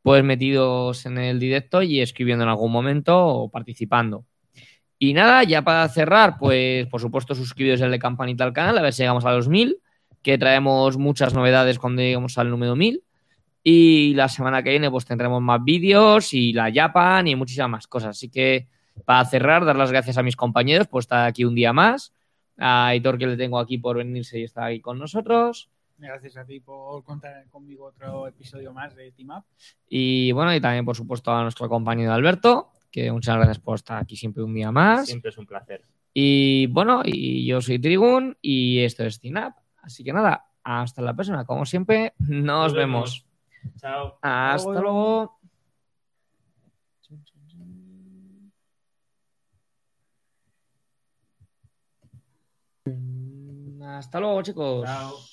pues 0.02 0.24
metidos 0.24 1.06
en 1.06 1.18
el 1.18 1.40
directo 1.40 1.82
y 1.82 2.02
escribiendo 2.02 2.44
en 2.44 2.50
algún 2.50 2.72
momento 2.72 3.26
o 3.28 3.50
participando. 3.52 4.26
Y 4.98 5.14
nada, 5.14 5.44
ya 5.44 5.64
para 5.64 5.88
cerrar, 5.90 6.38
pues 6.40 6.88
por 6.88 7.02
supuesto 7.02 7.36
suscribiros 7.36 7.82
el 7.82 7.92
de 7.92 8.00
campanita 8.00 8.46
al 8.46 8.54
canal, 8.54 8.78
a 8.78 8.82
ver 8.82 8.94
si 8.94 9.04
llegamos 9.04 9.26
a 9.26 9.34
los 9.34 9.50
mil, 9.50 9.80
que 10.22 10.38
traemos 10.38 10.98
muchas 10.98 11.34
novedades 11.34 11.78
cuando 11.78 12.02
lleguemos 12.02 12.38
al 12.38 12.50
número 12.50 12.76
mil. 12.76 13.04
Y 13.64 14.14
la 14.16 14.28
semana 14.28 14.62
que 14.62 14.72
viene 14.72 14.92
pues 14.92 15.06
tendremos 15.06 15.42
más 15.42 15.64
vídeos 15.64 16.34
y 16.34 16.52
la 16.52 16.72
Japan 16.74 17.28
y 17.28 17.36
muchísimas 17.36 17.70
más 17.70 17.88
cosas. 17.88 18.10
Así 18.10 18.30
que 18.30 18.68
para 19.06 19.24
cerrar, 19.26 19.64
dar 19.66 19.76
las 19.76 19.92
gracias 19.92 20.18
a 20.18 20.24
mis 20.24 20.36
compañeros 20.36 20.88
por 20.88 21.00
estar 21.00 21.26
aquí 21.26 21.46
un 21.46 21.56
día 21.56 21.72
más. 21.74 22.14
A 22.58 22.88
Aitor 22.88 23.18
que 23.18 23.26
le 23.26 23.38
tengo 23.38 23.58
aquí 23.58 23.78
por 23.78 23.98
venirse 23.98 24.40
y 24.40 24.44
estar 24.44 24.66
aquí 24.66 24.80
con 24.80 25.00
nosotros. 25.00 25.70
Gracias 25.98 26.38
a 26.38 26.46
ti 26.46 26.60
por 26.60 27.04
contar 27.04 27.46
conmigo 27.50 27.86
otro 27.86 28.28
episodio 28.28 28.74
más 28.74 28.96
de 28.96 29.12
Team 29.12 29.30
Up. 29.30 29.46
Y 29.88 30.32
bueno, 30.34 30.54
y 30.54 30.60
también 30.60 30.86
por 30.86 30.96
supuesto 30.96 31.32
a 31.32 31.42
nuestro 31.44 31.70
compañero 31.70 32.12
Alberto, 32.12 32.72
que 32.92 33.12
muchas 33.12 33.38
gracias 33.38 33.60
por 33.60 33.76
estar 33.76 34.02
aquí 34.02 34.16
siempre 34.16 34.44
un 34.44 34.54
día 34.54 34.72
más. 34.72 35.08
Siempre 35.08 35.30
es 35.30 35.38
un 35.38 35.46
placer. 35.46 35.84
Y 36.14 36.68
bueno, 36.68 37.02
y 37.06 37.46
yo 37.46 37.62
soy 37.62 37.80
Trigun 37.80 38.38
y 38.42 38.80
esto 38.80 39.04
es 39.04 39.20
Team 39.20 39.36
Up. 39.48 39.54
Así 39.82 40.04
que 40.04 40.14
nada, 40.14 40.46
hasta 40.64 41.02
la 41.02 41.14
próxima. 41.16 41.46
Como 41.46 41.66
siempre, 41.66 42.14
nos, 42.20 42.30
Nos 42.44 42.74
vemos. 42.74 43.24
vemos. 43.24 43.33
Chao. 43.78 44.18
Hasta 44.22 44.82
luego. 44.82 45.40
Hasta 53.86 54.20
luego, 54.20 54.42
chicos. 54.42 54.84
Chao. 54.86 55.33